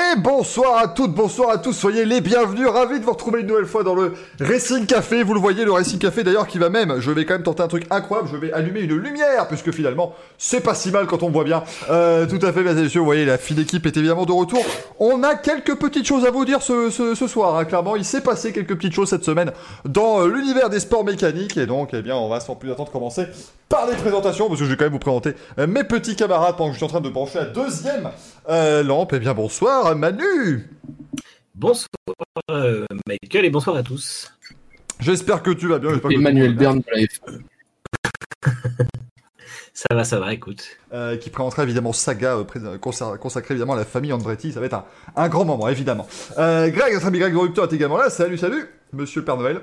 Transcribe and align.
Et 0.00 0.16
bonsoir 0.16 0.78
à 0.78 0.88
toutes, 0.88 1.12
bonsoir 1.12 1.50
à 1.50 1.58
tous, 1.58 1.74
soyez 1.74 2.06
les 2.06 2.22
bienvenus, 2.22 2.66
ravi 2.68 3.00
de 3.00 3.04
vous 3.04 3.12
retrouver 3.12 3.40
une 3.40 3.46
nouvelle 3.46 3.66
fois 3.66 3.82
dans 3.82 3.94
le 3.94 4.14
Racing 4.40 4.86
Café. 4.86 5.22
Vous 5.22 5.34
le 5.34 5.40
voyez, 5.40 5.64
le 5.64 5.72
Racing 5.72 5.98
Café 5.98 6.24
d'ailleurs 6.24 6.46
qui 6.46 6.58
va 6.58 6.70
même, 6.70 7.00
je 7.00 7.10
vais 7.10 7.26
quand 7.26 7.34
même 7.34 7.42
tenter 7.42 7.62
un 7.62 7.68
truc 7.68 7.86
incroyable, 7.90 8.28
je 8.32 8.36
vais 8.36 8.50
allumer 8.52 8.80
une 8.80 8.96
lumière, 8.96 9.46
puisque 9.48 9.72
finalement, 9.72 10.14
c'est 10.38 10.60
pas 10.60 10.74
si 10.74 10.90
mal 10.90 11.06
quand 11.06 11.22
on 11.22 11.28
voit 11.30 11.44
bien. 11.44 11.64
Euh, 11.90 12.26
tout 12.26 12.38
à 12.40 12.52
fait, 12.52 12.60
mesdames 12.60 12.78
et 12.78 12.82
messieurs, 12.84 13.00
vous 13.00 13.04
voyez, 13.04 13.26
la 13.26 13.36
fine 13.36 13.58
équipe 13.58 13.84
est 13.84 13.96
évidemment 13.96 14.24
de 14.24 14.32
retour. 14.32 14.64
On 15.00 15.22
a 15.22 15.34
quelques 15.34 15.74
petites 15.74 16.06
choses 16.06 16.24
à 16.24 16.30
vous 16.30 16.46
dire 16.46 16.62
ce, 16.62 17.14
soir, 17.28 17.56
hein. 17.56 17.64
clairement, 17.66 17.96
il 17.96 18.04
s'est 18.04 18.22
passé 18.22 18.52
quelques 18.52 18.76
petites 18.76 18.94
choses 18.94 19.10
cette 19.10 19.24
semaine 19.24 19.52
dans 19.84 20.22
euh, 20.22 20.28
l'univers 20.28 20.70
des 20.70 20.80
sports 20.80 21.04
mécaniques, 21.04 21.58
et 21.58 21.66
donc, 21.66 21.90
eh 21.92 22.00
bien, 22.00 22.16
on 22.16 22.28
va 22.28 22.40
sans 22.40 22.54
plus 22.54 22.72
attendre 22.72 22.90
commencer 22.90 23.26
par 23.68 23.86
les 23.86 23.96
présentations, 23.96 24.48
parce 24.48 24.60
que 24.60 24.64
je 24.64 24.70
vais 24.70 24.76
quand 24.76 24.86
même 24.86 24.92
vous 24.94 24.98
présenter 24.98 25.34
euh, 25.58 25.66
mes 25.66 25.84
petits 25.84 26.16
camarades 26.16 26.56
pendant 26.56 26.70
que 26.70 26.74
je 26.74 26.78
suis 26.78 26.86
en 26.86 26.88
train 26.88 27.00
de 27.02 27.10
brancher 27.10 27.38
la 27.38 27.44
deuxième 27.44 28.10
lampe. 28.48 29.12
Eh 29.12 29.18
bien, 29.20 29.34
bonsoir 29.34 29.89
Manu 29.94 30.68
Bonsoir 31.54 31.88
euh, 32.50 32.86
Michael 33.06 33.44
et 33.44 33.50
bonsoir 33.50 33.76
à 33.76 33.82
tous. 33.82 34.32
J'espère 34.98 35.42
que 35.42 35.50
tu 35.50 35.68
vas 35.68 35.78
bien. 35.78 35.90
Emmanuel 36.10 36.54
Bern 36.54 36.78
de 36.80 36.84
la 36.92 37.02
F1. 37.02 37.40
Ça 39.72 39.94
va, 39.94 40.04
ça 40.04 40.18
va, 40.20 40.34
écoute. 40.34 40.76
euh, 40.92 41.16
qui 41.16 41.30
présentera 41.30 41.62
évidemment 41.62 41.92
saga 41.94 42.36
euh, 42.36 42.44
pré- 42.44 42.58
consa- 42.78 43.16
consacrée 43.16 43.54
évidemment 43.54 43.72
à 43.72 43.76
la 43.76 43.84
famille 43.86 44.12
Andretti. 44.12 44.52
Ça 44.52 44.60
va 44.60 44.66
être 44.66 44.74
un, 44.74 44.84
un 45.16 45.28
grand 45.30 45.46
moment, 45.46 45.68
évidemment. 45.68 46.06
Euh, 46.38 46.68
Greg, 46.68 46.92
notre 46.92 47.06
ami 47.06 47.18
Greg 47.18 47.34
Ruptor 47.34 47.64
est 47.64 47.72
également 47.74 47.96
là. 47.96 48.10
Salut, 48.10 48.36
salut, 48.36 48.66
monsieur 48.92 49.20
le 49.20 49.24
Père 49.24 49.38
Noël. 49.38 49.62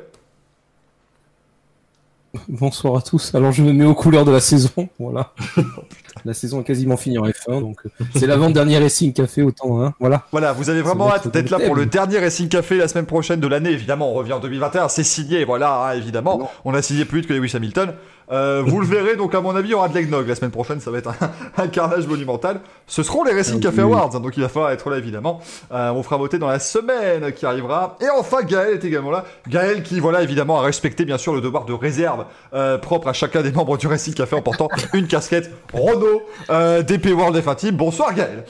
Bonsoir 2.47 2.95
à 2.97 3.01
tous. 3.03 3.35
Alors 3.35 3.51
je 3.51 3.61
me 3.61 3.73
mets 3.73 3.85
aux 3.85 3.93
couleurs 3.93 4.25
de 4.25 4.31
la 4.31 4.39
saison. 4.39 4.89
Voilà. 4.97 5.33
la 6.25 6.33
saison 6.33 6.61
est 6.61 6.63
quasiment 6.63 6.97
finie 6.97 7.17
en 7.17 7.25
F1, 7.25 7.61
donc 7.61 7.77
euh, 7.85 8.05
c'est 8.15 8.27
l'avant-dernier 8.27 8.77
Racing 8.77 9.13
Café 9.13 9.41
autant. 9.41 9.81
Hein. 9.81 9.93
Voilà. 9.99 10.23
Voilà, 10.31 10.53
vous 10.53 10.69
avez 10.69 10.81
vraiment 10.81 11.09
hâte 11.09 11.25
être 11.25 11.33
d'être 11.33 11.49
là 11.49 11.59
pour 11.59 11.75
le 11.75 11.85
dernier 11.85 12.19
Racing 12.19 12.49
Café 12.49 12.77
la 12.77 12.87
semaine 12.87 13.05
prochaine 13.05 13.39
de 13.39 13.47
l'année. 13.47 13.71
Évidemment, 13.71 14.11
on 14.11 14.13
revient 14.13 14.33
en 14.33 14.39
2021, 14.39 14.89
c'est 14.89 15.03
signé, 15.03 15.45
voilà, 15.45 15.83
hein, 15.83 15.93
évidemment. 15.93 16.37
Non. 16.37 16.47
On 16.65 16.73
a 16.73 16.81
signé 16.81 17.05
plus 17.05 17.19
vite 17.19 17.29
que 17.29 17.33
Lewis 17.33 17.53
Hamilton. 17.55 17.93
Euh, 18.29 18.61
vous 18.65 18.81
le 18.81 18.85
verrez, 18.85 19.15
donc 19.15 19.33
à 19.35 19.41
mon 19.41 19.55
avis, 19.55 19.69
il 19.69 19.71
y 19.71 19.73
aura 19.73 19.87
de 19.87 19.93
l'eggnog 19.93 20.27
la 20.27 20.35
semaine 20.35 20.51
prochaine, 20.51 20.81
ça 20.81 20.91
va 20.91 20.97
être 20.97 21.09
un, 21.09 21.63
un 21.63 21.67
carnage 21.67 22.07
monumental. 22.07 22.59
Ce 22.85 23.01
seront 23.01 23.23
les 23.23 23.33
Racing 23.33 23.59
Ah 23.59 23.63
Café. 23.63 23.81
Awards, 23.81 24.15
hein, 24.15 24.19
donc 24.19 24.35
il 24.35 24.41
va 24.41 24.49
falloir 24.49 24.71
être 24.71 24.89
là 24.89 24.97
évidemment. 24.97 25.39
Euh, 25.71 25.91
on 25.91 26.03
fera 26.03 26.17
voter 26.17 26.37
dans 26.37 26.47
la 26.47 26.59
semaine 26.59 27.31
qui 27.31 27.45
arrivera. 27.45 27.97
Et 28.01 28.09
enfin, 28.09 28.43
Gaël 28.43 28.73
est 28.73 28.85
également 28.85 29.11
là. 29.11 29.23
Gaël 29.47 29.81
qui, 29.83 29.99
voilà, 29.99 30.23
évidemment, 30.23 30.59
a 30.59 30.63
respecté 30.63 31.05
bien 31.05 31.17
sûr 31.17 31.33
le 31.33 31.41
devoir 31.41 31.65
de 31.65 31.73
réserve 31.73 32.25
euh, 32.53 32.77
propre 32.77 33.07
à 33.07 33.13
chacun 33.13 33.41
des 33.41 33.51
membres 33.51 33.77
du 33.77 33.87
Racing 33.87 34.13
Café 34.13 34.35
en 34.35 34.41
portant 34.41 34.67
une 34.93 35.07
casquette 35.07 35.51
Renault 35.73 36.06
euh, 36.49 36.83
DP 36.83 37.07
World 37.07 37.35
F1 37.37 37.55
Team. 37.55 37.75
Bonsoir 37.75 38.13
Gaël. 38.13 38.45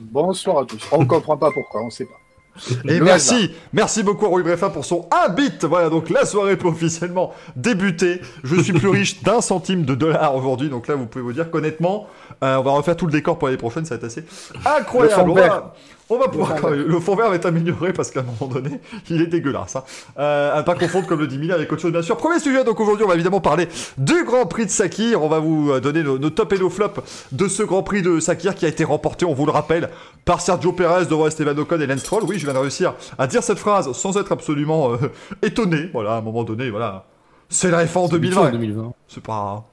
Bonsoir 0.00 0.58
à 0.58 0.64
tous. 0.64 0.82
On 0.92 1.00
ne 1.00 1.04
comprend 1.04 1.36
pas 1.36 1.50
pourquoi, 1.50 1.82
on 1.82 1.86
ne 1.86 1.90
sait 1.90 2.04
pas. 2.04 2.20
Et 2.88 3.00
merci, 3.00 3.50
merci 3.72 4.02
beaucoup 4.02 4.26
à 4.26 4.28
Rui 4.28 4.42
Breffa 4.42 4.70
pour 4.70 4.84
son 4.84 5.08
1 5.26 5.28
bit. 5.30 5.64
Voilà, 5.64 5.90
donc 5.90 6.10
la 6.10 6.24
soirée 6.24 6.56
peut 6.56 6.68
officiellement 6.68 7.34
débuter. 7.54 8.20
Je 8.44 8.60
suis 8.60 8.72
plus 8.72 8.88
riche 8.88 9.22
d'un 9.22 9.40
centime 9.40 9.84
de 9.84 9.94
dollar 9.94 10.34
aujourd'hui, 10.34 10.68
donc 10.68 10.88
là 10.88 10.94
vous 10.94 11.06
pouvez 11.06 11.22
vous 11.22 11.32
dire 11.32 11.50
qu'honnêtement, 11.50 12.06
euh, 12.42 12.56
on 12.56 12.62
va 12.62 12.70
refaire 12.72 12.96
tout 12.96 13.06
le 13.06 13.12
décor 13.12 13.38
pour 13.38 13.48
l'année 13.48 13.58
prochaine, 13.58 13.84
ça 13.84 13.96
va 13.96 13.98
être 13.98 14.04
assez 14.04 14.24
incroyable. 14.64 15.32
On, 16.08 16.18
va, 16.18 16.28
pouvoir, 16.28 16.54
quand 16.60 16.70
même- 16.70 16.86
le 16.86 17.00
fond 17.00 17.16
vert 17.16 17.28
va 17.30 17.34
être 17.34 17.46
amélioré 17.46 17.92
parce 17.92 18.10
qu'à 18.12 18.20
un 18.20 18.22
moment 18.22 18.52
donné, 18.52 18.80
il 19.10 19.20
est 19.22 19.26
dégueulasse. 19.26 19.76
Hein. 19.76 19.82
Euh, 20.18 20.56
à 20.56 20.62
pas 20.62 20.74
confondre 20.76 21.06
comme 21.06 21.20
le 21.20 21.26
10 21.26 21.46
000 21.46 21.52
avec 21.52 21.72
autre 21.72 21.82
chose 21.82 21.90
bien 21.92 22.02
sûr. 22.02 22.16
Premier 22.16 22.38
sujet, 22.38 22.62
donc 22.62 22.78
aujourd'hui 22.78 23.04
on 23.04 23.08
va 23.08 23.14
évidemment 23.14 23.40
parler 23.40 23.68
du 23.98 24.24
Grand 24.24 24.46
Prix 24.46 24.66
de 24.66 24.70
Sakir. 24.70 25.22
On 25.22 25.28
va 25.28 25.40
vous 25.40 25.70
euh, 25.72 25.80
donner 25.80 26.02
nos, 26.02 26.18
nos 26.18 26.30
top 26.30 26.52
et 26.52 26.58
nos 26.58 26.70
flops 26.70 27.00
de 27.32 27.48
ce 27.48 27.62
Grand 27.64 27.82
Prix 27.82 28.02
de 28.02 28.20
Sakir 28.20 28.54
qui 28.54 28.66
a 28.66 28.68
été 28.68 28.84
remporté, 28.84 29.24
on 29.24 29.34
vous 29.34 29.46
le 29.46 29.52
rappelle, 29.52 29.90
par 30.24 30.40
Sergio 30.40 30.72
Perez 30.72 31.06
devant 31.06 31.26
Esteban 31.26 31.56
Ocon 31.58 31.80
et 31.80 31.86
Lance 31.86 32.00
Stroll. 32.00 32.22
Oui, 32.24 32.38
je 32.38 32.44
viens 32.44 32.54
de 32.54 32.58
réussir 32.58 32.94
à 33.18 33.26
dire 33.26 33.42
cette 33.42 33.58
phrase 33.58 33.90
sans 33.92 34.16
être 34.16 34.30
absolument 34.32 34.92
euh, 34.92 34.96
étonné. 35.42 35.90
Voilà, 35.92 36.12
à 36.12 36.16
un 36.18 36.22
moment 36.22 36.44
donné, 36.44 36.70
voilà. 36.70 37.04
C'est 37.48 37.70
la 37.70 37.84
F1 37.84 37.98
en 37.98 38.08
2020. 38.08 38.50
2020. 38.50 38.92
C'est 39.08 39.22
pas. 39.22 39.64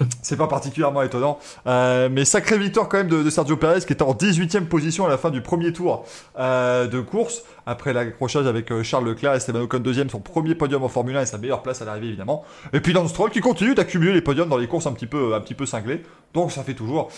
C'est 0.22 0.36
pas 0.36 0.46
particulièrement 0.46 1.02
étonnant. 1.02 1.38
Euh, 1.66 2.08
mais 2.10 2.24
sacrée 2.24 2.58
victoire 2.58 2.88
quand 2.88 2.98
même 2.98 3.08
de, 3.08 3.22
de 3.22 3.30
Sergio 3.30 3.56
Perez 3.56 3.80
qui 3.80 3.92
était 3.92 4.02
en 4.02 4.12
18ème 4.12 4.66
position 4.66 5.06
à 5.06 5.08
la 5.08 5.18
fin 5.18 5.30
du 5.30 5.40
premier 5.40 5.72
tour 5.72 6.04
euh, 6.38 6.86
de 6.86 7.00
course. 7.00 7.42
Après 7.66 7.92
l'accrochage 7.92 8.46
avec 8.46 8.72
euh, 8.72 8.82
Charles 8.82 9.06
Leclerc 9.06 9.34
et 9.34 9.36
Esteban 9.36 9.60
Ocon 9.60 9.78
deuxième, 9.78 10.10
son 10.10 10.20
premier 10.20 10.54
podium 10.54 10.82
en 10.82 10.88
Formule 10.88 11.16
1 11.16 11.22
et 11.22 11.26
sa 11.26 11.38
meilleure 11.38 11.62
place 11.62 11.82
à 11.82 11.84
l'arrivée 11.84 12.08
évidemment. 12.08 12.44
Et 12.72 12.80
puis 12.80 12.92
Lance 12.92 13.10
Stroll 13.10 13.30
qui 13.30 13.40
continue 13.40 13.74
d'accumuler 13.74 14.12
les 14.12 14.22
podiums 14.22 14.48
dans 14.48 14.56
les 14.56 14.66
courses 14.66 14.86
un 14.86 14.92
petit 14.92 15.06
peu, 15.06 15.34
un 15.34 15.40
petit 15.40 15.54
peu 15.54 15.66
cinglées. 15.66 16.02
Donc 16.34 16.52
ça 16.52 16.62
fait 16.62 16.74
toujours 16.74 17.10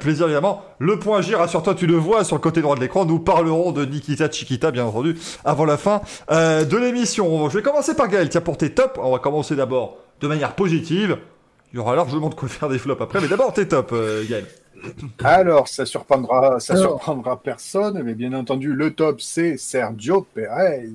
plaisir 0.00 0.26
évidemment. 0.26 0.62
Le 0.78 0.98
point 0.98 1.22
G, 1.22 1.34
rassure-toi, 1.34 1.74
tu 1.74 1.86
le 1.86 1.96
vois 1.96 2.24
sur 2.24 2.36
le 2.36 2.40
côté 2.40 2.60
droit 2.60 2.76
de 2.76 2.80
l'écran. 2.80 3.06
Nous 3.06 3.18
parlerons 3.18 3.72
de 3.72 3.84
Nikita 3.84 4.30
Chiquita 4.30 4.70
bien 4.70 4.84
entendu 4.84 5.16
avant 5.44 5.64
la 5.64 5.78
fin 5.78 6.02
de 6.30 6.76
l'émission. 6.76 7.48
Je 7.48 7.56
vais 7.56 7.62
commencer 7.62 7.94
par 7.94 8.08
Gaël. 8.08 8.28
Tiens 8.28 8.42
pour 8.42 8.58
tes 8.58 8.70
tops, 8.70 8.98
on 9.02 9.12
va 9.12 9.18
commencer 9.18 9.56
d'abord 9.56 9.96
de 10.20 10.28
manière 10.28 10.54
positive. 10.54 11.18
Il 11.72 11.76
y 11.76 11.78
aura 11.78 11.94
largement 11.96 12.28
de 12.28 12.34
quoi 12.34 12.48
faire 12.48 12.68
des 12.68 12.78
flops 12.78 13.00
après, 13.00 13.20
mais 13.20 13.28
d'abord 13.28 13.52
tes 13.52 13.68
tops, 13.68 13.92
euh, 13.92 14.24
Gaël. 14.28 14.46
Alors, 15.22 15.68
ça 15.68 15.84
surprendra, 15.84 16.60
ça 16.60 16.74
Alors. 16.74 16.90
surprendra 16.90 17.40
personne, 17.40 18.02
mais 18.02 18.14
bien 18.14 18.32
entendu, 18.32 18.72
le 18.72 18.94
top, 18.94 19.20
c'est 19.20 19.56
Sergio 19.56 20.26
Perez. 20.34 20.88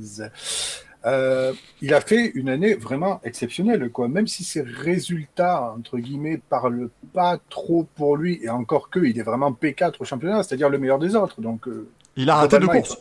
Euh, 1.06 1.52
il 1.82 1.94
a 1.94 2.00
fait 2.00 2.32
une 2.34 2.48
année 2.48 2.76
vraiment 2.76 3.20
exceptionnelle, 3.24 3.90
quoi. 3.90 4.08
Même 4.08 4.28
si 4.28 4.44
ses 4.44 4.62
résultats, 4.62 5.74
entre 5.76 5.98
guillemets, 5.98 6.42
parlent 6.50 6.90
pas 7.14 7.40
trop 7.50 7.86
pour 7.96 8.16
lui, 8.16 8.40
et 8.42 8.50
encore 8.50 8.90
que, 8.90 9.00
il 9.00 9.20
est 9.20 9.24
vraiment 9.24 9.52
P4 9.52 9.96
au 10.00 10.06
championnat, 10.06 10.44
c'est-à-dire 10.44 10.70
le 10.70 10.78
meilleur 10.78 11.00
des 11.00 11.16
autres. 11.16 11.42
Donc, 11.42 11.68
euh, 11.68 11.90
Il 12.16 12.30
a 12.30 12.36
raté 12.36 12.58
deux 12.60 12.68
courses. 12.68 12.98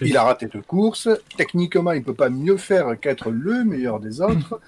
Il 0.00 0.16
a 0.16 0.22
raté 0.22 0.46
deux 0.46 0.62
courses. 0.62 1.08
Techniquement, 1.36 1.92
il 1.92 2.02
peut 2.02 2.14
pas 2.14 2.28
mieux 2.30 2.56
faire 2.56 2.98
qu'être 3.00 3.30
le 3.30 3.64
meilleur 3.64 3.98
des 3.98 4.20
autres. 4.20 4.60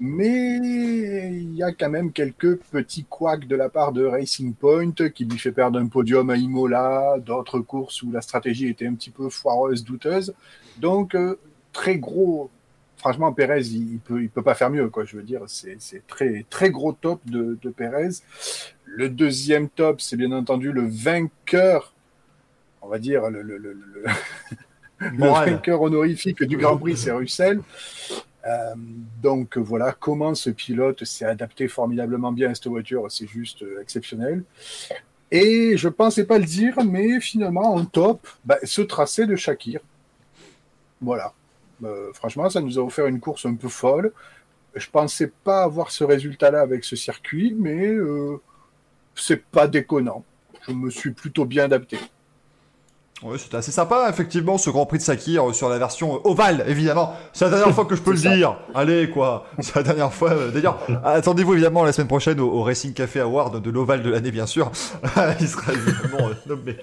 Mais 0.00 0.58
il 0.58 1.54
y 1.54 1.62
a 1.62 1.72
quand 1.72 1.88
même 1.88 2.12
quelques 2.12 2.58
petits 2.58 3.04
couacs 3.04 3.46
de 3.46 3.56
la 3.56 3.68
part 3.68 3.92
de 3.92 4.04
Racing 4.04 4.54
Point 4.54 4.92
qui 5.14 5.24
lui 5.24 5.38
fait 5.38 5.52
perdre 5.52 5.78
un 5.78 5.86
podium 5.86 6.30
à 6.30 6.36
Imola, 6.36 7.16
d'autres 7.24 7.60
courses 7.60 8.02
où 8.02 8.10
la 8.10 8.20
stratégie 8.20 8.68
était 8.68 8.86
un 8.86 8.94
petit 8.94 9.10
peu 9.10 9.28
foireuse, 9.28 9.84
douteuse. 9.84 10.34
Donc, 10.78 11.14
euh, 11.14 11.38
très 11.72 11.98
gros. 11.98 12.50
Franchement, 12.96 13.32
Pérez, 13.32 13.66
il, 13.68 13.92
il 13.92 13.98
peut, 13.98 14.22
il 14.22 14.30
peut 14.30 14.42
pas 14.42 14.54
faire 14.54 14.70
mieux, 14.70 14.88
quoi. 14.88 15.04
Je 15.04 15.16
veux 15.16 15.22
dire, 15.22 15.42
c'est 15.46 15.78
très, 16.06 16.44
très 16.50 16.70
gros 16.70 16.92
top 16.92 17.20
de, 17.26 17.58
de 17.62 17.70
Pérez. 17.70 18.20
Le 18.84 19.08
deuxième 19.08 19.68
top, 19.68 20.00
c'est 20.00 20.16
bien 20.16 20.32
entendu 20.32 20.72
le 20.72 20.86
vainqueur 20.86 21.94
on 22.84 22.88
va 22.88 22.98
dire, 22.98 23.30
le, 23.30 23.42
le, 23.42 23.76
vainqueur 25.18 25.80
honorifique 25.82 26.42
du 26.44 26.56
Grand 26.56 26.76
Prix, 26.76 26.96
c'est 26.96 27.12
Russell. 27.12 27.60
Euh, 28.46 28.74
donc 29.22 29.56
voilà 29.56 29.92
comment 29.92 30.34
ce 30.34 30.50
pilote 30.50 31.04
s'est 31.04 31.24
adapté 31.24 31.66
formidablement 31.66 32.32
bien 32.32 32.50
à 32.50 32.54
cette 32.54 32.66
voiture, 32.66 33.10
c'est 33.10 33.26
juste 33.26 33.62
euh, 33.62 33.80
exceptionnel. 33.80 34.44
Et 35.30 35.76
je 35.76 35.88
pensais 35.88 36.24
pas 36.24 36.38
le 36.38 36.44
dire, 36.44 36.78
mais 36.84 37.20
finalement 37.20 37.74
en 37.74 37.84
top, 37.84 38.26
bah, 38.44 38.58
ce 38.62 38.82
tracé 38.82 39.26
de 39.26 39.34
Shakir. 39.34 39.80
Voilà. 41.00 41.32
Euh, 41.82 42.12
franchement, 42.12 42.48
ça 42.50 42.60
nous 42.60 42.78
a 42.78 42.82
offert 42.82 43.06
une 43.06 43.20
course 43.20 43.46
un 43.46 43.54
peu 43.54 43.68
folle. 43.68 44.12
Je 44.74 44.88
pensais 44.90 45.32
pas 45.44 45.62
avoir 45.62 45.90
ce 45.90 46.04
résultat-là 46.04 46.60
avec 46.60 46.84
ce 46.84 46.96
circuit, 46.96 47.54
mais 47.58 47.94
c'est 49.14 49.44
pas 49.44 49.68
déconnant. 49.68 50.24
Je 50.66 50.72
me 50.72 50.90
suis 50.90 51.12
plutôt 51.12 51.44
bien 51.44 51.64
adapté. 51.64 51.98
Ouais, 53.24 53.38
c'était 53.38 53.56
assez 53.56 53.72
sympa, 53.72 54.06
effectivement, 54.10 54.58
ce 54.58 54.68
Grand 54.68 54.84
Prix 54.84 54.98
de 54.98 55.02
Sakir 55.02 55.48
euh, 55.48 55.52
sur 55.54 55.70
la 55.70 55.78
version 55.78 56.16
euh, 56.16 56.18
ovale, 56.24 56.62
évidemment. 56.68 57.14
C'est 57.32 57.46
la 57.46 57.52
dernière 57.52 57.70
fois 57.74 57.86
que 57.86 57.96
je 57.96 58.02
peux 58.02 58.10
le 58.10 58.18
ça. 58.18 58.36
dire. 58.36 58.56
Allez, 58.74 59.08
quoi. 59.08 59.46
C'est 59.60 59.76
la 59.76 59.82
dernière 59.82 60.12
fois. 60.12 60.30
euh, 60.32 60.50
D'ailleurs, 60.50 60.78
attendez-vous 61.02 61.54
évidemment 61.54 61.84
la 61.84 61.92
semaine 61.92 62.08
prochaine 62.08 62.38
au, 62.38 62.50
au 62.52 62.62
Racing 62.62 62.92
Café 62.92 63.20
Award 63.20 63.62
de 63.62 63.70
l'ovale 63.70 64.02
de 64.02 64.10
l'année, 64.10 64.30
bien 64.30 64.46
sûr. 64.46 64.70
Il 65.40 65.48
sera 65.48 65.72
évidemment 65.72 66.28
euh, 66.28 66.34
nommé. 66.46 66.76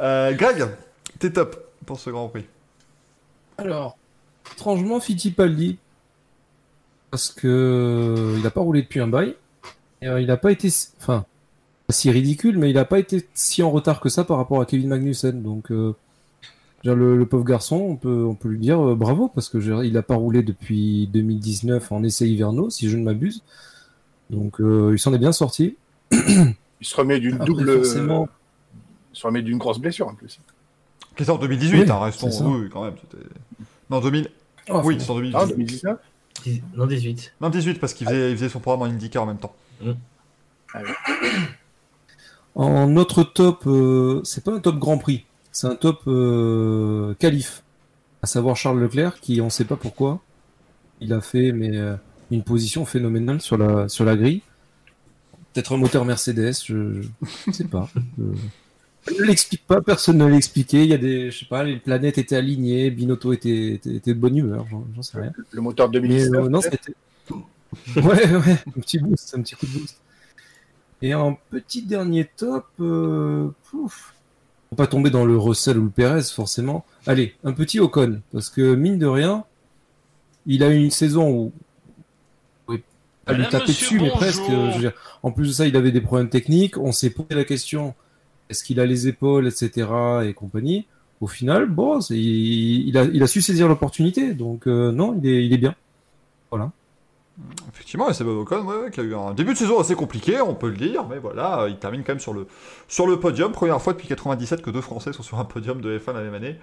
Euh, 0.00 0.32
Greg, 0.32 0.66
t'es 1.20 1.30
top 1.30 1.64
pour 1.86 2.00
ce 2.00 2.10
Grand 2.10 2.26
Prix. 2.28 2.44
Alors, 3.58 3.96
étrangement, 4.56 4.98
Fittipaldi, 4.98 5.78
parce 7.12 7.28
que 7.30 8.34
il 8.36 8.42
n'a 8.42 8.50
pas 8.50 8.62
roulé 8.62 8.82
depuis 8.82 8.98
un 9.00 9.06
bail. 9.06 9.36
Et, 10.02 10.08
euh, 10.08 10.20
il 10.20 10.26
n'a 10.26 10.36
pas 10.36 10.50
été, 10.50 10.68
enfin, 11.00 11.24
si 11.90 12.10
ridicule, 12.10 12.58
mais 12.58 12.70
il 12.70 12.74
n'a 12.74 12.84
pas 12.84 12.98
été 12.98 13.26
si 13.34 13.62
en 13.62 13.70
retard 13.70 14.00
que 14.00 14.08
ça 14.08 14.24
par 14.24 14.36
rapport 14.38 14.60
à 14.60 14.66
Kevin 14.66 14.88
Magnussen. 14.88 15.42
Donc, 15.42 15.70
euh, 15.70 15.94
le, 16.84 17.16
le 17.16 17.26
pauvre 17.26 17.44
garçon, 17.44 17.76
on 17.76 17.96
peut, 17.96 18.24
on 18.24 18.34
peut 18.34 18.48
lui 18.48 18.58
dire 18.58 18.80
euh, 18.80 18.94
bravo 18.94 19.28
parce 19.28 19.48
que 19.48 19.58
il 19.84 19.92
n'a 19.92 20.02
pas 20.02 20.16
roulé 20.16 20.42
depuis 20.42 21.06
2019 21.12 21.92
en 21.92 22.02
essai 22.02 22.28
hivernaux, 22.28 22.70
si 22.70 22.88
je 22.88 22.96
ne 22.96 23.02
m'abuse. 23.04 23.42
Donc, 24.30 24.60
euh, 24.60 24.90
il 24.94 24.98
s'en 24.98 25.12
est 25.14 25.18
bien 25.18 25.32
sorti. 25.32 25.76
Il 26.80 26.86
se 26.86 26.96
remet 26.96 27.18
d'une 27.20 27.38
double. 27.38 27.76
forcément- 27.76 28.28
Il 29.14 29.16
se 29.18 29.26
remet 29.26 29.40
d'une 29.42 29.56
grosse 29.56 29.78
blessure 29.78 30.08
en 30.08 30.14
plus. 30.14 30.38
Qui 31.16 31.22
était 31.22 31.30
en 31.32 31.38
2018, 31.38 31.82
Oui, 31.84 31.90
hein, 31.90 31.98
restons. 32.00 32.28
Oui, 32.28 32.60
oui, 32.64 32.68
quand 32.70 32.84
même. 32.84 32.94
Non, 33.88 34.00
2000. 34.00 34.28
Oh, 34.68 34.80
oui, 34.84 34.94
faut- 34.96 35.00
c'est 35.00 35.10
en 35.10 35.14
2018. 35.14 35.34
Ah, 35.40 35.46
2019 35.46 35.98
Dix- 36.42 36.62
Non, 36.76 36.86
18. 36.86 37.32
Non, 37.40 37.48
18, 37.48 37.80
parce 37.80 37.94
qu'il 37.94 38.06
faisait, 38.06 38.32
il 38.32 38.36
faisait 38.36 38.48
son 38.50 38.60
programme 38.60 38.82
en 38.82 38.92
IndyCar 38.92 39.22
en 39.22 39.26
même 39.26 39.38
temps. 39.38 39.54
En 42.54 42.96
autre 42.96 43.24
top, 43.24 43.64
euh, 43.66 44.20
c'est 44.24 44.44
pas 44.44 44.52
un 44.54 44.60
top 44.60 44.78
Grand 44.78 44.98
Prix, 44.98 45.24
c'est 45.50 45.66
un 45.66 45.74
top 45.74 46.02
euh, 46.06 47.14
qualif. 47.18 47.62
À 48.22 48.26
savoir 48.26 48.56
Charles 48.56 48.80
Leclerc, 48.80 49.20
qui 49.20 49.40
on 49.40 49.50
sait 49.50 49.64
pas 49.66 49.76
pourquoi, 49.76 50.20
il 51.00 51.12
a 51.12 51.20
fait 51.20 51.52
mais 51.52 51.76
euh, 51.76 51.96
une 52.30 52.44
position 52.44 52.84
phénoménale 52.86 53.40
sur 53.42 53.58
la 53.58 53.88
sur 53.88 54.04
la 54.04 54.16
grille. 54.16 54.42
Peut-être 55.52 55.72
un 55.74 55.76
moteur 55.76 56.04
Mercedes, 56.04 56.52
je, 56.64 57.02
je 57.46 57.52
sais 57.52 57.64
pas. 57.64 57.88
Je- 58.18 59.14
ne 59.20 59.24
l'explique 59.26 59.66
pas, 59.66 59.82
personne 59.82 60.16
ne 60.18 60.24
l'a 60.26 60.36
expliqué. 60.36 60.82
Il 60.84 60.88
y 60.90 60.94
a 60.94 60.98
des, 60.98 61.30
je 61.30 61.40
sais 61.40 61.44
pas, 61.46 61.62
les 61.62 61.76
planètes 61.76 62.16
étaient 62.16 62.36
alignées, 62.36 62.90
Binotto 62.90 63.34
était, 63.34 63.74
était, 63.74 63.96
était 63.96 64.14
de 64.14 64.18
bonne 64.18 64.36
humeur, 64.36 64.66
j'en 64.96 65.02
sais 65.02 65.20
rien. 65.20 65.32
Le 65.50 65.60
moteur 65.60 65.90
de 65.90 66.00
Mais 66.00 66.08
2019 66.08 66.46
euh, 66.46 66.48
non, 66.48 66.60
c'était. 66.62 66.94
Ouais, 67.96 68.02
ouais, 68.02 68.56
un 68.66 68.80
petit 68.80 68.98
boost, 68.98 69.34
un 69.36 69.42
petit 69.42 69.56
coup 69.56 69.66
de 69.66 69.72
boost. 69.78 69.98
Et 71.04 71.12
en 71.12 71.38
petit 71.50 71.82
dernier 71.82 72.24
top, 72.24 72.64
euh, 72.80 73.50
pouf, 73.64 74.14
pas 74.74 74.86
tomber 74.86 75.10
dans 75.10 75.26
le 75.26 75.36
Russell 75.36 75.76
ou 75.76 75.84
le 75.84 75.90
Perez 75.90 76.22
forcément. 76.22 76.86
Allez, 77.06 77.34
un 77.44 77.52
petit 77.52 77.78
Ocon, 77.78 78.22
parce 78.32 78.48
que 78.48 78.74
mine 78.74 78.98
de 78.98 79.04
rien, 79.04 79.44
il 80.46 80.62
a 80.62 80.70
eu 80.70 80.82
une 80.82 80.90
saison 80.90 81.30
où 81.30 81.52
pas 82.66 83.32
lui 83.34 83.42
Madame, 83.42 83.50
taper 83.50 83.72
dessus, 83.72 84.00
mais 84.00 84.08
presque. 84.08 84.40
euh, 84.48 84.70
je 84.70 84.74
veux 84.76 84.80
dire, 84.80 84.92
en 85.22 85.30
plus 85.30 85.48
de 85.48 85.52
ça, 85.52 85.66
il 85.66 85.76
avait 85.76 85.92
des 85.92 86.00
problèmes 86.00 86.30
techniques. 86.30 86.78
On 86.78 86.90
s'est 86.90 87.10
posé 87.10 87.34
la 87.34 87.44
question 87.44 87.94
est-ce 88.48 88.64
qu'il 88.64 88.80
a 88.80 88.86
les 88.86 89.06
épaules, 89.06 89.46
etc. 89.46 89.86
et 90.24 90.32
compagnie. 90.32 90.86
Au 91.20 91.26
final, 91.26 91.66
bon, 91.66 92.00
il, 92.08 92.88
il 92.88 92.96
a, 92.96 93.04
il 93.04 93.22
a 93.22 93.26
su 93.26 93.42
saisir 93.42 93.68
l'opportunité, 93.68 94.32
donc 94.32 94.66
euh, 94.66 94.90
non, 94.90 95.18
il 95.22 95.28
est, 95.28 95.44
il 95.44 95.52
est 95.52 95.58
bien. 95.58 95.74
Voilà. 96.50 96.72
Effectivement, 97.72 98.08
et 98.08 98.14
c'est 98.14 98.22
Ocon, 98.22 98.64
ouais, 98.64 98.76
ouais, 98.76 98.90
qui 98.90 99.00
a 99.00 99.02
eu 99.02 99.14
un 99.14 99.34
début 99.34 99.54
de 99.54 99.58
saison 99.58 99.80
assez 99.80 99.96
compliqué, 99.96 100.40
on 100.40 100.54
peut 100.54 100.68
le 100.68 100.76
dire, 100.76 101.04
mais 101.08 101.18
voilà, 101.18 101.66
il 101.68 101.76
termine 101.76 102.04
quand 102.04 102.12
même 102.12 102.20
sur 102.20 102.32
le, 102.32 102.46
sur 102.86 103.06
le 103.06 103.18
podium. 103.18 103.50
Première 103.50 103.82
fois 103.82 103.92
depuis 103.92 104.06
97 104.06 104.62
que 104.62 104.70
deux 104.70 104.80
Français 104.80 105.12
sont 105.12 105.24
sur 105.24 105.40
un 105.40 105.44
podium 105.44 105.80
de 105.80 105.98
F1 105.98 106.14
la 106.14 106.20
même 106.20 106.34
année. 106.34 106.56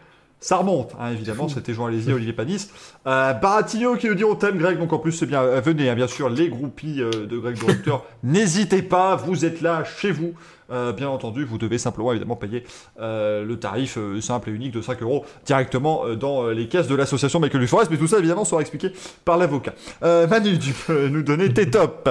Ça 0.43 0.57
remonte, 0.57 0.95
hein, 0.99 1.11
évidemment, 1.11 1.47
c'était 1.49 1.71
Jean 1.71 1.85
Alési, 1.85 2.11
Olivier 2.11 2.33
Panis. 2.33 2.69
Euh, 3.05 3.31
Baratigno 3.33 3.95
qui 3.95 4.07
nous 4.07 4.15
dit 4.15 4.23
on 4.23 4.33
t'aime 4.33 4.57
Greg, 4.57 4.79
donc 4.79 4.91
en 4.91 4.97
plus 4.97 5.11
c'est 5.11 5.27
bien, 5.27 5.43
euh, 5.43 5.61
venez, 5.61 5.87
hein, 5.87 5.93
bien 5.93 6.07
sûr, 6.07 6.29
les 6.29 6.49
groupies 6.49 6.99
euh, 6.99 7.27
de 7.27 7.37
Greg 7.37 7.55
Directeur, 7.59 8.03
n'hésitez 8.23 8.81
pas, 8.81 9.15
vous 9.15 9.45
êtes 9.45 9.61
là, 9.61 9.83
chez 9.83 10.11
vous. 10.11 10.33
Euh, 10.71 10.93
bien 10.93 11.09
entendu, 11.09 11.43
vous 11.43 11.57
devez 11.57 11.77
simplement 11.77 12.11
évidemment 12.11 12.37
payer 12.37 12.63
euh, 12.99 13.43
le 13.43 13.59
tarif 13.59 13.97
euh, 13.97 14.21
simple 14.21 14.49
et 14.49 14.53
unique 14.53 14.71
de 14.71 14.81
5 14.81 15.01
euros 15.01 15.25
directement 15.45 16.15
dans 16.15 16.47
les 16.49 16.67
caisses 16.67 16.87
de 16.87 16.95
l'association 16.95 17.39
Michael 17.39 17.67
Forest, 17.67 17.91
mais 17.91 17.97
tout 17.97 18.07
ça 18.07 18.19
évidemment 18.19 18.45
sera 18.45 18.61
expliqué 18.61 18.91
par 19.25 19.37
l'avocat. 19.37 19.73
Manu, 20.01 20.57
tu 20.59 20.73
peux 20.73 21.09
nous 21.09 21.23
donner 21.23 21.53
tes 21.53 21.69
tops 21.69 22.09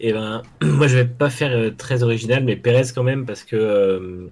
Et 0.00 0.12
ben, 0.12 0.42
moi, 0.62 0.88
je 0.88 0.96
vais 0.96 1.04
pas 1.04 1.30
faire 1.30 1.74
très 1.76 2.02
original, 2.02 2.42
mais 2.44 2.56
Perez 2.56 2.88
quand 2.94 3.04
même, 3.04 3.26
parce 3.26 3.44
que 3.44 4.28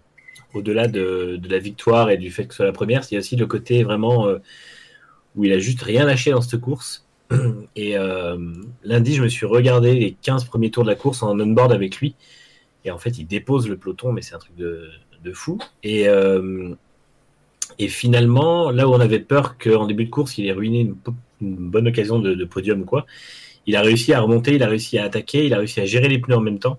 au-delà 0.55 0.89
de, 0.89 1.41
la 1.49 1.59
victoire 1.59 2.11
et 2.11 2.17
du 2.17 2.31
fait 2.31 2.47
que 2.47 2.53
ce 2.53 2.59
soit 2.59 2.67
la 2.67 2.73
première, 2.73 3.03
il 3.11 3.15
y 3.15 3.17
a 3.17 3.21
aussi 3.21 3.37
le 3.37 3.47
côté 3.47 3.85
vraiment 3.85 4.29
où 5.37 5.45
il 5.45 5.53
a 5.53 5.59
juste 5.59 5.83
rien 5.83 6.05
lâché 6.05 6.33
dans 6.33 6.41
cette 6.41 6.61
course. 6.61 7.07
Et 7.77 7.97
lundi, 8.85 9.15
je 9.15 9.23
me 9.23 9.29
suis 9.29 9.47
regardé 9.47 9.95
les 9.95 10.17
15 10.21 10.45
premiers 10.45 10.71
tours 10.71 10.85
de 10.85 10.89
la 10.89 10.97
course 10.97 11.23
en 11.23 11.39
on-board 11.39 11.73
avec 11.73 11.99
lui. 11.99 12.15
Et 12.85 12.91
en 12.91 12.99
fait, 12.99 13.19
il 13.19 13.27
dépose 13.27 13.69
le 13.69 13.77
peloton, 13.77 14.13
mais 14.13 14.23
c'est 14.23 14.35
un 14.35 14.39
truc 14.39 14.57
de, 14.57 14.91
de 15.23 15.33
fou. 15.33 15.59
Et, 15.83 16.09
euh, 16.09 16.75
et 17.79 17.89
finalement, 17.89 18.71
là 18.71 18.89
où 18.89 18.93
on 18.93 19.01
avait 19.01 19.21
peur 19.21 19.57
qu'en 19.59 19.87
début 19.87 20.05
de 20.05 20.11
course, 20.11 20.39
il 20.39 20.47
ait 20.47 20.53
ruiné 20.53 20.81
une, 20.81 20.97
bonne 21.41 21.89
occasion 21.89 22.19
de, 22.19 22.45
podium 22.45 22.83
ou 22.83 22.85
quoi, 22.85 23.07
il 23.67 23.77
a 23.77 23.83
réussi 23.83 24.13
à 24.13 24.21
remonter, 24.21 24.55
il 24.55 24.63
a 24.63 24.69
réussi 24.69 24.99
à 24.99 25.05
attaquer, 25.05 25.47
il 25.47 25.55
a 25.55 25.59
réussi 25.59 25.81
à 25.81 25.85
gérer 25.85 26.09
les 26.09 26.19
pneus 26.19 26.37
en 26.37 26.41
même 26.41 26.59
temps, 26.59 26.79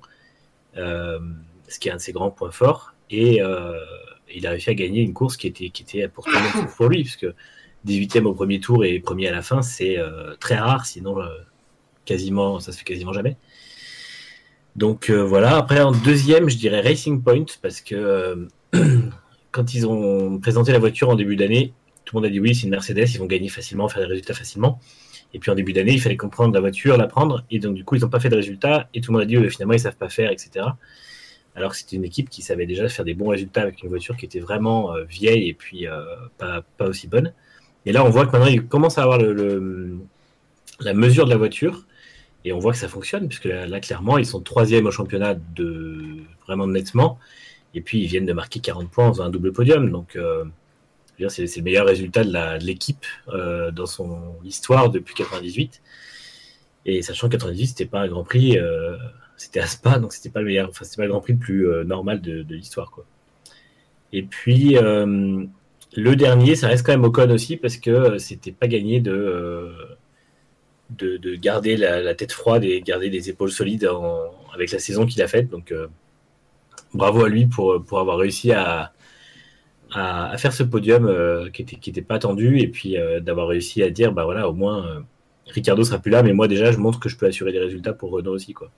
euh, 0.77 1.19
ce 1.67 1.79
qui 1.79 1.89
est 1.89 1.91
un 1.91 1.97
de 1.97 2.01
ses 2.01 2.13
grands 2.13 2.31
points 2.31 2.51
forts. 2.51 2.93
Et 3.09 3.41
euh, 3.41 3.77
il 4.33 4.47
a 4.47 4.51
réussi 4.51 4.69
à 4.69 4.73
gagner 4.73 5.01
une 5.01 5.13
course 5.13 5.37
qui 5.37 5.47
était, 5.47 5.69
qui 5.69 5.83
était 5.83 6.07
pour 6.07 6.27
pour 6.77 6.87
lui, 6.87 7.03
puisque 7.03 7.27
18e 7.85 8.25
au 8.25 8.33
premier 8.33 8.59
tour 8.59 8.85
et 8.85 8.99
premier 8.99 9.27
à 9.27 9.31
la 9.31 9.41
fin, 9.41 9.61
c'est 9.61 9.97
très 10.39 10.55
rare, 10.55 10.85
sinon 10.85 11.17
quasiment, 12.05 12.59
ça 12.59 12.71
se 12.71 12.77
fait 12.77 12.83
quasiment 12.83 13.13
jamais. 13.13 13.37
Donc 14.75 15.09
euh, 15.09 15.23
voilà, 15.23 15.55
après 15.55 15.81
en 15.81 15.91
deuxième, 15.91 16.49
je 16.49 16.57
dirais 16.57 16.81
Racing 16.81 17.23
Point, 17.23 17.45
parce 17.61 17.79
que 17.79 17.95
euh, 17.95 18.47
quand 19.51 19.73
ils 19.73 19.87
ont 19.87 20.37
présenté 20.39 20.73
la 20.73 20.79
voiture 20.79 21.09
en 21.09 21.15
début 21.15 21.37
d'année, 21.37 21.73
tout 22.03 22.15
le 22.15 22.21
monde 22.21 22.27
a 22.27 22.29
dit 22.29 22.41
oui, 22.41 22.53
c'est 22.53 22.63
une 22.63 22.71
Mercedes, 22.71 23.09
ils 23.13 23.19
vont 23.19 23.25
gagner 23.25 23.47
facilement, 23.47 23.87
faire 23.87 24.01
des 24.01 24.09
résultats 24.09 24.33
facilement. 24.33 24.79
Et 25.33 25.39
puis 25.39 25.49
en 25.49 25.55
début 25.55 25.73
d'année, 25.73 25.93
il 25.93 26.01
fallait 26.01 26.17
comprendre 26.17 26.53
la 26.53 26.59
voiture, 26.59 26.97
la 26.97 27.07
prendre, 27.07 27.45
et 27.49 27.59
donc 27.59 27.75
du 27.75 27.85
coup, 27.85 27.95
ils 27.95 28.01
n'ont 28.01 28.09
pas 28.09 28.19
fait 28.19 28.29
de 28.29 28.35
résultats, 28.35 28.89
et 28.93 29.01
tout 29.01 29.11
le 29.11 29.17
monde 29.17 29.23
a 29.23 29.25
dit 29.25 29.49
finalement, 29.49 29.73
ils 29.73 29.79
savent 29.79 29.95
pas 29.95 30.09
faire, 30.09 30.29
etc. 30.31 30.65
Alors 31.55 31.71
que 31.71 31.77
c'était 31.77 31.95
une 31.95 32.03
équipe 32.03 32.29
qui 32.29 32.41
savait 32.41 32.65
déjà 32.65 32.87
faire 32.89 33.05
des 33.05 33.13
bons 33.13 33.29
résultats 33.29 33.61
avec 33.61 33.81
une 33.81 33.87
voiture 33.87 34.17
qui 34.17 34.25
était 34.25 34.41
vraiment 34.41 34.93
euh, 34.93 35.05
vieille 35.05 35.47
et 35.47 35.53
puis 35.53 35.87
pas, 36.37 36.63
aussi 36.81 37.07
bonne. 37.07 37.33
Et 37.85 37.93
là, 37.93 38.03
on 38.03 38.09
voit 38.09 38.25
que 38.25 38.31
maintenant, 38.33 38.51
ils 38.51 38.65
commencent 38.65 38.97
à 38.97 39.03
avoir 39.03 39.19
la 39.19 40.93
mesure 40.93 41.25
de 41.25 41.29
la 41.29 41.37
voiture, 41.37 41.85
et 42.45 42.53
on 42.53 42.59
voit 42.59 42.71
que 42.71 42.77
ça 42.77 42.87
fonctionne, 42.87 43.27
puisque 43.27 43.45
là, 43.45 43.79
clairement, 43.79 44.19
ils 44.19 44.25
sont 44.25 44.39
troisième 44.39 44.85
au 44.85 44.91
championnat 44.91 45.33
de 45.33 45.97
vraiment 46.45 46.67
nettement, 46.67 47.17
et 47.73 47.81
puis 47.81 48.01
ils 48.03 48.05
viennent 48.05 48.27
de 48.27 48.33
marquer 48.33 48.59
40 48.59 48.89
points 48.89 49.07
en 49.07 49.13
faisant 49.13 49.25
un 49.25 49.29
double 49.31 49.51
podium, 49.51 49.89
donc 49.89 50.15
euh, 50.15 50.45
c'est 51.27 51.43
le 51.57 51.61
meilleur 51.63 51.87
résultat 51.87 52.23
de 52.23 52.63
l'équipe 52.63 53.03
euh, 53.29 53.71
dans 53.71 53.87
son 53.87 54.35
histoire 54.45 54.91
depuis 54.91 55.15
98. 55.15 55.81
Et 56.85 57.01
sachant 57.01 57.27
que 57.27 57.31
98, 57.31 57.65
c'était 57.65 57.85
pas 57.87 58.01
un 58.01 58.07
Grand 58.07 58.23
Prix, 58.23 58.59
euh, 58.59 58.95
c'était 59.37 59.59
à 59.59 59.65
Spa, 59.65 59.97
donc 59.97 60.13
c'était 60.13 60.29
pas 60.29 60.41
le 60.41 60.45
meilleur, 60.45 60.69
enfin 60.69 60.85
c'était 60.85 60.97
pas 60.97 61.05
le 61.05 61.09
Grand 61.09 61.21
Prix 61.21 61.33
le 61.33 61.39
plus 61.39 61.67
normal 61.83 62.21
de, 62.21 62.45
l'histoire, 62.53 62.91
quoi. 62.91 63.05
Et 64.13 64.21
puis 64.21 64.75
le 64.75 66.15
dernier, 66.15 66.55
ça 66.55 66.67
reste 66.67 66.85
quand 66.85 66.91
même 66.91 67.03
Ocon 67.05 67.31
aussi 67.31 67.57
parce 67.57 67.77
que 67.77 68.19
c'était 68.19 68.51
pas 68.51 68.67
gagné 68.67 68.99
de, 68.99 69.73
de 70.89 71.17
de 71.17 71.35
garder 71.35 71.77
la, 71.77 72.15
tête 72.15 72.31
froide 72.31 72.63
et 72.63 72.81
garder 72.81 73.09
les 73.09 73.29
épaules 73.29 73.51
solides 73.51 73.89
avec 74.53 74.71
la 74.71 74.79
saison 74.79 75.05
qu'il 75.05 75.21
a 75.21 75.27
faite. 75.27 75.49
Donc 75.49 75.71
euh, 75.71 75.87
bravo 76.93 77.25
à 77.25 77.29
lui 77.29 77.45
pour 77.45 77.83
pour 77.83 77.99
avoir 77.99 78.17
réussi 78.17 78.51
à 78.51 78.91
à, 79.91 80.37
faire 80.37 80.51
ce 80.51 80.63
podium 80.63 81.05
euh, 81.05 81.49
qui 81.49 81.61
était 81.61 81.77
qui 81.77 81.91
pas 82.01 82.15
attendu 82.15 82.59
et 82.59 82.67
puis 82.67 82.97
euh, 82.97 83.19
d'avoir 83.19 83.47
réussi 83.47 83.81
à 83.81 83.89
dire 83.89 84.11
bah 84.11 84.25
voilà 84.25 84.49
au 84.49 84.53
moins 84.53 85.03
Ricardo 85.47 85.83
sera 85.83 85.99
plus 85.99 86.11
là 86.11 86.21
mais 86.21 86.33
moi 86.33 86.47
déjà 86.47 86.71
je 86.71 86.77
montre 86.77 86.99
que 86.99 87.07
je 87.07 87.17
peux 87.17 87.27
assurer 87.27 87.51
des 87.51 87.59
résultats 87.59 87.93
pour 87.93 88.11
Renault 88.11 88.33
aussi 88.33 88.53
quoi. 88.53 88.69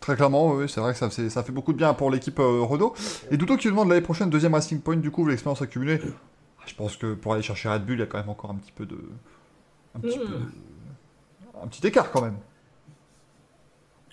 Très 0.00 0.16
clairement, 0.16 0.54
oui, 0.54 0.68
c'est 0.68 0.80
vrai 0.80 0.92
que 0.92 0.98
ça, 0.98 1.10
ça 1.10 1.42
fait 1.44 1.52
beaucoup 1.52 1.72
de 1.72 1.78
bien 1.78 1.94
pour 1.94 2.10
l'équipe 2.10 2.38
Renault. 2.38 2.92
Et 3.30 3.36
Douto 3.36 3.56
qui 3.56 3.68
demande 3.68 3.88
l'année 3.88 4.00
prochaine, 4.00 4.30
deuxième 4.30 4.52
Racing 4.52 4.80
Point, 4.80 4.96
du 4.96 5.12
coup, 5.12 5.24
l'expérience 5.26 5.62
accumulée. 5.62 6.00
Ah, 6.58 6.64
Je 6.66 6.74
pense 6.74 6.96
que 6.96 7.14
pour 7.14 7.34
aller 7.34 7.42
chercher 7.42 7.68
Red 7.68 7.84
Bull, 7.84 7.96
il 7.96 8.00
y 8.00 8.02
a 8.02 8.06
quand 8.06 8.18
même 8.18 8.28
encore 8.28 8.50
un 8.50 8.56
petit 8.56 8.72
peu 8.72 8.84
de. 8.84 8.98
Un 9.94 10.00
petit, 10.00 10.18
peu 10.18 10.24
de- 10.26 11.62
un 11.62 11.66
petit 11.68 11.86
écart 11.86 12.10
quand 12.10 12.22
même. 12.22 12.36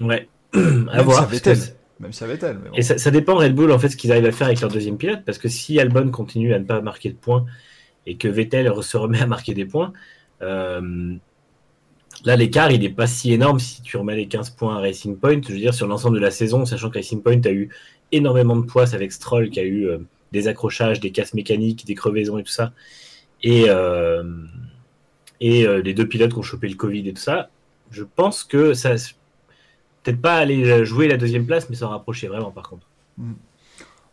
Ouais. 0.01 0.27
à 0.53 0.57
Même 0.59 1.01
voir. 1.03 1.29
si 1.33 1.41
elle. 1.45 1.57
c'est- 1.57 1.77
Même 1.99 2.13
si 2.13 2.23
avec 2.23 2.41
elle. 2.43 2.57
Mais 2.59 2.69
bon. 2.69 2.75
Et 2.75 2.81
ça, 2.81 2.97
ça 2.97 3.11
dépend 3.11 3.35
Red 3.35 3.53
Bull 3.55 3.71
en 3.71 3.79
fait 3.79 3.89
ce 3.89 3.97
qu'ils 3.97 4.11
arrivent 4.11 4.25
à 4.25 4.31
faire 4.31 4.47
avec 4.47 4.61
leur 4.61 4.71
deuxième 4.71 4.97
pilote 4.97 5.21
parce 5.25 5.37
que 5.37 5.49
si 5.49 5.79
Albon 5.79 6.09
continue 6.11 6.53
à 6.53 6.59
ne 6.59 6.65
pas 6.65 6.81
marquer 6.81 7.09
de 7.09 7.15
points 7.17 7.45
et 8.05 8.15
que 8.17 8.27
Vettel 8.27 8.71
se 8.81 8.97
remet 8.97 9.21
à 9.21 9.27
marquer 9.27 9.53
des 9.53 9.65
points, 9.65 9.91
euh, 10.41 11.15
là 12.25 12.35
l'écart 12.35 12.71
il 12.71 12.79
n'est 12.81 12.89
pas 12.89 13.07
si 13.07 13.33
énorme 13.33 13.59
si 13.59 13.81
tu 13.81 13.97
remets 13.97 14.15
les 14.15 14.27
15 14.27 14.51
points 14.51 14.77
à 14.77 14.79
Racing 14.79 15.17
Point. 15.17 15.41
Je 15.45 15.51
veux 15.53 15.59
dire 15.59 15.73
sur 15.73 15.87
l'ensemble 15.87 16.15
de 16.17 16.21
la 16.21 16.31
saison, 16.31 16.65
sachant 16.65 16.89
que 16.89 16.95
Racing 16.97 17.21
Point 17.21 17.41
a 17.45 17.51
eu 17.51 17.69
énormément 18.11 18.55
de 18.55 18.65
poids 18.65 18.93
avec 18.95 19.11
Stroll 19.11 19.49
qui 19.49 19.59
a 19.59 19.63
eu 19.63 19.85
euh, 19.87 19.97
des 20.31 20.47
accrochages, 20.47 20.99
des 20.99 21.11
casses 21.11 21.33
mécaniques, 21.33 21.85
des 21.85 21.95
crevaisons 21.95 22.37
et 22.37 22.43
tout 22.43 22.51
ça, 22.51 22.71
et 23.43 23.65
euh, 23.67 24.23
et 25.41 25.65
euh, 25.65 25.81
les 25.81 25.93
deux 25.93 26.07
pilotes 26.07 26.33
qui 26.33 26.39
ont 26.39 26.43
chopé 26.43 26.67
le 26.67 26.75
Covid 26.75 27.07
et 27.07 27.13
tout 27.13 27.21
ça. 27.21 27.49
Je 27.91 28.03
pense 28.03 28.43
que 28.43 28.73
ça 28.73 28.91
peut-être 30.03 30.21
pas 30.21 30.35
aller 30.35 30.85
jouer 30.85 31.07
la 31.07 31.17
deuxième 31.17 31.45
place, 31.45 31.69
mais 31.69 31.75
s'en 31.75 31.89
rapprocher 31.89 32.27
vraiment 32.27 32.51
par 32.51 32.69
contre. 32.69 32.85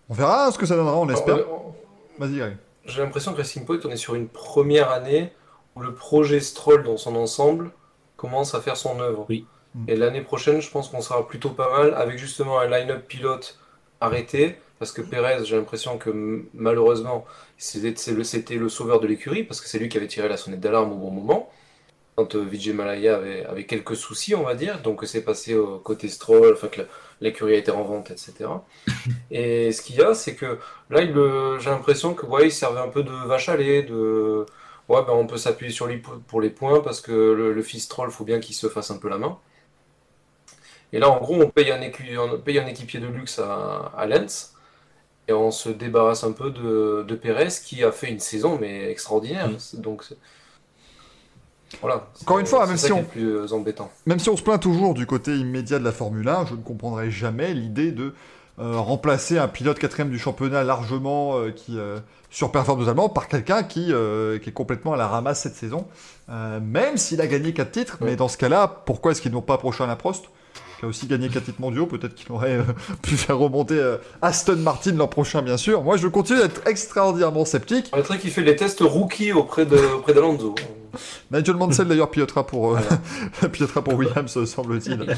On 0.09 0.14
verra 0.14 0.50
ce 0.50 0.59
que 0.59 0.66
ça 0.66 0.76
donnera, 0.76 0.97
on 0.97 1.09
espère. 1.09 1.35
Alors, 1.35 1.75
Vas-y, 2.18 2.38
Greg. 2.38 2.56
J'ai 2.87 3.02
l'impression 3.02 3.33
que 3.33 3.38
Racing 3.38 3.64
Point, 3.64 3.80
on 3.85 3.90
est 3.90 3.97
sur 3.97 4.14
une 4.14 4.28
première 4.28 4.90
année 4.90 5.33
où 5.75 5.80
le 5.80 5.92
projet 5.92 6.40
Stroll 6.40 6.85
dans 6.85 6.97
son 6.97 7.16
ensemble 7.16 7.71
commence 8.16 8.54
à 8.54 8.61
faire 8.61 8.76
son 8.76 9.00
œuvre. 9.00 9.26
Oui. 9.28 9.47
Et 9.88 9.97
l'année 9.97 10.23
prochaine, 10.23 10.62
je 10.62 10.71
pense 10.71 10.88
qu'on 10.88 11.02
sera 11.02 11.26
plutôt 11.26 11.50
pas 11.50 11.71
mal 11.71 11.95
avec 11.95 12.18
justement 12.18 12.59
un 12.59 12.66
line-up 12.66 13.06
pilote 13.06 13.59
arrêté. 14.00 14.59
Parce 14.78 14.92
que 14.92 15.00
Perez, 15.00 15.45
j'ai 15.45 15.56
l'impression 15.56 15.97
que 15.99 16.45
malheureusement, 16.54 17.25
c'était 17.56 17.95
le, 18.59 18.68
sauveur 18.68 19.00
de 19.00 19.06
l'écurie 19.06 19.42
parce 19.45 19.61
que 19.61 19.68
c'est 19.68 19.78
lui 19.78 19.88
qui 19.88 19.97
avait 19.97 20.06
tiré 20.06 20.28
la 20.28 20.37
sonnette 20.37 20.61
d'alarme 20.61 20.92
au 20.92 20.97
bon 20.97 21.11
moment. 21.11 21.50
Quand 22.16 22.35
euh, 22.37 22.45
Vijay 22.45 22.73
Malaya 22.75 23.16
avait, 23.16 23.45
avait 23.47 23.64
quelques 23.66 23.97
soucis, 23.97 24.35
on 24.35 24.42
va 24.45 24.54
dire. 24.54 24.83
Donc 24.83 25.02
c'est 25.06 25.23
passé 25.25 25.54
au 25.56 25.78
côté 25.78 26.09
Stroll, 26.09 26.54
enfin 26.54 26.68
que 26.68 26.83
l'écurie 27.21 27.54
a 27.54 27.59
été 27.59 27.71
en 27.71 27.85
vente, 27.85 28.11
etc. 28.11 28.64
Et 29.30 29.73
ce 29.73 29.83
qu'il 29.83 29.97
y 29.97 30.02
a, 30.02 30.14
c'est 30.14 30.35
que 30.37 30.59
là, 30.90 31.00
euh, 31.00 31.59
j'ai 31.59 31.71
l'impression 31.71 32.14
que 32.14 32.26
ouais, 32.26 32.47
il 32.49 32.52
servait 32.52 32.80
un 32.80 32.88
peu 32.88 33.02
de 33.02 33.12
vache 33.12 33.49
à 33.49 33.56
lait, 33.56 33.83
de 33.83 34.47
ouais, 34.88 35.02
ben, 35.06 35.12
on 35.14 35.26
peut 35.26 35.38
s'appuyer 35.38 35.73
sur 35.73 35.87
lui 35.87 35.99
pour- 35.99 36.40
les 36.40 36.50
points 36.50 36.80
parce 36.80 37.00
que 37.00 37.12
le, 37.12 37.52
le 37.52 37.62
fils 37.62 37.88
troll, 37.88 38.11
faut 38.11 38.25
bien 38.25 38.40
qu'il 38.40 38.54
se 38.54 38.68
fasse 38.68 38.90
un 38.90 38.99
peu 38.99 39.09
la 39.09 39.18
main. 39.18 39.38
Et 40.92 40.99
là, 40.99 41.11
en 41.11 41.18
gros, 41.18 41.35
on 41.40 41.50
paye 41.50 41.71
un, 41.71 41.80
écu- 41.80 42.16
on 42.18 42.38
paye 42.38 42.59
un 42.59 42.66
équipier 42.66 43.00
de 43.00 43.06
luxe 43.06 43.38
à, 43.38 43.92
à 43.97 44.06
Lens 44.06 44.54
et 45.28 45.33
on 45.33 45.50
se 45.50 45.68
débarrasse 45.68 46.25
un 46.25 46.33
peu 46.33 46.50
de, 46.50 47.04
de 47.06 47.14
Pérez 47.14 47.49
qui 47.64 47.83
a 47.85 47.92
fait 47.92 48.09
une 48.11 48.21
saison 48.21 48.59
mais 48.61 48.90
extraordinaire. 48.90 49.50
Donc 49.75 50.04
c'est- 50.04 50.16
voilà. 51.80 52.09
Encore 52.23 52.38
une 52.38 52.47
fois, 52.47 52.66
même 52.66 52.76
si 52.76 52.92
on- 52.92 53.02
plus 53.04 53.52
embêtant. 53.52 53.90
Même 54.06 54.18
si 54.21 54.28
on 54.30 54.37
se 54.37 54.42
plaint 54.42 54.61
toujours 54.61 54.95
du 54.95 55.04
côté 55.06 55.37
immédiat 55.37 55.78
de 55.78 55.85
la 55.85 55.92
Formule 55.92 56.28
1, 56.28 56.47
je 56.47 56.54
ne 56.54 56.61
comprendrai 56.62 57.11
jamais 57.11 57.54
l'idée 57.54 57.90
de 57.92 58.14
euh, 58.59 58.78
remplacer 58.78 59.37
un 59.37 59.49
pilote 59.49 59.78
quatrième 59.78 60.09
du 60.09 60.18
championnat 60.18 60.64
largement 60.64 61.37
euh, 61.37 61.50
qui 61.50 61.76
euh, 61.78 61.99
surperforme 62.30 62.80
totalement 62.80 63.11
par 63.11 63.28
quelqu'un 63.28 63.62
qui, 63.62 63.92
euh, 63.92 64.38
qui 64.38 64.49
est 64.49 64.52
complètement 64.52 64.95
à 64.95 64.97
la 64.97 65.06
ramasse 65.09 65.42
cette 65.42 65.56
saison. 65.56 65.87
Même 66.28 66.97
s'il 66.97 67.21
a 67.21 67.26
gagné 67.26 67.52
4 67.52 67.71
titres, 67.71 67.99
mais 68.00 68.16
dans 68.16 68.28
ce 68.28 68.37
cas-là, 68.38 68.66
pourquoi 68.87 69.12
est-ce 69.12 69.21
qu'ils 69.23 69.30
n'ont 69.33 69.42
pas 69.42 69.54
approché 69.54 69.85
un 69.85 69.95
Prost 69.97 70.25
qui 70.78 70.85
a 70.85 70.88
aussi 70.88 71.06
gagné 71.06 71.28
4 71.28 71.45
titres 71.45 71.61
mondiaux, 71.61 71.87
peut-être 71.87 72.14
qu'il 72.14 72.30
aurait 72.33 72.59
euh, 72.59 72.62
pu 73.02 73.16
faire 73.16 73.38
remonter 73.38 73.78
euh, 73.78 73.97
Aston 74.23 74.56
Martin 74.56 74.92
l'an 74.92 75.09
prochain, 75.09 75.42
bien 75.42 75.56
sûr. 75.56 75.83
Moi, 75.83 75.97
je 75.97 76.09
continue 76.09 76.40
d'être 76.40 76.66
extraordinairement 76.66 77.45
sceptique. 77.45 77.90
On 77.92 78.00
dirait 78.00 78.18
qu'il 78.18 78.30
fait 78.30 78.42
les 78.42 78.56
tests 78.56 78.80
rookie 78.80 79.33
auprès 79.33 79.66
de 79.66 79.76
auprès 79.97 80.12
d'Alonso. 80.14 80.54
Nigel 81.30 81.56
Mansell, 81.56 81.88
d'ailleurs, 81.88 82.11
pilotera 82.11 82.47
pour, 82.47 82.76
euh, 82.76 82.80
pilotera 83.52 83.83
pour 83.83 83.95
Williams, 83.95 84.45
semble-t-il. 84.45 85.06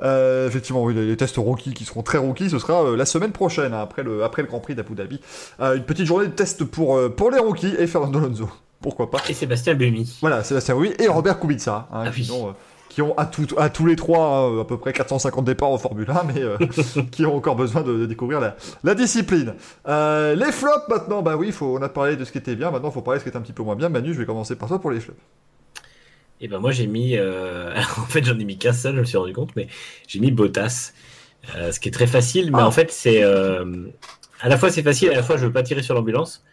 Euh, 0.00 0.46
effectivement, 0.46 0.84
oui, 0.84 0.94
les, 0.94 1.16
tests 1.16 1.36
rookies 1.38 1.74
qui 1.74 1.84
seront 1.84 2.02
très 2.02 2.18
rookies, 2.18 2.50
ce 2.50 2.58
sera 2.58 2.84
euh, 2.84 2.96
la 2.96 3.04
semaine 3.04 3.32
prochaine, 3.32 3.74
hein, 3.74 3.80
après, 3.80 4.02
le, 4.02 4.22
après 4.22 4.42
le 4.42 4.48
Grand 4.48 4.60
Prix 4.60 4.74
d'Abu 4.74 4.94
Dhabi. 4.94 5.20
Euh, 5.60 5.76
une 5.76 5.82
petite 5.82 6.06
journée 6.06 6.26
de 6.26 6.32
test 6.32 6.64
pour, 6.64 6.96
euh, 6.96 7.08
pour 7.08 7.30
les 7.30 7.38
rookies 7.38 7.74
et 7.78 7.86
Fernando 7.86 8.18
Alonso. 8.20 8.48
Pourquoi 8.80 9.10
pas 9.10 9.18
Et 9.28 9.34
Sébastien 9.34 9.74
Buemi. 9.74 10.18
Voilà, 10.20 10.44
Sébastien 10.44 10.76
oui 10.76 10.92
et 11.00 11.08
Robert 11.08 11.40
Kubica, 11.40 11.88
hein, 11.92 12.04
Ah 12.06 12.10
qui, 12.10 12.20
oui. 12.20 12.30
euh, 12.30 12.52
qui 12.88 13.02
ont 13.02 13.16
à, 13.18 13.26
tout, 13.26 13.46
à 13.58 13.68
tous 13.70 13.84
les 13.86 13.96
trois 13.96 14.26
hein, 14.26 14.60
à 14.60 14.64
peu 14.64 14.78
près 14.78 14.92
450 14.92 15.44
départs 15.44 15.70
en 15.70 15.78
Formule 15.78 16.10
1, 16.10 16.24
mais 16.24 16.42
euh, 16.42 16.56
qui 17.10 17.26
ont 17.26 17.36
encore 17.36 17.56
besoin 17.56 17.82
de, 17.82 17.92
de 17.98 18.06
découvrir 18.06 18.40
la, 18.40 18.56
la 18.84 18.94
discipline. 18.94 19.54
Euh, 19.86 20.34
les 20.34 20.52
flops 20.52 20.88
maintenant, 20.88 21.22
bah 21.22 21.36
oui, 21.36 21.52
faut, 21.52 21.76
on 21.78 21.82
a 21.82 21.88
parlé 21.88 22.16
de 22.16 22.24
ce 22.24 22.32
qui 22.32 22.38
était 22.38 22.56
bien, 22.56 22.70
maintenant 22.70 22.88
il 22.90 22.94
faut 22.94 23.02
parler 23.02 23.18
de 23.18 23.20
ce 23.20 23.24
qui 23.24 23.28
était 23.28 23.38
un 23.38 23.42
petit 23.42 23.52
peu 23.52 23.62
moins 23.62 23.76
bien. 23.76 23.88
Manu, 23.88 24.14
je 24.14 24.18
vais 24.18 24.26
commencer 24.26 24.56
par 24.56 24.68
toi 24.68 24.80
pour 24.80 24.90
les 24.90 25.00
flops. 25.00 25.18
Et 26.40 26.48
ben 26.48 26.58
moi 26.60 26.70
j'ai 26.70 26.86
mis, 26.86 27.16
euh, 27.16 27.74
en 27.98 28.06
fait 28.06 28.24
j'en 28.24 28.38
ai 28.38 28.44
mis 28.44 28.58
qu'un 28.58 28.72
seul, 28.72 28.94
je 28.94 29.00
me 29.00 29.04
suis 29.04 29.18
rendu 29.18 29.32
compte, 29.32 29.54
mais 29.56 29.66
j'ai 30.06 30.20
mis 30.20 30.30
Bottas, 30.30 30.92
Euh, 31.56 31.72
ce 31.72 31.80
qui 31.80 31.88
est 31.88 31.92
très 31.92 32.06
facile, 32.08 32.52
mais 32.52 32.62
Ah. 32.62 32.66
en 32.66 32.70
fait 32.72 32.90
c'est 32.92 33.22
euh, 33.22 33.64
à 34.40 34.48
la 34.48 34.58
fois 34.58 34.70
c'est 34.70 34.82
facile, 34.82 35.10
à 35.10 35.14
la 35.16 35.22
fois 35.22 35.36
je 35.38 35.46
veux 35.46 35.52
pas 35.52 35.62
tirer 35.62 35.82
sur 35.82 35.94
l'ambulance, 35.94 36.44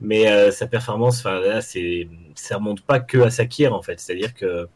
mais 0.00 0.28
euh, 0.30 0.50
sa 0.50 0.66
performance, 0.66 1.20
enfin 1.20 1.40
là 1.40 1.60
c'est, 1.62 2.08
ça 2.34 2.56
remonte 2.56 2.82
pas 2.82 3.00
que 3.00 3.18
à 3.18 3.30
Sakir 3.30 3.74
en 3.74 3.82
fait, 3.82 4.00
c'est-à-dire 4.00 4.34
que 4.34 4.68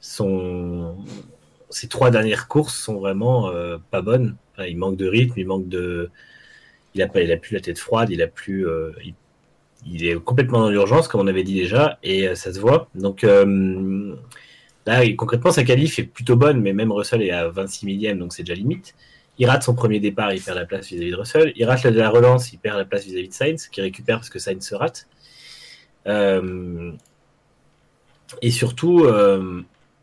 ses 0.00 1.88
trois 1.88 2.10
dernières 2.10 2.48
courses 2.48 2.76
sont 2.76 2.98
vraiment 2.98 3.50
euh, 3.50 3.78
pas 3.90 4.02
bonnes. 4.02 4.36
Il 4.66 4.76
manque 4.76 4.96
de 4.96 5.06
rythme, 5.06 5.34
il 5.38 5.46
manque 5.46 5.68
de, 5.68 6.10
il 6.94 7.02
a 7.02 7.06
plus 7.06 7.52
la 7.52 7.60
tête 7.60 7.78
froide, 7.78 8.10
il 8.10 8.22
a 8.22 8.26
plus, 8.26 8.66
euh, 8.66 8.92
il 9.86 10.04
est 10.04 10.16
complètement 10.16 10.60
dans 10.60 10.70
l'urgence, 10.70 11.06
comme 11.06 11.20
on 11.20 11.26
avait 11.28 11.44
dit 11.44 11.54
déjà, 11.54 11.98
et 12.02 12.26
euh, 12.26 12.34
ça 12.34 12.52
se 12.52 12.58
voit. 12.58 12.88
Donc 12.94 13.22
là, 13.22 15.04
concrètement, 15.16 15.52
sa 15.52 15.62
qualif 15.62 15.98
est 15.98 16.04
plutôt 16.04 16.36
bonne, 16.36 16.60
mais 16.60 16.72
même 16.72 16.90
Russell 16.90 17.22
est 17.22 17.30
à 17.30 17.48
26 17.48 17.86
millième, 17.86 18.18
donc 18.18 18.32
c'est 18.32 18.42
déjà 18.42 18.54
limite. 18.54 18.94
Il 19.40 19.46
rate 19.46 19.62
son 19.62 19.76
premier 19.76 20.00
départ, 20.00 20.32
il 20.32 20.42
perd 20.42 20.58
la 20.58 20.66
place 20.66 20.88
vis-à-vis 20.88 21.12
de 21.12 21.16
Russell. 21.16 21.52
Il 21.54 21.64
rate 21.64 21.84
la, 21.84 21.90
la 21.92 22.10
relance, 22.10 22.52
il 22.52 22.58
perd 22.58 22.76
la 22.76 22.84
place 22.84 23.04
vis-à-vis 23.04 23.28
de 23.28 23.34
Sainz, 23.34 23.68
qui 23.68 23.80
récupère 23.80 24.16
parce 24.16 24.30
que 24.30 24.40
Sainz 24.40 24.66
se 24.66 24.74
rate. 24.74 25.06
Et 28.42 28.50
surtout, 28.50 29.06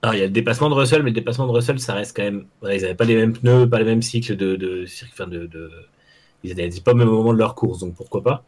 alors 0.06 0.16
il 0.16 0.20
y 0.20 0.24
a 0.24 0.28
le 0.28 0.32
dépassement 0.32 0.70
de 0.70 0.76
Russell, 0.76 1.04
mais 1.04 1.10
le 1.10 1.16
dépassement 1.16 1.48
de 1.48 1.52
Russell, 1.52 1.80
ça 1.80 1.94
reste 1.96 2.16
quand 2.16 2.24
même. 2.24 2.46
ils 2.64 2.68
n'avaient 2.82 2.96
pas 2.96 3.06
les 3.06 3.16
mêmes 3.16 3.34
pneus, 3.34 3.68
pas 3.70 3.80
les 3.80 3.86
mêmes 3.86 4.02
cycles 4.04 4.36
de, 4.36 4.56
de, 4.56 4.86
enfin, 5.12 5.28
de, 5.28 5.48
de- 5.48 5.72
ils 6.44 6.56
n'étaient 6.56 6.82
pas 6.82 6.92
au 6.94 6.96
même 6.96 7.10
moment 7.10 7.34
de 7.34 7.40
leur 7.40 7.56
course, 7.56 7.80
donc 7.80 7.96
pourquoi 7.96 8.24
pas 8.24 8.44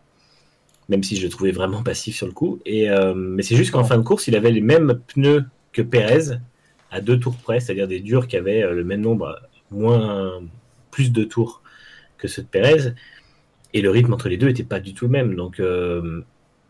même 0.89 1.03
si 1.03 1.17
je 1.17 1.23
le 1.23 1.29
trouvais 1.29 1.51
vraiment 1.51 1.83
passif 1.83 2.15
sur 2.15 2.27
le 2.27 2.33
coup. 2.33 2.59
Et, 2.65 2.89
euh, 2.89 3.13
mais 3.13 3.43
c'est 3.43 3.55
juste 3.55 3.71
qu'en 3.71 3.83
fin 3.83 3.97
de 3.97 4.03
course, 4.03 4.27
il 4.27 4.35
avait 4.35 4.51
les 4.51 4.61
mêmes 4.61 5.01
pneus 5.07 5.45
que 5.73 5.81
Pérez 5.81 6.37
à 6.91 7.01
deux 7.01 7.19
tours 7.19 7.35
près, 7.37 7.59
c'est-à-dire 7.59 7.87
des 7.87 7.99
durs 7.99 8.27
qui 8.27 8.37
avaient 8.37 8.63
euh, 8.63 8.73
le 8.73 8.83
même 8.83 9.01
nombre, 9.01 9.39
moins 9.71 10.41
plus 10.91 11.11
de 11.11 11.23
tours 11.23 11.61
que 12.17 12.27
ceux 12.27 12.43
de 12.43 12.47
Pérez. 12.47 12.93
Et 13.73 13.81
le 13.81 13.89
rythme 13.89 14.13
entre 14.13 14.29
les 14.29 14.37
deux 14.37 14.47
n'était 14.47 14.63
pas 14.63 14.79
du 14.79 14.93
tout 14.93 15.05
le 15.05 15.11
même. 15.11 15.35
Donc 15.35 15.59
euh, 15.59 16.21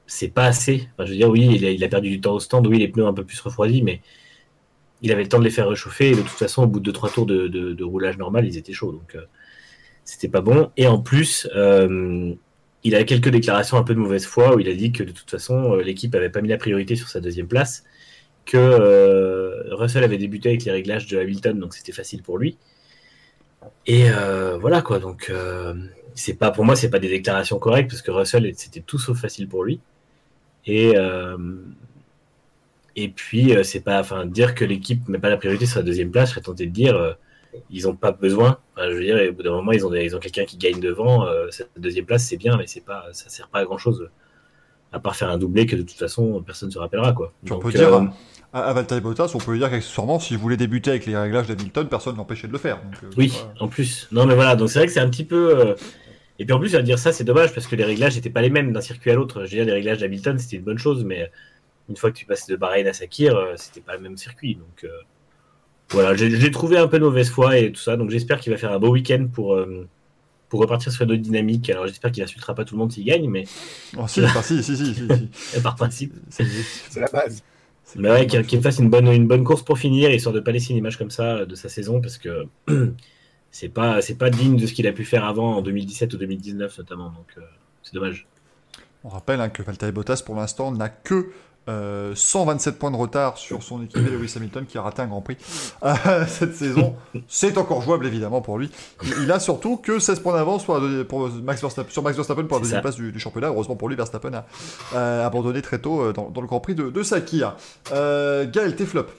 c'est 0.08 0.30
pas 0.30 0.46
assez. 0.46 0.90
Je 1.00 1.06
veux 1.06 1.16
dire, 1.16 1.30
oui, 1.30 1.48
il 1.56 1.66
a, 1.66 1.72
il 1.72 1.84
a 1.84 1.88
perdu 1.90 2.10
du 2.10 2.22
temps 2.22 2.34
au 2.34 2.40
stand, 2.40 2.66
oui, 2.68 2.80
les 2.80 2.88
pneus 2.88 3.06
un 3.06 3.14
peu 3.14 3.24
plus 3.24 3.40
refroidis, 3.42 3.84
mais 3.84 4.02
il 5.02 5.12
avait 5.12 5.24
le 5.24 5.30
temps 5.30 5.40
de 5.40 5.44
les 5.44 5.50
faire 5.50 5.68
réchauffer. 5.70 6.10
Et 6.10 6.16
de 6.16 6.22
toute 6.22 6.30
façon, 6.30 6.64
au 6.64 6.68
bout 6.68 6.80
de 6.80 6.92
2-3 6.92 7.14
tours 7.14 7.26
de, 7.26 7.48
de- 7.48 7.84
roulage 7.84 8.18
normal, 8.18 8.46
ils 8.46 8.58
étaient 8.58 8.74
chauds. 8.74 8.92
Donc 8.92 9.16
euh, 9.16 9.22
c'était 10.06 10.28
pas 10.28 10.42
bon. 10.42 10.72
Et 10.78 10.88
en 10.88 11.00
plus, 11.00 11.48
euh, 11.56 12.34
il 12.84 12.96
a 12.96 13.04
quelques 13.04 13.30
déclarations 13.30 13.78
un 13.78 13.84
peu 13.84 13.94
de 13.94 14.00
mauvaise 14.00 14.26
foi 14.26 14.56
où 14.56 14.60
il 14.60 14.70
a 14.70 14.74
dit 14.74 14.92
que 14.92 15.04
de 15.04 15.12
toute 15.12 15.30
façon 15.30 15.74
euh, 15.74 15.82
l'équipe 15.82 16.14
avait 16.16 16.30
pas 16.30 16.42
mis 16.42 16.50
la 16.50 16.58
priorité 16.58 16.96
sur 16.96 17.10
sa 17.10 17.20
deuxième 17.20 17.48
place, 17.48 17.84
que 18.46 19.74
Russell 19.74 20.06
avait 20.06 20.18
débuté 20.18 20.50
avec 20.50 20.64
les 20.64 20.72
réglages 20.72 21.08
de 21.08 21.18
Hamilton 21.18 21.60
donc 21.60 21.74
c'était 21.74 21.92
facile 21.92 22.24
pour 22.24 22.38
lui. 22.38 22.58
Et 23.86 24.06
voilà 24.62 24.82
quoi 24.82 25.00
donc 25.00 25.30
c'est 26.16 26.36
pas 26.36 26.52
pour 26.52 26.64
moi 26.64 26.78
c'est 26.78 26.90
pas 26.90 27.00
des 27.00 27.10
déclarations 27.10 27.60
correctes 27.60 27.90
parce 27.90 28.02
que 28.02 28.12
Russell 28.12 28.50
c'était 28.56 28.80
tout 28.80 29.00
sauf 29.00 29.20
facile 29.20 29.50
pour 29.50 29.66
lui. 29.66 29.82
Et 30.66 30.94
et 32.98 33.08
puis 33.10 33.56
euh, 33.56 33.64
c'est 33.64 33.80
pas 33.80 34.00
enfin 34.02 34.26
dire 34.26 34.54
que 34.56 34.66
l'équipe 34.66 35.08
met 35.08 35.20
pas 35.20 35.30
la 35.30 35.38
priorité 35.38 35.66
sur 35.66 35.80
la 35.80 35.86
deuxième 35.86 36.12
place, 36.12 36.30
je 36.30 36.34
serais 36.36 36.42
tenté 36.42 36.66
de 36.66 36.72
dire 36.72 36.96
euh, 36.98 37.14
ils 37.70 37.88
ont 37.88 37.96
pas 37.96 38.12
besoin. 38.12 38.60
Enfin, 38.76 38.90
je 38.92 38.96
veux 38.96 39.04
dire, 39.04 39.18
au 39.30 39.34
bout 39.34 39.44
d'un 39.44 39.52
moment, 39.52 39.72
ils 39.72 39.86
ont, 39.86 39.90
des- 39.90 40.04
ils 40.04 40.16
ont 40.16 40.20
quelqu'un 40.20 40.46
qui 40.46 40.58
gagne 40.58 40.80
devant. 40.82 41.26
euh, 41.26 41.48
cette 41.50 41.70
deuxième 41.78 42.06
place, 42.06 42.26
c'est 42.28 42.38
bien, 42.38 42.58
mais 42.58 42.68
c'est 42.68 42.86
pas, 42.86 43.06
ça 43.14 43.30
sert 43.30 43.48
pas 43.48 43.60
à 43.60 43.66
grand 43.66 43.78
chose. 43.78 44.10
À 44.92 45.00
part 45.00 45.16
faire 45.16 45.30
un 45.30 45.38
doublé 45.38 45.66
que 45.66 45.76
de 45.76 45.82
toute 45.82 45.98
façon, 45.98 46.42
personne 46.46 46.70
ne 46.70 46.74
se 46.74 46.80
rappellera. 46.80 47.14
Quoi. 47.14 47.34
Tu 47.46 47.52
on 47.54 47.60
peut 47.60 47.72
dire 47.72 47.94
euh, 47.94 48.06
à, 48.54 48.62
à 48.70 48.74
Valtteri 48.74 49.02
Bottas, 49.02 49.32
on 49.36 49.38
peut 49.40 49.58
dire 49.58 49.70
qu'accessoirement, 49.70 50.20
s'il 50.20 50.38
voulait 50.38 50.56
débuter 50.58 50.92
avec 50.92 51.06
les 51.06 51.18
réglages 51.18 51.48
d'Hamilton, 51.48 51.88
personne 51.90 52.16
n'empêchait 52.16 52.48
de 52.48 52.54
le 52.54 52.58
faire. 52.58 52.78
Donc, 52.84 52.94
euh, 53.04 53.10
oui, 53.18 53.34
voilà. 53.34 53.54
en 53.60 53.68
plus. 53.68 54.08
Non, 54.12 54.26
mais 54.26 54.36
voilà, 54.36 54.56
donc 54.56 54.70
c'est 54.70 54.80
vrai 54.80 54.88
que 54.88 54.94
c'est 54.94 55.02
un 55.02 55.10
petit 55.10 55.26
peu. 55.26 55.60
euh, 55.60 55.76
Et 56.40 56.46
puis 56.46 56.54
en 56.54 56.60
plus, 56.60 56.76
à 56.76 56.82
dire 56.82 57.00
ça, 57.00 57.12
c'est 57.12 57.26
dommage 57.26 57.54
parce 57.54 57.68
que 57.68 57.76
les 57.76 57.84
réglages 57.84 58.16
n'étaient 58.16 58.30
pas 58.30 58.42
les 58.42 58.50
mêmes 58.50 58.72
d'un 58.72 58.82
circuit 58.82 59.12
à 59.12 59.16
l'autre. 59.16 59.40
Je 59.46 59.50
veux 59.52 59.58
dire, 59.58 59.66
les 59.66 59.74
réglages 59.74 59.98
d'Hamilton, 60.00 60.38
c'était 60.40 60.58
une 60.58 60.64
bonne 60.64 60.78
chose, 60.78 61.04
mais 61.04 61.32
une 61.90 61.96
fois 61.96 62.12
que 62.12 62.18
tu 62.18 62.26
passes 62.26 62.48
de 62.48 62.56
Bahreïn 62.56 62.88
à 62.88 62.94
Sakir, 62.94 63.36
euh, 63.36 63.54
c'était 63.56 63.82
pas 63.82 63.96
le 63.96 64.02
même 64.02 64.18
circuit. 64.18 64.56
Donc 64.56 64.84
euh, 64.84 64.90
voilà, 65.90 66.16
j'ai 66.16 66.52
trouvé 66.52 66.78
un 66.78 66.88
peu 66.88 67.00
de 67.00 67.06
mauvaise 67.06 67.30
foi 67.30 67.58
et 67.58 67.72
tout 67.72 67.80
ça. 67.82 67.96
Donc 67.96 68.10
j'espère 68.10 68.40
qu'il 68.40 68.52
va 68.52 68.58
faire 68.58 68.72
un 68.72 68.80
beau 68.80 68.90
week-end 68.90 69.28
pour, 69.32 69.56
euh, 69.56 69.88
pour 70.50 70.60
repartir 70.60 70.92
sur 70.92 71.04
une 71.04 71.12
autre 71.14 71.22
dynamique. 71.22 71.70
Alors 71.70 71.88
j'espère 71.88 72.12
qu'il 72.12 72.24
insultera 72.24 72.54
pas 72.56 72.66
tout 72.66 72.76
le 72.76 72.80
monde 72.80 72.92
s'il 72.92 73.06
gagne, 73.06 73.30
mais 73.30 73.46
Oh, 73.98 74.08
si, 74.08 74.24
enfin, 74.24 74.42
si, 74.42 74.62
si, 74.64 74.76
si, 74.76 74.94
si, 74.94 75.08
si. 75.08 75.62
par 75.64 75.76
principe. 75.76 76.14
C'est- 76.30 77.00
la 77.00 77.08
base. 77.08 77.44
Mais 77.96 78.10
ouais, 78.12 78.28
qu'il 78.28 78.62
fasse 78.62 78.80
une 78.80 78.90
bonne, 78.90 79.08
une 79.08 79.28
bonne 79.28 79.46
course 79.46 79.64
pour 79.64 79.80
finir, 79.80 80.12
histoire 80.12 80.36
de 80.36 80.42
pas 80.42 80.52
laisser 80.52 80.72
une 80.72 80.78
image 80.78 80.98
comme 80.98 81.10
ça 81.10 81.46
de 81.46 81.56
sa 81.56 81.70
saison, 81.70 82.02
parce 82.02 82.18
que 82.18 82.46
c'est 83.52 83.70
pas, 83.70 84.02
c'est 84.02 84.16
pas 84.16 84.30
digne 84.30 84.58
de 84.58 84.68
ce 84.68 84.74
qu'il 84.74 84.88
a 84.88 84.92
pu 84.92 85.06
faire 85.06 85.24
avant 85.24 85.56
en 85.56 85.62
2017 85.62 86.14
ou 86.14 86.18
2019 86.18 86.78
notamment. 86.80 87.12
Donc 87.12 87.28
euh, 87.38 87.42
c'est 87.84 87.94
dommage. 87.94 88.28
On 89.06 89.10
rappelle 89.10 89.40
hein, 89.40 89.48
que 89.48 89.64
Valtteri 89.64 89.94
Bottas, 89.94 90.22
pour 90.26 90.36
l'instant, 90.36 90.70
n'a 90.72 90.90
que 90.90 91.30
euh, 91.68 92.14
127 92.16 92.80
points 92.80 92.92
de 92.92 92.96
retard 92.96 93.38
sur 93.38 93.62
son 93.64 93.84
équipier 93.84 94.10
Lewis 94.10 94.34
Hamilton 94.36 94.66
qui 94.66 94.78
a 94.78 94.82
raté 94.82 95.02
un 95.02 95.08
Grand 95.08 95.22
Prix 95.22 95.38
euh, 95.84 95.94
cette 96.28 96.56
saison. 96.56 96.96
C'est 97.28 97.58
encore 97.58 97.82
jouable 97.82 98.06
évidemment 98.08 98.42
pour 98.42 98.58
lui. 98.58 98.72
Il, 99.22 99.32
a 99.32 99.40
surtout 99.40 99.78
que 99.78 100.00
16 100.00 100.20
points 100.22 100.34
d'avance 100.34 100.64
pour, 100.66 100.78
la 100.78 100.82
deuxi- 100.88 101.04
pour 101.06 101.30
Max 101.30 101.62
Verstappen, 101.62 101.92
sur 101.92 102.04
Max 102.04 102.16
Verstappen 102.16 102.46
pour 102.46 102.58
la 102.58 102.64
deuxième 102.64 102.82
place 102.82 102.96
du, 102.96 103.12
du 103.12 103.20
championnat. 103.20 103.48
Heureusement 103.48 103.76
pour 103.76 103.90
lui, 103.90 103.96
Verstappen 103.96 104.34
a 104.34 104.46
euh, 104.96 105.26
abandonné 105.26 105.62
très 105.62 105.80
tôt 105.80 106.02
euh, 106.02 106.14
dans, 106.14 106.30
dans 106.30 106.42
le 106.42 106.48
Grand 106.48 106.60
Prix 106.60 106.76
de, 106.76 106.90
de 106.90 107.04
Sakir. 107.04 107.56
Euh, 107.92 108.46
Gaël, 108.50 108.76
tes 108.76 108.86
flops 108.86 109.12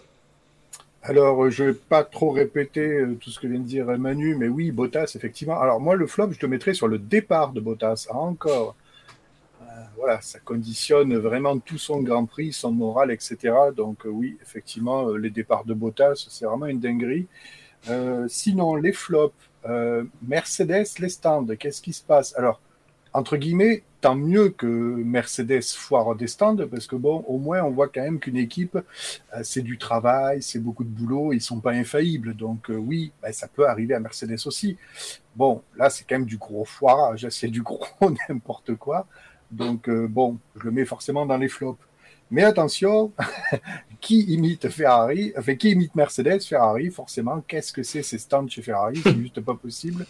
Alors, 1.03 1.45
euh, 1.45 1.51
je 1.51 1.65
vais 1.65 1.75
pas 1.75 2.05
trop 2.05 2.31
répéter 2.31 2.81
euh, 3.01 3.17
tout 3.21 3.31
ce 3.31 3.39
que 3.39 3.47
vient 3.47 3.61
de 3.61 3.65
dire 3.65 3.87
Manu, 3.99 4.35
mais 4.37 4.49
oui, 4.49 4.71
Bottas, 4.73 5.13
effectivement. 5.17 5.61
Alors, 5.61 5.81
moi, 5.81 5.95
le 5.97 6.07
flop, 6.07 6.33
je 6.33 6.39
le 6.43 6.49
mettrais 6.49 6.75
sur 6.75 6.89
le 6.89 6.99
départ 6.99 7.53
de 7.53 7.61
Bottas. 7.61 8.07
Ah, 8.11 8.17
encore. 8.19 8.75
Voilà, 9.97 10.21
ça 10.21 10.39
conditionne 10.41 11.17
vraiment 11.17 11.59
tout 11.59 11.79
son 11.79 12.03
Grand 12.03 12.27
Prix, 12.27 12.53
son 12.53 12.73
moral, 12.73 13.11
etc. 13.11 13.55
Donc, 13.77 14.07
euh, 14.07 14.09
oui, 14.09 14.39
effectivement, 14.43 15.09
euh, 15.09 15.17
les 15.17 15.31
départs 15.31 15.65
de 15.65 15.75
Bottas, 15.75 16.27
c'est 16.29 16.45
vraiment 16.45 16.67
une 16.67 16.81
dinguerie. 16.81 17.27
Euh, 17.89 18.27
sinon, 18.29 18.77
les 18.77 18.93
flops, 18.93 19.35
Mercedes, 20.23 20.87
les 20.99 21.09
stands, 21.11 21.47
qu'est-ce 21.59 21.83
qui 21.83 21.93
se 21.93 22.03
passe? 22.03 22.35
Alors, 22.39 22.61
entre 23.13 23.37
guillemets, 23.37 23.83
tant 24.01 24.15
mieux 24.15 24.49
que 24.51 24.67
Mercedes 24.67 25.63
foire 25.63 26.15
des 26.15 26.27
stands, 26.27 26.67
parce 26.69 26.87
que 26.87 26.97
bon, 26.97 27.25
au 27.27 27.39
moins 27.39 27.63
on 27.63 27.71
voit 27.71 27.89
quand 27.89 28.01
même 28.01 28.19
qu'une 28.19 28.37
équipe, 28.37 28.79
c'est 29.43 29.61
du 29.61 29.77
travail, 29.77 30.41
c'est 30.41 30.61
beaucoup 30.61 30.85
de 30.85 30.89
boulot, 30.89 31.33
ils 31.35 31.41
sont 31.43 31.61
pas 31.61 31.73
infaillibles. 31.73 32.35
Donc 32.35 32.67
oui, 32.71 33.13
ben, 33.21 33.33
ça 33.33 33.49
peut 33.49 33.69
arriver 33.69 33.95
à 33.95 34.01
Mercedes 34.01 34.39
aussi. 34.47 34.79
Bon, 35.37 35.63
là 35.77 35.91
c'est 35.91 36.05
quand 36.09 36.15
même 36.15 36.27
du 36.27 36.39
gros 36.39 36.65
foirage, 36.65 37.29
c'est 37.31 37.49
du 37.49 37.63
gros 37.63 37.85
n'importe 38.29 38.75
quoi. 38.77 39.07
Donc 39.51 39.89
euh, 39.89 40.07
bon, 40.09 40.39
je 40.57 40.65
le 40.65 40.71
mets 40.71 40.85
forcément 40.85 41.27
dans 41.27 41.37
les 41.37 41.49
flops. 41.49 41.79
Mais 42.31 42.45
attention, 42.45 43.13
qui 44.01 44.21
imite 44.33 44.69
Ferrari, 44.69 45.33
enfin 45.37 45.55
qui 45.55 45.71
imite 45.71 45.95
Mercedes, 45.95 46.43
Ferrari, 46.43 46.91
forcément, 46.91 47.43
qu'est-ce 47.47 47.73
que 47.73 47.83
c'est 47.83 48.03
ces 48.03 48.19
stands 48.19 48.49
chez 48.49 48.61
Ferrari? 48.61 49.01
C'est 49.03 49.17
juste 49.19 49.41
pas 49.41 49.55
possible. 49.55 50.07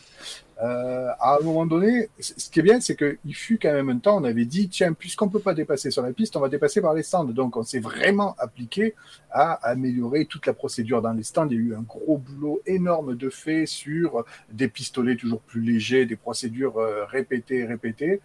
Euh, 0.61 1.09
à 1.21 1.37
un 1.37 1.45
moment 1.45 1.64
donné, 1.64 2.09
ce 2.18 2.50
qui 2.50 2.59
est 2.59 2.62
bien, 2.62 2.80
c'est 2.80 2.97
qu'il 2.97 3.35
fut 3.35 3.59
quand 3.59 3.73
même 3.73 3.90
un 3.90 3.99
temps, 3.99 4.16
on 4.16 4.25
avait 4.25 4.45
dit, 4.45 4.68
tiens, 4.68 4.92
puisqu'on 4.92 5.28
peut 5.28 5.38
pas 5.38 5.54
dépasser 5.54 5.92
sur 5.92 6.02
la 6.02 6.12
piste, 6.12 6.37
on 6.37 6.40
va 6.40 6.49
dépasser 6.49 6.80
par 6.80 6.95
les 6.95 7.04
stands. 7.04 7.25
Donc 7.25 7.57
on 7.57 7.62
s'est 7.62 7.78
vraiment 7.78 8.35
appliqué 8.38 8.95
à 9.30 9.52
améliorer 9.68 10.25
toute 10.25 10.47
la 10.47 10.54
procédure 10.54 11.00
dans 11.00 11.12
les 11.12 11.23
stands. 11.23 11.47
Il 11.49 11.54
y 11.54 11.59
a 11.59 11.61
eu 11.61 11.75
un 11.76 11.83
gros 11.83 12.18
boulot 12.18 12.61
énorme 12.66 13.14
de 13.14 13.30
fait 13.30 13.66
sur 13.66 14.25
des 14.50 14.66
pistolets 14.66 15.16
toujours 15.16 15.40
plus 15.40 15.61
légers, 15.61 16.07
des 16.07 16.16
procédures 16.16 16.78
euh, 16.78 17.04
répétées, 17.04 17.64
répétées. 17.64 18.21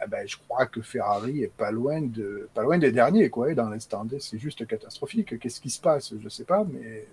Ah 0.00 0.06
ben, 0.06 0.26
je 0.26 0.36
crois 0.36 0.66
que 0.66 0.80
Ferrari 0.80 1.42
est 1.42 1.52
pas 1.52 1.72
loin 1.72 2.00
de 2.00 2.48
pas 2.54 2.62
loin 2.62 2.78
des 2.78 2.92
derniers 2.92 3.30
quoi 3.30 3.52
dans 3.54 3.68
les 3.68 3.80
stands. 3.80 4.06
C'est 4.20 4.38
juste 4.38 4.66
catastrophique. 4.66 5.38
Qu'est-ce 5.40 5.60
qui 5.60 5.70
se 5.70 5.80
passe? 5.80 6.14
Je 6.20 6.28
sais 6.28 6.44
pas, 6.44 6.64
mais 6.64 7.06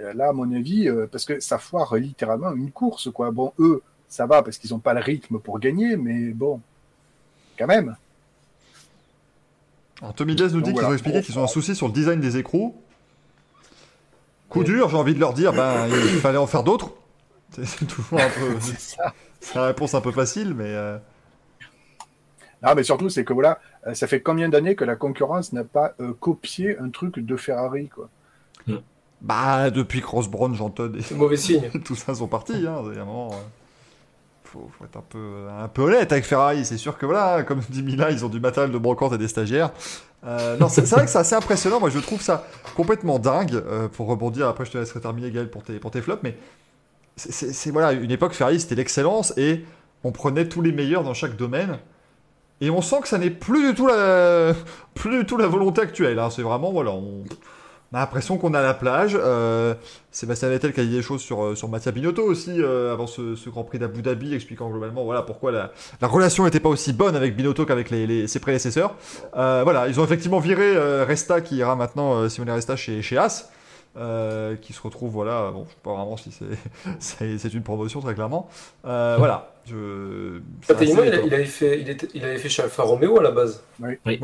euh, 0.00 0.12
là 0.12 0.30
à 0.30 0.32
mon 0.32 0.52
avis, 0.52 0.88
euh, 0.88 1.06
parce 1.10 1.24
que 1.24 1.38
ça 1.38 1.58
foire 1.58 1.94
littéralement 1.96 2.52
une 2.52 2.72
course 2.72 3.10
quoi. 3.12 3.30
Bon 3.30 3.52
eux, 3.60 3.82
ça 4.08 4.26
va 4.26 4.42
parce 4.42 4.58
qu'ils 4.58 4.72
n'ont 4.72 4.80
pas 4.80 4.94
le 4.94 5.00
rythme 5.00 5.38
pour 5.38 5.60
gagner, 5.60 5.96
mais 5.96 6.30
bon, 6.30 6.60
quand 7.56 7.68
même. 7.68 7.96
Alors 10.02 10.14
Tommy 10.14 10.34
nous 10.34 10.60
dit 10.60 10.72
qu'ils 10.72 10.84
ont 10.84 10.92
expliqué 10.92 11.22
qu'ils 11.22 11.38
ont 11.38 11.44
un 11.44 11.48
souci 11.48 11.76
sur 11.76 11.86
le 11.86 11.92
design 11.92 12.20
des 12.20 12.36
écrous. 12.36 12.74
Coup 14.48 14.64
dur, 14.64 14.88
j'ai 14.88 14.96
envie 14.96 15.14
de 15.14 15.20
leur 15.20 15.32
dire, 15.32 15.52
ben 15.52 15.86
il 16.12 16.18
fallait 16.18 16.38
en 16.38 16.48
faire 16.48 16.64
d'autres. 16.64 16.92
C'est 17.52 17.86
toujours 17.86 18.20
un 18.20 18.28
peu. 18.30 18.58
c'est 19.40 19.54
la 19.54 19.66
réponse 19.66 19.94
un 19.94 20.00
peu 20.00 20.10
facile, 20.10 20.54
mais. 20.54 20.66
Euh, 20.66 20.98
ah, 22.64 22.74
mais 22.74 22.82
surtout, 22.82 23.10
c'est 23.10 23.24
que 23.24 23.34
voilà, 23.34 23.58
euh, 23.86 23.94
ça 23.94 24.06
fait 24.06 24.20
combien 24.20 24.48
d'années 24.48 24.74
que 24.74 24.84
la 24.84 24.96
concurrence 24.96 25.52
n'a 25.52 25.64
pas 25.64 25.94
euh, 26.00 26.14
copié 26.18 26.78
un 26.78 26.88
truc 26.88 27.18
de 27.18 27.36
Ferrari, 27.36 27.88
quoi 27.88 28.08
hmm. 28.66 28.78
Bah, 29.20 29.70
depuis 29.70 30.00
Cross 30.00 30.28
Brown, 30.28 30.54
Jean 30.54 30.70
Todt 30.70 30.98
C'est 31.00 31.14
mauvais 31.14 31.36
signe. 31.36 31.70
tout 31.84 31.94
ça 31.94 32.14
sont 32.14 32.26
partis, 32.26 32.66
hein. 32.66 32.82
Il 32.90 32.96
y 32.96 32.98
a 32.98 33.02
un 33.02 33.04
moment. 33.04 33.32
Euh, 33.32 33.36
faut, 34.44 34.70
être 34.84 34.96
un 34.96 35.04
peu, 35.08 35.46
un 35.50 35.68
peu 35.68 35.82
honnête 35.82 36.10
avec 36.12 36.24
Ferrari. 36.24 36.64
C'est 36.64 36.78
sûr 36.78 36.96
que 36.96 37.04
voilà, 37.06 37.42
comme 37.42 37.60
dit 37.68 37.82
Mila, 37.82 38.10
ils 38.10 38.24
ont 38.24 38.28
du 38.28 38.40
matériel 38.40 38.72
de 38.72 38.78
brocante 38.78 39.12
et 39.12 39.18
des 39.18 39.28
stagiaires. 39.28 39.70
non, 40.24 40.68
c'est 40.68 40.86
vrai 40.86 41.04
que 41.04 41.10
c'est 41.10 41.18
assez 41.18 41.34
impressionnant. 41.34 41.80
Moi, 41.80 41.90
je 41.90 41.98
trouve 41.98 42.22
ça 42.22 42.46
complètement 42.76 43.18
dingue. 43.18 43.62
pour 43.92 44.06
rebondir, 44.06 44.46
après, 44.46 44.64
je 44.64 44.70
te 44.70 44.78
laisserai 44.78 45.00
terminer, 45.00 45.32
Gaël, 45.32 45.50
pour 45.50 45.64
tes, 45.64 45.80
pour 45.80 45.90
tes 45.90 46.00
flops. 46.00 46.22
Mais 46.22 46.36
c'est 47.16 47.70
voilà, 47.70 47.92
une 47.92 48.12
époque, 48.12 48.32
Ferrari, 48.32 48.60
c'était 48.60 48.76
l'excellence 48.76 49.36
et 49.36 49.64
on 50.04 50.12
prenait 50.12 50.48
tous 50.48 50.62
les 50.62 50.70
meilleurs 50.70 51.02
dans 51.02 51.14
chaque 51.14 51.36
domaine. 51.36 51.78
Et 52.60 52.70
on 52.70 52.82
sent 52.82 53.00
que 53.02 53.08
ça 53.08 53.18
n'est 53.18 53.30
plus 53.30 53.68
du 53.68 53.74
tout 53.74 53.86
la, 53.86 54.52
plus 54.94 55.18
du 55.18 55.26
tout 55.26 55.36
la 55.36 55.46
volonté 55.46 55.80
actuelle. 55.80 56.18
Hein. 56.18 56.30
C'est 56.30 56.42
vraiment, 56.42 56.72
voilà, 56.72 56.92
on, 56.92 57.24
a 57.92 58.00
l'impression 58.00 58.38
qu'on 58.38 58.54
a 58.54 58.62
la 58.62 58.74
plage. 58.74 59.16
Euh, 59.20 59.74
Sébastien 60.10 60.48
Vettel 60.48 60.72
qui 60.72 60.80
a 60.80 60.84
dit 60.84 60.90
des 60.90 61.02
choses 61.02 61.20
sur, 61.20 61.42
euh, 61.42 61.54
sur 61.54 61.68
Mattia 61.68 61.92
Binotto 61.92 62.22
aussi 62.22 62.50
euh, 62.60 62.92
avant 62.92 63.06
ce, 63.06 63.48
Grand 63.48 63.64
Prix 63.64 63.78
d'Abu 63.78 64.02
Dhabi, 64.02 64.34
expliquant 64.34 64.68
globalement 64.70 65.04
voilà, 65.04 65.22
pourquoi 65.22 65.52
la, 65.52 65.70
relation 66.02 66.44
n'était 66.44 66.60
pas 66.60 66.68
aussi 66.68 66.92
bonne 66.92 67.16
avec 67.16 67.36
Binotto 67.36 67.64
qu'avec 67.64 67.88
ses 67.88 68.40
prédécesseurs. 68.40 68.96
voilà, 69.32 69.88
ils 69.88 70.00
ont 70.00 70.04
effectivement 70.04 70.40
viré 70.40 70.76
Resta 71.04 71.40
qui 71.40 71.56
ira 71.56 71.76
maintenant, 71.76 72.28
Simone 72.28 72.50
Resta 72.50 72.76
chez, 72.76 73.02
chez 73.02 73.16
As. 73.16 73.50
Euh, 73.96 74.56
qui 74.56 74.72
se 74.72 74.82
retrouve, 74.82 75.12
voilà, 75.12 75.52
bon, 75.52 75.64
je 75.66 75.70
sais 75.70 75.76
pas 75.80 75.94
vraiment 75.94 76.16
si 76.16 76.32
c'est, 76.32 77.38
c'est, 77.38 77.54
une 77.54 77.62
promotion 77.62 78.00
très 78.00 78.14
clairement. 78.14 78.48
Euh, 78.84 79.14
voilà. 79.18 79.52
Je, 79.66 80.40
il, 80.68 81.32
avait 81.32 81.44
fait, 81.44 81.80
il, 81.80 81.88
était, 81.88 82.08
il 82.12 82.24
avait 82.24 82.38
fait 82.38 82.48
chez 82.48 82.62
Alfa 82.64 82.82
Romeo 82.82 83.20
à 83.20 83.22
la 83.22 83.30
base. 83.30 83.62
Oui. 83.78 83.96
oui. 84.04 84.18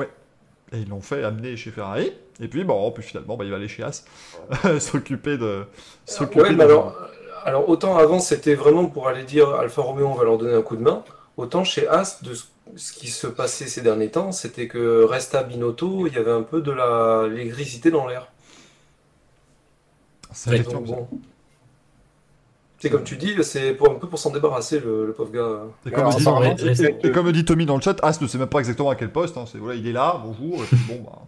Et 0.72 0.78
ils 0.78 0.88
l'ont 0.88 1.00
fait 1.00 1.22
amener 1.22 1.56
chez 1.56 1.70
Ferrari. 1.70 2.12
Et 2.40 2.48
puis, 2.48 2.64
bon, 2.64 2.90
puis 2.90 3.04
finalement, 3.04 3.36
bah, 3.36 3.44
il 3.44 3.50
va 3.50 3.58
aller 3.58 3.68
chez 3.68 3.84
As 3.84 4.04
s'occuper 4.80 5.38
de. 5.38 5.64
S'occuper 6.04 6.52
de 6.52 6.60
alors, 6.60 6.96
alors, 7.44 7.68
autant 7.68 7.96
avant, 7.96 8.18
c'était 8.18 8.56
vraiment 8.56 8.86
pour 8.86 9.06
aller 9.06 9.22
dire 9.22 9.50
Alfa 9.50 9.82
Romeo, 9.82 10.06
on 10.06 10.14
va 10.14 10.24
leur 10.24 10.36
donner 10.36 10.54
un 10.54 10.62
coup 10.62 10.76
de 10.76 10.82
main. 10.82 11.04
Autant 11.36 11.62
chez 11.62 11.86
As, 11.86 12.24
de 12.24 12.32
ce 12.76 12.92
qui 12.92 13.06
se 13.06 13.28
passait 13.28 13.66
ces 13.66 13.82
derniers 13.82 14.10
temps, 14.10 14.32
c'était 14.32 14.66
que 14.66 15.04
Resta 15.04 15.44
Binotto, 15.44 16.08
il 16.08 16.14
y 16.14 16.18
avait 16.18 16.32
un 16.32 16.42
peu 16.42 16.60
de 16.60 16.72
la 16.72 17.26
l'électricité 17.28 17.92
dans 17.92 18.08
l'air. 18.08 18.32
C'est 20.32 20.64
comme 22.88 23.04
tu 23.04 23.16
dis, 23.16 23.34
c'est 23.42 23.74
pour 23.74 23.90
un 23.90 23.96
peu 23.96 24.08
pour 24.08 24.18
s'en 24.18 24.30
débarrasser 24.30 24.80
le, 24.80 25.12
pauvre 25.14 25.30
gars. 25.30 25.64
Et 27.04 27.10
comme, 27.10 27.30
dit, 27.30 27.44
Tommy 27.44 27.66
dans 27.66 27.76
le 27.76 27.82
chat, 27.82 28.02
As 28.02 28.20
ne 28.20 28.26
sait 28.26 28.38
même 28.38 28.48
pas 28.48 28.60
exactement 28.60 28.88
à 28.88 28.94
quel 28.94 29.10
poste. 29.10 29.36
Hein. 29.36 29.44
voilà, 29.56 29.78
il 29.78 29.86
est 29.86 29.92
là, 29.92 30.20
bonjour. 30.24 30.64
bon, 30.88 31.02
bah. 31.04 31.18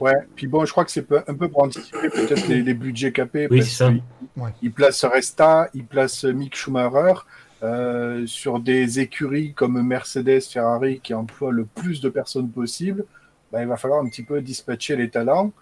Ouais, 0.00 0.14
puis 0.34 0.46
bon, 0.46 0.64
je 0.64 0.72
crois 0.72 0.84
que 0.84 0.90
c'est 0.90 1.06
un 1.28 1.34
peu 1.34 1.48
pour 1.48 1.62
anticiper 1.62 2.08
peut-être 2.08 2.48
les, 2.48 2.74
budgets 2.74 3.12
capés. 3.12 3.46
Oui, 3.50 3.62
c'est 3.62 3.84
ça. 3.84 3.92
Il, 4.62 4.72
place 4.72 5.04
Resta, 5.04 5.68
il 5.74 5.84
place 5.84 6.24
Mick 6.24 6.56
Schumacher. 6.56 7.20
Euh, 7.62 8.26
sur 8.26 8.58
des 8.58 8.98
écuries 8.98 9.54
comme 9.54 9.80
Mercedes, 9.86 10.40
Ferrari 10.40 10.98
qui 11.00 11.14
emploient 11.14 11.52
le 11.52 11.64
plus 11.64 12.00
de 12.00 12.08
personnes 12.08 12.50
possible, 12.50 13.04
bah, 13.52 13.62
il 13.62 13.68
va 13.68 13.76
falloir 13.76 14.02
un 14.02 14.08
petit 14.08 14.24
peu 14.24 14.40
dispatcher 14.40 14.96
les 14.96 15.10
talents. 15.10 15.52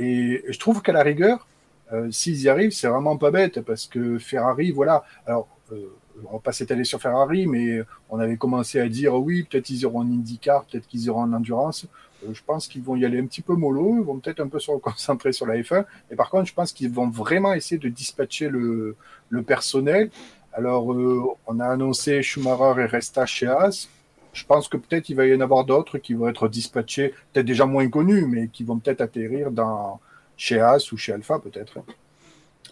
Et 0.00 0.42
je 0.48 0.58
trouve 0.58 0.82
qu'à 0.82 0.92
la 0.92 1.04
rigueur, 1.04 1.46
euh, 1.94 2.10
s'ils 2.10 2.42
y 2.42 2.48
arrivent, 2.48 2.72
c'est 2.72 2.88
vraiment 2.88 3.16
pas 3.16 3.30
bête 3.30 3.60
parce 3.60 3.86
que 3.86 4.18
Ferrari, 4.18 4.72
voilà. 4.72 5.04
Alors, 5.26 5.48
euh, 5.72 5.96
on 6.28 6.34
va 6.34 6.38
pas 6.38 6.52
s'étaler 6.52 6.84
sur 6.84 7.00
Ferrari, 7.00 7.46
mais 7.46 7.80
on 8.10 8.18
avait 8.18 8.36
commencé 8.36 8.80
à 8.80 8.88
dire 8.88 9.14
oui, 9.14 9.44
peut-être 9.44 9.70
ils 9.70 9.82
iront 9.82 10.00
en 10.00 10.06
IndyCar, 10.06 10.64
peut-être 10.64 10.86
qu'ils 10.86 11.04
iront 11.04 11.22
en 11.22 11.32
endurance. 11.32 11.86
Euh, 12.24 12.32
je 12.32 12.42
pense 12.44 12.68
qu'ils 12.68 12.82
vont 12.82 12.96
y 12.96 13.04
aller 13.04 13.18
un 13.18 13.26
petit 13.26 13.42
peu 13.42 13.54
mollo, 13.54 13.96
ils 13.98 14.04
vont 14.04 14.18
peut-être 14.18 14.40
un 14.40 14.48
peu 14.48 14.58
se 14.58 14.72
concentrer 14.78 15.32
sur 15.32 15.46
la 15.46 15.56
F1. 15.56 15.84
Et 16.10 16.16
par 16.16 16.30
contre, 16.30 16.46
je 16.46 16.54
pense 16.54 16.72
qu'ils 16.72 16.90
vont 16.90 17.08
vraiment 17.08 17.52
essayer 17.54 17.78
de 17.78 17.88
dispatcher 17.88 18.48
le, 18.48 18.96
le 19.28 19.42
personnel. 19.42 20.10
Alors, 20.52 20.86
on 20.86 21.60
a 21.60 21.66
annoncé 21.66 22.22
Schumacher 22.22 22.80
et 22.82 22.86
Resta 22.86 23.26
chez 23.26 23.48
Haas. 23.48 23.88
Je 24.32 24.44
pense 24.44 24.68
que 24.68 24.76
peut-être 24.76 25.08
il 25.08 25.16
va 25.16 25.26
y 25.26 25.34
en 25.34 25.40
avoir 25.40 25.64
d'autres 25.64 25.98
qui 25.98 26.14
vont 26.14 26.28
être 26.28 26.48
dispatchés, 26.48 27.14
peut-être 27.32 27.46
déjà 27.46 27.66
moins 27.66 27.88
connus, 27.88 28.26
mais 28.26 28.48
qui 28.48 28.64
vont 28.64 28.78
peut-être 28.78 29.00
atterrir 29.00 29.50
dans, 29.50 30.00
chez 30.36 30.60
As 30.60 30.92
ou 30.92 30.96
chez 30.96 31.12
Alpha 31.12 31.38
peut-être. 31.38 31.78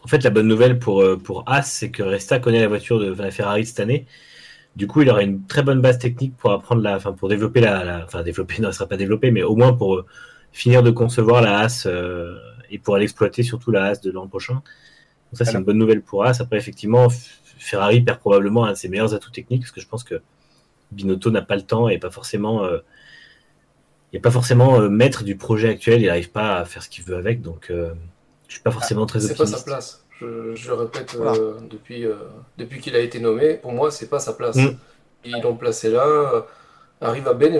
En 0.04 0.08
fait, 0.08 0.24
la 0.24 0.30
bonne 0.30 0.48
nouvelle 0.48 0.78
pour, 0.78 1.02
euh, 1.02 1.16
pour 1.16 1.44
As, 1.46 1.62
c'est 1.62 1.90
que 1.90 2.02
Resta 2.02 2.40
connaît 2.40 2.60
la 2.60 2.68
voiture 2.68 2.98
de 2.98 3.14
la 3.14 3.30
Ferrari 3.30 3.64
cette 3.64 3.80
année. 3.80 4.06
Du 4.74 4.86
coup, 4.86 5.02
il 5.02 5.10
aura 5.10 5.22
une 5.22 5.46
très 5.46 5.62
bonne 5.62 5.80
base 5.80 5.98
technique 5.98 6.36
pour 6.36 6.50
apprendre 6.50 6.82
la, 6.82 6.96
enfin, 6.96 7.12
pour 7.12 7.28
développer 7.28 7.60
la, 7.60 8.04
enfin, 8.04 8.22
développer, 8.22 8.56
non, 8.60 8.68
elle 8.68 8.74
sera 8.74 8.86
pas 8.86 8.96
développée, 8.96 9.30
mais 9.30 9.42
au 9.42 9.54
moins 9.54 9.72
pour 9.72 9.96
euh, 9.96 10.06
finir 10.52 10.82
de 10.82 10.90
concevoir 10.90 11.42
la 11.42 11.60
As 11.60 11.86
euh, 11.86 12.36
et 12.70 12.78
pour 12.78 12.96
l'exploiter 12.96 13.42
surtout 13.42 13.70
la 13.70 13.84
As 13.84 14.00
de 14.00 14.10
l'an 14.10 14.26
prochain. 14.26 14.54
Donc 14.54 14.62
ça, 15.34 15.44
c'est 15.44 15.56
une 15.56 15.64
bonne 15.64 15.78
nouvelle 15.78 16.02
pour 16.02 16.24
As. 16.24 16.40
Après, 16.40 16.58
effectivement, 16.58 17.08
Ferrari 17.58 18.00
perd 18.00 18.18
probablement 18.18 18.64
un 18.64 18.72
de 18.72 18.76
ses 18.76 18.88
meilleurs 18.88 19.14
atouts 19.14 19.30
techniques 19.30 19.62
parce 19.62 19.72
que 19.72 19.80
je 19.80 19.86
pense 19.86 20.04
que 20.04 20.20
Binotto 20.90 21.30
n'a 21.30 21.42
pas 21.42 21.56
le 21.56 21.62
temps 21.62 21.88
et 21.88 21.98
pas 21.98 22.10
forcément 22.10 22.68
n'est 24.12 24.20
pas 24.20 24.30
forcément 24.30 24.80
euh, 24.80 24.88
maître 24.88 25.24
du 25.24 25.36
projet 25.36 25.68
actuel, 25.68 26.02
il 26.02 26.06
n'arrive 26.06 26.30
pas 26.30 26.56
à 26.56 26.64
faire 26.64 26.82
ce 26.82 26.88
qu'il 26.88 27.04
veut 27.04 27.16
avec, 27.16 27.40
donc 27.40 27.68
euh, 27.70 27.92
je 28.48 28.54
suis 28.54 28.62
pas 28.62 28.70
forcément 28.70 29.06
très 29.06 29.24
optimiste. 29.24 29.46
C'est 29.46 29.52
pas 29.52 29.58
sa 29.58 29.64
place. 29.64 30.04
Je, 30.20 30.68
le 30.68 30.74
répète 30.74 31.16
euh, 31.18 31.54
depuis, 31.68 32.06
depuis 32.56 32.80
qu'il 32.80 32.94
a 32.94 33.00
été 33.00 33.18
nommé. 33.18 33.54
Pour 33.54 33.72
moi, 33.72 33.90
c'est 33.90 34.08
pas 34.08 34.20
sa 34.20 34.34
place. 34.34 34.54
Mm. 34.54 34.76
Ils 35.24 35.40
l'ont 35.42 35.56
placé 35.56 35.90
là. 35.90 36.46
Arriva 37.00 37.34
Ben, 37.34 37.58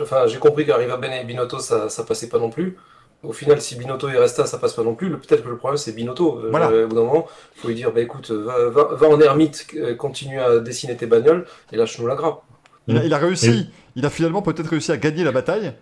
enfin, 0.00 0.26
j'ai 0.26 0.38
compris 0.38 0.66
qu'Arriva 0.66 0.96
Ben 0.96 1.12
et 1.12 1.24
Binotto, 1.24 1.60
ça, 1.60 1.88
ça 1.88 2.02
passait 2.02 2.28
pas 2.28 2.40
non 2.40 2.50
plus. 2.50 2.76
Au 3.22 3.32
final, 3.32 3.60
si 3.60 3.76
Binotto 3.76 4.08
est 4.08 4.18
resté, 4.18 4.44
ça 4.46 4.58
passe 4.58 4.72
pas 4.72 4.82
non 4.82 4.96
plus. 4.96 5.10
Peut-être 5.10 5.44
que 5.44 5.48
le 5.48 5.56
problème, 5.56 5.76
c'est 5.76 5.92
Binotto. 5.92 6.42
Voilà. 6.50 6.68
au 6.68 6.88
bout 6.88 6.96
d'un 6.96 7.02
moment, 7.02 7.28
il 7.54 7.60
faut 7.60 7.68
lui 7.68 7.76
dire 7.76 7.92
bah, 7.92 8.00
écoute, 8.00 8.32
va, 8.32 8.70
va, 8.70 9.08
en 9.08 9.20
ermite, 9.20 9.68
continue 9.96 10.40
à 10.40 10.58
dessiner 10.58 10.96
tes 10.96 11.06
bagnoles 11.06 11.46
et 11.70 11.76
lâche-nous 11.76 12.08
la 12.08 12.16
grappe. 12.16 12.42
Il 12.88 13.14
a, 13.14 13.18
réussi. 13.18 13.70
Il 13.94 14.04
a 14.04 14.10
finalement 14.10 14.42
peut-être 14.42 14.68
réussi 14.68 14.90
à 14.90 14.96
gagner 14.96 15.22
la 15.22 15.30
bataille. 15.30 15.74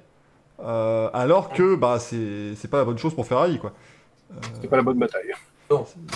Euh, 0.61 1.09
alors 1.13 1.51
que 1.51 1.75
bah, 1.77 1.99
c'est 2.01 2.71
pas 2.71 2.79
la 2.79 2.85
bonne 2.85 2.99
chose 2.99 3.15
pour 3.15 3.27
Ferrari. 3.27 3.59
quoi. 3.59 3.73
C'était 4.55 4.69
pas 4.69 4.77
la 4.77 4.83
bonne 4.83 4.99
bataille. 4.99 5.33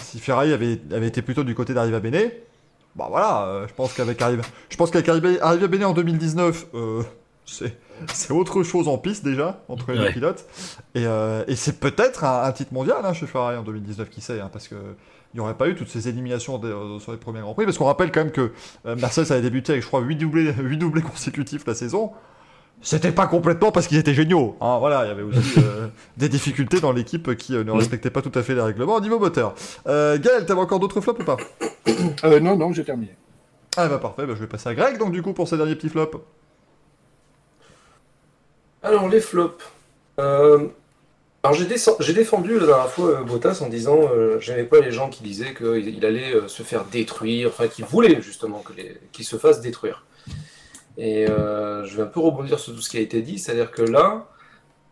Si 0.02 0.18
Ferrari 0.18 0.52
avait, 0.52 0.80
avait 0.92 1.08
été 1.08 1.22
plutôt 1.22 1.44
du 1.44 1.54
côté 1.54 1.74
d'Arriva 1.74 2.00
Bene, 2.00 2.30
bah 2.96 3.06
voilà, 3.10 3.46
euh, 3.46 3.68
je 3.68 3.74
pense 3.74 3.92
qu'avec 3.94 4.20
Arriva, 4.20 4.42
je 4.68 4.76
pense 4.76 4.90
qu'avec 4.90 5.08
Arriva 5.08 5.66
Bene 5.68 5.84
en 5.84 5.92
2019, 5.92 6.66
euh, 6.74 7.02
c'est 7.44 8.32
autre 8.32 8.62
chose 8.62 8.88
en 8.88 8.98
piste 8.98 9.24
déjà 9.24 9.62
entre 9.68 9.92
les 9.92 10.10
pilotes. 10.12 10.44
Et, 10.94 11.04
et 11.04 11.56
c'est 11.56 11.80
peut-être 11.80 12.24
un, 12.24 12.50
titre 12.52 12.72
mondial 12.72 12.98
hein, 13.04 13.12
chez 13.12 13.26
Ferrari 13.26 13.56
en 13.56 13.62
2019, 13.62 14.08
qui 14.10 14.20
sait, 14.20 14.40
hein, 14.40 14.50
parce 14.52 14.68
que 14.68 14.76
il 15.34 15.38
n'y 15.38 15.40
aurait 15.40 15.54
pas 15.56 15.68
eu 15.68 15.74
toutes 15.74 15.88
ces 15.88 16.08
éliminations 16.08 16.58
de- 16.58 16.68
euh, 16.68 16.98
sur 16.98 17.12
les 17.12 17.18
premiers 17.18 17.40
Grands 17.40 17.54
Prix. 17.54 17.64
Parce 17.64 17.78
qu'on 17.78 17.86
rappelle 17.86 18.12
quand 18.12 18.20
même 18.20 18.32
que 18.32 18.52
euh, 18.86 18.96
Mercedes 18.96 19.32
avait 19.32 19.40
débuté 19.40 19.72
avec, 19.72 19.82
je 19.82 19.88
crois, 19.88 20.00
8 20.00 20.16
doublés, 20.16 20.52
8 20.52 20.76
doublés 20.76 21.00
consécutifs 21.02 21.66
la 21.66 21.74
saison. 21.74 22.12
C'était 22.84 23.12
pas 23.12 23.26
complètement 23.28 23.70
parce 23.70 23.86
qu'ils 23.86 23.98
étaient 23.98 24.12
géniaux. 24.14 24.56
hein. 24.60 24.78
voilà, 24.80 25.04
il 25.04 25.08
y 25.08 25.10
avait 25.12 25.22
aussi 25.22 25.54
euh, 25.58 25.86
des 26.16 26.28
difficultés 26.28 26.80
dans 26.80 26.92
l'équipe 26.92 27.34
qui 27.36 27.54
euh, 27.54 27.62
ne 27.64 27.70
respectait 27.70 28.10
pas 28.10 28.22
tout 28.22 28.32
à 28.36 28.42
fait 28.42 28.54
les 28.56 28.60
règlements 28.60 28.96
au 28.96 29.00
niveau 29.00 29.18
moteur. 29.20 29.54
Euh, 29.86 30.18
Gaël, 30.18 30.44
t'avais 30.46 30.60
encore 30.60 30.80
d'autres 30.80 31.00
flops 31.00 31.20
ou 31.20 31.24
pas? 31.24 31.36
Euh, 32.24 32.40
non, 32.40 32.56
non, 32.56 32.72
j'ai 32.72 32.84
terminé. 32.84 33.14
Ah 33.76 33.86
bah 33.88 33.98
parfait, 33.98 34.26
bah, 34.26 34.32
je 34.34 34.40
vais 34.40 34.46
passer 34.46 34.68
à 34.68 34.74
Greg 34.74 34.98
donc 34.98 35.12
du 35.12 35.22
coup 35.22 35.32
pour 35.32 35.46
ces 35.48 35.56
derniers 35.56 35.74
petits 35.76 35.88
flops. 35.88 36.16
Alors, 38.82 39.08
les 39.08 39.20
flops. 39.20 39.62
Euh, 40.18 40.66
alors, 41.42 41.56
j'ai 41.56 42.12
défendu 42.14 42.58
la 42.58 42.66
dernière 42.66 42.88
fois 42.90 43.20
euh, 43.20 43.22
Bottas 43.24 43.60
en 43.62 43.68
disant 43.68 43.98
euh, 44.12 44.38
j'aimais 44.40 44.64
pas 44.64 44.80
les 44.80 44.92
gens 44.92 45.08
qui 45.08 45.22
disaient 45.22 45.54
qu'il 45.54 45.88
il 45.88 46.04
allait 46.04 46.34
euh, 46.34 46.48
se 46.48 46.62
faire 46.62 46.84
détruire, 46.84 47.48
enfin, 47.48 47.68
qui 47.68 47.82
voulaient 47.82 48.20
justement 48.22 48.58
que 48.60 48.72
les- 48.74 48.96
qu'il 49.12 49.24
se 49.24 49.36
fasse 49.36 49.60
détruire. 49.60 50.04
Et 50.98 51.28
euh, 51.28 51.84
je 51.84 51.96
vais 51.96 52.02
un 52.02 52.06
peu 52.06 52.20
rebondir 52.20 52.58
sur 52.58 52.74
tout 52.74 52.80
ce 52.80 52.90
qui 52.90 52.98
a 52.98 53.00
été 53.00 53.22
dit, 53.22 53.38
c'est-à-dire 53.38 53.70
que 53.70 53.82
là, 53.82 54.26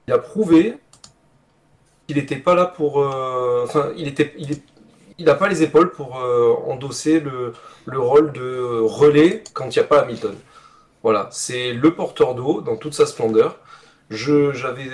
il 0.09 0.15
a 0.15 0.19
prouvé 0.19 0.79
qu'il 2.07 2.17
n'était 2.17 2.37
pas 2.37 2.55
là 2.55 2.67
pour. 2.67 3.01
euh, 3.03 3.65
Enfin, 3.65 3.91
il 3.97 4.09
était. 4.09 4.35
Il 5.19 5.27
pas 5.27 5.49
les 5.49 5.63
épaules 5.63 5.91
pour 5.93 6.19
euh, 6.19 6.55
endosser 6.67 7.21
le, 7.21 7.53
le 7.85 7.99
rôle 8.01 8.33
de 8.33 8.81
relais 8.81 9.45
quand 9.53 9.67
il 9.75 9.79
n'y 9.79 9.85
a 9.85 9.87
pas 9.87 10.01
Hamilton. 10.01 10.35
Voilà, 11.03 11.29
c'est 11.31 11.73
le 11.75 11.95
porteur 11.95 12.35
d'eau 12.35 12.63
dans 12.63 12.77
toute 12.77 12.95
sa 12.95 13.07
splendeur. 13.07 13.59
Je, 14.09 14.53
j'avais, 14.53 14.89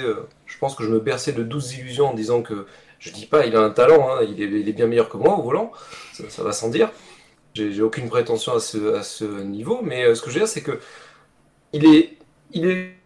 je 0.47 0.59
pense 0.59 0.75
que 0.75 0.85
je 0.85 0.91
me 0.91 1.01
berçais 1.01 1.33
de 1.33 1.43
douces 1.45 1.75
illusions 1.79 2.09
en 2.09 2.15
disant 2.15 2.43
que, 2.43 2.67
je 2.99 3.11
dis 3.13 3.27
pas, 3.27 3.47
il 3.47 3.57
a 3.57 3.61
un 3.61 3.71
talent, 3.71 4.09
hein, 4.11 4.23
il, 4.29 4.43
est, 4.43 4.73
bien 4.73 4.87
meilleur 4.87 5.09
que 5.09 5.17
moi 5.17 5.39
au 5.39 5.43
volant, 5.43 5.73
ça 6.29 6.43
va 6.43 6.53
sans 6.53 6.69
dire. 6.69 6.91
J'ai, 7.57 7.83
aucune 7.83 8.09
prétention 8.09 8.55
à 8.55 8.61
ce, 8.61 8.95
à 8.95 9.03
ce 9.03 9.25
niveau, 9.25 9.81
mais 9.83 10.05
euh, 10.05 10.15
ce 10.15 10.23
que 10.23 10.31
je 10.31 10.35
veux 10.35 10.41
dire, 10.41 10.49
c'est 10.49 10.63
que 10.63 10.79
il 11.73 11.87
est, 11.87 12.17
il 12.53 12.67
est, 12.67 12.97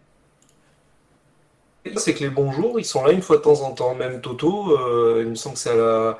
c'est 1.97 2.13
que 2.13 2.23
les 2.23 2.29
bons 2.29 2.51
jours, 2.51 2.79
ils 2.79 2.85
sont 2.85 3.03
là 3.03 3.11
une 3.11 3.21
fois 3.21 3.37
de 3.37 3.41
temps 3.41 3.61
en 3.61 3.71
temps. 3.71 3.95
Même 3.95 4.21
Toto, 4.21 4.77
euh, 4.77 5.21
il 5.23 5.29
me 5.29 5.35
semble 5.35 5.55
que 5.55 5.61
c'est 5.61 5.71
à 5.71 5.75
la, 5.75 6.19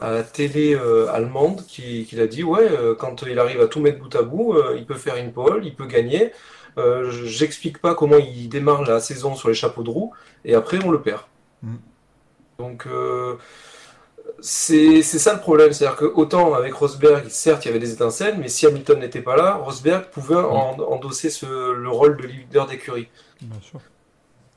à 0.00 0.10
la 0.10 0.22
télé 0.22 0.74
euh, 0.74 1.08
allemande 1.12 1.64
qui, 1.66 2.06
qu'il 2.06 2.20
a 2.20 2.26
dit, 2.26 2.42
ouais, 2.42 2.62
euh, 2.62 2.94
quand 2.94 3.22
il 3.22 3.38
arrive 3.38 3.60
à 3.60 3.66
tout 3.66 3.80
mettre 3.80 3.98
bout 3.98 4.14
à 4.16 4.22
bout, 4.22 4.56
il 4.76 4.86
peut 4.86 4.94
faire 4.94 5.16
une 5.16 5.32
pole, 5.32 5.64
il 5.64 5.74
peut 5.74 5.86
gagner. 5.86 6.32
J'explique 7.24 7.78
pas 7.78 7.94
comment 7.94 8.18
il 8.18 8.48
démarre 8.50 8.82
la 8.82 9.00
saison 9.00 9.34
sur 9.34 9.48
les 9.48 9.54
chapeaux 9.54 9.82
de 9.82 9.88
roue 9.88 10.12
et 10.44 10.54
après 10.54 10.78
on 10.84 10.90
le 10.90 11.00
perd. 11.00 11.22
Mm. 11.62 11.76
Donc 12.58 12.86
c'est 14.48 15.02
c'est 15.02 15.18
ça 15.18 15.34
le 15.34 15.40
problème, 15.40 15.72
c'est-à-dire 15.72 15.96
que 15.96 16.04
autant 16.04 16.54
avec 16.54 16.72
Rosberg, 16.74 17.28
certes 17.28 17.64
il 17.64 17.68
y 17.68 17.70
avait 17.70 17.80
des 17.80 17.92
étincelles, 17.92 18.36
mais 18.38 18.48
si 18.48 18.66
Hamilton 18.66 19.00
n'était 19.00 19.20
pas 19.22 19.36
là, 19.36 19.54
Rosberg 19.56 20.04
pouvait 20.10 20.36
en- 20.36 20.78
endosser 20.78 21.30
ce- 21.30 21.72
le 21.72 21.88
rôle 21.90 22.16
de 22.16 22.26
leader 22.26 22.66
d'écurie. 22.66 23.08
Bien 23.40 23.60
sûr. 23.60 23.80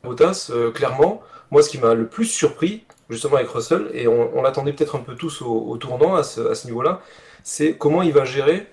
Bottas, 0.04 0.50
euh, 0.52 0.72
clairement, 0.72 1.22
moi 1.52 1.62
ce 1.64 1.70
qui 1.70 1.78
m'a 1.80 1.94
le 1.96 2.08
plus 2.08 2.26
surpris, 2.26 2.86
justement 3.10 3.38
avec 3.38 3.50
Russell, 3.50 3.90
et 3.94 4.08
on, 4.08 4.38
on 4.38 4.42
l'attendait 4.42 4.74
peut-être 4.74 4.96
un 4.96 5.00
peu 5.00 5.16
tous 5.16 5.42
au, 5.42 5.48
au 5.70 5.78
tournant 5.78 6.16
à 6.16 6.24
ce, 6.24 6.42
à 6.50 6.56
ce 6.56 6.68
niveau-là, 6.68 7.02
c'est 7.44 7.76
comment 7.78 8.02
il 8.04 8.14
va 8.14 8.26
gérer 8.26 8.68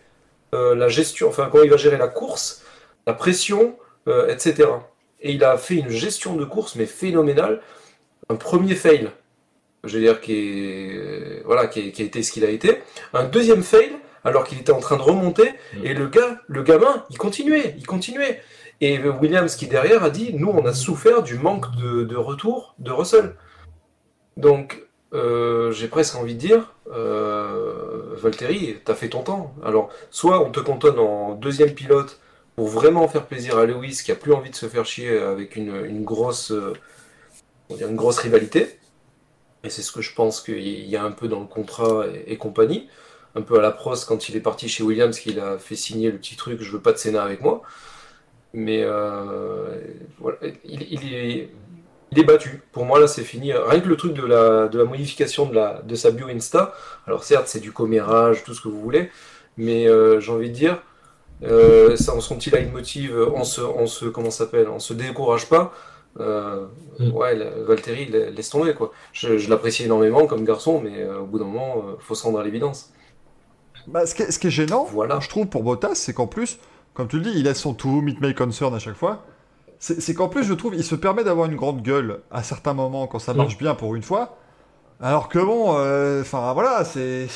euh, 0.55 0.75
la 0.75 0.89
gestion, 0.89 1.29
enfin 1.29 1.49
comment 1.51 1.65
il 1.65 1.71
va 1.71 1.77
gérer 1.79 1.97
la 1.97 2.09
course, 2.09 2.63
la 3.07 3.15
pression, 3.15 3.77
euh, 4.09 4.29
etc. 4.29 4.69
Et 5.21 5.33
il 5.33 5.45
a 5.45 5.57
fait 5.57 5.77
une 5.77 5.89
gestion 5.89 6.37
de 6.37 6.45
course, 6.45 6.77
mais 6.77 6.87
phénoménale. 6.87 7.63
Un 8.29 8.37
premier 8.37 8.75
fail, 8.75 9.11
je 9.87 9.97
veux 9.97 10.03
dire, 10.03 10.21
qui, 10.21 10.33
est, 10.35 11.43
voilà, 11.45 11.67
qui, 11.67 11.81
est- 11.81 11.93
qui 11.93 12.03
a 12.03 12.05
été 12.05 12.23
ce 12.23 12.33
qu'il 12.33 12.45
a 12.45 12.51
été. 12.51 12.79
Un 13.15 13.25
deuxième 13.25 13.63
fail, 13.63 13.93
alors 14.25 14.45
qu'il 14.45 14.59
était 14.59 14.73
en 14.73 14.81
train 14.81 14.97
de 14.97 15.03
remonter, 15.03 15.51
et 15.85 15.95
le 15.95 16.09
gars, 16.09 16.41
le 16.49 16.63
gamin, 16.63 17.05
il 17.11 17.19
continuait, 17.19 17.75
il 17.79 17.87
continuait. 17.87 18.43
Et 18.81 18.99
Williams 19.01 19.57
qui 19.57 19.69
derrière 19.69 20.05
a 20.05 20.11
dit, 20.11 20.35
nous 20.35 20.49
on 20.51 20.67
a 20.67 20.75
souffert 20.75 21.23
du 21.23 21.37
manque 21.39 21.75
de, 21.77 22.05
de 22.05 22.17
retour 22.17 22.75
de 22.79 22.91
Russell. 22.91 23.35
Donc 24.37 24.83
euh, 25.15 25.71
j'ai 25.73 25.89
presque 25.89 26.17
envie 26.17 26.35
de 26.35 26.39
dire, 26.41 26.75
euh, 26.93 28.15
Valtteri, 28.17 28.77
t'as 28.85 28.95
fait 28.95 29.09
ton 29.09 29.23
temps. 29.23 29.55
Alors 29.65 29.91
soit 30.11 30.45
on 30.45 30.51
te 30.51 30.61
cantonne 30.61 30.99
en 30.99 31.35
deuxième 31.35 31.73
pilote 31.73 32.21
pour 32.55 32.69
vraiment 32.69 33.07
faire 33.09 33.25
plaisir 33.27 33.57
à 33.59 33.65
Lewis 33.65 34.03
qui 34.05 34.13
a 34.13 34.15
plus 34.15 34.33
envie 34.33 34.51
de 34.51 34.57
se 34.57 34.67
faire 34.67 34.85
chier 34.85 35.17
avec 35.19 35.57
une, 35.57 35.75
une 35.87 36.05
grosse, 36.05 36.51
euh, 36.53 36.75
on 37.71 37.77
une 37.79 37.97
grosse 37.97 38.19
rivalité. 38.19 38.79
Et 39.67 39.69
c'est 39.69 39.83
ce 39.83 39.91
que 39.91 40.01
je 40.01 40.15
pense 40.15 40.41
qu'il 40.41 40.87
y 40.87 40.97
a 40.97 41.03
un 41.03 41.11
peu 41.11 41.27
dans 41.27 41.41
le 41.41 41.47
contrat 41.47 42.05
et, 42.27 42.37
compagnie. 42.37 42.89
Un 43.35 43.43
peu 43.43 43.59
à 43.59 43.63
la 43.63 43.73
pros 43.73 43.97
quand 44.07 44.29
il 44.29 44.37
est 44.37 44.41
parti 44.41 44.69
chez 44.69 44.85
Williams, 44.85 45.19
qu'il 45.19 45.41
a 45.41 45.59
fait 45.59 45.75
signer 45.75 46.13
le 46.13 46.19
petit 46.19 46.37
truc, 46.37 46.63
je 46.63 46.71
veux 46.71 46.81
pas 46.81 46.93
de 46.93 46.99
Sénat 46.99 47.25
avec 47.25 47.43
moi. 47.43 47.63
Mais 48.55 48.85
euh, 48.85 49.81
voilà, 50.21 50.39
il, 50.65 51.13
est, 51.13 52.23
battu. 52.23 52.63
Pour 52.71 52.85
moi, 52.85 53.01
là, 53.01 53.09
c'est 53.09 53.25
fini. 53.25 53.53
Rien 53.53 53.81
que 53.81 53.89
le 53.89 53.97
truc 53.97 54.15
de 54.15 54.25
la, 54.25 54.85
modification 54.85 55.51
de, 55.85 55.95
sa 55.97 56.13
bio 56.13 56.29
Insta. 56.29 56.73
Alors, 57.09 57.25
certes, 57.25 57.49
c'est 57.49 57.61
du 57.61 57.73
commérage, 57.73 58.45
tout 58.45 58.55
ce 58.55 58.61
que 58.61 58.69
vous 58.69 58.81
voulez. 58.81 59.11
Mais 59.57 59.89
euh, 59.89 60.21
j'ai 60.21 60.31
envie 60.31 60.51
de 60.51 60.55
dire, 60.55 60.81
euh, 61.43 61.97
ça, 61.97 62.19
son 62.21 62.37
petit 62.37 62.51
leitmotiv, 62.51 63.19
on 63.35 63.43
se, 63.43 63.63
on 63.63 63.89
se, 63.89 64.05
comment 64.05 64.31
s'appelle, 64.31 64.69
on 64.69 64.79
se 64.79 64.95
décourage 64.95 65.49
pas. 65.49 65.75
Euh, 66.21 66.67
Mm. 66.99 67.11
ouais, 67.13 67.35
la- 67.35 67.51
Valtteri, 67.65 68.07
la- 68.07 68.31
laisse 68.31 68.49
tomber, 68.49 68.73
quoi. 68.75 68.91
Je, 69.13 69.37
je 69.37 69.51
l'apprécie 69.51 69.85
énormément 69.85 70.27
comme 70.27 70.45
garçon, 70.45 70.81
mais 70.83 71.03
euh, 71.03 71.21
au 71.21 71.27
bout 71.27 71.39
d'un 71.39 71.45
moment, 71.45 71.77
euh, 71.87 71.97
faut 72.01 72.15
se 72.15 72.23
rendre 72.23 72.39
à 72.41 72.45
l'évidence. 72.45 72.91
Bah, 73.87 74.07
ce, 74.07 74.15
qui 74.15 74.23
est, 74.23 74.31
ce 74.31 74.39
qui 74.39 74.47
est 74.47 74.51
gênant, 74.51 74.85
Voilà. 74.91 75.21
je 75.21 75.29
trouve, 75.29 75.47
pour 75.47 75.63
Bottas, 75.63 75.95
c'est 75.95 76.15
qu'en 76.15 76.27
plus, 76.27 76.59
comme 76.95 77.07
tu 77.09 77.17
le 77.19 77.23
dis, 77.23 77.33
il 77.37 77.45
laisse 77.45 77.61
son 77.61 77.75
tout, 77.75 78.01
meet 78.01 78.21
my 78.21 78.35
concern 78.35 78.75
à 78.75 78.79
chaque 78.79 78.97
fois. 78.97 79.25
C'est 79.79 80.01
c'est 80.01 80.15
qu'en 80.15 80.29
plus, 80.29 80.43
je 80.45 80.55
trouve, 80.55 80.75
il 80.75 80.83
se 80.83 80.95
permet 80.95 81.23
d'avoir 81.23 81.51
une 81.51 81.57
grande 81.57 81.83
gueule 81.83 82.21
à 82.31 82.43
certains 82.43 82.73
moments 82.73 83.07
quand 83.07 83.19
ça 83.19 83.35
marche 83.35 83.59
bien 83.59 83.75
pour 83.75 83.95
une 83.95 84.03
fois. 84.03 84.39
Alors 85.03 85.29
que 85.29 85.39
bon, 85.39 85.75
euh, 85.77 86.23
enfin 86.23 86.55
voilà, 86.55 86.83
c'est 86.87 87.27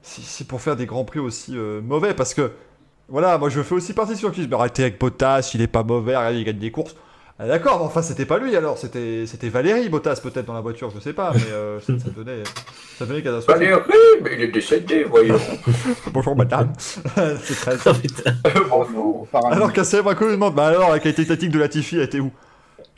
c'est 0.00 0.22
c'est 0.22 0.46
pour 0.46 0.60
faire 0.60 0.76
des 0.76 0.86
grands 0.86 1.04
prix 1.04 1.18
aussi 1.18 1.56
euh, 1.58 1.80
mauvais 1.82 2.14
parce 2.14 2.34
que 2.34 2.52
voilà, 3.08 3.36
moi 3.36 3.48
je 3.48 3.60
fais 3.62 3.74
aussi 3.74 3.92
partie 3.94 4.16
sur 4.16 4.30
qui 4.30 4.44
je 4.44 4.48
me 4.48 4.54
arrêter 4.54 4.82
avec 4.84 5.00
Bottas, 5.00 5.50
il 5.54 5.60
est 5.60 5.66
pas 5.66 5.82
mauvais, 5.82 6.16
regarde, 6.16 6.36
il 6.36 6.44
gagne 6.44 6.58
des 6.58 6.70
courses. 6.70 6.94
Ah, 7.38 7.46
D'accord, 7.46 7.78
mais 7.80 7.86
enfin 7.86 8.02
c'était 8.02 8.26
pas 8.26 8.38
lui 8.38 8.54
alors, 8.54 8.78
c'était 8.78 9.24
c'était 9.26 9.48
Valérie 9.48 9.88
Bottas 9.88 10.20
peut-être 10.22 10.44
dans 10.46 10.52
la 10.52 10.60
voiture, 10.60 10.90
je 10.94 11.00
sais 11.00 11.12
pas, 11.12 11.32
mais 11.34 11.50
euh, 11.50 11.80
ça, 11.80 11.94
ça 11.98 12.10
donnait 12.10 12.42
ça 12.98 13.06
donnait 13.06 13.22
catastrophique. 13.22 13.68
mais 14.22 14.34
il 14.36 14.42
est 14.42 14.48
décédé, 14.48 15.04
voyons. 15.04 15.40
Bonjour 16.12 16.36
madame, 16.36 16.72
c'est 16.78 17.54
très 17.54 17.76
putain. 17.94 18.34
Bonjour. 18.68 19.26
Alors 19.50 19.72
qu'à 19.72 19.84
Célèbre 19.84 20.12
lui 20.12 20.32
demande, 20.32 20.54
bah 20.54 20.66
alors 20.66 20.90
la 20.90 20.98
qualité 21.00 21.24
statique 21.24 21.50
de 21.50 21.58
Latifi 21.58 21.98
a 21.98 22.04
été 22.04 22.20
où? 22.20 22.30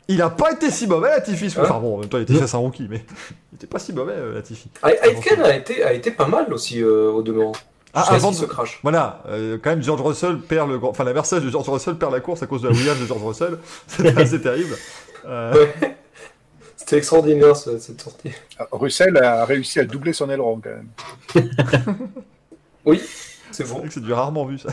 Il 0.07 0.21
a 0.21 0.29
pas 0.29 0.51
été 0.51 0.69
si 0.69 0.85
mauvais 0.85 1.09
Latifi, 1.09 1.47
Hein? 1.57 1.61
Enfin 1.63 1.79
bon, 1.79 1.95
en 1.95 1.99
même 2.01 2.09
temps 2.09 2.17
il 2.17 2.23
était 2.23 2.35
face 2.35 2.53
à 2.53 2.57
rookie, 2.57 2.87
mais 2.89 3.03
il 3.51 3.55
était 3.55 3.67
pas 3.67 3.79
si 3.79 3.93
mauvais 3.93 4.13
euh, 4.15 4.35
Latifi. 4.35 4.69
Aitken 4.83 5.41
a 5.41 5.55
été, 5.55 5.83
a 5.83 5.93
été 5.93 6.11
pas 6.11 6.27
mal 6.27 6.53
aussi 6.53 6.83
euh, 6.83 7.09
au 7.09 7.23
demeurant. 7.23 7.53
Ah, 7.95 8.13
avant 8.13 8.31
de... 8.31 8.35
se 8.35 8.45
crache. 8.45 8.79
Voilà, 8.83 9.23
euh, 9.29 9.57
quand 9.61 9.69
même 9.71 9.81
George 9.81 10.01
Russell 10.01 10.37
perd 10.39 10.69
le. 10.69 10.79
Enfin 10.83 11.03
la 11.05 11.13
Mercedes 11.13 11.41
de 11.45 11.49
George 11.49 11.69
Russell 11.69 11.95
perd 11.95 12.11
la 12.13 12.19
course 12.19 12.43
à 12.43 12.47
cause 12.47 12.61
de 12.61 12.67
la 12.67 12.73
Williams 12.75 12.99
de 12.99 13.05
George 13.05 13.23
Russell, 13.23 13.57
c'était 13.87 14.17
assez 14.21 14.41
terrible. 14.41 14.75
Euh, 15.25 15.53
Ouais. 15.81 15.95
C'était 16.77 16.97
extraordinaire 16.97 17.55
ce- 17.55 17.79
cette 17.79 17.99
sortie. 18.01 18.29
Ah, 18.59 18.67
Russell 18.71 19.17
a 19.17 19.43
réussi 19.45 19.79
à 19.79 19.85
doubler 19.85 20.13
son 20.13 20.29
aileron 20.29 20.61
quand 20.63 20.69
même. 20.69 21.49
Oui, 22.85 23.01
c'est 23.51 23.63
vrai 23.65 23.87
que 23.87 23.93
c'est 23.93 24.03
du 24.03 24.13
rarement 24.13 24.45
vu 24.45 24.59
ça. 24.59 24.69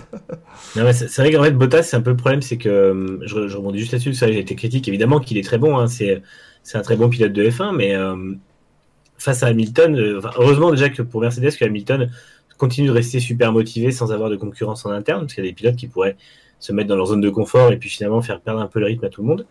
Non, 0.77 0.85
mais 0.85 0.93
c'est 0.93 1.09
c'est 1.09 1.23
vrai 1.23 1.33
qu'en 1.33 1.43
fait, 1.43 1.53
Bottas, 1.53 1.83
c'est 1.85 1.97
un 1.97 2.03
peu 2.03 2.11
le 2.11 2.17
problème, 2.17 2.43
c'est 2.43 2.59
que 2.59 2.69
euh, 2.69 3.19
je, 3.23 3.49
je 3.49 3.57
rebondis 3.57 3.79
juste 3.79 3.93
là-dessus. 3.93 4.15
Ça, 4.15 4.27
j'ai 4.31 4.39
été 4.41 4.55
critique, 4.55 4.87
évidemment, 4.89 5.19
qu'il 5.21 5.39
est 5.39 5.45
très 5.45 5.59
bon. 5.59 5.79
Hein, 5.79 5.87
c'est 5.87 6.23
c'est 6.63 6.77
un 6.79 6.83
très 6.83 6.97
bon 6.97 7.09
pilote 7.09 7.33
de 7.33 7.49
F1, 7.49 7.75
mais 7.75 7.95
euh, 7.95 8.15
face 9.19 9.43
à 9.43 9.47
Hamilton, 9.47 9.97
euh, 9.97 10.21
heureusement 10.37 10.71
déjà 10.71 10.91
que 10.91 11.01
pour 11.03 11.21
Mercedes, 11.23 11.57
que 11.59 11.65
Hamilton 11.65 12.11
continue 12.65 12.89
de 12.89 12.93
rester 12.93 13.19
super 13.21 13.53
motivé 13.53 13.91
sans 13.93 14.13
avoir 14.13 14.31
de 14.31 14.37
concurrence 14.37 14.87
en 14.87 14.91
interne, 14.91 15.21
parce 15.23 15.35
qu'il 15.35 15.45
y 15.45 15.47
a 15.47 15.51
des 15.51 15.55
pilotes 15.55 15.77
qui 15.77 15.89
pourraient 15.89 16.17
se 16.61 16.73
mettre 16.73 16.89
dans 16.89 16.97
leur 16.97 17.07
zone 17.07 17.21
de 17.21 17.31
confort 17.31 17.73
et 17.73 17.77
puis 17.77 17.89
finalement 17.91 18.23
faire 18.23 18.41
perdre 18.41 18.61
un 18.61 18.67
peu 18.69 18.79
le 18.81 18.87
rythme 18.87 19.05
à 19.05 19.09
tout 19.09 19.23
le 19.23 19.29
monde. 19.29 19.47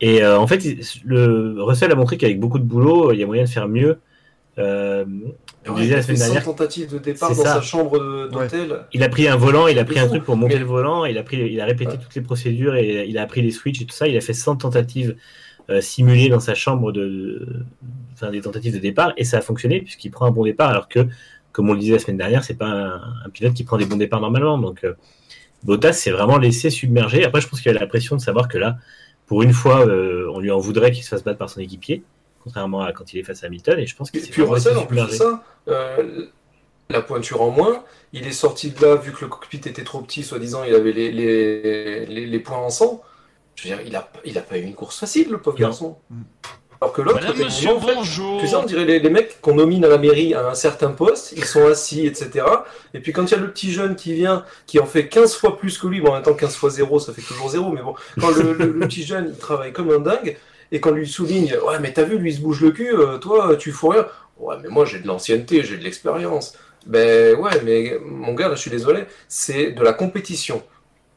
Et 0.00 0.22
euh, 0.22 0.38
en 0.38 0.46
fait, 0.46 0.60
le 1.04 1.56
Russell 1.62 1.90
a 1.92 1.94
montré 1.94 2.16
qu'avec 2.16 2.38
beaucoup 2.40 2.58
de 2.58 2.64
boulot, 2.64 3.12
il 3.12 3.18
y 3.18 3.22
a 3.22 3.26
moyen 3.26 3.44
de 3.44 3.48
faire 3.48 3.68
mieux. 3.68 3.98
Euh, 4.58 5.04
Ouais, 5.68 5.84
il 5.84 5.90
la 5.90 6.00
semaine 6.00 6.16
100 6.16 6.24
dernière, 6.26 6.44
tentatives 6.44 6.92
de 6.92 6.98
départ 6.98 7.30
dans 7.30 7.42
ça. 7.42 7.54
sa 7.54 7.60
chambre 7.60 7.98
d'hôtel. 8.30 8.84
il 8.92 9.02
a 9.02 9.08
pris 9.08 9.26
un 9.26 9.34
volant, 9.34 9.66
il 9.66 9.80
a 9.80 9.84
pris 9.84 9.98
un 9.98 10.06
truc 10.06 10.22
pour 10.22 10.36
monter 10.36 10.54
Mais- 10.54 10.60
le 10.60 10.66
volant, 10.66 11.04
il 11.06 11.18
a 11.18 11.24
pris, 11.24 11.38
il 11.52 11.60
a 11.60 11.64
répété 11.64 11.90
Ouais. 11.90 11.98
toutes 11.98 12.14
les 12.14 12.20
procédures 12.22 12.76
et 12.76 13.04
il 13.08 13.18
a 13.18 13.22
appris 13.22 13.42
les 13.42 13.50
switches 13.50 13.82
et 13.82 13.84
tout 13.84 13.94
ça. 13.96 14.06
Il 14.06 14.16
a 14.16 14.20
fait 14.20 14.32
100 14.32 14.54
tentatives 14.56 15.16
euh, 15.68 15.80
simulées 15.80 16.28
dans 16.28 16.38
sa 16.38 16.54
chambre 16.54 16.92
de, 16.92 17.64
enfin 18.14 18.30
des 18.30 18.40
tentatives 18.42 18.72
de 18.74 18.78
départ 18.78 19.12
et 19.16 19.24
ça 19.24 19.38
a 19.38 19.40
fonctionné 19.40 19.80
puisqu'il 19.80 20.10
prend 20.12 20.26
un 20.26 20.30
bon 20.30 20.44
départ 20.44 20.70
alors 20.70 20.86
que, 20.88 21.08
comme 21.56 21.70
on 21.70 21.72
le 21.72 21.78
disait 21.80 21.94
la 21.94 21.98
semaine 21.98 22.18
dernière, 22.18 22.44
c'est 22.44 22.58
pas 22.58 22.66
un, 22.66 22.96
un 23.24 23.30
pilote 23.32 23.54
qui 23.54 23.64
prend 23.64 23.78
des 23.78 23.86
bons 23.86 23.96
départs 23.96 24.20
normalement. 24.20 24.58
Donc 24.58 24.84
euh, 24.84 24.92
Bottas 25.64 25.94
s'est 25.94 26.10
vraiment 26.10 26.36
laissé 26.36 26.68
submerger. 26.68 27.24
Après, 27.24 27.40
je 27.40 27.48
pense 27.48 27.62
qu'il 27.62 27.74
a 27.74 27.80
la 27.80 27.86
pression 27.86 28.14
de 28.14 28.20
savoir 28.20 28.46
que 28.46 28.58
là, 28.58 28.76
pour 29.26 29.42
une 29.42 29.54
fois, 29.54 29.86
euh, 29.88 30.30
on 30.34 30.38
lui 30.38 30.50
en 30.50 30.58
voudrait 30.58 30.92
qu'il 30.92 31.02
se 31.02 31.08
fasse 31.08 31.24
battre 31.24 31.38
par 31.38 31.48
son 31.48 31.60
équipier, 31.60 32.02
contrairement 32.44 32.82
à 32.82 32.92
quand 32.92 33.10
il 33.14 33.20
est 33.20 33.22
face 33.22 33.42
à 33.42 33.46
Hamilton. 33.46 33.78
Et 33.78 33.86
je 33.86 33.96
pense 33.96 34.10
qu'il 34.10 34.20
s'est 34.20 34.30
puis 34.30 34.42
Russell, 34.42 34.76
en 34.76 34.84
plus 34.84 35.00
de 35.00 35.06
ça, 35.08 35.42
euh, 35.68 36.26
la 36.90 37.00
pointure 37.00 37.40
en 37.40 37.50
moins. 37.50 37.82
Il 38.12 38.26
est 38.26 38.32
sorti 38.32 38.70
de 38.72 38.84
là, 38.84 38.96
vu 38.96 39.12
que 39.12 39.22
le 39.22 39.28
cockpit 39.28 39.56
était 39.56 39.82
trop 39.82 40.02
petit, 40.02 40.22
soi-disant, 40.24 40.62
il 40.64 40.74
avait 40.74 40.92
les, 40.92 41.10
les, 41.10 42.04
les, 42.04 42.26
les 42.26 42.38
points 42.38 42.58
en 42.58 42.68
sang. 42.70 43.02
Je 43.54 43.66
veux 43.66 43.74
dire, 43.74 43.86
il 43.86 43.96
a, 43.96 44.10
il 44.26 44.36
a 44.36 44.42
pas 44.42 44.58
eu 44.58 44.62
une 44.62 44.74
course 44.74 45.00
facile, 45.00 45.30
le 45.30 45.38
pauvre 45.38 45.58
Non. 45.58 45.68
garçon. 45.68 45.96
Alors 46.80 46.92
que 46.92 47.00
l'autre, 47.02 47.18
en 47.26 47.32
fait, 47.32 47.42
bonjour. 47.94 48.40
tu 48.40 48.46
sais, 48.48 48.54
on 48.56 48.64
dirait 48.64 48.84
les, 48.84 48.98
les 48.98 49.10
mecs 49.10 49.40
qu'on 49.40 49.54
nomine 49.54 49.84
à 49.84 49.88
la 49.88 49.96
mairie 49.98 50.34
à 50.34 50.46
un 50.48 50.54
certain 50.54 50.90
poste, 50.90 51.32
ils 51.36 51.44
sont 51.44 51.66
assis, 51.66 52.06
etc. 52.06 52.44
Et 52.92 53.00
puis 53.00 53.12
quand 53.12 53.24
il 53.24 53.30
y 53.30 53.34
a 53.34 53.38
le 53.38 53.50
petit 53.50 53.72
jeune 53.72 53.96
qui 53.96 54.12
vient, 54.12 54.44
qui 54.66 54.78
en 54.78 54.86
fait 54.86 55.08
15 55.08 55.34
fois 55.36 55.56
plus 55.56 55.78
que 55.78 55.86
lui, 55.86 56.00
bon 56.02 56.10
en 56.10 56.14
même 56.14 56.22
temps 56.22 56.34
15 56.34 56.54
fois 56.54 56.68
0, 56.70 57.00
ça 57.00 57.12
fait 57.14 57.22
toujours 57.22 57.48
0, 57.48 57.70
mais 57.72 57.80
bon, 57.82 57.94
quand 58.20 58.30
le, 58.30 58.52
le- 58.52 58.72
le 58.72 58.86
petit 58.88 59.04
jeune, 59.04 59.28
il 59.32 59.38
travaille 59.38 59.72
comme 59.72 59.90
un 59.90 60.00
dingue, 60.00 60.36
et 60.72 60.80
qu'on 60.80 60.90
lui 60.90 61.08
souligne, 61.08 61.56
ouais 61.66 61.78
mais 61.80 61.92
t'as 61.92 62.02
vu, 62.02 62.18
lui 62.18 62.30
il 62.32 62.34
se 62.36 62.40
bouge 62.40 62.60
le 62.60 62.72
cul, 62.72 62.90
euh, 62.92 63.18
toi 63.18 63.56
tu 63.56 63.70
fous 63.72 63.88
rien. 63.88 64.06
Ouais 64.38 64.56
mais 64.62 64.68
moi 64.68 64.84
j'ai 64.84 64.98
de 64.98 65.06
l'ancienneté, 65.06 65.62
j'ai 65.64 65.76
de 65.78 65.82
l'expérience. 65.84 66.54
Ben 66.86 67.34
ouais, 67.36 67.52
mais 67.64 67.98
mon 68.04 68.34
gars, 68.34 68.48
là 68.48 68.54
je 68.54 68.60
suis 68.60 68.70
désolé, 68.70 69.04
c'est 69.28 69.72
de 69.72 69.82
la 69.82 69.92
compétition. 69.92 70.62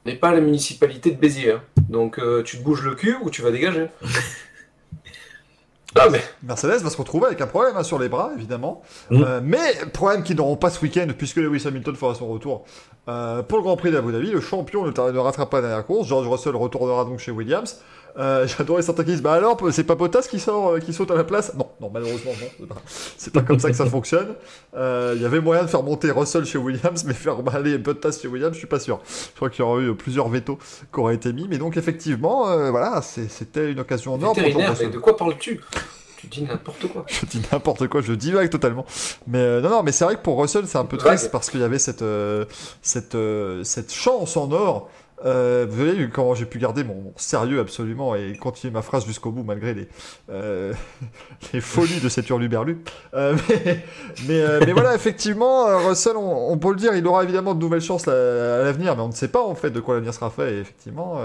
On 0.06 0.10
n'est 0.10 0.16
pas 0.16 0.30
à 0.30 0.34
la 0.34 0.40
municipalité 0.40 1.12
de 1.12 1.18
Béziers. 1.20 1.52
hein. 1.52 1.62
Donc 1.90 2.18
euh, 2.18 2.44
tu 2.44 2.58
te 2.58 2.64
bouges 2.64 2.84
le 2.84 2.96
cul 2.96 3.18
ou 3.22 3.30
tu 3.30 3.42
vas 3.42 3.52
dégager. 3.52 3.88
Ah 5.96 6.08
mais... 6.12 6.22
Mercedes 6.44 6.82
va 6.84 6.90
se 6.90 6.98
retrouver 6.98 7.28
avec 7.28 7.42
un 7.42 7.48
problème 7.48 7.76
hein, 7.76 7.84
sur 7.84 8.00
les 8.00 8.10
bras, 8.10 8.32
évidemment. 8.36 8.82
Mm. 9.10 9.24
Euh, 9.24 9.40
mais 9.44 9.74
problème 9.92 10.24
qu'ils 10.24 10.36
n'auront 10.36 10.56
pas 10.56 10.70
ce 10.70 10.82
week-end, 10.82 11.08
puisque 11.18 11.38
Lewis 11.38 11.64
Hamilton 11.66 11.96
fera 11.96 12.16
son 12.16 12.28
retour 12.28 12.66
euh, 13.08 13.42
pour 13.42 13.58
le 13.58 13.64
Grand 13.64 13.76
Prix 13.76 13.92
d'Abu 13.92 14.12
Dhabi. 14.12 14.32
Le 14.32 14.42
champion 14.42 14.86
ne, 14.86 14.92
ne 14.92 15.18
rattrape 15.18 15.50
pas 15.50 15.62
la 15.62 15.68
dernière 15.68 15.86
course. 15.86 16.08
George 16.08 16.28
Russell 16.28 16.56
retournera 16.56 17.06
donc 17.06 17.20
chez 17.20 17.32
Williams. 17.32 17.82
Euh, 18.20 18.46
J'adorais 18.48 18.82
certains 18.82 19.04
qui 19.06 19.12
disent 19.12 19.22
Bah 19.22 19.34
alors, 19.34 19.58
c'est 19.72 19.86
pas 19.86 19.96
Bottas 19.96 20.28
qui, 20.30 20.40
sort, 20.40 20.72
euh, 20.74 20.80
qui 20.80 20.92
saute 20.94 21.10
à 21.12 21.16
la 21.16 21.24
place? 21.24 21.54
Non, 21.56 21.68
non, 21.80 21.90
malheureusement, 21.94 22.32
non. 22.60 22.68
C'est 23.18 23.32
pas- 23.32 23.42
comme 23.42 23.60
ça 23.60 23.70
que 23.70 23.76
ça 23.78 23.86
fonctionne. 23.98 24.36
Euh, 24.76 25.14
Il 25.16 25.22
y 25.22 25.26
avait 25.26 25.40
moyen 25.40 25.64
de 25.64 25.68
faire 25.68 25.84
monter 25.84 26.12
Russell 26.12 26.46
chez 26.46 26.58
Williams, 26.58 27.06
mais 27.06 27.14
faire 27.14 27.38
aller 27.54 27.78
Bottas 27.78 28.20
chez 28.22 28.28
Williams, 28.28 28.54
je 28.54 28.58
suis 28.60 28.68
pas 28.68 28.80
sûr. 28.80 29.00
Je 29.08 29.36
crois 29.38 29.50
qu'il 29.50 29.64
y 29.64 29.68
aurait 29.68 29.84
eu 29.84 29.96
plusieurs 29.96 30.28
vétos 30.28 30.58
qui 30.94 31.00
auraient 31.00 31.16
été 31.16 31.32
mis. 31.32 31.48
Mais 31.48 31.58
donc, 31.58 31.78
effectivement, 31.78 32.50
euh, 32.50 32.72
voilà, 32.72 33.02
c'était 33.02 33.72
une 33.72 33.80
occasion 33.80 34.14
en 34.16 34.22
or 34.24 34.34
pour 34.34 34.44
mais 34.44 34.88
de 34.88 34.98
quoi 34.98 35.16
parles-tu? 35.16 35.62
Tu 36.18 36.28
dis 36.32 36.44
n'importe 36.44 36.88
quoi. 36.92 37.06
je 37.08 37.26
dis 37.26 37.42
n'importe 37.50 37.88
quoi, 37.88 38.02
je 38.02 38.12
divague 38.12 38.50
totalement. 38.50 38.86
Mais 39.28 39.38
euh, 39.40 39.62
non, 39.62 39.70
non, 39.70 39.84
mais 39.84 39.94
c'est 39.94 40.04
vrai 40.04 40.16
que 40.18 40.22
pour 40.22 40.42
Russell, 40.42 40.68
c'est 40.68 40.78
un 40.78 40.84
peu 40.84 40.98
triste 40.98 41.32
parce 41.32 41.50
qu'il 41.50 41.62
y 41.62 41.64
avait 41.64 41.80
cette, 41.80 42.02
euh, 42.02 42.44
cette, 42.82 43.16
euh, 43.16 43.64
cette 43.64 43.94
chance 43.94 44.36
en 44.36 44.52
or. 44.52 44.90
Euh, 45.26 45.66
vous 45.70 45.76
voyez 45.76 46.10
comment 46.10 46.34
j'ai 46.34 46.46
pu 46.46 46.60
garder 46.60 46.84
mon, 46.84 47.14
sérieux 47.18 47.60
absolument 47.60 48.16
et 48.16 48.38
continuer 48.38 48.72
ma 48.72 48.82
phrase 48.82 49.06
jusqu'au 49.06 49.32
bout 49.32 49.44
malgré 49.44 49.74
les, 49.74 49.88
euh, 50.30 50.74
folies 51.60 52.00
de 52.00 52.10
cet 52.10 52.30
hurluberlu. 52.30 52.80
Euh, 53.16 53.36
mais, 54.28 54.72
voilà, 54.72 54.96
effectivement, 54.96 55.66
Russell, 55.88 56.16
on, 56.16 56.58
peut 56.58 56.70
le 56.70 56.76
dire, 56.76 56.94
il 56.96 57.06
aura 57.08 57.24
évidemment 57.24 57.54
de 57.54 57.60
nouvelles 57.60 57.82
chances 57.82 58.08
à 58.08 58.64
l'avenir, 58.64 58.96
mais 58.96 59.02
on 59.02 59.08
ne 59.08 59.14
sait 59.14 59.28
pas 59.28 59.44
en 59.44 59.56
fait 59.56 59.72
de 59.72 59.80
quoi 59.80 59.96
l'avenir 59.96 60.14
sera 60.14 60.30
fait. 60.30 60.54
Et 60.54 60.60
effectivement, 60.60 61.20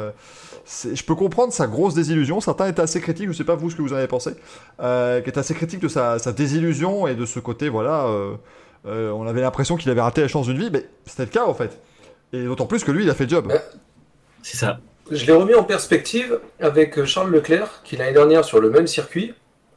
je 0.66 1.02
peux 1.02 1.14
comprendre 1.14 1.52
sa 1.52 1.66
grosse 1.66 1.94
désillusion. 1.94 2.40
Certains 2.40 2.68
étaient 2.68 2.82
assez 2.82 3.00
critiques, 3.00 3.26
je 3.26 3.30
ne 3.30 3.34
sais 3.34 3.44
pas 3.44 3.54
vous 3.54 3.70
ce 3.70 3.76
que 3.76 3.82
vous 3.82 3.92
en 3.92 3.96
avez 3.96 4.06
pensé, 4.06 4.32
qui 4.32 5.28
étaient 5.28 5.38
assez 5.38 5.54
critiques 5.54 5.80
de 5.80 5.88
sa, 5.88 6.18
désillusion 6.32 7.06
et 7.06 7.14
de 7.14 7.26
ce 7.26 7.38
côté, 7.38 7.68
voilà, 7.68 8.08
on 8.86 9.26
avait 9.26 9.42
l'impression 9.42 9.76
qu'il 9.76 9.90
avait 9.90 10.02
raté 10.02 10.22
la 10.22 10.28
chance 10.28 10.46
d'une 10.46 10.58
vie, 10.58 10.70
mais 10.72 10.84
c'était 11.06 11.26
le 11.26 11.30
cas 11.30 11.44
en 11.46 11.54
fait. 11.54 11.78
Et 12.34 12.44
d'autant 12.44 12.66
plus 12.66 12.82
que 12.82 12.90
lui, 12.90 13.04
il 13.04 13.10
a 13.10 13.14
fait 13.14 13.24
le 13.24 13.30
job. 13.30 13.46
Ouais. 13.46 13.62
C'est 14.42 14.56
ça. 14.56 14.80
Je 15.10 15.24
l'ai 15.26 15.32
remis 15.32 15.54
en 15.54 15.64
perspective 15.64 16.40
avec 16.60 16.98
euh, 16.98 17.04
Charles 17.04 17.30
Leclerc, 17.30 17.82
qui 17.84 17.96
l'année 17.96 18.12
dernière 18.12 18.44
sur 18.44 18.60
le 18.60 18.70
même 18.70 18.86
circuit, 18.86 19.34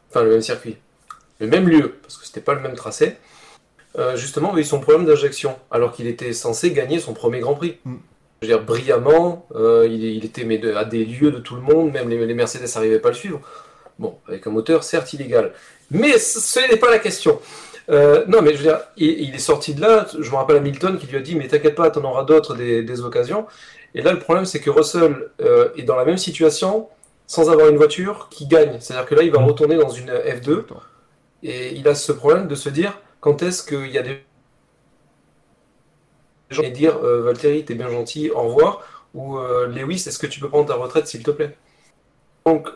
enfin 0.10 0.24
le 0.24 0.32
même 0.32 0.42
circuit, 0.42 0.78
le 1.40 1.48
même 1.48 1.68
lieu, 1.68 1.96
parce 2.02 2.18
que 2.18 2.26
c'était 2.26 2.42
pas 2.42 2.54
le 2.54 2.62
même 2.62 2.76
tracé, 2.76 3.18
euh, 4.00 4.16
justement 4.16 4.52
avait 4.54 4.62
eu 4.62 4.66
son 4.66 4.80
problème 4.80 5.06
d'injection, 5.06 5.56
alors 5.70 5.92
qu'il 5.92 6.08
était 6.08 6.34
censé 6.34 6.72
gagner 6.72 7.00
son 7.00 7.14
premier 7.14 7.40
Grand 7.42 7.56
Prix. 7.56 7.78
Mm. 7.86 7.96
Je 8.42 8.48
veux 8.48 8.54
dire, 8.54 8.64
brillamment, 8.64 9.48
euh, 9.56 9.88
il, 9.90 10.04
il 10.04 10.24
était 10.26 10.46
mais 10.46 10.58
de- 10.60 10.74
à 10.74 10.86
des 10.86 11.04
lieux 11.06 11.32
de 11.32 11.40
tout 11.40 11.56
le 11.56 11.62
monde, 11.62 11.92
même 11.92 12.10
les, 12.10 12.26
les 12.26 12.34
Mercedes 12.34 12.68
n'arrivaient 12.76 13.00
pas 13.00 13.10
à 13.10 13.12
le 13.12 13.18
suivre. 13.18 13.42
Bon, 14.00 14.18
avec 14.28 14.46
un 14.48 14.52
moteur 14.52 14.84
certes 14.84 15.12
illégal. 15.14 15.54
Mais 15.90 16.18
ce, 16.20 16.40
ce 16.40 16.60
n'est 16.72 16.78
pas 16.78 16.92
la 16.92 17.00
question. 17.00 17.40
Euh, 17.90 18.26
non, 18.28 18.42
mais 18.42 18.52
je 18.54 18.58
veux 18.58 18.64
dire, 18.64 18.82
il, 18.98 19.10
il 19.30 19.36
est 19.36 19.40
sorti 19.40 19.74
de 19.74 19.82
là, 19.82 20.06
je 20.20 20.30
me 20.30 20.36
rappelle 20.36 20.58
Hamilton 20.58 20.98
qui 20.98 21.08
lui 21.08 21.18
a 21.18 21.22
dit, 21.22 21.36
mais 21.36 21.48
t'inquiète 21.48 21.76
pas, 21.76 21.90
t'en 21.90 22.04
auras 22.04 22.26
d'autres 22.26 22.56
des, 22.56 22.84
des 22.84 23.02
occasions. 23.02 23.48
Et 23.96 24.02
là, 24.02 24.12
le 24.12 24.20
problème, 24.20 24.46
c'est 24.46 24.60
que 24.60 24.70
Russell 24.70 25.30
euh, 25.42 25.70
est 25.78 25.84
dans 25.84 25.96
la 25.96 26.06
même 26.06 26.18
situation 26.18 26.90
sans 27.28 27.50
avoir 27.50 27.70
une 27.70 27.78
voiture 27.78 28.28
qui 28.30 28.48
gagne. 28.48 28.78
C'est-à-dire 28.80 29.06
que 29.08 29.16
là, 29.16 29.24
il 29.24 29.32
va 29.32 29.40
Mm. 29.40 29.46
retourner 29.46 29.78
dans 29.78 29.90
une 29.90 30.10
F2 30.12 30.66
et 31.44 31.74
il 31.76 31.88
a 31.88 31.96
ce 31.96 32.12
problème 32.12 32.48
de 32.48 32.56
se 32.56 32.70
dire 32.70 33.00
quand 33.22 33.42
est-ce 33.44 33.64
qu'il 33.64 33.92
y 33.92 33.98
a 33.98 34.02
des 34.04 34.24
gens 36.50 36.64
et 36.64 36.72
dire 36.72 36.98
euh, 37.04 37.22
Valtteri, 37.24 37.66
t'es 37.66 37.76
bien 37.76 37.90
gentil, 37.90 38.30
au 38.32 38.42
revoir, 38.44 38.82
ou 39.14 39.38
euh, 39.38 39.68
Lewis, 39.68 40.04
est-ce 40.08 40.20
que 40.20 40.28
tu 40.28 40.40
peux 40.40 40.50
prendre 40.50 40.68
ta 40.68 40.76
retraite 40.76 41.08
s'il 41.08 41.24
te 41.24 41.32
plaît? 41.32 41.58
Donc, 42.46 42.70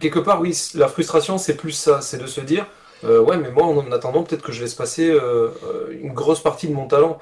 quelque 0.00 0.18
part, 0.20 0.40
oui, 0.40 0.56
la 0.74 0.88
frustration, 0.88 1.38
c'est 1.38 1.56
plus 1.56 1.72
ça, 1.72 2.00
c'est 2.00 2.18
de 2.18 2.26
se 2.26 2.40
dire 2.40 2.66
euh, 3.04 3.20
ouais, 3.20 3.36
mais 3.36 3.50
moi, 3.50 3.64
en 3.66 3.90
attendant, 3.92 4.22
peut-être 4.22 4.42
que 4.42 4.52
je 4.52 4.60
laisse 4.62 4.74
passer 4.74 5.08
euh, 5.10 5.48
euh, 5.64 5.98
une 6.02 6.12
grosse 6.12 6.40
partie 6.42 6.68
de 6.68 6.74
mon 6.74 6.86
talent. 6.86 7.18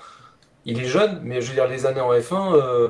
Il 0.65 0.81
est 0.81 0.87
jeune, 0.87 1.21
mais 1.23 1.41
je 1.41 1.49
veux 1.49 1.55
dire, 1.55 1.69
les 1.69 1.87
années 1.87 2.01
en 2.01 2.13
F1, 2.13 2.55
euh, 2.57 2.89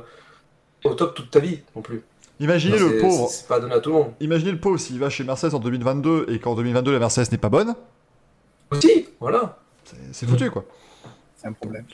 au 0.85 0.95
top 0.95 1.15
toute 1.15 1.31
ta 1.31 1.41
vie 1.41 1.61
non 1.75 1.83
plus. 1.83 2.03
Imaginez 2.41 2.79
le 2.79 2.99
pauvre. 2.99 3.29
C'est 3.31 3.49
pas 3.49 3.61
donné 3.61 3.75
à 3.75 3.81
tout 3.81 3.91
le 3.91 3.97
monde. 3.97 4.13
Imaginez 4.21 4.53
le 4.53 4.59
pauvre 4.61 4.79
s'il 4.79 4.99
va 4.99 5.09
chez 5.11 5.25
Mercedes 5.25 5.55
en 5.55 5.59
2022 5.59 6.27
et 6.29 6.39
qu'en 6.39 6.55
2022 6.55 6.93
la 6.93 6.99
Mercedes 6.99 7.33
n'est 7.33 7.39
pas 7.39 7.49
bonne, 7.49 7.75
Aussi, 8.71 9.09
voilà. 9.21 9.59
c'est- 10.13 10.27
foutu 10.27 10.51
quoi. 10.51 10.65
C'est 11.37 11.49
un 11.49 11.53
problème. 11.53 11.85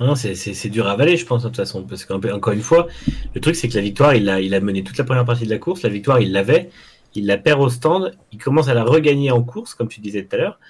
Non, 0.00 0.14
c'est- 0.14 0.34
c'est 0.34 0.54
c'est 0.54 0.68
dur 0.68 0.86
à 0.86 0.92
avaler, 0.92 1.16
je 1.16 1.26
pense, 1.26 1.42
de 1.42 1.48
toute 1.48 1.56
façon. 1.56 1.82
Parce 1.82 2.04
qu'encore 2.04 2.52
une 2.52 2.62
fois, 2.62 2.86
le 3.34 3.40
truc, 3.40 3.56
c'est 3.56 3.68
que 3.68 3.74
la 3.74 3.80
victoire, 3.80 4.14
il 4.14 4.28
a, 4.28 4.40
il 4.40 4.54
a 4.54 4.60
mené 4.60 4.84
toute 4.84 4.96
la 4.96 5.04
première 5.04 5.24
partie 5.24 5.44
de 5.44 5.50
la 5.50 5.58
course. 5.58 5.82
La 5.82 5.88
victoire, 5.88 6.20
il 6.20 6.32
l'avait. 6.32 6.70
Il 7.14 7.26
la 7.26 7.38
perd 7.38 7.60
au 7.60 7.68
stand. 7.68 8.12
Il 8.32 8.38
commence 8.38 8.68
à 8.68 8.74
la 8.74 8.84
regagner 8.84 9.30
en 9.30 9.42
course, 9.42 9.74
comme 9.74 9.88
tu 9.88 10.00
disais 10.00 10.24
tout 10.24 10.36
à 10.36 10.38
l'heure. 10.38 10.60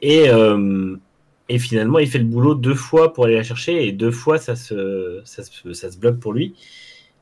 Et, 0.00 0.28
euh, 0.28 0.96
et 1.48 1.58
finalement, 1.58 1.98
il 1.98 2.08
fait 2.08 2.18
le 2.18 2.24
boulot 2.24 2.54
deux 2.54 2.74
fois 2.74 3.12
pour 3.12 3.24
aller 3.24 3.36
la 3.36 3.42
chercher. 3.42 3.86
Et 3.86 3.92
deux 3.92 4.10
fois, 4.10 4.38
ça 4.38 4.56
se, 4.56 5.20
ça 5.24 5.42
se, 5.42 5.72
ça 5.72 5.90
se 5.90 5.98
bloque 5.98 6.18
pour 6.18 6.32
lui. 6.32 6.54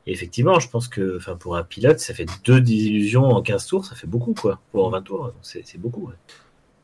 Et 0.07 0.13
effectivement, 0.13 0.59
je 0.59 0.69
pense 0.69 0.87
que 0.87 1.17
enfin, 1.17 1.35
pour 1.35 1.55
un 1.55 1.63
pilote, 1.63 1.99
ça 1.99 2.13
fait 2.13 2.25
deux 2.43 2.59
désillusions 2.59 3.25
en 3.25 3.41
15 3.41 3.65
tours. 3.67 3.85
Ça 3.85 3.95
fait 3.95 4.07
beaucoup, 4.07 4.33
quoi. 4.33 4.59
Ou 4.73 4.81
en 4.81 4.89
20 4.89 5.01
tours. 5.03 5.33
C'est 5.41 5.61
c'est 5.65 5.79
beaucoup. 5.79 6.07
ouais. 6.07 6.15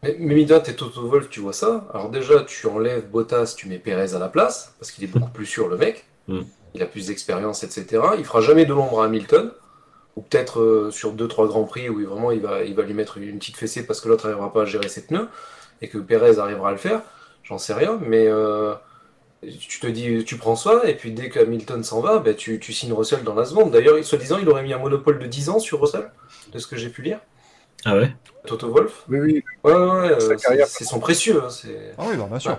Mais, 0.04 0.16
mais 0.20 0.36
Mida, 0.36 0.60
t'es 0.60 0.76
Toto 0.76 1.08
Wolf, 1.08 1.30
tu 1.30 1.40
vois 1.40 1.54
ça. 1.54 1.88
Alors 1.94 2.10
déjà, 2.10 2.44
tu 2.44 2.68
enlèves 2.68 3.10
Bottas, 3.10 3.56
tu 3.58 3.68
mets 3.68 3.80
Perez 3.80 4.14
à 4.14 4.20
la 4.20 4.28
place, 4.28 4.76
parce 4.80 4.92
qu'il 4.92 5.04
est 5.04 5.08
beaucoup 5.08 5.32
plus 5.32 5.46
sûr, 5.46 5.68
le 5.68 5.78
mec. 5.78 6.06
Mm. 6.28 6.42
Il 6.76 6.84
a 6.84 6.86
plus 6.86 7.08
d'expérience, 7.08 7.64
etc. 7.64 8.02
Il 8.18 8.26
fera 8.26 8.42
jamais 8.42 8.66
de 8.66 8.74
l'ombre 8.74 9.02
à 9.02 9.06
Hamilton. 9.06 9.52
Ou 10.18 10.22
peut-être 10.22 10.60
euh, 10.60 10.92
sur 10.92 11.14
2-3 11.14 11.48
grands 11.48 11.64
prix 11.64 11.88
où 11.90 12.00
il- 12.02 12.08
vraiment 12.08 12.32
il 12.32 12.42
va, 12.42 12.64
il 12.64 12.74
va 12.76 12.84
lui 12.84 12.94
mettre 12.94 13.18
une 13.20 13.38
petite 13.40 13.56
fessée 13.56 13.86
parce 13.86 14.02
que 14.02 14.10
l'autre 14.10 14.28
n'arrivera 14.28 14.52
pas 14.52 14.64
à 14.64 14.66
gérer 14.66 14.90
ses 14.90 15.06
pneus 15.06 15.30
et 15.82 15.88
que 15.88 15.98
Perez 16.00 16.40
arrivera 16.40 16.70
à 16.70 16.72
le 16.72 16.78
faire. 16.78 17.02
J'en 17.44 17.58
sais 17.60 17.74
rien, 17.74 17.98
mais 18.04 18.26
euh, 18.28 18.74
tu 19.60 19.80
te 19.80 19.88
dis, 19.88 20.26
tu 20.26 20.36
prends 20.38 20.56
ça, 20.58 20.82
et 20.86 20.96
puis 20.96 21.12
dès 21.12 21.30
qu'Hamilton 21.30 21.84
s'en 21.84 22.02
va, 22.02 22.18
ben, 22.20 22.36
tu, 22.36 22.60
tu 22.60 22.74
signes 22.74 22.92
Russell 22.94 23.24
dans 23.24 23.36
la 23.36 23.46
seconde. 23.46 23.72
D'ailleurs, 23.72 24.04
soi-disant, 24.04 24.40
il 24.42 24.50
aurait 24.50 24.64
mis 24.64 24.74
un 24.74 24.80
monopole 24.80 25.20
de 25.20 25.28
10 25.28 25.50
ans 25.50 25.60
sur 25.60 25.80
Russell, 25.80 26.12
de 26.52 26.60
ce 26.60 26.68
que 26.68 26.76
j'ai 26.76 26.90
pu 26.90 27.04
lire. 27.04 27.20
Ah 27.86 27.96
ouais? 27.96 28.12
Toto 28.48 28.70
Wolf. 28.72 29.04
Oui, 29.08 29.20
oui. 29.20 29.44
Ouais, 29.64 29.72
ouais, 29.74 29.80
ouais, 29.80 30.12
euh, 30.24 30.36
carrière 30.38 30.68
c'est- 30.68 30.84
son 30.84 31.00
précieux. 31.00 31.44
hein, 31.46 31.50
c'est... 31.52 31.94
Ah 32.00 32.06
oui, 32.10 32.18
bah, 32.18 32.26
bien 32.28 32.40
sûr. 32.40 32.52
Ouais. 32.52 32.58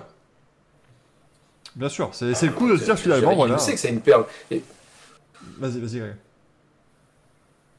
Bien 1.75 1.89
sûr, 1.89 2.09
c'est 2.13 2.33
c'est 2.33 2.47
le 2.47 2.53
coup 2.53 2.69
de 2.71 2.77
se 2.77 2.83
dire 2.85 2.95
Je- 2.95 3.01
finalement, 3.01 3.31
je- 3.31 3.35
voilà. 3.35 3.55
Il 3.55 3.59
sait 3.59 3.73
que 3.73 3.79
c'est 3.79 3.89
une 3.89 4.01
perle. 4.01 4.25
Et, 4.49 4.63
Vas-y, 5.57 5.79
vas-y, 5.79 5.99
Greg. 5.99 6.15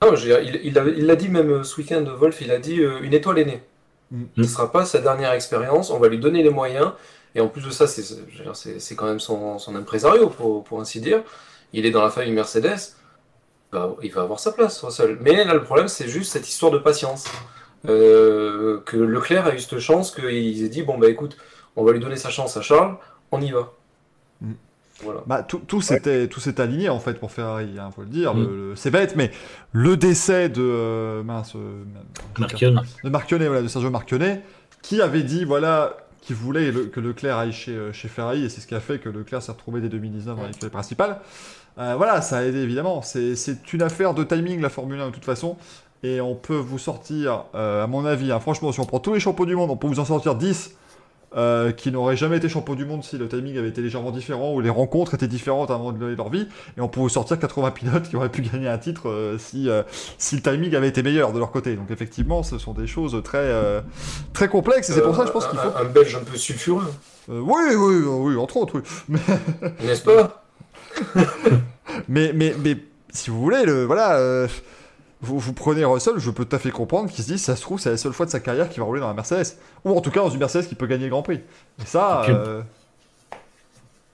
Non, 0.03 0.15
je 0.17 0.27
veux 0.29 0.29
dire, 0.29 0.41
il 0.43 0.61
il 0.67 0.79
avait- 0.79 0.95
il 0.97 1.07
l'a 1.07 1.17
dit 1.17 1.29
même 1.29 1.51
euh, 1.51 1.63
ce 1.65 1.77
week-end, 1.81 2.05
Wolf, 2.19 2.41
il 2.41 2.51
a 2.51 2.59
dit 2.59 2.81
euh, 2.81 3.01
une 3.03 3.13
étoile 3.15 3.39
est 3.39 3.45
née. 3.45 3.63
Mm. 4.11 4.25
Ce 4.37 4.41
ne 4.41 4.47
sera 4.47 4.73
pas 4.73 4.85
sa 4.85 4.99
dernière 5.01 5.33
expérience, 5.33 5.91
on 5.91 5.99
va 5.99 6.09
lui 6.09 6.19
donner 6.19 6.43
les 6.43 6.51
moyens. 6.51 6.93
Et 7.35 7.41
en 7.41 7.49
plus 7.49 7.63
de 7.65 7.71
ça, 7.71 7.87
c'est, 7.87 8.03
c'est- 8.03 8.17
je 8.29 8.39
veux 8.39 8.45
dire, 8.45 8.57
c'est, 8.57 8.81
c'est 8.81 8.97
quand 8.97 9.07
même 9.07 9.21
son, 9.21 9.59
son 9.59 9.77
impresario, 9.77 10.29
pour, 10.29 10.65
pour 10.65 10.81
ainsi 10.81 11.01
dire. 11.01 11.23
Il 11.73 11.87
est 11.87 11.91
dans 11.93 12.03
la 12.03 12.11
famille 12.11 12.33
Mercedes. 12.33 12.95
Bah, 13.73 13.95
il 14.03 14.11
va 14.13 14.23
avoir 14.23 14.41
sa 14.41 14.51
place, 14.53 14.81
Russell. 14.83 15.19
Mais 15.21 15.45
là, 15.45 15.55
le 15.55 15.63
problème, 15.63 15.87
c'est 15.89 16.09
juste 16.09 16.33
cette 16.33 16.49
histoire 16.49 16.73
de 16.73 16.79
patience. 16.79 17.27
Euh, 17.89 18.81
que 18.85 18.97
Leclerc 18.97 19.47
a 19.47 19.55
eu 19.55 19.59
cette 19.61 19.79
chance, 19.79 20.11
qu'il 20.15 20.59
s'est 20.59 20.69
dit 20.69 20.83
bon, 20.83 20.99
bah 20.99 21.09
écoute, 21.09 21.37
on 21.77 21.85
va 21.85 21.93
lui 21.93 22.01
donner 22.01 22.17
sa 22.17 22.29
chance 22.31 22.57
à 22.57 22.63
Charles, 22.63 22.97
on 23.33 23.41
y 23.41 23.51
va. 23.53 23.73
Voilà. 25.03 25.23
Bah, 25.27 25.43
tout, 25.43 25.59
tout 25.59 25.81
s'était 25.81 26.29
aligné 26.61 26.89
en 26.89 26.99
fait 27.01 27.15
pour 27.15 27.31
Ferrari, 27.33 27.71
hein, 27.79 27.91
faut 27.95 28.03
le 28.03 28.09
dire. 28.09 28.35
Mm. 28.35 28.41
Le- 28.43 28.57
le- 28.71 28.77
c'est 28.77 28.91
bête, 28.91 29.15
mais 29.17 29.31
le 29.73 29.97
décès 29.97 30.49
de 30.49 30.63
euh, 30.63 31.23
mince, 31.23 31.55
euh, 31.57 31.83
Marquion. 32.39 33.39
de 33.39 33.45
voilà, 33.47 33.63
de 33.63 33.69
Sergio 33.69 33.91
Marchionnet, 33.91 34.43
qui 34.83 35.01
avait 35.01 35.23
dit 35.23 35.45
voilà 35.45 35.97
qu'il 36.21 36.37
voulait 36.37 36.71
le- 36.71 36.85
que 36.87 37.01
Leclerc 37.01 37.37
aille 37.39 37.53
chez, 37.53 37.73
euh, 37.73 37.93
chez 37.93 38.09
Ferrari, 38.09 38.45
et 38.45 38.49
c'est 38.49 38.61
ce 38.61 38.67
qui 38.67 38.75
a 38.75 38.81
fait 38.81 38.99
que 38.99 39.09
Leclerc 39.09 39.43
s'est 39.43 39.53
retrouvé 39.53 39.81
dès 39.81 39.89
2019 39.89 40.37
dans 40.37 40.47
l'équipe 40.47 40.69
principale. 40.71 41.19
Euh, 41.79 41.95
voilà, 41.97 42.21
ça 42.21 42.39
a 42.39 42.43
aidé 42.43 42.59
évidemment. 42.59 43.01
C'est 43.01 43.37
c'est 43.37 43.73
une 43.73 43.83
affaire 43.83 44.13
de 44.13 44.23
timing 44.25 44.61
la 44.61 44.69
Formule 44.69 45.01
1 45.01 45.07
de 45.09 45.15
toute 45.15 45.25
façon. 45.25 45.57
Et 46.03 46.21
on 46.21 46.35
peut 46.35 46.57
vous 46.57 46.79
sortir, 46.79 47.45
euh, 47.55 47.85
à 47.85 47.87
mon 47.87 48.07
avis, 48.07 48.33
hein, 48.33 48.41
franchement, 48.41 48.73
si 48.73 48.81
on 48.81 48.87
prend 48.87 49.01
tous 49.01 49.13
les 49.15 49.21
champions 49.21 49.45
du 49.45 49.55
monde, 49.55 49.71
on 49.71 49.77
peut 49.77 49.87
vous 49.87 50.01
en 50.01 50.05
sortir 50.07 50.35
10 50.35 50.75
euh, 51.37 51.71
qui 51.71 51.93
n'auraient 51.93 52.17
jamais 52.17 52.39
été 52.39 52.49
champions 52.49 52.75
du 52.75 52.85
monde 52.85 53.05
si 53.05 53.17
le 53.17 53.29
timing 53.29 53.57
avait 53.57 53.69
été 53.69 53.81
légèrement 53.81 54.11
différent 54.11 54.53
ou 54.53 54.61
les 54.61 54.69
rencontres 54.69 55.15
étaient 55.15 55.29
différentes 55.29 55.71
avant 55.71 55.93
de 55.93 56.05
leur 56.05 56.29
vie. 56.29 56.49
Et 56.77 56.81
on 56.81 56.91
vous 56.93 57.09
sortir 57.09 57.39
80 57.39 57.71
pilotes 57.71 58.09
qui 58.09 58.17
auraient 58.17 58.31
pu 58.31 58.43
gagner 58.53 58.67
un 58.67 58.79
titre 58.79 59.09
euh, 59.09 59.39
si, 59.39 59.69
euh, 59.69 59.85
si 60.19 60.35
le 60.35 60.43
timing 60.43 60.75
avait 60.75 60.89
été 60.89 61.05
meilleur 61.05 61.33
de 61.33 61.39
leur 61.39 61.53
côté. 61.53 61.77
Donc 61.77 61.93
effectivement, 61.93 62.43
ce 62.43 62.59
sont 62.59 62.73
des 62.73 62.89
choses 62.89 63.23
très, 63.23 63.49
très 64.33 64.49
complexes. 64.49 64.91
Et 64.91 64.95
c'est 64.95 65.03
pour 65.03 65.15
ça, 65.15 65.25
je 65.25 65.31
pense 65.31 65.47
qu'il 65.47 65.59
faut... 65.59 65.69
Un, 65.69 65.83
un 65.83 65.85
Belge 65.85 66.17
un 66.17 66.25
peu 66.25 66.37
sulfureux, 66.37 66.93
oui, 67.29 67.63
oui, 67.77 67.97
oui, 68.05 68.37
entre 68.37 68.57
autres, 68.57 68.81
oui. 68.81 68.83
Mais, 69.09 69.87
n'est-ce 69.87 70.03
pas? 70.03 70.45
Mais, 72.09 72.33
mais, 72.33 72.55
mais 72.63 72.77
si 73.13 73.31
vous 73.31 73.41
voulez, 73.41 73.65
le, 73.65 73.85
voilà, 73.85 74.47
vous, 75.23 75.39
vous 75.39 75.53
prenez 75.53 75.85
Russell, 75.85 76.15
je 76.19 76.31
peux 76.31 76.45
tout 76.45 76.57
à 76.57 76.59
fait 76.59 76.71
comprendre 76.71 77.11
qu'il 77.11 77.23
se 77.23 77.31
dit, 77.31 77.39
ça 77.39 77.55
se 77.55 77.61
trouve, 77.61 77.79
c'est 77.79 77.91
la 77.91 77.97
seule 77.97 78.13
fois 78.13 78.27
de 78.27 78.31
sa 78.31 78.41
carrière 78.41 78.69
qu'il 78.69 78.81
va 78.81 78.87
rouler 78.87 79.01
dans 79.01 79.09
la 79.09 79.15
Mercedes. 79.15 79.57
Ou 79.85 79.97
en 79.97 80.01
tout 80.01 80.11
cas 80.11 80.21
dans 80.21 80.31
une 80.31 80.39
Mercedes 80.39 80.67
qui 80.67 80.75
peut 80.75 80.87
gagner 80.87 81.05
le 81.05 81.11
Grand 81.11 81.23
Prix. 81.23 81.41
Et 81.81 81.87
ça, 81.87 82.25
Et 82.27 82.31
euh, 82.31 82.63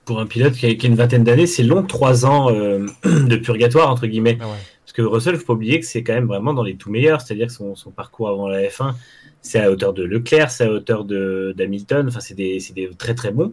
Pour 0.04 0.20
un 0.20 0.26
pilote 0.26 0.54
qui 0.54 0.66
a, 0.66 0.74
qui 0.74 0.86
a 0.86 0.88
une 0.88 0.96
vingtaine 0.96 1.22
d'années, 1.24 1.46
c'est 1.46 1.62
long, 1.62 1.82
trois 1.84 2.26
ans 2.26 2.50
euh, 2.50 2.86
de 3.04 3.36
purgatoire, 3.36 3.90
entre 3.90 4.06
guillemets. 4.06 4.38
ah 4.40 4.46
ouais. 4.46 4.54
Parce 4.84 4.92
que 4.92 5.02
Russell, 5.02 5.36
faut 5.36 5.46
pas 5.46 5.52
oublier 5.52 5.80
que 5.80 5.86
c'est 5.86 6.02
quand 6.02 6.14
même 6.14 6.26
vraiment 6.26 6.54
dans 6.54 6.62
les 6.62 6.76
tout 6.76 6.90
meilleurs, 6.90 7.20
c'est-à-dire 7.20 7.48
que 7.48 7.52
son, 7.52 7.74
son 7.74 7.90
parcours 7.90 8.28
avant 8.28 8.48
la 8.48 8.62
F1, 8.62 8.94
c'est 9.42 9.60
à 9.60 9.70
hauteur 9.70 9.92
de 9.92 10.02
Leclerc, 10.02 10.50
c'est 10.50 10.64
à 10.64 10.70
hauteur 10.70 11.04
de 11.04 11.54
d'Hamilton, 11.56 12.06
enfin 12.08 12.20
c'est 12.20 12.34
des, 12.34 12.60
c'est 12.60 12.72
des 12.72 12.90
très 12.96 13.14
très 13.14 13.30
bons. 13.30 13.52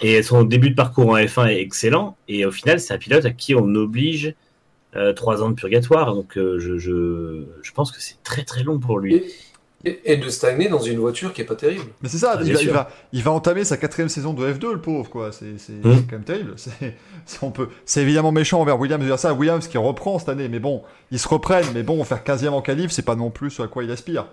Et 0.00 0.22
son 0.22 0.44
début 0.44 0.70
de 0.70 0.74
parcours 0.74 1.08
en 1.10 1.16
F1 1.16 1.48
est 1.48 1.60
excellent, 1.60 2.16
et 2.28 2.44
au 2.46 2.50
final, 2.50 2.78
c'est 2.80 2.94
un 2.94 2.98
pilote 2.98 3.24
à 3.24 3.30
qui 3.30 3.54
on 3.54 3.74
oblige 3.74 4.34
euh, 4.96 5.12
trois 5.12 5.42
ans 5.42 5.48
de 5.50 5.54
purgatoire, 5.54 6.14
donc 6.14 6.36
euh, 6.38 6.58
je, 6.58 6.78
je, 6.78 7.44
je 7.62 7.72
pense 7.72 7.92
que 7.92 8.00
c'est 8.00 8.22
très 8.24 8.44
très 8.44 8.62
long 8.62 8.78
pour 8.78 8.98
lui. 8.98 9.16
et, 9.16 9.26
et- 9.84 10.12
et 10.12 10.16
de 10.16 10.28
stagner 10.28 10.68
dans 10.68 10.80
une 10.80 10.98
voiture 10.98 11.32
qui 11.32 11.40
est 11.42 11.44
pas 11.44 11.54
terrible. 11.54 11.84
Mais 12.02 12.08
c'est 12.08 12.18
ça, 12.18 12.34
Ah, 12.36 12.40
il, 12.44 12.52
va, 12.52 12.60
il, 12.62 12.70
va, 12.70 12.90
il 13.12 13.22
va 13.22 13.30
entamer 13.30 13.62
sa 13.64 13.76
quatrième 13.76 14.08
saison 14.08 14.32
de 14.34 14.44
F2, 14.50 14.72
le 14.72 14.80
pauvre, 14.80 15.08
quoi. 15.08 15.30
C'est 15.30 15.56
c'est- 15.58 15.72
Mm. 15.74 15.94
c'est 15.94 16.02
quand 16.06 16.12
même 16.12 16.24
terrible. 16.24 16.52
C'est 16.56 16.94
c'est- 17.26 17.38
on 17.42 17.50
peut- 17.52 17.68
c'est 17.84 18.02
évidemment 18.02 18.32
méchant 18.32 18.60
envers 18.60 18.80
Williams 18.80 19.02
de 19.02 19.06
dire 19.08 19.18
ça. 19.18 19.34
Williams 19.34 19.68
qui 19.68 19.78
reprend 19.78 20.18
cette 20.18 20.30
année, 20.30 20.48
mais 20.48 20.58
bon, 20.58 20.82
ils 21.12 21.18
se 21.20 21.28
reprennent, 21.28 21.66
mais 21.74 21.82
bon, 21.84 22.02
faire 22.04 22.24
15ème 22.24 22.48
en 22.54 22.62
qualif, 22.62 22.90
c'est 22.90 23.04
pas 23.04 23.14
non 23.16 23.30
plus 23.30 23.50
ce 23.50 23.62
à 23.62 23.68
quoi 23.68 23.84
il 23.84 23.90
aspire. 23.90 24.26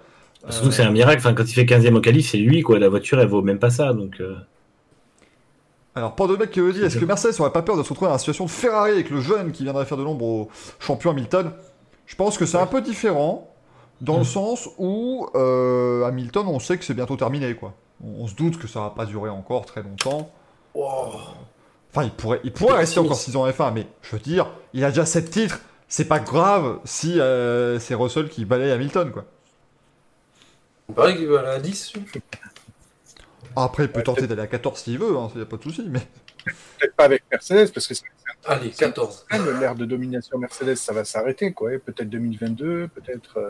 Surtout 0.49 0.69
que 0.69 0.75
c'est 0.75 0.83
un 0.83 0.91
miracle, 0.91 1.17
enfin, 1.19 1.33
quand 1.33 1.43
il 1.43 1.53
fait 1.53 1.65
15e 1.65 1.95
en 1.97 2.01
qualif, 2.01 2.29
c'est 2.29 2.37
lui, 2.37 2.61
quoi. 2.61 2.77
La 2.79 2.87
voiture, 2.89 3.19
elle 3.19 3.27
vaut 3.27 3.41
même 3.41 3.59
pas 3.59 3.69
ça, 3.71 3.93
donc. 3.93 4.21
euh, 4.21 4.35
Alors, 5.95 6.13
pour 6.13 6.27
de 6.27 6.35
mec 6.35 6.51
qui 6.51 6.59
me 6.59 6.73
dit, 6.73 6.81
est-ce 6.81 6.97
que 6.97 7.05
Mercedes 7.05 7.39
aurait 7.39 7.53
pas 7.53 7.61
peur 7.61 7.77
de 7.77 7.83
se 7.83 7.89
retrouver 7.89 8.09
dans 8.09 8.13
la 8.13 8.19
situation 8.19 8.45
de 8.45 8.49
Ferrari 8.49 8.91
avec 8.91 9.09
le 9.09 9.21
jeune 9.21 9.53
qui 9.53 9.63
viendrait 9.63 9.85
faire 9.85 9.97
de 9.97 10.03
l'ombre 10.03 10.25
au 10.25 10.49
champion 10.79 11.11
Hamilton? 11.11 11.51
Je 12.05 12.15
pense 12.15 12.37
que 12.37 12.45
c'est 12.45 12.57
un 12.57 12.65
peu 12.67 12.81
différent, 12.81 13.49
dans 14.01 14.17
le 14.17 14.25
sens 14.25 14.69
où 14.77 15.27
euh, 15.35 16.03
Hamilton, 16.03 16.47
on 16.47 16.59
sait 16.59 16.77
que 16.77 16.83
c'est 16.83 16.93
bientôt 16.93 17.15
terminé, 17.15 17.55
quoi. 17.55 17.73
On, 18.03 18.23
on 18.23 18.27
se 18.27 18.35
doute 18.35 18.59
que 18.59 18.67
ça 18.67 18.81
va 18.81 18.89
pas 18.89 19.05
durer 19.05 19.29
encore 19.29 19.65
très 19.65 19.81
longtemps. 19.81 20.29
Enfin, 20.75 22.03
il 22.03 22.11
pourrait, 22.11 22.41
il 22.43 22.51
pourrait 22.51 22.77
rester 22.79 22.99
encore 22.99 23.15
6 23.15 23.37
ans 23.37 23.43
en 23.43 23.49
F1, 23.49 23.71
mais 23.73 23.87
je 24.01 24.11
veux 24.17 24.21
dire, 24.21 24.47
il 24.73 24.83
a 24.83 24.89
déjà 24.89 25.05
7 25.05 25.29
titres. 25.29 25.61
C'est 25.87 26.09
pas 26.09 26.19
grave 26.19 26.79
si 26.83 27.21
euh, 27.21 27.79
c'est 27.79 27.95
Russell 27.95 28.27
qui 28.27 28.43
balaye 28.43 28.71
Hamilton, 28.71 29.11
quoi. 29.11 29.23
Il 30.89 30.95
paraît 30.95 31.15
qu'il 31.15 31.27
va 31.27 31.49
à 31.49 31.59
10. 31.59 31.93
Après, 33.55 33.83
il 33.85 33.91
peut 33.91 34.03
tenter 34.03 34.21
peut-être- 34.21 34.29
d'aller 34.29 34.41
à 34.41 34.47
14 34.47 34.79
s'il 34.81 34.99
veut, 34.99 35.17
hein, 35.17 35.29
y 35.35 35.41
a 35.41 35.45
pas 35.45 35.57
de 35.57 35.63
souci, 35.63 35.85
mais. 35.89 36.01
Peut-être 36.79 36.95
pas 36.95 37.05
avec 37.05 37.23
Mercedes, 37.31 37.71
parce 37.73 37.87
que 37.87 37.93
c'est 37.93 38.03
Allez, 38.47 38.69
14. 38.69 39.25
quand 39.29 39.39
même 39.39 39.59
l'ère 39.59 39.75
de 39.75 39.85
domination 39.85 40.37
Mercedes, 40.37 40.75
ça 40.75 40.93
va 40.93 41.03
s'arrêter, 41.05 41.51
quoi. 41.53 41.71
Peut-être 41.83 42.09
2022, 42.09 42.87
peut-être. 42.89 43.37
euh, 43.39 43.49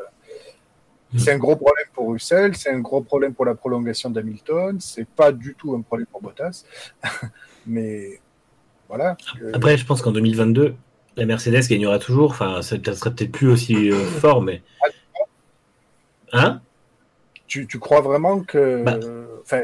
C'est 1.17 1.31
un 1.33 1.37
gros 1.37 1.55
problème 1.55 1.85
pour 1.93 2.09
Russell, 2.09 2.55
c'est 2.55 2.69
un 2.71 2.79
gros 2.79 3.01
problème 3.01 3.33
pour 3.33 3.45
la 3.45 3.55
prolongation 3.55 4.09
d'Hamilton, 4.09 4.77
c'est 4.79 5.07
pas 5.07 5.31
du 5.31 5.55
tout 5.55 5.73
un 5.75 5.81
problème 5.81 6.07
pour 6.07 6.21
Bottas. 6.21 6.63
Mais 7.67 8.19
voilà. 8.89 9.15
Euh, 9.41 9.51
Après, 9.53 9.77
je 9.77 9.85
pense 9.85 10.01
qu'en 10.01 10.11
2022, 10.11 10.75
la 11.17 11.25
Mercedes 11.25 11.67
gagnera 11.69 11.99
toujours. 11.99 12.31
Enfin, 12.31 12.61
ça 12.61 12.75
ça 12.85 12.93
serait 12.95 13.11
peut-être 13.13 13.31
plus 13.31 13.47
aussi 13.49 13.91
euh, 13.91 13.95
fort, 14.21 14.41
mais. 14.41 14.61
Hein? 16.33 16.61
Tu, 17.47 17.67
tu 17.67 17.79
crois 17.79 18.01
vraiment 18.01 18.41
que. 18.41 18.83
Bah. 18.83 18.97
Enfin. 19.41 19.61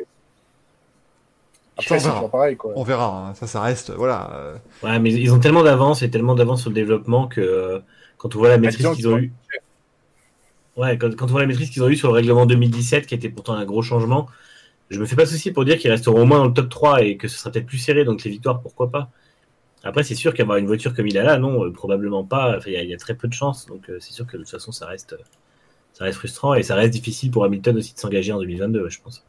On 1.90 1.96
Après, 1.96 2.00
verra. 2.00 2.14
toujours 2.16 2.32
pareil, 2.32 2.58
quoi. 2.58 2.74
On 2.76 2.84
verra, 2.84 3.28
hein, 3.30 3.34
ça, 3.36 3.48
ça 3.48 3.62
reste, 3.62 3.92
voilà. 3.92 4.54
Ouais, 4.84 5.00
mais 5.00 5.14
ils 5.14 5.32
ont 5.34 5.40
tellement 5.40 5.64
d'avance 5.64 6.02
et 6.02 6.10
tellement 6.10 6.36
d'avance 6.36 6.62
sur 6.62 6.70
le 6.70 6.76
développement 6.76 7.28
que 7.28 7.42
euh, 7.42 7.80
quand 8.18 8.36
on 8.36 8.40
voit 8.40 8.50
la 8.50 8.58
maîtrise 8.58 8.90
qu'ils 8.90 9.08
ont 9.08 9.18
eue. 9.18 9.32
Ouais, 10.78 10.98
quand, 10.98 11.14
quand 11.16 11.26
on 11.26 11.32
voit 11.32 11.42
la 11.42 11.48
maîtrise 11.48 11.70
qu'ils 11.70 11.84
ont 11.84 11.90
eue 11.90 11.98
sur 11.98 12.08
le 12.08 12.14
règlement 12.14 12.46
2017, 12.46 13.06
qui 13.06 13.14
était 13.16 13.30
pourtant 13.30 13.54
un 13.56 13.66
gros 13.66 13.82
changement, 13.82 14.28
je 14.90 15.00
me 15.00 15.06
fais 15.06 15.16
pas 15.16 15.26
souci 15.26 15.52
pour 15.52 15.66
dire 15.66 15.78
qu'ils 15.80 15.92
resteront 15.92 16.22
au 16.22 16.26
moins 16.26 16.40
dans 16.40 16.48
le 16.48 16.54
top 16.54 16.70
3 16.70 17.04
et 17.04 17.18
que 17.18 17.28
ce 17.28 17.38
sera 17.40 17.52
peut-être 17.52 17.68
plus 17.68 17.78
serré, 17.80 18.06
donc 18.06 18.24
les 18.24 18.32
victoires, 18.32 18.62
pourquoi 18.62 18.92
pas. 18.92 19.10
Après, 19.84 20.04
c'est 20.04 20.16
sûr 20.16 20.34
qu'avoir 20.34 20.58
une 20.58 20.68
voiture 20.68 20.94
comme 20.96 21.08
il 21.08 21.18
a 21.18 21.24
là, 21.24 21.38
non, 21.40 21.66
euh, 21.66 21.72
probablement 21.74 22.24
pas. 22.26 22.58
Enfin, 22.58 22.70
Il 22.72 22.74
y, 22.74 22.78
a- 22.78 22.84
il 22.84 22.90
y 22.90 22.94
a 22.94 22.98
très 22.98 23.16
peu 23.16 23.28
de 23.28 23.34
chances, 23.34 23.68
donc 23.68 23.90
euh, 23.90 23.98
c'est 24.02 24.14
sûr 24.14 24.28
que 24.28 24.38
de 24.38 24.44
toute 24.44 24.52
façon, 24.52 24.72
ça 24.74 24.88
reste, 24.88 25.14
euh, 25.14 25.18
ça 25.94 26.06
reste 26.06 26.20
frustrant 26.20 26.54
et 26.56 26.64
ça 26.64 26.76
reste 26.76 26.94
difficile 26.94 27.32
pour 27.32 27.46
Hamilton 27.46 27.78
aussi 27.78 27.94
de 27.96 28.00
s'engager 28.00 28.34
en 28.34 28.40
2022, 28.40 28.90
je 28.90 29.02
pense. 29.02 29.26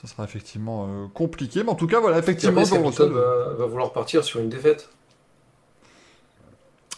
Ça 0.00 0.06
sera 0.06 0.22
effectivement 0.24 0.86
euh, 0.88 1.06
compliqué, 1.12 1.64
mais 1.64 1.70
en 1.70 1.74
tout 1.74 1.88
cas, 1.88 1.98
voilà, 1.98 2.18
effectivement, 2.18 2.60
Après, 2.62 2.78
va, 3.08 3.54
va 3.58 3.66
vouloir 3.66 3.92
partir 3.92 4.22
sur 4.22 4.38
une 4.38 4.48
défaite. 4.48 4.88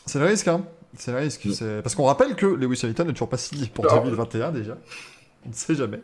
c'est 0.07 0.19
le 0.19 0.27
risque, 0.27 0.49
hein. 0.49 0.65
C'est 0.99 1.13
le 1.13 1.19
risque. 1.19 1.45
Mm. 1.47 1.53
c'est- 1.53 1.83
Parce 1.83 1.95
qu'on 1.95 2.05
rappelle 2.05 2.35
que 2.35 2.47
Lewis 2.47 2.81
Hamilton 2.83 3.07
n'est 3.07 3.13
toujours 3.13 3.29
pas 3.29 3.37
signé 3.39 3.69
pour 3.73 3.85
Alors, 3.91 4.05
2021 4.05 4.51
déjà. 4.51 4.77
On 5.47 5.49
ne 5.51 5.55
sait 5.55 5.75
jamais. 5.75 6.01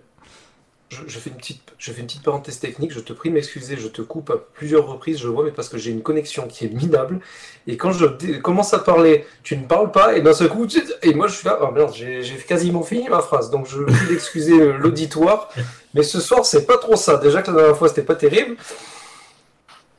Je, 0.89 0.99
je 1.09 1.19
fais 1.19 1.31
une 1.31 1.37
petite, 1.37 1.63
je 1.79 1.91
fais 1.91 2.01
une 2.01 2.07
petite 2.07 2.23
parenthèse 2.23 2.61
technique. 2.61 2.93
Je 2.93 3.01
te 3.01 3.13
prie 3.13 3.29
de 3.29 3.35
m'excuser. 3.35 3.77
Je 3.77 3.89
te 3.89 4.01
coupe 4.03 4.31
à 4.31 4.37
plusieurs 4.55 4.87
reprises. 4.87 5.19
Je 5.19 5.27
vois, 5.27 5.43
mais 5.45 5.51
parce 5.51 5.69
que 5.69 5.77
j'ai 5.79 5.91
une 5.91 6.03
connexion 6.03 6.47
qui 6.47 6.65
est 6.65 6.69
minable. 6.69 7.19
Et 7.67 7.77
quand 7.77 7.91
je 7.91 8.07
dé- 8.07 8.41
commence 8.41 8.73
à 8.73 8.79
parler, 8.79 9.27
tu 9.43 9.57
ne 9.57 9.67
parles 9.67 9.91
pas. 9.91 10.17
Et 10.17 10.23
d'un 10.23 10.33
seul 10.33 10.49
coup, 10.49 10.65
tu- 10.69 10.81
et 11.03 11.13
moi, 11.13 11.27
je 11.27 11.35
suis 11.35 11.45
là. 11.49 11.59
Oh 11.61 11.73
merde, 11.73 11.93
j'ai 11.93 12.23
j'ai 12.23 12.37
quasiment 12.37 12.85
fini 12.85 13.09
ma 13.09 13.21
phrase. 13.21 13.51
Donc, 13.51 13.67
je 13.67 13.83
prie 13.83 14.07
d'excuser 14.07 14.61
euh, 14.61 14.79
l'auditoire. 14.79 15.49
Mais 15.97 16.03
ce 16.03 16.21
soir, 16.21 16.45
c'est 16.45 16.67
pas 16.67 16.77
trop 16.79 16.95
ça. 16.95 17.17
Déjà 17.17 17.43
que 17.43 17.51
la 17.51 17.57
dernière 17.57 17.77
fois, 17.77 17.89
c'était 17.89 18.03
pas 18.03 18.15
terrible. 18.15 18.57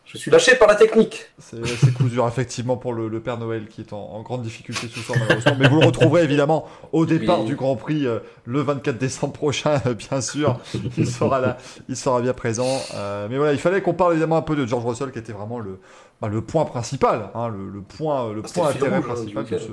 Je 0.06 0.18
suis 0.18 0.32
lâché 0.32 0.56
par 0.56 0.70
la 0.70 0.76
technique. 0.76 1.26
C'est 1.38 1.94
coup 1.94 2.08
dur, 2.08 2.26
effectivement, 2.28 2.78
pour 2.78 2.94
le, 2.94 3.10
le 3.10 3.20
Père 3.20 3.38
Noël 3.38 3.68
qui 3.68 3.82
est 3.82 3.92
en, 3.92 3.98
en 3.98 4.22
grande 4.22 4.42
difficulté 4.42 4.88
ce 4.88 5.00
soir, 5.02 5.18
malheureusement. 5.20 5.56
Mais 5.60 5.68
vous 5.68 5.82
le 5.82 5.86
retrouverez 5.86 6.24
évidemment 6.24 6.66
au 6.94 7.06
départ 7.06 7.42
Oui. 7.42 7.48
du 7.48 7.56
Grand 7.58 7.76
Prix 7.76 8.08
euh, 8.08 8.20
le 8.46 8.62
24 8.62 8.98
décembre 8.98 9.34
prochain, 9.34 9.82
euh, 9.86 9.94
bien 10.10 10.22
sûr. 10.22 10.60
Il 10.98 11.08
sera 11.08 11.42
là, 11.42 11.58
il 11.90 11.98
sera 11.98 12.22
bien 12.22 12.34
présent. 12.34 12.80
Euh, 12.96 13.28
mais 13.30 13.36
voilà, 13.38 13.52
il 13.52 13.60
fallait 13.60 13.82
qu'on 13.82 13.94
parle 13.94 14.14
évidemment 14.14 14.38
un 14.38 14.42
peu 14.44 14.56
de 14.56 14.66
George 14.66 14.86
Russell 14.86 15.12
qui 15.12 15.20
était 15.20 15.34
vraiment 15.34 15.60
le, 15.60 15.78
bah, 16.22 16.30
le 16.30 16.42
point 16.42 16.64
principal, 16.64 17.30
hein, 17.36 17.50
le, 17.50 17.68
le 17.70 17.82
point, 17.82 18.32
le 18.32 18.42
Ah, 18.46 18.50
point 18.54 18.70
intérêt 18.70 18.98
rouge, 19.00 19.06
hein, 19.10 19.14
principal 19.14 19.46
de 19.46 19.58
ce, 19.58 19.72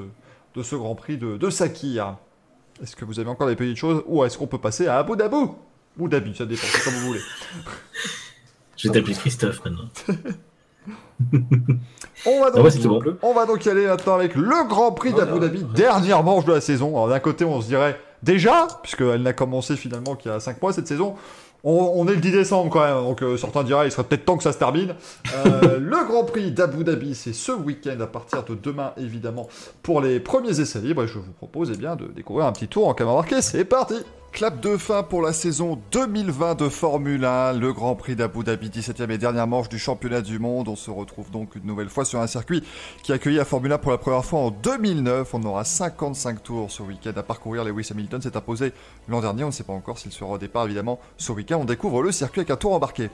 de 0.58 0.62
ce 0.64 0.74
Grand 0.74 0.96
Prix 0.96 1.16
de, 1.16 1.36
de 1.36 1.50
Sakir. 1.50 2.16
Est-ce 2.82 2.96
que 2.96 3.04
vous 3.04 3.20
avez 3.20 3.30
encore 3.30 3.46
des 3.46 3.54
petites 3.56 3.76
choses 3.76 4.02
ou 4.06 4.24
est-ce 4.24 4.36
qu'on 4.36 4.48
peut 4.48 4.58
passer 4.58 4.88
à 4.88 4.98
Abu 4.98 5.16
Dhabi? 5.16 5.36
Ou 5.98 6.08
Dhabi, 6.08 6.34
ça 6.34 6.44
dépend, 6.44 6.66
c'est 6.66 6.84
comme 6.84 6.94
vous 6.94 7.06
voulez. 7.06 7.20
Je 8.76 8.88
vais 8.88 8.94
t'appeler 8.94 9.14
Christophe 9.14 9.64
maintenant. 9.64 9.88
On 12.26 12.40
va 12.40 12.50
Ah 12.54 12.60
ouais, 12.60 12.70
bon. 12.82 13.00
On 13.22 13.34
va 13.34 13.46
donc 13.46 13.64
y 13.64 13.68
aller 13.68 13.86
maintenant 13.86 14.14
avec 14.14 14.34
le 14.34 14.68
Grand 14.68 14.92
Prix 14.92 15.12
d'Abu 15.12 15.38
Dhabi, 15.38 15.64
dernière 15.74 16.22
manche 16.22 16.44
de 16.44 16.52
la 16.52 16.60
saison. 16.60 16.88
Alors 16.88 17.08
d'un 17.08 17.20
côté, 17.20 17.44
on 17.44 17.60
se 17.60 17.66
dirait 17.66 17.98
déjà, 18.22 18.66
puisqu'elle 18.82 19.22
n'a 19.22 19.32
commencé 19.32 19.76
finalement 19.76 20.16
qu'il 20.16 20.30
y 20.30 20.34
a 20.34 20.40
5 20.40 20.60
mois 20.60 20.72
cette 20.72 20.88
saison. 20.88 21.14
On, 21.66 21.92
on 21.94 22.06
est 22.08 22.14
le 22.14 22.20
10 22.20 22.32
décembre 22.32 22.70
quand 22.70 22.84
même, 22.84 23.02
donc 23.04 23.22
euh, 23.22 23.38
certains 23.38 23.62
diraient 23.62 23.88
il 23.88 23.90
serait 23.90 24.04
peut-être 24.04 24.26
temps 24.26 24.36
que 24.36 24.42
ça 24.42 24.52
se 24.52 24.58
termine. 24.58 24.94
Euh, 25.34 25.78
le 25.80 26.04
Grand 26.06 26.24
Prix 26.24 26.50
d'Abu 26.50 26.84
Dhabi, 26.84 27.14
c'est 27.14 27.32
ce 27.32 27.52
week-end 27.52 27.98
à 28.00 28.06
partir 28.06 28.44
de 28.44 28.54
demain 28.54 28.92
évidemment 28.98 29.48
pour 29.82 30.02
les 30.02 30.20
premiers 30.20 30.60
essais 30.60 30.80
libres. 30.80 31.04
Et 31.04 31.08
je 31.08 31.18
vous 31.18 31.32
propose 31.32 31.70
eh 31.72 31.76
bien, 31.78 31.96
de 31.96 32.06
découvrir 32.06 32.46
un 32.46 32.52
petit 32.52 32.68
tour 32.68 32.88
en 32.88 32.92
caméra 32.92 33.16
marquée. 33.16 33.40
C'est 33.40 33.64
parti 33.64 33.94
Clap 34.34 34.58
de 34.58 34.76
fin 34.76 35.04
pour 35.04 35.22
la 35.22 35.32
saison 35.32 35.78
2020 35.92 36.56
de 36.56 36.68
Formule 36.68 37.24
1, 37.24 37.52
le 37.52 37.72
Grand 37.72 37.94
Prix 37.94 38.16
d'Abu 38.16 38.42
Dhabi, 38.42 38.68
17e 38.68 39.08
et 39.12 39.16
dernière 39.16 39.46
manche 39.46 39.68
du 39.68 39.78
championnat 39.78 40.22
du 40.22 40.40
monde. 40.40 40.66
On 40.66 40.74
se 40.74 40.90
retrouve 40.90 41.30
donc 41.30 41.54
une 41.54 41.64
nouvelle 41.64 41.88
fois 41.88 42.04
sur 42.04 42.18
un 42.18 42.26
circuit 42.26 42.64
qui 43.04 43.12
a 43.12 43.14
accueilli 43.14 43.36
la 43.36 43.44
Formule 43.44 43.70
1 43.70 43.78
pour 43.78 43.92
la 43.92 43.98
première 43.98 44.24
fois 44.24 44.40
en 44.40 44.50
2009. 44.50 45.32
On 45.34 45.42
aura 45.44 45.62
55 45.62 46.42
tours 46.42 46.72
ce 46.72 46.82
week-end 46.82 47.12
à 47.14 47.22
parcourir. 47.22 47.62
Lewis 47.62 47.86
Hamilton 47.92 48.20
s'est 48.20 48.36
imposé 48.36 48.72
l'an 49.08 49.20
dernier. 49.20 49.44
On 49.44 49.48
ne 49.48 49.52
sait 49.52 49.62
pas 49.62 49.72
encore 49.72 50.00
s'il 50.00 50.10
sera 50.10 50.32
au 50.32 50.38
départ, 50.38 50.64
évidemment. 50.64 50.98
Ce 51.16 51.30
week-end, 51.30 51.60
on 51.60 51.64
découvre 51.64 52.02
le 52.02 52.10
circuit 52.10 52.40
avec 52.40 52.50
un 52.50 52.56
tour 52.56 52.72
embarqué. 52.72 53.10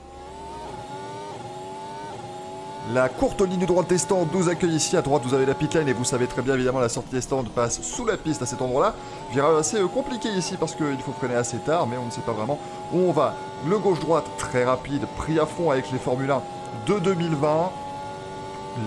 La 2.89 3.09
courte 3.09 3.41
ligne 3.41 3.65
droite 3.67 3.87
des 3.87 3.99
stands 3.99 4.27
nous 4.33 4.49
accueille 4.49 4.75
ici. 4.75 4.97
À 4.97 5.03
droite, 5.03 5.21
vous 5.23 5.35
avez 5.35 5.45
la 5.45 5.53
pit 5.53 5.71
lane 5.73 5.87
et 5.87 5.93
vous 5.93 6.03
savez 6.03 6.25
très 6.25 6.41
bien, 6.41 6.55
évidemment, 6.55 6.79
la 6.79 6.89
sortie 6.89 7.11
des 7.11 7.21
stands 7.21 7.43
passe 7.43 7.81
sous 7.83 8.05
la 8.05 8.17
piste 8.17 8.41
à 8.41 8.47
cet 8.47 8.59
endroit-là. 8.61 8.95
Virage 9.31 9.59
assez 9.59 9.77
euh, 9.77 9.87
compliqué 9.87 10.29
ici 10.29 10.57
parce 10.59 10.73
qu'il 10.73 10.97
faut 10.97 11.11
freiner 11.11 11.35
assez 11.35 11.57
tard, 11.59 11.85
mais 11.85 11.97
on 11.97 12.07
ne 12.07 12.11
sait 12.11 12.21
pas 12.21 12.31
vraiment 12.31 12.59
où 12.91 12.97
on 12.97 13.11
va. 13.11 13.35
Le 13.69 13.77
gauche-droite, 13.77 14.25
très 14.39 14.65
rapide, 14.65 15.05
pris 15.15 15.39
à 15.39 15.45
fond 15.45 15.69
avec 15.69 15.91
les 15.91 15.99
Formule 15.99 16.31
1 16.31 16.41
de 16.87 16.99
2020. 16.99 17.71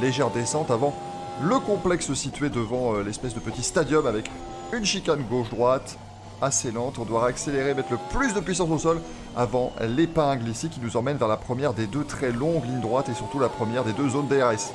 Légère 0.03 0.31
descente 0.31 0.73
avant 0.73 0.93
le 1.41 1.59
complexe 1.61 2.13
situé 2.15 2.51
devant 2.51 2.95
euh, 2.95 3.03
l'espèce 3.05 3.35
de 3.35 3.41
petit 3.41 3.63
stadium 3.63 4.07
avec 4.07 4.29
une 4.73 4.85
chicane 4.85 5.23
gauche-droite 5.23 5.99
assez 6.41 6.71
lente. 6.71 6.99
On 6.99 7.05
doit 7.05 7.27
accélérer, 7.27 7.75
mettre 7.75 7.93
le 7.93 7.99
plus 8.11 8.35
de 8.35 8.41
puissance 8.41 8.71
au 8.71 8.79
sol 8.79 9.01
avant 9.37 9.73
l'épingle 9.81 10.49
ici 10.49 10.69
qui 10.69 10.81
nous 10.81 10.97
emmène 10.97 11.17
vers 11.17 11.29
la 11.29 11.37
première 11.37 11.75
des 11.75 11.87
deux 11.87 12.05
très 12.05 12.33
longues 12.33 12.65
lignes 12.65 12.81
droites 12.81 13.09
et 13.09 13.15
surtout 13.15 13.39
la 13.39 13.49
première 13.49 13.85
des 13.85 13.93
deux 13.93 14.09
zones 14.09 14.29
DRS. 14.29 14.73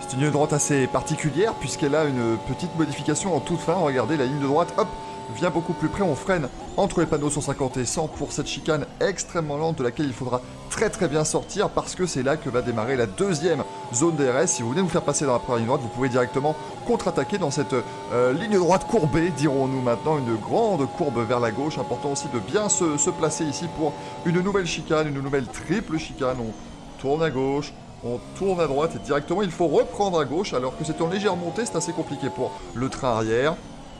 C'est 0.00 0.14
une 0.14 0.24
ligne 0.24 0.30
droite 0.30 0.52
assez 0.52 0.86
particulière 0.86 1.54
puisqu'elle 1.54 1.94
a 1.94 2.04
une 2.04 2.36
petite 2.46 2.76
modification 2.76 3.34
en 3.34 3.40
toute 3.40 3.60
fin. 3.60 3.74
Regardez 3.74 4.16
la 4.16 4.26
ligne 4.26 4.40
de 4.40 4.46
droite, 4.46 4.74
hop, 4.76 4.88
vient 5.32 5.50
beaucoup 5.50 5.72
plus 5.72 5.88
près. 5.88 6.02
On 6.02 6.14
freine 6.14 6.48
entre 6.76 7.00
les 7.00 7.06
panneaux 7.06 7.30
150 7.30 7.76
et 7.76 7.84
100 7.84 8.08
pour 8.08 8.32
cette 8.32 8.46
chicane 8.46 8.86
extrêmement 9.00 9.56
lente 9.56 9.78
de 9.78 9.84
laquelle 9.84 10.06
il 10.06 10.12
faudra 10.12 10.40
très 10.70 10.88
très 10.88 11.06
bien 11.06 11.24
sortir 11.24 11.68
parce 11.68 11.94
que 11.94 12.06
c'est 12.06 12.22
là 12.22 12.36
que 12.36 12.48
va 12.48 12.62
démarrer 12.62 12.96
la 12.96 13.06
deuxième 13.06 13.62
zone 13.94 14.16
DRS. 14.16 14.46
Si 14.48 14.62
vous 14.62 14.68
voulez 14.68 14.80
vous 14.80 14.88
faire 14.88 15.02
passer 15.02 15.26
dans 15.26 15.34
la 15.34 15.38
première 15.38 15.58
ligne 15.58 15.66
droite, 15.66 15.82
vous 15.82 15.88
pouvez 15.88 16.08
directement 16.08 16.56
contre-attaquer 16.86 17.38
dans 17.38 17.50
cette 17.50 17.74
euh, 18.12 18.32
ligne 18.32 18.58
droite 18.58 18.86
courbée, 18.86 19.30
dirons-nous 19.36 19.82
maintenant, 19.82 20.18
une 20.18 20.36
grande 20.36 20.86
courbe 20.96 21.18
vers 21.26 21.40
la 21.40 21.50
gauche. 21.50 21.78
Important 21.78 22.12
aussi 22.12 22.28
de 22.32 22.38
bien 22.38 22.68
se, 22.68 22.96
se 22.96 23.10
placer 23.10 23.44
ici 23.44 23.66
pour 23.76 23.92
une 24.24 24.40
nouvelle 24.40 24.66
chicane, 24.66 25.08
une 25.08 25.20
nouvelle 25.20 25.46
triple 25.46 25.98
chicane. 25.98 26.38
On 26.40 26.52
tourne 27.00 27.22
à 27.22 27.30
gauche, 27.30 27.72
on 28.04 28.18
tourne 28.36 28.60
à 28.60 28.66
droite 28.66 28.92
et 28.96 28.98
directement 28.98 29.42
il 29.42 29.50
faut 29.50 29.68
reprendre 29.68 30.18
à 30.18 30.24
gauche 30.24 30.54
alors 30.54 30.76
que 30.76 30.84
c'est 30.84 31.00
en 31.00 31.08
légère 31.08 31.36
montée, 31.36 31.66
c'est 31.66 31.76
assez 31.76 31.92
compliqué 31.92 32.28
pour 32.30 32.50
le 32.74 32.88
train 32.88 33.10
arrière. 33.10 33.54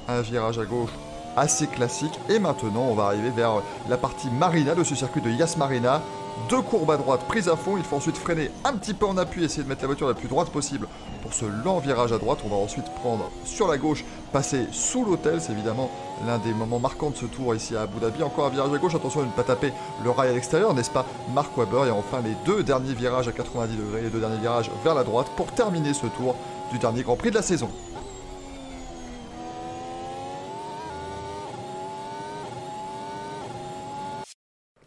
Un 0.08 0.20
virage 0.20 0.58
à 0.58 0.64
gauche 0.64 0.90
assez 1.36 1.66
classique 1.66 2.18
et 2.28 2.38
maintenant 2.38 2.86
on 2.88 2.94
va 2.94 3.04
arriver 3.04 3.30
vers 3.30 3.62
la 3.88 3.96
partie 3.96 4.28
marina 4.30 4.74
de 4.74 4.84
ce 4.84 4.94
circuit 4.94 5.20
de 5.20 5.30
Yas 5.30 5.56
Marina. 5.58 6.02
Deux 6.48 6.62
courbes 6.62 6.90
à 6.90 6.96
droite 6.96 7.20
prises 7.28 7.48
à 7.48 7.56
fond, 7.56 7.76
il 7.76 7.84
faut 7.84 7.96
ensuite 7.96 8.16
freiner 8.16 8.50
un 8.64 8.72
petit 8.72 8.94
peu 8.94 9.06
en 9.06 9.16
appui, 9.18 9.44
essayer 9.44 9.62
de 9.62 9.68
mettre 9.68 9.82
la 9.82 9.88
voiture 9.88 10.08
la 10.08 10.14
plus 10.14 10.28
droite 10.28 10.48
possible 10.48 10.88
pour 11.20 11.32
ce 11.34 11.44
lent 11.44 11.78
virage 11.78 12.10
à 12.12 12.18
droite. 12.18 12.38
On 12.44 12.48
va 12.48 12.56
ensuite 12.56 12.86
prendre 12.94 13.30
sur 13.44 13.68
la 13.68 13.76
gauche, 13.76 14.04
passer 14.32 14.66
sous 14.72 15.04
l'hôtel, 15.04 15.40
c'est 15.40 15.52
évidemment 15.52 15.90
l'un 16.26 16.38
des 16.38 16.54
moments 16.54 16.78
marquants 16.78 17.10
de 17.10 17.16
ce 17.16 17.26
tour 17.26 17.54
ici 17.54 17.76
à 17.76 17.82
Abu 17.82 18.00
Dhabi. 18.00 18.22
Encore 18.22 18.46
un 18.46 18.50
virage 18.50 18.72
à 18.72 18.78
gauche, 18.78 18.94
attention 18.94 19.20
à 19.20 19.24
ne 19.24 19.30
pas 19.30 19.42
taper 19.42 19.72
le 20.02 20.10
rail 20.10 20.30
à 20.30 20.32
l'extérieur, 20.32 20.72
n'est-ce 20.74 20.90
pas 20.90 21.04
Mark 21.34 21.56
Webber? 21.56 21.88
Et 21.88 21.90
enfin 21.90 22.20
les 22.24 22.34
deux 22.46 22.62
derniers 22.62 22.94
virages 22.94 23.28
à 23.28 23.32
90 23.32 23.76
degrés, 23.76 24.02
les 24.02 24.10
deux 24.10 24.20
derniers 24.20 24.40
virages 24.40 24.70
vers 24.82 24.94
la 24.94 25.04
droite 25.04 25.28
pour 25.36 25.46
terminer 25.52 25.92
ce 25.92 26.06
tour 26.06 26.34
du 26.72 26.78
dernier 26.78 27.02
Grand 27.02 27.16
Prix 27.16 27.30
de 27.30 27.36
la 27.36 27.42
saison. 27.42 27.68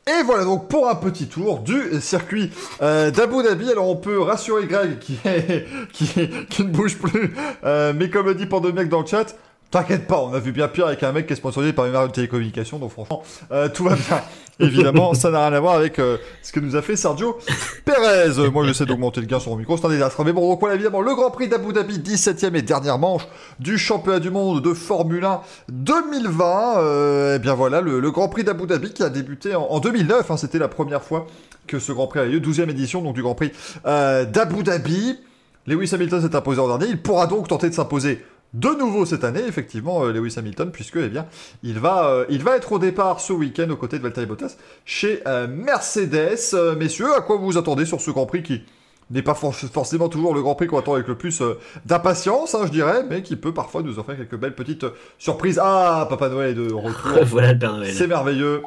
Et 0.07 0.21
voilà 0.21 0.43
donc 0.43 0.67
pour 0.67 0.87
un 0.87 0.93
petit 0.93 1.25
tour 1.25 1.61
du 1.61 1.99
circuit 1.99 2.51
euh, 2.83 3.09
d'Abu 3.09 3.41
Dhabi. 3.41 3.71
Alors 3.71 3.89
on 3.89 3.95
peut 3.95 4.21
rassurer 4.21 4.67
Greg 4.67 4.99
qui, 4.99 5.17
qui, 5.93 6.63
ne 6.63 6.69
bouge 6.69 6.99
plus, 6.99 7.35
euh, 7.63 7.91
mais 7.95 8.11
comme 8.11 8.27
le 8.27 8.35
dit 8.35 8.45
Pandomiac 8.45 8.87
dans 8.87 9.01
le 9.01 9.07
chat, 9.07 9.35
t'inquiète 9.75 10.07
pas, 10.07 10.21
on 10.21 10.33
a 10.33 10.39
vu 10.39 10.53
bien 10.53 10.69
pire 10.69 10.87
avec 10.87 11.03
un 11.03 11.11
mec 11.11 11.27
qui 11.27 11.33
est 11.33 11.35
sponsorisé 11.35 11.73
par 11.73 11.85
une 11.85 11.91
marque 11.91 12.07
de 12.07 12.13
télécommunication, 12.13 12.79
donc 12.79 12.91
franchement 12.91 13.23
euh, 13.51 13.67
tout 13.67 13.83
va 13.83 13.95
bien. 13.95 14.21
Évidemment, 14.61 15.13
ça 15.13 15.31
n'a 15.31 15.45
rien 15.45 15.51
à 15.51 15.59
voir 15.59 15.75
avec 15.75 15.99
euh, 15.99 16.15
ce 16.41 16.53
que 16.53 16.61
nous 16.61 16.77
a 16.77 16.81
fait 16.81 16.95
Sergio 16.95 17.37
Perez. 17.83 18.49
Moi, 18.51 18.65
j'essaie 18.65 18.85
d'augmenter 18.85 19.19
le 19.19 19.27
gain 19.27 19.37
sur 19.37 19.51
mon 19.51 19.57
micro, 19.57 19.75
c'est 19.75 19.85
un 19.85 19.89
désastre. 19.89 20.23
Mais 20.23 20.31
bon, 20.31 20.49
donc 20.49 20.61
voilà, 20.61 20.75
évidemment, 20.75 21.01
le 21.01 21.13
Grand 21.13 21.29
Prix 21.29 21.49
d'Abu 21.49 21.73
Dhabi, 21.73 21.99
17ème 21.99 22.55
et 22.55 22.61
dernière 22.61 22.97
manche 22.97 23.27
du 23.59 23.77
championnat 23.77 24.21
du 24.21 24.29
monde 24.29 24.61
de 24.63 24.73
Formule 24.73 25.25
1 25.25 25.41
2020. 25.67 26.77
Euh, 26.77 27.35
eh 27.35 27.39
bien 27.39 27.53
voilà, 27.53 27.81
le, 27.81 27.99
le 27.99 28.11
Grand 28.11 28.29
Prix 28.29 28.45
d'Abu 28.45 28.65
Dhabi 28.65 28.93
qui 28.93 29.03
a 29.03 29.09
débuté 29.09 29.55
en, 29.55 29.63
en 29.63 29.81
2009. 29.81 30.31
hein, 30.31 30.37
C'était 30.37 30.59
la 30.59 30.69
première 30.69 31.03
fois 31.03 31.27
que 31.67 31.77
ce 31.79 31.91
Grand 31.91 32.07
Prix 32.07 32.19
a 32.21 32.23
eu 32.23 32.39
lieu, 32.39 32.39
12e 32.39 32.69
édition 32.69 33.01
donc 33.01 33.13
du 33.15 33.23
Grand 33.23 33.35
Prix 33.35 33.51
euh, 33.85 34.23
d'Abu 34.23 34.63
Dhabi. 34.63 35.19
Lewis 35.67 35.89
Hamilton 35.93 36.21
s'est 36.21 36.35
imposé 36.35 36.61
en 36.61 36.67
dernier. 36.67 36.85
Il 36.91 37.01
pourra 37.01 37.27
donc 37.27 37.49
tenter 37.49 37.69
de 37.69 37.73
s'imposer 37.73 38.23
de 38.55 38.69
nouveau 38.69 39.05
cette 39.05 39.23
année, 39.23 39.43
effectivement, 39.47 40.05
euh, 40.05 40.11
Lewis 40.13 40.35
Hamilton, 40.37 40.71
puisque 40.71 40.95
eh 40.97 41.09
bien, 41.09 41.25
il 41.61 41.77
va, 41.79 42.07
euh, 42.07 42.25
il 42.29 42.41
va 42.43 42.55
être 42.55 42.71
au 42.71 42.79
départ 42.79 43.19
ce 43.19 43.33
week-end 43.33 43.69
aux 43.69 43.75
côtés 43.75 43.97
de 43.97 44.03
Valtteri 44.03 44.25
Bottas 44.25 44.55
chez 44.85 45.21
euh, 45.27 45.47
Mercedes. 45.47 46.37
Euh, 46.53 46.75
messieurs, 46.75 47.13
à 47.15 47.21
quoi 47.21 47.35
vous 47.37 47.45
vous 47.45 47.57
attendez 47.57 47.85
sur 47.85 47.99
ce 47.99 48.11
Grand 48.11 48.25
Prix 48.25 48.43
qui 48.43 48.63
n'est 49.11 49.21
pas 49.21 49.33
for- 49.35 49.53
forcément 49.53 50.09
toujours 50.09 50.33
le 50.33 50.41
Grand 50.41 50.55
Prix 50.55 50.67
qu'on 50.67 50.79
attend 50.79 50.93
avec 50.93 51.07
le 51.07 51.15
plus 51.15 51.43
d'impatience, 51.85 52.55
hein, 52.55 52.61
je 52.65 52.71
dirais, 52.71 53.03
mais 53.09 53.21
qui 53.21 53.35
peut 53.35 53.53
parfois 53.53 53.81
nous 53.83 53.99
offrir 53.99 54.17
quelques 54.17 54.37
belles 54.37 54.55
petites 54.55 54.85
surprises. 55.19 55.59
Ah, 55.61 56.07
Papa 56.09 56.29
Noël 56.29 56.51
est 56.51 56.53
de 56.53 56.71
retour. 56.73 57.23
voilà 57.25 57.53
le 57.53 57.59
Père 57.59 57.73
Noël. 57.73 57.93
C'est 57.93 58.07
merveilleux, 58.07 58.61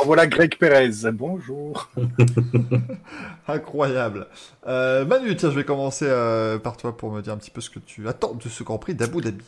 Oh, 0.00 0.04
Voilà 0.06 0.26
Greg 0.26 0.56
Perez. 0.58 1.10
Bonjour. 1.12 1.90
incroyable. 3.48 4.26
Euh, 4.66 5.04
Manu, 5.04 5.36
tiens, 5.36 5.50
je 5.50 5.56
vais 5.56 5.64
commencer 5.64 6.06
euh, 6.08 6.58
par 6.58 6.76
toi 6.76 6.96
pour 6.96 7.12
me 7.12 7.20
dire 7.20 7.32
un 7.32 7.36
petit 7.36 7.50
peu 7.50 7.60
ce 7.60 7.70
que 7.70 7.78
tu 7.78 8.08
attends 8.08 8.34
de 8.34 8.48
ce 8.48 8.62
Grand 8.62 8.78
Prix 8.78 8.94
d'Abu 8.94 9.20
Dhabi. 9.20 9.44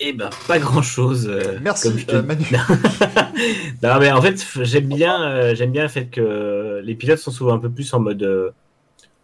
Eh 0.00 0.12
ben, 0.12 0.30
pas 0.46 0.60
grand 0.60 0.82
chose. 0.82 1.28
Merci, 1.60 2.06
euh, 2.10 2.22
Manu. 2.22 2.44
non, 3.82 3.98
mais 3.98 4.12
en 4.12 4.22
fait, 4.22 4.44
j'aime 4.62 4.86
bien, 4.88 5.20
euh, 5.28 5.54
j'aime 5.56 5.72
bien 5.72 5.82
le 5.82 5.88
fait 5.88 6.06
que 6.06 6.80
les 6.84 6.94
pilotes 6.94 7.18
sont 7.18 7.32
souvent 7.32 7.54
un 7.54 7.58
peu 7.58 7.68
plus 7.70 7.92
en 7.94 7.98
mode, 7.98 8.22
euh, 8.22 8.50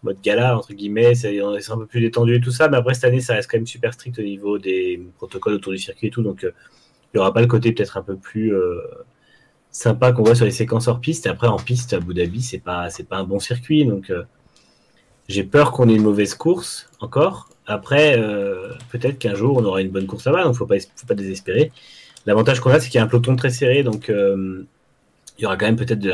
mode 0.03 0.21
gala, 0.21 0.57
entre 0.59 0.73
guillemets. 0.75 1.15
C'est 1.15 1.41
un 1.41 1.79
peu 1.79 1.87
plus 1.87 2.01
détendus 2.01 2.37
et 2.37 2.41
tout 2.41 2.51
ça. 2.51 2.69
Mais 2.69 2.77
après, 2.77 2.95
cette 2.95 3.05
année, 3.05 3.21
ça 3.21 3.35
reste 3.35 3.49
quand 3.49 3.57
même 3.57 3.69
super 3.69 3.95
strict 3.95 4.19
au 4.19 4.23
niveau 4.23 4.59
des 4.59 5.01
protocoles 5.17 5.55
autour 5.55 5.73
du 5.73 5.79
circuit 5.79 6.09
et 6.09 6.11
tout. 6.11 6.23
Donc, 6.23 6.43
euh, 6.43 6.51
il 7.13 7.19
n'y 7.19 7.21
aura 7.21 7.33
pas 7.33 7.41
le 7.41 7.47
côté 7.47 7.71
peut-être 7.71 7.97
un 7.97 8.03
peu 8.03 8.17
plus 8.17 8.53
euh, 8.53 8.81
sympa 9.75 10.13
qu'on 10.13 10.23
voit 10.23 10.37
sur 10.37 10.45
les 10.45 10.53
séquences 10.53 10.87
hors 10.87 11.01
piste. 11.01 11.27
Après, 11.27 11.49
en 11.49 11.59
piste, 11.59 11.93
à 11.93 11.97
Abu 11.97 12.15
Dhabi, 12.15 12.41
c'est 12.41 12.61
pas, 12.61 12.89
pas 13.09 13.17
un 13.17 13.25
bon 13.25 13.41
circuit. 13.41 13.85
Donc, 13.85 14.09
euh, 14.09 14.23
j'ai 15.29 15.43
peur 15.43 15.73
qu'on 15.73 15.89
ait 15.89 15.95
une 15.95 16.05
mauvaise 16.05 16.35
course 16.35 16.89
encore. 17.01 17.49
Après, 17.67 18.17
euh, 18.17 18.73
peut-être 18.91 19.19
qu'un 19.19 19.35
jour, 19.35 19.57
on 19.57 19.65
aura 19.65 19.83
une 19.83 19.91
bonne 19.91 20.07
course 20.07 20.27
là-bas. 20.27 20.45
Donc, 20.45 20.55
faut 20.55 20.67
pas, 20.67 20.79
faut 20.79 21.07
pas 21.09 21.15
désespérer. 21.15 21.73
L'avantage 22.25 22.61
qu'on 22.61 22.71
a, 22.71 22.79
c'est 22.79 22.89
qu'il 22.89 22.99
y 22.99 23.01
a 23.01 23.05
un 23.05 23.09
peloton 23.09 23.35
très 23.35 23.51
serré. 23.51 23.83
Donc, 23.83 24.11
euh, 24.11 24.65
il 25.39 25.43
y 25.43 25.47
aura 25.47 25.57
quand 25.57 25.67
même 25.67 25.77
peut-être 25.77 26.07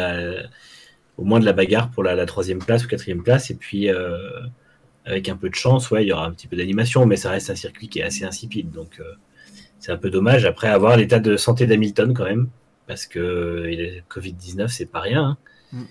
au 1.19 1.25
moins 1.25 1.39
de 1.39 1.45
la 1.45 1.53
bagarre 1.53 1.91
pour 1.91 2.03
la, 2.03 2.25
troisième 2.25 2.61
place 2.61 2.87
ou 2.87 2.89
quatrième 2.89 3.23
place. 3.23 3.51
Et 3.51 3.55
puis, 3.57 3.91
avec 5.05 5.29
un 5.29 5.37
peu 5.37 5.51
de 5.51 5.55
chance, 5.55 5.91
ouais, 5.91 6.03
il 6.03 6.09
y 6.09 6.13
aura 6.13 6.25
un 6.25 6.31
petit 6.31 6.47
peu 6.47 6.57
d'animation, 6.57 7.05
mais 7.05 7.17
ça 7.17 7.31
reste 7.31 7.51
un 7.51 7.55
circuit 7.55 7.89
qui 7.89 7.99
est 7.99 8.05
assez 8.05 8.25
insipide. 8.25 8.71
Donc, 8.71 9.03
c'est 9.79 9.93
un 9.93 9.99
peu 9.99 10.09
dommage. 10.09 10.47
Après, 10.47 10.69
avoir 10.69 10.97
l'état 10.97 11.19
de 11.19 11.37
santé 11.37 11.67
d'Hamilton 11.67 12.15
quand 12.15 12.25
même, 12.25 12.49
parce 12.91 13.07
que 13.07 13.21
euh, 13.21 13.71
il 13.73 13.81
est- 13.81 14.03
Covid-19, 14.09 14.67
c'est 14.69 14.87
pas 14.87 14.99
rien. 14.99 15.23
hein. 15.25 15.37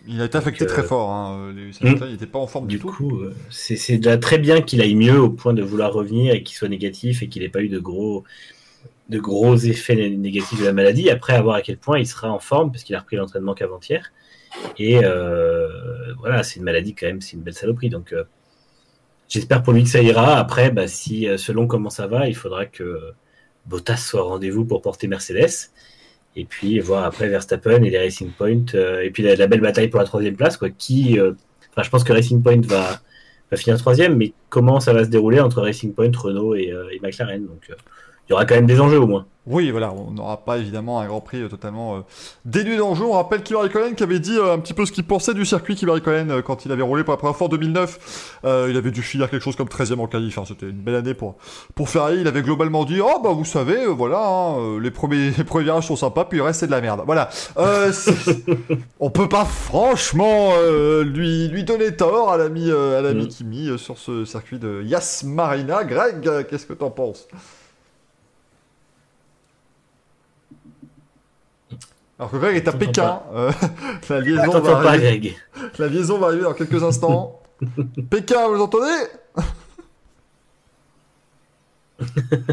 Il 0.05 0.19
a 0.21 0.25
été 0.25 0.37
affecté 0.37 0.65
Donc, 0.65 0.73
très 0.73 0.81
euh, 0.81 0.85
fort, 0.85 1.09
hein, 1.11 1.53
Lewis 1.55 1.77
Hamilton, 1.81 2.09
il 2.09 2.11
n'était 2.11 2.25
pas 2.27 2.39
en 2.39 2.47
forme 2.47 2.67
du, 2.67 2.75
Du 2.75 2.81
tout. 2.81 2.89
coup, 2.89 3.19
euh, 3.21 3.33
c'est 3.49 3.95
déjà 3.95 4.17
très 4.17 4.37
bien 4.37 4.59
qu'il 4.61 4.81
aille 4.81 4.95
mieux 4.95 5.17
au 5.17 5.29
point 5.29 5.53
de 5.53 5.63
vouloir 5.63 5.93
revenir 5.93 6.33
et 6.33 6.43
qu'il 6.43 6.57
soit 6.57 6.67
négatif 6.67 7.23
et 7.23 7.29
qu'il 7.29 7.41
n'ait 7.43 7.47
pas 7.47 7.61
eu 7.61 7.69
de 7.69 7.79
gros, 7.79 8.25
de 9.07 9.19
gros 9.19 9.55
effets 9.55 9.95
né- 9.95 10.09
négatifs 10.09 10.59
de 10.59 10.65
la 10.65 10.73
maladie. 10.73 11.09
Après, 11.09 11.33
à 11.33 11.41
voir 11.41 11.55
à 11.55 11.61
quel 11.61 11.77
point 11.77 11.97
il 11.99 12.05
sera 12.05 12.29
en 12.29 12.39
forme, 12.39 12.71
parce 12.73 12.83
qu'il 12.83 12.93
a 12.97 12.99
repris 12.99 13.15
l'entraînement 13.15 13.53
qu'avant-hier. 13.53 14.11
Et 14.77 14.99
euh, 15.05 15.69
voilà, 16.17 16.43
c'est 16.43 16.57
une 16.57 16.65
maladie 16.65 16.93
quand 16.93 17.07
même, 17.07 17.21
c'est 17.21 17.37
une 17.37 17.43
belle 17.43 17.53
saloperie. 17.53 17.89
Donc, 17.89 18.11
euh, 18.11 18.25
j'espère 19.29 19.63
pour 19.63 19.71
lui 19.71 19.83
que 19.83 19.89
ça 19.89 20.01
ira. 20.01 20.37
Après, 20.37 20.71
bah, 20.71 20.89
si 20.89 21.27
euh, 21.27 21.37
selon 21.37 21.67
comment 21.67 21.89
ça 21.89 22.05
va, 22.07 22.27
il 22.27 22.35
faudra 22.35 22.65
que 22.65 23.13
Bottas 23.65 23.97
soit 23.97 24.25
au 24.25 24.29
rendez-vous 24.29 24.65
pour 24.65 24.81
porter 24.81 25.07
Mercedes. 25.07 25.71
Et 26.39 26.45
puis 26.45 26.79
voir 26.79 27.03
après 27.03 27.27
Verstappen 27.27 27.83
et 27.83 27.89
les 27.89 27.97
Racing 27.97 28.31
Point. 28.31 28.63
euh, 28.75 29.01
et 29.01 29.09
puis 29.11 29.23
la, 29.23 29.47
belle 29.47 29.59
bataille 29.59 29.89
pour 29.89 29.99
la 29.99 30.05
troisième 30.05 30.35
place, 30.35 30.55
quoi. 30.55 30.69
Euh, 30.69 31.33
enfin, 31.71 31.83
je 31.83 31.89
pense 31.89 32.03
que 32.03 32.13
Racing 32.13 32.41
Point 32.41 32.61
va, 32.65 33.01
finir 33.57 33.77
troisième, 33.77 34.15
mais 34.15 34.33
comment 34.49 34.79
ça 34.79 34.93
va 34.93 35.03
se 35.03 35.09
dérouler 35.09 35.39
entre 35.41 35.61
Racing 35.61 35.93
Point, 35.93 36.11
Renault 36.15 36.55
et, 36.55 36.71
euh, 36.71 36.85
McLaren 37.03 37.45
il 38.29 38.33
y 38.33 38.35
aura 38.35 38.45
quand 38.45 38.55
même 38.55 38.67
des 38.67 38.79
enjeux 38.79 38.99
au 38.99 39.07
moins. 39.07 39.25
Oui, 39.47 39.71
voilà, 39.71 39.91
on 39.91 40.11
n'aura 40.11 40.45
pas 40.45 40.59
évidemment 40.59 40.99
un 40.99 41.07
Grand 41.07 41.21
Prix 41.21 41.41
euh, 41.41 41.47
totalement 41.47 41.95
euh, 41.95 41.99
dénué 42.45 42.77
d'enjeux. 42.77 43.05
On 43.05 43.13
rappelle 43.13 43.41
Kimi 43.41 43.59
Raikkonen 43.59 43.95
qui 43.95 44.03
avait 44.03 44.19
dit 44.19 44.37
euh, 44.37 44.53
un 44.53 44.59
petit 44.59 44.75
peu 44.75 44.85
ce 44.85 44.91
qu'il 44.91 45.05
pensait 45.05 45.33
du 45.33 45.43
circuit 45.43 45.73
Kimi 45.75 45.89
Raikkonen 45.89 46.29
euh, 46.29 46.41
quand 46.43 46.65
il 46.65 46.71
avait 46.71 46.83
roulé 46.83 47.03
pour 47.03 47.13
la 47.13 47.17
première 47.17 47.35
fois 47.35 47.47
en 47.47 47.49
2009. 47.49 48.41
Euh, 48.45 48.67
il 48.69 48.77
avait 48.77 48.91
dû 48.91 49.01
finir 49.01 49.27
quelque 49.27 49.41
chose 49.41 49.55
comme 49.55 49.67
13e 49.67 49.99
en 49.99 50.05
qualif. 50.05 50.37
hein. 50.37 50.43
C'était 50.47 50.67
une 50.67 50.73
belle 50.81 50.93
année 50.93 51.15
pour, 51.15 51.37
pour 51.73 51.89
Ferrari. 51.89 52.17
Il 52.21 52.27
avait 52.27 52.43
globalement 52.43 52.85
dit 52.85 52.99
Oh, 53.01 53.21
bah 53.23 53.31
vous 53.31 53.45
savez, 53.45 53.87
voilà, 53.87 54.23
hein, 54.23 54.79
les, 54.79 54.91
premiers, 54.91 55.31
les 55.37 55.43
premiers 55.43 55.63
virages 55.63 55.87
sont 55.87 55.95
sympas, 55.95 56.25
puis 56.25 56.37
le 56.37 56.43
reste 56.43 56.59
c'est 56.59 56.67
de 56.67 56.71
la 56.71 56.81
merde. 56.81 57.01
Voilà. 57.07 57.29
On 58.99 59.09
peut 59.09 59.29
pas 59.29 59.45
franchement 59.45 60.51
lui, 61.03 61.47
lui 61.47 61.63
donner 61.63 61.95
tort 61.95 62.31
à 62.31 62.37
l'ami 62.37 62.69
à 62.69 63.01
l'ami 63.01 63.19
Mm. 63.19 63.27
Kimi 63.27 63.69
euh, 63.69 63.77
sur 63.77 63.97
ce 63.97 64.25
circuit 64.25 64.59
de 64.59 64.83
Yas 64.83 65.23
Marina. 65.25 65.83
Greg, 65.83 66.45
qu'est-ce 66.47 66.65
que 66.67 66.73
t'en 66.73 66.91
penses? 66.91 67.27
Alors 72.19 72.31
que 72.31 72.37
Greg 72.37 72.57
est 72.57 72.67
à 72.67 72.73
Pékin. 72.73 73.21
euh, 73.33 73.51
la, 74.09 74.19
liaison 74.19 74.59
va 74.59 74.61
pas, 74.81 74.89
arriver, 74.89 75.19
Greg. 75.19 75.35
la 75.79 75.87
liaison 75.87 76.17
va 76.19 76.27
arriver 76.27 76.43
dans 76.43 76.53
quelques 76.53 76.83
instants. 76.83 77.41
Pékin, 78.09 78.47
vous 78.49 78.61
entendez? 78.61 78.87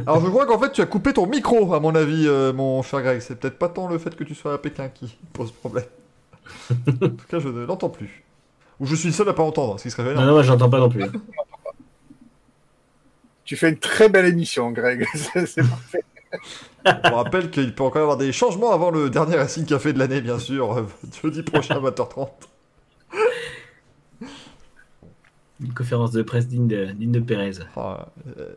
Alors 0.07 0.21
je 0.25 0.29
crois 0.29 0.47
qu'en 0.47 0.59
fait 0.59 0.73
tu 0.73 0.81
as 0.83 0.87
coupé 0.87 1.12
ton 1.12 1.27
micro 1.27 1.73
à 1.75 1.79
mon 1.81 1.95
avis, 1.95 2.27
euh, 2.27 2.53
mon 2.53 2.83
cher 2.83 3.03
Greg. 3.03 3.21
C'est 3.21 3.37
peut-être 3.39 3.59
pas 3.59 3.69
tant 3.69 3.89
le 3.89 3.99
fait 3.99 4.14
que 4.14 4.25
tu 4.25 4.35
sois 4.35 4.55
à 4.55 4.59
Pékin 4.59 4.89
qui 4.89 5.17
pose 5.33 5.53
problème. 5.53 5.85
en 6.71 7.09
tout 7.09 7.27
cas, 7.29 7.39
je 7.41 7.49
ne 7.49 7.64
l'entends 7.64 7.89
plus. 7.91 8.25
Ou 8.79 8.87
je 8.87 8.95
suis 8.95 9.09
le 9.09 9.14
seul 9.14 9.29
à 9.29 9.33
pas 9.33 9.43
entendre, 9.43 9.79
ce 9.79 9.85
qui 9.85 9.91
serait 9.91 10.14
Non, 10.14 10.23
non, 10.23 10.33
moi 10.33 10.43
j'entends 10.43 10.69
pas 10.71 10.79
non 10.79 10.89
plus. 10.89 11.05
Tu 13.45 13.57
fais 13.57 13.69
une 13.71 13.79
très 13.79 14.09
belle 14.09 14.27
émission, 14.27 14.71
Greg. 14.73 15.07
C'est- 15.14 15.47
c'est 15.47 15.62
parfait. 16.31 17.09
On 17.12 17.16
rappelle 17.16 17.51
qu'il 17.51 17.74
peut 17.74 17.85
encore 17.85 18.01
y 18.01 18.03
avoir 18.03 18.16
des 18.16 18.33
changements 18.33 18.72
avant 18.72 18.91
le 18.91 19.11
dernier 19.11 19.37
Racing 19.37 19.64
Café 19.64 19.93
de 19.93 19.99
l'année, 19.99 20.20
bien 20.20 20.39
sûr, 20.39 20.72
euh, 20.79 20.83
jeudi 21.22 21.43
prochain 21.43 21.77
à 21.77 21.81
20h30. 21.81 22.29
Une 25.61 25.72
conférence 25.72 26.12
de 26.12 26.22
presse 26.22 26.49
digne 26.49 26.68
de, 26.68 26.87
digne 26.87 27.12
de 27.12 27.20
Pérez. 27.20 27.53
Ah, 27.77 28.09
euh, 28.39 28.55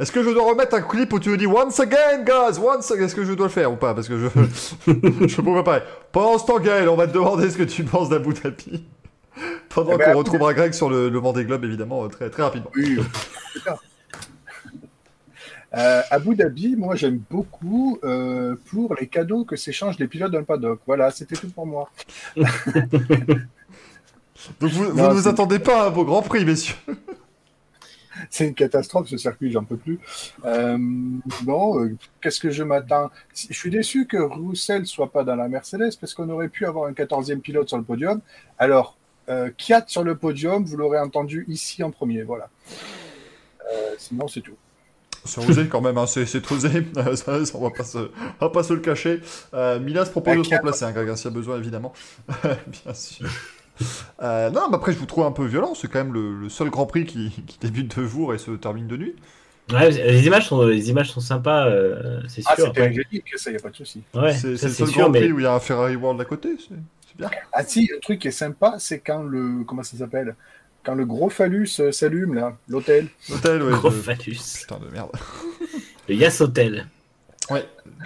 Est-ce 0.00 0.10
que 0.10 0.22
je 0.22 0.30
dois 0.30 0.48
remettre 0.48 0.74
un 0.76 0.80
clip 0.80 1.12
où 1.12 1.20
tu 1.20 1.28
me 1.28 1.36
dis 1.36 1.46
Once 1.46 1.78
again, 1.78 2.24
guys, 2.24 2.58
once 2.58 2.90
again 2.90 3.04
Est-ce 3.04 3.14
que 3.14 3.24
je 3.24 3.34
dois 3.34 3.46
le 3.46 3.52
faire 3.52 3.70
ou 3.70 3.76
pas? 3.76 3.94
Parce 3.94 4.08
que 4.08 4.18
je 4.18 4.28
je 5.26 5.40
peux 5.40 5.64
pas. 5.64 5.80
Pendant 6.10 6.38
ce 6.38 6.46
temps, 6.46 6.58
Gaël, 6.58 6.88
on 6.88 6.96
va 6.96 7.06
te 7.06 7.12
demander 7.12 7.50
ce 7.50 7.58
que 7.58 7.64
tu 7.64 7.84
penses 7.84 8.08
d'Abu 8.08 8.32
Dhabi. 8.32 8.84
Pendant 9.68 9.92
Eh 9.92 9.98
ben, 9.98 10.12
qu'on 10.12 10.18
retrouvera 10.18 10.54
Greg 10.54 10.72
sur 10.72 10.88
le, 10.88 11.10
le 11.10 11.18
Vendée 11.18 11.44
Globe, 11.44 11.64
évidemment, 11.64 12.04
euh, 12.04 12.08
très, 12.08 12.30
très 12.30 12.42
rapidement. 12.42 12.70
Oui. 12.74 12.98
Euh, 15.76 16.00
Abu 16.10 16.34
Dhabi, 16.34 16.76
moi 16.76 16.96
j'aime 16.96 17.20
beaucoup 17.30 17.98
euh, 18.02 18.56
pour 18.70 18.94
les 18.94 19.06
cadeaux 19.06 19.44
que 19.44 19.56
s'échangent 19.56 19.98
les 19.98 20.08
pilotes 20.08 20.32
dans 20.32 20.38
le 20.38 20.44
paddock. 20.44 20.80
Voilà, 20.86 21.10
c'était 21.10 21.36
tout 21.36 21.50
pour 21.50 21.66
moi. 21.66 21.90
Donc 24.60 24.70
vous, 24.70 24.92
ne 24.94 25.12
vous 25.12 25.28
attendez 25.28 25.58
pas 25.58 25.82
à 25.82 25.86
un 25.88 25.90
beau 25.90 26.04
Grand 26.04 26.22
Prix, 26.22 26.44
messieurs. 26.44 26.76
C'est 28.30 28.46
une 28.46 28.54
catastrophe 28.54 29.08
ce 29.08 29.16
circuit, 29.16 29.50
j'en 29.52 29.64
peux 29.64 29.76
plus. 29.76 30.00
Euh, 30.44 30.76
bon, 31.42 31.80
euh, 31.80 31.96
qu'est-ce 32.20 32.40
que 32.40 32.50
je 32.50 32.62
m'attends? 32.62 33.10
Je 33.34 33.54
suis 33.54 33.70
déçu 33.70 34.06
que 34.06 34.16
Roussel 34.16 34.86
soit 34.86 35.12
pas 35.12 35.24
dans 35.24 35.36
la 35.36 35.48
Mercedes 35.48 35.96
parce 36.00 36.14
qu'on 36.14 36.28
aurait 36.30 36.48
pu 36.48 36.66
avoir 36.66 36.88
un 36.88 36.92
14e 36.92 37.40
pilote 37.40 37.68
sur 37.68 37.78
le 37.78 37.84
podium. 37.84 38.20
Alors, 38.58 38.96
euh, 39.28 39.50
Kiat 39.56 39.84
sur 39.86 40.04
le 40.04 40.16
podium, 40.16 40.64
vous 40.64 40.76
l'aurez 40.76 40.98
entendu 40.98 41.44
ici 41.48 41.82
en 41.82 41.90
premier, 41.90 42.22
voilà. 42.22 42.48
Euh, 43.72 43.94
sinon, 43.98 44.26
c'est 44.26 44.40
tout. 44.40 44.56
C'est 45.28 45.48
osé 45.48 45.68
quand 45.68 45.80
même, 45.80 45.98
hein, 45.98 46.06
c'est 46.06 46.50
osé. 46.50 46.86
On 47.54 47.60
va 47.62 47.70
pas 47.70 47.84
se, 47.84 47.98
on 47.98 48.44
va 48.46 48.50
pas 48.50 48.62
se 48.62 48.72
le 48.72 48.80
cacher. 48.80 49.20
Euh, 49.54 49.78
Milas 49.78 50.06
propose 50.06 50.36
de 50.38 50.42
se 50.42 50.50
remplacer, 50.54 50.84
hein, 50.84 50.92
Greg, 50.92 51.08
hein, 51.08 51.16
s'il 51.16 51.30
y 51.30 51.34
a 51.34 51.36
besoin, 51.36 51.58
évidemment. 51.58 51.92
Bien 52.84 52.94
sûr. 52.94 53.28
Euh, 54.22 54.50
non, 54.50 54.68
mais 54.70 54.76
après, 54.76 54.92
je 54.92 54.98
vous 54.98 55.06
trouve 55.06 55.24
un 55.24 55.32
peu 55.32 55.44
violent. 55.46 55.74
C'est 55.74 55.88
quand 55.88 55.98
même 56.00 56.12
le, 56.12 56.34
le 56.34 56.48
seul 56.48 56.70
Grand 56.70 56.86
Prix 56.86 57.04
qui, 57.06 57.30
qui 57.46 57.58
débute 57.60 57.96
de 57.98 58.06
jour 58.06 58.34
et 58.34 58.38
se 58.38 58.50
termine 58.52 58.86
de 58.88 58.96
nuit. 58.96 59.14
Ouais, 59.72 59.90
les 59.90 60.26
images 60.26 60.48
sont, 60.48 60.62
les 60.66 60.88
images 60.88 61.10
sont 61.10 61.20
sympas, 61.20 61.66
euh, 61.68 62.22
c'est 62.26 62.42
Ah, 62.46 62.54
sûr. 62.56 62.66
c'était 62.68 62.80
Après- 62.80 62.90
angélique, 62.90 63.24
ça, 63.36 63.50
y 63.50 63.56
a 63.56 63.58
pas 63.58 63.68
de 63.68 63.76
souci. 63.76 64.02
Ouais, 64.14 64.32
c'est 64.32 64.48
le 64.52 64.56
seul 64.56 64.72
sûr, 64.72 64.86
Grand 65.02 65.10
mais 65.10 65.20
Prix 65.20 65.32
où 65.32 65.38
il 65.40 65.42
y 65.42 65.46
a 65.46 65.52
un 65.52 65.60
Ferrari 65.60 65.94
World 65.94 66.18
à 66.20 66.24
côté. 66.24 66.56
C'est 66.58 67.16
bien. 67.18 67.28
Ah 67.52 67.62
si, 67.64 67.90
un 67.94 68.00
truc 68.00 68.18
qui 68.20 68.28
est 68.28 68.32
sympa, 68.32 68.76
c'est 68.78 69.00
quand 69.00 69.22
le 69.22 69.64
comment 69.64 69.82
ça 69.82 69.98
s'appelle? 69.98 70.34
Quand 70.88 70.94
le 70.94 71.04
gros 71.04 71.28
phallus 71.28 71.68
euh, 71.80 71.92
s'allume 71.92 72.32
là, 72.32 72.56
l'hôtel. 72.66 73.08
L'hôtel, 73.28 73.62
ouais. 73.62 73.72
gros 73.72 73.90
phallus. 73.90 74.38
Putain 74.60 74.78
de 74.78 74.90
merde. 74.90 75.10
Le 76.08 76.14
Yas 76.14 76.40
Hotel. 76.40 76.86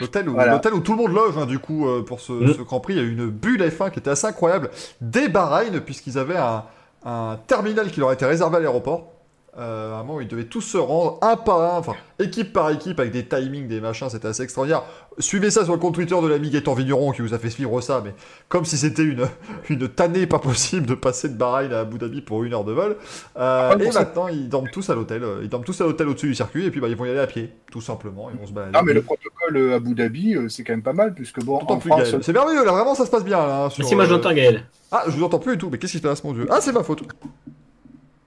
L'hôtel 0.00 0.28
où, 0.28 0.32
Voilà. 0.32 0.50
l'hôtel 0.54 0.74
où 0.74 0.80
tout 0.80 0.90
le 0.90 0.98
monde 0.98 1.12
loge, 1.12 1.38
hein, 1.38 1.46
du 1.46 1.60
coup, 1.60 1.86
euh, 1.88 2.02
pour 2.02 2.18
ce, 2.20 2.32
Mm. 2.32 2.54
ce 2.54 2.62
Grand 2.62 2.80
Prix. 2.80 2.94
Il 2.94 2.96
y 2.96 3.00
a 3.00 3.04
eu 3.04 3.12
une 3.12 3.28
bulle 3.30 3.62
F1 3.62 3.92
qui 3.92 4.00
était 4.00 4.10
assez 4.10 4.26
incroyable 4.26 4.68
dès 5.00 5.28
Bahreïn, 5.28 5.78
puisqu'ils 5.80 6.18
avaient 6.18 6.36
un, 6.36 6.64
un 7.04 7.38
terminal 7.46 7.88
qui 7.92 8.00
leur 8.00 8.10
était 8.10 8.26
réservé 8.26 8.56
à 8.56 8.58
l'aéroport. 8.58 9.12
Euh, 9.58 9.92
à 9.94 9.98
un 9.98 10.02
moment, 10.02 10.18
ils 10.22 10.28
devaient 10.28 10.46
tous 10.46 10.62
se 10.62 10.78
rendre 10.78 11.18
un 11.20 11.36
par 11.36 11.60
un, 11.60 11.78
enfin, 11.78 11.92
équipe 12.18 12.54
par 12.54 12.70
équipe, 12.70 12.98
avec 12.98 13.12
des 13.12 13.26
timings, 13.26 13.68
des 13.68 13.82
machins, 13.82 14.08
c'était 14.08 14.28
assez 14.28 14.42
extraordinaire. 14.42 14.82
Suivez 15.18 15.50
ça 15.50 15.64
sur 15.64 15.74
le 15.74 15.78
compte 15.78 15.94
Twitter 15.94 16.18
de 16.22 16.26
l'ami 16.26 16.48
Gaëtan 16.48 16.72
Vigneron 16.72 17.12
qui 17.12 17.20
vous 17.20 17.34
a 17.34 17.38
fait 17.38 17.50
suivre 17.50 17.78
ça, 17.82 18.00
mais 18.02 18.14
comme 18.48 18.64
si 18.64 18.78
c'était 18.78 19.02
une, 19.02 19.26
une 19.68 19.88
tannée 19.88 20.26
pas 20.26 20.38
possible 20.38 20.86
de 20.86 20.94
passer 20.94 21.28
de 21.28 21.34
Bahreïn 21.36 21.70
à 21.74 21.80
Abu 21.80 21.98
Dhabi 21.98 22.22
pour 22.22 22.44
une 22.44 22.54
heure 22.54 22.64
de 22.64 22.72
vol. 22.72 22.96
Euh, 23.36 23.72
Ah, 23.72 23.76
et 23.78 23.90
maintenant, 23.92 24.28
ils 24.28 24.48
dorment 24.48 24.70
tous 24.72 24.88
à 24.88 24.94
l'hôtel. 24.94 25.22
euh, 25.22 25.40
Ils 25.42 25.50
dorment 25.50 25.64
tous 25.64 25.78
à 25.82 25.84
l'hôtel 25.84 26.08
au-dessus 26.08 26.28
du 26.28 26.34
circuit, 26.34 26.64
et 26.64 26.70
puis 26.70 26.80
bah, 26.80 26.88
ils 26.88 26.96
vont 26.96 27.04
y 27.04 27.10
aller 27.10 27.18
à 27.20 27.26
pied, 27.26 27.50
tout 27.70 27.82
simplement. 27.82 28.30
Ils 28.32 28.38
vont 28.40 28.46
se 28.46 28.52
balader. 28.52 28.72
Ah 28.74 28.82
mais 28.82 28.94
le 28.94 29.02
protocole 29.02 29.56
euh, 29.58 29.76
Abu 29.76 29.94
Dhabi, 29.94 30.34
euh, 30.34 30.48
c'est 30.48 30.64
quand 30.64 30.72
même 30.72 30.82
pas 30.82 30.94
mal 30.94 31.12
puisque 31.12 31.44
bon, 31.44 31.56
en 31.58 31.76
plus, 31.76 31.90
France, 31.90 32.04
Gaël. 32.10 32.20
C'est 32.22 32.32
merveilleux, 32.32 32.64
là, 32.64 32.72
vraiment, 32.72 32.94
ça 32.94 33.04
se 33.04 33.10
passe 33.10 33.24
bien. 33.24 33.46
Là, 33.46 33.68
sur, 33.68 33.84
Si, 33.84 33.94
moi 33.94 34.06
j'entends 34.06 34.32
Gaël. 34.32 34.64
Ah, 34.90 35.02
je 35.08 35.12
vous 35.12 35.24
entends 35.24 35.38
plus 35.40 35.52
du 35.52 35.58
tout, 35.58 35.68
mais 35.70 35.76
qu'est-ce 35.76 35.92
qui 35.92 35.98
se 35.98 36.02
passe, 36.02 36.24
mon 36.24 36.32
dieu? 36.32 36.46
Ah, 36.50 36.62
c'est 36.62 36.72
ma 36.72 36.82
faute. 36.82 37.02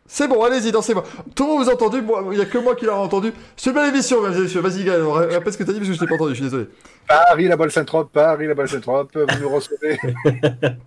C'est 0.07 0.27
bon, 0.27 0.43
allez-y, 0.43 0.71
dansez-moi. 0.71 1.03
Tout 1.33 1.43
le 1.45 1.49
monde 1.49 1.63
vous 1.63 1.69
a 1.69 1.73
entendu, 1.73 2.01
moi, 2.01 2.23
il 2.31 2.37
y 2.37 2.41
a 2.41 2.45
que 2.45 2.59
moi 2.59 2.75
qui 2.75 2.85
l'ai 2.85 2.91
entendu. 2.91 3.33
C'est 3.57 3.71
une 3.71 3.75
belle 3.75 3.89
émission, 3.89 4.21
mesdames 4.21 4.39
et 4.39 4.43
messieurs. 4.43 4.61
Vas-y, 4.61 4.83
Gaël, 4.83 5.01
répète 5.01 5.53
ce 5.53 5.57
que 5.57 5.63
t'as 5.63 5.73
dit 5.73 5.79
parce 5.79 5.89
que 5.89 5.95
je 5.95 5.99
t'ai 5.99 6.05
pas 6.05 6.15
entendu, 6.15 6.31
je 6.31 6.35
suis 6.35 6.43
désolé. 6.43 6.67
Paris 7.07 7.47
la 7.47 7.57
balle 7.57 7.71
Saint-Trope, 7.71 8.11
Paris 8.11 8.47
la 8.47 8.53
balle 8.53 8.69
Saint-Trope, 8.69 9.17
vous 9.17 9.39
nous 9.41 9.49
recevez. 9.49 9.97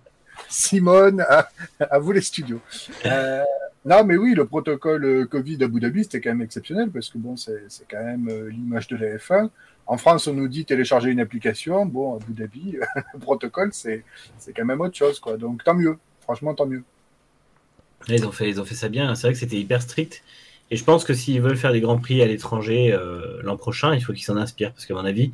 Simone, 0.49 1.21
à, 1.21 1.49
à 1.79 1.99
vous 1.99 2.11
les 2.13 2.21
studios. 2.21 2.59
Euh, 3.05 3.43
non 3.85 4.03
mais 4.03 4.17
oui, 4.17 4.33
le 4.33 4.45
protocole 4.45 5.05
euh, 5.05 5.25
Covid 5.25 5.63
Abu 5.63 5.79
Dhabi, 5.79 6.03
c'était 6.03 6.21
quand 6.21 6.31
même 6.31 6.41
exceptionnel 6.41 6.89
parce 6.89 7.09
que 7.09 7.17
bon, 7.17 7.35
c'est 7.37 7.61
quand 7.89 8.03
même 8.03 8.27
euh, 8.29 8.49
l'image 8.49 8.87
de 8.87 8.97
la 8.97 9.17
F1. 9.17 9.49
En 9.85 9.97
France, 9.97 10.27
on 10.27 10.33
nous 10.33 10.47
dit 10.47 10.65
télécharger 10.65 11.09
une 11.11 11.19
application. 11.19 11.85
Bon, 11.85 12.15
Abu 12.15 12.33
Dhabi, 12.33 12.77
le 13.13 13.19
protocole, 13.19 13.69
c'est 13.73 14.03
c'est 14.37 14.53
quand 14.53 14.65
même 14.65 14.81
autre 14.81 14.95
chose, 14.95 15.19
quoi. 15.19 15.37
Donc 15.37 15.63
tant 15.63 15.73
mieux. 15.73 15.97
Franchement, 16.21 16.53
tant 16.53 16.65
mieux. 16.65 16.83
Ils 18.07 18.25
ont 18.25 18.31
fait, 18.31 18.49
ils 18.49 18.59
ont 18.59 18.65
fait 18.65 18.75
ça 18.75 18.89
bien. 18.89 19.13
C'est 19.15 19.27
vrai 19.27 19.33
que 19.33 19.39
c'était 19.39 19.57
hyper 19.57 19.81
strict. 19.81 20.23
Et 20.71 20.75
je 20.75 20.83
pense 20.83 21.03
que 21.03 21.13
s'ils 21.13 21.41
veulent 21.41 21.57
faire 21.57 21.71
des 21.71 21.81
grands 21.81 21.97
prix 21.97 22.21
à 22.21 22.27
l'étranger 22.27 22.93
euh, 22.93 23.39
l'an 23.41 23.57
prochain, 23.57 23.95
il 23.95 24.01
faut 24.01 24.13
qu'ils 24.13 24.23
s'en 24.23 24.37
inspirent 24.37 24.71
parce 24.71 24.85
qu'à 24.85 24.93
mon 24.93 25.05
avis, 25.05 25.31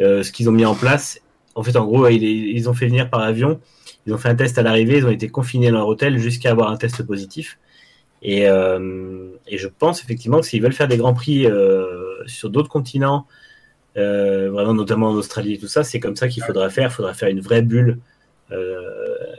euh, 0.00 0.22
ce 0.22 0.32
qu'ils 0.32 0.48
ont 0.48 0.52
mis 0.52 0.64
en 0.64 0.74
place, 0.74 1.20
en 1.54 1.62
fait, 1.62 1.76
en 1.76 1.84
gros, 1.84 2.08
ils, 2.08 2.22
ils 2.22 2.68
ont 2.68 2.74
fait 2.74 2.86
venir 2.86 3.10
par 3.10 3.20
avion. 3.20 3.60
Ils 4.06 4.14
ont 4.14 4.18
fait 4.18 4.28
un 4.28 4.34
test 4.34 4.56
à 4.58 4.62
l'arrivée. 4.62 4.98
Ils 4.98 5.06
ont 5.06 5.10
été 5.10 5.28
confinés 5.28 5.70
dans 5.70 5.78
leur 5.78 5.88
hôtel 5.88 6.18
jusqu'à 6.18 6.50
avoir 6.50 6.70
un 6.70 6.76
test 6.76 7.02
positif. 7.02 7.58
Et, 8.22 8.48
euh, 8.48 9.30
et 9.46 9.58
je 9.58 9.68
pense 9.68 10.02
effectivement 10.02 10.40
que 10.40 10.46
s'ils 10.46 10.62
veulent 10.62 10.72
faire 10.72 10.88
des 10.88 10.96
grands 10.96 11.14
prix 11.14 11.46
sur 12.26 12.50
d'autres 12.50 12.68
continents, 12.68 13.26
vraiment 13.96 14.74
notamment 14.74 15.08
en 15.10 15.14
Australie 15.14 15.54
et 15.54 15.58
tout 15.58 15.68
ça, 15.68 15.84
c'est 15.84 16.00
comme 16.00 16.16
ça 16.16 16.28
qu'il 16.28 16.42
faudra 16.42 16.70
faire. 16.70 16.90
Il 16.90 16.94
faudra 16.94 17.14
faire 17.14 17.28
une 17.28 17.40
vraie 17.40 17.62
bulle 17.62 17.98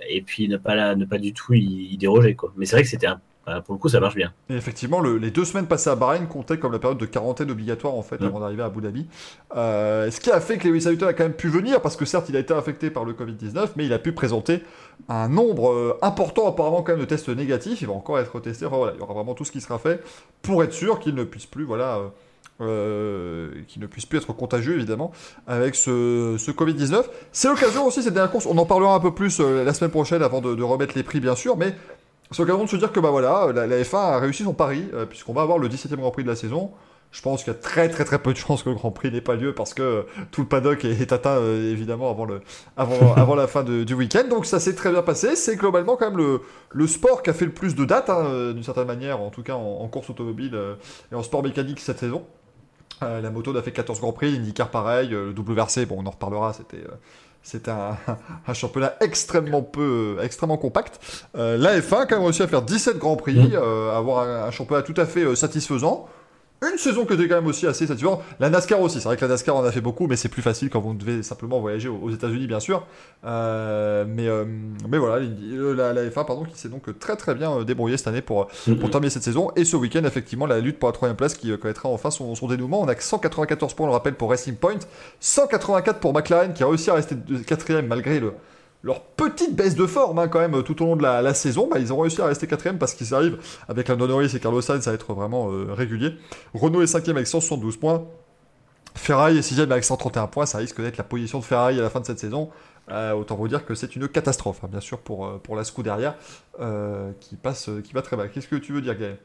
et 0.09 0.21
puis 0.21 0.47
ne 0.47 0.57
pas 0.57 0.75
la, 0.75 0.95
ne 0.95 1.05
pas 1.05 1.17
du 1.17 1.33
tout 1.33 1.53
y, 1.53 1.89
y 1.93 1.97
déroger 1.97 2.35
quoi. 2.35 2.53
Mais 2.57 2.65
c'est 2.65 2.75
vrai 2.75 2.83
que 2.83 2.89
c'était 2.89 3.07
un, 3.07 3.19
pour 3.65 3.73
le 3.73 3.79
coup 3.79 3.89
ça 3.89 3.99
marche 3.99 4.15
bien. 4.15 4.31
Et 4.49 4.55
effectivement, 4.55 4.99
le- 5.01 5.17
les 5.17 5.31
deux 5.31 5.45
semaines 5.45 5.65
passées 5.67 5.89
à 5.89 5.95
Bahreïn 5.95 6.27
comptaient 6.27 6.57
comme 6.59 6.71
la 6.71 6.79
période 6.79 6.97
de 6.99 7.05
quarantaine 7.05 7.49
obligatoire 7.51 7.95
en 7.95 8.01
fait 8.03 8.21
avant 8.21 8.39
d'arriver 8.39 8.61
à 8.63 8.67
Abu 8.67 8.81
Dhabi. 8.81 9.07
Euh, 9.55 10.09
ce 10.11 10.19
qui 10.19 10.29
a 10.31 10.39
fait 10.39 10.57
que 10.57 10.67
Lewis 10.67 10.85
Hamilton 10.87 11.09
a 11.09 11.13
quand 11.13 11.23
même 11.23 11.33
pu 11.33 11.49
venir 11.49 11.81
parce 11.81 11.95
que 11.97 12.05
certes 12.05 12.29
il 12.29 12.35
a 12.35 12.39
été 12.39 12.53
infecté 12.53 12.89
par 12.89 13.03
le 13.03 13.13
Covid-19, 13.13 13.69
mais 13.75 13.85
il 13.85 13.93
a 13.93 13.99
pu 13.99 14.11
présenter 14.13 14.61
un 15.09 15.27
nombre 15.27 15.71
euh, 15.71 15.97
important 16.01 16.47
apparemment 16.47 16.83
quand 16.83 16.91
même 16.93 17.01
de 17.01 17.05
tests 17.05 17.29
négatifs. 17.29 17.81
Il 17.81 17.87
va 17.87 17.93
encore 17.93 18.19
être 18.19 18.39
testé. 18.39 18.65
Enfin, 18.65 18.77
voilà, 18.77 18.93
il 18.95 18.99
y 18.99 19.01
aura 19.01 19.13
vraiment 19.13 19.33
tout 19.33 19.43
ce 19.43 19.51
qui 19.51 19.59
sera 19.61 19.79
fait 19.79 20.01
pour 20.41 20.63
être 20.63 20.73
sûr 20.73 20.99
qu'il 20.99 21.15
ne 21.15 21.23
puisse 21.23 21.45
plus 21.47 21.63
voilà. 21.63 21.97
euh, 21.97 22.07
euh, 22.61 23.49
qu'il 23.67 23.81
ne 23.81 23.87
puisse 23.87 24.05
plus 24.05 24.17
être 24.19 24.33
contagieux 24.33 24.75
évidemment 24.75 25.11
avec 25.47 25.75
ce, 25.75 26.35
ce 26.37 26.51
Covid-19. 26.51 27.03
C'est 27.31 27.47
l'occasion 27.47 27.85
aussi 27.85 28.03
cette 28.03 28.13
dernière 28.13 28.31
course, 28.31 28.45
on 28.45 28.57
en 28.57 28.65
parlera 28.65 28.95
un 28.95 28.99
peu 28.99 29.13
plus 29.13 29.39
euh, 29.39 29.63
la 29.63 29.73
semaine 29.73 29.91
prochaine 29.91 30.21
avant 30.23 30.41
de, 30.41 30.55
de 30.55 30.63
remettre 30.63 30.93
les 30.95 31.03
prix 31.03 31.19
bien 31.19 31.35
sûr, 31.35 31.57
mais 31.57 31.75
c'est 32.31 32.39
l'occasion 32.43 32.63
de 32.63 32.69
se 32.69 32.75
dire 32.77 32.91
que 32.91 32.99
bah 32.99 33.09
voilà, 33.11 33.47
la, 33.53 33.67
la 33.67 33.81
F1 33.81 33.97
a 33.97 34.19
réussi 34.19 34.43
son 34.43 34.53
pari, 34.53 34.85
euh, 34.93 35.05
puisqu'on 35.05 35.33
va 35.33 35.41
avoir 35.41 35.57
le 35.57 35.67
17e 35.67 35.95
Grand 35.97 36.11
Prix 36.11 36.23
de 36.23 36.29
la 36.29 36.35
saison. 36.35 36.71
Je 37.11 37.21
pense 37.21 37.43
qu'il 37.43 37.51
y 37.51 37.55
a 37.57 37.59
très 37.59 37.89
très 37.89 38.05
très 38.05 38.19
peu 38.19 38.31
de 38.31 38.37
chances 38.37 38.63
que 38.63 38.69
le 38.69 38.75
Grand 38.75 38.91
Prix 38.91 39.11
n'ait 39.11 39.19
pas 39.19 39.35
lieu 39.35 39.53
parce 39.53 39.73
que 39.73 40.05
tout 40.31 40.39
le 40.39 40.47
paddock 40.47 40.85
est, 40.85 41.01
est 41.01 41.11
atteint 41.11 41.35
euh, 41.39 41.69
évidemment 41.69 42.09
avant, 42.09 42.23
le, 42.23 42.39
avant, 42.77 43.13
avant 43.17 43.35
la 43.35 43.47
fin 43.47 43.63
de- 43.63 43.83
du 43.83 43.93
week-end. 43.95 44.23
Donc 44.29 44.45
ça 44.45 44.61
s'est 44.61 44.75
très 44.75 44.91
bien 44.91 45.01
passé. 45.01 45.35
C'est 45.35 45.57
globalement 45.57 45.97
quand 45.97 46.05
même 46.09 46.17
le, 46.17 46.39
le 46.69 46.87
sport 46.87 47.21
qui 47.21 47.29
a 47.29 47.33
fait 47.33 47.43
le 47.43 47.51
plus 47.51 47.75
de 47.75 47.83
dates, 47.83 48.09
hein, 48.09 48.53
d'une 48.53 48.63
certaine 48.63 48.87
manière, 48.87 49.19
en 49.19 49.29
tout 49.29 49.43
cas 49.43 49.55
en, 49.55 49.81
en 49.81 49.87
course 49.89 50.09
automobile 50.09 50.51
euh, 50.53 50.75
et 51.11 51.15
en 51.15 51.21
sport 51.23 51.43
mécanique 51.43 51.81
cette 51.81 51.99
saison. 51.99 52.23
Euh, 53.03 53.21
la 53.21 53.29
moto 53.31 53.55
a 53.55 53.61
fait 53.61 53.71
14 53.71 53.99
Grands 53.99 54.11
Prix, 54.13 54.31
l'IndyCar 54.31 54.69
pareil, 54.69 55.13
euh, 55.13 55.27
le 55.27 55.33
double 55.33 55.53
versé, 55.53 55.85
bon 55.85 55.97
on 55.99 56.05
en 56.05 56.11
reparlera, 56.11 56.53
c'était... 56.53 56.77
euh, 56.77 56.95
c'était 57.43 57.71
un, 57.71 57.97
un 58.47 58.53
championnat 58.53 58.93
extrêmement 59.01 59.63
peu, 59.63 60.17
extrêmement 60.21 60.57
compact. 60.57 60.99
Euh, 61.35 61.57
la 61.57 61.79
F1 61.79 62.01
a 62.01 62.05
quand 62.05 62.17
même 62.17 62.25
réussi 62.25 62.43
à 62.43 62.47
faire 62.47 62.61
17 62.61 62.99
grands 62.99 63.15
prix, 63.15 63.55
euh, 63.55 63.97
avoir 63.97 64.27
un, 64.27 64.43
un 64.43 64.51
championnat 64.51 64.83
tout 64.83 64.93
à 64.95 65.05
fait 65.07 65.35
satisfaisant. 65.35 66.07
Une 66.63 66.77
saison 66.77 67.05
qui 67.05 67.13
était 67.13 67.27
quand 67.27 67.37
même 67.37 67.47
aussi 67.47 67.65
assez 67.65 67.87
satisfaisante. 67.87 68.21
La 68.39 68.51
NASCAR 68.51 68.79
aussi, 68.79 68.99
c'est 68.99 69.05
vrai 69.05 69.17
que 69.17 69.21
la 69.21 69.29
NASCAR 69.29 69.55
en 69.55 69.63
a 69.63 69.71
fait 69.71 69.81
beaucoup, 69.81 70.05
mais 70.05 70.15
c'est 70.15 70.29
plus 70.29 70.43
facile 70.43 70.69
quand 70.69 70.79
vous 70.79 70.93
devez 70.93 71.23
simplement 71.23 71.59
voyager 71.59 71.89
aux, 71.89 71.97
aux 71.97 72.11
États-Unis, 72.11 72.45
bien 72.45 72.59
sûr. 72.59 72.85
Euh, 73.25 74.05
mais, 74.07 74.27
euh, 74.27 74.45
mais 74.87 74.99
voilà, 74.99 75.25
la, 75.75 75.91
la 75.91 76.07
F1 76.07 76.23
pardon, 76.23 76.43
qui 76.43 76.59
s'est 76.59 76.69
donc 76.69 76.99
très 76.99 77.15
très 77.15 77.33
bien 77.33 77.51
euh, 77.51 77.63
débrouillée 77.63 77.97
cette 77.97 78.09
année 78.09 78.21
pour, 78.21 78.45
pour 78.79 78.91
terminer 78.91 79.09
cette 79.09 79.23
saison. 79.23 79.51
Et 79.55 79.65
ce 79.65 79.75
week-end, 79.75 80.03
effectivement, 80.03 80.45
la 80.45 80.59
lutte 80.59 80.77
pour 80.77 80.87
la 80.87 80.93
troisième 80.93 81.17
place 81.17 81.33
qui 81.33 81.57
connaîtra 81.57 81.89
enfin 81.89 82.11
son, 82.11 82.35
son 82.35 82.47
dénouement. 82.47 82.81
On 82.81 82.87
a 82.87 82.93
que 82.93 83.01
194 83.01 83.73
points, 83.73 83.87
on 83.87 83.89
le 83.89 83.93
rappelle, 83.93 84.13
pour 84.13 84.29
Racing 84.29 84.55
Point. 84.55 84.79
184 85.19 85.99
pour 85.99 86.13
McLaren 86.13 86.53
qui 86.53 86.61
a 86.61 86.67
réussi 86.67 86.91
à 86.91 86.93
rester 86.93 87.15
quatrième 87.47 87.87
malgré 87.87 88.19
le, 88.19 88.33
leur 88.83 89.01
petite 89.01 89.55
baisse 89.55 89.75
de 89.75 89.85
forme 89.85 90.19
hein, 90.19 90.27
quand 90.27 90.39
même 90.39 90.63
tout 90.63 90.81
au 90.81 90.85
long 90.85 90.95
de 90.95 91.03
la, 91.03 91.33
saison. 91.33 91.67
Bah, 91.69 91.79
ils 91.79 91.93
ont 91.93 91.99
réussi 91.99 92.21
à 92.21 92.25
rester 92.25 92.47
quatrième 92.47 92.77
parce 92.77 92.93
qu'ils 92.93 93.13
arrivent 93.13 93.37
avec 93.67 93.87
la 93.87 93.95
Norris 93.95 94.31
et 94.35 94.39
Carlos 94.39 94.61
Sainz 94.61 94.87
à 94.87 94.93
être 94.93 95.13
vraiment 95.13 95.51
euh, 95.51 95.73
réguliers. 95.73 96.15
Renault 96.53 96.81
est 96.81 96.87
cinquième 96.87 97.17
avec 97.17 97.27
172 97.27 97.77
points. 97.77 98.03
Ferrari 98.95 99.37
est 99.37 99.41
sixième 99.41 99.71
avec 99.71 99.83
131 99.83 100.27
points. 100.27 100.45
Ça 100.45 100.57
risque 100.57 100.81
d'être 100.81 100.97
la 100.97 101.03
position 101.03 101.39
de 101.39 101.43
Ferrari 101.43 101.79
à 101.79 101.81
la 101.81 101.89
fin 101.89 101.99
de 101.99 102.05
cette 102.05 102.19
saison. 102.19 102.49
Euh, 102.89 103.13
autant 103.13 103.35
vous 103.35 103.47
dire 103.47 103.65
que 103.65 103.75
c'est 103.75 103.95
une 103.95 104.07
catastrophe, 104.07 104.63
hein, 104.63 104.67
bien 104.69 104.81
sûr, 104.81 104.99
pour, 104.99 105.25
euh, 105.25 105.37
pour 105.37 105.55
la 105.55 105.63
SCU 105.63 105.83
derrière, 105.83 106.15
euh, 106.59 107.11
qui, 107.19 107.35
passe, 107.35 107.69
qui 107.83 107.93
va 107.93 108.01
très 108.01 108.17
mal. 108.17 108.31
Qu'est-ce 108.31 108.47
que 108.47 108.55
tu 108.55 108.73
veux 108.73 108.81
dire, 108.81 108.97
Gaël? 108.97 109.17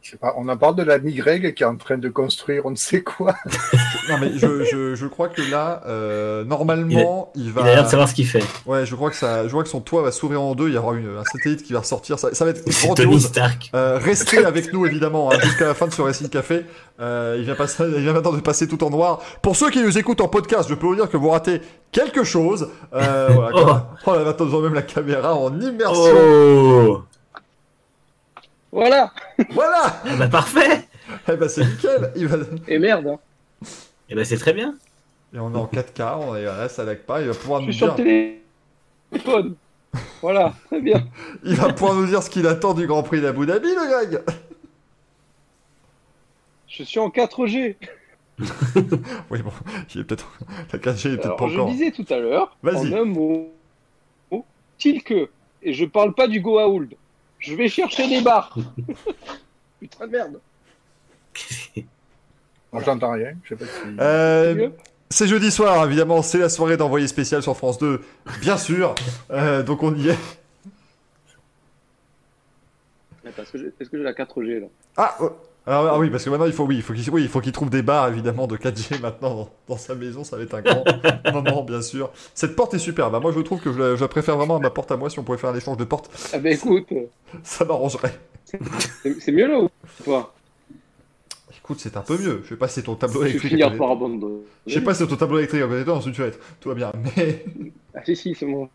Je 0.00 0.12
sais 0.12 0.16
pas, 0.16 0.34
on 0.38 0.48
en 0.48 0.56
parle 0.56 0.76
de 0.76 0.84
la 0.84 0.98
Greg 0.98 1.54
qui 1.54 1.62
est 1.62 1.66
en 1.66 1.76
train 1.76 1.98
de 1.98 2.08
construire 2.08 2.64
on 2.66 2.70
ne 2.70 2.76
sait 2.76 3.02
quoi. 3.02 3.34
Non, 4.08 4.16
mais 4.18 4.30
je, 4.38 4.64
je, 4.64 4.94
je 4.94 5.06
crois 5.06 5.28
que 5.28 5.42
là, 5.50 5.82
euh, 5.86 6.42
normalement, 6.42 7.30
il, 7.34 7.52
va. 7.52 7.60
Il 7.60 7.68
a 7.68 7.74
l'air 7.74 7.84
de 7.84 7.90
savoir 7.90 8.08
ce 8.08 8.14
qu'il 8.14 8.26
fait. 8.26 8.42
Ouais, 8.64 8.86
je 8.86 8.94
crois, 8.94 9.10
que 9.10 9.16
ça, 9.16 9.44
je 9.44 9.50
crois 9.50 9.62
que 9.62 9.68
son 9.68 9.82
toit 9.82 10.00
va 10.00 10.12
s'ouvrir 10.12 10.40
en 10.40 10.54
deux. 10.54 10.68
Il 10.68 10.74
y 10.74 10.78
aura 10.78 10.94
une, 10.96 11.18
un 11.18 11.24
satellite 11.24 11.62
qui 11.62 11.74
va 11.74 11.80
ressortir. 11.80 12.18
Ça, 12.18 12.32
ça 12.32 12.44
va 12.46 12.52
être 12.52 12.66
grandiose. 12.66 13.26
Stark. 13.26 13.70
Euh, 13.74 13.98
restez 14.02 14.42
avec 14.46 14.72
nous 14.72 14.86
évidemment 14.86 15.30
hein, 15.30 15.36
jusqu'à 15.42 15.66
la 15.66 15.74
fin 15.74 15.86
de 15.86 15.92
ce 15.92 16.00
Racing 16.00 16.30
Café. 16.30 16.64
Euh, 17.00 17.36
il, 17.38 17.44
vient 17.44 17.54
passer, 17.54 17.84
il 17.96 18.00
vient 18.00 18.14
maintenant 18.14 18.32
de 18.32 18.40
passer 18.40 18.66
tout 18.66 18.82
en 18.82 18.88
noir. 18.88 19.20
Pour 19.42 19.56
ceux 19.56 19.68
qui 19.70 19.82
nous 19.82 19.98
écoutent 19.98 20.22
en 20.22 20.28
podcast, 20.28 20.70
je 20.70 20.74
peux 20.74 20.86
vous 20.86 20.94
dire 20.96 21.10
que 21.10 21.18
vous 21.18 21.28
ratez 21.28 21.60
quelque 21.92 22.24
chose. 22.24 22.70
Euh, 22.94 23.28
voilà, 23.30 23.50
Oh. 23.54 23.64
comme- 23.64 23.82
oh 24.06 24.12
là, 24.14 24.24
maintenant, 24.24 24.46
nous 24.46 24.52
avons 24.54 24.62
même 24.62 24.74
la 24.74 24.82
caméra 24.82 25.34
en 25.34 25.60
immersion. 25.60 26.14
Oh 26.16 27.02
Voilà 28.72 29.12
Voilà 29.50 30.02
Ah 30.04 30.16
bah 30.18 30.28
parfait 30.28 30.86
Eh 31.32 31.36
ben 31.36 31.48
c'est 31.48 31.64
nickel. 31.64 32.12
Il 32.16 32.26
va... 32.28 32.38
Et 32.66 32.78
merde, 32.78 33.06
hein. 33.06 33.18
Et 34.10 34.14
bah 34.14 34.24
c'est 34.24 34.36
très 34.38 34.52
bien. 34.52 34.74
Et 35.34 35.38
on 35.38 35.52
est 35.52 35.56
en 35.58 35.66
4K, 35.66 36.18
on 36.20 36.36
est 36.36 36.44
là, 36.44 36.68
ça 36.68 36.84
lag 36.84 36.98
pas. 37.00 37.20
Il 37.20 37.28
va 37.28 37.34
pouvoir 37.34 37.60
je 37.60 37.66
nous 37.66 37.72
suis 37.72 37.78
sur 37.84 37.94
dire, 37.94 38.04
le 38.04 38.40
téléphone. 39.12 39.54
Voilà, 40.20 40.54
très 40.66 40.80
bien. 40.80 41.06
il 41.44 41.54
va 41.54 41.72
pouvoir 41.72 41.94
nous 41.94 42.06
dire 42.06 42.22
ce 42.22 42.30
qu'il 42.30 42.46
attend 42.46 42.74
du 42.74 42.86
Grand 42.86 43.02
Prix 43.02 43.20
d'Abu 43.20 43.46
Dhabi, 43.46 43.68
le 43.68 43.88
Greg. 43.88 44.22
Je 46.68 46.82
suis 46.82 46.98
en 47.00 47.08
4G. 47.08 47.76
Oui 49.30 49.42
bon, 49.42 49.50
il 49.94 50.00
est 50.00 50.04
peut-être 50.04 50.30
la 50.72 50.78
4G 50.78 51.08
est 51.08 51.16
peut-être 51.16 51.24
Alors, 51.26 51.36
pas 51.36 51.48
je 51.48 51.54
encore. 51.54 51.70
disais 51.70 51.90
tout 51.90 52.06
à 52.08 52.18
l'heure, 52.18 52.56
Vas-y. 52.62 52.94
en 52.94 52.98
un 52.98 53.04
mot, 53.04 53.52
Tilke, 54.78 55.28
et 55.62 55.72
je 55.72 55.84
parle 55.84 56.14
pas 56.14 56.28
du 56.28 56.40
Goa'uld. 56.40 56.94
Je 57.38 57.54
vais 57.54 57.68
chercher 57.68 58.08
des 58.08 58.20
barres. 58.20 58.56
Putain 59.80 60.06
de 60.06 60.12
merde. 60.12 60.40
Moi, 62.72 62.82
j'entends 62.84 63.12
rien. 63.12 63.34
Je 63.44 63.50
sais 63.50 63.56
pas 63.56 63.64
si. 63.64 63.96
Euh, 64.00 64.68
c'est 65.10 65.26
jeudi 65.26 65.50
soir, 65.50 65.86
évidemment, 65.86 66.20
c'est 66.22 66.38
la 66.38 66.48
soirée 66.48 66.76
d'envoyé 66.76 67.06
spécial 67.06 67.42
sur 67.42 67.56
France 67.56 67.78
2, 67.78 68.02
bien 68.40 68.56
sûr. 68.58 68.94
Euh, 69.30 69.62
donc 69.62 69.82
on 69.82 69.94
y 69.94 70.08
est. 70.08 70.18
Attends, 73.26 73.42
Est-ce 73.42 73.52
que 73.52 73.58
j'ai 73.58 73.66
est-ce 73.78 73.90
que 73.90 73.98
j'ai 73.98 74.02
la 74.02 74.14
4G 74.14 74.60
là? 74.60 74.66
Ah, 74.96 75.16
oh. 75.20 75.32
Alors, 75.68 75.86
ah 75.86 75.98
oui, 75.98 76.08
parce 76.08 76.24
que 76.24 76.30
maintenant 76.30 76.46
il 76.46 76.52
faut, 76.52 76.64
oui, 76.64 76.76
il 76.76 76.82
faut 76.82 76.94
qu'il 76.94 77.12
oui, 77.12 77.52
trouve 77.52 77.68
des 77.68 77.82
barres 77.82 78.08
évidemment 78.08 78.46
de 78.46 78.56
4G 78.56 79.00
maintenant 79.02 79.34
dans, 79.34 79.50
dans 79.68 79.76
sa 79.76 79.94
maison, 79.94 80.24
ça 80.24 80.38
va 80.38 80.42
être 80.44 80.54
un 80.54 80.62
grand 80.62 80.82
moment 81.34 81.62
bien 81.62 81.82
sûr. 81.82 82.10
Cette 82.34 82.56
porte 82.56 82.72
est 82.72 82.78
superbe, 82.78 83.14
hein. 83.14 83.20
moi 83.20 83.32
je 83.32 83.40
trouve 83.40 83.60
que 83.60 83.70
je 83.70 83.78
la, 83.78 83.94
je 83.94 84.04
préfère 84.06 84.38
vraiment 84.38 84.56
à 84.56 84.60
ma 84.60 84.70
porte 84.70 84.90
à 84.92 84.96
moi 84.96 85.10
si 85.10 85.18
on 85.18 85.24
pouvait 85.24 85.36
faire 85.36 85.50
un 85.50 85.54
échange 85.56 85.76
de 85.76 85.84
porte, 85.84 86.10
Ah 86.32 86.38
ben 86.38 86.54
écoute, 86.54 86.88
ça 87.42 87.66
m'arrangerait. 87.66 88.18
c'est 88.46 89.30
mieux 89.30 89.46
là 89.46 89.60
ou 89.60 89.68
pas? 90.06 90.34
Écoute, 91.54 91.80
c'est 91.80 91.98
un 91.98 92.00
peu 92.00 92.16
mieux, 92.16 92.40
je 92.44 92.48
sais 92.48 92.56
pas 92.56 92.66
si 92.68 92.76
c'est 92.76 92.84
ton 92.84 92.94
tableau 92.94 93.20
Je 93.20 93.24
vais 93.24 93.30
électrique. 93.32 93.50
finir 93.50 93.66
à 93.66 93.68
côté- 93.68 93.78
par 93.78 93.90
abandonner. 93.90 94.38
Je 94.66 94.72
sais 94.72 94.80
pas 94.80 94.94
si 94.94 95.02
c'est 95.02 95.08
ton 95.08 95.16
tableau 95.16 95.36
électrique 95.36 95.60
à 95.60 95.66
côté 95.66 95.80
de 95.80 95.84
toi, 95.84 95.96
ensuite 95.96 96.14
tu 96.14 96.22
vas 96.22 96.28
être, 96.28 96.38
tout 96.60 96.70
va 96.70 96.74
bien, 96.74 96.92
mais 97.14 97.44
Ah 97.94 98.00
si 98.06 98.16
si, 98.16 98.34
c'est 98.34 98.46
mon... 98.46 98.70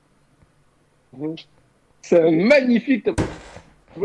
C'est 2.03 2.21
un 2.21 2.29
magnifique 2.31 3.03
tableau 3.05 3.25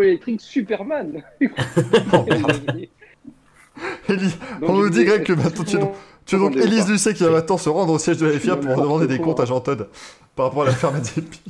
électrique 0.03 0.41
Superman. 0.41 1.23
On 4.63 4.73
nous 4.73 4.91
dit 4.91 5.05
Greg 5.05 5.23
que 5.25 5.33
maintenant 5.33 5.65
tu, 5.65 5.77
tu 6.27 6.37
es 6.37 6.39
donc 6.39 6.57
Élise. 6.57 6.89
Lucet 6.89 7.15
qui 7.15 7.23
va 7.23 7.31
maintenant 7.31 7.59
se 7.59 7.69
rendre 7.69 7.93
au 7.93 7.99
siège 7.99 8.19
de 8.19 8.27
la 8.27 8.39
FIA 8.39 8.57
pour 8.57 8.75
demander 8.77 9.07
des 9.07 9.19
comptes 9.19 9.41
à 9.41 9.45
Jean 9.45 9.61
Todd 9.61 9.89
par 10.35 10.47
rapport 10.47 10.63
à 10.63 10.67
la 10.67 10.73
ferme 10.73 11.01
d'épis. 11.01 11.43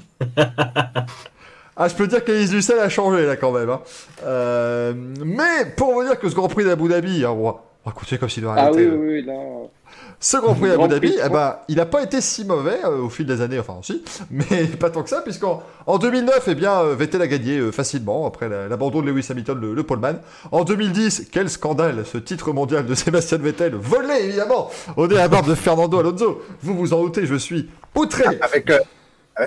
Ah, 1.76 1.86
je 1.88 1.94
peux 1.94 2.06
dire 2.08 2.24
qu'Élise 2.24 2.52
Lucet 2.52 2.78
a 2.78 2.88
changé 2.88 3.24
là 3.24 3.36
quand 3.36 3.52
même. 3.52 3.70
hein. 3.70 3.80
Euh, 4.24 4.92
mais 5.24 5.64
pour 5.76 5.92
vous 5.94 6.02
dire 6.02 6.18
que 6.18 6.28
ce 6.28 6.34
Grand 6.34 6.48
Prix 6.48 6.64
d'Abu 6.64 6.88
Dhabi, 6.88 7.24
hein, 7.24 7.30
on, 7.30 7.44
va, 7.44 7.62
on 7.84 7.90
va 7.90 7.92
continuer 7.94 8.18
comme 8.18 8.28
s'il 8.28 8.42
de 8.42 8.48
rien 8.48 8.56
Ah 8.58 8.70
n'était, 8.70 8.86
oui, 8.86 8.96
oui, 8.96 9.08
oui, 9.08 9.22
là... 9.24 9.34
Ce 10.20 10.36
Grand 10.36 10.54
Prix 10.54 10.62
d'Abu 10.68 10.76
Grand 10.78 10.88
Dhabi, 10.88 11.14
eh 11.24 11.28
ben, 11.28 11.56
il 11.68 11.76
n'a 11.76 11.86
pas 11.86 12.02
été 12.02 12.20
si 12.20 12.44
mauvais 12.44 12.80
euh, 12.84 13.02
au 13.02 13.08
fil 13.08 13.24
des 13.24 13.40
années, 13.40 13.60
enfin 13.60 13.76
aussi, 13.78 14.02
mais 14.30 14.66
pas 14.80 14.90
tant 14.90 15.04
que 15.04 15.08
ça, 15.10 15.20
puisqu'en 15.22 15.62
en 15.86 15.98
2009, 15.98 16.44
eh 16.48 16.54
bien, 16.56 16.80
euh, 16.80 16.94
Vettel 16.96 17.22
a 17.22 17.28
gagné 17.28 17.58
euh, 17.58 17.70
facilement 17.70 18.26
après 18.26 18.48
la- 18.48 18.66
l'abandon 18.66 19.00
de 19.00 19.10
Lewis 19.10 19.26
Hamilton, 19.30 19.60
le, 19.60 19.74
le 19.74 19.82
poleman. 19.84 20.18
En 20.50 20.64
2010, 20.64 21.28
quel 21.30 21.48
scandale, 21.48 22.04
ce 22.04 22.18
titre 22.18 22.52
mondial 22.52 22.84
de 22.84 22.94
Sébastien 22.96 23.38
Vettel, 23.38 23.74
volé 23.76 24.14
évidemment 24.24 24.70
au 24.96 25.04
à 25.04 25.14
la 25.14 25.28
barbe 25.28 25.48
de 25.48 25.54
Fernando 25.54 26.00
Alonso. 26.00 26.42
Vous 26.62 26.74
vous 26.74 26.92
en 26.92 27.02
doutez, 27.04 27.24
je 27.24 27.36
suis 27.36 27.70
outré. 27.94 28.24
Avec, 28.40 28.70
euh, 28.70 28.78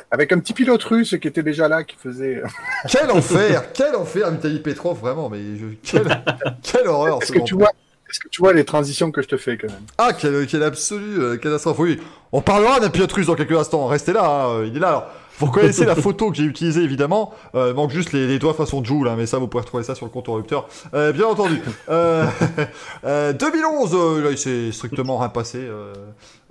avec 0.09 0.31
un 0.31 0.39
petit 0.39 0.53
pilote 0.53 0.83
russe 0.83 1.17
qui 1.21 1.27
était 1.27 1.43
déjà 1.43 1.67
là, 1.67 1.83
qui 1.83 1.97
faisait. 1.97 2.41
Quel 2.89 3.11
enfer, 3.11 3.73
quel 3.73 3.93
enfer, 3.97 4.31
Vitaly 4.31 4.59
Petrov, 4.59 4.97
vraiment, 5.01 5.27
mais 5.29 5.39
je, 5.59 5.65
quelle, 5.83 6.23
quelle 6.63 6.87
horreur. 6.87 7.17
Est-ce 7.21 7.33
ce 7.33 7.39
que 7.39 7.43
tu 7.43 7.55
vois 7.55 7.71
Est-ce 8.11 8.19
que 8.19 8.27
tu 8.27 8.41
vois 8.41 8.51
les 8.53 8.65
transitions 8.65 9.09
que 9.11 9.21
je 9.21 9.27
te 9.29 9.37
fais 9.37 9.57
quand 9.57 9.67
même 9.69 9.81
Ah, 9.97 10.11
quelle, 10.13 10.45
quelle 10.45 10.63
absolue 10.63 11.19
euh, 11.19 11.37
catastrophe. 11.37 11.79
Oui, 11.79 11.99
on 12.33 12.41
parlera 12.41 12.79
d'un 12.81 12.89
pilote 12.89 13.11
russe 13.11 13.27
dans 13.27 13.35
quelques 13.35 13.57
instants. 13.57 13.87
Restez 13.87 14.11
là, 14.13 14.45
hein, 14.47 14.63
il 14.65 14.75
est 14.75 14.79
là. 14.79 14.87
Alors, 14.89 15.07
vous 15.39 15.45
reconnaissez 15.47 15.85
la 15.85 15.95
photo 16.07 16.29
que 16.29 16.35
j'ai 16.37 16.43
utilisée, 16.43 16.81
évidemment. 16.83 17.33
Euh, 17.55 17.69
il 17.69 17.73
manque 17.75 17.89
juste 17.91 18.11
les, 18.11 18.27
les 18.27 18.37
doigts 18.37 18.53
façon 18.53 18.83
Joule, 18.83 19.07
hein, 19.07 19.15
mais 19.17 19.25
ça, 19.25 19.37
vous 19.39 19.47
pouvez 19.47 19.61
retrouver 19.61 19.83
ça 19.83 19.95
sur 19.95 20.05
le 20.05 20.11
compte 20.11 20.27
Rupteur. 20.27 20.67
Euh, 20.93 21.13
bien 21.13 21.25
entendu. 21.25 21.59
Euh, 21.89 22.25
euh, 23.05 23.33
2011, 23.33 23.91
euh, 23.95 24.23
là, 24.23 24.31
il 24.31 24.37
s'est 24.37 24.71
strictement 24.73 25.17
rien 25.17 25.29
passé 25.29 25.59
euh, 25.61 25.93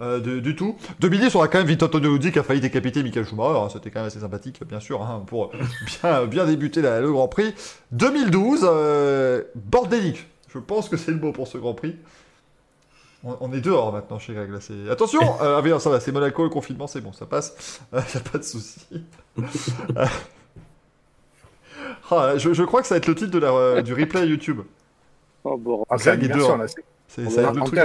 euh, 0.00 0.40
du, 0.40 0.56
tout. 0.56 0.76
2010, 1.00 1.34
on 1.34 1.42
a 1.42 1.48
quand 1.48 1.58
même 1.58 1.66
Vito 1.66 1.84
Antonio 1.86 2.16
Luzzi 2.16 2.32
qui 2.32 2.38
a 2.38 2.42
failli 2.42 2.60
décapiter 2.60 3.02
Michael 3.02 3.26
Schumacher. 3.26 3.58
hein, 3.60 3.68
C'était 3.70 3.90
quand 3.90 4.00
même 4.00 4.06
assez 4.08 4.20
sympathique, 4.20 4.60
bien 4.66 4.80
sûr, 4.80 5.02
hein, 5.02 5.22
pour 5.26 5.52
bien, 6.02 6.24
bien 6.24 6.46
débuter 6.46 6.80
la- 6.80 7.00
le 7.00 7.12
Grand 7.12 7.28
Prix. 7.28 7.54
2012, 7.92 8.60
euh, 8.64 9.42
bordélique. 9.54 10.26
Je 10.52 10.58
pense 10.58 10.88
que 10.88 10.96
c'est 10.96 11.12
le 11.12 11.18
mot 11.18 11.32
pour 11.32 11.46
ce 11.48 11.58
Grand 11.58 11.74
Prix. 11.74 11.96
On, 13.22 13.36
on 13.40 13.52
est 13.52 13.60
dehors 13.60 13.92
maintenant 13.92 14.18
chez 14.18 14.32
Greg. 14.34 14.50
Là. 14.50 14.58
Attention 14.90 15.20
euh, 15.42 15.58
Ah 15.58 15.60
oui, 15.62 15.70
non, 15.70 15.78
ça 15.78 15.90
va, 15.90 16.00
c'est 16.00 16.12
Monaco, 16.12 16.42
le 16.42 16.48
confinement, 16.48 16.86
c'est 16.86 17.00
bon, 17.00 17.12
ça 17.12 17.26
passe. 17.26 17.80
Il 17.92 17.98
n'y 17.98 18.16
a 18.16 18.30
pas 18.30 18.38
de 18.38 18.44
souci. 18.44 18.80
Euh, 22.12 22.16
ah, 22.32 22.36
je, 22.36 22.52
je 22.52 22.62
crois 22.64 22.80
que 22.82 22.88
ça 22.88 22.94
va 22.94 22.98
être 22.98 23.06
le 23.06 23.14
titre 23.14 23.30
de 23.30 23.38
la, 23.38 23.52
euh, 23.52 23.82
du 23.82 23.94
replay 23.94 24.26
YouTube. 24.26 24.60
Oh, 25.44 25.56
bon. 25.56 25.84
Ah, 25.88 25.96
Greg 25.96 26.24
est 26.24 26.28
dehors. 26.28 26.56
là. 26.56 26.66
c'est- 26.66 27.30
ça, 27.30 27.42
va 27.42 27.48
être 27.50 27.54
le 27.54 27.62
truc, 27.64 27.78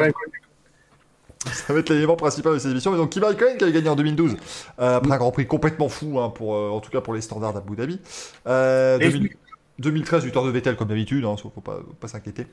ça 1.45 1.73
va 1.73 1.79
être 1.79 1.89
l'élément 1.89 2.15
principal 2.15 2.53
de 2.53 2.59
cette 2.59 2.71
émission. 2.71 2.91
Mais 2.91 2.97
donc, 2.97 3.11
Kimi 3.11 3.25
Raikkonen 3.25 3.57
qui 3.57 3.63
avait 3.63 3.73
gagné 3.73 3.89
en 3.89 3.95
2012, 3.95 4.35
euh, 4.79 4.97
après 4.97 5.13
un 5.13 5.17
Grand 5.17 5.31
Prix 5.31 5.45
complètement 5.47 5.89
fou, 5.89 6.19
hein, 6.19 6.29
pour, 6.29 6.55
euh, 6.55 6.69
en 6.69 6.79
tout 6.79 6.89
cas 6.89 7.01
pour 7.01 7.13
les 7.13 7.21
standards 7.21 7.53
d'Abu 7.53 7.75
Dhabi. 7.75 7.99
Euh, 8.47 8.97
Et 8.99 9.09
2000 9.11 9.35
2013, 9.79 10.23
victoire 10.23 10.45
de 10.45 10.51
Vettel 10.51 10.75
comme 10.75 10.87
d'habitude, 10.87 11.25
hein, 11.25 11.35
faut 11.37 11.49
pas, 11.61 12.07
s'inquiéter. 12.07 12.47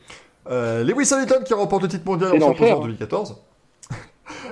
Euh, 0.51 0.83
Lewis 0.83 1.13
Hamilton 1.13 1.45
qui 1.45 1.55
remporte 1.55 1.83
le 1.83 1.89
titre 1.89 2.05
mondial 2.05 2.31
en 2.31 2.33
s'imposant 2.33 2.49
l'enfer, 2.49 2.79
en 2.79 2.81
hein. 2.81 2.83
2014. 2.87 3.37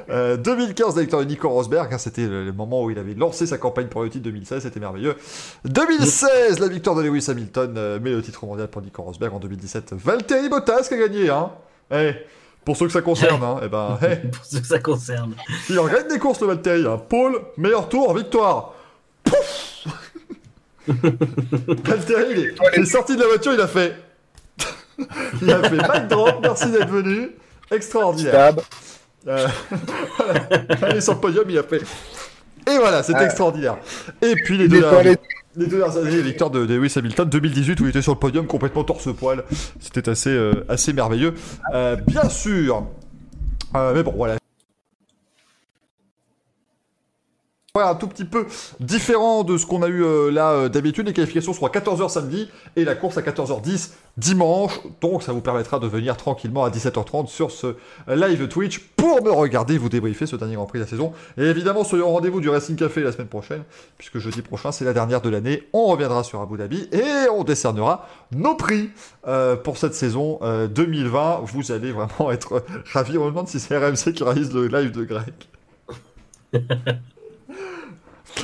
Euh, 0.09 0.37
2015, 0.37 0.97
la 0.97 1.03
victoire 1.03 1.23
de 1.23 1.29
Nico 1.29 1.49
Rosberg, 1.49 1.93
hein, 1.93 1.99
c'était 1.99 2.27
le, 2.27 2.45
le 2.45 2.53
moment 2.53 2.83
où 2.83 2.91
il 2.91 2.99
avait 2.99 3.15
lancé 3.15 3.47
sa 3.47 3.59
campagne 3.59 3.87
pour 3.87 4.03
le 4.03 4.11
titre 4.11 4.25
2016, 4.25 4.63
c'était 4.63 4.81
merveilleux. 4.81 5.17
2016, 5.65 6.59
la 6.59 6.69
victoire 6.69 6.97
de 6.97 7.03
Lewis 7.03 7.27
Hamilton, 7.29 7.75
euh, 7.77 7.99
mais 8.03 8.11
le 8.11 8.23
titre 8.23 8.45
mondial 8.45 8.69
pour 8.69 8.83
Nico 8.83 9.03
Rosberg 9.03 9.35
en 9.35 9.39
2017. 9.39 9.95
Valtteri 9.95 10.49
Bottas 10.49 10.87
qui 10.89 10.95
a 10.95 10.99
gagné, 10.99 11.31
hein. 11.31 11.51
Eh, 11.93 12.13
pour 12.65 12.77
ceux 12.77 12.87
que 12.87 12.93
ça 12.93 13.03
concerne, 13.03 13.43
hein, 13.43 13.61
eh 13.63 13.69
ben, 13.69 13.99
eh, 14.03 14.17
Pour 14.29 14.45
ceux 14.45 14.61
que 14.61 14.67
ça 14.67 14.79
concerne. 14.81 15.35
il 15.69 15.79
en 15.79 15.87
gagne 15.87 16.09
des 16.09 16.19
courses 16.19 16.41
le 16.41 16.49
Valtteri, 16.49 16.87
hein. 16.87 17.01
Pole, 17.09 17.41
meilleur 17.57 17.89
tour, 17.89 18.15
victoire. 18.15 18.75
Valtteri, 20.89 22.25
il 22.33 22.39
est, 22.39 22.55
il 22.77 22.83
est 22.83 22.87
sorti 22.87 23.17
de 23.17 23.21
la 23.21 23.27
voiture, 23.29 23.53
il 23.55 23.61
a 23.61 23.67
fait. 23.69 23.97
il 25.43 25.51
a 25.51 25.69
fait 25.69 25.77
back 25.77 26.09
drop, 26.09 26.39
merci 26.43 26.71
d'être 26.71 26.89
venu. 26.91 27.31
Extraordinaire. 27.71 28.33
Stab. 28.33 28.61
Euh, 29.29 29.47
voilà. 30.17 30.91
Il 30.91 30.97
est 30.97 31.01
sur 31.01 31.15
le 31.15 31.21
podium, 31.21 31.45
il 31.49 31.59
a 31.59 31.63
fait. 31.63 31.83
Et 32.71 32.77
voilà, 32.79 33.03
c'était 33.03 33.21
Ouais. 33.21 33.25
extraordinaire. 33.27 33.77
Et 34.23 34.35
puis 34.35 34.57
les 34.59 34.69
deux, 34.69 34.81
dernières, 34.81 35.17
les 35.57 35.67
deux 35.67 35.79
dernières 35.79 35.97
années, 35.97 36.11
les 36.11 36.23
victoires 36.23 36.51
de, 36.51 36.67
de 36.67 36.75
Lewis 36.75 36.93
Hamilton, 36.97 37.29
2018 37.29 37.81
où 37.81 37.85
il 37.85 37.91
était 37.91 38.03
sur 38.03 38.13
le 38.13 38.19
podium 38.19 38.47
complètement 38.47 38.85
torse-poil. 38.85 39.45
C'était 39.81 40.09
assez, 40.09 40.31
euh, 40.31 40.65
assez 40.69 40.93
merveilleux. 40.93 41.35
Euh, 41.75 41.97
bien 41.97 42.29
sûr. 42.29 42.87
Euh, 43.77 43.93
mais 43.95 44.03
bon, 44.03 44.13
voilà. 44.17 44.37
Un 47.89 47.95
tout 47.95 48.07
petit 48.07 48.25
peu 48.25 48.47
différent 48.79 49.45
de 49.45 49.57
ce 49.57 49.67
qu'on 49.67 49.83
a 49.83 49.89
eu 49.89 50.05
euh, 50.05 50.31
là 50.31 50.51
euh, 50.51 50.69
d'habitude. 50.69 51.07
Les 51.07 51.13
qualifications 51.13 51.53
seront 51.53 51.67
à 51.67 51.71
14h 51.71 52.09
samedi 52.09 52.49
et 52.77 52.85
la 52.85 52.95
course 52.95 53.19
à 53.19 53.23
14h10 53.23 53.91
dimanche. 54.17 54.81
Donc 55.01 55.23
ça 55.23 55.33
vous 55.33 55.41
permettra 55.41 55.79
de 55.79 55.87
venir 55.87 56.17
tranquillement 56.17 56.65
à 56.65 56.71
17h30 56.71 57.27
sur 57.27 57.51
ce 57.51 57.77
live 58.09 58.49
Twitch 58.49 58.81
pour 58.97 59.23
me 59.23 59.31
regarder 59.31 59.79
vous 59.79 59.89
débriefer 59.89 60.27
ce 60.27 60.37
dernier 60.37 60.55
Grand 60.55 60.67
Prix 60.67 60.79
de 60.79 60.85
la 60.85 60.91
saison. 60.91 61.13
Et 61.39 61.45
évidemment, 61.45 61.85
soyons 61.85 62.09
au 62.09 62.13
rendez-vous 62.13 62.41
du 62.41 62.49
Racing 62.49 62.77
Café 62.77 63.03
la 63.03 63.13
semaine 63.13 63.29
prochaine, 63.29 63.63
puisque 63.99 64.19
jeudi 64.19 64.43
prochain 64.43 64.73
c'est 64.73 64.85
la 64.85 64.93
dernière 64.93 65.21
de 65.21 65.31
l'année. 65.31 65.69
On 65.73 65.87
reviendra 65.87 66.23
sur 66.23 66.41
Abu 66.41 66.59
Dhabi 66.59 66.89
et 66.93 67.29
on 67.33 67.45
décernera 67.45 68.09
nos 68.33 68.55
prix 68.55 68.91
euh, 69.27 69.57
pour 69.57 69.79
cette 69.79 69.95
saison 69.95 70.39
euh, 70.43 70.67
2020. 70.69 71.41
Vous 71.45 71.73
allez 71.73 71.93
vraiment 71.93 72.31
être 72.31 72.65
ravis. 72.93 73.19
On 73.19 73.25
me 73.25 73.31
demande 73.31 73.49
si 73.49 73.61
c'est 73.61 73.77
RMC 73.77 74.13
qui 74.15 74.23
réalise 74.23 74.53
le 74.53 74.67
live 74.67 74.93
de 74.93 75.05
Greg. 75.05 75.35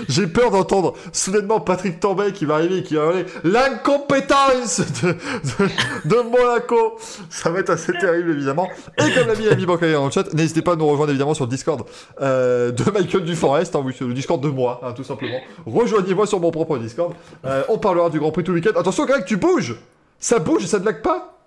J'ai 0.09 0.27
peur 0.27 0.51
d'entendre 0.51 0.95
soudainement 1.13 1.61
Patrick 1.61 2.01
Tambay 2.01 2.33
qui 2.33 2.45
va 2.45 2.55
arriver 2.55 2.79
et 2.79 2.83
qui 2.83 2.95
va 2.95 3.05
hurler 3.05 3.27
l'incompétence 3.45 4.81
de, 5.03 5.13
de, 5.13 6.09
de 6.09 6.17
Monaco. 6.31 6.99
Ça 7.31 7.51
va 7.51 7.61
être 7.61 7.71
assez 7.71 7.93
terrible 7.93 8.31
évidemment. 8.31 8.69
Et 8.99 9.13
comme 9.13 9.27
l'a 9.27 9.35
mis 9.35 9.49
Ami 9.49 9.67
Bancaya 9.67 9.95
dans 9.95 10.07
le 10.07 10.11
chat, 10.11 10.33
n'hésitez 10.35 10.63
pas 10.63 10.73
à 10.73 10.77
nous 10.77 10.87
rejoindre 10.87 11.11
évidemment 11.11 11.35
sur 11.35 11.45
le 11.45 11.51
Discord 11.51 11.85
euh, 12.21 12.73
de 12.73 12.91
Michael 12.91 13.25
Duforest, 13.25 13.75
hein, 13.77 13.83
oui, 13.85 13.95
le 14.01 14.15
Discord 14.15 14.41
de 14.41 14.49
moi, 14.49 14.81
hein, 14.83 14.93
tout 14.93 15.05
simplement. 15.05 15.39
Rejoignez-moi 15.67 16.27
sur 16.27 16.41
mon 16.41 16.51
propre 16.51 16.79
Discord. 16.79 17.15
Euh, 17.45 17.63
on 17.69 17.79
parlera 17.79 18.11
du 18.11 18.19
Grand 18.19 18.31
Prix 18.31 18.45
tout 18.45 18.53
le 18.53 18.59
week-end. 18.59 18.79
Attention 18.79 19.05
Greg, 19.07 19.25
tu 19.25 19.37
bouges 19.37 19.77
Ça 20.19 20.39
bouge 20.39 20.65
et 20.65 20.67
ça 20.67 20.79
ne 20.79 20.85
lag 20.85 21.03
pas 21.03 21.39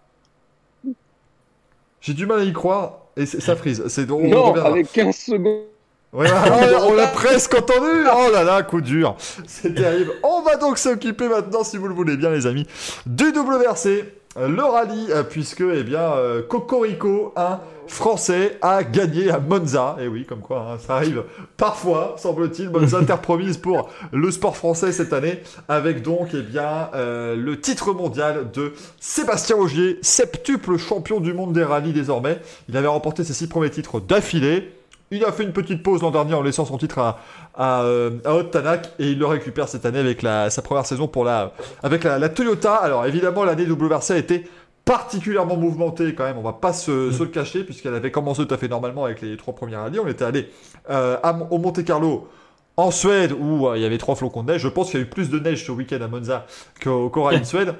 J'ai 2.01 2.13
du 2.13 2.25
mal 2.25 2.39
à 2.39 2.43
y 2.43 2.53
croire 2.53 2.99
et 3.17 3.25
ça 3.25 3.55
frise. 3.57 3.83
C'est 3.87 4.09
on 4.09 4.27
Non, 4.27 4.53
avec 4.55 4.91
15 4.91 5.15
secondes. 5.15 5.63
Ouais, 6.11 6.27
ah, 6.31 6.79
on 6.87 6.93
l'a 6.93 7.07
presque 7.07 7.53
entendu. 7.53 8.05
Oh 8.11 8.31
là 8.31 8.43
là, 8.43 8.63
coup 8.63 8.81
dur. 8.81 9.15
C'est 9.47 9.75
terrible. 9.75 10.11
On 10.23 10.41
va 10.41 10.55
donc 10.57 10.77
s'occuper 10.77 11.27
maintenant, 11.27 11.63
si 11.63 11.77
vous 11.77 11.87
le 11.87 11.93
voulez 11.93 12.17
bien, 12.17 12.31
les 12.31 12.47
amis, 12.47 12.65
du 13.05 13.25
WRC, 13.25 14.05
euh, 14.37 14.47
le 14.47 14.63
rallye, 14.63 15.07
euh, 15.11 15.23
puisque, 15.23 15.61
eh 15.61 15.83
bien, 15.83 16.13
euh, 16.13 16.41
Cocorico, 16.41 17.33
un 17.35 17.59
Français, 17.89 18.57
a 18.61 18.83
gagné 18.83 19.29
à 19.29 19.39
Monza. 19.39 19.97
Et 19.99 20.07
oui, 20.07 20.25
comme 20.25 20.41
quoi, 20.41 20.67
hein, 20.71 20.77
ça 20.79 20.95
arrive 20.95 21.23
parfois, 21.57 22.15
semble-t-il. 22.17 22.69
Monza 22.69 23.03
terre 23.05 23.21
promise 23.21 23.57
pour 23.57 23.89
le 24.11 24.31
sport 24.31 24.55
français 24.55 24.91
cette 24.91 25.11
année, 25.11 25.41
avec 25.67 26.01
donc, 26.01 26.29
eh 26.33 26.41
bien, 26.41 26.89
euh, 26.93 27.35
le 27.35 27.59
titre 27.59 27.93
mondial 27.93 28.49
de 28.51 28.73
Sébastien 28.99 29.57
Ogier, 29.57 29.99
septuple 30.01 30.77
champion 30.77 31.19
du 31.19 31.33
monde 31.33 31.53
des 31.53 31.63
rallyes 31.63 31.93
désormais. 31.93 32.39
Il 32.67 32.77
avait 32.77 32.87
remporté 32.87 33.23
ses 33.23 33.33
six 33.33 33.47
premiers 33.47 33.71
titres 33.71 33.99
d'affilée. 33.99 34.71
Il 35.11 35.25
a 35.25 35.31
fait 35.31 35.43
une 35.43 35.53
petite 35.53 35.81
pause 35.81 36.01
l'an 36.01 36.11
dernier 36.11 36.33
en 36.35 36.41
laissant 36.41 36.65
son 36.65 36.77
titre 36.77 36.99
à, 36.99 37.19
à, 37.55 37.81
euh, 37.83 38.11
à 38.25 38.35
Haute 38.35 38.51
Tanak 38.51 38.91
et 38.99 39.11
il 39.11 39.19
le 39.19 39.25
récupère 39.25 39.67
cette 39.67 39.85
année 39.85 39.99
avec 39.99 40.21
la, 40.21 40.49
sa 40.49 40.61
première 40.61 40.85
saison 40.85 41.07
pour 41.07 41.25
la, 41.25 41.53
avec 41.81 42.03
la, 42.03 42.19
la 42.19 42.29
Toyota. 42.29 42.75
Alors 42.75 43.05
évidemment, 43.05 43.43
l'année 43.43 43.65
WRC 43.65 44.11
a 44.11 44.17
été 44.17 44.45
particulièrement 44.85 45.55
mouvementée 45.55 46.15
quand 46.15 46.23
même, 46.23 46.37
on 46.37 46.41
va 46.41 46.53
pas 46.53 46.73
se, 46.73 47.11
se 47.11 47.21
le 47.21 47.29
cacher 47.29 47.63
puisqu'elle 47.63 47.93
avait 47.93 48.11
commencé 48.11 48.45
tout 48.45 48.53
à 48.53 48.57
fait 48.57 48.67
normalement 48.67 49.05
avec 49.05 49.21
les 49.21 49.37
trois 49.37 49.53
premières 49.53 49.81
rallyes. 49.81 49.99
On 49.99 50.07
était 50.07 50.25
allé 50.25 50.49
euh, 50.89 51.17
au 51.51 51.59
Monte 51.59 51.83
Carlo 51.83 52.27
en 52.75 52.91
Suède 52.91 53.33
où 53.37 53.67
euh, 53.67 53.77
il 53.77 53.83
y 53.83 53.85
avait 53.85 53.97
trois 53.97 54.15
flocons 54.15 54.43
de 54.43 54.53
neige. 54.53 54.61
Je 54.61 54.67
pense 54.67 54.89
qu'il 54.89 54.99
y 54.99 55.03
a 55.03 55.05
eu 55.05 55.09
plus 55.09 55.29
de 55.29 55.37
neige 55.39 55.65
ce 55.65 55.71
week-end 55.71 56.01
à 56.01 56.07
Monza 56.07 56.45
qu'au 56.81 57.09
qu'au 57.09 57.23
rallye 57.23 57.41
de 57.41 57.45
Suède. 57.45 57.75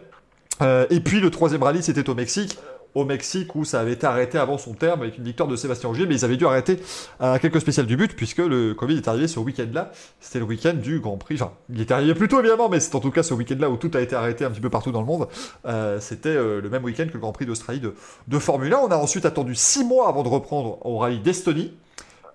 Euh, 0.62 0.86
et 0.90 1.00
puis 1.00 1.20
le 1.20 1.32
troisième 1.32 1.64
rallye, 1.64 1.82
c'était 1.82 2.10
au 2.10 2.16
Mexique. 2.16 2.60
Au 2.96 3.06
Mexique, 3.06 3.56
où 3.56 3.66
ça 3.66 3.80
avait 3.80 3.94
été 3.94 4.08
arrêté 4.08 4.38
avant 4.38 4.58
son 4.58 4.74
terme 4.74 5.02
avec 5.02 5.18
une 5.18 5.24
victoire 5.24 5.48
de 5.48 5.56
Sébastien 5.56 5.90
Ogier, 5.90 6.06
mais 6.08 6.16
ils 6.16 6.26
avaient 6.26 6.38
dû 6.38 6.46
arrêter 6.46 6.80
à 7.20 7.38
quelques 7.40 7.62
spéciales 7.62 7.86
du 7.86 7.96
but, 7.98 8.16
puisque 8.16 8.40
le 8.40 8.74
Covid 8.74 8.98
est 8.98 9.08
arrivé 9.08 9.28
ce 9.28 9.40
week-end-là. 9.40 9.92
C'était 10.20 10.40
le 10.40 10.46
week-end 10.46 10.74
du 10.74 11.00
Grand 11.00 11.18
Prix. 11.18 11.36
Enfin, 11.36 11.52
il 11.70 11.80
est 11.82 11.92
arrivé 11.92 12.14
plus 12.16 12.28
tôt 12.28 12.40
évidemment, 12.40 12.68
mais 12.68 12.80
c'est 12.80 12.96
en 12.96 13.00
tout 13.00 13.12
cas 13.12 13.22
ce 13.24 13.34
week-end-là 13.34 13.70
où 13.70 13.78
tout 13.78 13.92
a 13.94 14.02
été 14.02 14.16
arrêté 14.16 14.44
un 14.46 14.50
petit 14.50 14.62
peu 14.62 14.70
partout 14.70 14.92
dans 14.92 15.02
le 15.02 15.06
monde. 15.08 15.28
Euh, 15.66 16.00
C'était 16.00 16.30
euh, 16.30 16.62
le 16.62 16.70
même 16.70 16.84
week-end 16.84 17.06
que 17.08 17.14
le 17.14 17.20
Grand 17.20 17.32
Prix 17.32 17.46
d'Australie 17.46 17.80
de, 17.80 17.94
de 18.28 18.40
Formule 18.40 18.74
1. 18.74 18.78
On 18.80 18.88
a 18.88 18.98
ensuite 18.98 19.26
attendu 19.26 19.56
six 19.56 19.84
mois 19.84 20.08
avant 20.10 20.24
de 20.24 20.30
reprendre 20.30 20.84
au 20.86 20.98
rallye 20.98 21.20
d'Estonie. 21.20 21.74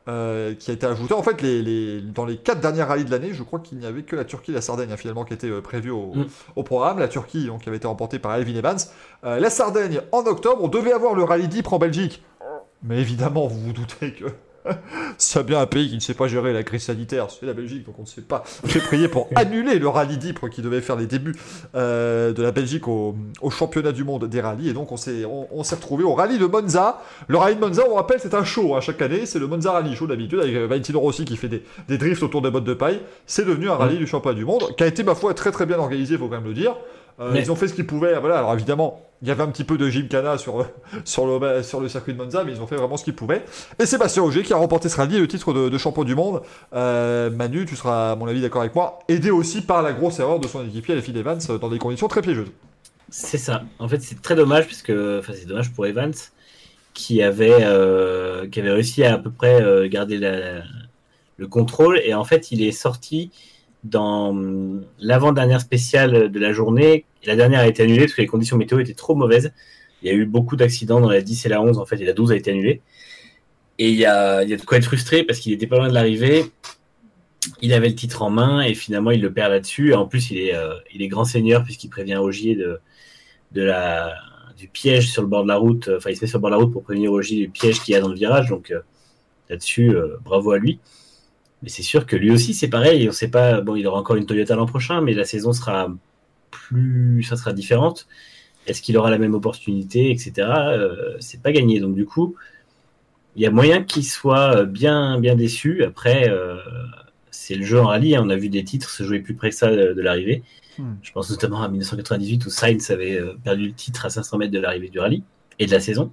Euh, 0.09 0.55
qui 0.55 0.71
a 0.71 0.75
été 0.75 0.87
ajouté. 0.87 1.15
En 1.15 1.23
fait, 1.23 1.41
les, 1.41 1.63
les- 1.63 2.01
dans 2.03 2.25
les 2.27 2.37
quatre 2.37 2.61
dernières 2.61 2.89
rallyes 2.89 3.05
de 3.07 3.11
l'année, 3.11 3.33
je 3.33 3.43
crois 3.43 3.59
qu'il 3.61 3.79
n'y 3.79 3.87
avait 3.87 4.03
que 4.03 4.15
la 4.17 4.25
Turquie 4.25 4.51
et 4.51 4.55
la 4.55 4.61
Sardaigne 4.61 4.93
hein, 4.93 4.97
finalement 4.97 5.25
qui 5.25 5.33
étaient 5.35 5.49
euh, 5.51 5.61
prévues 5.63 5.91
au, 5.91 6.15
Mm. 6.15 6.27
au 6.57 6.63
programme. 6.63 6.99
La 6.99 7.09
Turquie, 7.09 7.47
donc, 7.47 7.63
qui 7.63 7.69
avait 7.69 7.79
été 7.79 7.87
remportée 7.87 8.19
par 8.19 8.35
Elvin 8.35 8.55
Evans. 8.57 8.77
Euh, 9.25 9.39
la 9.41 9.51
Sardaigne 9.51 10.01
en 10.13 10.21
octobre. 10.27 10.63
On 10.63 10.69
devait 10.69 10.93
avoir 10.93 11.15
le 11.15 11.25
rallye 11.25 11.49
d'Ypres 11.49 11.73
en 11.73 11.79
Belgique. 11.79 12.23
Mais 12.83 13.01
évidemment, 13.01 13.47
vous 13.47 13.59
vous 13.61 13.73
doutez 13.73 14.13
que 14.13 14.27
c'est 15.19 15.45
bien 15.45 15.61
un 15.61 15.67
pays 15.67 15.89
qui 15.89 15.97
ne 15.97 16.01
sait 16.01 16.15
pas 16.15 16.29
gérer 16.29 16.53
la 16.53 16.63
crise 16.63 16.85
sanitaire, 16.85 17.29
c'est 17.31 17.47
la 17.47 17.53
Belgique, 17.53 17.85
donc 17.87 17.99
on 17.99 18.03
ne 18.03 18.07
sait 18.07 18.23
pas. 18.23 18.45
J'ai 18.67 18.81
prié 18.81 19.09
pour 19.09 19.29
annuler 19.35 19.79
le 19.79 19.89
rallye 19.89 20.17
d'Ypres 20.17 20.49
qui 20.49 20.63
devait 20.63 20.81
faire 20.81 20.97
les 20.97 21.07
débuts 21.07 21.37
euh, 21.75 22.33
de 22.33 22.43
la 22.43 22.53
Belgique 22.53 22.89
au, 22.89 23.17
au 23.41 23.51
championnat 23.51 23.93
du 23.93 24.05
monde 24.05 24.27
des 24.27 24.41
rallyes. 24.41 24.71
Et 24.71 24.73
donc 24.73 24.93
on 24.93 24.97
s'est 24.97 25.25
on, 25.25 25.49
on 25.53 25.63
s'est 25.65 25.77
retrouvé 25.77 26.05
au 26.05 26.15
rallye 26.15 26.39
de 26.39 26.47
Monza. 26.47 27.03
Le 27.29 27.37
rallye 27.37 27.57
de 27.57 27.61
Monza, 27.61 27.83
on 27.91 27.95
rappelle, 27.95 28.21
c'est 28.21 28.35
un 28.35 28.45
show 28.45 28.75
hein, 28.75 28.81
chaque 28.81 29.03
année. 29.03 29.27
C'est 29.27 29.39
le 29.39 29.47
Monza 29.47 29.73
Rally 29.73 29.95
Show 29.95 30.07
d'habitude 30.07 30.41
avec 30.41 30.55
euh, 30.55 30.67
Valentino 30.67 31.01
Rossi 31.01 31.25
qui 31.25 31.37
fait 31.37 31.49
des, 31.49 31.63
des 31.89 31.99
drifts 31.99 32.23
autour 32.23 32.43
des 32.43 32.51
bottes 32.51 32.65
de 32.65 32.75
paille. 32.75 33.01
C'est 33.27 33.45
devenu 33.45 33.69
un 33.69 33.75
rallye 33.77 33.99
du 33.99 34.07
championnat 34.07 34.37
du 34.37 34.45
monde 34.45 34.75
qui 34.77 34.83
a 34.83 34.87
été, 34.87 35.03
ma 35.03 35.15
foi, 35.15 35.35
très 35.35 35.53
très 35.53 35.67
bien 35.67 35.79
organisé, 35.79 36.15
il 36.15 36.19
faut 36.19 36.29
quand 36.29 36.37
même 36.37 36.45
le 36.45 36.55
dire. 36.55 36.75
Euh, 37.21 37.31
Mais- 37.33 37.41
Ils 37.43 37.53
ont 37.53 37.57
fait 37.57 37.69
ce 37.69 37.75
qu'ils 37.75 37.87
pouvaient. 37.87 38.19
Voilà, 38.19 38.39
alors 38.39 38.55
évidemment, 38.55 39.01
il 39.23 39.29
y 39.29 39.31
avait 39.31 39.43
un 39.43 39.49
petit 39.49 39.65
peu 39.65 39.79
de 39.79 39.89
gymkhana 39.89 40.37
sur, 40.39 40.67
sur, 41.05 41.27
le, 41.27 41.63
sur 41.63 41.81
le 41.81 41.89
circuit 41.89 42.13
de 42.13 42.19
Monza, 42.23 42.43
mais 42.45 42.53
ils 42.53 42.61
ont 42.61 42.67
fait 42.67 42.77
vraiment 42.77 42.97
ce 42.97 43.05
qu'ils 43.05 43.15
pouvaient. 43.15 43.45
Et 43.79 43.87
Sébastien 43.87 44.23
Auger 44.23 44.43
qui 44.43 44.53
a 44.53 44.57
remporté 44.57 44.89
ce 44.89 44.97
rallye 44.97 45.17
et 45.17 45.21
le 45.21 45.29
titre 45.29 45.53
de, 45.53 45.69
de 45.69 45.79
champion 45.79 46.05
du 46.05 46.15
monde. 46.15 46.43
Euh, 46.75 47.31
Manu, 47.31 47.67
tu 47.67 47.77
seras 47.77 48.13
à 48.13 48.17
mon 48.17 48.27
avis 48.27 48.41
d'accord 48.41 48.63
avec 48.63 48.75
moi, 48.75 48.99
aidé 49.09 49.31
aussi 49.31 49.61
par 49.63 49.83
la 49.83 49.93
grosse 49.93 50.19
erreur 50.19 50.41
de 50.41 50.49
son 50.49 50.67
équipier, 50.67 50.95
Elfie 50.95 51.17
Evans, 51.17 51.39
dans 51.61 51.69
des 51.69 51.79
conditions 51.79 52.09
très 52.09 52.21
piégeuses. 52.23 52.51
C'est 53.11 53.39
ça. 53.39 53.63
En 53.79 53.87
fait, 53.89 54.03
c'est 54.03 54.21
très 54.21 54.35
dommage 54.35 54.67
puisque, 54.67 54.91
enfin, 54.91 55.33
c'est 55.35 55.47
dommage 55.47 55.73
pour 55.73 55.87
Evans 55.87 56.13
qui 56.95 57.23
avait, 57.23 57.59
euh, 57.61 58.49
qui 58.49 58.61
avait 58.61 58.73
réussi 58.73 59.05
à 59.05 59.15
à 59.15 59.19
peu 59.19 59.31
près 59.31 59.89
garder 59.89 60.17
la- 60.19 60.63
le 61.37 61.47
contrôle 61.49 61.99
et 62.05 62.15
en 62.15 62.25
fait, 62.25 62.51
il 62.53 62.63
est 62.63 62.73
sorti 62.73 63.31
dans 63.85 64.31
hum, 64.31 64.85
l'avant-dernière 64.99 65.61
spéciale 65.61 66.31
de 66.31 66.41
la 66.41 66.53
journée. 66.53 67.05
La 67.25 67.37
dernière 67.37 67.61
a 67.61 67.67
été 67.69 67.83
annulée 67.83 68.01
parce 68.01 68.15
que 68.15 68.23
les 68.23 68.27
conditions 68.27 68.57
météo 68.57 68.79
étaient 68.81 68.95
trop 68.95 69.15
mauvaises. 69.15 69.53
Il 70.03 70.09
y 70.09 70.11
a 70.11 70.15
eu 70.15 70.27
beaucoup 70.27 70.57
d'accidents 70.57 71.01
dans 71.01 71.09
la 71.09 71.23
10 71.23 71.47
et 71.47 71.49
la 71.49 71.63
11 71.63 71.79
en 71.79 71.87
fait, 71.87 72.01
et 72.01 72.05
la 72.05 72.13
12 72.13 72.33
a 72.33 72.37
été 72.37 72.51
annulée. 72.51 72.83
Et 73.79 73.91
il 73.91 73.97
y 73.97 74.05
a, 74.05 74.43
il 74.43 74.49
y 74.51 74.55
a 74.55 74.57
de 74.57 74.63
quoi 74.63 74.79
être 74.79 74.85
frustré 74.85 75.25
parce 75.25 75.39
qu'il 75.39 75.53
était 75.53 75.67
pas 75.67 75.77
loin 75.77 75.89
de 75.89 75.95
l'arrivée. 75.95 76.45
Il 77.61 77.73
avait 77.73 77.89
le 77.89 77.95
titre 77.95 78.23
en 78.23 78.31
main 78.31 78.63
et 78.63 78.75
finalement 78.75 79.11
il 79.11 79.21
le 79.21 79.33
perd 79.33 79.53
là-dessus. 79.53 79.95
En 79.95 80.07
plus, 80.07 80.31
il 80.31 80.39
est, 80.39 80.55
euh, 80.55 80.75
il 80.95 81.03
est 81.03 81.09
grand 81.09 81.25
seigneur 81.25 81.65
puisqu'il 81.65 81.89
prévient 81.89 82.17
Ogier 82.17 82.57
de, 82.57 82.79
de 83.53 83.63
la, 83.63 84.15
du 84.57 84.69
piège 84.69 85.11
sur 85.11 85.23
le 85.23 85.29
bord 85.29 85.43
de 85.43 85.49
la 85.49 85.57
route. 85.57 85.91
Enfin, 85.97 86.11
il 86.11 86.17
se 86.17 86.25
met 86.25 86.29
sur 86.29 86.39
le 86.39 86.43
bord 86.43 86.51
de 86.51 86.57
la 86.57 86.63
route 86.63 86.73
pour 86.73 86.83
prévenir 86.83 87.13
Ogier 87.13 87.39
du 87.39 87.51
piège 87.51 87.81
qu'il 87.81 87.93
y 87.93 87.97
a 87.97 88.01
dans 88.01 88.09
le 88.09 88.15
virage. 88.15 88.49
Donc 88.49 88.71
euh, 88.71 88.81
là-dessus, 89.51 89.91
euh, 89.91 90.17
bravo 90.23 90.53
à 90.53 90.59
lui. 90.59 90.79
Mais 91.65 91.71
c'est 91.71 91.83
sûr 91.83 92.05
que 92.05 92.15
lui 92.15 92.31
aussi, 92.31 92.53
c'est 92.53 92.69
pareil. 92.69 93.09
On 93.09 93.13
sait 93.13 93.29
pas. 93.29 93.63
Bon, 93.63 93.75
il 93.75 93.87
aura 93.87 93.99
encore 93.99 94.17
une 94.17 94.27
Toyota 94.27 94.55
l'an 94.55 94.67
prochain, 94.67 95.01
mais 95.01 95.15
la 95.15 95.25
saison 95.25 95.55
sera 95.55 95.89
plus, 96.51 97.23
ça 97.23 97.37
sera 97.37 97.55
différente. 97.55 98.07
Est-ce 98.67 98.83
qu'il 98.83 98.99
aura 98.99 99.11
la 99.11 99.17
même 99.17 99.35
opportunité, 99.35 100.11
etc. 100.11 100.33
Euh, 100.39 101.17
c'est 101.21 101.41
pas 101.43 101.53
gagné. 101.53 101.81
Donc 101.81 101.95
du 101.95 102.05
coup, 102.05 102.37
il 103.35 103.43
y 103.43 103.47
a 103.47 103.51
moyen 103.51 103.83
qu'il 103.83 104.05
soit 104.05 104.65
bien, 104.67 105.19
bien 105.19 105.37
déçu. 105.37 105.83
Après, 105.85 106.29
euh, 106.29 106.59
c'est 107.31 107.55
le 107.55 107.65
jeu 107.65 107.81
en 107.81 107.87
rallye. 107.87 108.15
hein. 108.15 108.23
On 108.25 108.29
a 108.29 108.37
vu 108.37 108.51
des 108.51 108.63
titres 108.63 108.91
se 108.91 109.03
jouer 109.03 109.21
plus 109.21 109.35
près 109.35 109.49
que 109.49 109.57
ça 109.57 109.71
de, 109.75 109.95
de 109.95 110.03
l'arrivée. 110.03 110.43
Hmm. 110.79 110.95
Je 111.03 111.13
pense 111.13 111.31
notamment 111.31 111.63
à 111.63 111.69
1998 111.69 112.45
où 112.45 112.51
Sainz 112.51 112.91
avait 112.91 113.19
euh, 113.19 113.35
perdu 113.43 113.69
le 113.69 113.73
titre 113.73 114.05
à 114.05 114.11
500 114.11 114.37
mètres 114.37 114.53
de 114.53 114.61
l'arrivée 114.61 114.91
du 114.91 114.99
rallye 114.99 115.23
et 115.59 115.65
de 115.67 115.71
la 115.71 115.81
saison. 115.81 116.13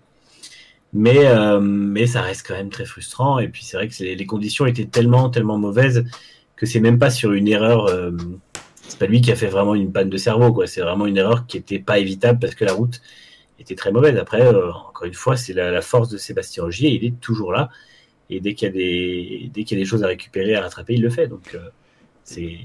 Mais, 0.93 1.25
euh, 1.25 1.59
mais 1.61 2.05
ça 2.05 2.21
reste 2.21 2.45
quand 2.47 2.55
même 2.55 2.69
très 2.69 2.85
frustrant. 2.85 3.39
Et 3.39 3.47
puis 3.47 3.63
c'est 3.63 3.77
vrai 3.77 3.87
que 3.87 4.03
les 4.03 4.25
conditions 4.25 4.65
étaient 4.65 4.85
tellement, 4.85 5.29
tellement 5.29 5.57
mauvaises 5.57 6.05
que 6.55 6.65
c'est 6.65 6.79
même 6.79 6.99
pas 6.99 7.09
sur 7.09 7.31
une 7.33 7.47
erreur. 7.47 7.85
euh, 7.87 8.11
c'est 8.87 8.99
pas 8.99 9.07
lui 9.07 9.21
qui 9.21 9.31
a 9.31 9.35
fait 9.35 9.47
vraiment 9.47 9.73
une 9.73 9.91
panne 9.93 10.09
de 10.09 10.17
cerveau, 10.17 10.51
quoi. 10.53 10.67
C'est 10.67 10.81
vraiment 10.81 11.05
une 11.05 11.17
erreur 11.17 11.47
qui 11.47 11.57
était 11.57 11.79
pas 11.79 11.97
évitable 11.97 12.39
parce 12.39 12.55
que 12.55 12.65
la 12.65 12.73
route 12.73 13.01
était 13.59 13.75
très 13.75 13.91
mauvaise. 13.91 14.17
Après, 14.17 14.41
euh, 14.41 14.71
encore 14.71 15.05
une 15.05 15.13
fois, 15.13 15.37
c'est 15.37 15.53
la, 15.53 15.71
la 15.71 15.81
force 15.81 16.09
de 16.09 16.17
Sébastien 16.17 16.63
Ogier. 16.63 16.89
Il 16.91 17.05
est 17.05 17.19
toujours 17.21 17.53
là. 17.53 17.69
Et 18.29 18.39
dès 18.41 18.53
qu'il 18.53 18.67
y 18.67 18.69
a 18.69 18.73
des, 18.73 19.49
dès 19.53 19.63
qu'il 19.63 19.77
y 19.77 19.81
a 19.81 19.83
des 19.83 19.89
choses 19.89 20.03
à 20.03 20.07
récupérer, 20.07 20.55
à 20.55 20.61
rattraper, 20.61 20.95
il 20.95 21.01
le 21.01 21.09
fait. 21.09 21.27
Donc, 21.27 21.51
euh, 21.55 21.69
c'est 22.23 22.57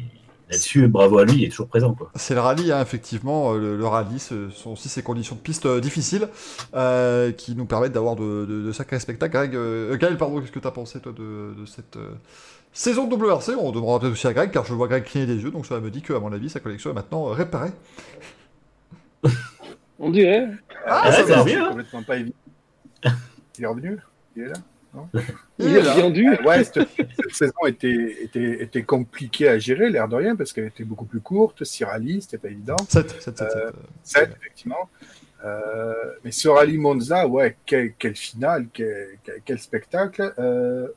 là-dessus, 0.51 0.87
bravo 0.89 1.19
à 1.19 1.25
lui, 1.25 1.35
il 1.39 1.45
est 1.45 1.49
toujours 1.49 1.69
présent, 1.69 1.95
quoi. 1.95 2.11
C'est 2.15 2.35
le 2.35 2.41
rallye, 2.41 2.71
hein, 2.73 2.81
effectivement. 2.83 3.55
euh, 3.55 3.59
Le, 3.59 3.77
le 3.77 3.87
rallye, 3.87 4.19
ce 4.19 4.49
sont 4.51 4.71
aussi 4.73 4.89
ces 4.89 5.03
conditions 5.03 5.35
de 5.37 5.41
piste 5.41 5.67
euh, 5.67 5.81
difficiles 5.81 6.29
euh, 6.75 7.33
qui 7.33 7.55
nous 7.57 7.67
permettent 7.67 7.93
d'avoir 7.93 8.17
de, 8.17 8.47
de- 8.49 8.63
de 8.63 8.73
sacrés 8.73 9.01
spectacles. 9.01 9.33
Greg, 9.37 9.55
euh, 9.57 9.97
Gaël, 9.97 10.17
pardon, 10.17 10.41
qu'est-ce 10.41 10.53
que 10.53 10.59
tu 10.61 10.67
as 10.69 10.71
pensé, 10.73 11.01
toi, 11.01 11.13
de, 11.13 11.55
de 11.59 11.67
cette 11.67 11.97
euh, 11.97 12.11
saison 12.73 13.07
de 13.09 13.15
WRC 13.17 13.55
On 13.59 13.73
demandera 13.73 13.99
peut-être 14.01 14.13
aussi 14.13 14.27
à 14.29 14.33
Greg, 14.33 14.51
car 14.53 14.65
je 14.65 14.75
vois 14.75 14.89
Greg 14.89 15.05
cligner 15.05 15.27
des 15.27 15.43
yeux, 15.43 15.51
donc 15.51 15.67
ça 15.67 15.81
me 15.81 15.91
dit 15.91 16.03
qu'à 16.03 16.21
mon 16.21 16.33
avis, 16.33 16.49
sa 16.51 16.61
collection 16.61 16.91
est 16.91 16.95
maintenant 16.95 17.25
réparée. 17.27 17.73
On 19.99 20.11
dirait. 20.11 20.49
Ah, 20.87 21.11
ça 21.13 21.23
ouais, 21.23 21.27
ça 21.27 21.37
va. 21.37 21.37
va. 21.37 21.45
c'est 21.45 21.45
bien, 21.45 21.65
hein. 21.67 21.69
complètement 21.69 22.03
pas 22.03 22.17
évident. 22.17 22.37
Il 23.59 23.65
est 23.65 23.67
revenu 23.67 23.99
Il 24.37 24.43
est 24.45 24.49
là 24.49 24.55
Il 25.59 25.77
est 25.77 25.83
bien 25.83 26.11
dû. 26.11 26.29
Ouais, 26.45 26.65
cette, 26.65 26.89
cette 26.97 27.33
saison 27.33 27.67
était, 27.67 28.17
était, 28.23 28.63
était 28.63 28.83
compliquée 28.83 29.49
à 29.49 29.59
gérer, 29.59 29.91
l'air 29.91 30.09
de 30.09 30.17
rien, 30.17 30.37
parce 30.37 30.53
qu'elle 30.53 30.67
était 30.67 30.85
beaucoup 30.85 31.05
plus 31.05 31.21
courte. 31.21 31.65
Six 31.65 31.85
rallyes, 31.85 32.23
c'était 32.23 32.39
pas 32.39 32.49
évident. 32.49 32.77
7, 32.89 33.11
7, 33.11 33.21
7, 33.21 33.39
7. 33.39 33.49
Euh, 33.57 33.71
7, 34.03 34.31
effectivement. 34.41 34.89
Euh, 35.45 35.95
mais 36.25 36.33
ce 36.33 36.49
rallye 36.49 36.79
Monza, 36.79 37.27
ouais, 37.27 37.57
quel, 37.67 37.93
quel 37.99 38.17
finale, 38.17 38.67
quel, 38.73 39.59
spectacle. 39.59 40.33
Euh, 40.39 40.89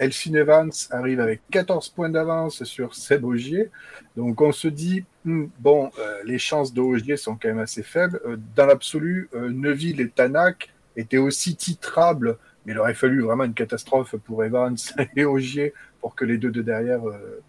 Evans 0.00 0.70
arrive 0.90 1.20
avec 1.20 1.40
14 1.50 1.90
points 1.90 2.08
d'avance 2.08 2.64
sur 2.64 2.94
Seb 2.94 3.24
Ogier. 3.24 3.70
Donc 4.16 4.40
on 4.40 4.52
se 4.52 4.68
dit, 4.68 5.04
hmm, 5.24 5.46
bon, 5.58 5.90
euh, 5.98 6.20
les 6.24 6.38
chances 6.38 6.72
d'Ogier 6.72 7.16
sont 7.16 7.36
quand 7.40 7.48
même 7.48 7.58
assez 7.58 7.82
faibles. 7.82 8.20
Euh, 8.26 8.36
dans 8.56 8.66
l'absolu, 8.66 9.28
euh, 9.34 9.50
Neuville 9.50 10.00
et 10.00 10.08
Tanak 10.08 10.70
étaient 10.96 11.18
aussi 11.18 11.56
titrables, 11.56 12.36
mais 12.64 12.72
il 12.72 12.78
aurait 12.78 12.94
fallu 12.94 13.22
vraiment 13.22 13.44
une 13.44 13.54
catastrophe 13.54 14.16
pour 14.16 14.44
Evans 14.44 14.76
et 15.16 15.24
Ogier 15.24 15.74
pour 16.00 16.14
que 16.14 16.24
les 16.24 16.38
deux 16.38 16.50
de 16.50 16.62
derrière 16.62 17.06
euh, 17.08 17.40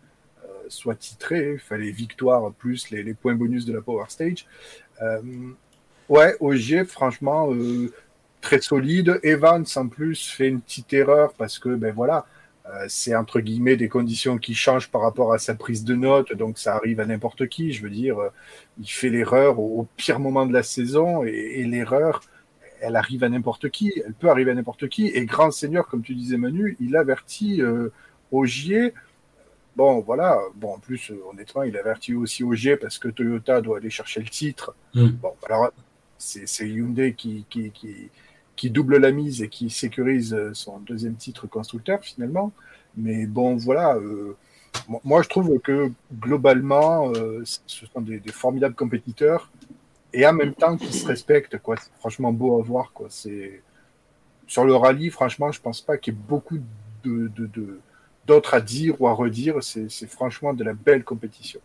soit 0.68 0.96
titré. 0.96 1.54
Il 1.54 1.60
fallait 1.60 1.92
victoire 1.92 2.52
plus 2.54 2.90
les, 2.90 3.14
points 3.14 3.36
bonus 3.36 3.66
de 3.66 3.74
la 3.74 3.82
Power 3.82 4.06
Stage. 4.10 4.46
Euh, 5.02 5.22
ouais, 6.10 6.36
Ogier, 6.40 6.86
franchement, 6.86 7.54
euh, 7.54 7.92
très 8.42 8.62
solide. 8.62 9.20
Evans, 9.24 9.66
en 9.76 9.88
plus, 9.88 10.30
fait 10.30 10.48
une 10.48 10.62
petite 10.62 10.94
erreur 10.94 11.34
parce 11.34 11.60
que, 11.60 11.70
ben 11.76 11.94
voilà, 11.94 12.26
euh, 12.66 12.86
c'est 12.88 13.16
entre 13.16 13.42
guillemets 13.42 13.76
des 13.76 13.90
conditions 13.90 14.38
qui 14.38 14.54
changent 14.56 14.90
par 14.90 15.02
rapport 15.02 15.34
à 15.34 15.38
sa 15.38 15.54
prise 15.54 15.84
de 15.84 15.96
notes, 15.96 16.34
donc 16.34 16.58
ça 16.58 16.76
arrive 16.76 17.00
à 17.00 17.06
n'importe 17.06 17.48
qui. 17.48 17.74
Je 17.74 17.84
veux 17.84 17.90
dire, 17.90 18.20
euh, 18.20 18.30
il 18.80 18.88
fait 18.88 19.10
l'erreur 19.10 19.60
au, 19.60 19.88
pire 19.98 20.20
moment 20.20 20.46
de 20.46 20.54
la 20.54 20.64
saison 20.64 21.24
et 21.24 21.64
l'erreur, 21.66 22.22
elle 22.86 22.96
arrive 22.96 23.24
à 23.24 23.30
n'importe 23.30 23.70
qui. 23.70 23.94
Elle 24.06 24.14
peut 24.14 24.30
arriver 24.30 24.52
à 24.52 24.56
n'importe 24.56 24.88
qui. 24.90 25.08
Et 25.08 25.26
grand 25.26 25.52
seigneur, 25.52 25.88
comme 25.88 26.04
tu 26.04 26.14
disais 26.16 26.38
Manu, 26.38 26.76
il 26.80 26.96
avertit 26.96 27.62
euh, 27.62 27.90
Ogier. 28.32 28.94
Bon, 29.76 30.02
voilà. 30.02 30.38
Bon, 30.56 30.74
en 30.76 30.80
plus, 30.80 31.12
euh, 31.12 31.20
honnêtement, 31.30 31.64
il 31.64 31.76
avertit 31.78 32.14
aussi 32.14 32.44
Ogier 32.44 32.76
parce 32.78 32.98
que 33.00 33.08
Toyota 33.08 33.62
doit 33.62 33.78
aller 33.78 33.90
chercher 33.90 34.20
le 34.20 34.30
titre. 34.30 34.76
Mm. 34.94 35.08
Bon, 35.24 35.34
alors, 35.48 35.72
c'est 36.18 36.68
Hyundai 36.68 37.14
qui, 37.14 37.46
qui, 37.50 37.72
qui, 37.72 38.10
qui 38.56 38.70
double 38.70 38.98
la 38.98 39.12
mise 39.12 39.42
et 39.42 39.50
qui 39.50 39.70
sécurise 39.70 40.34
euh, 40.34 40.52
son 40.54 40.80
deuxième 40.80 41.16
titre 41.16 41.48
constructeur 41.48 42.00
finalement. 42.02 42.52
Mais 42.96 43.26
bon, 43.26 43.56
voilà. 43.56 43.96
euh, 43.96 44.36
mo- 44.88 45.02
moi, 45.04 45.22
je 45.24 45.30
trouve 45.30 45.60
que 45.60 45.92
globalement, 46.20 47.12
euh, 47.16 47.42
ce 47.46 47.86
sont 47.88 48.02
des, 48.02 48.20
des 48.20 48.32
formidables 48.32 48.76
compétiteurs 48.76 49.50
et 50.14 50.26
en 50.28 50.34
même 50.34 50.54
temps 50.54 50.78
qui 50.78 50.92
se 50.94 51.08
respectent. 51.08 51.58
Quoi. 51.60 51.76
C'est 51.78 51.92
franchement 52.00 52.32
beau 52.32 52.60
à 52.60 52.64
voir. 52.64 52.92
Quoi. 52.94 53.08
C'est 53.10 53.62
sur 54.48 54.66
le 54.66 54.76
rallye, 54.76 55.10
franchement, 55.10 55.52
je 55.52 55.60
pense 55.62 55.82
pas 55.82 55.98
qu'il 55.98 56.14
y 56.14 56.18
ait 56.18 56.20
beaucoup 56.28 56.58
de, 57.04 57.28
de, 57.36 57.46
de- 57.48 57.80
d'autres 58.28 58.54
à 58.54 58.62
dire 58.62 59.00
ou 59.02 59.08
à 59.08 59.14
redire. 59.14 59.56
C'est, 59.62 59.90
c'est 59.90 60.08
franchement 60.08 60.54
de 60.54 60.64
la 60.64 60.74
belle 60.74 61.04
compétition. 61.04 61.60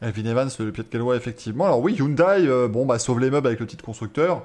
Elvin 0.00 0.24
Evans, 0.26 0.48
le 0.58 0.72
pied 0.72 0.84
de 0.84 0.88
Calois, 0.88 1.16
effectivement. 1.16 1.64
Alors 1.64 1.80
oui, 1.80 1.94
Hyundai, 1.94 2.46
euh, 2.46 2.68
bon, 2.68 2.84
bah, 2.86 2.98
sauve 2.98 3.20
les 3.20 3.30
meubles 3.30 3.46
avec 3.46 3.60
le 3.60 3.66
titre 3.66 3.84
constructeur. 3.84 4.44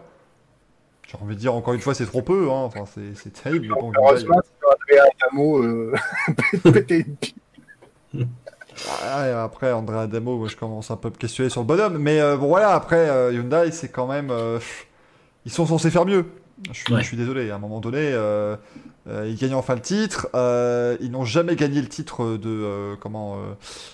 J'ai 1.07 1.17
envie 1.21 1.35
de 1.35 1.39
dire, 1.41 1.53
encore 1.53 1.73
une 1.73 1.81
fois, 1.81 1.93
c'est 1.93 2.05
trop 2.05 2.21
peu. 2.21 2.49
Hein. 2.49 2.63
Enfin, 2.63 2.85
c'est, 2.85 3.15
c'est 3.15 3.31
terrible. 3.33 3.67
mais 3.67 3.81
bon, 3.81 3.91
Hyundai- 3.91 3.97
Heureusement, 3.99 4.39
c'est 4.43 4.65
Andrea 4.95 5.09
Adamo 5.27 5.63
euh, 5.63 5.93
péter 6.71 7.05
une 7.05 7.15
pile. 7.17 7.35
Ah, 9.03 9.43
après, 9.43 9.71
André 9.71 9.97
Adamo, 9.99 10.37
moi, 10.37 10.47
je 10.47 10.55
commence 10.55 10.91
un 10.91 10.95
peu 10.95 11.07
à 11.09 11.11
me 11.11 11.15
questionner 11.17 11.49
sur 11.49 11.61
le 11.61 11.67
bonhomme. 11.67 11.97
Mais 11.97 12.19
euh, 12.19 12.37
bon, 12.37 12.47
voilà, 12.47 12.71
après, 12.73 13.09
euh, 13.09 13.31
Hyundai, 13.33 13.71
c'est 13.71 13.89
quand 13.89 14.07
même. 14.07 14.29
euh, 14.31 14.59
ils 15.45 15.51
sont 15.51 15.65
censés 15.65 15.91
faire 15.91 16.05
mieux. 16.05 16.25
Je 16.71 16.77
suis, 16.79 16.93
Ouais. 16.93 17.01
je 17.01 17.07
suis 17.07 17.17
désolé. 17.17 17.49
À 17.49 17.55
un 17.55 17.59
moment 17.59 17.79
donné, 17.79 18.15
ils 19.07 19.35
gagnent 19.35 19.55
enfin 19.55 19.75
le 19.75 19.81
titre. 19.81 20.27
Ils 21.01 21.11
n'ont 21.11 21.25
jamais 21.25 21.55
gagné 21.55 21.81
le 21.81 21.87
titre 21.89 22.37
de. 22.37 22.95
comment 23.01 23.37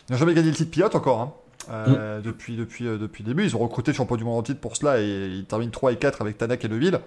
Ils 0.10 0.14
n'ont 0.14 0.18
jamais 0.18 0.34
gagné 0.34 0.50
le 0.50 0.56
titre 0.56 0.72
pilote 0.72 0.96
encore. 0.96 1.22
Hein. 1.22 1.34
Euh, 1.70 2.22
depuis, 2.22 2.56
depuis, 2.56 2.86
depuis 2.86 3.24
le 3.24 3.30
début, 3.30 3.44
ils 3.46 3.56
ont 3.56 3.60
recruté 3.60 3.92
le 3.92 3.98
champion 3.98 4.16
du 4.16 4.24
monde 4.24 4.40
en 4.40 4.44
titre 4.44 4.60
pour 4.62 4.76
cela 4.78 5.02
et 5.02 5.06
ils 5.28 5.46
terminent 5.46 5.72
3 5.72 5.92
et 5.94 5.96
4 5.98 6.22
avec 6.22 6.38
Tanak 6.38 6.64
et 6.64 6.70
Neuville. 6.70 7.00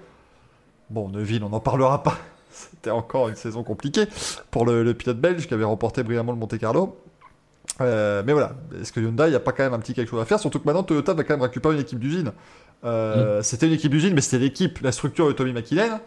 Bon, 0.90 1.08
Neuville, 1.08 1.42
on 1.44 1.48
n'en 1.50 1.60
parlera 1.60 2.02
pas. 2.02 2.16
C'était 2.50 2.90
encore 2.90 3.28
une 3.28 3.36
saison 3.36 3.62
compliquée 3.62 4.04
pour 4.50 4.66
le, 4.66 4.82
le 4.82 4.92
pilote 4.94 5.18
belge 5.18 5.46
qui 5.46 5.54
avait 5.54 5.64
remporté 5.64 6.02
brillamment 6.02 6.32
le 6.32 6.38
Monte 6.38 6.58
Carlo. 6.58 6.98
Euh, 7.80 8.22
mais 8.26 8.32
voilà, 8.32 8.56
est-ce 8.80 8.92
que 8.92 9.00
Hyundai, 9.00 9.24
il 9.26 9.30
n'y 9.30 9.36
a 9.36 9.40
pas 9.40 9.52
quand 9.52 9.62
même 9.64 9.72
un 9.74 9.78
petit 9.78 9.94
quelque 9.94 10.10
chose 10.10 10.20
à 10.20 10.24
faire 10.26 10.38
Surtout 10.38 10.58
que 10.60 10.66
maintenant, 10.66 10.82
Toyota 10.82 11.14
va 11.14 11.24
quand 11.24 11.34
même 11.34 11.42
récupérer 11.42 11.74
une 11.74 11.80
équipe 11.80 11.98
d'usine. 11.98 12.32
Euh, 12.84 13.42
C'était 13.42 13.66
une 13.66 13.72
équipe 13.72 13.90
d'usine, 13.90 14.14
mais 14.14 14.20
c'était 14.20 14.38
l'équipe, 14.38 14.80
la 14.80 14.92
structure 14.92 15.26
de 15.28 15.32
Tommy 15.32 15.52
McKinnon. 15.52 15.98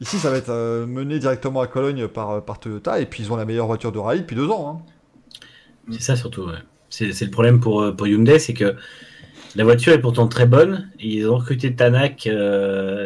Ici, 0.00 0.18
ça 0.18 0.30
va 0.30 0.36
être 0.36 0.50
euh, 0.50 0.84
mené 0.86 1.18
directement 1.18 1.60
à 1.60 1.68
Cologne 1.68 2.08
par, 2.08 2.44
par 2.44 2.58
Toyota, 2.60 3.00
et 3.00 3.06
puis 3.06 3.22
ils 3.22 3.32
ont 3.32 3.36
la 3.36 3.44
meilleure 3.44 3.66
voiture 3.66 3.92
de 3.92 3.98
rallye 3.98 4.20
depuis 4.22 4.36
deux 4.36 4.48
ans. 4.50 4.82
hein. 4.84 4.92
C'est 5.92 6.02
ça 6.02 6.16
surtout. 6.16 6.42
ouais. 6.46 6.58
C'est 6.90 7.20
le 7.24 7.30
problème 7.30 7.60
pour, 7.60 7.94
pour 7.94 8.06
Hyundai, 8.06 8.38
c'est 8.38 8.54
que 8.54 8.74
la 9.54 9.64
voiture 9.64 9.92
est 9.92 10.00
pourtant 10.00 10.28
très 10.28 10.46
bonne. 10.46 10.90
et 10.98 11.08
Ils 11.08 11.28
ont 11.28 11.36
recruté 11.38 11.74
Tanak, 11.74 12.22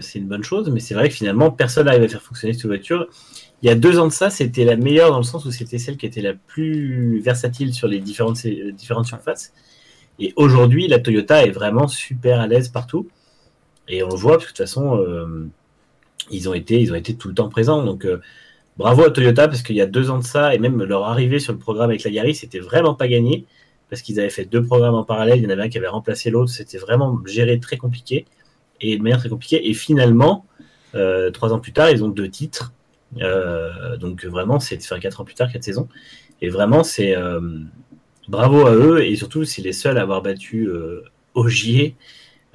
c'est 0.01 0.19
une 0.19 0.29
bonne 0.29 0.43
chose, 0.45 0.71
mais 0.71 0.81
c'est 0.81 0.95
vrai 0.95 1.09
que 1.09 1.15
finalement, 1.15 1.51
personne 1.51 1.87
n'arrive 1.87 2.03
à 2.03 2.09
faire 2.09 2.23
fonctionner 2.23 2.55
cette 2.55 2.67
voiture. 2.67 3.09
Il 3.63 3.67
y 3.67 3.71
a 3.71 3.75
deux 3.75 3.99
ans 3.99 4.07
de 4.07 4.13
ça, 4.13 4.31
c'était 4.31 4.65
la 4.65 4.77
meilleure 4.77 5.11
dans 5.11 5.19
le 5.19 5.25
sens 5.25 5.45
où 5.45 5.51
c'était 5.51 5.79
celle 5.79 5.99
qui 5.99 6.07
était 6.07 6.23
la 6.23 6.33
plus 6.33 7.21
versatile 7.21 7.75
sur 7.75 7.89
les 7.89 8.01
différentes, 8.01 8.39
euh, 8.47 9.05
surfaces. 9.05 9.53
Et 10.19 10.33
aujourd'hui, 10.37 10.89
la 10.89 10.99
Toyota 10.99 11.45
est 11.45 11.51
vraiment 11.51 11.87
super 11.87 12.41
à 12.41 12.47
l'aise 12.47 12.69
partout. 12.69 13.09
Et 13.89 14.03
on 14.03 14.09
le 14.09 14.17
voit, 14.17 14.39
parce 14.39 14.47
que 14.47 14.53
de 14.53 14.57
toute 14.57 14.67
façon, 14.67 14.97
euh, 14.99 15.47
ils, 16.31 16.49
ont 16.49 16.55
été, 16.55 16.87
tout 17.19 17.29
le 17.29 17.35
temps 17.35 17.51
présents. 17.51 17.85
Donc, 17.85 18.07
euh, 18.07 18.21
bravo 18.79 19.05
à 19.05 19.11
Toyota, 19.11 19.47
parce 19.47 19.63
qu'il 19.63 19.77
y 19.77 19.83
a 19.83 19.87
deux 19.87 20.11
ans 20.11 20.19
de 20.19 20.25
ça, 20.25 20.55
et 20.55 20.59
même 20.59 20.83
leur 20.83 21.05
arrivée 21.05 21.39
sur 21.39 21.53
le 21.53 21.59
programme 21.59 21.91
avec 21.91 22.05
la 22.05 22.11
Yaris, 22.11 22.37
c'était 22.37 22.61
vraiment 22.61 22.95
pas 22.95 23.09
gagné, 23.09 23.45
parce 23.91 24.01
qu'ils 24.01 24.21
avaient 24.21 24.31
fait 24.31 24.47
deux 24.47 24.63
programmes 24.63 24.95
en 24.95 25.05
parallèle. 25.05 25.39
Il 25.39 25.45
y 25.45 25.47
en 25.47 25.51
avait 25.51 25.65
un 25.65 25.69
qui 25.69 25.79
avait 25.79 25.89
remplacé 25.89 26.31
l'autre. 26.31 26.51
C'était 26.51 26.79
vraiment 26.79 27.19
géré 27.27 27.61
très 27.61 27.77
compliqué, 27.77 28.25
et 28.81 28.97
de 28.97 29.03
manière 29.03 29.19
très 29.19 29.29
compliquée. 29.29 29.69
Et 29.69 29.75
finalement, 29.75 30.47
trois 31.35 31.53
ans 31.53 31.59
plus 31.59 31.73
tard, 31.73 31.91
ils 31.91 32.03
ont 32.03 32.09
deux 32.09 32.29
titres. 32.29 32.73
Euh, 33.19 33.97
donc 33.97 34.25
vraiment, 34.25 34.61
c'est 34.61 34.79
enfin, 34.79 34.99
quatre 35.01 35.21
ans 35.21 35.25
plus 35.25 35.35
tard, 35.35 35.51
quatre 35.51 35.65
saisons. 35.65 35.89
Et 36.43 36.49
vraiment, 36.49 36.83
c'est 36.85 37.17
euh, 37.17 37.41
bravo 38.29 38.67
à 38.67 38.75
eux, 38.75 39.05
et 39.05 39.15
surtout, 39.17 39.45
c'est 39.45 39.63
les 39.63 39.73
seuls 39.73 39.99
à 39.99 40.03
avoir 40.03 40.23
battu 40.23 40.69
euh, 40.69 41.03
Ogier 41.35 41.97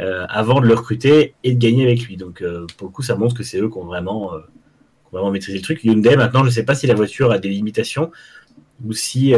euh, 0.01 0.25
avant 0.27 0.59
de 0.59 0.67
le 0.67 0.73
recruter 0.73 1.35
et 1.43 1.53
de 1.53 1.59
gagner 1.59 1.83
avec 1.83 2.03
lui. 2.03 2.17
Donc 2.17 2.43
pour 2.77 2.87
le 2.87 2.93
coup, 2.93 3.03
ça 3.03 3.15
montre 3.15 3.35
que 3.35 3.43
c'est 3.43 3.59
eux 3.59 3.69
qui 3.69 3.77
ont 3.77 3.85
vraiment, 3.85 4.31
qui 4.31 5.07
ont 5.07 5.11
vraiment 5.11 5.31
maîtrisé 5.31 5.57
le 5.57 5.63
truc. 5.63 5.83
Hyundai, 5.83 6.17
maintenant, 6.17 6.41
je 6.41 6.47
ne 6.47 6.51
sais 6.51 6.65
pas 6.65 6.75
si 6.75 6.87
la 6.87 6.95
voiture 6.95 7.31
a 7.31 7.39
des 7.39 7.49
limitations 7.49 8.11
ou 8.85 8.93
si 8.93 9.33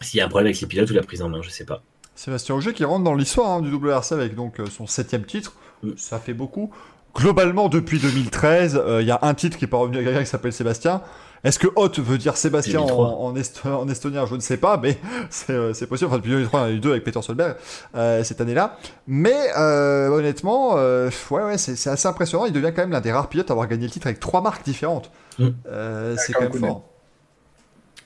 s'il 0.00 0.18
y 0.18 0.20
a 0.20 0.26
un 0.26 0.28
problème 0.28 0.46
avec 0.46 0.60
les 0.60 0.68
pilotes 0.68 0.88
ou 0.90 0.94
la 0.94 1.02
prise 1.02 1.22
en 1.22 1.28
main, 1.28 1.42
je 1.42 1.50
sais 1.50 1.64
pas. 1.64 1.82
Sébastien 2.14 2.54
Auger 2.54 2.72
qui 2.72 2.84
rentre 2.84 3.02
dans 3.02 3.16
l'histoire 3.16 3.50
hein, 3.50 3.60
du 3.60 3.72
WRC 3.72 4.12
avec 4.12 4.36
donc 4.36 4.60
son 4.70 4.86
septième 4.86 5.24
titre. 5.24 5.54
Mm. 5.82 5.90
Ça 5.96 6.20
fait 6.20 6.34
beaucoup. 6.34 6.72
Globalement, 7.18 7.68
depuis 7.68 7.98
2013, 7.98 8.80
euh, 8.82 9.02
il 9.02 9.08
y 9.08 9.10
a 9.10 9.18
un 9.22 9.34
titre 9.34 9.58
qui 9.58 9.64
est 9.64 9.68
pas 9.68 9.76
revenu 9.76 9.98
à 9.98 10.02
quelqu'un 10.04 10.20
qui 10.20 10.26
s'appelle 10.30 10.52
Sébastien. 10.52 11.02
Est-ce 11.44 11.58
que 11.58 11.68
Hot 11.76 11.90
veut 11.98 12.18
dire 12.18 12.36
Sébastien 12.36 12.80
en, 12.80 12.86
2003. 12.86 13.06
en, 13.06 13.36
est- 13.36 13.66
en 13.66 13.88
estonien? 13.88 14.26
Je 14.26 14.34
ne 14.34 14.40
sais 14.40 14.56
pas, 14.56 14.76
mais 14.76 14.98
c'est 15.30 15.52
euh, 15.52 15.72
c'est 15.72 15.86
possible. 15.86 16.08
Enfin, 16.08 16.16
depuis 16.18 16.30
2003, 16.30 16.60
il 16.60 16.62
y 16.62 16.66
en 16.66 16.68
a 16.68 16.72
eu 16.72 16.80
deux 16.80 16.90
avec 16.90 17.04
Peter 17.04 17.20
Solberg 17.22 17.56
euh, 17.96 18.24
cette 18.24 18.40
année-là. 18.40 18.76
Mais 19.06 19.36
euh, 19.56 20.08
honnêtement, 20.08 20.74
euh, 20.76 21.10
ouais, 21.30 21.42
ouais, 21.42 21.58
c'est 21.58 21.90
assez 21.90 22.08
impressionnant. 22.08 22.46
Il 22.46 22.52
devient 22.52 22.72
quand 22.74 22.82
même 22.82 22.90
l'un 22.92 23.00
des 23.00 23.12
rares 23.12 23.28
pilotes 23.28 23.50
à 23.50 23.52
avoir 23.52 23.68
gagné 23.68 23.84
le 23.84 23.90
titre 23.90 24.06
avec 24.06 24.20
trois 24.20 24.40
marques 24.40 24.64
différentes. 24.64 25.10
Mm. 25.38 25.48
Euh, 25.68 26.14
c'est 26.18 26.32
quand 26.32 26.42
même 26.42 26.52
fort. 26.54 26.82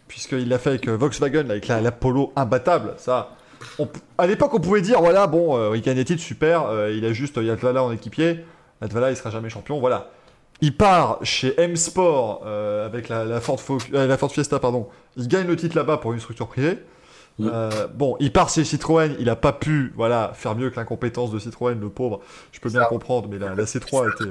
Puisqu'il 0.08 0.48
l'a 0.48 0.58
fait 0.58 0.70
avec 0.70 0.88
Volkswagen, 0.88 1.48
avec 1.48 1.68
la, 1.68 1.80
la 1.80 1.90
Polo 1.92 2.32
imbattable. 2.36 2.94
Ça, 2.98 3.30
on 3.78 3.88
à 4.18 4.26
l'époque, 4.26 4.52
on 4.52 4.60
pouvait 4.60 4.82
dire 4.82 5.00
voilà, 5.00 5.26
bon, 5.26 5.56
euh, 5.56 5.74
il 5.76 5.80
gagne 5.82 5.96
des 5.96 6.04
titres, 6.04 6.22
super. 6.22 6.66
euh, 6.66 6.92
il 6.92 7.04
a 7.06 7.12
juste 7.14 7.38
Yatvala 7.38 7.82
en 7.82 7.90
équipier. 7.92 8.44
Yatvala, 8.82 9.10
il 9.10 9.16
sera 9.16 9.30
jamais 9.30 9.48
champion. 9.48 9.80
Voilà. 9.80 10.10
Il 10.60 10.76
part 10.76 11.18
chez 11.22 11.60
M 11.60 11.74
Sport 11.76 12.42
euh, 12.46 12.86
avec 12.86 13.08
la, 13.08 13.24
la 13.24 13.40
Ford 13.40 13.58
Fo- 13.60 13.80
euh, 13.94 14.06
la 14.06 14.16
Ford 14.16 14.30
Fiesta, 14.30 14.58
pardon. 14.60 14.88
Il 15.16 15.26
gagne 15.26 15.46
le 15.46 15.56
titre 15.56 15.74
là-bas 15.76 15.96
pour 15.96 16.12
une 16.12 16.20
structure 16.20 16.46
privée. 16.46 16.78
Euh, 17.40 17.88
bon, 17.92 18.16
il 18.20 18.30
part 18.32 18.50
chez 18.50 18.62
Citroën, 18.62 19.16
il 19.18 19.28
a 19.30 19.36
pas 19.36 19.52
pu, 19.52 19.92
voilà, 19.96 20.32
faire 20.34 20.54
mieux 20.54 20.70
que 20.70 20.76
l'incompétence 20.76 21.30
de 21.32 21.38
Citroën, 21.38 21.80
le 21.80 21.88
pauvre. 21.88 22.20
Je 22.52 22.60
peux 22.60 22.68
bien 22.68 22.84
comprendre, 22.84 23.28
mais 23.30 23.38
la, 23.38 23.54
la 23.54 23.64
C3 23.64 24.12
était, 24.12 24.30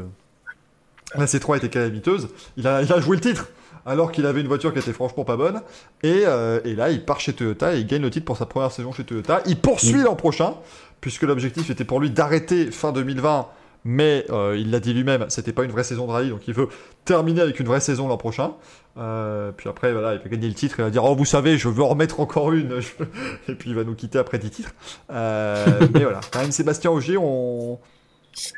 la 1.16 1.26
C3 1.26 1.58
était 1.58 1.70
calamiteuse. 1.70 2.30
Il 2.58 2.68
a, 2.68 2.82
il 2.84 2.94
a 2.94 3.02
joué 3.02 3.18
le 3.18 3.22
titre, 3.22 3.50
alors 3.86 4.12
qu'il 4.12 4.26
avait 4.26 4.40
une 4.42 4.48
voiture 4.48 4.72
qui 4.72 4.80
était 4.80 4.94
franchement 4.94 5.26
pas 5.26 5.36
bonne. 5.36 5.62
Et, 6.04 6.24
euh, 6.26 6.62
et 6.64 6.76
là, 6.76 6.92
il 6.92 7.04
part 7.04 7.20
chez 7.20 7.34
Toyota 7.34 7.74
et 7.76 7.80
il 7.80 7.88
gagne 7.88 8.04
le 8.04 8.10
titre 8.12 8.26
pour 8.26 8.38
sa 8.38 8.46
première 8.46 8.72
saison 8.72 8.94
chez 8.94 9.04
Toyota. 9.04 9.42
Il 9.48 9.60
poursuit 9.60 10.04
l'an 10.04 10.16
prochain, 10.16 10.54
puisque 11.02 11.24
l'objectif 11.24 11.70
était 11.72 11.84
pour 11.86 12.00
lui 12.00 12.12
d'arrêter 12.12 12.72
fin 12.72 12.92
2020. 12.94 13.48
Mais 13.84 14.26
euh, 14.30 14.56
il 14.60 14.70
l'a 14.70 14.80
dit 14.80 14.94
lui-même, 14.94 15.26
c'était 15.30 15.54
pas 15.54 15.64
une 15.64 15.72
vraie 15.72 15.84
saison 15.84 16.06
de 16.06 16.12
rallye, 16.12 16.30
donc 16.30 16.48
il 16.48 16.54
veut 16.54 16.70
terminer 17.04 17.42
avec 17.42 17.60
une 17.60 17.66
vraie 17.66 17.80
saison 17.80 18.08
l'an 18.08 18.18
prochain. 18.18 18.54
Euh, 18.98 19.52
puis 19.52 19.70
après, 19.70 19.92
voilà, 19.92 20.14
il 20.14 20.20
va 20.20 20.30
gagner 20.30 20.48
le 20.48 20.54
titre 20.54 20.80
et 20.80 20.84
il 20.84 20.86
va 20.86 20.92
dire 20.92 21.04
Oh, 21.04 21.16
vous 21.16 21.26
savez, 21.26 21.58
je 21.58 21.68
veux 21.68 21.82
en 21.82 21.88
remettre 21.88 22.20
encore 22.20 22.52
une. 22.52 22.80
Et 23.48 23.56
puis 23.56 23.72
il 23.72 23.76
va 23.76 23.84
nous 23.84 23.96
quitter 23.96 24.20
après 24.20 24.38
10 24.38 24.50
titres. 24.52 24.74
Euh, 25.12 25.66
mais 25.94 26.04
voilà, 26.04 26.20
quand 26.32 26.42
même, 26.42 26.52
Sébastien 26.52 26.92
Augier, 26.92 27.18
on, 27.18 27.80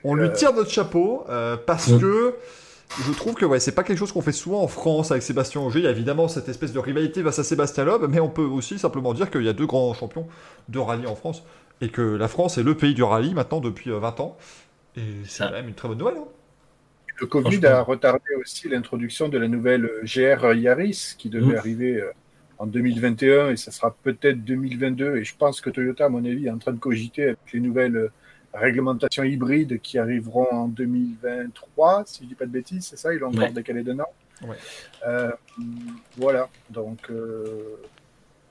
on 0.04 0.16
lui 0.16 0.32
tire 0.34 0.54
notre 0.54 0.72
chapeau 0.72 1.26
parce 1.66 1.88
Mm. 1.88 2.00
que 2.00 2.36
je 3.02 3.12
trouve 3.12 3.34
que 3.34 3.46
ouais, 3.46 3.60
c'est 3.60 3.72
pas 3.72 3.84
quelque 3.84 3.98
chose 3.98 4.12
qu'on 4.12 4.22
fait 4.22 4.32
souvent 4.32 4.62
en 4.62 4.68
France 4.68 5.12
avec 5.12 5.24
Sébastien 5.24 5.62
Auger. 5.62 5.80
Il 5.80 5.86
y 5.86 5.88
a 5.88 5.92
évidemment 5.92 6.28
cette 6.28 6.50
espèce 6.50 6.74
de 6.74 6.80
rivalité 6.80 7.24
face 7.24 7.40
à 7.40 7.44
Sébastien 7.44 7.86
Loeb, 7.86 8.06
mais 8.10 8.20
on 8.20 8.30
peut 8.30 8.44
aussi 8.44 8.78
simplement 8.78 9.14
dire 9.14 9.32
qu'il 9.32 9.44
y 9.44 9.50
a 9.50 9.54
deux 9.54 9.66
grands 9.66 9.94
champions 9.94 10.28
de 10.70 10.80
rallye 10.80 11.08
en 11.08 11.16
France 11.16 11.44
et 11.82 11.90
que 11.90 12.02
la 12.02 12.28
France 12.28 12.58
est 12.58 12.64
le 12.64 12.76
pays 12.76 12.94
du 12.94 13.04
rallye 13.04 13.34
maintenant 13.34 13.60
depuis 13.60 13.90
euh, 13.90 14.00
20 14.00 14.20
ans. 14.20 14.38
Et 14.98 15.02
c'est 15.26 15.30
Ça. 15.38 15.48
quand 15.48 15.54
même 15.54 15.68
une 15.70 15.74
très 15.76 15.88
bonne 15.88 15.98
nouvelle. 15.98 16.18
hein. 16.18 16.28
Le 17.20 17.28
Covid 17.28 17.66
a 17.68 17.82
retardé 17.82 18.36
aussi 18.40 18.68
l'introduction 18.70 19.30
de 19.30 19.38
la 19.38 19.48
nouvelle 19.48 19.86
euh, 19.86 20.02
GR 20.04 20.54
Yaris 20.54 21.14
qui 21.18 21.30
devait 21.30 21.56
arriver 21.58 22.02
euh, 22.02 22.12
en 22.58 22.66
2021 22.66 23.52
et 23.52 23.56
ça 23.58 23.72
sera 23.72 23.96
peut-être 24.04 24.44
2022. 24.44 25.18
Et 25.18 25.24
je 25.24 25.36
pense 25.36 25.62
que 25.62 25.70
Toyota, 25.70 26.06
à 26.06 26.10
mon 26.10 26.26
avis, 26.26 26.48
est 26.48 26.52
en 26.52 26.58
train 26.58 26.72
de 26.74 26.80
cogiter 26.80 27.24
avec 27.26 27.38
les 27.54 27.60
nouvelles 27.60 27.96
euh, 27.96 28.12
réglementations 28.54 29.24
hybrides 29.24 29.80
qui 29.82 29.98
arriveront 30.00 30.48
en 30.52 30.68
2023, 30.68 32.04
si 32.06 32.24
je 32.24 32.30
dis 32.30 32.36
pas 32.36 32.46
de 32.46 32.52
bêtises, 32.52 32.86
c'est 32.88 32.98
ça? 32.98 33.14
Ils 33.14 33.20
l'ont 33.20 33.30
encore 33.30 33.44
Ouais. 33.44 33.52
décalé 33.52 33.84
d'un 33.84 34.00
an. 34.00 34.08
Ouais. 34.48 34.58
Euh, 35.08 35.32
voilà, 36.18 36.50
donc 36.70 37.00
euh, 37.10 37.78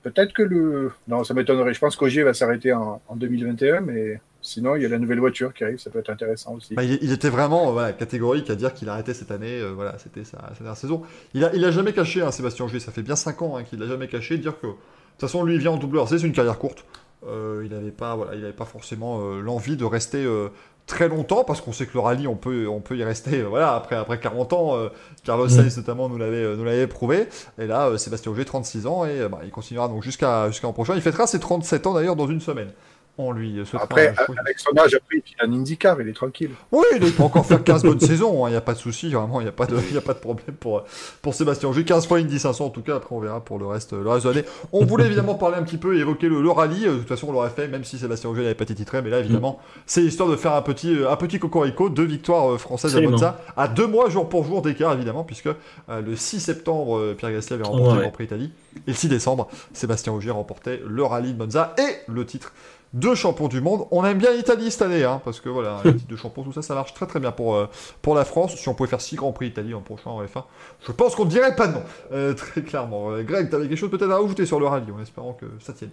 peut-être 0.03 0.32
que 0.32 0.43
le. 0.43 0.93
Non, 1.09 1.24
ça 1.24 1.34
m'étonnerait. 1.34 1.74
Je 1.74 1.80
pense 1.80 1.97
qu'Ogier 1.97 2.22
va 2.22 2.32
s'arrêter 2.34 2.72
en, 2.72 3.03
en 3.09 3.16
2021, 3.16 3.80
mais 3.80 4.20
sinon, 4.43 4.76
il 4.76 4.82
y 4.82 4.86
a 4.86 4.88
la 4.88 4.99
nouvelle 4.99 5.20
voiture 5.20 5.55
qui 5.55 5.64
arrive, 5.64 5.78
ça 5.78 5.90
peut 5.90 6.01
être 6.01 6.11
intéressant 6.11 6.55
aussi. 6.55 6.74
Bah, 6.74 6.82
il, 6.84 6.99
il 7.01 7.12
était 7.12 7.30
vraiment 7.30 7.68
euh, 7.68 7.72
voilà, 7.72 7.93
catégorique 7.93 8.51
à 8.51 8.55
dire 8.55 8.74
qu'il 8.74 8.88
arrêtait 8.88 9.14
cette 9.14 9.30
année. 9.30 9.61
euh, 9.61 9.70
voilà, 9.74 9.97
c'était 9.99 10.24
sa, 10.24 10.38
sa 10.38 10.59
dernière 10.59 10.76
saison. 10.76 11.03
Il 11.34 11.45
a, 11.45 11.55
il 11.55 11.64
a 11.64 11.70
jamais 11.70 11.93
caché, 11.93 12.20
hein, 12.22 12.30
Sébastien 12.30 12.64
Ogier. 12.66 12.80
Ça 12.80 12.93
fait 12.93 13.03
bien 13.03 13.16
5 13.16 13.40
ans 13.43 13.57
hein, 13.57 13.62
qu'il 13.64 13.78
l'a 13.78 13.86
jamais 13.86 14.09
caché. 14.09 14.36
Dire 14.38 14.59
que 14.61 14.66
de 14.66 14.72
toute 14.72 15.20
façon, 15.20 15.45
lui, 15.45 15.55
il 15.55 15.61
vient 15.61 15.70
en 15.72 15.76
doubleur. 15.78 16.09
C'est 16.09 16.20
une 16.22 16.32
carrière 16.32 16.59
courte. 16.59 16.84
Euh, 17.26 17.62
il 17.64 17.70
n'avait 17.70 17.93
pas, 17.93 18.16
voilà, 18.16 18.34
il 18.34 18.43
avait 18.43 18.53
pas 18.53 18.64
forcément 18.64 19.20
euh, 19.20 19.40
l'envie 19.40 19.76
de 19.76 19.84
rester 19.84 20.24
euh, 20.24 20.49
très 20.86 21.09
longtemps 21.09 21.45
parce 21.45 21.61
qu'on 21.61 21.70
sait 21.72 21.86
que 21.86 21.93
le 21.95 22.01
rallye, 22.01 22.26
on 22.26 22.34
peut, 22.34 22.66
on 22.66 22.80
peut 22.80 22.97
y 22.97 23.05
rester. 23.05 23.43
euh, 23.43 23.45
voilà, 23.47 23.76
après, 23.76 23.95
après 23.95 24.18
40 24.18 24.53
ans, 24.53 24.76
euh, 24.76 24.88
Carlos 25.22 25.47
Mm. 25.47 25.51
Sainz 25.51 25.76
notamment 25.76 26.09
nous 26.09 26.18
l'avait, 26.18 26.43
euh, 26.43 26.57
nous 26.57 26.64
l'avait 26.64 26.88
prouvé. 26.88 27.28
Et 27.61 27.68
là, 27.68 27.86
euh, 27.90 27.97
Sébastien 27.97 28.32
Ogier, 28.32 28.45
36 28.45 28.88
ans, 28.88 29.05
et 29.05 29.20
euh, 29.20 29.28
bah, 29.28 29.38
il 29.45 29.51
continuera 29.53 29.86
donc 29.86 30.03
jusqu'à 30.03 30.49
jusqu'à 30.51 30.66
l'an 30.66 30.72
prochain. 30.72 30.95
Il 30.97 31.01
fêtera 31.03 31.28
ses 31.28 31.38
37 31.38 31.86
ans 31.86 31.95
d'ailleurs 31.95 32.16
dans 32.16 32.26
une 32.26 32.40
semaine. 32.40 32.72
On 33.18 33.30
lui 33.32 33.60
euh, 33.60 33.64
Après, 33.78 34.14
avec 34.40 34.58
son 34.58 34.70
âge, 34.78 34.94
après, 34.94 35.16
il 35.18 35.34
a 35.38 35.44
un 35.46 35.52
IndyCar, 35.52 36.00
il 36.00 36.08
est 36.08 36.14
tranquille. 36.14 36.50
oui, 36.72 36.84
il 36.98 37.12
peut 37.12 37.22
encore 37.22 37.44
faire 37.44 37.62
15 37.62 37.82
bonnes 37.82 38.00
saisons, 38.00 38.46
il 38.46 38.50
n'y 38.52 38.56
a 38.56 38.62
pas 38.62 38.72
de 38.72 38.78
souci, 38.78 39.10
vraiment, 39.12 39.38
il 39.40 39.44
n'y 39.44 39.48
a, 39.50 39.52
pas 39.52 39.66
de- 39.66 39.76
y 39.92 39.98
a 39.98 40.00
pas 40.00 40.14
de 40.14 40.18
problème 40.18 40.56
pour, 40.58 40.84
pour 41.20 41.34
Sébastien. 41.34 41.70
J'ai 41.74 41.84
15 41.84 42.06
fois 42.06 42.18
Indy 42.18 42.38
500 42.38 42.64
en 42.64 42.70
tout 42.70 42.80
cas, 42.80 42.96
après 42.96 43.14
on 43.14 43.20
verra 43.20 43.40
pour 43.44 43.58
le 43.58 43.66
reste, 43.66 43.92
le 43.92 44.08
reste 44.08 44.24
de 44.26 44.30
l'année. 44.30 44.46
On 44.72 44.86
voulait 44.86 45.04
évidemment 45.04 45.34
parler 45.34 45.56
un 45.58 45.62
petit 45.62 45.76
peu 45.76 45.94
et 45.94 46.00
évoquer 46.00 46.28
le, 46.30 46.40
le 46.40 46.50
rallye, 46.50 46.86
euh, 46.86 46.92
de 46.94 46.98
toute 47.00 47.08
façon 47.08 47.28
on 47.28 47.32
l'aurait 47.32 47.50
fait, 47.50 47.68
même 47.68 47.84
si 47.84 47.98
Sébastien 47.98 48.30
Auger 48.30 48.42
n'avait 48.42 48.54
pas 48.54 48.64
été 48.64 48.74
titré, 48.74 49.02
mais 49.02 49.10
là 49.10 49.18
évidemment, 49.18 49.60
c'est 49.84 50.02
histoire 50.02 50.30
de 50.30 50.36
faire 50.36 50.54
un 50.54 50.62
petit, 50.62 50.94
euh, 50.96 51.10
un 51.10 51.16
petit 51.16 51.38
cocorico, 51.38 51.90
deux 51.90 52.04
victoires 52.04 52.58
françaises 52.58 52.92
Absolument. 52.92 53.10
à 53.10 53.12
Monza, 53.12 53.40
à 53.58 53.68
deux 53.68 53.86
mois 53.86 54.08
jour 54.08 54.26
pour 54.30 54.44
jour 54.44 54.62
d'écart 54.62 54.94
évidemment, 54.94 55.22
puisque 55.24 55.48
euh, 55.48 56.00
le 56.00 56.16
6 56.16 56.40
septembre, 56.40 57.12
Pierre 57.18 57.32
Gasly 57.32 57.54
avait 57.54 57.64
remporté 57.64 57.88
Ouais, 57.90 57.94
le. 57.96 58.00
Grand 58.00 58.10
Prix 58.10 58.24
Italie, 58.24 58.52
et 58.86 58.90
le 58.90 58.94
6 58.94 59.08
décembre, 59.10 59.48
Sébastien 59.74 60.14
Auger 60.14 60.30
remportait 60.30 60.80
le 60.88 61.04
rallye 61.04 61.34
de 61.34 61.38
Monza 61.44 61.74
et 61.78 62.10
le 62.10 62.24
titre 62.24 62.54
de 62.93 63.14
champion 63.14 63.49
du 63.49 63.61
monde. 63.61 63.86
On 63.90 64.05
aime 64.05 64.18
bien 64.18 64.32
l'Italie 64.34 64.70
cette 64.70 64.82
année, 64.82 65.05
hein, 65.05 65.20
parce 65.24 65.40
que 65.40 65.49
voilà, 65.49 65.80
les 65.84 65.95
titres 65.95 66.09
de 66.11 66.16
champion, 66.16 66.43
tout 66.43 66.53
ça, 66.53 66.62
ça 66.62 66.74
marche 66.74 66.95
très 66.95 67.07
très 67.07 67.20
bien 67.20 67.32
pour, 67.32 67.55
euh, 67.55 67.66
pour 68.03 68.14
la 68.14 68.24
France. 68.24 68.57
Si 68.57 68.68
on 68.68 68.74
pouvait 68.74 68.88
faire 68.88 69.01
6 69.01 69.16
Grands 69.16 69.32
Prix 69.32 69.49
Italie 69.49 69.74
en 69.74 69.80
prochain 69.80 70.11
en 70.11 70.22
F1, 70.22 70.45
je 70.86 70.93
pense 70.93 71.14
qu'on 71.14 71.24
ne 71.24 71.30
dirait 71.30 71.57
pas 71.57 71.68
non, 71.68 71.82
euh, 72.12 72.34
très 72.34 72.62
clairement. 72.62 73.11
Euh, 73.11 73.22
Greg, 73.22 73.49
tu 73.49 73.55
avais 73.55 73.68
quelque 73.68 73.78
chose 73.78 73.90
peut-être 73.90 74.11
à 74.11 74.18
rajouter 74.18 74.47
sur 74.47 74.61
le 74.61 74.66
rallye, 74.66 74.90
en 74.90 75.01
espérant 75.01 75.32
que 75.32 75.47
ça 75.61 75.72
tienne. 75.72 75.90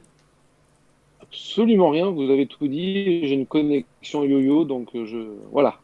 Absolument 1.22 1.90
rien, 1.90 2.10
vous 2.10 2.30
avez 2.30 2.48
tout 2.48 2.68
dit. 2.68 3.28
J'ai 3.28 3.36
une 3.36 3.46
connexion 3.46 4.24
yo-yo, 4.24 4.66
donc 4.66 4.90
je. 4.94 5.18
Voilà. 5.52 5.78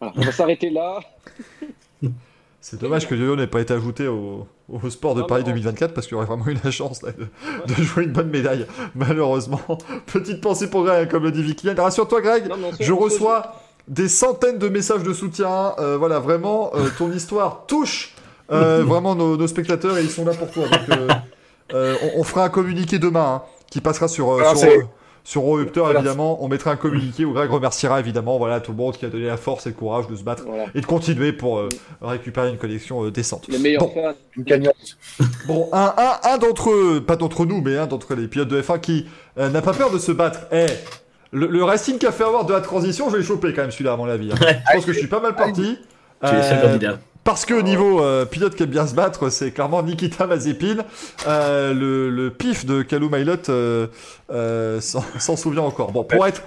Voilà, 0.00 0.12
On 0.16 0.20
va 0.20 0.32
s'arrêter 0.32 0.70
là. 0.70 1.00
C'est 2.66 2.80
dommage 2.80 3.06
que 3.06 3.14
Yo-Yo 3.14 3.36
n'ait 3.36 3.46
pas 3.46 3.60
été 3.60 3.74
ajouté 3.74 4.08
au, 4.08 4.46
au 4.72 4.88
sport 4.88 5.14
de 5.14 5.20
Non, 5.20 5.26
Paris 5.26 5.42
non. 5.42 5.48
2024 5.50 5.92
parce 5.92 6.06
qu'il 6.06 6.16
aurait 6.16 6.24
vraiment 6.24 6.46
eu 6.46 6.56
la 6.64 6.70
chance 6.70 7.02
là, 7.02 7.10
de, 7.12 7.74
de 7.74 7.82
jouer 7.82 8.04
une 8.04 8.12
bonne 8.12 8.30
médaille. 8.30 8.66
Malheureusement, 8.94 9.60
petite 10.06 10.40
pensée 10.40 10.70
pour 10.70 10.82
Greg, 10.82 11.10
comme 11.10 11.24
le 11.24 11.30
dit 11.30 11.42
Vicky. 11.42 11.68
Rassure-toi, 11.68 12.22
Greg, 12.22 12.48
Non, 12.48 12.56
je 12.80 12.92
reçois 12.94 13.56
des 13.86 14.08
centaines 14.08 14.56
de 14.56 14.70
messages 14.70 15.02
de 15.02 15.12
soutien. 15.12 15.74
Euh, 15.78 15.98
voilà, 15.98 16.20
vraiment, 16.20 16.70
euh, 16.74 16.88
ton 16.96 17.12
histoire 17.12 17.66
touche 17.66 18.14
euh, 18.50 18.82
vraiment 18.82 19.14
nos, 19.14 19.36
nos 19.36 19.46
spectateurs 19.46 19.98
et 19.98 20.02
ils 20.02 20.10
sont 20.10 20.24
là 20.24 20.32
pour 20.32 20.50
toi. 20.50 20.64
Donc, 20.66 20.98
euh, 20.98 21.08
euh, 21.74 21.96
on, 22.16 22.20
on 22.20 22.24
fera 22.24 22.44
un 22.44 22.48
communiqué 22.48 22.98
demain 22.98 23.42
hein, 23.42 23.42
qui 23.70 23.82
passera 23.82 24.08
sur, 24.08 24.30
euh, 24.32 24.38
Alors, 24.40 24.56
sur, 24.56 24.70
sur 25.24 25.42
Voilà. 25.42 26.00
évidemment. 26.00 26.38
On 26.44 26.48
mettra 26.48 26.70
un 26.70 26.76
communiqué 26.76 27.24
où 27.24 27.32
Greg 27.32 27.50
remerciera 27.50 27.98
évidemment 27.98 28.38
voilà, 28.38 28.60
tout 28.60 28.72
le 28.72 28.76
monde 28.76 28.96
qui 28.96 29.04
a 29.06 29.08
donné 29.08 29.26
la 29.26 29.36
force 29.38 29.66
et 29.66 29.70
le 29.70 29.74
courage 29.74 30.06
de 30.06 30.14
se 30.16 30.22
battre 30.22 30.44
Voilà, 30.46 30.66
et 30.74 30.80
de 30.80 30.86
continuer 30.86 31.32
pour 31.32 31.58
euh, 31.58 31.68
récupérer 32.02 32.50
une 32.50 32.58
collection 32.58 33.04
euh, 33.04 33.10
décente. 33.10 33.46
les 33.48 33.58
meilleurs 33.58 33.82
Bon. 33.86 33.92
fans. 33.94 34.12
Une 34.36 34.44
cagnotte. 34.44 34.96
Bon, 35.46 35.68
un, 35.72 35.92
un, 35.96 36.30
un 36.32 36.38
d'entre 36.38 36.70
eux, 36.70 37.02
pas 37.06 37.16
d'entre 37.16 37.44
nous, 37.46 37.60
mais 37.60 37.76
un 37.76 37.86
d'entre 37.86 38.14
les 38.14 38.28
pilotes 38.28 38.48
de 38.48 38.60
F1 38.62 38.80
qui 38.80 39.06
euh, 39.38 39.48
n'a 39.50 39.60
pas 39.62 39.72
peur 39.72 39.90
de 39.90 39.98
se 39.98 40.12
battre. 40.12 40.40
Eh, 40.52 40.66
le, 41.32 41.46
le 41.48 41.64
racing 41.64 41.98
qu'a 41.98 42.12
fait 42.12 42.24
avoir 42.24 42.44
de 42.46 42.52
la 42.52 42.60
transition, 42.60 43.06
je 43.08 43.12
vais 43.12 43.18
le 43.18 43.24
choper 43.24 43.52
quand 43.52 43.62
même 43.62 43.70
celui-là, 43.70 43.94
à 43.94 43.96
mon 43.96 44.06
avis. 44.08 44.30
hein. 44.32 44.36
Je 44.40 44.74
pense 44.76 44.84
que 44.86 44.92
je 44.92 44.98
suis 44.98 45.08
pas 45.08 45.20
mal 45.20 45.34
parti. 45.34 45.78
Tu 46.22 46.28
es 46.30 46.36
le 46.36 46.42
seul 46.42 46.60
candidat. 46.62 46.98
Parce 47.24 47.46
que 47.46 47.60
niveau 47.60 48.00
euh, 48.02 48.24
pilote 48.26 48.54
qui 48.54 48.62
aime 48.62 48.70
bien 48.70 48.86
se 48.86 48.94
battre, 48.94 49.30
c'est 49.30 49.50
clairement 49.50 49.82
Nikita 49.82 50.26
Mazepin. 50.26 50.84
Euh, 51.26 51.72
le, 51.72 52.10
le 52.10 52.30
pif 52.30 52.66
de 52.66 52.82
Kalou 52.82 53.08
Mailot 53.08 53.48
euh, 53.48 53.86
euh, 54.30 54.80
s'en 54.80 55.36
souvient 55.36 55.62
encore. 55.62 55.90
Bon, 55.90 56.04
pour 56.04 56.26
être, 56.26 56.42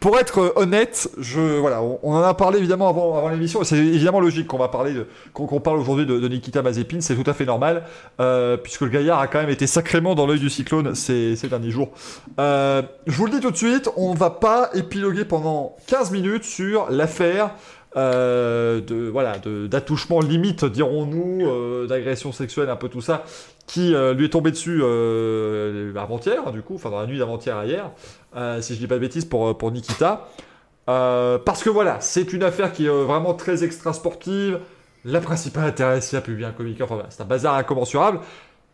pour 0.00 0.18
être 0.18 0.38
euh, 0.40 0.52
honnête, 0.56 1.08
je, 1.18 1.40
voilà, 1.58 1.82
on, 1.82 1.98
on 2.02 2.14
en 2.14 2.22
a 2.22 2.34
parlé 2.34 2.58
évidemment 2.58 2.88
avant, 2.88 3.16
avant 3.16 3.28
l'émission. 3.28 3.62
C'est 3.64 3.76
évidemment 3.76 4.20
logique 4.20 4.46
qu'on 4.46 4.58
va 4.58 4.68
parler 4.68 4.92
de, 4.92 5.06
qu'on 5.32 5.46
qu'on 5.46 5.60
parle 5.60 5.78
aujourd'hui 5.78 6.06
de, 6.06 6.18
de 6.18 6.28
Nikita 6.28 6.62
Mazepin. 6.62 7.00
C'est 7.00 7.16
tout 7.16 7.28
à 7.28 7.34
fait 7.34 7.44
normal, 7.44 7.84
euh, 8.20 8.56
puisque 8.56 8.82
le 8.82 8.88
gaillard 8.88 9.20
a 9.20 9.26
quand 9.28 9.40
même 9.40 9.50
été 9.50 9.66
sacrément 9.66 10.14
dans 10.14 10.26
l'œil 10.26 10.40
du 10.40 10.50
cyclone 10.50 10.94
ces, 10.94 11.36
ces 11.36 11.48
derniers 11.48 11.70
jours. 11.70 11.90
Euh, 12.40 12.82
je 13.06 13.16
vous 13.16 13.26
le 13.26 13.32
dis 13.32 13.40
tout 13.40 13.50
de 13.50 13.56
suite, 13.56 13.88
on 13.96 14.14
va 14.14 14.30
pas 14.30 14.70
épiloguer 14.74 15.24
pendant 15.24 15.76
15 15.86 16.10
minutes 16.10 16.44
sur 16.44 16.90
l'affaire 16.90 17.50
euh, 17.98 18.80
de 18.80 19.08
voilà 19.08 19.38
d'attouchement 19.38 20.20
limite 20.20 20.64
dirons-nous 20.64 21.48
euh, 21.48 21.86
d'agression 21.88 22.30
sexuelle 22.30 22.70
un 22.70 22.76
peu 22.76 22.88
tout 22.88 23.00
ça 23.00 23.24
qui 23.66 23.92
euh, 23.92 24.14
lui 24.14 24.26
est 24.26 24.28
tombé 24.28 24.52
dessus 24.52 24.84
avant-hier 25.96 26.52
du 26.52 26.62
coup 26.62 26.76
enfin 26.76 26.90
dans 26.90 27.00
la 27.00 27.06
nuit 27.06 27.18
d'avant-hier 27.18 27.56
à 27.56 27.66
hier 27.66 27.90
si 28.60 28.74
je 28.74 28.78
dis 28.78 28.86
pas 28.86 28.94
de 28.94 29.00
bêtises 29.00 29.24
pour 29.24 29.58
pour 29.58 29.72
Nikita. 29.72 30.28
Parce 30.86 31.64
que 31.64 31.70
voilà 31.70 32.00
c'est 32.00 32.32
une 32.32 32.44
affaire 32.44 32.72
qui 32.72 32.86
est 32.86 33.04
vraiment 33.04 33.34
très 33.34 33.64
extra 33.64 33.92
sportive 33.92 34.60
la 35.04 35.20
principale 35.20 35.64
intéressée 35.64 36.16
a 36.16 36.20
publié 36.20 36.46
un 36.46 36.52
communiqué 36.52 36.84
enfin 36.84 37.02
c'est 37.08 37.22
un 37.22 37.26
bazar 37.26 37.54
incommensurable 37.54 38.20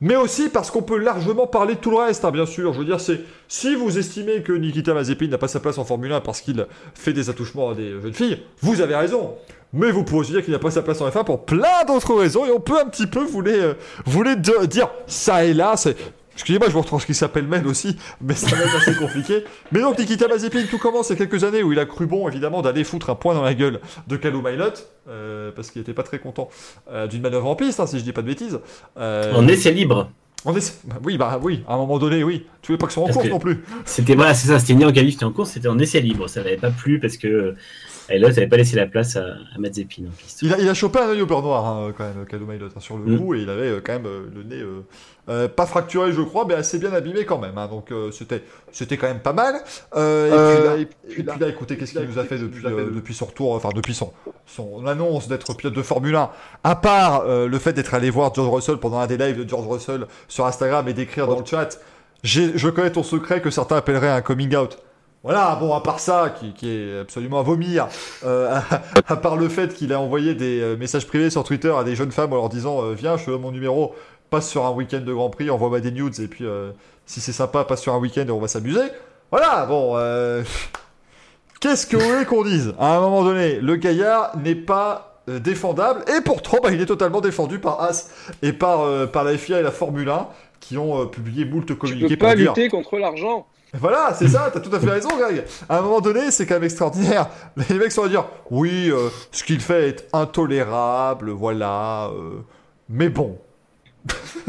mais 0.04 0.16
aussi 0.16 0.50
parce 0.50 0.70
qu'on 0.70 0.82
peut 0.82 0.98
largement 0.98 1.46
parler 1.46 1.76
de 1.76 1.80
tout 1.80 1.90
le 1.90 1.96
reste, 1.96 2.26
hein, 2.26 2.30
bien 2.30 2.44
sûr. 2.44 2.74
Je 2.74 2.78
veux 2.78 2.84
dire, 2.84 3.00
c'est 3.00 3.20
si 3.48 3.74
vous 3.74 3.96
estimez 3.96 4.42
que 4.42 4.52
Nikita 4.52 4.92
Mazepin 4.92 5.28
n'a 5.28 5.38
pas 5.38 5.48
sa 5.48 5.60
place 5.60 5.78
en 5.78 5.84
Formule 5.86 6.12
1 6.12 6.20
parce 6.20 6.42
qu'il 6.42 6.66
fait 6.94 7.14
des 7.14 7.30
attouchements 7.30 7.70
à 7.70 7.74
des 7.74 7.88
jeunes 8.02 8.12
filles, 8.12 8.42
vous 8.60 8.82
avez 8.82 8.94
raison. 8.94 9.32
Mais 9.72 9.90
vous 9.90 10.04
pouvez 10.04 10.20
aussi 10.20 10.32
dire 10.32 10.44
qu'il 10.44 10.52
n'a 10.52 10.58
pas 10.58 10.70
sa 10.70 10.82
place 10.82 11.00
en 11.00 11.08
F1 11.08 11.24
pour 11.24 11.46
plein 11.46 11.84
d'autres 11.88 12.14
raisons, 12.14 12.44
et 12.44 12.50
on 12.50 12.60
peut 12.60 12.78
un 12.78 12.84
petit 12.84 13.06
peu 13.06 13.24
vous 13.24 13.42
euh, 13.46 14.66
dire 14.66 14.90
ça 15.06 15.46
et 15.46 15.54
là. 15.54 15.72
C'est 15.78 15.96
Excusez-moi, 16.34 16.68
je 16.68 16.72
vous 16.72 16.80
retrouve 16.80 17.00
ce 17.00 17.06
qui 17.06 17.14
s'appelle 17.14 17.46
mail 17.46 17.66
aussi, 17.66 17.96
mais 18.20 18.34
ça 18.34 18.54
va 18.56 18.64
être 18.64 18.76
assez 18.76 18.94
compliqué. 18.94 19.44
Mais 19.72 19.80
donc, 19.80 19.98
Nikita 19.98 20.28
Mazepin, 20.28 20.64
tout 20.70 20.78
commence 20.78 21.08
il 21.10 21.12
y 21.12 21.14
a 21.14 21.26
quelques 21.26 21.44
années 21.44 21.62
où 21.62 21.72
il 21.72 21.78
a 21.78 21.86
cru 21.86 22.06
bon, 22.06 22.28
évidemment, 22.28 22.60
d'aller 22.60 22.84
foutre 22.84 23.10
un 23.10 23.14
point 23.14 23.34
dans 23.34 23.42
la 23.42 23.54
gueule 23.54 23.80
de 24.08 24.16
Calou 24.16 24.42
Mailot, 24.42 24.72
euh, 25.08 25.52
parce 25.54 25.70
qu'il 25.70 25.80
était 25.80 25.94
pas 25.94 26.02
très 26.02 26.18
content 26.18 26.48
euh, 26.90 27.06
d'une 27.06 27.22
manœuvre 27.22 27.46
en 27.46 27.54
piste, 27.54 27.80
hein, 27.80 27.86
si 27.86 27.98
je 27.98 28.04
dis 28.04 28.12
pas 28.12 28.22
de 28.22 28.26
bêtises. 28.26 28.58
Euh, 28.98 29.32
En 29.34 29.46
essai 29.46 29.70
libre. 29.72 30.10
on 30.44 30.56
est... 30.56 30.76
bah 30.84 30.96
oui, 31.04 31.16
bah 31.16 31.38
oui, 31.40 31.62
à 31.68 31.74
un 31.74 31.76
moment 31.76 31.98
donné, 31.98 32.24
oui. 32.24 32.46
Tu 32.62 32.72
veux 32.72 32.78
pas 32.78 32.86
que 32.86 32.92
ce 32.92 32.94
soit 32.94 33.04
en 33.04 33.06
Parce 33.06 33.18
course 33.18 33.30
non 33.30 33.38
plus. 33.38 33.64
C'était 33.84 34.14
voilà, 34.14 34.34
c'est 34.34 34.48
ça, 34.48 34.58
c'était 34.58 34.74
ni 34.74 34.84
en 34.84 34.92
qualif, 34.92 35.14
c'était 35.14 35.24
en 35.24 35.32
course, 35.32 35.50
c'était 35.50 35.68
en 35.68 35.78
essai 35.78 36.00
libre. 36.00 36.28
Ça 36.28 36.42
n'avait 36.42 36.56
pas 36.56 36.70
plu 36.70 36.98
parce 36.98 37.16
que 37.16 37.54
euh, 38.10 38.14
Elot 38.14 38.28
n'avait 38.28 38.46
pas 38.46 38.56
laissé 38.56 38.76
la 38.76 38.86
place 38.86 39.16
à, 39.16 39.24
à 39.54 39.58
Mazepin 39.58 40.04
en 40.06 40.10
piste. 40.16 40.42
Il 40.42 40.52
a, 40.52 40.58
il 40.58 40.68
a 40.68 40.74
chopé 40.74 40.98
un 41.00 41.08
œil 41.08 41.22
au 41.22 41.26
beurre 41.26 41.42
noir, 41.42 41.64
hein, 41.66 41.92
quand 41.96 42.04
même, 42.04 42.24
Calou 42.26 42.46
Mailot, 42.46 42.66
hein, 42.66 42.80
sur 42.80 42.96
le 42.98 43.04
Mm. 43.04 43.16
bout, 43.18 43.34
et 43.34 43.40
il 43.42 43.50
avait 43.50 43.68
euh, 43.70 43.80
quand 43.84 43.92
même 43.94 44.06
euh, 44.06 44.26
le 44.34 44.42
nez, 44.42 44.60
euh, 44.60 44.82
euh, 45.30 45.48
pas 45.48 45.64
fracturé, 45.66 46.12
je 46.12 46.20
crois, 46.20 46.44
mais 46.46 46.54
assez 46.54 46.78
bien 46.78 46.92
abîmé 46.92 47.24
quand 47.24 47.38
même. 47.38 47.56
hein, 47.56 47.66
donc 47.68 47.90
euh, 47.92 48.10
c'était, 48.10 48.42
c'était 48.72 48.96
quand 48.96 49.06
même 49.08 49.20
pas 49.20 49.32
mal. 49.32 49.54
Euh, 49.96 50.26
et, 50.26 50.54
puis 50.56 50.64
là, 50.64 50.76
et, 50.76 50.86
puis 51.34 51.40
là, 51.40 51.48
écoutez, 51.48 51.76
qu'est-ce 51.76 51.92
qu'il 51.92 52.02
nous 52.08 52.18
a 52.18 52.24
fait 52.24 52.38
depuis, 52.38 52.64
euh, 52.66 52.90
depuis 52.94 53.14
son 53.14 53.24
retour, 53.26 53.52
enfin 53.54 53.70
depuis 53.74 53.94
son, 53.94 54.12
son 54.46 54.86
annonce 54.86 55.28
d'être 55.28 55.54
pilote 55.54 55.74
de 55.74 55.82
Formule 55.82 56.14
1, 56.16 56.30
à 56.62 56.76
part 56.76 57.22
euh, 57.26 57.48
le 57.48 57.58
fait 57.58 57.72
d'être 57.72 57.94
allé 57.94 58.10
voir 58.10 58.34
George 58.34 58.50
Russell 58.50 58.76
pendant 58.76 58.98
un 58.98 59.06
des 59.06 59.16
lives 59.16 59.42
de 59.42 59.48
George 59.48 59.66
Russell 59.66 60.06
sur 60.28 60.44
Instagram 60.46 60.86
et 60.88 60.92
d'écrire 60.92 61.26
dans 61.26 61.38
le 61.38 61.44
chat, 61.46 61.78
j'ai, 62.22 62.56
je 62.56 62.68
connais 62.68 62.90
ton 62.92 63.02
secret 63.02 63.40
que 63.40 63.50
certains 63.50 63.76
appelleraient 63.76 64.10
un 64.10 64.20
coming 64.22 64.54
out. 64.56 64.78
Voilà, 65.24 65.56
bon, 65.58 65.72
à 65.72 65.80
part 65.80 66.00
ça, 66.00 66.34
qui, 66.38 66.52
qui 66.52 66.68
est 66.68 67.00
absolument 67.00 67.40
à 67.40 67.42
vomir, 67.42 67.88
euh, 68.24 68.54
à, 68.54 68.82
à 69.12 69.16
part 69.16 69.36
le 69.36 69.48
fait 69.48 69.72
qu'il 69.72 69.90
a 69.94 69.98
envoyé 69.98 70.34
des 70.34 70.60
euh, 70.60 70.76
messages 70.76 71.06
privés 71.06 71.30
sur 71.30 71.44
Twitter 71.44 71.72
à 71.74 71.82
des 71.82 71.96
jeunes 71.96 72.12
femmes 72.12 72.34
en 72.34 72.36
leur 72.36 72.50
disant 72.50 72.82
euh, 72.84 72.92
Viens, 72.92 73.16
je 73.16 73.24
donne 73.30 73.40
mon 73.40 73.50
numéro, 73.50 73.94
passe 74.28 74.50
sur 74.50 74.66
un 74.66 74.72
week-end 74.72 75.00
de 75.00 75.12
Grand 75.14 75.30
Prix, 75.30 75.48
envoie-moi 75.48 75.80
des 75.80 75.92
nudes, 75.92 76.20
et 76.20 76.28
puis 76.28 76.44
euh, 76.44 76.72
si 77.06 77.22
c'est 77.22 77.32
sympa, 77.32 77.64
passe 77.64 77.80
sur 77.80 77.94
un 77.94 77.98
week-end 77.98 78.26
et 78.28 78.30
on 78.30 78.38
va 78.38 78.48
s'amuser. 78.48 78.82
Voilà, 79.30 79.64
bon, 79.64 79.96
qu'est-ce 81.60 81.86
que 81.86 81.96
vous 81.96 82.06
voulez 82.06 82.26
qu'on 82.26 82.44
dise? 82.44 82.74
À 82.78 82.94
un 82.98 83.00
moment 83.00 83.24
donné, 83.24 83.60
le 83.60 83.76
gaillard 83.76 84.36
n'est 84.36 84.54
pas 84.54 85.22
défendable, 85.26 86.04
et 86.14 86.20
pourtant, 86.20 86.58
bah, 86.62 86.70
il 86.70 86.82
est 86.82 86.86
totalement 86.86 87.22
défendu 87.22 87.58
par 87.58 87.80
As 87.80 88.10
et 88.42 88.52
par, 88.52 89.08
par 89.08 89.24
la 89.24 89.38
FIA 89.38 89.60
et 89.60 89.62
la 89.62 89.70
Formule 89.70 90.10
1 90.10 90.28
qui 90.60 90.76
ont 90.76 91.06
publié 91.06 91.46
moult 91.46 91.64
Tu 91.66 91.76
communiqués 91.76 92.08
peux 92.10 92.16
pour 92.16 92.28
pas 92.28 92.36
dire 92.36 92.50
lutter 92.50 92.68
contre 92.68 92.98
l'argent. 92.98 93.46
Voilà, 93.80 94.14
c'est 94.14 94.28
ça, 94.28 94.50
t'as 94.52 94.60
tout 94.60 94.74
à 94.74 94.80
fait 94.80 94.90
raison, 94.90 95.08
Greg. 95.16 95.44
À 95.68 95.78
un 95.78 95.82
moment 95.82 96.00
donné, 96.00 96.30
c'est 96.30 96.46
quand 96.46 96.54
même 96.54 96.64
extraordinaire. 96.64 97.28
Les 97.68 97.76
mecs 97.76 97.92
sont 97.92 98.04
à 98.04 98.08
dire, 98.08 98.26
oui, 98.50 98.90
euh, 98.90 99.08
ce 99.32 99.42
qu'il 99.44 99.60
fait 99.60 99.88
est 99.88 100.08
intolérable, 100.12 101.30
voilà, 101.30 102.10
euh, 102.14 102.40
mais 102.88 103.08
bon. 103.08 103.38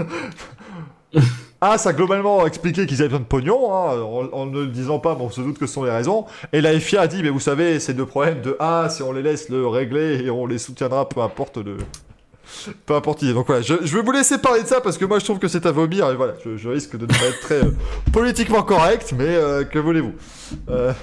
ah, 1.62 1.78
ça 1.78 1.90
a 1.90 1.94
globalement 1.94 2.46
expliqué 2.46 2.86
qu'ils 2.86 3.00
avaient 3.00 3.10
besoin 3.10 3.22
de 3.22 3.26
pognon, 3.26 3.74
hein, 3.74 4.02
en, 4.02 4.28
en 4.32 4.46
ne 4.46 4.62
le 4.62 4.68
disant 4.68 5.00
pas, 5.00 5.16
mais 5.16 5.24
on 5.24 5.30
se 5.30 5.42
doute 5.42 5.58
que 5.58 5.66
ce 5.66 5.74
sont 5.74 5.84
les 5.84 5.92
raisons. 5.92 6.26
Et 6.54 6.62
la 6.62 6.80
FIA 6.80 7.02
a 7.02 7.08
dit, 7.08 7.24
mais 7.24 7.30
vous 7.30 7.40
savez, 7.40 7.80
c'est 7.80 7.94
deux 7.94 8.06
problèmes 8.06 8.42
de 8.42 8.56
A, 8.60 8.90
si 8.90 9.02
on 9.02 9.12
les 9.12 9.24
laisse 9.24 9.50
le 9.50 9.66
régler 9.68 10.24
et 10.26 10.30
on 10.30 10.46
les 10.46 10.58
soutiendra, 10.58 11.08
peu 11.10 11.22
importe 11.22 11.58
le, 11.58 11.78
Peu 12.86 12.96
importe 12.96 13.20
qui. 13.20 13.34
Donc 13.34 13.48
voilà, 13.48 13.62
je, 13.62 13.74
je 13.84 13.96
vais 13.98 14.04
vous 14.04 14.12
laisser 14.12 14.38
parler 14.38 14.62
de 14.64 14.68
ça 14.68 14.82
parce 14.82 14.98
que 14.98 15.06
moi 15.06 15.20
je 15.20 15.26
trouve 15.26 15.40
que 15.40 15.48
c'est 15.48 15.66
à 15.66 15.72
vomir 15.72 16.10
et 16.10 16.16
voilà, 16.16 16.34
je, 16.44 16.58
je 16.58 16.70
risque 16.70 16.96
de 16.98 17.04
ne 17.06 17.08
pas 17.12 17.26
être 17.28 17.40
très 17.42 17.64
euh, 17.64 17.72
politiquement 18.14 18.64
correct, 18.64 19.14
mais 19.18 19.26
euh, 19.28 19.64
que 19.64 19.80
voulez-vous 19.80 20.14
Euh, 20.70 20.94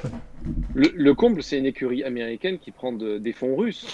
Le, 0.74 0.88
le 0.94 1.14
comble, 1.14 1.42
c'est 1.42 1.58
une 1.58 1.66
écurie 1.66 2.02
américaine 2.04 2.58
qui 2.58 2.70
prend 2.70 2.92
de- 2.92 3.18
des 3.18 3.32
fonds 3.32 3.56
russes, 3.56 3.86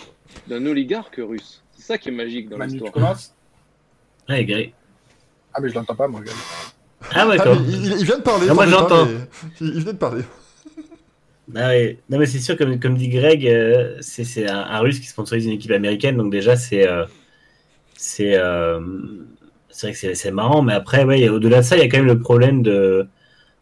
d'un 0.46 0.64
oligarque 0.66 1.16
russe. 1.18 1.62
C'est 1.76 1.82
ça 1.86 1.98
qui 1.98 2.08
est 2.08 2.12
magique 2.12 2.48
dans 2.48 2.58
tu 2.58 2.66
l'histoire. 2.78 3.16
Ouais, 4.28 4.44
Grey. 4.44 4.72
Ah, 5.54 5.60
mais 5.60 5.68
je 5.70 5.74
l'entends 5.74 5.94
pas, 5.94 6.08
moi. 6.08 6.20
gars. 6.20 6.32
Ah, 7.14 7.26
ah, 7.30 7.36
d'accord. 7.36 7.56
mais 7.60 7.72
il, 7.72 7.86
il 8.00 8.04
vient 8.04 8.18
de 8.18 8.22
parler. 8.22 8.46
Ah, 8.50 8.54
moi, 8.54 8.66
j'entends. 8.66 9.06
Il, 9.60 9.68
il 9.76 9.82
vient 9.84 9.92
de 9.92 9.98
parler. 9.98 10.22
Ah 11.56 11.68
ouais. 11.68 11.98
Non, 12.10 12.18
mais 12.18 12.26
c'est 12.26 12.40
sûr, 12.40 12.58
comme, 12.58 12.78
comme 12.78 12.94
dit 12.98 13.08
Greg, 13.08 13.46
euh, 13.46 13.96
c'est 14.00 14.24
c'est 14.24 14.46
un, 14.50 14.58
un 14.58 14.80
russe 14.80 15.00
qui 15.00 15.06
sponsorise 15.06 15.46
une 15.46 15.52
équipe 15.52 15.70
américaine, 15.70 16.18
donc 16.18 16.30
déjà, 16.30 16.56
c'est. 16.56 16.86
euh, 16.86 17.06
c'est 17.98 18.36
euh, 18.38 18.80
c'est 19.70 19.88
vrai 19.88 19.92
que 19.94 19.98
c'est- 19.98 20.14
c'est 20.14 20.30
marrant, 20.32 20.62
mais 20.62 20.72
après, 20.74 21.04
ouais, 21.04 21.28
au-delà 21.28 21.58
de 21.58 21.62
ça, 21.64 21.76
il 21.76 21.80
y 21.80 21.82
a 21.84 21.88
quand 21.88 21.98
même 21.98 22.06
le 22.06 22.20
problème 22.20 22.62
de. 22.62 23.08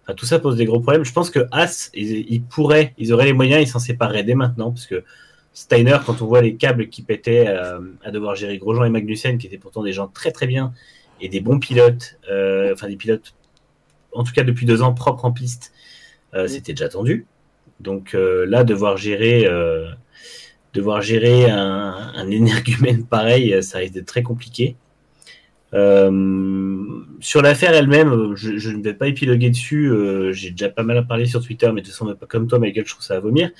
Enfin, 0.05 0.14
tout 0.14 0.26
ça 0.26 0.39
pose 0.41 0.57
des 0.57 0.66
gros 0.66 0.80
problèmes. 0.80 1.05
Je 1.05 1.12
pense 1.12 1.30
que 1.30 1.41
As, 1.53 1.91
ils, 1.95 2.26
ils 2.32 2.43
pourraient, 2.43 2.95
ils 2.99 3.12
auraient 3.12 3.26
les 3.26 3.34
moyens, 3.34 3.62
ils 3.62 3.68
s'en 3.68 3.80
sépareraient 3.80 4.24
dès 4.24 4.34
maintenant, 4.37 4.72
parce 4.72 4.87
que 4.87 5.05
Steiner, 5.55 5.99
quand 6.07 6.22
on 6.22 6.26
voit 6.26 6.43
les 6.43 6.57
câbles 6.57 6.89
qui 6.91 7.03
pétaient 7.03 7.47
euh, 7.49 7.80
à 8.05 8.11
devoir 8.12 8.37
gérer 8.37 8.59
Grosjean 8.59 8.84
et 8.84 8.91
Magnussen, 8.91 9.39
qui 9.39 9.49
étaient 9.49 9.59
pourtant 9.59 9.82
des 9.84 9.93
gens 9.95 10.09
très 10.09 10.32
très 10.32 10.47
bien 10.49 10.72
et 11.20 11.28
des 11.30 11.41
bons 11.41 11.61
pilotes, 11.61 12.18
euh, 12.30 12.72
enfin 12.74 12.89
des 12.89 12.97
pilotes, 12.97 13.34
en 14.12 14.24
tout 14.24 14.32
cas 14.32 14.45
depuis 14.45 14.66
deux 14.66 14.82
ans, 14.82 14.95
propres 14.95 15.24
en 15.24 15.32
piste, 15.32 15.72
euh, 16.34 16.49
c'était 16.49 16.72
déjà 16.74 16.89
tendu. 16.89 17.26
Donc 17.80 18.14
euh, 18.14 18.47
là, 18.47 18.64
devoir 18.64 18.97
gérer, 18.97 19.47
euh, 19.47 19.91
devoir 20.77 21.03
gérer 21.03 21.51
un, 21.51 22.12
un 22.14 22.31
énergumène 22.31 23.05
pareil, 23.05 23.53
euh, 23.55 23.62
ça 23.62 23.79
risque 23.79 23.95
d'être 23.95 24.07
très 24.07 24.22
compliqué. 24.22 24.77
Euh, 25.74 27.03
sur 27.20 27.43
l'affaire 27.43 27.74
elle-même, 27.74 28.35
je, 28.35 28.57
je 28.57 28.70
ne 28.70 28.83
vais 28.83 28.95
pas 28.95 29.09
épiloguer 29.09 29.51
dessus. 29.51 29.91
euh, 29.91 30.33
J'ai 30.33 30.51
déjà 30.51 30.68
pas 30.68 30.85
mal 30.85 30.97
à 30.97 31.03
parler 31.03 31.27
sur 31.27 31.43
Twitter, 31.45 31.66
mais 31.72 31.81
de 31.81 31.87
toute 31.87 31.95
façon, 31.95 32.14
pas 32.14 32.27
comme 32.27 32.47
toi, 32.47 32.59
Michael, 32.59 32.87
je 32.87 32.93
trouve 32.93 33.05
ça 33.05 33.16
à 33.16 33.20
vomir. 33.20 33.51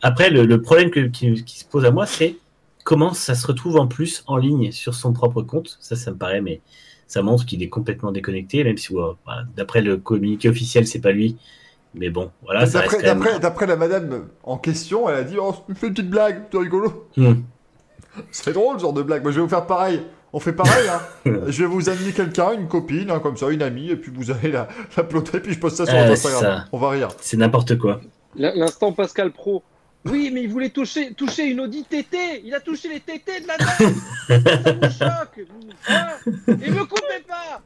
Après, 0.00 0.30
le, 0.30 0.60
problème 0.62 0.90
qui, 0.90 1.44
se 1.46 1.64
pose 1.64 1.84
à 1.84 1.90
moi, 1.90 2.06
c'est 2.06 2.36
comment 2.84 3.12
ça 3.12 3.34
se 3.34 3.46
retrouve 3.46 3.76
en 3.76 3.86
plus 3.86 4.24
en 4.26 4.36
ligne 4.38 4.72
sur 4.72 4.94
son 4.94 5.12
propre 5.12 5.42
compte. 5.42 5.76
Ça, 5.80 5.94
ça 5.94 6.10
me 6.10 6.16
paraît, 6.16 6.40
mais 6.40 6.60
ça 7.06 7.22
montre 7.22 7.44
qu'il 7.44 7.62
est 7.62 7.68
complètement 7.68 8.12
déconnecté, 8.12 8.64
même 8.64 8.78
si, 8.78 8.94
bah, 8.94 9.44
d'après 9.54 9.82
le 9.82 9.98
communiqué 9.98 10.48
officiel, 10.48 10.86
c'est 10.86 11.00
pas 11.00 11.12
lui. 11.12 11.36
Mais 11.94 12.08
bon, 12.10 12.30
voilà, 12.42 12.64
D'après 12.66 13.02
même... 13.02 13.22
la 13.68 13.76
madame 13.76 14.28
en 14.44 14.56
question, 14.56 15.08
elle 15.08 15.16
a 15.16 15.22
dit 15.24 15.36
Oh, 15.40 15.52
fais 15.74 15.88
une 15.88 15.94
petite 15.94 16.08
blague, 16.10 16.44
c'est 16.50 16.58
rigolo. 16.58 17.08
Hmm. 17.16 17.34
C'est 18.30 18.52
drôle 18.52 18.76
ce 18.78 18.82
genre 18.82 18.92
de 18.92 19.02
blague. 19.02 19.22
Moi 19.22 19.30
je 19.32 19.36
vais 19.36 19.42
vous 19.42 19.48
faire 19.48 19.66
pareil. 19.66 20.02
On 20.34 20.40
fait 20.40 20.52
pareil, 20.54 20.88
hein. 20.88 21.00
je 21.48 21.62
vais 21.62 21.68
vous 21.68 21.90
amener 21.90 22.12
quelqu'un, 22.12 22.52
une 22.52 22.66
copine, 22.66 23.10
hein, 23.10 23.18
comme 23.20 23.36
ça, 23.36 23.50
une 23.50 23.60
amie, 23.60 23.90
et 23.90 23.96
puis 23.96 24.10
vous 24.14 24.30
allez 24.30 24.50
la, 24.50 24.66
la 24.96 25.02
ploter, 25.04 25.40
puis 25.40 25.52
je 25.52 25.58
poste 25.58 25.76
ça 25.76 25.84
sur 25.86 25.94
Euh, 25.94 26.10
Instagram. 26.10 26.40
ça. 26.40 26.64
On 26.72 26.78
va 26.78 26.88
rire. 26.90 27.08
C'est 27.20 27.36
n'importe 27.36 27.76
quoi. 27.76 28.00
L'in- 28.34 28.54
L'instant 28.54 28.92
Pascal 28.92 29.30
Pro. 29.32 29.62
Oui, 30.04 30.30
mais 30.32 30.42
il 30.42 30.48
voulait 30.50 30.70
toucher, 30.70 31.12
toucher 31.14 31.44
une 31.44 31.60
Audi 31.60 31.84
TT. 31.84 32.42
Il 32.44 32.52
a 32.54 32.60
touché 32.60 32.88
les 32.88 32.98
TT 33.00 33.40
de 33.42 33.46
la 33.46 33.56
dame. 33.56 33.68
ça 33.78 34.72
vous 34.72 34.98
choque. 34.98 35.46
vous, 35.48 36.54
Et 36.64 36.70
me 36.70 36.84
coupez 36.84 37.22
pas. 37.28 37.60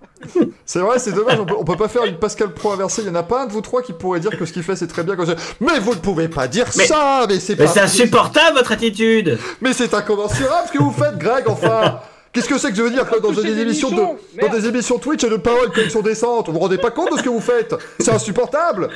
C'est 0.67 0.81
vrai, 0.81 0.99
c'est 0.99 1.13
dommage, 1.13 1.41
on 1.41 1.47
peut, 1.47 1.55
on 1.59 1.65
peut 1.65 1.77
pas 1.77 1.89
faire 1.89 2.05
une 2.05 2.19
Pascal 2.19 2.53
Pro 2.53 2.73
inversée. 2.73 3.03
Il 3.03 3.09
y 3.09 3.11
en 3.11 3.15
a 3.15 3.23
pas 3.23 3.43
un 3.45 3.47
de 3.47 3.53
vous 3.53 3.63
trois 3.63 3.81
qui 3.81 3.95
pourrait 3.95 4.21
dire 4.21 4.37
que 4.39 4.45
ce 4.45 4.53
qu'il 4.53 4.63
fait 4.63 4.77
c'est 4.77 4.87
très 4.87 5.03
bien. 5.03 5.17
Comme 5.17 5.27
ça. 5.27 5.37
Mais 5.61 5.79
vous 5.79 5.95
ne 5.95 6.01
pouvez 6.01 6.29
pas 6.29 6.47
dire 6.47 6.67
Mais- 6.77 6.87
ça, 6.87 7.25
mais 7.29 7.41
c'est 7.41 7.59
Mais 7.59 7.65
pas. 7.65 7.71
c'est 7.73 7.81
insupportable 7.81 8.59
votre 8.59 8.73
attitude 8.73 9.39
Mais 9.63 9.73
c'est 9.73 9.95
incommensurable 9.95 10.69
ce 10.69 10.73
que 10.73 10.83
vous 10.83 10.93
faites, 10.93 11.17
Greg, 11.19 11.49
enfin 11.49 12.01
Qu'est-ce 12.33 12.51
que 12.51 12.59
c'est 12.59 12.69
que 12.69 12.77
je 12.77 12.83
veux 12.83 12.91
dire 12.91 13.09
que 13.09 13.19
dans 13.19 13.31
des 13.33 13.43
des 13.45 13.61
émissions 13.63 13.89
de, 13.91 14.41
dans 14.43 14.49
des 14.53 14.67
émissions 14.67 14.99
Twitch 14.99 15.25
et 15.25 15.31
de 15.31 15.37
paroles 15.37 15.73
comme 15.73 15.89
sont 15.89 16.03
décentes, 16.03 16.49
vous 16.49 16.53
vous 16.53 16.59
rendez 16.59 16.77
pas 16.77 16.91
compte 16.91 17.11
de 17.13 17.17
ce 17.17 17.23
que 17.23 17.31
vous 17.31 17.41
faites 17.41 17.75
C'est 17.99 18.13
insupportable 18.13 18.91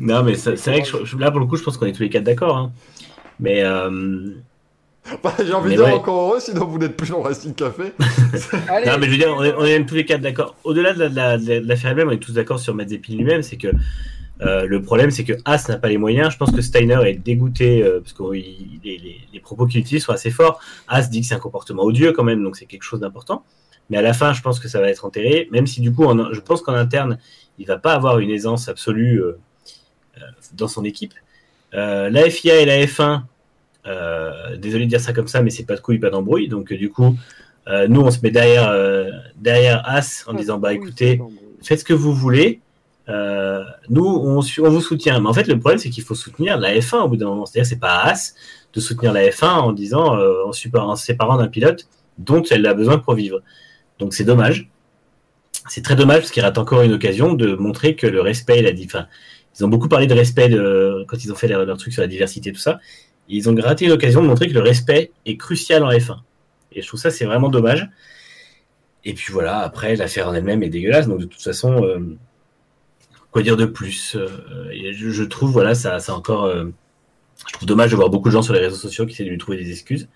Non, 0.00 0.22
mais 0.22 0.34
c'est 0.36 0.54
vrai 0.56 0.82
que 0.82 1.04
je- 1.04 1.16
là, 1.16 1.30
pour 1.30 1.40
le 1.40 1.46
coup, 1.46 1.56
je 1.56 1.62
pense 1.64 1.76
qu'on 1.76 1.86
est 1.86 1.92
tous 1.92 2.02
les 2.02 2.10
quatre 2.10 2.24
d'accord. 2.24 2.56
hein. 2.56 2.72
Mais 3.40 3.62
euh, 3.64 4.30
Bah, 5.22 5.32
J'ai 5.44 5.52
envie 5.54 5.70
Mais 5.70 5.76
de 5.76 5.80
dire 5.82 5.88
ouais. 5.90 5.98
encore 5.98 6.20
heureux, 6.30 6.40
sinon 6.40 6.66
vous 6.66 6.78
n'êtes 6.78 6.96
plus 6.96 7.08
dans 7.10 7.18
le 7.18 7.24
Racing 7.24 7.54
Café. 7.54 7.92
Non, 8.86 8.98
mais 8.98 9.06
je 9.06 9.10
veux 9.12 9.16
dire, 9.16 9.34
on 9.36 9.42
est, 9.42 9.54
on 9.56 9.64
est 9.64 9.86
tous 9.86 9.94
les 9.94 10.04
quatre 10.04 10.20
d'accord. 10.20 10.54
Au-delà 10.64 10.92
de 10.92 10.98
la- 10.98 11.08
de 11.08 11.14
la- 11.16 11.38
de 11.38 11.66
l'affaire 11.66 11.90
elle-même, 11.92 12.08
on 12.08 12.12
est 12.12 12.18
tous 12.18 12.32
d'accord 12.34 12.58
sur 12.60 12.74
Mazepin 12.74 13.14
lui-même. 13.14 13.42
C'est 13.42 13.56
que 13.56 13.68
euh, 14.42 14.66
le 14.66 14.82
problème, 14.82 15.10
c'est 15.10 15.24
que 15.24 15.32
As 15.46 15.66
n'a 15.68 15.78
pas 15.78 15.88
les 15.88 15.96
moyens. 15.98 16.32
Je 16.32 16.36
pense 16.36 16.50
que 16.52 16.60
Steiner 16.60 16.98
est 17.06 17.14
dégoûté 17.14 17.82
euh, 17.82 18.00
parce 18.00 18.12
que 18.12 18.22
les, 18.34 18.78
les- 18.84 19.20
les 19.32 19.40
propos 19.40 19.66
qu'il 19.66 19.80
utilise 19.80 20.04
sont 20.04 20.12
assez 20.12 20.30
forts. 20.30 20.60
As 20.88 21.08
dit 21.08 21.22
que 21.22 21.26
c'est 21.26 21.34
un 21.34 21.38
comportement 21.40 21.82
odieux 21.84 22.12
quand 22.12 22.24
même, 22.24 22.42
donc 22.44 22.56
c'est 22.56 22.66
quelque 22.66 22.84
chose 22.84 23.00
d'important. 23.00 23.44
Mais 23.90 23.96
à 23.96 24.02
la 24.02 24.12
fin, 24.12 24.34
je 24.34 24.42
pense 24.42 24.60
que 24.60 24.68
ça 24.68 24.80
va 24.80 24.90
être 24.90 25.06
enterré, 25.06 25.48
même 25.50 25.66
si 25.66 25.80
du 25.80 25.90
coup, 25.92 26.04
en- 26.04 26.32
je 26.34 26.40
pense 26.40 26.60
qu'en 26.60 26.74
interne, 26.74 27.18
il 27.58 27.66
va 27.66 27.78
pas 27.78 27.94
avoir 27.94 28.18
une 28.18 28.30
aisance 28.30 28.68
absolue 28.68 29.20
euh, 29.22 29.38
dans 30.54 30.68
son 30.68 30.84
équipe. 30.84 31.14
Euh, 31.74 32.08
la 32.10 32.28
FIA 32.30 32.60
et 32.60 32.64
la 32.64 32.84
F1, 32.84 33.22
euh, 33.86 34.56
désolé 34.56 34.84
de 34.84 34.90
dire 34.90 35.00
ça 35.00 35.12
comme 35.12 35.28
ça, 35.28 35.42
mais 35.42 35.50
c'est 35.50 35.64
pas 35.64 35.76
de 35.76 35.80
couilles, 35.80 35.98
pas 35.98 36.10
d'embrouille. 36.10 36.48
Donc 36.48 36.72
euh, 36.72 36.76
du 36.76 36.90
coup, 36.90 37.16
nous, 37.88 38.00
on 38.00 38.10
se 38.10 38.20
met 38.22 38.30
derrière, 38.30 38.74
derrière 39.36 39.82
As 39.86 40.24
en 40.26 40.32
disant, 40.32 40.56
bah 40.58 40.72
écoutez, 40.72 41.20
faites 41.62 41.80
ce 41.80 41.84
que 41.84 41.92
vous 41.92 42.14
voulez. 42.14 42.60
Euh, 43.10 43.62
nous, 43.88 44.06
on, 44.06 44.40
vous 44.40 44.80
soutient. 44.80 45.20
Mais 45.20 45.28
en 45.28 45.32
fait, 45.34 45.46
le 45.48 45.58
problème, 45.58 45.78
c'est 45.78 45.90
qu'il 45.90 46.04
faut 46.04 46.14
soutenir 46.14 46.58
la 46.58 46.74
F1 46.74 46.96
au 47.02 47.08
bout 47.08 47.16
d'un 47.16 47.26
moment. 47.26 47.46
C'est-à-dire, 47.46 47.68
c'est 47.68 47.78
pas 47.80 47.96
à 47.96 48.10
As 48.10 48.34
de 48.72 48.80
soutenir 48.80 49.12
la 49.12 49.28
F1 49.28 49.46
en 49.46 49.72
disant, 49.72 50.16
euh, 50.16 50.44
en, 50.46 50.52
super- 50.52 50.86
en 50.88 50.96
se 50.96 51.04
séparant 51.06 51.36
d'un 51.36 51.48
pilote 51.48 51.88
dont 52.18 52.42
elle 52.50 52.66
a 52.66 52.74
besoin 52.74 52.98
pour 52.98 53.14
vivre. 53.14 53.40
Donc, 53.98 54.14
c'est 54.14 54.24
dommage. 54.24 54.68
C'est 55.68 55.82
très 55.82 55.96
dommage 55.96 56.20
parce 56.20 56.30
qu'il 56.30 56.42
rate 56.42 56.56
encore 56.58 56.82
une 56.82 56.92
occasion 56.92 57.34
de 57.34 57.54
montrer 57.54 57.96
que 57.96 58.06
le 58.06 58.20
respect, 58.20 58.62
la, 58.62 58.72
di- 58.72 58.84
enfin, 58.86 59.06
ils 59.58 59.64
ont 59.64 59.68
beaucoup 59.68 59.88
parlé 59.88 60.06
de 60.06 60.14
respect 60.14 60.48
de, 60.48 61.04
quand 61.08 61.24
ils 61.24 61.32
ont 61.32 61.34
fait 61.34 61.48
leur, 61.48 61.64
leur 61.64 61.76
truc 61.76 61.92
sur 61.92 62.02
la 62.02 62.08
diversité, 62.08 62.52
tout 62.52 62.60
ça. 62.60 62.80
Ils 63.28 63.48
ont 63.48 63.54
raté 63.56 63.84
une 63.86 63.92
occasion 63.92 64.22
de 64.22 64.26
montrer 64.26 64.48
que 64.48 64.54
le 64.54 64.60
respect 64.60 65.10
est 65.26 65.36
crucial 65.36 65.82
en 65.84 65.90
F1. 65.90 66.18
Et 66.72 66.82
je 66.82 66.86
trouve 66.86 67.00
ça, 67.00 67.10
c'est 67.10 67.24
vraiment 67.24 67.48
dommage. 67.48 67.88
Et 69.04 69.14
puis 69.14 69.32
voilà, 69.32 69.58
après, 69.58 69.96
l'affaire 69.96 70.28
en 70.28 70.34
elle-même 70.34 70.62
est 70.62 70.68
dégueulasse. 70.68 71.08
Donc, 71.08 71.20
de 71.20 71.24
toute 71.26 71.42
façon, 71.42 71.82
euh, 71.84 71.98
quoi 73.30 73.42
dire 73.42 73.56
de 73.56 73.66
plus 73.66 74.16
Euh, 74.16 74.92
je, 74.92 75.24
trouve, 75.24 75.50
voilà, 75.50 75.74
ça, 75.74 75.98
ça 75.98 76.14
encore. 76.14 76.44
euh, 76.44 76.66
je 77.46 77.52
trouve 77.52 77.68
dommage 77.68 77.90
de 77.90 77.96
voir 77.96 78.10
beaucoup 78.10 78.28
de 78.28 78.32
gens 78.32 78.42
sur 78.42 78.52
les 78.54 78.60
réseaux 78.60 78.76
sociaux 78.76 79.06
qui 79.06 79.12
essaient 79.12 79.24
de 79.24 79.30
lui 79.30 79.38
trouver 79.38 79.56
des 79.58 79.70
excuses. 79.70 80.08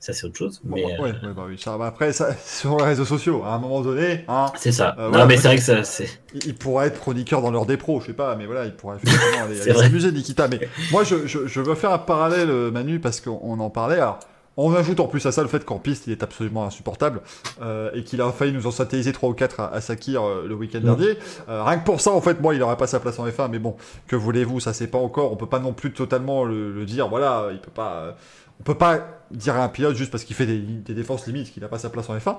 Ça, 0.00 0.12
c'est 0.12 0.26
autre 0.26 0.36
chose. 0.36 0.60
Mais 0.64 0.84
ouais, 0.84 0.96
euh, 0.98 1.02
ouais, 1.02 1.12
bah 1.34 1.44
oui, 1.48 1.58
ça, 1.58 1.76
bah 1.76 1.86
après, 1.86 2.12
ça, 2.12 2.34
sur 2.44 2.76
les 2.78 2.84
réseaux 2.84 3.04
sociaux, 3.04 3.42
à 3.44 3.54
un 3.54 3.58
moment 3.58 3.80
donné, 3.80 4.24
hein, 4.28 4.46
c'est 4.56 4.70
ça. 4.70 4.94
Euh, 4.98 5.04
non, 5.04 5.08
voilà, 5.10 5.26
mais 5.26 5.36
c'est 5.36 5.48
vrai 5.48 5.56
que 5.56 5.62
ça, 5.62 5.82
c'est. 5.82 6.08
il, 6.34 6.46
il 6.46 6.54
pourrait 6.54 6.86
être 6.86 7.00
chroniqueur 7.00 7.42
dans 7.42 7.50
l'heure 7.50 7.66
des 7.66 7.76
pros, 7.76 8.00
je 8.00 8.06
sais 8.06 8.12
pas, 8.12 8.36
mais 8.36 8.46
voilà, 8.46 8.64
il 8.64 8.74
pourrait 8.74 8.96
effectivement 9.02 9.44
aller, 9.44 9.56
s'amuser, 9.56 10.12
Nikita. 10.12 10.46
Mais 10.46 10.60
moi, 10.92 11.02
je, 11.02 11.26
je, 11.26 11.46
je 11.46 11.60
veux 11.60 11.74
faire 11.74 11.92
un 11.92 11.98
parallèle, 11.98 12.48
euh, 12.50 12.70
Manu, 12.70 13.00
parce 13.00 13.20
qu'on 13.20 13.40
on 13.42 13.58
en 13.58 13.70
parlait. 13.70 13.96
Alors, 13.96 14.20
on 14.58 14.74
ajoute 14.74 15.00
en 15.00 15.06
plus 15.06 15.24
à 15.24 15.32
ça 15.32 15.42
le 15.42 15.48
fait 15.48 15.64
qu'en 15.64 15.78
piste, 15.78 16.06
il 16.06 16.12
est 16.12 16.22
absolument 16.22 16.66
insupportable 16.66 17.22
euh, 17.62 17.90
et 17.94 18.04
qu'il 18.04 18.20
a 18.20 18.30
failli 18.32 18.52
nous 18.52 18.66
en 18.66 18.70
satelliser 18.70 19.12
3 19.12 19.30
ou 19.30 19.32
4 19.32 19.60
à, 19.60 19.72
à 19.72 19.80
Sakir 19.80 20.22
euh, 20.22 20.46
le 20.46 20.54
week-end 20.54 20.80
dernier. 20.80 21.16
Euh, 21.48 21.62
rien 21.62 21.78
que 21.78 21.84
pour 21.84 22.00
ça, 22.00 22.10
en 22.10 22.20
fait, 22.20 22.40
moi, 22.40 22.54
il 22.54 22.62
aurait 22.62 22.76
pas 22.76 22.86
sa 22.86 23.00
place 23.00 23.18
en 23.18 23.26
F1, 23.26 23.48
mais 23.50 23.58
bon, 23.58 23.76
que 24.06 24.16
voulez-vous, 24.16 24.60
ça 24.60 24.72
c'est 24.72 24.88
pas 24.88 24.98
encore. 24.98 25.32
On 25.32 25.36
peut 25.36 25.46
pas 25.46 25.60
non 25.60 25.72
plus 25.72 25.92
totalement 25.92 26.44
le, 26.44 26.72
le 26.72 26.84
dire. 26.84 27.08
Voilà, 27.08 27.48
il 27.52 27.60
peut 27.60 27.70
pas. 27.70 28.16
on 28.60 28.64
peut 28.64 28.74
pas 28.74 29.06
dire 29.30 29.56
à 29.56 29.62
un 29.64 29.68
pilote 29.68 29.94
juste 29.94 30.10
parce 30.10 30.24
qu'il 30.24 30.36
fait 30.36 30.46
des, 30.46 30.58
des 30.58 30.94
défenses 30.94 31.26
limites 31.26 31.52
qu'il 31.52 31.62
n'a 31.62 31.68
pas 31.68 31.78
sa 31.78 31.90
place 31.90 32.08
en 32.10 32.16
F1. 32.16 32.36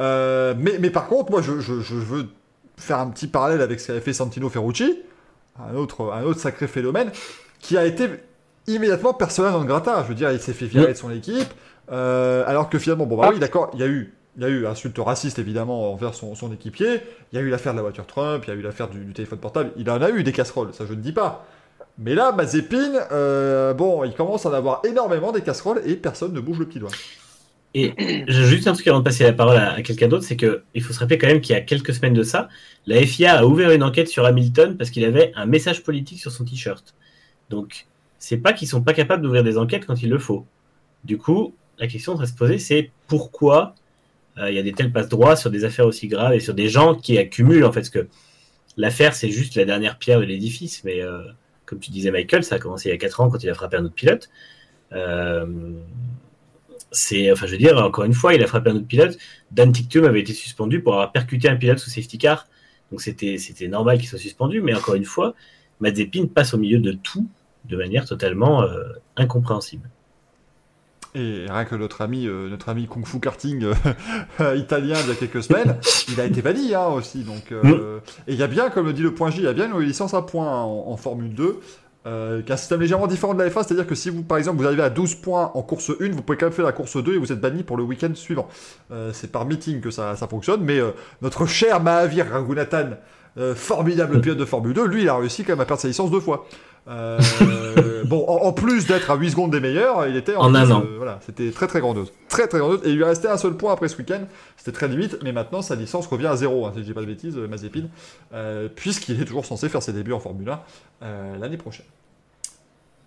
Euh, 0.00 0.54
mais, 0.58 0.78
mais 0.78 0.90
par 0.90 1.06
contre, 1.06 1.30
moi, 1.30 1.42
je, 1.42 1.60
je, 1.60 1.80
je 1.80 1.94
veux 1.94 2.28
faire 2.76 2.98
un 2.98 3.08
petit 3.08 3.26
parallèle 3.28 3.60
avec 3.60 3.80
ce 3.80 3.88
qu'avait 3.88 4.00
fait 4.00 4.12
Santino 4.12 4.48
Ferrucci, 4.48 5.00
un 5.58 5.74
autre, 5.74 6.12
un 6.12 6.24
autre 6.24 6.40
sacré 6.40 6.66
phénomène, 6.66 7.10
qui 7.60 7.78
a 7.78 7.86
été 7.86 8.08
immédiatement 8.66 9.14
personnel 9.14 9.52
dans 9.52 9.60
le 9.60 9.66
gratin. 9.66 10.02
Je 10.02 10.08
veux 10.08 10.14
dire, 10.14 10.30
il 10.32 10.40
s'est 10.40 10.52
fait 10.52 10.66
virer 10.66 10.92
de 10.92 10.98
son 10.98 11.10
équipe, 11.10 11.52
euh, 11.92 12.44
alors 12.46 12.68
que 12.68 12.78
finalement, 12.78 13.06
bon, 13.06 13.16
bah 13.16 13.30
oui, 13.32 13.38
d'accord, 13.38 13.70
il 13.74 13.80
y 13.80 13.82
a 13.82 13.86
eu. 13.86 14.14
Il 14.36 14.42
y 14.42 14.46
a 14.46 14.48
eu 14.48 14.66
insulte 14.66 14.98
raciste 14.98 15.38
évidemment 15.38 15.92
envers 15.92 16.12
son, 16.12 16.34
son 16.34 16.52
équipier. 16.52 17.00
Il 17.30 17.36
y 17.36 17.38
a 17.38 17.40
eu 17.40 17.50
l'affaire 17.50 17.72
de 17.72 17.76
la 17.76 17.82
voiture 17.82 18.04
Trump. 18.04 18.42
Il 18.44 18.50
y 18.50 18.52
a 18.52 18.56
eu 18.56 18.62
l'affaire 18.62 18.88
du, 18.88 19.04
du 19.04 19.12
téléphone 19.12 19.38
portable. 19.38 19.70
Il 19.76 19.88
en 19.88 20.02
a 20.02 20.10
eu 20.10 20.24
des 20.24 20.32
casseroles, 20.32 20.74
ça 20.74 20.86
je 20.88 20.92
ne 20.92 21.00
dis 21.00 21.12
pas. 21.12 21.46
Mais 21.98 22.16
là, 22.16 22.32
Mazepin, 22.32 22.94
euh, 23.12 23.72
bon, 23.74 24.02
il 24.02 24.12
commence 24.12 24.44
à 24.44 24.48
en 24.48 24.52
avoir 24.52 24.82
énormément 24.84 25.30
des 25.30 25.42
casseroles 25.42 25.82
et 25.86 25.94
personne 25.94 26.32
ne 26.32 26.40
bouge 26.40 26.58
le 26.58 26.66
petit 26.66 26.80
doigt. 26.80 26.90
Et 27.74 27.94
juste 28.28 28.66
un 28.66 28.72
truc 28.72 28.86
avant 28.88 28.98
de 29.00 29.04
passer 29.04 29.24
la 29.24 29.32
parole 29.32 29.56
à, 29.56 29.74
à 29.74 29.82
quelqu'un 29.82 30.08
d'autre, 30.08 30.24
c'est 30.24 30.36
que 30.36 30.62
il 30.74 30.82
faut 30.82 30.92
se 30.92 30.98
rappeler 30.98 31.18
quand 31.18 31.26
même 31.26 31.40
qu'il 31.40 31.54
y 31.54 31.58
a 31.58 31.60
quelques 31.60 31.94
semaines 31.94 32.14
de 32.14 32.22
ça, 32.22 32.48
la 32.86 33.00
FIA 33.04 33.38
a 33.38 33.44
ouvert 33.44 33.70
une 33.70 33.82
enquête 33.82 34.08
sur 34.08 34.24
Hamilton 34.24 34.76
parce 34.76 34.90
qu'il 34.90 35.04
avait 35.04 35.32
un 35.36 35.46
message 35.46 35.82
politique 35.82 36.20
sur 36.20 36.32
son 36.32 36.44
t-shirt. 36.44 36.94
Donc, 37.50 37.86
c'est 38.24 38.38
pas 38.38 38.54
qu'ils 38.54 38.68
sont 38.68 38.82
pas 38.82 38.94
capables 38.94 39.22
d'ouvrir 39.22 39.44
des 39.44 39.58
enquêtes 39.58 39.84
quand 39.84 40.02
il 40.02 40.08
le 40.08 40.18
faut. 40.18 40.46
Du 41.04 41.18
coup, 41.18 41.54
la 41.78 41.86
question 41.86 42.12
devrait 42.12 42.26
se 42.26 42.32
poser, 42.32 42.58
c'est 42.58 42.90
pourquoi 43.06 43.74
euh, 44.38 44.50
il 44.50 44.56
y 44.56 44.58
a 44.58 44.62
des 44.62 44.72
tels 44.72 44.90
passe 44.90 45.10
droits 45.10 45.36
sur 45.36 45.50
des 45.50 45.64
affaires 45.64 45.86
aussi 45.86 46.08
graves 46.08 46.32
et 46.32 46.40
sur 46.40 46.54
des 46.54 46.70
gens 46.70 46.94
qui 46.94 47.18
accumulent 47.18 47.66
en 47.66 47.70
fait, 47.72 47.80
parce 47.80 47.90
que 47.90 48.08
l'affaire 48.78 49.14
c'est 49.14 49.28
juste 49.28 49.56
la 49.56 49.66
dernière 49.66 49.98
pierre 49.98 50.20
de 50.20 50.24
l'édifice, 50.24 50.84
mais 50.84 51.02
euh, 51.02 51.18
comme 51.66 51.80
tu 51.80 51.90
disais 51.90 52.10
Michael, 52.10 52.44
ça 52.44 52.54
a 52.54 52.58
commencé 52.58 52.88
il 52.88 52.92
y 52.92 52.94
a 52.94 52.98
4 52.98 53.20
ans 53.20 53.28
quand 53.28 53.42
il 53.44 53.50
a 53.50 53.54
frappé 53.54 53.76
un 53.76 53.84
autre 53.84 53.94
pilote. 53.94 54.30
Euh, 54.92 55.44
c'est, 56.92 57.30
enfin, 57.30 57.44
je 57.46 57.52
veux 57.52 57.58
dire, 57.58 57.76
encore 57.76 58.04
une 58.04 58.14
fois, 58.14 58.32
il 58.32 58.42
a 58.42 58.46
frappé 58.46 58.70
un 58.70 58.76
autre 58.76 58.86
pilote. 58.86 59.18
Dan 59.50 59.70
Tictum 59.70 60.04
avait 60.04 60.20
été 60.20 60.32
suspendu 60.32 60.80
pour 60.80 60.94
avoir 60.94 61.12
percuté 61.12 61.48
un 61.48 61.56
pilote 61.56 61.78
sous 61.78 61.90
safety 61.90 62.16
car. 62.16 62.46
Donc 62.90 63.02
c'était, 63.02 63.36
c'était 63.36 63.68
normal 63.68 63.98
qu'il 63.98 64.08
soit 64.08 64.18
suspendu. 64.18 64.62
Mais 64.62 64.74
encore 64.74 64.94
une 64.94 65.04
fois, 65.04 65.34
Mazepin 65.80 66.26
passe 66.26 66.54
au 66.54 66.58
milieu 66.58 66.78
de 66.78 66.92
tout 66.92 67.26
de 67.64 67.76
manière 67.76 68.04
totalement 68.04 68.62
euh, 68.62 68.84
incompréhensible. 69.16 69.88
Et 71.16 71.46
rien 71.48 71.64
que 71.64 71.76
notre 71.76 72.02
ami, 72.02 72.26
euh, 72.26 72.48
notre 72.48 72.68
ami 72.68 72.88
Kung 72.88 73.06
Fu 73.06 73.20
Karting 73.20 73.64
euh, 74.40 74.56
italien 74.56 74.96
il 75.00 75.08
y 75.08 75.12
a 75.12 75.14
quelques 75.14 75.44
semaines, 75.44 75.76
il 76.08 76.20
a 76.20 76.24
été 76.24 76.42
banni 76.42 76.74
hein, 76.74 76.86
aussi. 76.88 77.22
Donc, 77.22 77.52
euh, 77.52 78.00
Et 78.26 78.32
il 78.32 78.38
y 78.38 78.42
a 78.42 78.48
bien, 78.48 78.68
comme 78.68 78.86
le 78.86 78.92
dit 78.92 79.02
le 79.02 79.14
point 79.14 79.30
J, 79.30 79.38
il 79.38 79.44
y 79.44 79.48
a 79.48 79.52
bien 79.52 79.70
une 79.72 79.78
licence 79.80 80.12
à 80.12 80.22
points 80.22 80.48
hein, 80.48 80.62
en, 80.62 80.86
en 80.88 80.96
Formule 80.96 81.32
2. 81.32 81.60
Euh, 82.06 82.42
qui 82.42 82.50
est 82.50 82.52
un 82.52 82.58
système 82.58 82.82
légèrement 82.82 83.06
différent 83.06 83.32
de 83.32 83.42
la 83.42 83.48
F1, 83.48 83.62
c'est-à-dire 83.62 83.86
que 83.86 83.94
si 83.94 84.10
vous, 84.10 84.22
par 84.22 84.36
exemple, 84.36 84.58
vous 84.58 84.66
arrivez 84.66 84.82
à 84.82 84.90
12 84.90 85.14
points 85.14 85.50
en 85.54 85.62
course 85.62 85.90
1, 85.98 86.10
vous 86.10 86.20
pouvez 86.20 86.36
quand 86.36 86.44
même 86.44 86.52
faire 86.52 86.66
la 86.66 86.72
course 86.72 87.02
2 87.02 87.14
et 87.14 87.16
vous 87.16 87.32
êtes 87.32 87.40
banni 87.40 87.62
pour 87.62 87.78
le 87.78 87.82
week-end 87.82 88.10
suivant. 88.14 88.46
C'est 89.14 89.32
par 89.32 89.46
meeting 89.46 89.80
que 89.80 89.90
ça, 89.90 90.14
ça 90.14 90.28
fonctionne, 90.28 90.60
mais 90.62 90.80
notre 91.22 91.46
cher 91.46 91.80
Mahavir 91.80 92.28
Raghunathan, 92.30 92.98
formidable 93.54 94.20
pilote 94.20 94.36
de 94.36 94.44
Formule 94.44 94.74
2, 94.74 94.86
lui, 94.86 95.02
il 95.04 95.08
a 95.08 95.16
réussi 95.16 95.44
quand 95.44 95.52
même 95.52 95.60
à 95.60 95.64
perdre 95.64 95.80
sa 95.80 95.88
licence 95.88 96.10
deux 96.10 96.20
fois. 96.20 96.46
Euh, 96.86 97.18
bon, 98.04 98.24
en, 98.28 98.46
en 98.46 98.52
plus 98.52 98.86
d'être 98.86 99.10
à 99.10 99.16
8 99.16 99.30
secondes 99.30 99.50
des 99.50 99.60
meilleurs, 99.60 100.06
il 100.06 100.16
était 100.16 100.36
En 100.36 100.50
plus, 100.50 100.58
un 100.58 100.70
an. 100.70 100.82
euh, 100.84 100.96
voilà, 100.96 101.18
c'était 101.24 101.50
très 101.50 101.66
très 101.66 101.80
grandiose. 101.80 102.12
Très 102.28 102.46
très 102.46 102.58
grandiose. 102.58 102.80
Et 102.84 102.90
il 102.90 102.96
lui 102.96 103.04
restait 103.04 103.28
un 103.28 103.38
seul 103.38 103.54
point 103.56 103.72
après 103.72 103.88
ce 103.88 103.96
week-end. 103.96 104.20
C'était 104.56 104.72
très 104.72 104.88
limite, 104.88 105.16
mais 105.22 105.32
maintenant 105.32 105.62
sa 105.62 105.74
licence 105.76 106.06
revient 106.06 106.26
à 106.26 106.36
zéro, 106.36 106.66
hein, 106.66 106.72
si 106.74 106.80
je 106.80 106.84
dis 106.84 106.92
pas 106.92 107.00
de 107.00 107.06
bêtises, 107.06 107.36
euh, 107.38 107.48
Mazepin, 107.48 107.84
euh, 108.34 108.68
puisqu'il 108.74 109.20
est 109.20 109.24
toujours 109.24 109.46
censé 109.46 109.68
faire 109.68 109.82
ses 109.82 109.92
débuts 109.92 110.12
en 110.12 110.20
Formule 110.20 110.50
1 110.50 110.60
euh, 111.02 111.38
l'année 111.38 111.56
prochaine. 111.56 111.86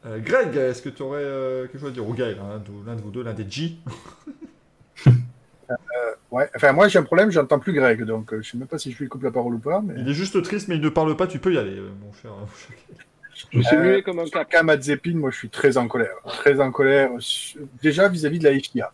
Euh, 0.05 0.19
Greg, 0.19 0.55
est-ce 0.55 0.81
que 0.81 0.89
tu 0.89 1.03
aurais 1.03 1.23
euh, 1.23 1.67
quelque 1.67 1.79
chose 1.79 1.89
à 1.89 1.93
dire? 1.93 2.07
Ou 2.07 2.13
Gaël, 2.13 2.37
hein, 2.41 2.61
l'un 2.85 2.95
de 2.95 3.01
vous 3.01 3.11
deux, 3.11 3.23
l'un 3.23 3.33
des 3.33 3.45
G 3.49 3.77
Ouais, 6.29 6.49
enfin, 6.55 6.73
moi 6.73 6.89
j'ai 6.89 6.99
un 6.99 7.03
problème, 7.03 7.31
j'entends 7.31 7.57
plus 7.57 7.71
Greg, 7.71 8.03
donc 8.03 8.33
euh, 8.33 8.41
je 8.41 8.51
sais 8.51 8.57
même 8.57 8.67
pas 8.67 8.77
si 8.77 8.91
je 8.91 8.97
lui 8.97 9.07
coupe 9.07 9.23
la 9.23 9.31
parole 9.31 9.53
ou 9.53 9.59
pas. 9.59 9.81
Mais... 9.81 9.93
Il 9.97 10.09
est 10.09 10.13
juste 10.13 10.41
triste, 10.41 10.67
mais 10.67 10.75
il 10.75 10.81
ne 10.81 10.89
parle 10.89 11.15
pas, 11.15 11.25
tu 11.25 11.39
peux 11.39 11.53
y 11.53 11.57
aller, 11.57 11.77
euh, 11.77 11.89
mon 12.05 12.11
cher. 12.13 12.31
Je 13.51 13.57
me 13.57 13.63
suis 13.63 13.75
Euh, 13.75 14.01
comme 14.01 14.19
un 14.19 14.25
Sur 14.25 14.39
le 14.39 14.43
cap. 14.45 14.49
cas 14.49 14.63
Mazepin, 14.63 15.15
moi 15.15 15.29
je 15.31 15.37
suis 15.37 15.49
très 15.49 15.77
en 15.77 15.87
colère. 15.87 16.15
Très 16.25 16.59
en 16.59 16.71
colère, 16.71 17.11
su- 17.19 17.57
déjà 17.81 18.07
vis-à-vis 18.07 18.39
de 18.39 18.45
la 18.49 18.57
FIA. 18.59 18.91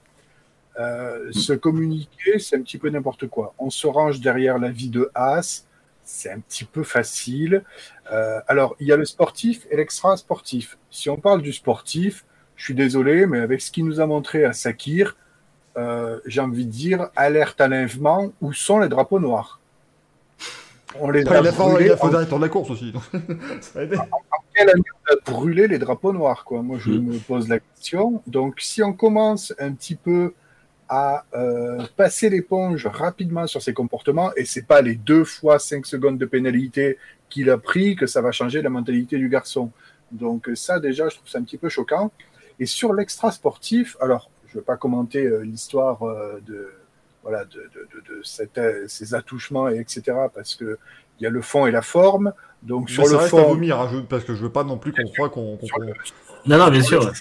Euh, 0.79 1.31
se 1.31 1.53
communiquer, 1.53 2.39
c'est 2.39 2.55
un 2.57 2.61
petit 2.61 2.77
peu 2.77 2.89
n'importe 2.89 3.27
quoi. 3.27 3.53
On 3.59 3.69
se 3.69 3.85
range 3.87 4.19
derrière 4.19 4.57
la 4.57 4.69
vie 4.69 4.89
de 4.89 5.09
Haas, 5.13 5.65
c'est 6.03 6.31
un 6.31 6.39
petit 6.39 6.65
peu 6.65 6.83
facile. 6.83 7.63
Euh, 8.11 8.39
alors, 8.47 8.75
il 8.79 8.87
y 8.87 8.91
a 8.91 8.97
le 8.97 9.05
sportif 9.05 9.67
et 9.71 9.77
l'extra-sportif. 9.77 10.77
Si 10.89 11.09
on 11.09 11.17
parle 11.17 11.41
du 11.41 11.53
sportif, 11.53 12.25
je 12.55 12.63
suis 12.65 12.73
désolé, 12.73 13.25
mais 13.27 13.39
avec 13.39 13.61
ce 13.61 13.71
qu'il 13.71 13.85
nous 13.85 13.99
a 14.01 14.07
montré 14.07 14.45
à 14.45 14.53
Sakir, 14.53 15.15
j'ai 16.25 16.41
envie 16.41 16.65
de 16.65 16.71
dire, 16.71 17.09
alerte 17.15 17.59
à 17.61 17.67
l'enlèvement, 17.67 18.31
où 18.41 18.53
sont 18.53 18.79
les 18.79 18.89
drapeaux 18.89 19.19
noirs? 19.19 19.59
On 20.99 21.09
les 21.09 21.21
Après, 21.21 21.37
a 21.37 21.41
il 21.41 21.47
a 21.47 21.51
fait, 21.51 21.57
brûlés 21.57 21.85
il 21.85 21.91
a 21.91 21.97
fait 21.97 22.33
en 22.33 22.39
la 22.39 22.49
course 22.49 22.69
aussi. 22.71 22.91
donc 22.91 23.03
ça 23.61 23.81
a 23.81 23.85
quelle 24.55 24.69
année 24.69 24.83
on 25.09 25.13
a 25.13 25.31
brûlé 25.31 25.67
les 25.67 25.79
drapeaux 25.79 26.13
noirs 26.13 26.45
quoi 26.45 26.61
Moi, 26.61 26.77
je 26.79 26.91
me 26.91 27.17
pose 27.17 27.47
la 27.47 27.59
question. 27.59 28.21
Donc, 28.27 28.59
si 28.59 28.83
on 28.83 28.93
commence 28.93 29.53
un 29.59 29.71
petit 29.73 29.95
peu 29.95 30.33
à 30.89 31.25
euh, 31.33 31.83
passer 31.95 32.29
l'éponge 32.29 32.85
rapidement 32.85 33.47
sur 33.47 33.61
ses 33.61 33.73
comportements, 33.73 34.31
et 34.35 34.45
c'est 34.45 34.67
pas 34.67 34.81
les 34.81 34.95
deux 34.95 35.23
fois 35.23 35.57
cinq 35.57 35.85
secondes 35.85 36.17
de 36.17 36.25
pénalité 36.25 36.97
qu'il 37.29 37.49
a 37.49 37.57
pris 37.57 37.95
que 37.95 38.05
ça 38.05 38.21
va 38.21 38.31
changer 38.31 38.61
la 38.61 38.69
mentalité 38.69 39.17
du 39.17 39.27
garçon. 39.29 39.71
Donc 40.11 40.49
ça, 40.53 40.79
déjà, 40.79 41.09
je 41.09 41.15
trouve 41.15 41.29
ça 41.29 41.39
un 41.39 41.43
petit 41.43 41.57
peu 41.57 41.69
choquant. 41.69 42.11
Et 42.59 42.67
sur 42.67 42.93
l'extra 42.93 43.31
sportif, 43.31 43.97
alors, 43.99 44.29
je 44.45 44.57
ne 44.57 44.61
veux 44.61 44.65
pas 44.65 44.77
commenter 44.77 45.25
euh, 45.25 45.39
l'histoire 45.39 46.03
euh, 46.03 46.39
de 46.45 46.71
voilà 47.23 47.45
de, 47.45 47.51
de, 47.73 47.87
de, 48.13 48.15
de 48.17 48.23
cette, 48.23 48.59
ces 48.87 49.15
attouchements 49.15 49.69
et 49.69 49.79
etc. 49.79 50.17
parce 50.33 50.55
que 50.55 50.77
il 51.19 51.23
y 51.23 51.25
a 51.27 51.29
le 51.29 51.41
fond 51.41 51.65
et 51.67 51.71
la 51.71 51.81
forme. 51.81 52.33
Donc 52.63 52.89
sur 52.89 53.05
ça 53.05 53.11
le 53.11 53.17
reste 53.17 53.33
à 53.33 53.37
fond, 53.37 53.49
vomir, 53.49 53.79
hein, 53.79 53.89
je- 53.91 53.99
parce 53.99 54.23
que 54.23 54.35
je 54.35 54.41
veux 54.43 54.51
pas 54.51 54.63
non 54.63 54.77
plus 54.77 54.93
qu'on 54.93 55.05
croit 55.11 55.29
qu'on. 55.29 55.57
le, 55.79 55.93
Non, 56.45 56.57
non, 56.57 56.69
bien 56.69 56.81
sûr. 56.81 57.11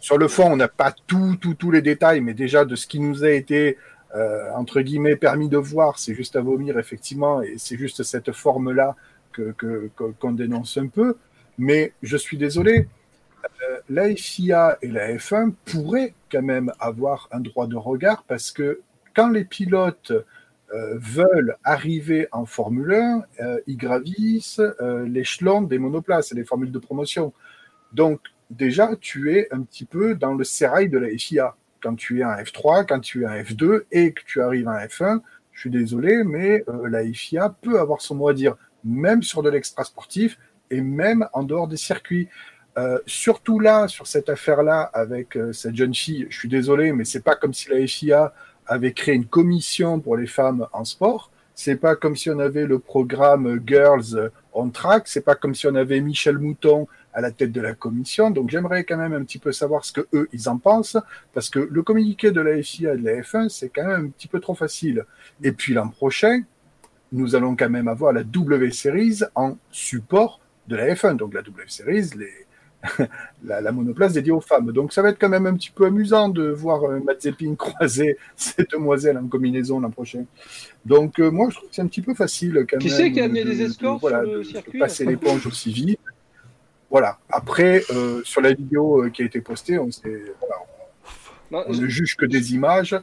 sur 0.00 0.16
le 0.18 0.28
fond, 0.28 0.44
on 0.52 0.56
n'a 0.56 0.68
pas 0.68 0.92
tout, 1.06 1.36
tout, 1.40 1.54
tous 1.54 1.70
les 1.70 1.82
détails, 1.82 2.20
mais 2.20 2.34
déjà 2.34 2.64
de 2.64 2.74
ce 2.76 2.86
qui 2.86 2.98
nous 3.00 3.24
a 3.24 3.30
été, 3.30 3.76
euh, 4.16 4.50
entre 4.54 4.80
guillemets, 4.80 5.16
permis 5.16 5.48
de 5.48 5.56
voir, 5.58 5.98
c'est 5.98 6.14
juste 6.14 6.36
à 6.36 6.40
vomir, 6.40 6.78
effectivement, 6.78 7.42
et 7.42 7.54
c'est 7.58 7.76
juste 7.76 8.02
cette 8.04 8.32
forme-là 8.32 8.96
que, 9.32 9.52
que, 9.52 9.90
que- 9.96 10.12
qu'on 10.18 10.32
dénonce 10.32 10.76
un 10.78 10.86
peu. 10.88 11.16
Mais 11.58 11.92
je 12.02 12.16
suis 12.16 12.38
désolé, 12.38 12.88
euh, 13.44 13.76
la 13.90 14.14
FIA 14.14 14.78
et 14.82 14.88
la 14.88 15.12
F1 15.14 15.52
pourraient 15.66 16.14
quand 16.32 16.42
même 16.42 16.72
avoir 16.80 17.28
un 17.32 17.40
droit 17.40 17.66
de 17.66 17.76
regard 17.76 18.22
parce 18.26 18.50
que 18.50 18.80
quand 19.14 19.30
les 19.30 19.44
pilotes 19.44 20.12
euh, 20.72 20.98
veulent 20.98 21.56
arriver 21.64 22.28
en 22.30 22.46
Formule 22.46 22.94
1, 22.94 23.24
euh, 23.40 23.60
ils 23.66 23.76
gravissent 23.76 24.60
euh, 24.60 25.04
l'échelon 25.04 25.62
des 25.62 25.78
monoplaces 25.78 26.30
et 26.30 26.36
des 26.36 26.44
formules 26.44 26.70
de 26.70 26.78
promotion. 26.78 27.32
Donc, 27.92 28.20
déjà, 28.50 28.94
tu 29.00 29.34
es 29.34 29.48
un 29.52 29.62
petit 29.62 29.84
peu 29.84 30.14
dans 30.14 30.34
le 30.34 30.44
sérail 30.44 30.88
de 30.88 30.98
la 30.98 31.08
FIA. 31.08 31.56
Quand 31.82 31.96
tu 31.96 32.20
es 32.20 32.22
un 32.22 32.36
F3, 32.36 32.86
quand 32.86 33.00
tu 33.00 33.24
es 33.24 33.26
un 33.26 33.42
F2 33.42 33.82
et 33.90 34.12
que 34.12 34.22
tu 34.24 34.40
arrives 34.40 34.68
un 34.68 34.78
F1, 34.86 35.20
je 35.50 35.60
suis 35.60 35.70
désolé, 35.70 36.22
mais 36.22 36.64
la 36.88 37.02
FIA 37.02 37.52
peut 37.60 37.80
avoir 37.80 38.00
son 38.00 38.14
mot 38.14 38.28
à 38.28 38.34
dire, 38.34 38.54
même 38.84 39.24
sur 39.24 39.42
de 39.42 39.50
l'extra 39.50 39.82
sportif 39.82 40.38
et 40.70 40.80
même 40.80 41.26
en 41.32 41.42
dehors 41.42 41.66
des 41.66 41.76
circuits. 41.76 42.28
Surtout 43.06 43.58
là, 43.58 43.88
sur 43.88 44.06
cette 44.06 44.28
affaire-là, 44.28 44.82
avec 44.82 45.36
cette 45.52 45.74
jeune 45.74 45.94
fille, 45.94 46.26
je 46.30 46.38
suis 46.38 46.48
désolé, 46.48 46.92
mais 46.92 47.04
c'est 47.04 47.24
pas 47.24 47.34
comme 47.34 47.52
si 47.52 47.68
la 47.68 47.84
FIA 47.86 48.32
avait 48.70 48.92
créé 48.92 49.16
une 49.16 49.26
commission 49.26 49.98
pour 50.00 50.16
les 50.16 50.28
femmes 50.28 50.66
en 50.72 50.84
sport. 50.84 51.30
C'est 51.54 51.76
pas 51.76 51.96
comme 51.96 52.16
si 52.16 52.30
on 52.30 52.38
avait 52.38 52.66
le 52.66 52.78
programme 52.78 53.60
Girls 53.66 54.30
on 54.52 54.70
Track. 54.70 55.08
C'est 55.08 55.20
pas 55.20 55.34
comme 55.34 55.54
si 55.54 55.66
on 55.66 55.74
avait 55.74 56.00
Michel 56.00 56.38
Mouton 56.38 56.86
à 57.12 57.20
la 57.20 57.32
tête 57.32 57.50
de 57.50 57.60
la 57.60 57.74
commission. 57.74 58.30
Donc 58.30 58.48
j'aimerais 58.48 58.84
quand 58.84 58.96
même 58.96 59.12
un 59.12 59.24
petit 59.24 59.38
peu 59.38 59.50
savoir 59.50 59.84
ce 59.84 59.92
que 59.92 60.06
eux 60.14 60.28
ils 60.32 60.48
en 60.48 60.56
pensent, 60.56 60.96
parce 61.34 61.50
que 61.50 61.58
le 61.58 61.82
communiqué 61.82 62.30
de 62.30 62.40
la 62.40 62.62
FIA 62.62 62.94
et 62.94 62.96
de 62.96 63.04
la 63.04 63.20
F1 63.20 63.48
c'est 63.48 63.68
quand 63.68 63.84
même 63.84 64.06
un 64.06 64.08
petit 64.08 64.28
peu 64.28 64.38
trop 64.38 64.54
facile. 64.54 65.04
Et 65.42 65.50
puis 65.50 65.74
l'an 65.74 65.88
prochain, 65.88 66.42
nous 67.10 67.34
allons 67.34 67.56
quand 67.56 67.68
même 67.68 67.88
avoir 67.88 68.12
la 68.12 68.22
W 68.22 68.70
Series 68.70 69.20
en 69.34 69.58
support 69.72 70.40
de 70.68 70.76
la 70.76 70.94
F1. 70.94 71.16
Donc 71.16 71.34
la 71.34 71.42
W 71.42 71.64
Series, 71.66 72.10
les 72.16 72.46
la, 73.44 73.60
la, 73.60 73.72
monoplace 73.72 74.14
dédiée 74.14 74.32
aux 74.32 74.40
femmes. 74.40 74.72
Donc 74.72 74.92
ça 74.92 75.02
va 75.02 75.10
être 75.10 75.18
quand 75.18 75.28
même 75.28 75.46
un 75.46 75.54
petit 75.54 75.70
peu 75.70 75.86
amusant 75.86 76.28
de 76.28 76.48
voir 76.48 76.84
euh, 76.84 77.00
Mazepin 77.00 77.54
croiser 77.58 78.18
ces 78.36 78.64
demoiselles 78.64 79.18
en 79.18 79.26
combinaison 79.26 79.80
l'an 79.80 79.90
prochain. 79.90 80.24
Donc 80.84 81.18
euh, 81.18 81.30
moi 81.30 81.48
je 81.50 81.56
trouve 81.56 81.68
que 81.68 81.74
c'est 81.74 81.82
un 81.82 81.86
petit 81.86 82.02
peu 82.02 82.14
facile 82.14 82.66
quand 82.68 82.78
qui 82.78 82.88
même. 82.88 82.96
Qui 82.96 83.02
c'est 83.02 83.12
qui 83.12 83.20
a 83.20 83.24
amené 83.24 83.44
des 83.44 83.62
escorts 83.62 83.96
de, 83.96 84.00
voilà, 84.00 84.22
sur 84.22 84.32
le 84.32 84.38
de, 84.38 84.42
circuit 84.44 84.78
de 84.78 84.84
passer 84.84 85.04
l'éponge 85.04 85.46
aussi 85.46 85.72
vite. 85.72 86.00
Voilà. 86.90 87.18
Après, 87.30 87.84
euh, 87.90 88.20
sur 88.24 88.40
la 88.40 88.52
vidéo 88.52 89.08
qui 89.12 89.22
a 89.22 89.26
été 89.26 89.40
postée, 89.40 89.78
on, 89.78 89.88
voilà, 90.40 90.56
on, 91.50 91.56
non, 91.56 91.64
on 91.68 91.72
ne 91.72 91.86
juge 91.86 92.16
que 92.16 92.26
des 92.26 92.54
images. 92.54 92.96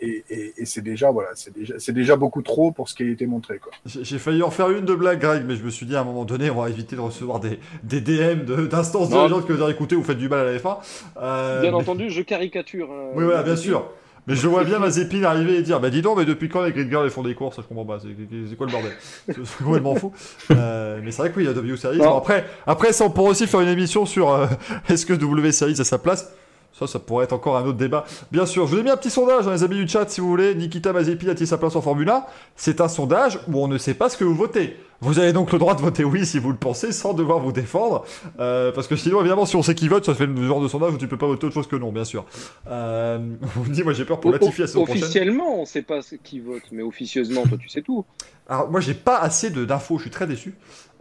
Et, 0.00 0.24
et, 0.28 0.54
et 0.58 0.64
c'est 0.64 0.82
déjà 0.82 1.10
voilà, 1.10 1.30
c'est 1.34 1.52
déjà, 1.52 1.74
c'est 1.78 1.92
déjà 1.92 2.16
beaucoup 2.16 2.42
trop 2.42 2.72
pour 2.72 2.88
ce 2.88 2.94
qui 2.94 3.02
a 3.02 3.08
été 3.08 3.26
montré 3.26 3.58
quoi. 3.58 3.72
J'ai 3.86 4.18
failli 4.18 4.42
en 4.42 4.50
faire 4.50 4.70
une 4.70 4.84
de 4.84 4.94
blague, 4.94 5.20
Greg, 5.20 5.44
mais 5.46 5.56
je 5.56 5.64
me 5.64 5.70
suis 5.70 5.86
dit 5.86 5.96
à 5.96 6.00
un 6.00 6.04
moment 6.04 6.24
donné, 6.24 6.50
on 6.50 6.60
va 6.60 6.68
éviter 6.68 6.96
de 6.96 7.00
recevoir 7.00 7.40
des, 7.40 7.58
des 7.82 8.00
DM 8.00 8.44
d'instances 8.68 9.08
de, 9.08 9.14
dirigeantes 9.14 9.46
que 9.46 9.52
vous 9.52 9.62
avez 9.62 9.72
écouté, 9.72 9.94
vous 9.94 10.04
faites 10.04 10.18
du 10.18 10.28
mal 10.28 10.40
à 10.40 10.52
la 10.52 10.58
F1. 10.58 10.76
Euh, 11.16 11.60
bien 11.60 11.70
mais... 11.70 11.76
entendu, 11.76 12.10
je 12.10 12.22
caricature. 12.22 12.90
Euh, 12.90 13.12
oui, 13.14 13.24
voilà, 13.24 13.42
bien 13.42 13.56
sûr. 13.56 13.88
Mais 14.26 14.36
je 14.36 14.48
vois 14.48 14.64
bien 14.64 14.78
Mazepin 14.78 15.22
arriver 15.22 15.56
et 15.56 15.62
dire 15.62 15.80
Bah 15.80 15.90
dis 15.90 16.00
donc, 16.00 16.16
mais 16.16 16.24
depuis 16.24 16.48
quand 16.48 16.62
les 16.62 16.72
Grid 16.72 16.88
Girls 16.88 17.10
font 17.10 17.22
des 17.22 17.34
courses? 17.34 17.56
Je 17.60 17.66
comprends 17.66 17.84
pas, 17.84 17.98
c'est 18.00 18.56
quoi 18.56 18.66
le 18.66 18.72
bordel? 18.72 18.92
C'est 19.26 19.64
complètement 19.64 19.94
fou. 19.94 20.12
Euh, 20.50 21.00
mais 21.04 21.10
c'est 21.10 21.18
vrai 21.18 21.30
que 21.30 21.36
oui, 21.36 21.44
il 21.44 21.46
y 21.46 21.50
a 21.50 21.52
W 21.52 21.76
Series. 21.76 21.98
Bon, 21.98 22.16
après, 22.16 22.46
après, 22.66 22.92
ça, 22.92 23.04
on 23.04 23.10
pourrait 23.10 23.30
aussi 23.30 23.46
faire 23.46 23.60
une 23.60 23.68
émission 23.68 24.06
sur 24.06 24.30
euh, 24.30 24.46
est-ce 24.88 25.04
que 25.04 25.12
W 25.12 25.52
Series 25.52 25.78
a 25.78 25.84
sa 25.84 25.98
place? 25.98 26.32
Ça, 26.78 26.88
ça 26.88 26.98
pourrait 26.98 27.24
être 27.24 27.32
encore 27.32 27.56
un 27.56 27.64
autre 27.64 27.78
débat. 27.78 28.04
Bien 28.32 28.46
sûr, 28.46 28.66
je 28.66 28.72
vous 28.74 28.80
ai 28.80 28.82
mis 28.82 28.90
un 28.90 28.96
petit 28.96 29.10
sondage, 29.10 29.46
hein, 29.46 29.52
les 29.52 29.62
amis 29.62 29.76
du 29.76 29.86
chat, 29.86 30.08
si 30.08 30.20
vous 30.20 30.28
voulez. 30.28 30.54
Nikita 30.56 30.92
Mazepin 30.92 31.28
a-t-il 31.28 31.46
sa 31.46 31.56
place 31.56 31.76
en 31.76 31.80
Formule 31.80 32.08
1 32.08 32.24
C'est 32.56 32.80
un 32.80 32.88
sondage 32.88 33.38
où 33.48 33.62
on 33.62 33.68
ne 33.68 33.78
sait 33.78 33.94
pas 33.94 34.08
ce 34.08 34.16
que 34.16 34.24
vous 34.24 34.34
votez. 34.34 34.76
Vous 35.00 35.18
avez 35.18 35.32
donc 35.32 35.52
le 35.52 35.58
droit 35.58 35.74
de 35.74 35.82
voter 35.82 36.02
oui 36.02 36.24
si 36.24 36.38
vous 36.38 36.50
le 36.50 36.56
pensez, 36.56 36.90
sans 36.90 37.12
devoir 37.12 37.38
vous 37.38 37.52
défendre. 37.52 38.04
Euh, 38.40 38.72
parce 38.72 38.88
que 38.88 38.96
sinon, 38.96 39.20
évidemment, 39.20 39.46
si 39.46 39.54
on 39.54 39.62
sait 39.62 39.74
qui 39.74 39.86
vote, 39.86 40.04
ça 40.04 40.14
fait 40.14 40.26
le 40.26 40.46
genre 40.46 40.60
de 40.60 40.68
sondage 40.68 40.94
où 40.94 40.98
tu 40.98 41.06
peux 41.06 41.18
pas 41.18 41.26
voter 41.26 41.46
autre 41.46 41.54
chose 41.54 41.66
que 41.68 41.76
non, 41.76 41.92
bien 41.92 42.04
sûr. 42.04 42.24
Euh, 42.68 43.18
vous 43.40 43.64
me 43.64 43.74
dites, 43.74 43.84
moi 43.84 43.92
j'ai 43.92 44.04
peur 44.04 44.18
pour 44.18 44.32
Latifi 44.32 44.62
prochaine. 44.62 44.82
Officiellement, 44.82 45.60
on 45.60 45.64
sait 45.66 45.82
pas 45.82 46.00
qui 46.22 46.40
vote, 46.40 46.62
mais 46.72 46.82
officieusement, 46.82 47.42
toi 47.42 47.58
tu 47.58 47.68
sais 47.68 47.82
tout. 47.82 48.04
Alors, 48.48 48.70
moi 48.70 48.80
j'ai 48.80 48.94
pas 48.94 49.18
assez 49.18 49.50
d'infos, 49.50 49.98
je 49.98 50.02
suis 50.02 50.10
très 50.10 50.26
déçu. 50.26 50.54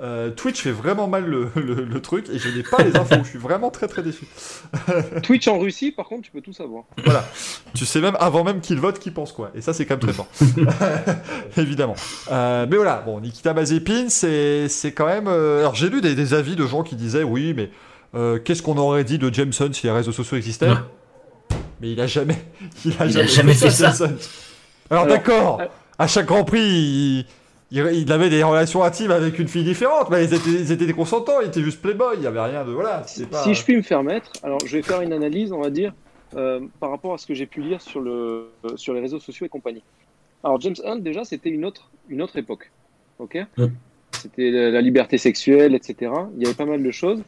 Euh, 0.03 0.31
Twitch 0.31 0.61
fait 0.61 0.71
vraiment 0.71 1.07
mal 1.07 1.25
le, 1.25 1.49
le, 1.55 1.85
le 1.85 2.01
truc 2.01 2.27
et 2.29 2.37
je 2.37 2.49
n'ai 2.49 2.63
pas 2.63 2.83
les 2.83 2.97
infos, 2.97 3.15
je 3.23 3.29
suis 3.29 3.39
vraiment 3.39 3.69
très 3.69 3.87
très 3.87 4.03
déçu. 4.03 4.27
Twitch 5.23 5.47
en 5.47 5.57
Russie, 5.59 5.91
par 5.91 6.07
contre, 6.07 6.23
tu 6.23 6.31
peux 6.31 6.41
tout 6.41 6.51
savoir. 6.51 6.83
Voilà, 7.05 7.25
tu 7.73 7.85
sais 7.85 8.01
même 8.01 8.17
avant 8.19 8.43
même 8.43 8.59
qu'il 8.59 8.79
vote 8.79 8.99
qui 8.99 9.11
pense 9.11 9.31
quoi, 9.31 9.51
et 9.55 9.61
ça 9.61 9.71
c'est 9.73 9.85
quand 9.85 9.93
même 9.93 10.01
très 10.01 10.13
fort. 10.13 10.27
Évidemment. 11.57 11.95
Euh, 12.31 12.65
mais 12.69 12.75
voilà, 12.75 12.97
bon, 12.97 13.21
Nikita 13.21 13.53
Mazepin, 13.53 14.09
c'est 14.09 14.93
quand 14.93 15.05
même. 15.05 15.27
Euh... 15.27 15.59
Alors 15.59 15.75
j'ai 15.75 15.89
lu 15.89 16.01
des, 16.01 16.15
des, 16.15 16.33
avis 16.33 16.57
de 16.57 16.67
gens 16.67 16.83
qui 16.83 16.97
disaient 16.97 17.23
oui, 17.23 17.53
mais 17.55 17.69
euh, 18.13 18.39
qu'est-ce 18.39 18.61
qu'on 18.61 18.77
aurait 18.77 19.05
dit 19.05 19.17
de 19.17 19.33
Jameson 19.33 19.71
si 19.71 19.87
les 19.87 19.93
réseaux 19.93 20.11
sociaux 20.11 20.35
existaient? 20.35 20.73
Mais 21.79 21.91
il 21.91 22.01
a 22.01 22.07
jamais, 22.07 22.43
il 22.83 22.93
a 22.99 23.05
Il 23.05 23.19
a 23.19 23.25
jamais, 23.25 23.53
fait 23.53 23.69
ça. 23.69 23.93
Alors, 24.89 25.03
Alors, 25.03 25.07
d'accord, 25.07 25.61
à 25.97 26.07
chaque 26.07 26.25
Grand 26.25 26.43
Prix, 26.43 26.59
il, 26.59 27.25
il- 27.73 28.01
il 28.03 28.11
avait 28.11 28.29
des 28.29 28.43
relations 28.43 28.83
intimes 28.83 29.11
avec 29.11 29.39
une 29.39 29.47
fille 29.47 29.63
différente, 29.63 30.09
mais 30.09 30.23
ils 30.23 30.33
étaient, 30.33 30.49
ils 30.49 30.71
étaient 30.71 30.85
des 30.85 30.93
consentants, 30.93 31.41
il 31.41 31.47
était 31.47 31.61
juste 31.61 31.81
playboy, 31.81 32.15
il 32.17 32.23
y 32.23 32.27
avait 32.27 32.39
rien 32.41 32.63
de 32.63 32.71
voilà. 32.71 33.03
Si, 33.05 33.21
c'est 33.21 33.25
pas... 33.29 33.43
si 33.43 33.53
je 33.53 33.63
puis 33.63 33.75
me 33.75 33.81
permettre, 33.81 34.31
alors 34.43 34.59
je 34.65 34.77
vais 34.77 34.83
faire 34.83 35.01
une 35.01 35.11
analyse, 35.13 35.51
on 35.51 35.61
va 35.61 35.69
dire, 35.69 35.93
euh, 36.35 36.61
par 36.79 36.89
rapport 36.91 37.13
à 37.13 37.17
ce 37.17 37.25
que 37.27 37.33
j'ai 37.33 37.45
pu 37.47 37.61
lire 37.61 37.81
sur, 37.81 37.99
le, 37.99 38.47
euh, 38.65 38.77
sur 38.77 38.93
les 38.93 39.01
réseaux 39.01 39.19
sociaux 39.19 39.45
et 39.45 39.49
compagnie. 39.49 39.83
Alors 40.43 40.59
James 40.61 40.75
Hunt, 40.85 40.97
déjà, 40.97 41.23
c'était 41.25 41.49
une 41.49 41.65
autre, 41.65 41.89
une 42.09 42.21
autre 42.21 42.37
époque. 42.37 42.71
ok? 43.19 43.37
Mm. 43.57 43.65
C'était 44.11 44.51
la, 44.51 44.69
la 44.71 44.81
liberté 44.81 45.17
sexuelle, 45.17 45.73
etc. 45.75 46.11
Il 46.37 46.43
y 46.43 46.45
avait 46.45 46.55
pas 46.55 46.65
mal 46.65 46.81
de 46.83 46.91
choses. 46.91 47.21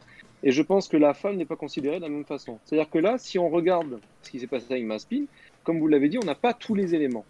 Et 0.43 0.51
je 0.51 0.61
pense 0.61 0.87
que 0.87 0.97
la 0.97 1.13
femme 1.15 1.37
n'est 1.37 1.45
pas 1.45 1.55
considérée 1.55 1.97
de 1.97 2.03
la 2.03 2.09
même 2.09 2.25
façon. 2.25 2.59
C'est-à-dire 2.65 2.89
que 2.89 2.99
là, 2.99 3.15
si 3.17 3.39
on 3.39 3.49
regarde 3.49 3.99
ce 4.21 4.29
qui 4.29 4.39
s'est 4.39 4.45
passé 4.47 4.65
avec 4.69 4.83
Maspin, 4.85 5.23
comme 5.63 5.79
vous 5.79 5.87
l'avez 5.87 6.07
dit, 6.07 6.19
on 6.21 6.25
n'a 6.25 6.35
pas 6.35 6.53
tous 6.53 6.75
les 6.75 6.93
éléments. 6.93 7.25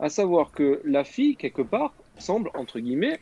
À 0.00 0.08
savoir 0.08 0.50
que 0.50 0.80
la 0.84 1.04
fille, 1.04 1.36
quelque 1.36 1.62
part, 1.62 1.92
semble, 2.18 2.50
entre 2.54 2.80
guillemets, 2.80 3.18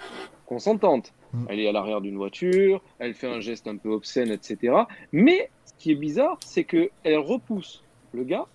consentante. 0.47 1.13
Mm. 1.33 1.45
Elle 1.49 1.61
est 1.61 1.69
à 1.69 1.73
l'arrière 1.73 2.01
d'une 2.01 2.17
voiture, 2.17 2.83
elle 2.99 3.15
fait 3.15 3.27
un 3.29 3.41
geste 3.41 3.67
un 3.69 3.77
peu 3.77 3.91
obscène, 3.91 4.31
etc. 4.31 4.75
Mais 5.13 5.51
ce 5.65 5.73
qui 5.79 5.93
est 5.93 5.97
bizarre, 5.97 6.39
c'est 6.45 6.65
qu'elle 6.65 7.19
repousse 7.19 7.83
le 8.13 8.25
gars 8.25 8.47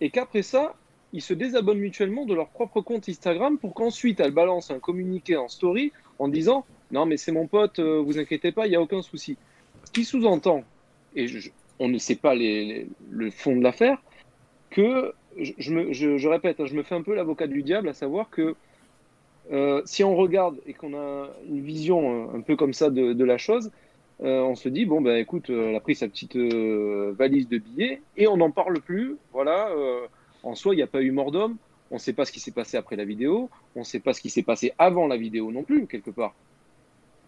et 0.00 0.10
qu'après 0.10 0.42
ça, 0.42 0.74
ils 1.12 1.22
se 1.22 1.34
désabonnent 1.34 1.78
mutuellement 1.78 2.24
de 2.24 2.34
leur 2.34 2.48
propre 2.48 2.80
compte 2.80 3.08
Instagram 3.08 3.58
pour 3.58 3.74
qu'ensuite 3.74 4.20
elle 4.20 4.30
balance 4.30 4.70
un 4.70 4.78
communiqué 4.78 5.36
en 5.36 5.48
story 5.48 5.92
en 6.18 6.28
disant 6.28 6.64
Non, 6.90 7.06
mais 7.06 7.16
c'est 7.16 7.32
mon 7.32 7.46
pote, 7.46 7.78
euh, 7.78 8.00
vous 8.00 8.18
inquiétez 8.18 8.52
pas, 8.52 8.66
il 8.66 8.70
n'y 8.70 8.76
a 8.76 8.80
aucun 8.80 9.02
souci. 9.02 9.36
Ce 9.84 9.90
qui 9.92 10.04
sous-entend, 10.04 10.62
et 11.16 11.26
je- 11.26 11.50
on 11.78 11.88
ne 11.88 11.98
sait 11.98 12.16
pas 12.16 12.34
les- 12.34 12.64
les- 12.64 12.86
le 13.10 13.30
fond 13.30 13.56
de 13.56 13.62
l'affaire, 13.62 13.98
que 14.70 15.12
je, 15.38 15.52
je 15.58 15.72
me, 15.72 15.92
je, 15.92 16.16
je 16.18 16.28
répète, 16.28 16.60
hein, 16.60 16.66
je 16.66 16.74
me 16.74 16.82
fais 16.82 16.94
un 16.94 17.02
peu 17.02 17.14
l'avocat 17.14 17.46
du 17.46 17.62
diable, 17.62 17.88
à 17.88 17.94
savoir 17.94 18.28
que 18.30 18.54
euh, 19.50 19.82
si 19.84 20.04
on 20.04 20.14
regarde 20.14 20.56
et 20.66 20.72
qu'on 20.72 20.94
a 20.94 21.28
une 21.48 21.60
vision 21.60 22.28
euh, 22.28 22.36
un 22.36 22.40
peu 22.40 22.56
comme 22.56 22.72
ça 22.72 22.90
de, 22.90 23.24
la 23.24 23.38
chose, 23.38 23.70
euh, 24.22 24.40
on 24.40 24.54
se 24.54 24.68
dit 24.68 24.86
bon 24.86 25.00
ben 25.00 25.16
écoute, 25.16 25.50
elle 25.50 25.74
a 25.74 25.80
pris 25.80 25.96
sa 25.96 26.06
petite 26.06 26.36
valise 26.36 27.48
de 27.48 27.58
billets 27.58 28.00
et 28.16 28.28
on 28.28 28.36
n'en 28.36 28.50
parle 28.50 28.80
plus. 28.80 29.16
Voilà, 29.32 29.70
en 30.42 30.54
soi, 30.54 30.74
il 30.74 30.76
n'y 30.76 30.82
a 30.82 30.86
pas 30.86 31.02
eu 31.02 31.10
mort 31.10 31.32
d'homme. 31.32 31.56
On 31.90 31.96
ne 31.96 32.00
sait 32.00 32.14
pas 32.14 32.24
ce 32.24 32.32
qui 32.32 32.40
s'est 32.40 32.52
passé 32.52 32.76
après 32.76 32.96
la 32.96 33.04
vidéo. 33.04 33.50
On 33.76 33.80
ne 33.80 33.84
sait 33.84 34.00
pas 34.00 34.12
ce 34.12 34.20
qui 34.20 34.30
s'est 34.30 34.42
passé 34.42 34.72
avant 34.78 35.06
la 35.06 35.16
vidéo 35.16 35.50
non 35.52 35.62
plus 35.62 35.86
quelque 35.86 36.10
part. 36.10 36.34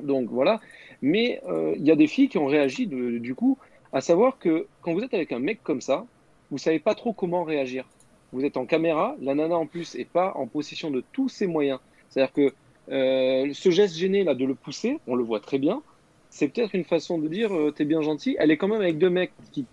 Donc 0.01 0.29
voilà. 0.31 0.61
Mais 1.03 1.41
il 1.77 1.85
y 1.85 1.91
a 1.91 1.97
des 1.97 2.07
filles 2.07 2.29
qui 2.29 2.39
ont 2.39 2.47
réagi 2.47 2.87
du 2.87 3.35
coup, 3.35 3.59
à 3.93 4.01
savoir 4.01 4.39
que 4.39 4.67
quand 4.83 4.95
vous 4.95 5.03
êtes 5.03 5.15
avec 5.15 5.33
un 5.33 5.41
mec 5.41 5.63
comme 5.63 5.81
ça, 5.81 6.07
vous 6.51 6.59
savez 6.59 6.79
pas 6.79 6.95
trop 6.95 7.13
comment 7.13 7.45
réagir. 7.45 7.85
Vous 8.33 8.45
êtes 8.45 8.57
en 8.57 8.67
caméra, 8.67 9.17
la 9.21 9.35
nana 9.35 9.57
en 9.57 9.67
plus 9.67 9.95
est 9.95 10.09
pas 10.09 10.33
en 10.35 10.47
possession 10.47 10.91
de 10.91 11.05
tous 11.13 11.29
ses 11.29 11.47
moyens. 11.47 11.79
C'est-à-dire 12.15 12.33
que 12.33 12.55
euh, 12.93 13.51
ce 13.53 13.71
geste 13.71 13.97
gêné 13.97 14.23
là 14.23 14.35
de 14.35 14.45
le 14.45 14.55
pousser, 14.55 15.01
on 15.09 15.17
le 15.17 15.25
voit 15.25 15.41
très 15.41 15.59
bien, 15.59 15.83
c'est 16.31 16.47
peut-être 16.47 16.75
une 16.75 16.85
façon 16.85 17.19
de 17.19 17.27
dire 17.27 17.53
euh, 17.53 17.73
t'es 17.73 17.85
bien 17.85 18.03
gentil. 18.03 18.37
Elle 18.39 18.53
est 18.53 18.57
quand 18.57 18.69
même 18.69 18.81
avec 18.81 18.99
deux 18.99 19.11
mecs 19.11 19.33
qui 19.51 19.67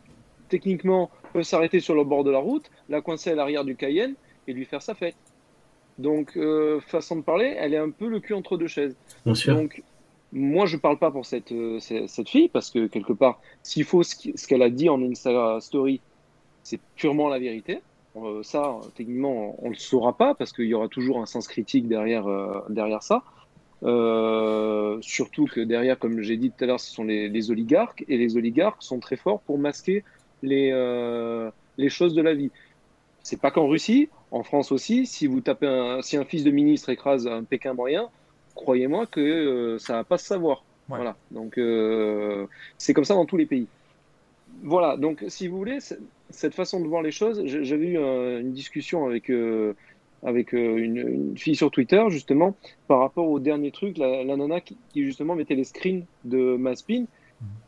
techniquement 0.50 1.12
peuvent 1.34 1.44
s'arrêter 1.44 1.80
sur 1.80 1.94
le 1.94 2.04
bord 2.04 2.24
de 2.24 2.32
la 2.32 2.40
route, 2.40 2.72
la 2.90 3.02
coincer 3.02 3.30
à 3.30 3.36
l'arrière 3.36 3.64
du 3.64 3.76
Cayenne 3.76 4.16
et 4.48 4.54
lui 4.54 4.66
faire 4.66 4.82
sa 4.82 4.96
fête. 4.96 5.16
Donc 6.00 6.36
euh, 6.36 6.80
façon 6.80 7.16
de 7.18 7.22
parler, 7.22 7.56
elle 7.60 7.76
est 7.76 7.78
un 7.78 7.92
peu 7.92 8.08
le 8.08 8.20
cul 8.20 8.34
entre 8.34 8.58
deux 8.58 8.68
chaises. 8.68 8.96
Bien 9.24 9.36
sûr. 9.36 9.56
Donc, 9.56 9.84
moi, 10.34 10.66
je 10.66 10.78
parle 10.78 10.98
pas 10.98 11.12
pour 11.12 11.26
cette, 11.26 11.54
cette, 11.80 12.08
cette 12.08 12.30
fille, 12.30 12.48
parce 12.48 12.72
que 12.72 12.88
quelque 12.88 13.12
part, 13.12 13.42
s'il 13.64 13.84
faut 13.84 14.02
ce 14.02 14.48
qu'elle 14.48 14.62
a 14.62 14.70
dit 14.70 14.88
en 14.88 15.02
Insta 15.02 15.60
Story, 15.60 16.00
c'est 16.64 16.80
purement 16.96 17.28
la 17.28 17.38
vérité. 17.38 17.82
Euh, 18.18 18.44
ça, 18.44 18.80
techniquement, 18.96 19.56
on 19.64 19.70
le 19.70 19.76
saura 19.76 20.18
pas, 20.18 20.36
parce 20.36 20.52
qu'il 20.52 20.66
y 20.66 20.74
aura 20.74 20.90
toujours 20.90 21.22
un 21.22 21.26
sens 21.26 21.48
critique 21.48 21.88
derrière, 21.88 22.28
euh, 22.28 22.60
derrière 22.70 23.04
ça. 23.04 23.24
Euh, 23.84 24.98
surtout 25.02 25.46
que 25.46 25.62
derrière, 25.62 25.98
comme 25.98 26.22
j'ai 26.22 26.38
dit 26.38 26.52
tout 26.52 26.64
à 26.64 26.68
l'heure, 26.68 26.80
ce 26.80 26.92
sont 26.92 27.04
les, 27.04 27.30
les 27.30 27.52
oligarques, 27.52 28.04
et 28.08 28.18
les 28.18 28.38
oligarques 28.38 28.84
sont 28.84 29.00
très 29.00 29.16
forts 29.16 29.42
pour 29.42 29.58
masquer 29.58 30.04
les, 30.44 30.72
les 31.78 31.90
choses 31.90 32.14
de 32.14 32.22
la 32.22 32.34
vie. 32.34 32.52
C'est 33.24 33.40
pas 33.40 33.52
qu'en 33.52 33.68
Russie, 33.68 34.10
en 34.32 34.44
France 34.44 34.72
aussi, 34.72 35.06
si 35.06 35.28
vous 35.28 35.42
tapez 35.42 35.68
un, 35.68 36.02
si 36.02 36.18
un 36.18 36.26
fils 36.26 36.44
de 36.44 36.52
ministre 36.52 36.90
écrase 36.90 37.28
un 37.28 37.44
Pékin 37.44 37.74
moyen, 37.74 38.10
croyez-moi 38.56 39.06
que 39.06 39.78
ça 39.80 39.94
va 39.94 40.04
pas 40.04 40.18
se 40.18 40.26
savoir. 40.26 40.64
Ouais. 40.90 40.98
Voilà. 40.98 41.16
Donc 41.30 41.60
c'est 42.78 42.94
comme 42.94 43.06
ça 43.06 43.14
dans 43.14 43.26
tous 43.26 43.38
les 43.38 43.46
pays. 43.46 43.68
Voilà. 44.64 44.98
Donc 44.98 45.24
si 45.28 45.48
vous 45.48 45.58
voulez, 45.58 45.78
cette 46.32 46.56
façon 46.56 46.80
de 46.80 46.88
voir 46.88 47.02
les 47.02 47.12
choses, 47.12 47.44
j'avais 47.46 47.88
eu 47.88 47.98
euh, 47.98 48.42
une 48.42 48.52
discussion 48.52 49.06
avec 49.06 49.30
euh, 49.30 49.74
avec 50.24 50.54
euh, 50.54 50.78
une, 50.78 50.98
une 50.98 51.38
fille 51.38 51.56
sur 51.56 51.72
Twitter 51.72 52.04
justement 52.10 52.56
par 52.88 53.00
rapport 53.00 53.28
au 53.28 53.40
dernier 53.40 53.72
truc, 53.72 53.98
la, 53.98 54.24
la 54.24 54.38
nana 54.38 54.62
qui, 54.62 54.78
qui, 54.90 55.04
justement 55.04 55.36
mettait 55.36 55.56
les 55.56 55.64
screens 55.64 56.04
de 56.26 56.56
Maspin 56.58 57.06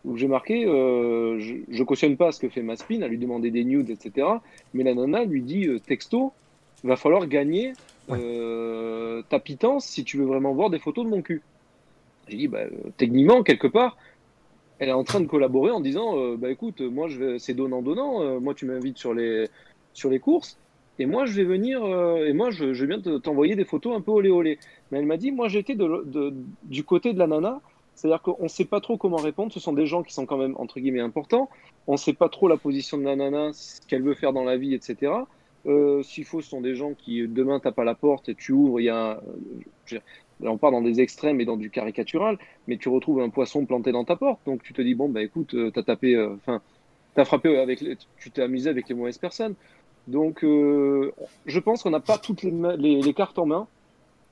où 0.05 0.17
j'ai 0.17 0.27
marqué, 0.27 0.65
euh, 0.65 1.39
je, 1.39 1.55
je 1.69 1.83
cautionne 1.83 2.17
pas 2.17 2.31
ce 2.31 2.39
que 2.39 2.49
fait 2.49 2.61
Maspin, 2.61 3.01
à 3.01 3.07
lui 3.07 3.17
demander 3.17 3.51
des 3.51 3.63
nudes, 3.63 3.89
etc. 3.89 4.27
Mais 4.73 4.83
la 4.83 4.93
nana 4.93 5.23
lui 5.23 5.41
dit 5.41 5.67
euh, 5.67 5.79
texto, 5.79 6.33
va 6.83 6.95
falloir 6.95 7.27
gagner 7.27 7.73
euh, 8.09 9.21
ta 9.29 9.39
pitance 9.39 9.85
si 9.85 10.03
tu 10.03 10.17
veux 10.17 10.25
vraiment 10.25 10.53
voir 10.53 10.69
des 10.69 10.79
photos 10.79 11.05
de 11.05 11.09
mon 11.09 11.21
cul. 11.21 11.41
J'ai 12.27 12.37
dit, 12.37 12.47
bah, 12.47 12.65
techniquement, 12.97 13.43
quelque 13.43 13.67
part, 13.67 13.97
elle 14.79 14.89
est 14.89 14.93
en 14.93 15.03
train 15.03 15.21
de 15.21 15.27
collaborer 15.27 15.71
en 15.71 15.79
disant, 15.79 16.17
euh, 16.17 16.35
bah 16.37 16.49
écoute, 16.51 16.81
moi 16.81 17.07
je 17.07 17.17
vais, 17.19 17.39
c'est 17.39 17.53
donnant 17.53 17.81
donnant. 17.81 18.21
euh, 18.21 18.39
moi 18.39 18.53
tu 18.53 18.65
m'invites 18.65 18.97
sur 18.97 19.13
les 19.13 19.47
sur 19.93 20.09
les 20.09 20.19
courses 20.19 20.57
et 20.99 21.05
moi 21.05 21.25
je 21.25 21.33
vais 21.33 21.43
venir 21.43 21.83
euh, 21.83 22.25
et 22.25 22.33
moi 22.33 22.49
je, 22.51 22.73
je 22.73 22.85
viens 22.85 22.97
de 22.97 23.17
t'envoyer 23.17 23.55
des 23.55 23.65
photos 23.65 23.95
un 23.95 24.01
peu 24.01 24.11
olé 24.11 24.29
olé. 24.29 24.59
Mais 24.91 24.99
elle 24.99 25.05
m'a 25.05 25.17
dit, 25.17 25.31
moi 25.31 25.47
j'étais 25.47 25.75
du 25.75 26.83
côté 26.83 27.13
de 27.13 27.19
la 27.19 27.27
nana. 27.27 27.61
C'est-à-dire 27.95 28.23
qu'on 28.23 28.41
ne 28.43 28.47
sait 28.47 28.65
pas 28.65 28.81
trop 28.81 28.97
comment 28.97 29.17
répondre. 29.17 29.53
Ce 29.53 29.59
sont 29.59 29.73
des 29.73 29.85
gens 29.85 30.01
qui 30.01 30.13
sont 30.13 30.25
quand 30.25 30.37
même, 30.37 30.55
entre 30.57 30.79
guillemets, 30.79 30.99
importants. 30.99 31.47
On 31.85 31.91
ne 31.91 31.97
sait 31.97 32.13
pas 32.13 32.27
trop 32.27 32.47
la 32.47 32.57
position 32.57 32.97
de 32.97 33.03
la 33.03 33.15
nana, 33.15 33.53
ce 33.53 33.81
qu'elle 33.85 34.01
veut 34.01 34.15
faire 34.15 34.33
dans 34.33 34.43
la 34.43 34.57
vie, 34.57 34.73
etc. 34.73 35.11
S'il 36.01 36.25
faut, 36.25 36.41
ce 36.41 36.49
sont 36.49 36.61
des 36.61 36.73
gens 36.73 36.95
qui, 36.95 37.27
demain, 37.27 37.59
tapent 37.59 37.77
à 37.77 37.83
la 37.83 37.93
porte 37.93 38.29
et 38.29 38.35
tu 38.35 38.51
ouvres, 38.51 38.79
il 38.79 38.85
y 38.85 38.89
a... 38.89 39.21
on 40.41 40.57
part 40.57 40.71
dans 40.71 40.81
des 40.81 41.01
extrêmes 41.01 41.39
et 41.41 41.45
dans 41.45 41.57
du 41.57 41.69
caricatural, 41.69 42.37
mais 42.67 42.77
tu 42.77 42.89
retrouves 42.89 43.21
un 43.21 43.29
poisson 43.29 43.65
planté 43.65 43.91
dans 43.91 44.03
ta 44.03 44.15
porte. 44.15 44.39
Donc 44.45 44.63
tu 44.63 44.73
te 44.73 44.81
dis, 44.81 44.95
bon, 44.95 45.09
bah 45.09 45.21
écoute, 45.21 45.53
euh, 45.53 45.71
t'as 45.71 45.83
tapé... 45.83 46.15
euh, 46.15 46.35
Enfin, 46.35 46.61
t'as 47.15 47.25
frappé 47.25 47.57
avec... 47.57 47.83
Tu 48.17 48.31
t'es 48.31 48.41
amusé 48.41 48.69
avec 48.69 48.89
les 48.89 48.95
mauvaises 48.95 49.17
personnes. 49.17 49.55
Donc, 50.07 50.43
euh, 50.43 51.13
je 51.45 51.59
pense 51.59 51.83
qu'on 51.83 51.91
n'a 51.91 52.01
pas 52.01 52.17
toutes 52.17 52.43
les, 52.43 53.13
cartes 53.13 53.39
en 53.39 53.45
main. 53.45 53.67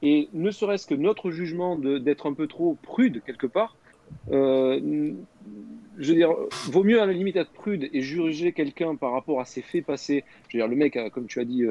Et 0.04 0.30
ne 0.34 0.50
serait-ce 0.50 0.88
que 0.88 0.96
notre 0.96 1.30
jugement 1.30 1.78
d'être 1.78 2.26
un 2.28 2.34
peu 2.34 2.48
trop 2.48 2.76
prude 2.82 3.22
quelque 3.24 3.46
part, 3.46 3.76
je 4.32 5.14
veux 5.96 6.16
dire, 6.16 6.34
vaut 6.72 6.84
mieux 6.84 7.00
à 7.00 7.06
la 7.06 7.14
limite 7.14 7.36
être 7.36 7.52
prude 7.52 7.88
et 7.94 8.02
juger 8.02 8.52
quelqu'un 8.52 8.96
par 8.96 9.12
rapport 9.12 9.40
à 9.40 9.46
ses 9.46 9.62
faits 9.62 9.86
passés. 9.86 10.24
Je 10.50 10.58
veux 10.58 10.64
dire, 10.64 10.68
le 10.68 10.76
mec, 10.76 10.98
comme 11.14 11.28
tu 11.28 11.40
as 11.40 11.46
dit, 11.46 11.64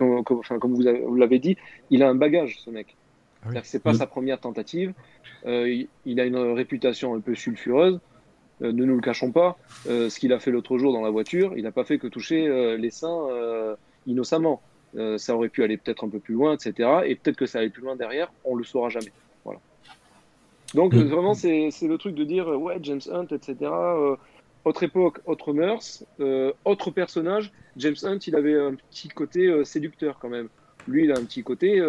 enfin, 0.00 0.58
comme 0.58 0.74
vous 0.74 1.16
l'avez 1.16 1.38
dit, 1.38 1.58
il 1.90 2.02
a 2.02 2.08
un 2.08 2.14
bagage, 2.14 2.60
ce 2.60 2.70
mec. 2.70 2.96
Ah. 3.42 3.46
C'est-à-dire 3.46 3.62
que 3.62 3.68
c'est 3.68 3.82
pas 3.82 3.92
Mm. 3.92 3.96
sa 3.96 4.06
première 4.06 4.40
tentative. 4.40 4.94
Euh, 5.46 5.84
il, 6.06 6.20
a 6.20 6.24
une 6.24 6.36
réputation 6.36 7.14
un 7.14 7.20
peu 7.20 7.34
sulfureuse. 7.34 7.98
Euh, 8.62 8.72
ne 8.72 8.84
nous 8.84 8.94
le 8.94 9.00
cachons 9.00 9.32
pas. 9.32 9.58
Euh, 9.88 10.08
ce 10.08 10.20
qu'il 10.20 10.32
a 10.32 10.38
fait 10.38 10.50
l'autre 10.52 10.78
jour 10.78 10.92
dans 10.92 11.02
la 11.02 11.10
voiture, 11.10 11.54
il 11.56 11.64
n'a 11.64 11.72
pas 11.72 11.84
fait 11.84 11.98
que 11.98 12.06
toucher 12.06 12.76
les 12.78 12.90
seins 12.90 13.76
innocemment. 14.06 14.62
Ça 15.16 15.34
aurait 15.34 15.48
pu 15.48 15.64
aller 15.64 15.76
peut-être 15.76 16.04
un 16.04 16.08
peu 16.08 16.18
plus 16.20 16.34
loin, 16.34 16.54
etc. 16.54 17.00
Et 17.06 17.16
peut-être 17.16 17.36
que 17.36 17.46
ça 17.46 17.58
allait 17.58 17.70
plus 17.70 17.82
loin 17.82 17.96
derrière, 17.96 18.30
on 18.44 18.54
le 18.54 18.62
saura 18.62 18.90
jamais. 18.90 19.12
Voilà. 19.44 19.58
Donc 20.74 20.94
Mm. 20.94 21.02
vraiment, 21.08 21.34
c'est 21.34 21.70
le 21.82 21.98
truc 21.98 22.14
de 22.14 22.24
dire 22.24 22.46
ouais, 22.48 22.78
James 22.82 23.00
Hunt, 23.10 23.26
etc. 23.30 23.70
autre 24.64 24.82
époque, 24.84 25.18
autre 25.26 25.52
mœurs, 25.52 26.04
autre 26.64 26.90
personnage. 26.92 27.50
James 27.76 27.96
Hunt, 28.04 28.18
il 28.26 28.36
avait 28.36 28.54
un 28.60 28.74
petit 28.74 29.08
côté 29.08 29.64
séducteur 29.64 30.18
quand 30.20 30.28
même. 30.28 30.48
Lui, 30.86 31.04
il 31.04 31.12
a 31.12 31.18
un 31.18 31.24
petit 31.24 31.42
côté. 31.42 31.80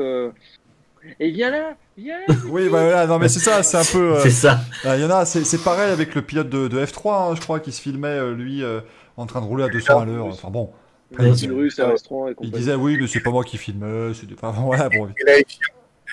Et 1.19 1.31
viens 1.31 1.49
là, 1.51 1.75
viens. 1.97 2.17
Oui, 2.47 2.63
bah 2.69 2.81
voilà, 2.81 3.05
non 3.07 3.19
mais 3.19 3.27
c'est 3.29 3.39
ça, 3.39 3.61
c'est 3.63 3.77
un 3.77 3.83
peu. 3.83 4.15
euh, 4.15 4.19
C'est 4.23 4.29
ça. 4.29 4.59
Ah, 4.85 4.95
Il 4.97 5.01
y 5.01 5.05
en 5.05 5.09
a, 5.09 5.25
c'est 5.25 5.43
c'est 5.43 5.57
pareil 5.63 5.91
avec 5.91 6.15
le 6.15 6.21
pilote 6.21 6.49
de, 6.49 6.67
de 6.67 6.85
F3, 6.85 7.31
hein, 7.31 7.35
je 7.35 7.41
crois, 7.41 7.59
qui 7.59 7.71
se 7.71 7.81
filmait, 7.81 8.07
euh, 8.07 8.33
lui, 8.33 8.63
euh, 8.63 8.79
en 9.17 9.25
train 9.25 9.41
de 9.41 9.45
rouler 9.45 9.65
à 9.65 9.69
200 9.69 9.99
à 9.99 10.05
l'heure. 10.05 10.25
Enfin 10.27 10.49
bon, 10.49 10.71
il- 11.19 11.35
style 11.35 11.51
russe, 11.51 11.79
à 11.79 11.87
restaurant 11.89 12.27
et 12.27 12.31
il 12.31 12.35
compagnie. 12.35 12.53
disait 12.57 12.75
oui, 12.75 12.97
mais 12.99 13.07
c'est 13.07 13.19
pas 13.21 13.31
moi 13.31 13.43
qui 13.43 13.57
filmais, 13.57 14.13
c'était 14.13 14.35
pas. 14.35 14.51
Voilà, 14.57 14.89
bon. 14.89 15.07
Et 15.07 15.23
là, 15.25 15.33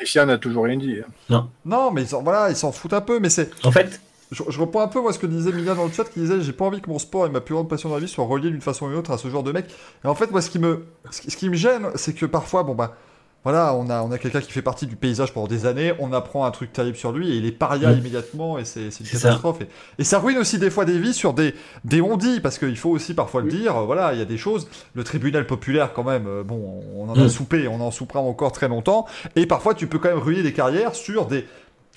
Etienne 0.02 0.26
n'a 0.28 0.38
toujours 0.38 0.64
rien 0.64 0.76
dit. 0.76 0.96
hein. 1.30 1.48
Non, 1.64 1.90
mais 1.90 2.02
ils 2.02 2.08
s'en 2.08 2.22
voilà, 2.22 2.50
ils 2.50 2.56
s'en 2.56 2.72
foutent 2.72 2.92
un 2.94 3.00
peu, 3.00 3.20
mais 3.20 3.30
c'est. 3.30 3.50
En 3.64 3.70
fait, 3.72 4.00
Je, 4.32 4.42
je 4.48 4.60
reprends 4.60 4.80
un 4.82 4.88
peu 4.88 5.00
moi 5.00 5.12
ce 5.12 5.18
que 5.18 5.26
disait 5.26 5.50
Mila 5.52 5.74
dans 5.74 5.84
le 5.86 5.92
chat, 5.92 6.04
qui 6.04 6.20
disait 6.20 6.40
j'ai 6.40 6.52
pas 6.52 6.64
envie 6.64 6.80
que 6.80 6.88
mon 6.88 6.98
sport 7.00 7.26
et 7.26 7.30
ma 7.30 7.40
plus 7.40 7.54
grande 7.54 7.68
passion 7.68 7.88
dans 7.88 7.96
la 7.96 8.00
vie 8.00 8.08
soient 8.08 8.24
reliés 8.24 8.50
d'une 8.50 8.60
façon 8.60 8.86
ou 8.86 8.88
d'une 8.88 8.98
autre 8.98 9.10
à 9.10 9.18
ce 9.18 9.28
genre 9.28 9.42
de 9.42 9.50
mec. 9.52 9.66
Et 10.04 10.08
en 10.08 10.14
fait, 10.14 10.30
moi, 10.30 10.40
ce 10.40 10.50
qui 10.50 10.58
me, 10.60 10.86
ce 11.10 11.20
qui, 11.20 11.30
ce 11.30 11.36
qui 11.36 11.48
me 11.48 11.54
gêne, 11.56 11.88
c'est 11.96 12.12
que 12.14 12.26
parfois, 12.26 12.62
bon 12.62 12.74
bah, 12.74 12.96
voilà, 13.42 13.74
on 13.74 13.88
a, 13.88 14.02
on 14.02 14.10
a 14.12 14.18
quelqu'un 14.18 14.40
qui 14.42 14.52
fait 14.52 14.60
partie 14.60 14.86
du 14.86 14.96
paysage 14.96 15.32
pendant 15.32 15.46
des 15.46 15.64
années, 15.64 15.94
on 15.98 16.12
apprend 16.12 16.44
un 16.44 16.50
truc 16.50 16.72
terrible 16.74 16.96
sur 16.98 17.10
lui 17.12 17.32
et 17.32 17.36
il 17.36 17.46
est 17.46 17.52
paria 17.52 17.90
Mm. 17.90 17.98
immédiatement 17.98 18.58
et 18.58 18.66
c'est 18.66 18.88
une 19.00 19.06
catastrophe. 19.06 19.62
Et, 19.62 19.68
et 19.98 20.04
ça 20.04 20.18
ruine 20.18 20.36
aussi 20.36 20.58
des 20.58 20.68
fois 20.68 20.84
des 20.84 20.98
vies 20.98 21.14
sur 21.14 21.32
des, 21.32 21.54
des 21.84 22.02
on-dit, 22.02 22.40
parce 22.40 22.58
qu'il 22.58 22.76
faut 22.76 22.90
aussi 22.90 23.14
parfois 23.14 23.40
le 23.40 23.48
dire, 23.50 23.76
euh, 23.78 23.84
voilà, 23.86 24.12
il 24.12 24.18
y 24.18 24.22
a 24.22 24.26
des 24.26 24.36
choses. 24.36 24.68
Le 24.94 25.04
tribunal 25.04 25.46
populaire, 25.46 25.92
quand 25.94 26.04
même, 26.04 26.26
euh, 26.26 26.42
bon, 26.42 26.82
on 26.96 27.08
en 27.08 27.14
a 27.14 27.24
Mm. 27.24 27.28
soupé, 27.30 27.66
on 27.68 27.80
en 27.80 27.90
soupera 27.90 28.20
encore 28.20 28.52
très 28.52 28.68
longtemps. 28.68 29.06
Et 29.36 29.46
parfois, 29.46 29.72
tu 29.74 29.86
peux 29.86 29.98
quand 29.98 30.10
même 30.10 30.18
ruiner 30.18 30.42
des 30.42 30.52
carrières 30.52 30.94
sur 30.94 31.24
des, 31.26 31.46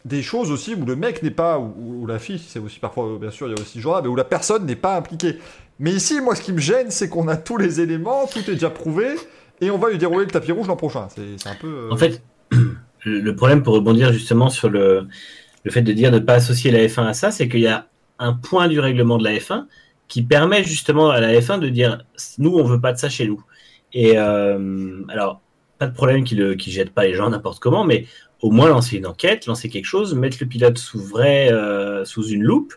des 0.05 0.21
choses 0.21 0.49
aussi 0.49 0.75
où 0.75 0.85
le 0.85 0.95
mec 0.95 1.23
n'est 1.23 1.29
pas, 1.31 1.59
ou, 1.59 2.05
la 2.07 2.19
fille, 2.19 2.39
c'est 2.45 2.59
aussi 2.59 2.79
parfois, 2.79 3.05
euh, 3.05 3.17
bien 3.17 3.31
sûr, 3.31 3.47
il 3.47 3.51
y 3.51 3.59
a 3.59 3.61
aussi 3.61 3.73
ce 3.73 3.79
genre-là, 3.79 4.01
mais 4.01 4.07
où 4.07 4.15
la 4.15 4.23
personne 4.23 4.65
n'est 4.65 4.75
pas 4.77 4.95
impliquée. 4.95 5.39
Mais 5.79 5.91
ici, 5.91 6.21
moi, 6.21 6.35
ce 6.35 6.41
qui 6.41 6.53
me 6.53 6.59
gêne, 6.59 6.89
c'est 6.89 7.09
qu'on 7.09 7.27
a 7.27 7.35
tous 7.35 7.57
les 7.57 7.81
éléments, 7.81 8.27
tout 8.27 8.39
est 8.49 8.53
déjà 8.53 8.69
prouvé, 8.69 9.07
et 9.63 9.71
on 9.71 9.77
va 9.77 9.89
lui 9.89 9.97
dérouler 9.97 10.25
le 10.25 10.31
tapis 10.31 10.51
rouge 10.51 10.67
l'an 10.67 10.75
prochain. 10.75 11.07
C'est 11.09 11.49
un 11.49 11.55
peu. 11.55 11.67
euh, 11.67 11.91
En 11.91 11.97
fait, 11.97 12.21
le 13.05 13.35
problème 13.35 13.63
pour 13.63 13.73
rebondir 13.75 14.13
justement 14.13 14.49
sur 14.49 14.69
le, 14.69 15.07
le 15.63 15.71
fait 15.71 15.81
de 15.81 15.91
dire 15.93 16.11
de 16.11 16.19
ne 16.19 16.23
pas 16.23 16.35
associer 16.35 16.71
la 16.71 16.79
F1 16.79 17.05
à 17.07 17.13
ça, 17.13 17.31
c'est 17.31 17.47
qu'il 17.49 17.61
y 17.61 17.67
a 17.67 17.87
un 18.19 18.33
point 18.33 18.67
du 18.67 18.79
règlement 18.79 19.17
de 19.17 19.23
la 19.23 19.33
F1 19.33 19.65
qui 20.07 20.21
permet 20.21 20.63
justement 20.63 21.09
à 21.09 21.19
la 21.19 21.33
F1 21.33 21.59
de 21.59 21.69
dire 21.69 22.03
nous, 22.37 22.55
on 22.55 22.63
veut 22.63 22.79
pas 22.79 22.93
de 22.93 22.97
ça 22.97 23.09
chez 23.09 23.27
nous. 23.27 23.43
Et 23.93 24.13
euh, 24.17 25.01
alors, 25.09 25.41
pas 25.79 25.87
de 25.87 25.93
problème 25.93 26.23
qu'ils 26.23 26.39
ne 26.39 26.55
jettent 26.57 26.93
pas 26.93 27.05
les 27.05 27.13
gens 27.15 27.29
n'importe 27.29 27.59
comment, 27.59 27.83
mais 27.83 28.05
au 28.41 28.51
moins 28.51 28.69
lancer 28.69 28.97
une 28.97 29.07
enquête, 29.07 29.45
lancer 29.45 29.69
quelque 29.69 29.85
chose, 29.85 30.13
mettre 30.15 30.37
le 30.41 30.47
pilote 30.47 30.77
sous 30.77 30.99
vrai, 30.99 31.51
euh, 31.51 32.05
sous 32.05 32.27
une 32.27 32.43
loupe, 32.43 32.73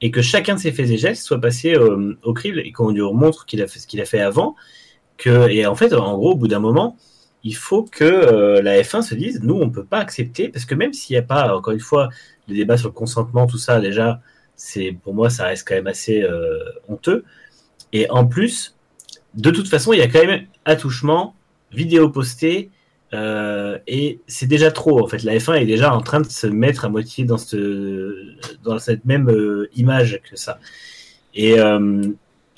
et 0.00 0.10
que 0.10 0.20
chacun 0.20 0.56
de 0.56 0.60
ses 0.60 0.72
faits 0.72 0.90
et 0.90 0.98
gestes 0.98 1.24
soit 1.24 1.40
passé 1.40 1.76
au 1.76 2.34
crible 2.34 2.60
et 2.60 2.72
qu'on 2.72 2.90
lui 2.90 3.00
fait 3.00 3.78
ce 3.78 3.86
qu'il 3.86 4.00
a 4.00 4.04
fait 4.04 4.20
avant. 4.20 4.54
Et 5.24 5.66
en 5.66 5.74
fait, 5.74 5.92
en 5.92 6.16
gros, 6.16 6.32
au 6.32 6.36
bout 6.36 6.48
d'un 6.48 6.58
moment, 6.58 6.96
il 7.46 7.54
faut 7.54 7.84
que 7.84 8.04
euh, 8.04 8.60
la 8.60 8.80
F1 8.82 9.02
se 9.02 9.14
dise, 9.14 9.40
nous, 9.42 9.54
on 9.54 9.70
peut 9.70 9.84
pas 9.84 9.98
accepter, 9.98 10.48
parce 10.48 10.64
que 10.64 10.74
même 10.74 10.92
s'il 10.92 11.14
n'y 11.14 11.18
a 11.18 11.22
pas, 11.22 11.56
encore 11.56 11.72
une 11.72 11.80
fois, 11.80 12.08
le 12.48 12.56
débat 12.56 12.76
sur 12.76 12.88
le 12.88 12.92
consentement, 12.92 13.46
tout 13.46 13.58
ça, 13.58 13.80
déjà, 13.80 14.20
c'est 14.56 14.96
pour 15.04 15.14
moi, 15.14 15.30
ça 15.30 15.44
reste 15.44 15.66
quand 15.66 15.76
même 15.76 15.86
assez 15.86 16.22
euh, 16.22 16.58
honteux. 16.88 17.24
Et 17.92 18.10
en 18.10 18.26
plus, 18.26 18.74
de 19.34 19.50
toute 19.50 19.68
façon, 19.68 19.92
il 19.92 19.98
y 20.00 20.02
a 20.02 20.08
quand 20.08 20.24
même 20.26 20.46
attouchement, 20.64 21.36
vidéo 21.70 22.08
postée, 22.08 22.70
euh, 23.14 23.78
et 23.86 24.20
c'est 24.26 24.46
déjà 24.46 24.72
trop. 24.72 25.00
En 25.02 25.06
fait, 25.06 25.22
la 25.22 25.36
F1 25.36 25.60
est 25.60 25.66
déjà 25.66 25.94
en 25.94 26.00
train 26.00 26.20
de 26.20 26.28
se 26.28 26.48
mettre 26.48 26.84
à 26.84 26.88
moitié 26.88 27.24
dans, 27.24 27.38
cette 27.38 27.60
dans 28.64 28.78
cette 28.80 29.04
même 29.04 29.30
image 29.76 30.20
que 30.28 30.36
ça. 30.36 30.58
Et 31.34 31.60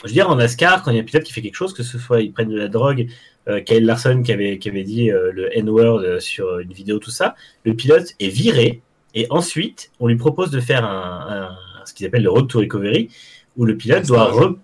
je 0.02 0.08
veux 0.08 0.12
dire, 0.14 0.30
en 0.30 0.36
NASCAR, 0.36 0.82
quand 0.82 0.90
il 0.90 0.96
y 0.96 0.98
a 1.00 1.02
un 1.02 1.04
pilote 1.04 1.24
qui 1.24 1.32
fait 1.32 1.42
quelque 1.42 1.56
chose, 1.56 1.72
que 1.72 1.82
ce 1.82 1.98
soit 1.98 2.20
ils 2.20 2.32
prennent 2.32 2.50
de 2.50 2.58
la 2.58 2.68
drogue, 2.68 3.08
euh, 3.48 3.60
Kyle 3.60 3.84
Larson 3.84 4.22
qui 4.22 4.32
avait, 4.32 4.58
qui 4.58 4.68
avait 4.68 4.84
dit 4.84 5.10
euh, 5.10 5.32
le 5.32 5.56
N-word 5.56 6.00
euh, 6.00 6.20
sur 6.20 6.58
une 6.58 6.72
vidéo, 6.72 6.98
tout 6.98 7.10
ça, 7.10 7.34
le 7.64 7.74
pilote 7.74 8.14
est 8.20 8.28
viré 8.28 8.82
et 9.14 9.26
ensuite 9.30 9.90
on 10.00 10.06
lui 10.06 10.16
propose 10.16 10.50
de 10.50 10.60
faire 10.60 10.84
un, 10.84 11.48
un- 11.50 11.84
ce 11.86 11.94
qu'ils 11.94 12.06
appellent 12.06 12.22
le 12.22 12.30
road 12.30 12.46
to 12.48 12.60
recovery 12.60 13.08
où 13.56 13.64
le 13.64 13.76
pilote 13.76 14.04
Un 14.04 14.06
doit 14.06 14.30
re- 14.30 14.56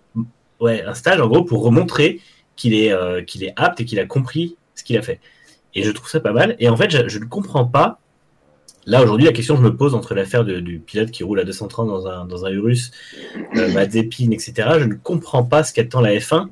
ouais, 0.61 0.83
un 0.83 0.95
stage 0.95 1.21
en 1.21 1.27
gros 1.29 1.43
pour 1.43 1.65
remontrer 1.65 2.21
qu'il 2.57 2.75
est, 2.75 2.93
euh, 2.93 3.23
qu'il 3.23 3.43
est 3.43 3.53
apte 3.57 3.81
et 3.81 3.85
qu'il 3.85 3.99
a 3.99 4.05
compris 4.07 4.57
ce 4.75 4.85
qu'il 4.85 4.97
a 4.99 5.03
fait. 5.03 5.21
Et 5.75 5.83
je 5.83 5.91
trouve 5.91 6.09
ça 6.09 6.21
pas 6.21 6.33
mal. 6.33 6.55
Et 6.61 6.69
en 6.69 6.77
fait, 6.77 6.91
je, 6.91 7.09
je 7.09 7.19
ne 7.19 7.25
comprends 7.25 7.65
pas. 7.65 7.99
Là, 8.87 9.03
aujourd'hui, 9.03 9.25
la 9.27 9.33
question 9.33 9.55
que 9.55 9.63
je 9.63 9.67
me 9.67 9.75
pose 9.77 9.95
entre 9.95 10.15
l'affaire 10.15 10.45
du 10.45 10.79
pilote 10.79 11.11
qui 11.11 11.25
roule 11.25 11.41
à 11.41 11.45
230 11.45 11.89
dans 11.89 12.07
un, 12.07 12.27
dans 12.27 12.45
un 12.45 12.51
Urus, 12.51 12.91
euh, 13.57 13.73
Mazepin, 13.73 14.31
etc., 14.31 14.53
je 14.79 14.85
ne 14.85 14.95
comprends 14.95 15.43
pas 15.45 15.65
ce 15.65 15.73
qu'attend 15.73 16.01
la 16.01 16.15
F1 16.15 16.49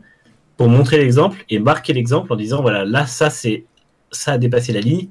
pour 0.57 0.69
montrer 0.69 0.99
l'exemple 0.99 1.45
et 1.51 1.59
marquer 1.59 1.93
l'exemple 1.93 2.33
en 2.33 2.37
disant 2.37 2.63
voilà, 2.63 2.85
là, 2.85 3.07
ça, 3.07 3.29
c'est, 3.29 3.65
ça 4.11 4.33
a 4.33 4.39
dépassé 4.39 4.73
la 4.73 4.81
ligne, 4.81 5.09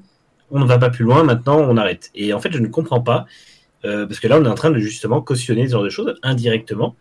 on 0.50 0.60
ne 0.60 0.64
va 0.66 0.78
pas 0.78 0.90
plus 0.90 1.04
loin, 1.04 1.22
maintenant, 1.22 1.60
on 1.60 1.76
arrête. 1.76 2.10
Et 2.14 2.32
en 2.32 2.40
fait, 2.40 2.52
je 2.52 2.58
ne 2.58 2.66
comprends 2.66 3.00
pas, 3.00 3.26
euh, 3.84 4.06
parce 4.06 4.18
que 4.18 4.26
là, 4.28 4.38
on 4.40 4.44
est 4.44 4.48
en 4.48 4.54
train 4.54 4.70
de 4.70 4.78
justement 4.78 5.20
cautionner 5.20 5.66
ce 5.66 5.72
genre 5.72 5.84
de 5.84 5.90
choses 5.90 6.14
indirectement, 6.22 6.96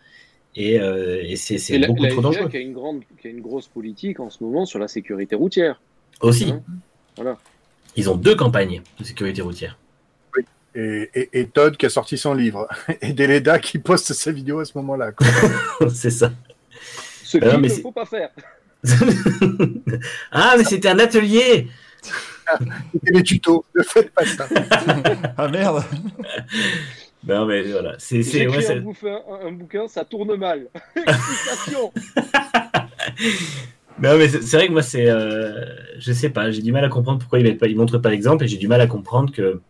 et, 0.55 0.79
euh, 0.79 1.21
et 1.23 1.35
c'est, 1.35 1.57
la, 1.77 1.87
beaucoup 1.87 2.03
la 2.03 2.09
trop 2.09 2.21
dangereux. 2.21 2.49
qui 2.49 2.57
a, 2.57 2.59
une 2.59 2.73
grande, 2.73 3.01
qui 3.21 3.27
a 3.27 3.31
une 3.31 3.41
grosse 3.41 3.67
politique 3.67 4.19
en 4.19 4.29
ce 4.29 4.43
moment 4.43 4.65
sur 4.65 4.79
la 4.79 4.87
sécurité 4.87 5.35
routière. 5.35 5.81
Aussi, 6.21 6.51
Hein 6.51 6.61
Voilà. 7.15 7.37
ils 7.95 8.09
ont 8.09 8.15
deux 8.15 8.35
campagnes 8.35 8.81
de 8.99 9.03
sécurité 9.03 9.41
routière. 9.41 9.77
Et, 10.75 11.09
et- 11.13 11.29
et 11.41 11.47
Todd 11.47 11.75
qui 11.77 11.85
a 11.85 11.89
sorti 11.89 12.17
son 12.17 12.33
livre. 12.33 12.67
Et 13.01 13.11
Deleda 13.13 13.59
qui 13.59 13.77
poste 13.79 14.13
sa 14.13 14.31
vidéo 14.31 14.59
à 14.59 14.65
ce 14.65 14.77
moment-là. 14.77 15.11
c'est 15.93 16.09
ça. 16.11 16.31
Ce 17.23 17.37
Ah 17.41 17.49
qu'il 17.51 17.59
mais 17.59 17.67
ne 17.67 17.73
faut 17.73 17.91
pas 17.91 18.05
faire. 18.05 18.29
ah, 20.31 20.55
mais 20.57 20.63
c'était 20.63 20.89
un 20.89 20.99
atelier 20.99 21.67
C'était 22.93 23.11
les 23.11 23.23
tutos. 23.23 23.65
Ne 23.75 23.83
faites 23.83 24.11
pas 24.11 24.25
ça. 24.25 24.47
Ah 25.37 25.47
merde 25.47 25.83
Non, 27.27 27.45
mais 27.45 27.61
voilà, 27.63 27.95
c'est, 27.99 28.23
c'est, 28.23 28.39
J'ai 28.39 28.47
ouais, 28.47 28.71
un, 28.71 28.79
bouquin, 28.81 29.19
un- 29.29 29.47
un 29.47 29.51
bouquin, 29.51 29.87
ça 29.87 30.03
tourne 30.05 30.35
mal. 30.37 30.67
Explication. 30.95 31.91
Non, 34.01 34.17
mais 34.17 34.27
c'est 34.29 34.41
c'est 34.41 34.57
vrai 34.57 34.67
que 34.67 34.71
moi, 34.71 34.81
c'est. 34.81 35.07
euh, 35.09 35.65
je 35.99 36.11
sais 36.13 36.29
pas, 36.29 36.49
j'ai 36.49 36.61
du 36.63 36.71
mal 36.71 36.83
à 36.83 36.89
comprendre 36.89 37.19
pourquoi 37.19 37.39
ils 37.39 37.45
ne 37.45 37.75
montrent 37.75 37.99
pas 37.99 38.09
l'exemple 38.09 38.43
et 38.45 38.47
j'ai 38.47 38.57
du 38.57 38.67
mal 38.67 38.81
à 38.81 38.87
comprendre 38.87 39.31
que. 39.33 39.61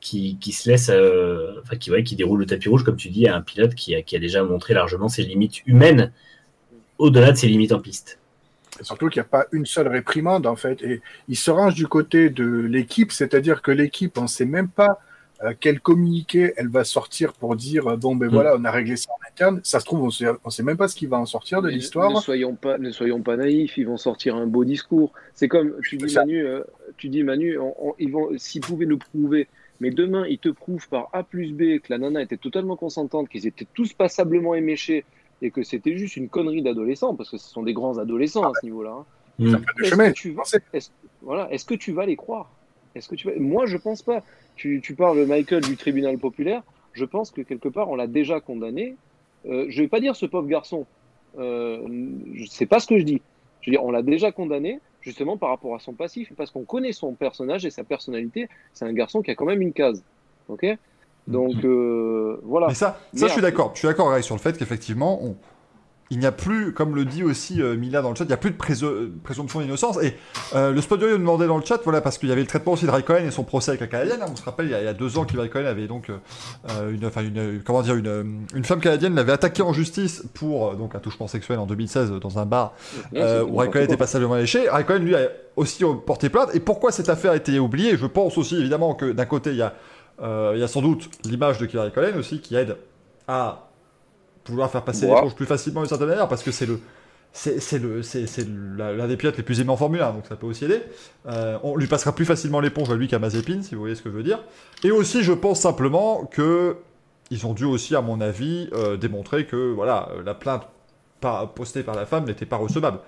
Qui, 0.00 0.38
qui 0.40 0.52
se 0.52 0.70
laisse. 0.70 0.90
euh, 0.90 1.54
Enfin, 1.62 1.76
qui, 1.76 1.90
ouais, 1.90 2.04
qui 2.04 2.14
déroule 2.14 2.38
le 2.38 2.46
tapis 2.46 2.68
rouge, 2.68 2.84
comme 2.84 2.96
tu 2.96 3.08
dis, 3.08 3.26
à 3.26 3.34
un 3.34 3.40
pilote 3.42 3.74
qui 3.74 3.94
a, 3.96 4.02
qui 4.02 4.14
a 4.14 4.20
déjà 4.20 4.42
montré 4.44 4.72
largement 4.74 5.08
ses 5.08 5.24
limites 5.24 5.66
humaines 5.66 6.12
au-delà 6.98 7.32
de 7.32 7.36
ses 7.36 7.48
limites 7.48 7.72
en 7.72 7.80
piste. 7.80 8.18
Et 8.80 8.84
Surtout 8.84 9.08
qu'il 9.08 9.18
n'y 9.20 9.26
a 9.26 9.28
pas 9.28 9.46
une 9.50 9.66
seule 9.66 9.88
réprimande, 9.88 10.46
en 10.46 10.54
fait. 10.54 10.82
Et 10.82 11.00
il 11.28 11.36
se 11.36 11.50
range 11.50 11.74
du 11.74 11.88
côté 11.88 12.30
de 12.30 12.44
l'équipe, 12.46 13.10
c'est-à-dire 13.10 13.60
que 13.60 13.72
l'équipe, 13.72 14.16
on 14.18 14.22
ne 14.22 14.26
sait 14.28 14.44
même 14.44 14.68
pas 14.68 15.00
euh, 15.42 15.52
quel 15.58 15.80
communiqué 15.80 16.52
elle 16.56 16.68
va 16.68 16.82
sortir 16.84 17.32
pour 17.32 17.54
dire 17.56 17.86
euh, 17.88 17.96
bon, 17.96 18.14
ben 18.16 18.26
Mm. 18.26 18.32
voilà, 18.32 18.56
on 18.56 18.64
a 18.64 18.70
réglé 18.70 18.96
ça 18.96 19.10
en 19.10 19.28
interne. 19.28 19.60
Ça 19.64 19.78
se 19.80 19.84
trouve, 19.84 20.02
on 20.02 20.06
ne 20.46 20.50
sait 20.50 20.62
même 20.64 20.76
pas 20.76 20.86
ce 20.88 20.94
qui 20.96 21.06
va 21.06 21.16
en 21.16 21.26
sortir 21.26 21.60
de 21.62 21.68
Mais 21.68 21.74
l'histoire. 21.74 22.10
Ne 22.12 22.20
soyons 22.20 22.54
pas, 22.54 22.78
ne 22.78 22.90
soyons 22.92 23.20
pas 23.22 23.36
naïfs. 23.36 23.76
Ils 23.78 23.86
vont 23.86 23.96
sortir 23.96 24.34
un 24.36 24.46
beau 24.46 24.64
discours. 24.64 25.12
C'est 25.34 25.48
comme 25.48 25.74
tu 25.88 25.96
dis. 25.96 26.14
Manu. 26.14 26.44
euh, 26.46 26.62
tu 26.96 27.08
dis 27.08 27.22
Manu. 27.24 27.58
on- 27.58 27.74
on- 27.88 27.94
ils 27.98 28.10
vont, 28.12 28.28
s'ils 28.36 28.60
pouvaient 28.60 28.86
nous 28.86 28.98
prouver. 28.98 29.48
Mais 29.80 29.90
demain, 29.90 30.26
ils 30.26 30.38
te 30.38 30.48
prouvent 30.48 30.88
par 30.88 31.08
A 31.12 31.22
plus 31.22 31.52
B 31.52 31.78
que 31.80 31.90
la 31.90 31.98
nana 31.98 32.22
était 32.22 32.36
totalement 32.36 32.76
consentante, 32.76 33.28
qu'ils 33.28 33.46
étaient 33.46 33.66
tous 33.74 33.92
passablement 33.92 34.54
éméchés 34.54 35.04
et 35.40 35.50
que 35.50 35.62
c'était 35.62 35.96
juste 35.96 36.16
une 36.16 36.28
connerie 36.28 36.62
d'adolescents, 36.62 37.14
parce 37.14 37.30
que 37.30 37.38
ce 37.38 37.48
sont 37.48 37.62
des 37.62 37.72
grands 37.74 37.98
adolescents 37.98 38.42
à 38.42 38.52
ce 38.60 38.66
niveau-là. 38.66 38.90
hein. 38.90 39.04
Le 39.38 39.84
Est-ce 39.84 39.94
que 39.94 40.10
tu 40.12 40.30
vas, 40.32 40.42
voilà, 41.22 41.48
est-ce 41.52 41.64
que 41.64 41.74
tu 41.74 41.92
vas 41.92 42.06
les 42.06 42.16
croire? 42.16 42.50
Est-ce 42.96 43.08
que 43.08 43.14
tu 43.14 43.28
vas... 43.28 43.34
Moi, 43.38 43.66
je 43.66 43.76
pense 43.76 44.02
pas. 44.02 44.24
Tu, 44.56 44.80
tu 44.82 44.94
parles, 44.94 45.24
Michael, 45.26 45.62
du 45.62 45.76
tribunal 45.76 46.18
populaire. 46.18 46.62
Je 46.92 47.04
pense 47.04 47.30
que 47.30 47.42
quelque 47.42 47.68
part, 47.68 47.88
on 47.88 47.94
l'a 47.94 48.08
déjà 48.08 48.40
condamné. 48.40 48.96
Euh, 49.46 49.66
je 49.68 49.82
vais 49.82 49.88
pas 49.88 50.00
dire 50.00 50.16
ce 50.16 50.26
pauvre 50.26 50.48
garçon. 50.48 50.86
Euh, 51.38 51.78
sais 52.48 52.66
pas 52.66 52.80
ce 52.80 52.88
que 52.88 52.98
je 52.98 53.04
dis. 53.04 53.22
Je 53.60 53.70
veux 53.70 53.76
dire, 53.76 53.84
on 53.84 53.92
l'a 53.92 54.02
déjà 54.02 54.32
condamné 54.32 54.80
justement 55.00 55.36
par 55.36 55.50
rapport 55.50 55.74
à 55.74 55.78
son 55.78 55.92
passif, 55.92 56.32
parce 56.36 56.50
qu'on 56.50 56.64
connaît 56.64 56.92
son 56.92 57.12
personnage 57.14 57.64
et 57.64 57.70
sa 57.70 57.84
personnalité. 57.84 58.48
C'est 58.72 58.84
un 58.84 58.92
garçon 58.92 59.22
qui 59.22 59.30
a 59.30 59.34
quand 59.34 59.46
même 59.46 59.62
une 59.62 59.72
case. 59.72 60.02
Ok? 60.48 60.66
Donc 61.26 61.64
euh, 61.64 62.40
voilà. 62.44 62.68
Mais 62.68 62.74
ça, 62.74 62.86
ça 62.86 62.98
Mais 63.14 63.28
je 63.28 63.32
suis 63.34 63.42
d'accord. 63.42 63.72
Je 63.74 63.80
suis 63.80 63.88
d'accord 63.88 64.16
sur 64.22 64.34
le 64.34 64.40
fait 64.40 64.56
qu'effectivement, 64.56 65.22
on- 65.22 65.36
il 66.10 66.18
n'y 66.18 66.26
a 66.26 66.32
plus, 66.32 66.72
comme 66.72 66.94
le 66.94 67.04
dit 67.04 67.22
aussi 67.22 67.60
euh, 67.60 67.76
Mila 67.76 68.00
dans 68.00 68.10
le 68.10 68.16
chat, 68.16 68.24
il 68.24 68.28
n'y 68.28 68.32
a 68.32 68.38
plus 68.38 68.50
de 68.50 68.56
euh, 68.84 69.12
présomption 69.22 69.60
d'innocence. 69.60 69.98
Et 70.02 70.16
euh, 70.54 70.72
le 70.72 70.80
Spot 70.80 71.00
nous 71.02 71.18
demandait 71.18 71.46
dans 71.46 71.58
le 71.58 71.64
chat, 71.64 71.80
voilà, 71.84 72.00
parce 72.00 72.16
qu'il 72.16 72.30
y 72.30 72.32
avait 72.32 72.40
le 72.40 72.46
traitement 72.46 72.72
aussi 72.72 72.86
de 72.86 72.90
Raikkonen 72.90 73.26
et 73.26 73.30
son 73.30 73.44
procès 73.44 73.72
avec 73.72 73.80
la 73.82 73.86
Canadienne. 73.88 74.22
hein. 74.22 74.26
on 74.30 74.36
se 74.36 74.42
rappelle, 74.42 74.66
il 74.66 74.72
y 74.72 74.74
a, 74.74 74.80
il 74.80 74.84
y 74.86 74.88
a 74.88 74.94
deux 74.94 75.18
ans, 75.18 75.24
que 75.26 75.36
Raikkonen 75.36 75.66
avait 75.66 75.86
donc, 75.86 76.10
euh, 76.10 76.90
une, 76.90 77.04
enfin, 77.04 77.22
une, 77.22 77.60
comment 77.62 77.82
dire, 77.82 77.94
une, 77.94 78.46
une 78.54 78.64
femme 78.64 78.80
canadienne 78.80 79.14
l'avait 79.14 79.32
attaqué 79.32 79.62
en 79.62 79.74
justice 79.74 80.24
pour 80.32 80.74
donc 80.76 80.94
un 80.94 80.98
touchement 80.98 81.28
sexuel 81.28 81.58
en 81.58 81.66
2016 81.66 82.12
dans 82.12 82.38
un 82.38 82.46
bar 82.46 82.72
c'est 83.12 83.40
où 83.42 83.56
Raikkonen 83.56 83.84
était 83.84 83.96
passablement 83.98 84.36
léché. 84.36 84.68
Raikkonen, 84.68 85.04
lui, 85.04 85.14
a 85.14 85.28
aussi 85.56 85.84
porté 86.06 86.30
plainte. 86.30 86.54
Et 86.54 86.60
pourquoi 86.60 86.90
cette 86.90 87.10
affaire 87.10 87.32
a 87.32 87.36
été 87.36 87.58
oubliée? 87.58 87.96
Je 87.98 88.06
pense 88.06 88.38
aussi, 88.38 88.56
évidemment, 88.56 88.94
que 88.94 89.12
d'un 89.12 89.26
côté, 89.26 89.50
il 89.50 89.56
y, 89.56 89.62
a, 89.62 89.74
il 90.54 90.58
y 90.58 90.62
a 90.62 90.68
sans 90.68 90.80
doute 90.80 91.10
l'image 91.24 91.58
de 91.58 91.66
Kimi 91.66 91.82
Raikkonen 91.82 92.16
aussi 92.16 92.40
qui 92.40 92.54
aide 92.56 92.76
à 93.26 93.67
pouvoir 94.52 94.70
faire 94.70 94.84
passer 94.84 95.06
l'éponge 95.06 95.34
plus 95.34 95.46
facilement 95.46 95.80
d'une 95.80 95.88
certaine 95.88 96.08
manière 96.08 96.28
parce 96.28 96.42
que 96.42 96.50
c'est 96.50 96.66
le. 96.66 96.80
C'est 97.30 97.60
c'est 97.60 97.78
le 97.78 98.02
c'est 98.02 98.26
l'un 98.48 99.06
des 99.06 99.18
pilotes 99.18 99.36
les 99.36 99.42
plus 99.42 99.60
aimés 99.60 99.70
en 99.70 99.76
Formule 99.76 100.00
1, 100.00 100.12
donc 100.12 100.26
ça 100.26 100.34
peut 100.34 100.46
aussi 100.46 100.64
aider. 100.64 100.80
Euh, 101.26 101.58
on 101.62 101.76
lui 101.76 101.86
passera 101.86 102.14
plus 102.14 102.24
facilement 102.24 102.58
l'éponge 102.58 102.90
à 102.90 102.94
lui 102.94 103.06
qu'à 103.06 103.18
Mazepin, 103.18 103.60
si 103.62 103.74
vous 103.74 103.82
voyez 103.82 103.94
ce 103.94 104.00
que 104.00 104.10
je 104.10 104.16
veux 104.16 104.22
dire. 104.22 104.40
Et 104.82 104.90
aussi, 104.90 105.22
je 105.22 105.34
pense 105.34 105.60
simplement 105.60 106.24
que 106.24 106.76
ils 107.30 107.46
ont 107.46 107.52
dû 107.52 107.64
aussi, 107.64 107.94
à 107.94 108.00
mon 108.00 108.22
avis, 108.22 108.70
euh, 108.72 108.96
démontrer 108.96 109.44
que 109.44 109.72
voilà, 109.72 110.08
la 110.24 110.32
plainte 110.32 110.66
par- 111.20 111.48
postée 111.52 111.82
par 111.82 111.94
la 111.94 112.06
femme 112.06 112.24
n'était 112.24 112.46
pas 112.46 112.56
recevable. 112.56 112.98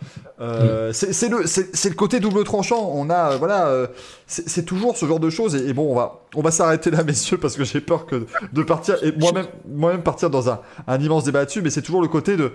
Euh, 0.40 0.92
c'est 0.92 1.12
c'est 1.12 1.28
le, 1.28 1.38
le 1.40 1.94
côté 1.94 2.20
double 2.20 2.44
tranchant. 2.44 2.90
On 2.94 3.10
a, 3.10 3.32
euh, 3.32 3.36
voilà, 3.36 3.66
euh, 3.68 3.86
c'est 4.26 4.48
c'est 4.48 4.64
toujours 4.64 4.96
ce 4.96 5.06
genre 5.06 5.20
de 5.20 5.30
choses. 5.30 5.54
Et, 5.56 5.68
et 5.68 5.72
bon, 5.72 5.90
on 5.90 5.94
va, 5.94 6.20
on 6.34 6.42
va 6.42 6.50
s'arrêter 6.50 6.90
là, 6.90 7.02
messieurs, 7.06 7.38
parce 7.38 7.56
que 7.56 7.64
j'ai 7.64 7.80
peur 7.80 8.06
que 8.06 8.26
de 8.52 8.62
partir 8.62 9.02
et 9.02 9.12
moi-même, 9.12 9.46
moi-même 9.68 10.02
partir 10.02 10.30
dans 10.30 10.50
un, 10.50 10.60
un 10.86 11.00
immense 11.00 11.24
débat 11.24 11.44
dessus. 11.44 11.62
Mais 11.62 11.70
c'est 11.70 11.82
toujours 11.82 12.02
le 12.02 12.08
côté 12.08 12.36
de, 12.36 12.52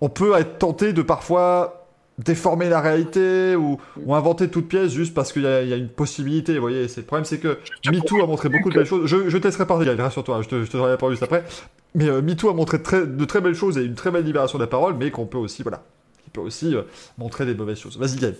on 0.00 0.08
peut 0.08 0.34
être 0.38 0.58
tenté 0.58 0.92
de 0.92 1.02
parfois 1.02 1.77
déformer 2.18 2.68
la 2.68 2.80
réalité 2.80 3.54
ou, 3.56 3.78
ou 4.04 4.14
inventer 4.14 4.48
toute 4.48 4.68
pièce 4.68 4.92
juste 4.92 5.14
parce 5.14 5.32
qu'il 5.32 5.42
y, 5.42 5.46
a- 5.46 5.62
il 5.62 5.68
y 5.68 5.72
a 5.72 5.76
une 5.76 5.88
possibilité. 5.88 6.54
Vous 6.54 6.60
voyez, 6.62 6.86
le 6.96 7.02
problème, 7.02 7.24
c'est 7.24 7.38
que 7.38 7.58
MeToo 7.90 8.22
a 8.22 8.26
montré 8.26 8.48
beaucoup 8.48 8.70
de 8.70 8.74
belles 8.74 8.86
choses. 8.86 9.06
Je, 9.06 9.28
je 9.28 9.38
te 9.38 9.46
laisserai 9.46 9.66
parler, 9.66 9.86
Gaël, 9.86 10.00
rassure-toi, 10.00 10.42
je 10.42 10.48
te, 10.48 10.64
je 10.64 10.66
te 10.70 10.72
donnerai 10.76 10.90
la 10.90 10.96
parole 10.96 11.12
juste 11.12 11.22
après. 11.22 11.44
Mais 11.94 12.08
euh, 12.08 12.20
MeToo 12.22 12.50
a 12.50 12.54
montré 12.54 12.82
très- 12.82 13.06
de 13.06 13.24
très 13.24 13.40
belles 13.40 13.54
choses 13.54 13.78
et 13.78 13.82
une 13.84 13.94
très 13.94 14.10
belle 14.10 14.24
libération 14.24 14.58
de 14.58 14.64
la 14.64 14.68
parole, 14.68 14.94
mais 14.94 15.10
qu'on 15.10 15.26
peut 15.26 15.38
aussi, 15.38 15.62
voilà, 15.62 15.82
qui 16.24 16.30
peut 16.30 16.40
aussi 16.40 16.74
euh, 16.74 16.82
montrer 17.18 17.46
des 17.46 17.54
mauvaises 17.54 17.78
choses. 17.78 17.98
Vas-y, 17.98 18.16
Gaël. 18.16 18.36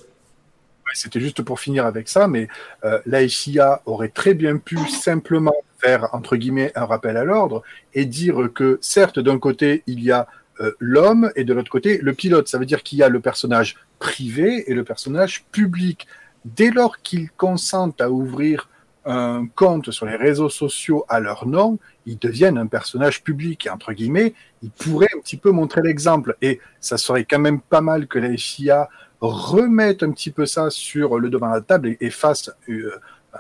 C'était 0.95 1.21
juste 1.21 1.43
pour 1.43 1.61
finir 1.61 1.85
avec 1.85 2.09
ça, 2.09 2.29
mais 2.29 2.49
euh, 2.85 2.99
la 3.05 3.27
FIA 3.29 3.83
aurait 3.85 4.09
très 4.09 4.33
bien 4.33 4.57
pu 4.57 4.79
simplement 4.89 5.55
faire, 5.79 6.09
entre 6.15 6.37
guillemets, 6.37 6.73
un 6.75 6.87
rappel 6.87 7.17
à 7.19 7.25
l'ordre 7.25 7.63
et 7.95 8.07
dire 8.07 8.49
que, 8.55 8.79
certes, 8.81 9.19
d'un 9.19 9.39
côté, 9.39 9.83
il 9.87 10.03
y 10.03 10.11
a 10.11 10.27
euh, 10.61 10.73
l'homme 10.79 11.31
et 11.37 11.45
de 11.45 11.53
l'autre 11.55 11.71
côté, 11.71 11.99
le 11.99 12.13
pilote. 12.15 12.49
Ça 12.49 12.59
veut 12.59 12.67
dire 12.67 12.83
qu'il 12.83 12.99
y 12.99 13.03
a 13.03 13.09
le 13.09 13.21
personnage 13.21 13.77
privé 13.99 14.71
et 14.71 14.75
le 14.75 14.85
personnage 14.85 15.45
public. 15.53 16.07
Dès 16.45 16.71
lors 16.71 16.99
qu'ils 17.03 17.31
consentent 17.31 18.01
à 18.01 18.11
ouvrir 18.11 18.69
un 19.05 19.47
compte 19.55 19.91
sur 19.91 20.07
les 20.07 20.17
réseaux 20.17 20.51
sociaux 20.51 21.05
à 21.09 21.21
leur 21.21 21.47
nom, 21.47 21.79
ils 22.05 22.19
deviennent 22.19 22.59
un 22.59 22.67
personnage 22.67 23.23
public 23.23 23.67
et, 23.67 23.71
entre 23.71 23.93
guillemets, 23.93 24.35
ils 24.63 24.71
pourraient 24.71 25.09
un 25.17 25.21
petit 25.21 25.37
peu 25.37 25.51
montrer 25.51 25.81
l'exemple. 25.83 26.37
Et 26.43 26.61
ça 26.81 26.99
serait 26.99 27.25
quand 27.25 27.39
même 27.39 27.61
pas 27.61 27.81
mal 27.81 28.07
que 28.07 28.19
la 28.19 28.37
FIA 28.37 28.89
remette 29.21 30.03
un 30.03 30.13
petit 30.13 30.31
peu 30.31 30.47
ça 30.47 30.71
sur 30.71 31.19
le 31.19 31.31
devant 31.31 31.49
de 31.49 31.55
la 31.55 31.61
table 31.61 31.89
et, 31.89 31.97
et 32.01 32.11
fasse 32.11 32.51
euh, 32.69 32.93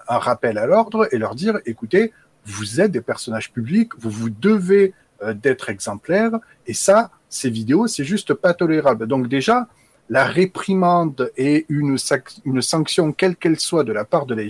un 0.08 0.18
rappel 0.18 0.58
à 0.58 0.66
l'ordre 0.66 1.08
et 1.12 1.18
leur 1.18 1.34
dire 1.34 1.58
écoutez, 1.66 2.12
vous 2.44 2.80
êtes 2.80 2.90
des 2.90 3.00
personnages 3.00 3.52
publics, 3.52 3.90
vous 3.98 4.10
vous 4.10 4.30
devez 4.30 4.94
d'être 5.34 5.68
exemplaires 5.68 6.38
et 6.66 6.74
ça, 6.74 7.10
ces 7.28 7.50
vidéos, 7.50 7.86
c'est 7.86 8.04
juste 8.04 8.34
pas 8.34 8.54
tolérable. 8.54 9.06
Donc 9.06 9.28
déjà, 9.28 9.68
la 10.08 10.24
réprimande 10.24 11.30
et 11.36 11.66
une, 11.68 11.96
une 12.44 12.62
sanction, 12.62 13.12
quelle 13.12 13.36
qu'elle 13.36 13.58
soit, 13.58 13.84
de 13.84 13.92
la 13.92 14.04
part 14.04 14.26
de 14.26 14.34
la 14.34 14.44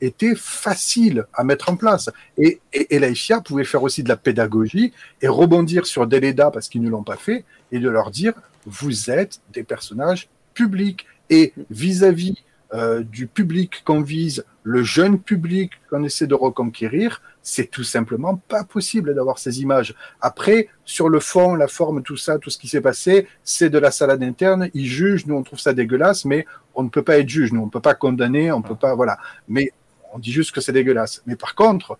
était 0.00 0.34
facile 0.36 1.24
à 1.32 1.42
mettre 1.42 1.70
en 1.70 1.76
place. 1.76 2.10
Et, 2.36 2.60
et, 2.72 3.00
pouvait 3.44 3.64
faire 3.64 3.82
aussi 3.82 4.02
de 4.02 4.08
la 4.08 4.16
pédagogie 4.16 4.92
et 5.22 5.28
rebondir 5.28 5.86
sur 5.86 6.06
Deleda 6.06 6.50
parce 6.50 6.68
qu'ils 6.68 6.82
ne 6.82 6.90
l'ont 6.90 7.02
pas 7.02 7.16
fait 7.16 7.44
et 7.72 7.78
de 7.78 7.88
leur 7.88 8.10
dire 8.10 8.34
vous 8.66 9.10
êtes 9.10 9.40
des 9.52 9.62
personnages 9.62 10.28
publics 10.54 11.06
et 11.30 11.52
vis-à-vis 11.70 12.42
euh, 12.74 13.02
du 13.02 13.26
public 13.26 13.82
qu'on 13.84 14.02
vise, 14.02 14.44
le 14.64 14.82
jeune 14.82 15.20
public 15.20 15.72
qu'on 15.88 16.04
essaie 16.04 16.26
de 16.26 16.34
reconquérir, 16.34 17.22
c'est 17.48 17.70
tout 17.70 17.84
simplement 17.84 18.42
pas 18.48 18.64
possible 18.64 19.14
d'avoir 19.14 19.38
ces 19.38 19.60
images. 19.62 19.94
Après, 20.20 20.66
sur 20.84 21.08
le 21.08 21.20
fond, 21.20 21.54
la 21.54 21.68
forme, 21.68 22.02
tout 22.02 22.16
ça, 22.16 22.40
tout 22.40 22.50
ce 22.50 22.58
qui 22.58 22.66
s'est 22.66 22.80
passé, 22.80 23.28
c'est 23.44 23.70
de 23.70 23.78
la 23.78 23.92
salade 23.92 24.20
interne. 24.24 24.68
Ils 24.74 24.86
jugent, 24.86 25.26
nous 25.26 25.36
on 25.36 25.44
trouve 25.44 25.60
ça 25.60 25.72
dégueulasse, 25.72 26.24
mais 26.24 26.44
on 26.74 26.82
ne 26.82 26.88
peut 26.88 27.04
pas 27.04 27.18
être 27.18 27.28
juge, 27.28 27.52
nous 27.52 27.60
on 27.62 27.66
ne 27.66 27.70
peut 27.70 27.78
pas 27.80 27.94
condamner, 27.94 28.50
on 28.50 28.58
ne 28.58 28.64
peut 28.64 28.74
pas, 28.74 28.96
voilà. 28.96 29.16
Mais 29.46 29.70
on 30.12 30.18
dit 30.18 30.32
juste 30.32 30.50
que 30.50 30.60
c'est 30.60 30.72
dégueulasse. 30.72 31.22
Mais 31.24 31.36
par 31.36 31.54
contre, 31.54 31.96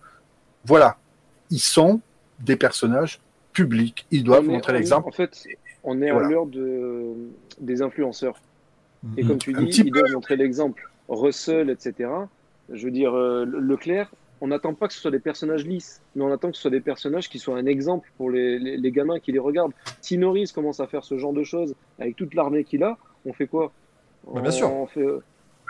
voilà, 0.65 0.97
ils 1.49 1.59
sont 1.61 2.01
des 2.41 2.57
personnages 2.57 3.21
publics. 3.53 4.05
Ils 4.11 4.25
doivent 4.25 4.49
On 4.49 4.51
montrer 4.51 4.73
l'exemple. 4.73 5.07
En 5.07 5.11
fait, 5.13 5.45
on 5.85 6.01
est 6.01 6.11
Voilà. 6.11 6.27
à 6.27 6.29
l'heure 6.29 6.45
de, 6.47 7.13
des 7.61 7.81
influenceurs. 7.81 8.35
Et 9.15 9.21
Mhm. 9.23 9.27
comme 9.29 9.37
tu 9.37 9.53
dis, 9.53 9.81
ils 9.85 9.91
doivent 9.91 10.11
montrer 10.11 10.35
l'exemple. 10.35 10.91
Russell, 11.07 11.69
etc. 11.69 12.09
Je 12.69 12.83
veux 12.83 12.91
dire, 12.91 13.13
euh, 13.15 13.45
Le- 13.45 13.59
Leclerc, 13.61 14.11
on 14.41 14.47
n'attend 14.47 14.73
pas 14.73 14.87
que 14.87 14.93
ce 14.93 14.99
soit 14.99 15.11
des 15.11 15.19
personnages 15.19 15.65
lisses, 15.65 16.01
mais 16.15 16.23
on 16.23 16.31
attend 16.31 16.49
que 16.51 16.55
ce 16.55 16.61
soit 16.61 16.71
des 16.71 16.79
personnages 16.81 17.29
qui 17.29 17.39
soient 17.39 17.57
un 17.57 17.65
exemple 17.65 18.11
pour 18.17 18.29
les, 18.29 18.59
les, 18.59 18.77
les 18.77 18.91
gamins 18.91 19.19
qui 19.19 19.31
les 19.31 19.39
regardent. 19.39 19.73
Si 20.01 20.17
Norris 20.17 20.51
commence 20.53 20.79
à 20.79 20.87
faire 20.87 21.03
ce 21.03 21.17
genre 21.17 21.33
de 21.33 21.43
choses 21.43 21.73
avec 21.99 22.15
toute 22.15 22.33
l'armée 22.33 22.63
qu'il 22.63 22.83
a, 22.83 22.97
on 23.25 23.33
fait 23.33 23.47
quoi 23.47 23.71
Ouais, 24.25 24.41
bien 24.41 24.51
sûr. 24.51 24.71
On 24.71 24.87
fait, 24.87 25.01
euh, 25.01 25.23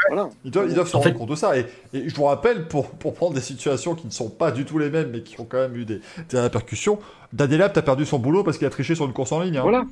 voilà. 0.09 0.29
Ils 0.43 0.51
doivent, 0.51 0.67
ils 0.69 0.73
doivent 0.73 0.87
se 0.87 0.97
En 0.97 0.99
rendre 1.01 1.15
compte 1.17 1.29
de 1.29 1.35
ça. 1.35 1.57
Et, 1.57 1.65
et 1.93 2.09
je 2.09 2.15
vous 2.15 2.23
rappelle, 2.23 2.67
pour, 2.67 2.89
pour 2.89 3.13
prendre 3.13 3.33
des 3.35 3.41
situations 3.41 3.95
qui 3.95 4.07
ne 4.07 4.11
sont 4.11 4.29
pas 4.29 4.51
du 4.51 4.65
tout 4.65 4.79
les 4.79 4.89
mêmes, 4.89 5.11
mais 5.11 5.21
qui 5.21 5.39
ont 5.39 5.45
quand 5.45 5.59
même 5.59 5.75
eu 5.75 5.85
des, 5.85 6.01
des 6.29 6.39
répercussions, 6.39 6.99
Dadelap 7.33 7.77
a 7.77 7.81
perdu 7.81 8.05
son 8.05 8.19
boulot 8.19 8.43
parce 8.43 8.57
qu'il 8.57 8.65
a 8.67 8.69
triché 8.69 8.95
sur 8.95 9.05
une 9.05 9.13
course 9.13 9.31
en 9.31 9.41
ligne. 9.41 9.57
hein. 9.57 9.61
Voilà. 9.61 9.85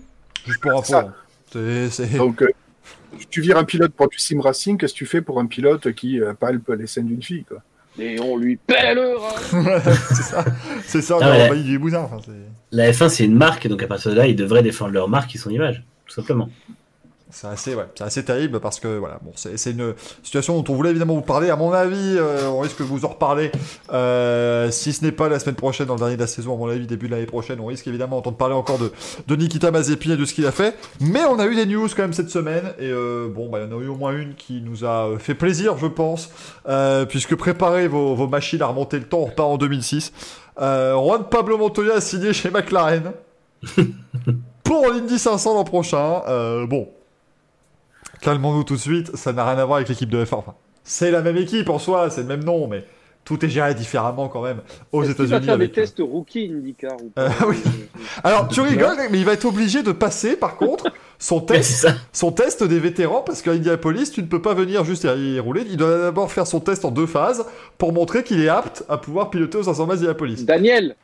Juste 0.45 0.61
pour 0.61 0.71
info. 0.77 0.95
Hein. 0.95 1.13
Donc, 2.17 2.41
euh, 2.41 2.47
tu 3.29 3.41
vires 3.41 3.57
un 3.57 3.63
pilote 3.63 3.93
pour 3.93 4.09
du 4.09 4.19
sim 4.19 4.41
racing, 4.41 4.77
qu'est-ce 4.77 4.93
que 4.93 4.97
tu 4.97 5.05
fais 5.05 5.21
pour 5.21 5.39
un 5.39 5.45
pilote 5.45 5.93
qui 5.93 6.19
euh, 6.19 6.33
palpe 6.33 6.67
les 6.69 6.87
scènes 6.87 7.07
d'une 7.07 7.23
fille 7.23 7.45
quoi? 7.45 7.61
Et 7.97 8.19
on 8.19 8.35
lui 8.37 8.57
pèlera 8.57 9.29
c'est 10.09 10.15
ça. 10.23 10.45
C'est 10.85 11.01
ça, 11.01 11.17
on 11.17 11.21
a 11.21 11.29
ouais. 11.31 11.45
envahi 11.45 11.63
du. 11.63 11.77
Enfin, 11.95 12.17
c'est- 12.25 12.31
La 12.71 12.91
F1, 12.91 13.09
c'est 13.09 13.25
une 13.25 13.35
marque, 13.35 13.67
donc 13.67 13.81
à 13.83 13.87
partir 13.87 14.11
de 14.11 14.17
là, 14.17 14.27
ils 14.27 14.35
devraient 14.35 14.63
défendre 14.63 14.91
leur 14.91 15.07
marque 15.07 15.33
et 15.33 15.37
son 15.37 15.49
image, 15.49 15.83
tout 16.05 16.13
simplement. 16.13 16.49
C'est 17.35 17.47
assez, 17.47 17.75
ouais, 17.75 17.83
c'est 17.95 18.03
assez 18.05 18.23
terrible 18.23 18.61
parce 18.61 18.79
que 18.79 18.87
voilà, 18.97 19.19
bon, 19.21 19.33
c'est 19.35 19.71
une 19.71 19.93
situation 20.23 20.61
dont 20.61 20.71
on 20.71 20.75
voulait 20.75 20.91
évidemment 20.91 21.15
vous 21.15 21.21
parler. 21.21 21.49
À 21.49 21.57
mon 21.57 21.73
avis, 21.73 22.15
euh, 22.17 22.47
on 22.47 22.59
risque 22.59 22.79
de 22.79 22.85
vous 22.85 23.03
en 23.03 23.09
reparler. 23.09 23.51
euh, 23.91 24.71
si 24.71 24.93
ce 24.93 25.03
n'est 25.03 25.11
pas 25.11 25.27
la 25.27 25.37
semaine 25.39 25.55
prochaine, 25.55 25.85
dans 25.85 25.95
le 25.95 25.99
dernier 25.99 26.15
de 26.15 26.21
la 26.21 26.27
saison, 26.27 26.53
à 26.53 26.57
mon 26.57 26.69
avis, 26.69 26.87
début 26.87 27.07
de 27.07 27.11
l'année 27.11 27.25
prochaine, 27.25 27.59
on 27.59 27.65
risque 27.65 27.87
évidemment 27.87 28.15
d'entendre 28.15 28.37
parler 28.37 28.55
encore 28.55 28.77
de, 28.77 28.89
de 29.27 29.35
Nikita 29.35 29.69
Mazepin 29.69 30.11
et 30.11 30.17
de 30.17 30.23
ce 30.23 30.33
qu'il 30.33 30.45
a 30.45 30.53
fait. 30.53 30.77
Mais 31.01 31.25
on 31.25 31.37
a 31.37 31.45
eu 31.45 31.55
des 31.55 31.65
news 31.65 31.89
quand 31.93 32.03
même 32.03 32.13
cette 32.13 32.29
semaine 32.29 32.73
et 32.79 32.89
euh, 32.89 33.27
bon, 33.27 33.49
bah, 33.49 33.59
il 33.59 33.69
y 33.69 33.73
en 33.73 33.77
a 33.77 33.81
eu 33.83 33.87
au 33.89 33.95
moins 33.95 34.13
une 34.15 34.35
qui 34.35 34.61
nous 34.61 34.85
a 34.85 35.09
fait 35.19 35.35
plaisir, 35.35 35.77
je 35.77 35.87
pense, 35.87 36.29
puisque 37.09 37.35
préparez 37.35 37.89
vos, 37.89 38.15
vos 38.15 38.27
machines 38.27 38.61
à 38.61 38.67
remonter 38.67 38.97
le 38.97 39.05
temps, 39.05 39.19
on 39.19 39.25
repart 39.25 39.49
en 39.49 39.57
2006. 39.57 40.13
Euh, 40.61 40.93
Juan 40.93 41.25
Pablo 41.29 41.57
Montoya 41.57 41.95
a 41.95 42.01
signé 42.01 42.31
chez 42.31 42.49
McLaren 42.49 43.11
pour 44.63 44.87
l'Indy 44.87 45.19
500 45.19 45.53
l'an 45.53 45.63
prochain. 45.63 46.21
Euh, 46.27 46.65
bon, 46.65 46.87
calmons-nous 48.25 48.63
tout 48.63 48.73
de 48.75 48.79
suite, 48.79 49.15
ça 49.15 49.33
n'a 49.33 49.45
rien 49.45 49.57
à 49.59 49.65
voir 49.65 49.77
avec 49.77 49.87
l'équipe 49.89 50.09
de 50.09 50.25
F1. 50.25 50.35
Enfin, 50.35 50.55
c'est 50.83 51.11
la 51.11 51.21
même 51.21 51.37
équipe 51.37 51.69
en 51.69 51.77
soi, 51.79 52.09
c'est 52.09 52.21
le 52.21 52.27
même 52.27 52.43
nom, 52.43 52.67
mais 52.67 52.83
tout 53.23 53.43
est 53.45 53.49
géré 53.49 53.73
différemment 53.75 54.27
quand 54.29 54.41
même 54.41 54.61
aux 54.91 55.03
Est-ce 55.03 55.11
qu'il 55.13 55.25
va 55.25 55.37
États-Unis. 55.37 55.45
faire 55.47 55.57
des 55.57 55.63
avec- 55.65 55.75
tests 55.75 55.99
rookie 55.99 56.51
IndyCar 56.51 56.93
ou 57.03 57.09
pas 57.09 57.21
Euh, 57.23 57.29
oui. 57.47 57.57
Alors 58.23 58.47
tu 58.47 58.61
rigoles, 58.61 58.97
mais 59.11 59.19
il 59.19 59.25
va 59.25 59.33
être 59.33 59.45
obligé 59.45 59.83
de 59.83 59.91
passer 59.91 60.35
par 60.35 60.55
contre 60.57 60.91
son 61.19 61.39
test, 61.39 61.87
son 62.13 62.31
test 62.31 62.63
des 62.63 62.79
vétérans 62.79 63.21
parce 63.21 63.41
qu'à 63.43 63.51
Indianapolis, 63.51 64.11
tu 64.11 64.21
ne 64.21 64.27
peux 64.27 64.41
pas 64.41 64.53
venir 64.55 64.83
juste 64.85 65.03
y 65.17 65.39
rouler. 65.39 65.63
Il 65.69 65.77
doit 65.77 65.97
d'abord 65.97 66.31
faire 66.31 66.45
son 66.47 66.59
test 66.59 66.83
en 66.85 66.91
deux 66.91 67.07
phases 67.07 67.45
pour 67.77 67.93
montrer 67.93 68.23
qu'il 68.23 68.41
est 68.41 68.49
apte 68.49 68.83
à 68.89 68.97
pouvoir 68.97 69.29
piloter 69.29 69.57
aux 69.59 69.63
500 69.63 69.83
miles 69.85 69.95
d'Indianapolis. 69.95 70.45
Daniel 70.45 70.95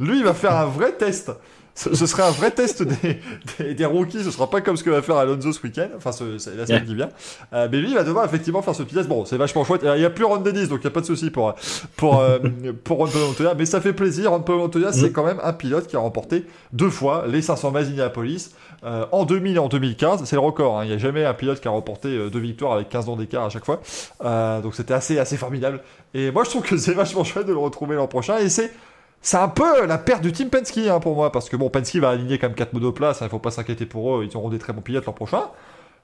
Lui, 0.00 0.18
il 0.18 0.24
va 0.24 0.34
faire 0.34 0.54
un 0.54 0.66
vrai 0.66 0.92
test. 0.92 1.30
Ce, 1.78 1.94
ce 1.94 2.06
serait 2.06 2.24
un 2.24 2.32
vrai 2.32 2.50
test 2.50 2.82
des, 2.82 3.20
des, 3.60 3.74
des 3.74 3.84
rookies. 3.84 4.24
Ce 4.24 4.32
sera 4.32 4.50
pas 4.50 4.60
comme 4.60 4.76
ce 4.76 4.82
que 4.82 4.90
va 4.90 5.00
faire 5.00 5.16
Alonso 5.16 5.52
ce 5.52 5.62
week-end. 5.62 5.86
Enfin, 5.96 6.10
ce, 6.10 6.36
c'est 6.38 6.56
la 6.56 6.66
semaine 6.66 6.84
qui 6.84 6.94
vient. 6.96 7.08
Euh, 7.52 7.68
mais 7.70 7.78
lui, 7.78 7.90
il 7.90 7.94
va 7.94 8.02
devoir 8.02 8.24
effectivement 8.24 8.62
faire 8.62 8.74
ce 8.74 8.82
petit 8.82 8.96
test. 8.96 9.08
Bon, 9.08 9.24
c'est 9.24 9.36
vachement 9.36 9.62
chouette. 9.62 9.82
Il 9.84 9.92
n'y 10.00 10.04
a 10.04 10.10
plus 10.10 10.24
Ron 10.24 10.38
Dennis, 10.38 10.66
donc 10.66 10.80
il 10.82 10.86
n'y 10.86 10.88
a 10.88 10.90
pas 10.90 11.02
de 11.02 11.06
souci 11.06 11.30
pour, 11.30 11.54
pour, 11.96 12.20
euh, 12.20 12.38
pour 12.82 12.98
Ron 12.98 13.06
Montoya. 13.06 13.54
Mais 13.56 13.64
ça 13.64 13.80
fait 13.80 13.92
plaisir. 13.92 14.32
Ron 14.32 14.42
Montoya, 14.48 14.92
c'est 14.92 15.10
Mm. 15.10 15.12
quand 15.12 15.24
même 15.24 15.40
un 15.42 15.52
pilote 15.52 15.86
qui 15.86 15.94
a 15.94 16.00
remporté 16.00 16.44
deux 16.72 16.90
fois 16.90 17.24
les 17.28 17.42
500 17.42 17.70
miles 17.70 17.84
d'Indianapolis. 17.84 18.50
Euh, 18.84 19.06
en 19.12 19.24
2000 19.24 19.56
et 19.56 19.58
en 19.58 19.68
2015, 19.68 20.24
c'est 20.24 20.36
le 20.36 20.40
record. 20.40 20.78
hein. 20.78 20.84
Il 20.84 20.88
n'y 20.88 20.94
a 20.94 20.98
jamais 20.98 21.24
un 21.24 21.34
pilote 21.34 21.60
qui 21.60 21.68
a 21.68 21.70
remporté 21.70 22.08
euh, 22.08 22.28
deux 22.28 22.38
victoires 22.40 22.72
avec 22.72 22.88
15 22.88 23.08
ans 23.08 23.16
d'écart 23.16 23.44
à 23.44 23.50
chaque 23.50 23.64
fois. 23.64 23.80
Euh, 24.24 24.60
donc 24.60 24.74
c'était 24.74 24.94
assez, 24.94 25.18
assez 25.18 25.36
formidable. 25.36 25.80
Et 26.14 26.30
moi, 26.32 26.42
je 26.44 26.50
trouve 26.50 26.62
que 26.62 26.76
c'est 26.76 26.92
vachement 26.94 27.22
chouette 27.24 27.46
de 27.46 27.52
le 27.52 27.58
retrouver 27.58 27.94
l'an 27.96 28.06
prochain. 28.08 28.38
Et 28.38 28.48
c'est 28.48 28.72
c'est 29.20 29.36
un 29.36 29.48
peu 29.48 29.86
la 29.86 29.98
perte 29.98 30.22
du 30.22 30.32
team 30.32 30.48
Penske 30.50 30.78
hein, 30.78 31.00
pour 31.00 31.14
moi, 31.14 31.32
parce 31.32 31.48
que 31.48 31.56
bon, 31.56 31.68
Penske 31.70 31.96
va 31.96 32.10
aligner 32.10 32.38
quand 32.38 32.46
même 32.48 32.56
4 32.56 32.72
monoplaces, 32.72 33.18
il 33.20 33.24
ne 33.24 33.28
faut 33.28 33.38
pas 33.38 33.50
s'inquiéter 33.50 33.84
pour 33.86 34.16
eux, 34.16 34.28
ils 34.30 34.36
auront 34.36 34.48
des 34.48 34.58
très 34.58 34.72
bons 34.72 34.80
pilotes 34.80 35.06
l'an 35.06 35.12
prochain. 35.12 35.42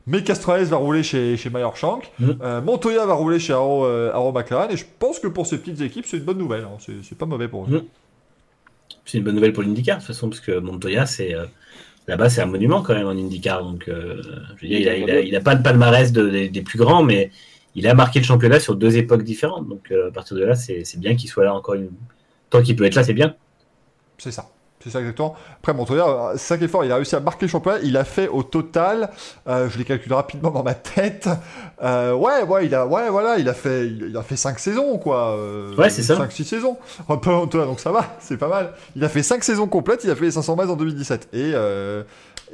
Mais 0.07 0.23
Castroneves 0.23 0.69
va 0.69 0.77
rouler 0.77 1.03
chez, 1.03 1.37
chez 1.39 1.49
Meyer 1.49 1.67
Shank, 1.75 2.11
Mm. 2.19 2.31
euh, 2.43 2.61
Montoya 2.61 3.07
va 3.07 3.15
rouler 3.15 3.39
chez 3.39 3.55
Arrow, 3.55 3.87
euh, 3.87 4.33
McLaren, 4.33 4.71
et 4.71 4.77
je 4.77 4.85
pense 4.99 5.19
que 5.19 5.29
pour 5.29 5.47
ces 5.47 5.57
petites 5.59 5.81
équipes, 5.81 6.05
c'est 6.07 6.19
une 6.19 6.25
bonne 6.25 6.37
nouvelle, 6.39 6.65
hein. 6.65 6.77
c'est 7.03 7.17
pas 7.17 7.25
mauvais 7.27 7.49
pour 7.49 7.65
eux. 7.65 7.79
Mm. 7.79 7.83
C'est 9.07 9.19
une 9.19 9.25
bonne 9.25 9.35
nouvelle 9.35 9.53
pour 9.53 9.63
l'IndyCar, 9.63 9.97
de 9.97 10.03
toute 10.03 10.09
façon, 10.09 10.29
parce 10.29 10.41
que 10.41 10.59
Montoya, 10.59 11.07
c'est 11.07 11.35
euh, 11.35 11.45
là-bas, 12.09 12.29
c'est 12.29 12.43
un 12.43 12.47
monument 12.47 12.83
quand 12.83 12.95
même 12.95 13.07
en 13.07 13.11
IndyCar. 13.13 13.63
Donc, 13.63 13.85
je 13.87 13.93
veux 13.93 14.69
dire, 14.69 14.81
il 14.81 14.89
a, 14.89 14.97
il 14.97 15.11
a, 15.11 15.21
il 15.21 15.37
a 15.37 15.41
pas 15.41 15.55
le 15.55 15.63
palmarès 15.63 16.13
de- 16.13 16.29
des, 16.29 16.49
des 16.51 16.63
plus 16.63 16.79
grands, 16.79 17.03
mais 17.03 17.31
il 17.75 17.87
a 17.87 17.95
marqué 17.95 18.19
le 18.19 18.25
championnat 18.25 18.61
sur 18.61 18.77
deux 18.77 18.97
époques 18.99 19.23
différentes. 19.23 19.69
Donc, 19.69 19.91
à 19.91 20.11
partir 20.11 20.37
de 20.37 20.45
là, 20.45 20.55
c'est 20.55 20.85
bien 20.99 21.17
qu'il 21.17 21.29
soit 21.31 21.45
là 21.45 21.55
encore 21.55 21.75
une. 21.75 21.89
Tant 22.55 22.63
qu'il 22.63 22.77
peut 22.77 22.85
être 22.85 22.95
là, 22.95 23.03
c'est 23.03 23.15
bien. 23.15 23.35
C'est 24.19 24.31
ça. 24.31 24.47
C'est 24.83 24.91
ça 24.91 25.01
exactement. 25.01 25.35
Après, 25.59 25.73
Montoya, 25.75 26.07
euh, 26.07 26.33
c'est 26.35 26.47
ça 26.47 26.59
qui 26.59 26.65
est 26.65 26.69
fort. 26.69 26.85
Il 26.85 26.93
a 26.93 26.97
réussi 26.97 27.17
à 27.17 27.21
marquer 27.21 27.47
le 27.47 27.51
championnat. 27.51 27.79
Il 27.83 27.97
a 27.97 28.05
fait 28.05 28.29
au 28.29 28.43
total, 28.45 29.11
euh, 29.49 29.69
je 29.71 29.77
les 29.79 29.85
calcule 29.85 30.13
rapidement 30.13 30.51
dans 30.51 30.63
ma 30.63 30.75
tête. 30.75 31.29
euh, 31.83 32.13
ouais, 32.15 32.43
ouais, 32.43 32.67
il 32.67 32.75
a, 32.77 32.87
ouais, 32.87 33.09
voilà, 33.11 33.39
il 33.39 33.49
a 33.49 33.55
fait, 33.55 33.87
il, 33.89 34.17
a 34.17 34.23
fait 34.23 34.37
5 34.37 34.59
saisons, 34.59 34.99
quoi. 34.99 35.37
euh, 35.37 35.75
Ouais, 35.77 35.91
c'est 35.91 36.03
ça. 36.03 36.15
5-6 36.17 36.45
saisons. 36.45 36.77
Un 37.09 37.17
peu 37.17 37.31
Montoya, 37.31 37.65
donc 37.65 37.81
ça 37.81 37.91
va, 37.93 38.15
c'est 38.21 38.37
pas 38.37 38.49
mal. 38.49 38.73
Il 38.95 39.03
a 39.05 39.09
fait 39.09 39.23
5 39.25 39.43
saisons 39.43 39.67
complètes. 39.67 40.05
Il 40.05 40.11
a 40.11 40.15
fait 40.17 40.27
les 40.27 40.31
500 40.31 40.55
miles 40.57 40.71
en 40.71 40.77
2017. 40.77 41.29
Et, 41.33 41.53
euh, 41.55 42.03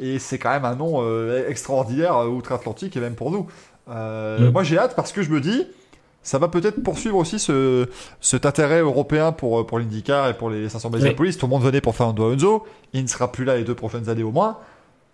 et 0.00 0.18
c'est 0.18 0.38
quand 0.38 0.50
même 0.50 0.64
un 0.64 0.76
nom 0.76 1.02
euh, 1.02 1.46
extraordinaire 1.48 2.16
euh, 2.16 2.26
outre-Atlantique 2.28 2.96
et 2.96 3.00
même 3.00 3.16
pour 3.16 3.30
nous. 3.30 3.48
Euh, 3.90 4.38
Mm. 4.38 4.52
Moi, 4.52 4.62
j'ai 4.62 4.78
hâte 4.78 4.94
parce 4.94 5.12
que 5.12 5.22
je 5.22 5.30
me 5.30 5.40
dis. 5.40 5.66
Ça 6.22 6.38
va 6.38 6.48
peut-être 6.48 6.82
poursuivre 6.82 7.16
aussi 7.16 7.38
ce, 7.38 7.88
cet 8.20 8.44
intérêt 8.44 8.80
européen 8.80 9.32
pour, 9.32 9.66
pour 9.66 9.78
l'IndyCar 9.78 10.28
et 10.28 10.34
pour 10.34 10.50
les 10.50 10.68
500 10.68 10.90
miles 10.90 11.02
Oui. 11.02 11.08
de 11.10 11.14
police. 11.14 11.38
Tout 11.38 11.46
le 11.46 11.50
monde 11.50 11.62
venait 11.62 11.80
pour 11.80 11.96
Fernando 11.96 12.26
Alonso. 12.28 12.66
Il 12.92 13.02
ne 13.02 13.08
sera 13.08 13.32
plus 13.32 13.44
là 13.44 13.56
les 13.56 13.64
deux 13.64 13.74
prochaines 13.74 14.08
années 14.10 14.22
au 14.22 14.30
moins. 14.30 14.58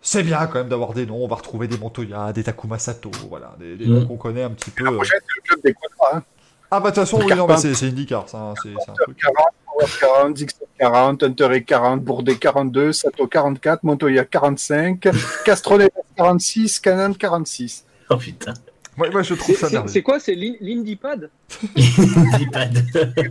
c'est 0.03 0.23
bien 0.25 0.47
quand 0.47 0.59
même 0.59 0.69
d'avoir 0.69 0.93
des 0.95 1.07
noms. 1.07 1.23
On 1.25 1.29
va 1.29 1.37
retrouver 1.37 1.69
des 1.69 1.79
Montoya, 1.79 2.33
des 2.33 2.43
Takuma 2.43 2.79
Sato, 2.79 3.11
voilà, 3.29 3.55
des, 3.59 3.77
des 3.77 3.87
Mm. 3.87 3.95
noms 3.95 4.07
qu'on 4.07 4.17
connaît 4.17 4.43
un 4.43 4.51
petit 4.51 4.71
peu. 4.71 4.85
La 4.85 4.91
euh. 4.91 4.95
prochaine, 4.97 5.21
c'est 5.27 5.35
le 5.37 5.43
club 5.43 5.61
des 5.65 5.75
quadras. 5.75 6.17
Hein. 6.19 6.23
Ah 6.71 6.81
bah 6.81 6.91
de 6.91 6.95
toute 6.97 7.05
façon, 7.05 7.21
oui, 7.25 7.33
non, 7.37 7.47
mais 7.47 7.57
c'est 7.59 7.75
c'est 7.75 7.87
IndyCar, 7.87 8.29
ça, 8.29 8.39
hein, 8.39 8.55
c'est 8.61 8.71
c'est 8.85 8.91
un 8.91 8.95
truc. 8.95 9.17
40, 9.19 9.37
Power 9.65 9.87
40, 10.01 10.37
Zixter 10.37 10.65
40, 10.81 11.23
Hunter 11.23 11.63
40, 11.65 12.03
Bourdet 12.03 12.35
42, 12.35 12.93
Sato 12.93 13.27
44, 13.29 13.85
Montoya 13.85 14.25
45, 14.25 15.09
Castroneves 15.45 15.91
46, 16.17 16.81
Canan 16.81 17.15
46. 17.15 17.85
Oh 18.11 18.17
putain. 18.17 18.55
Ouais, 18.99 19.11
moi 19.11 19.23
je 19.23 19.35
trouve 19.35 19.55
C'est- 19.55 19.61
ça 19.61 19.71
merveilleux. 19.71 19.93
c'est 19.93 20.03
quoi 20.03 20.19
C'est 20.21 20.35
l'in- 20.35 20.55
l'IndyPad 20.61 21.31
Dipad. 22.39 22.79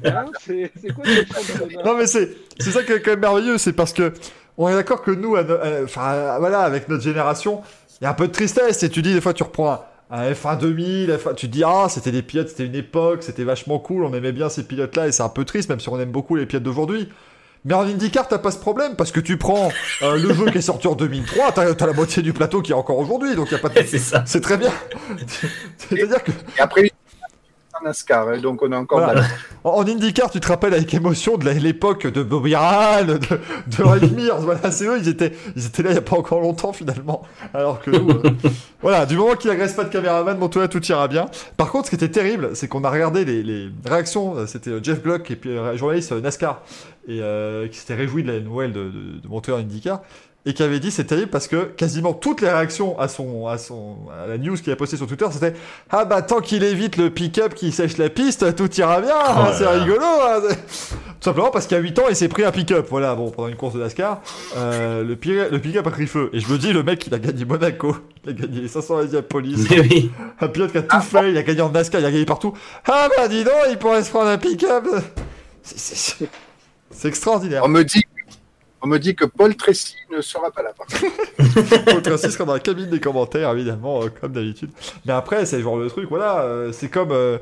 hein 0.06 0.26
C'est 0.40 0.72
quoi 0.94 1.04
ce 1.06 1.84
Non 1.84 1.98
mais 1.98 2.08
c'est 2.08 2.30
c'est 2.60 2.72
ça 2.72 2.84
qui 2.84 2.92
est 2.92 3.02
quand 3.02 3.12
même 3.12 3.20
merveilleux, 3.22 3.58
c'est 3.58 3.74
parce 3.74 3.94
que 3.94 4.14
on 4.58 4.70
est 4.70 4.74
d'accord 4.74 5.02
que 5.02 5.12
nous, 5.12 5.36
à 5.36 5.44
no- 5.44 5.56
à- 5.56 5.84
enfin 5.84 6.38
voilà, 6.40 6.60
avec 6.62 6.88
notre 6.88 7.04
génération, 7.04 7.62
il 8.00 8.04
y 8.04 8.08
a 8.08 8.12
un 8.12 8.14
peu 8.14 8.28
de 8.28 8.32
tristesse. 8.32 8.84
Et 8.84 8.90
tu 8.90 9.02
dis 9.02 9.14
des 9.14 9.22
fois, 9.22 9.34
tu 9.34 9.44
reprends 9.44 9.72
un, 9.74 9.82
un 10.12 10.32
F1 10.32 10.58
2000, 10.60 11.10
F1, 11.12 11.34
tu 11.36 11.48
te 11.48 11.52
dis 11.52 11.64
ah 11.66 11.88
c'était 11.90 12.12
des 12.12 12.22
pilotes, 12.22 12.50
c'était 12.50 12.66
une 12.66 12.76
époque, 12.76 13.24
c'était 13.24 13.44
vachement 13.44 13.80
cool, 13.80 14.06
on 14.06 14.14
aimait 14.14 14.32
bien 14.32 14.50
ces 14.50 14.64
pilotes-là 14.64 15.08
et 15.08 15.12
c'est 15.12 15.24
un 15.24 15.30
peu 15.30 15.46
triste, 15.46 15.70
même 15.70 15.80
si 15.80 15.90
on 15.90 16.00
aime 16.00 16.12
beaucoup 16.12 16.36
les 16.36 16.46
pilotes 16.46 16.64
d'aujourd'hui. 16.64 17.10
Mais 17.66 17.74
en 17.74 17.82
IndyCar, 17.82 18.28
t'as 18.28 18.38
pas 18.38 18.52
ce 18.52 18.60
problème 18.60 18.96
parce 18.96 19.12
que 19.12 19.20
tu 19.20 19.38
prends 19.38 19.70
euh, 20.04 20.18
le 20.18 20.34
jeu 20.36 20.46
qui 20.52 20.60
est 20.60 20.62
sorti 20.62 20.88
en 20.88 20.94
2003, 20.94 21.52
t'as 21.52 21.72
as 21.72 21.88
la 21.88 21.94
moitié 21.94 22.22
du 22.22 22.32
plateau 22.32 22.62
qui 22.62 22.72
est 22.72 22.76
encore 22.76 23.00
aujourd'hui, 23.00 23.36
donc 23.36 23.50
y 23.52 23.56
a 23.56 23.58
pas 23.58 23.70
de... 23.70 23.82
c'est 24.26 24.42
très 24.42 24.58
bien. 24.58 24.72
C'est-à-dire 25.78 26.24
que 26.24 26.32
Et 26.32 26.60
après, 26.60 26.84
en 26.84 26.95
NASCAR, 27.86 28.28
hein, 28.28 28.40
donc 28.40 28.62
on 28.64 28.72
a 28.72 28.78
encore 28.78 29.00
Voilà. 29.00 29.22
En, 29.64 29.70
en 29.70 29.82
IndyCar, 29.88 30.32
tu 30.32 30.40
te 30.40 30.48
rappelles 30.48 30.74
avec 30.74 30.94
émotion 30.94 31.38
de 31.38 31.50
l'époque 31.50 32.08
de 32.08 32.24
Bobby 32.24 32.56
Rahal, 32.56 33.20
de, 33.20 33.40
de 33.78 33.84
Ray 33.84 34.12
Mears, 34.12 34.42
voilà, 34.42 34.72
c'est 34.72 34.86
eux, 34.86 34.98
ils 35.00 35.08
étaient, 35.08 35.32
ils 35.56 35.68
étaient 35.68 35.84
là 35.84 35.92
il 35.92 35.94
n'y 35.94 36.00
a 36.00 36.02
pas 36.02 36.18
encore 36.18 36.42
longtemps 36.42 36.74
finalement. 36.74 37.22
Alors 37.54 37.82
que 37.82 37.92
nous, 37.92 38.10
euh, 38.10 38.32
voilà, 38.82 39.06
du 39.06 39.16
moment 39.16 39.36
qu'il 39.36 39.52
agresse 39.52 39.74
pas 39.74 39.84
de 39.84 39.90
caméraman, 39.90 40.38
Montoya, 40.38 40.68
tout 40.68 40.84
ira 40.88 41.08
bien. 41.08 41.28
Par 41.58 41.72
contre, 41.72 41.86
ce 41.86 41.90
qui 41.92 41.96
était 41.96 42.10
terrible, 42.12 42.50
c'est 42.56 42.68
qu'on 42.68 42.84
a 42.84 42.90
regardé 42.90 43.24
les, 43.24 43.44
les 43.44 43.70
réactions, 43.86 44.36
euh, 44.36 44.46
c'était 44.48 44.72
euh, 44.72 44.80
Jeff 44.84 45.02
Gluck 45.04 45.30
et 45.30 45.36
puis 45.36 45.52
euh, 45.52 45.78
journaliste 45.78 46.12
NASCAR, 46.12 46.62
et 47.08 47.20
euh, 47.22 47.68
qui 47.68 47.78
s'était 47.78 47.96
réjoui 47.96 48.24
de 48.24 48.32
la 48.32 48.40
nouvelle 48.40 48.74
de, 48.74 48.86
de, 48.86 49.20
de 49.22 49.54
IndyCar. 49.54 50.02
Et 50.48 50.54
qui 50.54 50.62
avait 50.62 50.80
dit 50.80 50.92
c'est 50.92 51.06
terrible 51.06 51.30
parce 51.32 51.48
que 51.48 51.64
quasiment 51.64 52.14
toutes 52.14 52.42
les 52.42 52.50
réactions 52.50 53.00
à 53.00 53.08
son 53.08 53.48
à 53.48 53.58
son 53.58 53.98
à 54.24 54.28
la 54.28 54.38
news 54.38 54.56
qu'il 54.56 54.72
a 54.72 54.76
postée 54.76 54.96
sur 54.96 55.08
Twitter 55.08 55.26
c'était 55.32 55.56
ah 55.90 56.06
bah 56.06 56.22
tant 56.22 56.40
qu'il 56.40 56.64
évite 56.64 56.98
le 56.98 57.10
pick-up 57.10 57.56
qui 57.56 57.72
sèche 57.72 57.98
la 57.98 58.10
piste 58.12 58.56
tout 58.56 58.72
ira 58.76 59.02
bien. 59.02 59.16
Oh 59.16 59.32
hein, 59.40 59.44
là 59.46 59.54
c'est 59.58 59.66
rigolo 59.68 60.04
hein. 60.04 60.42
tout 60.50 61.22
simplement 61.22 61.50
parce 61.50 61.66
qu'il 61.66 61.76
y 61.76 61.80
a 61.80 61.84
8 61.84 61.98
ans 61.98 62.04
il 62.12 62.16
s'est 62.16 62.28
pris 62.28 62.44
un 62.44 62.52
pick-up. 62.52 62.86
Voilà 62.92 63.16
bon 63.16 63.32
pendant 63.32 63.48
une 63.48 63.56
course 63.56 63.74
de 63.74 63.80
NASCAR 63.80 64.22
euh, 64.56 65.04
le 65.04 65.16
pi- 65.16 65.32
le 65.34 65.58
pick-up 65.60 65.88
a 65.88 65.90
pris 65.90 66.06
feu. 66.06 66.30
Et 66.32 66.40
je 66.40 66.48
me 66.48 66.60
dis 66.60 66.74
le 66.74 66.84
mec 66.84 67.08
il 67.08 67.14
a 67.16 67.18
gagné 67.20 67.44
Monaco. 67.44 67.98
Il 68.24 68.30
a 68.30 68.34
gagné 68.34 68.62
les 68.62 68.68
500 68.68 68.98
Indianapolis 69.00 69.66
oui. 69.72 70.12
un 70.40 70.48
pilote 70.48 70.72
qui 70.72 70.78
a 70.78 70.84
tout 70.84 71.02
fait. 71.02 71.32
Il 71.32 71.38
a 71.40 71.44
gagné 71.44 71.62
en 71.62 71.70
NASCAR 71.72 72.02
il 72.02 72.06
a 72.06 72.12
gagné 72.12 72.26
partout. 72.26 72.54
Ah 72.88 73.08
bah 73.18 73.28
dis 73.28 73.44
donc 73.44 73.54
il 73.72 73.78
pourrait 73.80 74.04
se 74.04 74.12
prendre 74.12 74.28
un 74.30 74.38
pick-up. 74.38 74.86
C'est 75.64 75.80
c'est- 75.80 76.30
c'est 76.92 77.08
extraordinaire. 77.08 77.64
On 77.66 77.68
me 77.68 77.84
dit, 77.84 78.04
on 78.86 78.88
me 78.88 79.00
dit 79.00 79.16
que 79.16 79.26
Paul 79.26 79.56
Tracy 79.56 79.96
ne 80.16 80.22
sera 80.22 80.52
pas 80.52 80.62
là. 80.62 80.70
Par. 80.78 80.86
Paul 81.86 82.02
Tracy 82.02 82.32
sera 82.32 82.46
dans 82.46 82.54
la 82.54 82.60
cabine 82.60 82.90
des 82.90 83.00
commentaires, 83.00 83.52
évidemment, 83.52 84.04
euh, 84.04 84.10
comme 84.22 84.32
d'habitude. 84.32 84.70
Mais 85.06 85.14
après, 85.14 85.46
c'est 85.46 85.58
le 85.58 85.64
genre 85.64 85.80
de 85.80 85.90
truc, 85.90 86.08
voilà, 86.10 86.42
euh, 86.42 86.72
c'est 86.72 86.90
comme. 86.90 87.12
euh, 87.12 87.38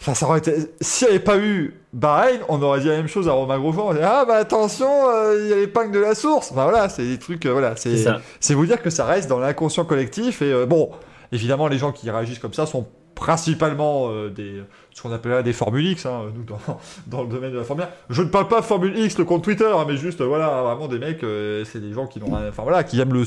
Enfin, 0.00 0.14
ça 0.14 0.26
aurait 0.26 0.38
été. 0.38 0.54
S'il 0.80 1.08
n'y 1.08 1.14
avait 1.14 1.24
pas 1.24 1.38
eu 1.38 1.74
Bahreïn, 1.92 2.38
on 2.48 2.62
aurait 2.62 2.78
dit 2.78 2.86
la 2.86 2.96
même 2.98 3.08
chose 3.08 3.26
à 3.28 3.32
Romain 3.32 3.58
Grosjean. 3.58 3.80
On 3.82 3.84
aurait 3.86 3.98
dit, 3.98 4.04
ah, 4.04 4.24
bah 4.24 4.36
attention, 4.36 4.88
euh, 5.10 5.36
il 5.40 5.48
y 5.48 5.52
a 5.52 5.56
l'épingle 5.56 5.90
de 5.90 5.98
la 5.98 6.14
source. 6.14 6.52
Bah 6.52 6.62
voilà, 6.70 6.88
c'est 6.88 7.02
des 7.04 7.18
trucs, 7.18 7.44
euh, 7.46 7.50
voilà. 7.52 7.74
C'est 7.74 7.96
C'est 7.96 8.04
ça. 8.04 8.20
c'est 8.38 8.54
vous 8.54 8.64
dire 8.64 8.80
que 8.80 8.90
ça 8.90 9.04
reste 9.04 9.28
dans 9.28 9.40
l'inconscient 9.40 9.84
collectif. 9.84 10.40
Et 10.40 10.52
euh, 10.52 10.66
bon, 10.66 10.90
évidemment, 11.32 11.66
les 11.66 11.78
gens 11.78 11.90
qui 11.90 12.08
réagissent 12.10 12.38
comme 12.38 12.54
ça 12.54 12.64
sont 12.66 12.86
principalement 13.16 14.08
euh, 14.12 14.30
des 14.30 14.62
ce 14.98 15.02
qu'on 15.02 15.12
appelle 15.12 15.32
là 15.32 15.42
des 15.42 15.52
Formule 15.52 15.86
X, 15.86 16.06
hein, 16.06 16.24
nous 16.34 16.42
dans, 16.44 16.58
dans 17.06 17.22
le 17.22 17.28
domaine 17.28 17.52
de 17.52 17.58
la 17.58 17.64
Formule 17.64 17.84
1. 17.84 17.88
Je 18.10 18.22
ne 18.22 18.28
parle 18.28 18.48
pas 18.48 18.60
Formule 18.62 18.98
X, 18.98 19.16
le 19.18 19.24
compte 19.24 19.42
Twitter, 19.44 19.70
hein, 19.72 19.84
mais 19.86 19.96
juste 19.96 20.20
voilà, 20.20 20.62
vraiment 20.62 20.88
des 20.88 20.98
mecs, 20.98 21.22
euh, 21.24 21.64
c'est 21.64 21.80
des 21.80 21.92
gens 21.92 22.06
qui 22.06 22.18
n'ont 22.20 22.34
rien- 22.36 22.48
enfin 22.48 22.62
voilà, 22.64 22.84
qui 22.84 23.00
aiment 23.00 23.14
le 23.14 23.24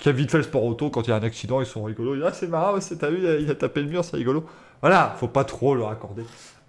qui 0.00 0.08
aiment 0.08 0.16
vite 0.16 0.30
fait 0.30 0.38
le 0.38 0.44
sport 0.44 0.64
auto 0.64 0.88
quand 0.88 1.02
il 1.06 1.10
y 1.10 1.12
a 1.12 1.16
un 1.16 1.22
accident, 1.22 1.60
ils 1.60 1.66
sont 1.66 1.82
rigolos. 1.82 2.14
Ils 2.14 2.18
disent, 2.20 2.26
ah 2.28 2.32
c'est 2.32 2.46
marrant, 2.48 2.80
c'est 2.80 2.96
t'as 2.96 3.10
vu, 3.10 3.18
il 3.20 3.26
a, 3.28 3.34
il 3.36 3.50
a 3.50 3.54
tapé 3.54 3.82
le 3.82 3.88
mur, 3.88 4.02
c'est 4.04 4.16
rigolo. 4.16 4.44
Voilà, 4.80 5.14
faut 5.18 5.28
pas 5.28 5.44
trop 5.44 5.74
leur 5.74 5.90
accorder 5.90 6.22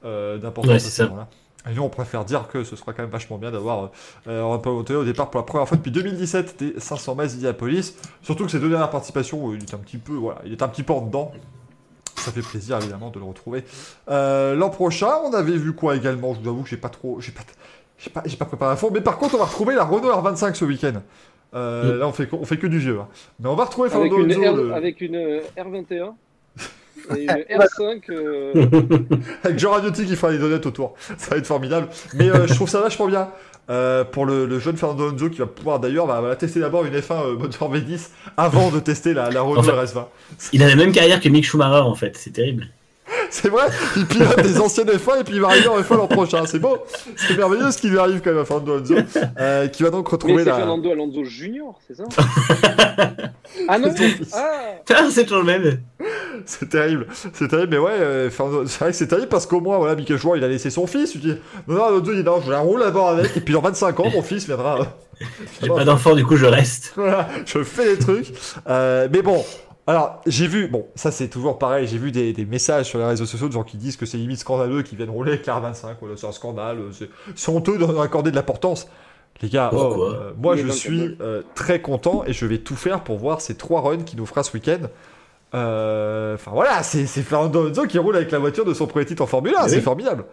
euh, 0.04 0.38
d'importance 0.38 0.70
Ouais, 0.72 0.76
à 0.76 0.80
c'est 0.80 0.90
ce 0.90 0.96
ça. 0.98 1.04
moment-là. 1.06 1.28
Et 1.70 1.76
nous, 1.76 1.84
on 1.84 1.90
préfère 1.90 2.26
dire 2.26 2.48
que 2.48 2.64
ce 2.64 2.76
sera 2.76 2.92
quand 2.92 3.04
même 3.04 3.12
vachement 3.12 3.38
bien 3.38 3.52
d'avoir 3.52 3.92
euh, 4.28 4.52
un 4.52 4.58
peu 4.58 4.70
au 4.72 5.04
départ 5.06 5.30
pour 5.30 5.40
la 5.40 5.46
première 5.46 5.68
fois 5.68 5.78
depuis 5.78 5.92
2017 5.92 6.56
des 6.60 6.74
500 6.80 7.16
miles 7.16 7.28
d'Indianapolis. 7.28 7.94
Surtout 8.24 8.46
que 8.46 8.52
ces 8.52 8.60
deux 8.60 8.70
dernières 8.70 8.90
participations, 8.90 9.54
il 9.54 9.62
est 9.62 9.74
un 9.76 9.78
petit 9.78 9.98
peu, 10.00 10.14
voilà, 10.14 10.42
il 10.44 10.52
est 10.52 10.64
un 10.64 10.68
petit 10.68 10.82
peu 10.84 10.92
en 10.94 11.06
dedans. 11.06 11.32
Ça 12.22 12.32
fait 12.32 12.42
plaisir 12.42 12.78
évidemment 12.78 13.10
de 13.10 13.20
le 13.20 13.26
retrouver. 13.26 13.64
Euh, 14.10 14.56
L'an 14.56 14.70
prochain, 14.70 15.12
on 15.26 15.34
avait 15.34 15.58
vu 15.58 15.74
quoi 15.74 15.96
également? 15.96 16.34
Je 16.34 16.40
vous 16.42 16.50
avoue 16.50 16.64
que 16.64 16.70
j'ai 16.70 16.78
pas 16.78 16.90
trop, 16.90 17.20
j'ai 17.20 17.32
pas, 17.32 17.42
j'ai 18.26 18.38
pas, 18.38 18.46
préparé 18.46 18.72
à 18.74 18.76
fond. 18.76 18.90
Mais 18.94 19.02
par 19.02 19.18
contre, 19.18 19.36
on 19.36 19.40
va 19.40 19.46
retrouver 19.46 19.76
la 19.76 19.84
Renault 19.84 20.10
R25 20.12 20.54
ce 20.56 20.66
week-end. 20.66 20.94
Euh, 21.54 21.96
Mm. 21.96 22.00
Là, 22.00 22.08
on 22.08 22.14
fait, 22.14 22.30
on 22.32 22.46
fait 22.46 22.58
que 22.58 22.68
du 22.68 22.80
vieux. 22.80 23.00
hein. 23.00 23.08
Mais 23.40 23.50
on 23.50 23.56
va 23.56 23.66
retrouver 23.66 23.90
avec 23.92 24.12
Fernando 24.12 24.34
une, 24.34 24.48
R, 24.50 24.56
le- 24.56 24.74
avec 24.74 25.02
une 25.02 25.16
euh, 25.16 25.42
R21 25.58 26.14
et 27.18 27.24
une 27.24 27.30
R5. 27.30 28.02
euh, 28.10 28.68
avec 29.44 29.60
Jean 29.60 29.72
Radiotti 29.72 30.06
qui 30.06 30.16
fera 30.16 30.32
les 30.32 30.38
donuts 30.38 30.66
autour. 30.66 30.94
Ça 31.18 31.32
va 31.32 31.38
être 31.38 31.48
formidable. 31.48 31.90
Mais 32.14 32.30
euh, 32.30 32.48
je 32.48 32.54
trouve 32.54 32.70
ça 32.70 32.80
vachement 32.80 33.08
bien. 33.08 33.30
Euh, 33.70 34.04
pour 34.04 34.26
le, 34.26 34.46
le 34.46 34.60
jeune 34.60 34.76
Fernando 34.76 35.08
Alonso 35.08 35.30
qui 35.30 35.38
va 35.38 35.46
pouvoir 35.46 35.80
d'ailleurs 35.80 36.06
va, 36.08 36.20
va 36.20 36.36
tester 36.36 36.60
d'abord 36.60 36.84
une 36.84 36.94
F1 36.96 37.26
euh, 37.26 37.38
moteur 37.38 37.72
V10 37.72 38.10
avant 38.36 38.70
de 38.70 38.80
tester 38.80 39.14
la, 39.14 39.30
la 39.30 39.42
Renault 39.42 39.60
Enfin, 39.60 39.72
RS20. 39.84 40.06
Il 40.52 40.64
a 40.64 40.68
la 40.68 40.76
même 40.76 40.92
carrière 40.92 41.22
que 41.22 41.30
Mick 41.30 41.46
Schumacher 41.46 41.82
en 41.82 41.96
fait. 41.96 42.18
C'est 42.18 42.32
terrible. 42.32 42.68
C'est 43.34 43.48
vrai, 43.48 43.64
il 43.96 44.06
pilote 44.06 44.42
des 44.44 44.60
anciennes 44.60 44.90
F1 44.90 45.22
et 45.22 45.24
puis 45.24 45.36
il 45.36 45.42
va 45.42 45.48
arriver 45.48 45.68
en 45.70 45.80
F1 45.80 45.96
l'an 45.98 46.08
prochain. 46.08 46.46
C'est 46.46 46.60
beau, 46.60 46.78
c'est 47.16 47.38
merveilleux 47.38 47.72
ce 47.72 47.78
qui 47.78 47.88
lui 47.90 47.98
arrive 47.98 48.20
quand 48.22 48.32
même 48.32 48.40
à 48.42 48.46
Fernando 48.46 48.74
Alonso, 48.76 48.94
euh, 49.40 49.68
qui 49.70 49.84
va 49.84 49.90
donc 49.90 50.06
Mais 50.08 50.12
retrouver 50.12 50.44
c'est 50.44 50.50
la. 50.50 50.56
Fernando 50.58 50.92
Alonso 50.92 51.24
Junior, 51.24 51.80
c'est 51.88 51.96
ça 51.96 52.04
Ah 53.68 53.80
non 53.80 53.90
C'est 53.96 54.10
son 54.10 54.16
fils. 54.18 54.34
Ah 54.36 55.04
c'est 55.10 55.24
toujours 55.24 55.40
le 55.40 55.46
même. 55.46 55.82
C'est 56.46 56.70
terrible, 56.70 57.08
c'est 57.34 57.48
terrible, 57.48 57.70
mais 57.72 57.78
ouais, 57.78 57.92
euh, 57.92 58.30
Fernando- 58.30 58.66
c'est 58.68 58.80
vrai 58.80 58.92
que 58.92 58.98
c'est 58.98 59.08
terrible 59.08 59.28
parce 59.30 59.46
qu'au 59.46 59.62
moins, 59.62 59.78
voilà, 59.78 59.96
Michael 59.96 60.18
Schumacher, 60.18 60.40
il 60.40 60.44
a 60.44 60.48
laissé 60.48 60.70
son 60.70 60.88
fils. 60.88 61.14
Il 61.16 61.22
dit 61.22 61.36
non, 61.68 61.76
non, 61.76 61.84
Alonso, 61.86 62.12
il 62.12 62.18
dit 62.18 62.24
non, 62.24 62.42
je 62.46 62.52
la 62.52 62.60
roule 62.60 62.80
d'abord 62.82 63.10
avec, 63.10 63.36
et 63.38 63.42
puis 63.42 63.56
en 63.56 63.62
25 63.62 64.00
ans, 64.00 64.10
mon 64.14 64.22
fils 64.24 64.46
viendra. 64.46 64.80
euh, 64.82 65.26
J'ai 65.62 65.68
pas 65.70 65.86
d'enfant, 65.86 66.16
du 66.16 66.26
coup 66.26 66.36
je 66.36 66.46
reste. 66.48 66.94
Voilà, 66.98 67.30
je 67.46 67.64
fais 67.64 67.96
des 67.96 68.00
trucs. 68.00 68.34
Euh, 68.68 69.08
mais 69.12 69.22
bon, 69.22 69.44
alors 69.88 70.22
j'ai 70.28 70.48
vu, 70.48 70.68
bon, 70.68 70.86
ça 70.96 71.12
c'est 71.12 71.28
toujours 71.28 71.58
pareil, 71.58 71.88
j'ai 71.88 71.98
vu 71.98 72.12
des, 72.12 72.34
des 72.34 72.46
messages 72.46 72.86
sur 72.88 73.00
les 73.00 73.06
réseaux 73.06 73.26
sociaux 73.26 73.48
de 73.48 73.54
gens 73.54 73.64
qui 73.64 73.78
disent 73.78 73.98
que 73.98 74.06
c'est 74.06 74.18
limite 74.18 74.38
scandaleux 74.40 74.84
qu'ils 74.84 74.98
viennent 74.98 75.10
rouler 75.10 75.34
avec 75.34 75.46
la 75.46 75.60
R25, 75.60 75.96
voilà, 76.00 76.16
c'est 76.18 76.28
un 76.28 76.32
scandale, 76.32 76.80
c'est 77.36 77.50
honteux 77.50 77.78
d'en 77.78 78.00
accorder 78.00 78.32
de 78.32 78.36
l'importance. 78.36 78.88
Les 79.42 79.50
gars, 79.50 79.72
oh, 79.74 80.04
euh, 80.04 80.34
moi 80.38 80.56
je 80.56 80.68
suis 80.68 81.18
euh, 81.20 81.42
très 81.56 81.82
content 81.82 82.24
et 82.28 82.34
je 82.34 82.46
vais 82.46 82.60
tout 82.60 82.76
faire 82.76 83.04
pour 83.04 83.18
voir 83.18 83.42
ces 83.42 83.56
trois 83.56 83.82
runs 83.82 84.04
qu'il 84.04 84.20
nous 84.20 84.26
fera 84.28 84.44
ce 84.44 84.54
week-end. 84.54 84.82
Euh, 85.56 86.36
Enfin 86.36 86.52
voilà, 86.52 86.84
c'est 86.84 87.06
c'est 87.08 87.24
Fernando 87.24 87.62
Alonso 87.66 87.84
qui 87.88 87.98
roule 87.98 88.16
avec 88.16 88.30
la 88.32 88.38
voiture 88.40 88.66
de 88.66 88.74
son 88.74 88.86
premier 88.88 89.06
titre 89.06 89.24
en 89.24 89.28
Formule 89.28 89.54
1, 89.58 89.64
Oui. 89.64 89.70
c'est 89.70 89.82
formidable. 89.82 90.26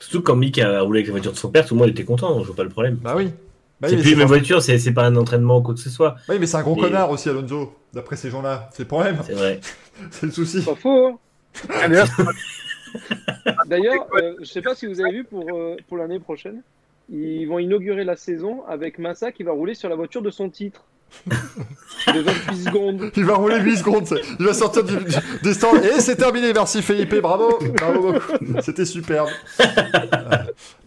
Surtout 0.00 0.22
quand 0.22 0.36
Mick 0.36 0.58
a 0.58 0.82
roulé 0.82 0.98
avec 1.00 1.06
la 1.06 1.12
voiture 1.12 1.32
de 1.32 1.36
son 1.38 1.50
père, 1.50 1.64
tout 1.64 1.74
le 1.74 1.80
monde 1.80 1.88
était 1.90 2.04
content, 2.04 2.38
je 2.40 2.46
vois 2.46 2.56
pas 2.56 2.62
le 2.64 2.68
problème. 2.68 2.96
Bah 2.96 3.14
oui. 3.16 3.30
Bah 3.80 3.88
oui, 3.88 3.90
c'est 3.90 3.96
mais 3.96 4.02
plus 4.02 4.10
c'est 4.10 4.10
la 4.10 4.16
même 4.18 4.28
pas- 4.28 4.34
voiture, 4.34 4.62
c'est 4.62 4.78
c'est 4.78 4.92
pas 4.92 5.04
un 5.04 5.16
entraînement 5.16 5.58
ou 5.58 5.62
quoi 5.62 5.74
que 5.74 5.80
ce 5.80 5.90
soit. 5.90 6.16
oui, 6.28 6.36
mais 6.38 6.46
c'est 6.46 6.56
un 6.56 6.62
gros 6.62 6.76
Et- 6.76 6.80
connard 6.80 7.10
aussi 7.10 7.28
Alonso, 7.28 7.74
d'après 7.92 8.16
ces 8.16 8.30
gens-là. 8.30 8.68
C'est 8.72 8.84
le 8.84 8.88
problème, 8.88 9.18
C'est 9.26 9.32
vrai. 9.34 9.60
c'est 10.10 10.26
le 10.26 10.32
souci. 10.32 10.62
Pas 10.62 10.74
faux 10.76 11.06
hein 11.06 11.18
D'ailleurs, 11.88 12.06
D'ailleurs, 13.66 14.06
euh, 14.14 14.34
je 14.40 14.44
sais 14.46 14.62
pas 14.62 14.74
si 14.74 14.86
vous 14.86 15.00
avez 15.00 15.12
vu 15.12 15.24
pour, 15.24 15.44
euh, 15.52 15.76
pour 15.88 15.96
l'année 15.98 16.20
prochaine, 16.20 16.62
ils 17.10 17.46
vont 17.46 17.58
inaugurer 17.58 18.04
la 18.04 18.16
saison 18.16 18.62
avec 18.68 18.98
Massa 18.98 19.32
qui 19.32 19.42
va 19.42 19.52
rouler 19.52 19.74
sur 19.74 19.88
la 19.88 19.96
voiture 19.96 20.22
de 20.22 20.30
son 20.30 20.48
titre. 20.48 20.82
de 21.26 22.20
28 22.20 22.56
secondes. 22.64 23.10
Il 23.16 23.24
va 23.24 23.34
rouler 23.34 23.60
8 23.60 23.76
secondes, 23.76 24.06
c'est- 24.06 24.22
il 24.40 24.46
va 24.46 24.54
sortir 24.54 24.82
du, 24.84 24.96
du- 24.96 25.14
des 25.42 25.54
stands. 25.54 25.76
Et 25.76 26.00
c'est 26.00 26.16
terminé, 26.16 26.52
merci 26.52 26.82
Philippe, 26.82 27.14
bravo, 27.20 27.58
bravo 27.76 28.12
beaucoup. 28.12 28.60
C'était 28.62 28.84
superbe. 28.84 29.28
Euh, 29.60 29.64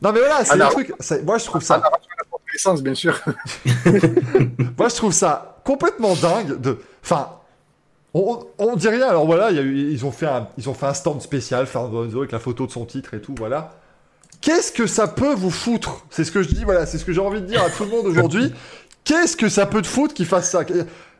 Non 0.01 0.11
mais 0.11 0.19
voilà, 0.19 0.43
c'est 0.43 0.53
Ah, 0.59 0.65
le 0.65 0.71
truc. 0.71 0.91
c'est- 0.99 1.23
Moi 1.23 1.37
je 1.37 1.45
trouve 1.45 1.61
ça, 1.61 1.81
l'essence, 2.57 2.81
bien 2.81 2.95
sûr. 2.95 3.19
moi 4.77 4.89
je 4.89 4.95
trouve 4.95 5.13
ça 5.13 5.59
complètement 5.63 6.15
dingue 6.15 6.59
de. 6.59 6.79
Enfin, 7.03 7.29
on, 8.13 8.39
on 8.57 8.75
dit 8.75 8.89
rien. 8.89 9.07
Alors 9.07 9.25
voilà, 9.25 9.51
ils 9.51 10.05
ont 10.05 10.11
fait 10.11 10.25
un, 10.25 10.47
ils 10.57 10.69
ont 10.69 10.73
fait 10.73 10.87
un 10.87 10.93
stand 10.93 11.21
spécial, 11.21 11.67
Fernando 11.67 12.19
avec 12.19 12.31
la 12.31 12.39
photo 12.39 12.65
de 12.65 12.71
son 12.71 12.85
titre 12.85 13.13
et 13.13 13.21
tout, 13.21 13.35
voilà. 13.37 13.75
Qu'est-ce 14.41 14.71
que 14.71 14.87
ça 14.87 15.07
peut 15.07 15.33
vous 15.33 15.49
foutre? 15.49 16.05
C'est 16.09 16.23
ce 16.23 16.31
que 16.31 16.43
je 16.43 16.49
dis, 16.49 16.63
voilà, 16.63 16.85
c'est 16.85 16.97
ce 16.97 17.05
que 17.05 17.11
j'ai 17.11 17.21
envie 17.21 17.41
de 17.41 17.47
dire 17.47 17.61
à 17.61 17.69
tout 17.69 17.83
le 17.83 17.89
monde 17.89 18.05
aujourd'hui. 18.05 18.53
Qu'est-ce 19.03 19.37
que 19.37 19.49
ça 19.49 19.65
peut 19.65 19.81
te 19.81 19.87
foutre 19.87 20.13
qu'ils 20.13 20.25
fassent 20.25 20.51
ça? 20.51 20.63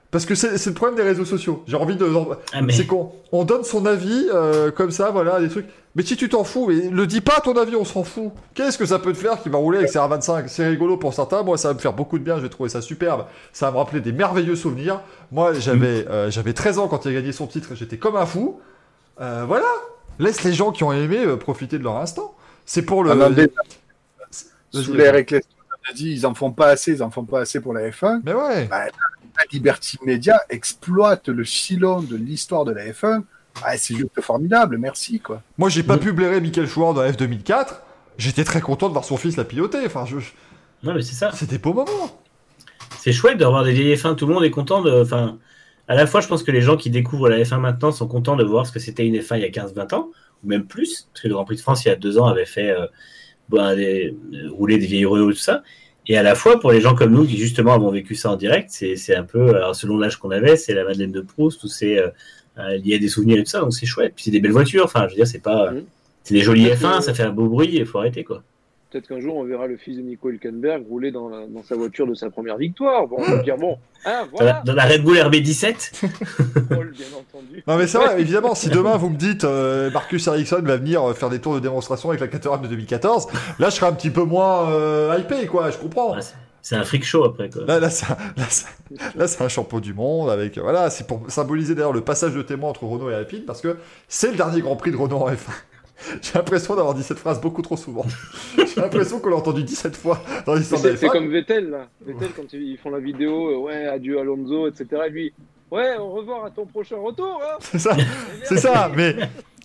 Parce 0.09 0.25
que 0.25 0.35
c'est 0.35 0.65
le 0.65 0.73
problème 0.73 0.95
des 0.95 1.03
réseaux 1.03 1.25
sociaux. 1.25 1.63
J'ai 1.67 1.75
envie 1.75 1.95
de. 1.97 2.09
Ah, 2.53 2.61
mais- 2.61 2.71
C'est 2.73 2.85
qu'on 2.85 3.11
on 3.33 3.43
donne 3.43 3.63
son 3.65 3.85
avis 3.85 4.27
euh, 4.33 4.71
comme 4.71 4.91
ça, 4.91 5.11
voilà, 5.11 5.39
des 5.41 5.49
trucs. 5.49 5.65
Mais 5.95 6.03
si 6.03 6.15
tu 6.15 6.29
t'en 6.29 6.43
fous, 6.43 6.67
mais 6.69 6.89
le 6.89 7.07
dis 7.07 7.21
pas 7.21 7.41
ton 7.43 7.53
avis, 7.57 7.75
on 7.75 7.83
s'en 7.83 8.03
fout. 8.03 8.31
Qu'est-ce 8.53 8.77
que 8.77 8.85
ça 8.85 8.99
peut 8.99 9.11
te 9.13 9.17
faire 9.17 9.41
qui 9.41 9.49
va 9.49 9.57
rouler 9.57 9.79
avec 9.79 9.89
CR25 9.91 10.47
C'est 10.47 10.67
rigolo 10.67 10.95
pour 10.95 11.13
certains, 11.13 11.41
moi 11.43 11.57
ça 11.57 11.69
va 11.69 11.73
me 11.73 11.79
faire 11.79 11.93
beaucoup 11.93 12.19
de 12.19 12.23
bien, 12.23 12.37
je 12.37 12.43
vais 12.43 12.49
trouver 12.49 12.69
ça 12.69 12.81
superbe. 12.81 13.25
Ça 13.51 13.65
va 13.65 13.71
me 13.73 13.77
rappeler 13.77 13.99
des 13.99 14.11
merveilleux 14.11 14.55
souvenirs. 14.55 15.01
Moi 15.31 15.53
j'avais 15.53 16.03
Mm. 16.03 16.07
euh, 16.09 16.31
j'avais 16.31 16.53
13 16.53 16.77
ans 16.79 16.87
quand 16.87 17.03
il 17.05 17.11
a 17.11 17.13
gagné 17.19 17.31
son 17.33 17.47
titre, 17.47 17.69
j'étais 17.73 17.97
comme 17.97 18.15
un 18.15 18.25
fou. 18.27 18.59
Euh, 19.19 19.43
voilà, 19.47 19.65
laisse 20.19 20.43
les 20.43 20.53
gens 20.53 20.71
qui 20.71 20.83
ont 20.83 20.93
aimé 20.93 21.17
euh, 21.25 21.35
profiter 21.35 21.79
de 21.79 21.83
leur 21.83 21.97
instant. 21.97 22.33
C'est 22.65 22.83
pour 22.83 23.03
le. 23.03 23.11
Ah 23.11 23.15
Vas-y, 23.15 23.47
Sous 24.83 24.93
a 25.89 25.93
dit 25.93 26.11
ils 26.11 26.25
en 26.27 26.33
font 26.35 26.51
pas 26.51 26.67
assez, 26.67 26.91
ils 26.91 27.01
en 27.03 27.09
font 27.09 27.23
pas 27.23 27.39
assez 27.39 27.59
pour 27.61 27.73
la 27.73 27.89
F1. 27.89 28.21
Mais 28.23 28.33
ouais. 28.33 28.67
La 28.69 28.87
Liberty 29.51 29.97
Media 30.05 30.39
exploite 30.49 31.27
le 31.29 31.43
filon 31.43 32.01
de 32.01 32.15
l'histoire 32.15 32.65
de 32.65 32.71
la 32.71 32.85
F1. 32.87 33.21
Ah, 33.63 33.77
c'est 33.77 33.95
juste 33.95 34.21
formidable, 34.21 34.77
merci 34.77 35.19
quoi. 35.19 35.41
Moi 35.57 35.69
j'ai 35.69 35.83
pas 35.83 35.95
Mm. 35.97 35.99
pu 35.99 36.11
blairer 36.11 36.41
Michael 36.41 36.67
Schumacher 36.67 36.93
dans 36.93 37.03
F2004. 37.25 37.81
J'étais 38.17 38.43
très 38.43 38.61
content 38.61 38.87
de 38.87 38.93
voir 38.93 39.05
son 39.05 39.17
fils 39.17 39.37
la 39.37 39.43
piloter. 39.45 39.79
Enfin, 39.85 40.05
je... 40.05 40.17
Non, 40.83 40.93
mais 40.93 41.01
c'est 41.01 41.13
ça. 41.15 41.31
c'était 41.33 41.53
des 41.53 41.57
beaux 41.57 41.73
moments. 41.73 42.19
C'est 42.99 43.11
chouette 43.13 43.37
de 43.37 43.45
revoir 43.45 43.63
des 43.63 43.73
vieilles 43.73 43.93
F1. 43.95 44.15
Tout 44.15 44.25
le 44.27 44.33
monde 44.33 44.43
est 44.43 44.51
content 44.51 44.81
de. 44.81 45.01
Enfin, 45.01 45.37
à 45.87 45.95
la 45.95 46.05
fois, 46.07 46.21
je 46.21 46.27
pense 46.27 46.43
que 46.43 46.51
les 46.51 46.61
gens 46.61 46.77
qui 46.77 46.89
découvrent 46.89 47.29
la 47.29 47.39
F1 47.39 47.59
maintenant 47.59 47.91
sont 47.91 48.07
contents 48.07 48.35
de 48.35 48.43
voir 48.43 48.65
ce 48.65 48.71
que 48.71 48.79
c'était 48.79 49.05
une 49.05 49.15
F1 49.15 49.37
il 49.37 49.41
y 49.41 49.45
a 49.45 49.49
15-20 49.49 49.93
ans, 49.95 50.09
ou 50.43 50.47
même 50.47 50.65
plus, 50.65 51.07
parce 51.13 51.21
que 51.23 51.27
le 51.27 51.33
Grand 51.35 51.45
Prix 51.45 51.55
de 51.57 51.61
France, 51.61 51.85
il 51.85 51.87
y 51.89 51.91
a 51.91 51.95
deux 51.95 52.17
ans, 52.17 52.25
avait 52.25 52.45
fait 52.45 52.69
euh, 52.71 52.87
bon, 53.49 53.75
des, 53.75 54.15
euh, 54.33 54.49
rouler 54.51 54.77
des 54.77 54.85
vieilles 54.87 55.05
Renault 55.05 55.31
et 55.31 55.33
tout 55.33 55.39
ça. 55.39 55.63
Et 56.09 56.17
à 56.17 56.23
la 56.23 56.35
fois, 56.35 56.59
pour 56.59 56.71
les 56.71 56.79
gens 56.81 56.95
comme 56.95 57.11
nous 57.11 57.25
qui 57.25 57.37
justement 57.37 57.73
avons 57.73 57.91
vécu 57.91 58.15
ça 58.15 58.31
en 58.31 58.35
direct, 58.37 58.69
c'est 58.71 58.95
c'est 58.95 59.15
un 59.15 59.23
peu, 59.23 59.55
alors 59.55 59.75
selon 59.75 59.97
l'âge 59.97 60.17
qu'on 60.17 60.31
avait, 60.31 60.55
c'est 60.55 60.73
la 60.73 60.83
Madeleine 60.85 61.11
de 61.11 61.21
Proust, 61.21 61.63
ou 61.63 61.67
c'est 61.67 61.97
euh, 61.99 62.07
euh, 62.59 62.77
lié 62.77 62.95
à 62.95 62.97
des 62.99 63.09
souvenirs 63.09 63.37
et 63.39 63.43
tout 63.43 63.49
ça, 63.49 63.59
donc 63.59 63.73
c'est 63.73 63.85
chouette. 63.85 64.13
Puis 64.15 64.23
c'est 64.25 64.31
des 64.31 64.39
belles 64.39 64.51
voitures, 64.53 64.85
enfin, 64.85 65.03
je 65.07 65.09
veux 65.11 65.15
dire, 65.17 65.27
c'est 65.27 65.41
pas. 65.43 65.71
Mhm. 65.71 65.83
C'est 66.23 66.33
des 66.33 66.41
jolies 66.41 66.65
Peut-être 66.65 66.81
F1, 66.81 66.97
que- 66.97 67.03
ça 67.03 67.13
fait 67.13 67.23
un 67.23 67.31
beau 67.31 67.47
bruit, 67.47 67.69
il 67.73 67.85
faut 67.85 67.99
arrêter 67.99 68.23
quoi. 68.23 68.43
Peut-être 68.89 69.07
qu'un 69.09 69.19
jour, 69.19 69.35
on 69.35 69.43
verra 69.43 69.67
le 69.67 69.75
fils 69.75 69.97
de 69.97 70.01
Nico 70.01 70.29
Hülkenberg 70.29 70.85
rouler 70.87 71.11
dans, 71.11 71.27
la- 71.27 71.45
dans 71.45 71.61
sa 71.61 71.75
voiture 71.75 72.07
de 72.07 72.13
sa 72.13 72.29
première 72.29 72.55
victoire. 72.55 73.05
Bon, 73.07 73.17
on 73.19 73.23
va 73.31 73.43
dire, 73.43 73.57
bon, 73.57 73.77
hein, 74.05 74.11
Dans 74.11 74.21
la, 74.21 74.25
voilà, 74.31 74.61
dans 74.65 74.73
la 74.75 74.85
Red 74.85 75.03
Bull 75.03 75.17
RB17, 75.17 76.05
Paul, 76.69 76.91
bien 76.95 77.05
entendu. 77.17 77.63
Non 77.67 77.77
mais 77.77 77.85
c'est 77.87 77.97
vrai, 77.97 78.21
évidemment, 78.21 78.55
si 78.55 78.69
demain 78.69 78.95
vous 78.95 79.09
me 79.09 79.17
dites 79.17 79.43
euh, 79.43 79.91
Marcus 79.91 80.25
Ericsson 80.27 80.61
va 80.63 80.77
venir 80.77 81.03
euh, 81.03 81.13
faire 81.13 81.29
des 81.29 81.39
tours 81.39 81.55
de 81.55 81.59
démonstration 81.59 82.09
avec 82.09 82.21
la 82.21 82.27
Caterham 82.29 82.61
de 82.61 82.67
2014, 82.67 83.27
là 83.59 83.69
je 83.69 83.75
serai 83.75 83.87
un 83.87 83.93
petit 83.93 84.09
peu 84.09 84.23
moins 84.23 84.71
euh, 84.71 85.17
hypé 85.19 85.47
quoi, 85.47 85.69
je 85.69 85.77
comprends. 85.77 86.15
ouais, 86.15 86.21
c'est- 86.21 86.75
un 86.75 86.83
freak 86.83 87.03
show 87.05 87.23
après 87.23 87.49
quoi. 87.49 87.63
Là, 87.65 87.79
là, 87.79 87.89
c'est 87.89 88.05
un- 88.11 88.17
là, 88.37 88.43
c'est- 88.49 88.67
là, 89.15 89.27
c'est 89.27 89.41
un 89.43 89.47
champion 89.49 89.79
du 89.79 89.93
monde 89.93 90.29
avec 90.29 90.57
euh, 90.57 90.61
voilà, 90.61 90.89
c'est 90.89 91.07
pour 91.07 91.21
symboliser 91.29 91.75
d'ailleurs 91.75 91.93
le 91.93 92.01
passage 92.01 92.33
de 92.33 92.41
témoin 92.41 92.69
entre 92.69 92.83
Renault 92.85 93.09
et 93.09 93.15
Alpine 93.15 93.43
parce 93.45 93.61
que 93.61 93.77
c'est 94.07 94.31
le 94.31 94.37
dernier 94.37 94.61
Grand 94.61 94.75
Prix 94.77 94.91
de 94.91 94.97
Renault 94.97 95.17
en 95.17 95.29
F1. 95.31 95.35
J'ai 96.21 96.33
l'impression 96.35 96.75
d'avoir 96.75 96.93
dit 96.93 97.03
cette 97.03 97.19
phrase 97.19 97.41
beaucoup 97.41 97.61
trop 97.61 97.77
souvent. 97.77 98.05
J'ai 98.57 98.81
l'impression 98.81 99.19
qu'on 99.19 99.29
l'a 99.29 99.35
entendu 99.37 99.63
17 99.63 99.95
fois 99.95 100.21
dans 100.45 100.55
l'histoire 100.55 100.81
de 100.81 100.89
C'est 100.91 100.97
c'est 100.97 101.07
F1. 101.07 101.11
comme 101.11 101.29
Vettel, 101.29 101.69
là. 101.69 101.87
Vettel, 102.05 102.29
quand 102.35 102.51
ils 102.53 102.77
font 102.77 102.89
la 102.89 102.99
vidéo, 102.99 103.49
euh, 103.49 103.57
ouais, 103.57 103.85
adieu 103.87 104.19
Alonso, 104.19 104.67
etc. 104.67 104.85
Et 105.07 105.09
lui, 105.09 105.33
ouais, 105.71 105.97
au 105.97 106.09
revoir 106.09 106.45
à 106.45 106.51
ton 106.51 106.65
prochain 106.65 106.97
retour. 106.97 107.41
Hein. 107.43 107.57
C'est 107.59 107.79
ça, 107.79 107.95
c'est 108.43 108.57
ça, 108.57 108.91
mais 108.95 109.15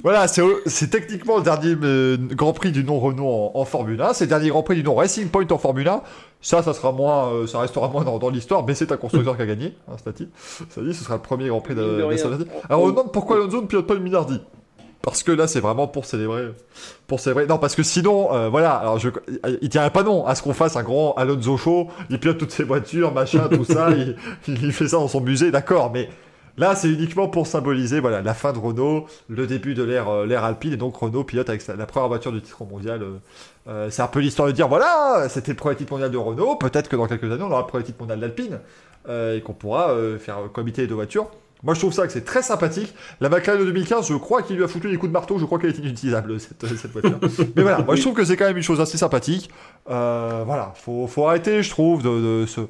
voilà, 0.02 0.26
c'est 0.26 0.90
techniquement 0.90 1.36
le 1.36 1.44
dernier 1.44 1.76
euh, 1.82 2.16
Grand 2.16 2.52
Prix 2.52 2.72
du 2.72 2.82
nom 2.82 2.98
Renault 2.98 3.28
en, 3.28 3.52
en 3.54 3.64
Formule 3.64 4.00
1, 4.00 4.14
c'est 4.14 4.24
le 4.24 4.30
dernier 4.30 4.48
Grand 4.48 4.62
Prix 4.62 4.74
du 4.74 4.82
nom 4.82 4.94
Racing 4.96 5.28
Point 5.28 5.46
en 5.50 5.58
Formule 5.58 5.86
1. 5.86 6.02
Ça, 6.40 6.60
ça 6.62 6.74
sera 6.74 6.90
moins, 6.90 7.32
euh, 7.32 7.46
ça 7.46 7.60
restera 7.60 7.88
moins 7.88 8.02
dans, 8.02 8.18
dans 8.18 8.30
l'histoire, 8.30 8.66
mais 8.66 8.74
c'est 8.74 8.90
un 8.90 8.96
constructeur 8.96 9.36
qui 9.36 9.42
a 9.42 9.46
gagné, 9.46 9.74
hein, 9.86 9.96
Stati. 9.98 10.28
Ça 10.70 10.80
dit, 10.82 10.92
ce 10.92 11.04
sera 11.04 11.14
le 11.16 11.22
premier 11.22 11.48
Grand 11.48 11.60
Prix 11.60 11.74
de, 11.76 11.80
de 11.82 12.38
de 12.38 12.46
Alors 12.68 12.82
on 12.82 12.88
demande 12.88 13.12
pourquoi 13.12 13.36
Alonso 13.36 13.62
ne 13.62 13.66
pilote 13.66 13.86
pas 13.86 13.94
une 13.94 14.02
Minardi. 14.02 14.40
Parce 15.02 15.22
que 15.24 15.32
là, 15.32 15.48
c'est 15.48 15.58
vraiment 15.60 15.88
pour 15.88 16.04
célébrer, 16.04 16.52
pour 17.08 17.18
célébrer. 17.18 17.46
Non, 17.46 17.58
parce 17.58 17.74
que 17.74 17.82
sinon, 17.82 18.32
euh, 18.32 18.48
voilà. 18.48 18.74
Alors, 18.74 18.98
je, 18.98 19.08
il 19.60 19.68
dirait 19.68 19.90
pas 19.90 20.04
non 20.04 20.24
à 20.26 20.34
ce 20.36 20.42
qu'on 20.42 20.52
fasse 20.54 20.76
un 20.76 20.82
grand 20.84 21.12
Alonso 21.14 21.56
show. 21.56 21.88
Il 22.08 22.20
pilote 22.20 22.38
toutes 22.38 22.52
ses 22.52 22.62
voitures, 22.64 23.12
machin, 23.12 23.48
tout 23.50 23.64
ça. 23.64 23.88
il, 23.90 24.16
il 24.46 24.72
fait 24.72 24.86
ça 24.88 24.98
dans 24.98 25.08
son 25.08 25.20
musée, 25.20 25.50
d'accord. 25.50 25.90
Mais 25.92 26.08
là, 26.56 26.76
c'est 26.76 26.88
uniquement 26.88 27.26
pour 27.26 27.48
symboliser, 27.48 27.98
voilà, 27.98 28.22
la 28.22 28.32
fin 28.34 28.52
de 28.52 28.58
Renault, 28.60 29.06
le 29.28 29.46
début 29.48 29.74
de 29.74 29.82
l'ère, 29.82 30.08
euh, 30.08 30.24
l'ère 30.24 30.44
Alpine, 30.44 30.72
et 30.74 30.76
donc 30.76 30.94
Renault 30.96 31.24
pilote 31.24 31.48
avec 31.48 31.62
sa- 31.62 31.74
la 31.74 31.86
première 31.86 32.08
voiture 32.08 32.30
du 32.30 32.40
titre 32.40 32.64
mondial. 32.64 33.02
euh, 33.68 33.88
c'est 33.90 34.02
un 34.02 34.06
peu 34.06 34.20
l'histoire 34.20 34.46
de 34.46 34.52
dire, 34.52 34.68
voilà, 34.68 35.26
c'était 35.28 35.50
le 35.50 35.56
premier 35.56 35.74
titre 35.74 35.92
mondial 35.92 36.10
de 36.12 36.16
Renault. 36.18 36.54
Peut-être 36.56 36.88
que 36.88 36.94
dans 36.96 37.06
quelques 37.08 37.24
années, 37.24 37.42
on 37.42 37.50
aura 37.50 37.62
le 37.62 37.66
premier 37.66 37.82
titre 37.84 37.98
mondial 38.00 38.20
d'Alpine 38.20 38.60
et 39.08 39.40
qu'on 39.44 39.52
pourra 39.52 39.96
faire 40.20 40.38
cohabiter 40.52 40.82
les 40.82 40.86
deux 40.88 40.94
voitures. 40.94 41.26
Moi, 41.62 41.74
je 41.74 41.78
trouve 41.78 41.92
ça 41.92 42.06
que 42.06 42.12
c'est 42.12 42.24
très 42.24 42.42
sympathique. 42.42 42.92
La 43.20 43.28
McLaren 43.28 43.60
de 43.60 43.66
2015, 43.66 44.08
je 44.08 44.14
crois 44.14 44.42
qu'il 44.42 44.56
lui 44.56 44.64
a 44.64 44.68
foutu 44.68 44.90
des 44.90 44.96
coups 44.96 45.10
de 45.10 45.12
marteau. 45.12 45.38
Je 45.38 45.44
crois 45.44 45.60
qu'elle 45.60 45.70
est 45.70 45.78
inutilisable, 45.78 46.40
cette, 46.40 46.66
cette 46.76 46.90
voiture. 46.90 47.18
Mais 47.56 47.62
voilà, 47.62 47.82
moi, 47.82 47.94
je 47.94 48.00
trouve 48.00 48.14
que 48.14 48.24
c'est 48.24 48.36
quand 48.36 48.46
même 48.46 48.56
une 48.56 48.62
chose 48.64 48.80
assez 48.80 48.98
sympathique. 48.98 49.48
Euh, 49.88 50.42
voilà, 50.44 50.72
faut, 50.74 51.06
faut 51.06 51.26
arrêter, 51.26 51.62
je 51.62 51.70
trouve, 51.70 52.02
de, 52.02 52.40
de 52.40 52.46
ce, 52.46 52.62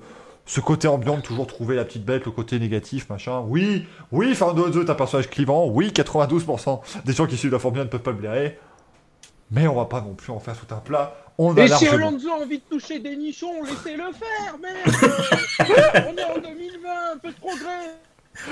ce 0.44 0.60
côté 0.60 0.88
ambiant, 0.88 1.16
de 1.16 1.22
toujours 1.22 1.46
trouver 1.46 1.74
la 1.74 1.86
petite 1.86 2.04
bête, 2.04 2.26
le 2.26 2.32
côté 2.32 2.58
négatif, 2.58 3.08
machin. 3.08 3.42
Oui, 3.46 3.86
oui, 4.10 4.34
Fernando 4.34 4.64
Alonso 4.64 4.82
est 4.82 4.90
un 4.90 4.94
personnage 4.94 5.30
clivant. 5.30 5.68
Oui, 5.68 5.88
92% 5.88 6.80
des 7.06 7.12
gens 7.14 7.26
qui 7.26 7.38
suivent 7.38 7.52
la 7.52 7.58
Formule 7.58 7.80
1 7.80 7.84
ne 7.84 7.88
peuvent 7.88 8.02
pas 8.02 8.10
le 8.10 8.18
blairer. 8.18 8.58
Mais 9.50 9.66
on 9.68 9.74
va 9.74 9.86
pas 9.86 10.02
non 10.02 10.14
plus 10.14 10.32
en 10.32 10.38
faire 10.38 10.56
tout 10.56 10.74
un 10.74 10.78
plat. 10.78 11.14
On 11.38 11.56
a 11.56 11.64
Et 11.64 11.68
si. 11.68 11.88
Alonso 11.88 12.28
a 12.28 12.42
envie 12.42 12.58
de 12.58 12.64
toucher 12.68 12.98
des 12.98 13.16
nichons, 13.16 13.62
laissez-le 13.62 14.04
faire, 14.12 14.58
merde 14.60 16.08
On 16.10 16.16
est 16.16 16.24
en 16.24 16.40
2020, 16.42 16.88
un 17.14 17.18
peu 17.18 17.28
de 17.28 17.36
progrès 17.36 17.96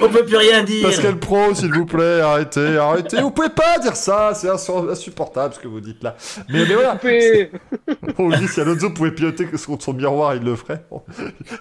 On 0.02 0.08
peut 0.08 0.24
plus 0.24 0.36
rien 0.36 0.62
dire. 0.62 0.86
Pascal 0.86 1.18
Pro, 1.18 1.54
s'il 1.54 1.72
vous 1.72 1.86
plaît, 1.86 2.20
arrêtez, 2.20 2.76
arrêtez. 2.76 3.20
Vous 3.22 3.30
pouvez 3.30 3.48
pas 3.48 3.78
dire 3.78 3.96
ça, 3.96 4.32
c'est 4.34 4.48
insu- 4.48 4.90
insupportable 4.90 5.54
ce 5.54 5.58
que 5.58 5.68
vous 5.68 5.80
dites 5.80 6.02
là. 6.02 6.16
Mais, 6.48 6.66
mais 6.66 6.74
voilà, 6.74 6.98
on 8.18 8.28
dit 8.30 8.46
si 8.46 8.60
Alonso 8.60 8.90
pouvait 8.90 9.10
piloter 9.12 9.46
contre 9.46 9.82
son 9.82 9.92
miroir, 9.94 10.34
il 10.36 10.42
le 10.42 10.54
ferait. 10.54 10.84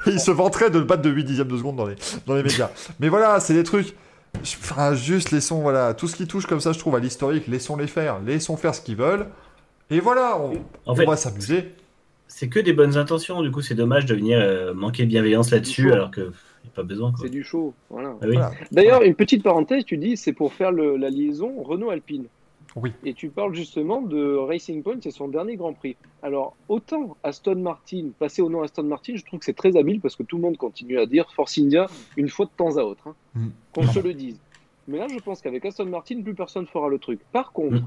Il 0.06 0.20
se 0.20 0.32
vanterait 0.32 0.70
de 0.70 0.80
le 0.80 0.86
battre 0.86 1.02
de 1.02 1.10
8 1.10 1.24
dixièmes 1.24 1.48
de 1.48 1.58
seconde 1.58 1.78
dans 1.78 1.86
les, 1.86 1.96
dans 2.28 2.36
les 2.36 2.44
médias. 2.44 2.70
Mais 3.00 3.08
voilà, 3.10 3.40
c'est 3.40 3.54
des 3.54 3.64
trucs. 3.64 3.96
Enfin, 4.44 4.94
juste 4.94 5.32
laissons, 5.32 5.62
voilà, 5.62 5.94
tout 5.94 6.08
ce 6.08 6.16
qui 6.16 6.28
touche 6.28 6.46
comme 6.46 6.60
ça, 6.60 6.72
je 6.72 6.78
trouve, 6.80 6.96
à 6.96 7.00
l'historique, 7.00 7.48
laissons-les 7.48 7.88
faire, 7.88 8.20
laissons 8.26 8.58
faire 8.58 8.76
ce 8.76 8.82
qu'ils 8.82 8.96
veulent. 8.98 9.26
Et 9.90 10.00
voilà, 10.02 10.38
on, 10.40 10.52
En 10.52 10.94
on 10.94 10.96
fait, 10.96 11.06
va 11.06 11.16
s'amuser. 11.16 11.74
c'est 12.28 12.48
que 12.48 12.60
des 12.60 12.74
bonnes 12.74 12.96
intentions. 12.98 13.42
Du 13.42 13.50
coup, 13.50 13.62
c'est 13.62 13.74
dommage 13.76 14.06
de 14.06 14.14
venir 14.14 14.38
euh, 14.40 14.74
manquer 14.74 15.04
de 15.06 15.10
bienveillance 15.10 15.50
là-dessus, 15.50 15.92
alors 15.92 16.12
que 16.12 16.32
pas 16.74 16.84
besoin. 16.84 17.12
Quoi. 17.12 17.20
C'est 17.24 17.30
du 17.30 17.44
show, 17.44 17.74
voilà. 17.90 18.10
Ah 18.22 18.26
oui. 18.26 18.34
Voilà. 18.34 18.52
D'ailleurs, 18.72 19.02
une 19.04 19.16
petite 19.16 19.44
parenthèse, 19.44 19.86
tu 19.86 19.98
dis 19.98 20.16
c'est 20.18 20.34
pour 20.34 20.54
faire 20.54 20.72
le- 20.72 20.98
la 20.98 21.10
liaison 21.10 21.62
Renault-Alpine. 21.62 22.26
Oui. 22.76 22.92
Et 23.04 23.16
tu 23.16 23.30
parles 23.30 23.56
justement 23.56 24.00
de 24.02 24.36
Racing 24.36 24.84
Point, 24.84 24.98
c'est 25.02 25.10
son 25.10 25.28
dernier 25.28 25.56
Grand 25.56 25.74
Prix. 25.74 25.96
Alors, 26.22 26.56
autant 26.68 27.18
Aston 27.24 27.56
Martin, 27.56 28.10
passer 28.20 28.44
au 28.44 28.50
nom 28.50 28.62
Aston 28.62 28.84
Martin, 28.84 29.14
je 29.16 29.26
trouve 29.26 29.40
que 29.40 29.46
c'est 29.46 29.56
très 29.56 29.76
habile 29.76 30.00
parce 30.00 30.16
que 30.16 30.22
tout 30.22 30.36
le 30.36 30.44
monde 30.44 30.56
continue 30.58 31.00
à 31.00 31.08
dire 31.08 31.32
Force 31.32 31.58
India 31.58 31.88
une 32.16 32.30
fois 32.30 32.46
de 32.46 32.52
temps 32.56 32.78
à 32.78 32.84
autre. 32.84 33.08
hein. 33.08 33.16
Mm. 33.34 33.48
Qu'on 33.74 33.84
se 33.88 34.00
le 34.00 34.14
dise. 34.14 34.40
Mais 34.88 35.00
là, 35.00 35.08
je 35.08 35.18
pense 35.20 35.42
qu'avec 35.42 35.66
Aston 35.66 35.86
Martin, 35.86 36.22
plus 36.22 36.36
personne 36.36 36.68
fera 36.68 36.90
le 36.90 37.00
truc. 37.00 37.20
Par 37.32 37.52
contre, 37.54 37.78
Mm. 37.78 37.86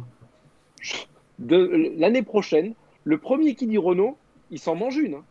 de 1.38 1.92
l'année 1.96 2.22
prochaine, 2.22 2.74
le 3.04 3.18
premier 3.18 3.54
qui 3.54 3.66
dit 3.66 3.78
Renault, 3.78 4.16
il 4.50 4.59
s'en 4.59 4.74
mange 4.74 4.96
une. 4.96 5.14
hein. 5.14 5.24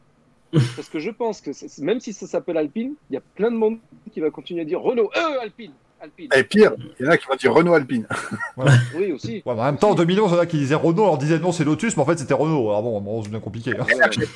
Parce 0.76 0.90
que 0.90 1.00
je 1.00 1.10
pense 1.12 1.42
que 1.42 1.52
même 1.82 2.00
si 2.00 2.14
ça 2.14 2.28
s'appelle 2.28 2.58
Alpine, 2.58 2.94
il 3.10 3.14
y 3.14 3.18
a 3.18 3.22
plein 3.36 3.52
de 3.52 3.56
monde 3.58 3.78
qui 4.12 4.20
va 4.20 4.30
continuer 4.30 4.62
à 4.62 4.66
dire 4.66 4.82
Renault, 4.82 5.10
euh, 5.16 5.42
Alpine, 5.42 5.72
Alpine. 6.02 6.30
Et 6.36 6.44
pire, 6.44 6.74
il 7.00 7.06
y 7.06 7.10
en 7.10 7.12
a 7.12 7.18
qui 7.18 7.28
vont 7.28 7.36
dire 7.36 7.54
Renault 7.54 7.74
Alpine. 7.74 8.08
Oui, 8.96 9.12
aussi. 9.14 9.42
Ouais, 9.46 9.54
mais 9.56 9.62
en 9.62 9.66
même 9.66 9.78
temps, 9.78 9.92
en 9.92 9.96
2011, 9.96 10.32
il 10.32 10.36
y 10.36 10.38
en 10.38 10.42
a 10.42 10.46
qui 10.46 10.58
disaient 10.58 10.76
Renault, 10.76 11.04
alors 11.04 11.18
disait 11.18 11.40
non, 11.40 11.52
c'est 11.52 11.64
Lotus, 11.64 11.96
mais 11.96 12.04
en 12.04 12.06
fait 12.06 12.20
c'était 12.20 12.34
Renault. 12.34 12.70
Alors 12.70 12.84
bon, 12.84 13.00
bon 13.02 13.24
c'est 13.24 13.30
bien 13.30 13.40
compliqué. 13.40 13.72
hein. 13.80 13.86
LRGP, 13.90 14.30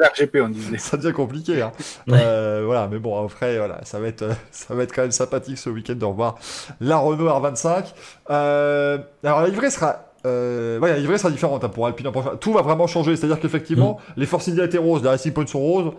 LRGP, 0.00 0.36
on 0.42 0.48
disait. 0.48 0.78
ça 0.78 0.96
devient 0.96 1.12
compliqué. 1.12 1.62
Hein. 1.62 1.72
Ouais. 2.08 2.18
Euh, 2.20 2.62
voilà, 2.64 2.88
mais 2.88 2.98
bon, 2.98 3.24
après, 3.24 3.56
voilà, 3.58 3.84
ça 3.84 3.98
va 4.00 4.08
être, 4.08 4.22
euh, 4.22 4.32
ça 4.50 4.74
va 4.74 4.82
être 4.82 4.92
quand 4.94 5.02
même 5.02 5.10
sympathique 5.12 5.58
ce 5.58 5.70
week-end 5.70 5.94
de 5.94 6.04
revoir 6.04 6.36
la 6.80 6.96
Renault 6.98 7.28
R25. 7.28 7.84
Euh, 8.30 8.98
alors 9.24 9.42
la 9.42 9.48
livrée 9.48 9.70
sera. 9.70 10.06
Euh, 10.26 10.78
ouais, 10.78 10.90
la 10.90 10.98
livrée 10.98 11.16
sera 11.18 11.30
différente 11.30 11.64
hein, 11.64 11.68
pour 11.68 11.86
Alpine. 11.86 12.10
Tout 12.40 12.52
va 12.52 12.62
vraiment 12.62 12.86
changer, 12.86 13.16
c'est-à-dire 13.16 13.40
qu'effectivement, 13.40 13.98
les 14.16 14.26
Force 14.26 14.48
India 14.48 14.64
étaient 14.64 14.78
roses, 14.78 15.02
les 15.02 15.08
Racing 15.08 15.32
Points 15.32 15.46
sont 15.46 15.60
roses, 15.60 15.92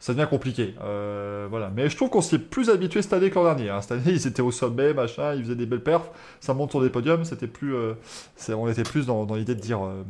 ça 0.00 0.12
devient 0.14 0.26
compliqué. 0.28 0.74
Euh, 0.82 1.46
voilà, 1.50 1.70
mais 1.74 1.88
je 1.88 1.96
trouve 1.96 2.10
qu'on 2.10 2.20
s'y 2.20 2.36
est 2.36 2.38
plus 2.38 2.70
habitué 2.70 3.02
cette 3.02 3.12
année 3.12 3.30
que 3.30 3.34
l'an 3.36 3.44
dernier. 3.44 3.70
hein. 3.70 3.80
Cette 3.80 3.92
année, 3.92 4.02
ils 4.06 4.26
étaient 4.26 4.42
au 4.42 4.50
sommet, 4.50 4.94
machin, 4.94 5.34
ils 5.34 5.42
faisaient 5.44 5.54
des 5.56 5.66
belles 5.66 5.82
perfs, 5.82 6.10
ça 6.40 6.54
monte 6.54 6.70
sur 6.70 6.80
des 6.82 6.90
podiums, 6.90 7.24
c'était 7.24 7.46
plus, 7.46 7.74
euh, 7.74 7.94
on 8.56 8.68
était 8.68 8.82
plus 8.84 9.06
dans, 9.06 9.24
dans 9.24 9.34
l'idée 9.36 9.54
de 9.54 9.60
dire. 9.60 9.84
euh, 9.84 10.02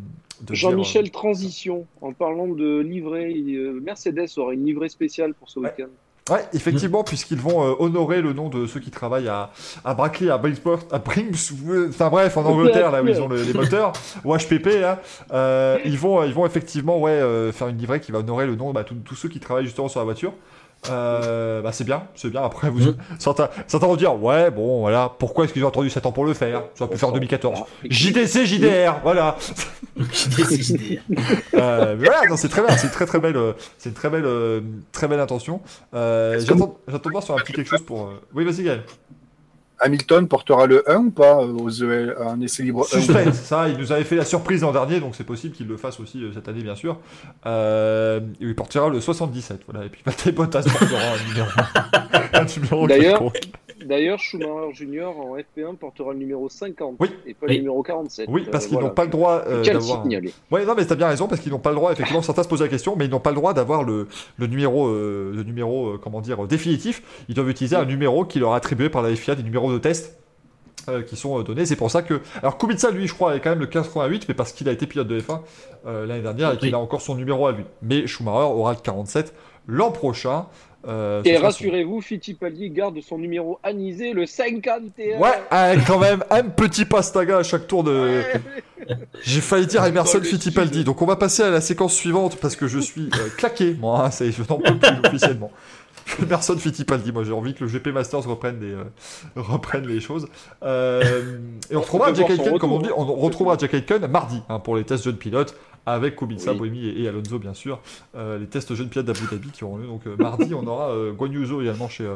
Jean-Michel 0.51 1.11
Transition, 1.11 1.87
en 2.01 2.13
parlant 2.13 2.47
de 2.49 2.79
livrée, 2.81 3.35
euh, 3.35 3.81
Mercedes 3.83 4.29
aura 4.37 4.55
une 4.55 4.65
livrée 4.65 4.89
spéciale 4.89 5.35
pour 5.35 5.51
ce 5.51 5.59
Ouais. 5.59 5.71
week-end. 5.77 5.91
Ouais, 6.31 6.45
effectivement, 6.53 7.05
puisqu'ils 7.05 7.41
vont 7.41 7.65
euh, 7.65 7.75
honorer 7.79 8.21
le 8.21 8.33
nom 8.33 8.49
de 8.49 8.67
ceux 8.67 8.81
qui 8.81 8.91
travaillent 8.91 9.29
à, 9.29 9.51
à 9.85 9.95
Brackley, 9.95 10.31
à 10.31 10.39
Bridgeport, 10.39 10.81
à 10.91 10.99
Brings, 10.99 11.35
enfin 11.89 12.09
bref, 12.11 12.37
en 12.37 12.45
Angleterre, 12.47 12.91
là 12.91 13.03
où 13.03 13.07
ils 13.09 13.21
ont 13.21 13.29
le- 13.29 13.43
les 13.43 13.53
moteurs, 13.55 13.93
ou 14.25 14.35
HPP, 14.37 14.81
là, 14.81 15.01
euh, 15.33 15.79
ils, 15.85 15.99
vont, 15.99 16.23
ils 16.25 16.35
vont 16.35 16.47
effectivement 16.47 16.99
ouais, 16.99 17.11
euh, 17.13 17.53
faire 17.53 17.69
une 17.69 17.79
livrée 17.79 18.01
qui 18.01 18.13
va 18.13 18.19
honorer 18.19 18.47
le 18.47 18.57
nom 18.57 18.69
de 18.71 18.75
bah, 18.75 18.85
tous 18.85 19.15
ceux 19.15 19.29
qui 19.29 19.41
travaillent 19.41 19.65
justement 19.67 19.89
sur 19.89 20.01
la 20.01 20.05
voiture. 20.05 20.33
Euh, 20.91 21.61
bah 21.61 21.73
c'est 21.73 21.85
bien, 21.85 22.05
c'est 22.15 22.31
bien. 22.31 22.43
Après, 22.43 22.71
vous, 22.71 22.79
Mhm. 22.81 22.97
certains, 23.19 23.49
certains 23.67 23.87
vont 23.89 23.97
dire, 23.97 24.15
ouais, 24.23 24.51
bon, 24.51 24.81
voilà, 24.81 25.13
pourquoi 25.19 25.45
est-ce 25.45 25.53
qu'ils 25.53 25.65
ont 25.65 25.69
attendu 25.69 25.91
7 25.91 26.07
ans 26.07 26.13
pour 26.13 26.25
le 26.25 26.35
faire? 26.35 26.63
Ça 26.75 26.85
aurait 26.85 26.93
pu 26.93 26.99
faire 26.99 27.09
en 27.09 27.13
2014. 27.13 27.61
JDC, 27.91 28.45
JDR, 28.47 29.01
voilà. 29.03 29.37
JDC, 29.99 30.63
JDR. 30.63 31.01
Euh, 31.55 31.97
mais 31.99 32.07
voilà, 32.07 32.29
non, 32.31 32.37
c'est 32.37 32.49
très 32.49 32.63
bien, 32.63 32.77
c'est 32.77 32.87
une 32.87 32.93
très 32.93 33.07
très 33.07 33.19
belle, 33.19 33.37
euh, 33.37 33.53
c'est 33.79 33.89
une 33.89 33.95
très 33.97 34.09
belle, 34.11 34.25
euh, 34.25 34.61
très 34.93 35.09
belle 35.09 35.19
intention. 35.21 35.61
Euh, 35.95 36.39
J'attends 36.41 36.77
j'attends 36.87 37.09
de 37.09 37.13
voir 37.13 37.23
sur 37.25 37.35
un 37.35 37.39
petit 37.39 37.53
quelque 37.53 37.69
chose 37.69 37.83
pour. 37.83 38.03
euh, 38.07 38.21
Oui, 38.35 38.45
vas-y, 38.45 38.63
Gaël. 38.63 38.83
Hamilton 39.81 40.27
portera 40.29 40.67
le 40.67 40.89
1 40.91 40.97
ou 40.97 41.11
pas 41.11 41.43
euh, 41.43 41.53
aux 41.53 41.71
EL, 41.71 42.17
un 42.21 42.41
essai 42.41 42.63
libre 42.63 42.87
1 42.93 43.01
Suspense, 43.01 43.37
ça, 43.37 43.69
il 43.69 43.79
nous 43.79 43.93
avait 43.93 44.05
fait 44.05 44.17
la 44.17 44.25
surprise 44.25 44.63
l'an 44.63 44.73
dernier, 44.73 45.01
donc 45.01 45.15
c'est 45.15 45.25
possible 45.25 45.55
qu'il 45.55 45.69
le 45.69 45.77
fasse 45.77 46.01
aussi 46.01 46.23
euh, 46.23 46.33
cette 46.35 46.49
année, 46.49 46.63
bien 46.63 46.75
sûr. 46.75 46.99
Euh, 47.47 48.21
il 48.41 48.55
portera 48.55 48.89
le 48.89 49.01
77, 49.01 49.61
voilà, 49.69 49.87
et 49.87 49.89
puis 49.89 50.03
Valtteri 50.07 50.33
Bottas 50.33 50.63
portera 50.63 51.01
un 51.01 51.29
numéro. 51.29 51.49
un 52.33 52.45
numéro 52.57 52.87
D'ailleurs, 52.87 53.19
quelconque. 53.19 53.51
D'ailleurs, 53.85 54.19
Schumacher 54.19 54.73
Junior 54.75 55.15
en 55.19 55.37
FP1 55.37 55.77
portera 55.77 56.13
le 56.13 56.19
numéro 56.19 56.49
50 56.49 56.97
Oui. 57.01 57.09
et 57.27 57.35
pas 57.35 57.47
Oui. 57.47 57.55
le 57.55 57.59
numéro 57.61 57.83
47. 57.83 58.29
Oui, 58.31 58.47
parce 58.51 58.65
Euh, 58.65 58.69
qu'ils 58.69 58.75
voilà. 58.77 58.89
n'ont 58.89 58.95
pas 58.95 59.05
le 59.05 59.11
droit 59.11 59.43
euh, 59.47 59.63
d'avoir. 59.65 60.05
Ouais, 60.51 60.65
non, 60.65 60.75
mais 60.77 60.85
t'as 60.85 60.95
bien 60.97 61.09
raison, 61.09 61.29
parce 61.29 61.41
qu'ils 61.41 61.53
n'ont 61.53 61.59
pas 61.59 61.71
le 61.71 61.77
droit, 61.77 61.93
effectivement, 61.93 62.23
certains 62.23 62.43
se 62.43 62.49
posent 62.49 62.63
la 62.63 62.69
question, 62.69 62.97
mais 62.97 63.05
ils 63.07 63.11
n'ont 63.11 63.21
pas 63.21 63.31
le 63.31 63.37
droit 63.37 63.55
d'avoir 63.55 63.85
le, 63.85 64.09
le 64.37 64.47
numéro, 64.47 64.87
euh, 64.89 65.33
le 65.35 65.43
numéro 65.43 65.91
euh, 65.91 66.01
comment 66.03 66.21
dire, 66.21 66.47
définitif. 66.47 67.03
Ils 67.29 67.35
doivent 67.35 67.51
utiliser 67.51 67.77
un 67.77 67.85
numéro 67.85 68.25
qui 68.25 68.39
leur 68.41 68.53
est 68.53 68.57
attribué 68.57 68.89
par 68.89 69.03
la 69.03 69.15
FIA, 69.15 69.35
des 69.35 69.43
numéros 69.43 69.73
de 69.73 69.79
test 69.79 70.19
euh, 70.89 71.03
qui 71.03 71.17
sont 71.17 71.39
euh, 71.39 71.43
donnés. 71.43 71.67
C'est 71.67 71.77
pour 71.77 71.91
ça 71.91 72.03
que. 72.03 72.21
Alors, 72.43 72.59
Kubica, 72.59 72.91
lui, 72.91 73.07
je 73.07 73.15
crois, 73.15 73.37
est 73.37 73.41
quand 73.41 73.51
même 73.51 73.61
le 73.61 73.67
88, 73.67 74.27
mais 74.29 74.35
parce 74.35 74.53
qu'il 74.53 74.69
a 74.69 74.73
été 74.73 74.87
pilote 74.87 75.09
de 75.09 75.21
F1 75.21 75.41
euh, 75.87 76.07
l'année 76.07 76.23
dernière 76.23 76.53
et 76.53 76.57
qu'il 76.57 76.69
Oui. 76.69 76.75
a 76.75 76.79
encore 76.79 77.01
son 77.03 77.15
numéro 77.15 77.47
à 77.47 77.53
lui. 77.53 77.65
Mais 77.83 78.07
Schumacher 78.07 78.47
aura 78.53 78.73
le 78.73 78.79
47 78.83 79.35
l'an 79.67 79.91
prochain. 79.91 80.47
Euh, 80.89 81.23
Et 81.25 81.37
rassurez-vous, 81.37 82.01
Fittipaldi 82.01 82.71
garde 82.71 83.01
son 83.03 83.19
numéro 83.19 83.59
anisé, 83.63 84.13
le 84.15 84.25
51. 84.25 85.19
Ouais, 85.19 85.29
ah, 85.51 85.73
quand 85.87 85.99
même, 85.99 86.25
un 86.31 86.45
petit 86.45 86.87
pastaga 86.87 87.39
à 87.39 87.43
chaque 87.43 87.67
tour 87.67 87.85
de. 87.85 88.23
J'ai 89.23 89.41
failli 89.43 89.67
dire 89.67 89.85
Emerson 89.85 90.21
Fittipaldi. 90.23 90.85
Donc 90.85 91.03
on 91.03 91.07
va 91.07 91.17
passer 91.17 91.43
à 91.43 91.51
la 91.51 91.61
séquence 91.61 91.95
suivante 91.95 92.37
parce 92.37 92.57
que 92.57 92.67
je 92.67 92.79
suis 92.79 93.11
euh, 93.15 93.29
claqué, 93.37 93.77
moi. 93.79 94.07
hein, 94.07 94.11
je 94.11 94.43
n'en 94.49 94.59
peux 94.59 94.79
plus 94.79 94.89
officiellement. 95.07 95.51
Emerson 96.23 96.57
Fittipaldi, 96.57 97.13
moi 97.13 97.23
j'ai 97.25 97.33
envie 97.33 97.53
que 97.55 97.65
le 97.65 97.71
GP 97.71 97.89
Masters 97.89 98.25
reprenne, 98.27 98.59
des, 98.59 98.73
euh, 98.73 98.85
reprenne 99.37 99.87
les 99.87 100.01
choses. 100.01 100.27
Euh, 100.63 101.39
et 101.71 101.77
on 101.77 101.83
retrouvera 101.83 102.15
Jack 102.15 102.31
Aitken, 102.31 102.59
comme 102.59 102.73
on 102.73 102.81
dit, 102.81 102.89
retour, 102.89 103.19
on 103.19 103.21
retrouvera 103.21 103.57
Jack 103.59 103.75
Aitken 103.75 104.07
mardi 104.07 104.41
hein, 104.49 104.59
pour 104.59 104.77
les 104.77 104.85
tests 104.85 105.05
jeunes 105.05 105.17
pilotes 105.17 105.55
avec 105.87 106.17
Kubica, 106.17 106.53
Oui. 106.53 106.59
Boemi 106.59 106.87
et, 106.87 107.03
et 107.03 107.09
Alonso 107.09 107.39
bien 107.39 107.55
sûr. 107.55 107.81
Euh, 108.17 108.39
les 108.39 108.47
tests 108.47 108.75
jeunes 108.75 108.89
pilotes 108.89 109.07
d'Abu 109.07 109.21
Dhabi 109.31 109.51
qui 109.51 109.65
auront 109.65 109.79
lieu. 109.79 109.87
Donc 109.87 110.07
euh, 110.07 110.17
mardi, 110.19 110.53
on 110.55 110.67
aura 110.67 110.91
euh, 110.91 111.13
Guan 111.13 111.33
Yu 111.33 111.47
Zhou 111.47 111.61
également 111.63 111.89
chez, 111.89 112.09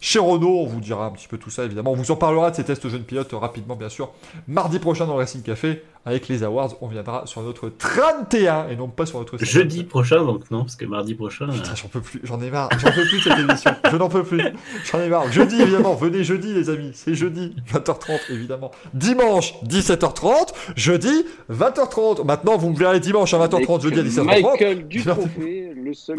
chez 0.00 0.18
Renault. 0.18 0.60
On 0.60 0.66
vous 0.66 0.80
dira 0.80 1.06
un 1.06 1.10
petit 1.10 1.28
peu 1.28 1.38
tout 1.38 1.50
ça 1.50 1.64
évidemment. 1.64 1.92
On 1.92 1.96
vous 1.96 2.10
en 2.10 2.16
parlera 2.16 2.50
de 2.50 2.56
ces 2.56 2.64
tests 2.64 2.88
jeunes 2.88 3.02
pilotes 3.04 3.32
rapidement 3.32 3.76
bien 3.76 3.88
sûr. 3.88 4.10
Mardi 4.46 4.78
prochain 4.78 5.06
dans 5.06 5.14
le 5.14 5.18
Racing 5.18 5.42
Café 5.42 5.82
avec 6.04 6.28
les 6.28 6.42
awards, 6.42 6.74
on 6.80 6.88
viendra 6.88 7.26
sur 7.26 7.42
notre 7.42 7.68
31 7.68 8.68
et 8.68 8.76
non 8.76 8.88
pas 8.88 9.06
sur 9.06 9.18
notre 9.18 9.36
50. 9.38 9.48
Jeudi 9.48 9.84
prochain, 9.84 10.24
donc 10.24 10.50
non, 10.50 10.60
parce 10.60 10.76
que 10.76 10.86
mardi 10.86 11.14
prochain. 11.14 11.48
Putain, 11.48 11.74
j'en 11.74 11.88
peux 11.88 12.00
plus, 12.00 12.20
j'en 12.24 12.40
ai 12.40 12.50
marre, 12.50 12.68
j'en 12.78 12.90
peux 12.90 13.04
plus 13.04 13.18
de 13.18 13.22
cette 13.24 13.38
émission, 13.38 13.70
je 13.90 13.96
n'en 13.96 14.08
peux 14.08 14.22
plus, 14.22 14.42
j'en 14.90 15.00
ai 15.00 15.08
marre. 15.08 15.30
Jeudi 15.30 15.60
évidemment, 15.60 15.94
venez 15.94 16.24
jeudi 16.24 16.54
les 16.54 16.70
amis, 16.70 16.92
c'est 16.94 17.14
jeudi, 17.14 17.54
20h30 17.72 18.20
évidemment. 18.30 18.70
Dimanche, 18.94 19.54
17h30, 19.64 20.54
jeudi, 20.76 21.24
20h30. 21.50 22.24
Maintenant, 22.24 22.56
vous 22.56 22.70
me 22.70 22.76
verrez 22.76 23.00
dimanche 23.00 23.34
à 23.34 23.46
20h30, 23.46 23.82
jeudi 23.82 24.00
à 24.00 24.02
17h30, 24.02 24.24
Michael 24.24 24.88
Dutrophée, 24.88 25.72
le 25.76 25.94
seul. 25.94 26.16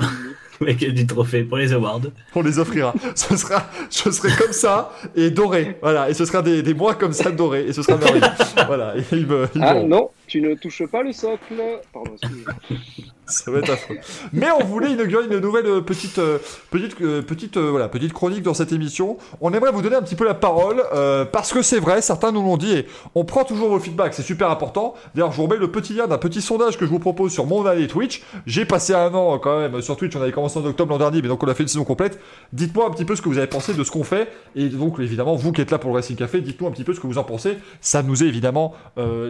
Avec 0.61 0.93
du 0.93 1.07
trophée 1.07 1.43
pour 1.43 1.57
les 1.57 1.71
awards. 1.71 2.01
on 2.35 2.41
les 2.41 2.59
offrira. 2.59 2.93
Ce 3.15 3.37
sera, 3.37 3.65
je 3.89 4.11
serai 4.11 4.29
comme 4.37 4.51
ça 4.51 4.91
et 5.15 5.29
doré, 5.29 5.77
voilà, 5.81 6.09
et 6.09 6.13
ce 6.13 6.25
sera 6.25 6.41
des, 6.41 6.61
des 6.61 6.73
mois 6.73 6.95
comme 6.95 7.13
ça 7.13 7.31
dorés, 7.31 7.65
et 7.67 7.73
ce 7.73 7.81
sera 7.81 7.97
merveilleux. 7.97 8.25
Voilà, 8.67 8.97
et 8.97 9.03
ils 9.13 9.25
me, 9.25 9.47
Ah 9.69 9.83
non, 9.83 10.09
tu 10.27 10.41
ne 10.41 10.55
touches 10.55 10.85
pas 10.87 11.03
le 11.03 11.11
socle. 11.11 11.61
Pardon, 11.93 12.13
excusez-moi. 12.13 12.53
Ça 13.29 13.51
va 13.51 13.59
être 13.59 13.69
affreux. 13.69 13.97
Mais 14.33 14.47
on 14.51 14.65
voulait 14.65 14.91
inaugurer 14.91 15.25
une 15.25 15.37
nouvelle 15.37 15.83
petite, 15.83 16.17
euh, 16.17 16.39
petite, 16.71 16.99
euh, 17.01 17.21
petite, 17.21 17.57
euh, 17.57 17.69
voilà, 17.69 17.87
petite 17.87 18.11
chronique 18.11 18.41
dans 18.41 18.55
cette 18.55 18.71
émission. 18.71 19.17
On 19.39 19.53
aimerait 19.53 19.71
vous 19.71 19.83
donner 19.83 19.95
un 19.95 20.01
petit 20.01 20.15
peu 20.15 20.25
la 20.25 20.33
parole 20.33 20.83
parce 21.31 21.53
que 21.53 21.61
c'est 21.61 21.79
vrai, 21.79 22.01
certains 22.01 22.31
nous 22.31 22.41
l'ont 22.41 22.57
dit 22.57 22.71
et 22.71 22.87
on 23.15 23.23
prend 23.23 23.43
toujours 23.43 23.69
vos 23.69 23.79
feedbacks, 23.79 24.13
c'est 24.13 24.23
super 24.23 24.49
important. 24.49 24.95
D'ailleurs, 25.13 25.31
je 25.31 25.37
vous 25.37 25.43
remets 25.43 25.57
le 25.57 25.71
petit 25.71 25.93
lien 25.93 26.07
d'un 26.07 26.17
petit 26.17 26.41
sondage 26.41 26.77
que 26.77 26.85
je 26.85 26.89
vous 26.89 26.99
propose 26.99 27.31
sur 27.31 27.45
mon 27.45 27.65
année 27.65 27.87
Twitch. 27.87 28.23
J'ai 28.45 28.65
passé 28.65 28.93
un 28.93 29.13
an 29.13 29.37
quand 29.39 29.59
même 29.59 29.81
sur 29.81 29.95
Twitch, 29.95 30.15
on 30.15 30.21
avait 30.21 30.31
commencé 30.31 30.57
en 30.57 30.65
octobre 30.65 30.91
l'an 30.91 30.97
dernier, 30.97 31.21
mais 31.21 31.27
donc 31.27 31.43
on 31.43 31.47
a 31.47 31.53
fait 31.53 31.63
une 31.63 31.69
saison 31.69 31.83
complète. 31.83 32.19
Dites-moi 32.53 32.87
un 32.87 32.89
petit 32.91 33.05
peu 33.05 33.15
ce 33.15 33.21
que 33.21 33.29
vous 33.29 33.37
avez 33.37 33.47
pensé 33.47 33.73
de 33.73 33.83
ce 33.83 33.91
qu'on 33.91 34.03
fait 34.03 34.29
et 34.55 34.69
donc 34.69 34.99
évidemment, 34.99 35.35
vous 35.35 35.51
qui 35.51 35.61
êtes 35.61 35.71
là 35.71 35.77
pour 35.77 35.91
le 35.91 35.97
Racing 35.97 36.15
Café, 36.15 36.41
dites-nous 36.41 36.67
un 36.67 36.71
petit 36.71 36.83
peu 36.83 36.93
ce 36.93 36.99
que 36.99 37.07
vous 37.07 37.17
en 37.17 37.23
pensez. 37.23 37.57
Ça 37.81 38.03
nous 38.03 38.23
est 38.23 38.27
évidemment 38.27 38.73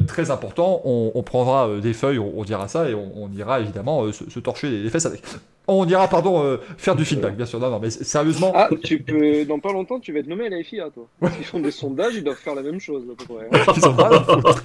très 0.07 0.31
important. 0.31 0.81
On, 0.85 1.23
prendra 1.23 1.69
des 1.81 1.93
feuilles, 1.93 2.19
on, 2.19 2.43
dira 2.43 2.67
ça 2.67 2.89
et 2.89 2.95
on 2.95 3.29
ira 3.31 3.59
évidemment 3.59 3.88
euh, 4.05 4.11
se, 4.11 4.29
se 4.29 4.39
torcher 4.39 4.69
les, 4.69 4.83
les 4.83 4.89
fesses 4.89 5.05
avec. 5.05 5.21
On 5.71 5.85
ira, 5.87 6.07
pardon, 6.07 6.43
euh, 6.43 6.57
faire 6.77 6.95
du 6.95 7.05
feedback, 7.05 7.35
bien 7.37 7.45
sûr. 7.45 7.59
Non, 7.59 7.69
non, 7.69 7.79
mais 7.79 7.91
sérieusement, 7.91 8.51
Ah, 8.55 8.69
tu 8.83 8.99
peux, 9.03 9.45
dans 9.45 9.59
pas 9.59 9.71
longtemps, 9.71 9.99
tu 9.99 10.11
vas 10.11 10.19
être 10.19 10.27
nommé 10.27 10.47
à 10.47 10.49
la 10.49 10.63
FIA, 10.63 10.89
toi. 10.89 11.07
Ils 11.39 11.45
font 11.45 11.59
des 11.59 11.69
sondages, 11.69 12.15
ils 12.15 12.23
doivent 12.23 12.37
faire 12.37 12.55
la 12.55 12.63
même 12.63 12.79
chose, 12.79 13.03
à 13.11 13.15
peu 13.15 13.35
près. 13.35 13.47
ils 13.77 13.87
ont 13.87 13.93
pas 13.95 14.07
à 14.17 14.23
foutre. 14.23 14.63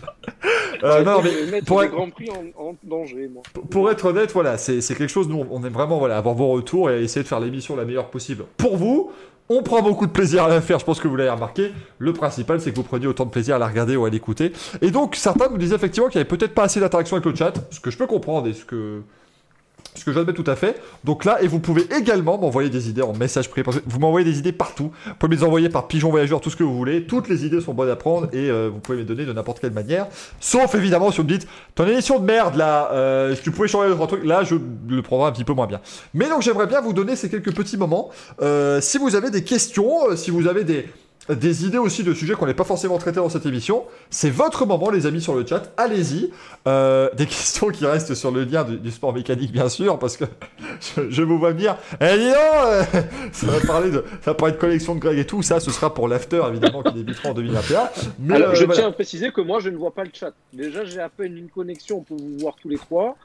Euh, 0.83 1.03
non, 1.05 1.21
mais 1.51 1.61
pour 1.63 1.83
être- 1.83 1.93
Grand 1.93 2.09
Prix 2.11 2.29
en, 2.31 2.63
en 2.69 2.75
danger, 2.83 3.29
moi. 3.33 3.43
pour 3.71 3.91
être 3.91 4.07
honnête, 4.07 4.33
voilà, 4.33 4.57
c'est 4.59 4.81
c'est 4.81 4.95
quelque 4.95 5.11
chose, 5.11 5.29
nous, 5.29 5.45
on 5.51 5.65
aime 5.65 5.73
vraiment 5.73 5.99
voilà, 5.99 6.17
avoir 6.17 6.35
vos 6.35 6.49
retours 6.53 6.91
et 6.91 7.03
essayer 7.03 7.23
de 7.23 7.29
faire 7.29 7.41
l'émission 7.41 7.77
la 7.77 7.85
meilleure 7.85 8.09
possible 8.11 8.45
pour 8.57 8.77
vous. 8.77 9.11
On 9.51 9.63
prend 9.63 9.83
beaucoup 9.83 10.07
de 10.07 10.11
plaisir 10.11 10.45
à 10.45 10.49
la 10.49 10.63
faire, 10.63 10.79
je 10.79 10.87
pense 10.87 11.01
que 11.01 11.07
vous 11.07 11.17
l'avez 11.17 11.29
remarqué. 11.29 11.73
Le 11.99 12.15
principal, 12.15 12.63
c'est 12.63 12.71
que 12.71 12.77
vous 12.77 12.83
preniez 12.83 13.07
autant 13.07 13.27
de 13.27 13.31
plaisir 13.31 13.57
à 13.57 13.59
la 13.59 13.67
regarder 13.67 13.95
ou 13.95 14.07
à 14.07 14.11
l'écouter. 14.11 14.53
Et 14.81 14.91
donc, 14.91 15.17
certains 15.17 15.51
nous 15.51 15.59
disaient 15.59 15.75
effectivement 15.75 16.09
qu'il 16.09 16.19
n'y 16.19 16.23
avait 16.23 16.37
peut-être 16.37 16.55
pas 16.55 16.63
assez 16.63 16.81
d'interaction 16.81 17.17
avec 17.17 17.27
le 17.27 17.37
chat, 17.37 17.53
ce 17.71 17.79
que 17.79 17.91
je 17.91 17.99
peux 17.99 18.07
comprendre 18.07 18.49
et 18.49 18.55
ce 18.55 18.65
que, 18.65 19.03
ce 19.95 20.05
que 20.05 20.13
j'admets 20.13 20.33
tout 20.33 20.45
à 20.47 20.57
fait. 20.57 20.81
Donc 21.05 21.25
là, 21.25 21.43
et 21.43 21.47
vous 21.47 21.61
pouvez 21.61 21.87
également 21.97 22.39
m'envoyer 22.39 22.71
des 22.71 22.89
idées 22.89 23.03
en 23.03 23.13
message 23.13 23.49
privé. 23.49 23.71
Vous 23.87 23.99
m'envoyez 23.99 24.25
des 24.25 24.39
idées 24.39 24.53
partout. 24.53 24.91
Vous 25.07 25.15
pouvez 25.19 25.31
me 25.31 25.41
les 25.41 25.45
envoyer 25.45 25.69
par 25.69 25.87
pigeon 25.87 26.11
voyageur, 26.11 26.41
tout 26.41 26.51
ce 26.51 26.57
que 26.57 26.65
vous 26.65 26.77
voulez. 26.77 27.05
Toutes 27.05 27.29
les 27.29 27.45
idées 27.47 27.61
sont 27.61 27.75
bonnes 27.75 27.91
à 27.91 27.97
prendre 27.97 28.29
et 28.33 28.51
euh, 28.51 28.71
vous 28.73 28.81
pouvez 28.81 28.99
les 28.99 29.05
donner 29.05 29.25
de 29.25 29.33
n'importe 29.33 29.61
quelle 29.61 29.73
manière. 29.73 30.07
Sauf 30.41 30.75
évidemment 30.75 31.11
si 31.11 31.19
vous 31.19 31.25
me 31.25 31.29
dites, 31.29 31.47
ton 31.75 31.87
émission 31.87 32.19
de 32.19 32.25
merde 32.25 32.57
là, 32.57 32.91
euh, 32.93 33.35
tu 33.43 33.51
pouvais 33.51 33.69
changer 33.69 33.89
d'autres 33.89 34.07
trucs, 34.07 34.25
là 34.25 34.43
je 34.45 34.57
le 34.89 35.03
prendrai 35.03 35.29
un 35.29 35.33
petit 35.33 35.45
peu 35.45 35.53
moins 35.53 35.67
bien. 35.67 35.81
Mais 36.13 36.29
donc 36.29 36.43
j'aimerais 36.43 36.67
bien 36.67 36.81
vous 36.81 36.93
donner 36.93 37.17
ces 37.17 37.29
quelques 37.29 37.55
petits 37.55 37.77
moments. 37.77 38.11
Euh, 38.43 38.81
si 38.81 38.99
vous 38.99 39.15
avez 39.15 39.31
des 39.31 39.45
questions, 39.45 40.11
euh, 40.11 40.17
si 40.17 40.31
vous 40.31 40.47
avez 40.47 40.65
des, 40.65 40.89
des 41.29 41.65
idées 41.65 41.79
aussi 41.79 42.03
de 42.03 42.13
sujets 42.13 42.35
qu'on 42.35 42.47
n'est 42.47 42.55
pas 42.55 42.65
forcément 42.65 42.99
traités 42.99 43.17
dans 43.17 43.29
cette 43.29 43.47
émission, 43.47 43.85
c'est 44.11 44.31
votre 44.31 44.67
moment 44.67 44.91
les 44.91 45.07
amis 45.07 45.21
sur 45.23 45.35
le 45.35 45.47
chat, 45.47 45.73
allez-y. 45.77 46.31
Euh, 46.67 47.09
des 47.15 47.27
questions 47.35 47.69
qui 47.69 47.87
restent 47.87 48.15
sur 48.15 48.31
le 48.31 48.45
lien 48.45 48.65
du, 48.65 48.77
du 48.79 48.91
sport 48.91 49.13
mécanique 49.13 49.53
bien 49.53 49.69
sûr, 49.69 49.99
parce 49.99 50.17
que 50.17 50.25
je, 50.97 51.11
je 51.11 51.23
vous 51.23 51.39
vois 51.39 51.53
venir, 51.53 51.77
eh 52.01 52.19
dis 52.19 52.27
donc, 52.27 52.37
euh, 52.37 52.83
ça 53.33 53.47
va 53.47 53.61
parler 53.61 53.91
de 53.91 54.05
ça 54.23 54.31
va 54.33 54.35
parler 54.35 54.55
de 54.55 54.59
collection 54.61 54.95
de 54.95 55.01
Greg 55.01 55.19
et 55.19 55.27
tout, 55.27 55.43
ça 55.43 55.61
ce 55.61 55.71
sera 55.71 55.95
pour 55.95 56.09
l'after 56.09 56.43
évidemment 56.49 56.83
qui 56.83 56.93
débutera 56.93 57.31
en 57.31 57.35
2021. 57.35 57.89
Mais 58.19 58.35
Alors, 58.35 58.51
euh, 58.51 58.55
je 58.55 58.65
voilà. 58.65 58.81
tiens 58.81 58.89
à 58.89 58.93
préciser 58.93 59.31
que 59.31 59.41
moi, 59.41 59.61
je 59.61 59.71
ne 59.71 59.77
vois 59.77 59.93
pas 59.95 60.05
le 60.05 60.11
chat. 60.13 60.33
Déjà, 60.53 60.85
j'ai 60.85 61.01
à 61.01 61.09
peine 61.09 61.37
une 61.37 61.49
connexion 61.49 62.01
pour 62.01 62.17
vous 62.19 62.39
voir 62.39 62.55
tous 62.61 62.69
les 62.69 62.79
trois. 62.79 63.17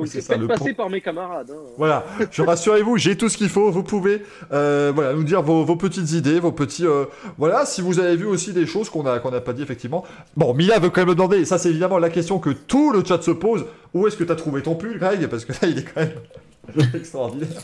Donc, 0.00 0.08
c'est 0.08 0.20
ça, 0.20 0.28
peut-être 0.34 0.40
le 0.42 0.46
passé 0.48 0.72
pro- 0.74 0.82
par 0.84 0.90
mes 0.90 1.00
camarades. 1.00 1.50
hein. 1.50 1.60
Voilà, 1.78 2.04
je 2.30 2.42
rassurez-vous, 2.42 2.96
j'ai 2.98 3.16
tout 3.16 3.28
ce 3.28 3.36
qu'il 3.38 3.48
faut. 3.48 3.70
Vous 3.70 3.82
pouvez, 3.82 4.22
euh, 4.52 4.92
voilà, 4.94 5.14
nous 5.14 5.22
dire 5.24 5.42
vos, 5.42 5.64
vos 5.64 5.76
petites 5.76 6.12
idées, 6.12 6.40
vos 6.40 6.52
petits, 6.52 6.86
euh, 6.86 7.04
voilà. 7.38 7.64
Si 7.66 7.80
vous 7.80 7.98
avez 8.00 8.16
vu 8.16 8.26
aussi 8.26 8.52
des 8.52 8.66
choses 8.66 8.90
qu'on 8.90 9.06
a 9.06 9.18
qu'on 9.20 9.30
n'a 9.30 9.40
pas 9.40 9.52
dit 9.52 9.62
effectivement. 9.62 10.04
Bon, 10.36 10.52
Mila 10.54 10.78
veut 10.78 10.90
quand 10.90 11.00
même 11.02 11.08
le 11.08 11.14
demander. 11.14 11.38
Et 11.38 11.44
ça, 11.44 11.58
c'est 11.58 11.70
évidemment 11.70 11.98
la 11.98 12.10
question 12.10 12.38
que 12.38 12.50
tout 12.50 12.90
le 12.92 13.04
chat 13.04 13.22
se 13.22 13.30
pose. 13.30 13.64
Où 13.94 14.06
est-ce 14.06 14.16
que 14.16 14.24
t'as 14.24 14.36
trouvé 14.36 14.62
ton 14.62 14.74
pull, 14.74 14.98
Greg? 14.98 15.26
Parce 15.28 15.44
que 15.44 15.52
là, 15.52 15.58
il 15.68 15.78
est 15.78 15.84
quand 15.84 16.00
même 16.00 16.84
extraordinaire. 16.94 17.62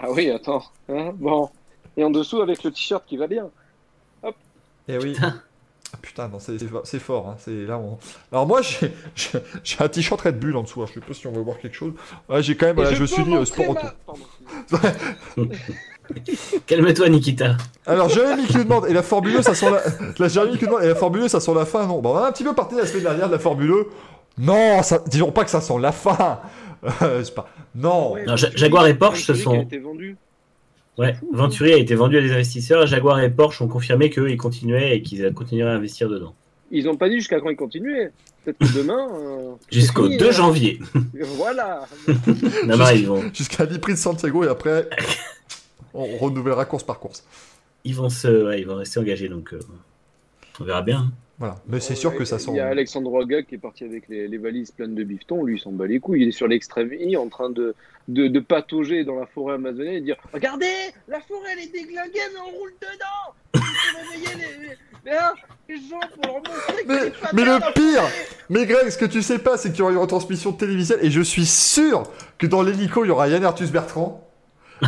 Ah 0.00 0.10
oui, 0.10 0.30
attends. 0.30 0.62
hein, 0.88 1.12
bon. 1.14 1.48
Et 1.96 2.04
en 2.04 2.10
dessous, 2.10 2.40
avec 2.42 2.62
le 2.64 2.70
t-shirt 2.70 3.04
qui 3.06 3.16
va 3.16 3.26
bien. 3.26 3.48
Eh 4.88 4.98
oui. 4.98 5.16
Ah, 5.94 5.98
Putain, 6.02 6.28
non, 6.28 6.38
c'est- 6.38 6.98
fort. 6.98 7.28
Hein. 7.28 7.36
C'est 7.38 7.64
là. 7.66 7.78
On... 7.78 7.98
Alors 8.32 8.46
moi, 8.46 8.60
j'ai 8.62 8.92
un 9.78 9.88
t-shirt 9.88 10.20
Red 10.20 10.38
Bull 10.38 10.56
en 10.56 10.62
dessous. 10.62 10.82
hein. 10.82 10.86
Je 10.88 10.94
sais 10.94 11.00
pas 11.06 11.14
si 11.14 11.26
on 11.26 11.32
va 11.32 11.40
voir 11.40 11.58
quelque 11.58 11.76
chose. 11.76 11.92
Ouais, 12.28 12.42
j'ai 12.42 12.56
quand 12.56 12.66
même. 12.66 12.84
Je, 12.92 12.98
peux 12.98 13.06
suis 13.06 13.22
dit 13.24 13.34
euh, 13.34 13.44
sport 13.44 13.74
ma- 13.74 13.94
auto. 14.72 15.48
Calme-toi, 16.66 17.08
Nikita. 17.08 17.56
Alors 17.86 18.08
Jérémy 18.08 18.46
qui 18.46 18.56
nous 18.56 18.64
demande, 18.64 18.86
et 18.88 18.92
la 18.92 19.02
Formule 19.02 19.36
1, 19.36 19.42
ça 19.42 19.54
sent 19.54 19.70
la... 19.70 19.80
la 20.18 20.28
Jérémy 20.28 20.58
qui 20.58 20.66
demande, 20.66 20.82
et 20.84 20.88
la 20.88 20.94
Formule 20.94 21.22
1, 21.22 21.28
ça 21.28 21.40
sent 21.40 21.54
la 21.54 21.66
fin, 21.66 21.86
non? 21.86 22.00
Bon, 22.00 22.14
on 22.14 22.18
a 22.18 22.28
un 22.28 22.32
petit 22.32 22.44
peu 22.44 22.54
parti 22.54 22.74
la 22.76 22.86
semaine 22.86 23.02
dernière 23.04 23.26
de 23.28 23.32
la 23.32 23.38
Formule 23.38 23.72
1. 24.38 24.42
Non, 24.44 24.82
ça... 24.82 25.02
disons 25.06 25.32
pas 25.32 25.44
que 25.44 25.50
ça 25.50 25.60
sent 25.60 25.78
la 25.80 25.92
fin. 25.92 26.40
Euh, 27.02 27.24
pas... 27.34 27.48
Non. 27.74 28.12
Ouais, 28.12 28.24
Jaguar 28.54 28.86
et 28.86 28.94
Porsche 28.94 29.24
se 29.24 29.34
sont- 29.34 29.50
qui 29.52 29.56
a 29.56 29.62
été 29.62 29.78
vendu. 29.78 30.16
Ouais, 30.98 31.14
Venturi 31.32 31.72
a 31.72 31.76
été 31.76 31.94
vendu 31.94 32.16
à 32.16 32.22
des 32.22 32.32
investisseurs. 32.32 32.86
Jaguar 32.86 33.20
et 33.20 33.30
Porsche 33.30 33.60
ont 33.60 33.68
confirmé 33.68 34.08
qu'eux, 34.10 34.30
ils 34.30 34.36
continuaient 34.38 34.96
et 34.96 35.02
qu'ils 35.02 35.32
continueraient 35.34 35.72
à 35.72 35.76
investir 35.76 36.08
dedans. 36.08 36.34
Ils 36.70 36.84
n'ont 36.86 36.96
pas 36.96 37.08
dit 37.08 37.16
jusqu'à 37.16 37.40
quand 37.40 37.50
ils 37.50 37.56
continuaient. 37.56 38.12
Peut-être 38.44 38.58
que 38.58 38.78
demain. 38.78 39.08
euh, 39.12 39.52
Jusqu'au 39.70 40.04
fini, 40.04 40.16
2 40.16 40.28
hein. 40.28 40.30
janvier. 40.32 40.78
Voilà. 41.36 41.86
Jusqu'à 43.34 43.66
10 43.66 43.78
prix 43.78 43.92
de 43.92 43.98
Santiago 43.98 44.44
et 44.44 44.48
après. 44.48 44.88
on 45.94 46.06
renouvellera 46.16 46.64
course 46.64 46.84
par 46.84 46.98
course. 46.98 47.24
Ils 47.84 47.94
vont, 47.94 48.08
se, 48.08 48.46
ouais, 48.46 48.60
ils 48.60 48.66
vont 48.66 48.76
rester 48.76 48.98
engagés, 48.98 49.28
donc 49.28 49.52
euh, 49.52 49.60
on 50.60 50.64
verra 50.64 50.82
bien. 50.82 51.12
Voilà. 51.38 51.56
Mais 51.68 51.80
c'est 51.80 51.94
sûr 51.94 52.16
que 52.16 52.24
ça 52.24 52.38
sent. 52.38 52.50
Il 52.52 52.56
y 52.56 52.60
a 52.60 52.68
Alexandre 52.68 53.10
Roga 53.10 53.42
qui 53.42 53.56
est 53.56 53.58
parti 53.58 53.84
avec 53.84 54.08
les, 54.08 54.26
les 54.26 54.38
valises 54.38 54.70
pleines 54.70 54.94
de 54.94 55.04
bifton. 55.04 55.44
Lui, 55.44 55.56
il 55.56 55.60
s'en 55.60 55.72
bat 55.72 55.86
les 55.86 56.00
couilles. 56.00 56.22
Il 56.22 56.28
est 56.28 56.32
sur 56.32 56.48
l'extrême 56.48 56.92
I 56.94 57.16
en 57.16 57.28
train 57.28 57.50
de, 57.50 57.74
de, 58.08 58.28
de 58.28 58.40
patauger 58.40 59.04
dans 59.04 59.16
la 59.16 59.26
forêt 59.26 59.54
amazonienne 59.54 59.94
et 59.94 60.00
dire 60.00 60.16
Regardez, 60.32 60.72
la 61.08 61.20
forêt 61.20 61.50
elle 61.52 61.64
est 61.64 61.72
déglinguée, 61.72 62.20
mais 62.32 62.40
on 62.40 62.58
roule 62.58 62.72
dedans 62.80 63.34
Il 63.54 63.60
faut 63.60 63.98
réveiller 63.98 64.34
les, 64.36 64.68
les, 64.68 64.74
les, 65.04 65.16
hein, 65.16 65.34
les 65.68 65.76
gens 65.76 66.00
pour 66.14 66.26
leur 66.26 66.36
montrer 66.36 66.84
que 66.84 67.36
Mais, 67.36 67.44
le 67.44 67.72
pire, 67.74 68.02
mais 68.48 68.64
Greg, 68.64 68.88
ce 68.88 68.96
que 68.96 69.04
tu 69.04 69.20
sais 69.20 69.38
pas, 69.38 69.58
c'est 69.58 69.70
qu'il 69.70 69.80
y 69.80 69.82
aura 69.82 69.92
une 69.92 69.98
retransmission 69.98 70.52
télévisuelle 70.52 71.00
et 71.02 71.10
je 71.10 71.20
suis 71.20 71.46
sûr 71.46 72.04
que 72.38 72.46
dans 72.46 72.62
l'hélico, 72.62 73.04
il 73.04 73.08
y 73.08 73.10
aura 73.10 73.28
Yann 73.28 73.44
Arthus 73.44 73.66
Bertrand. 73.66 74.25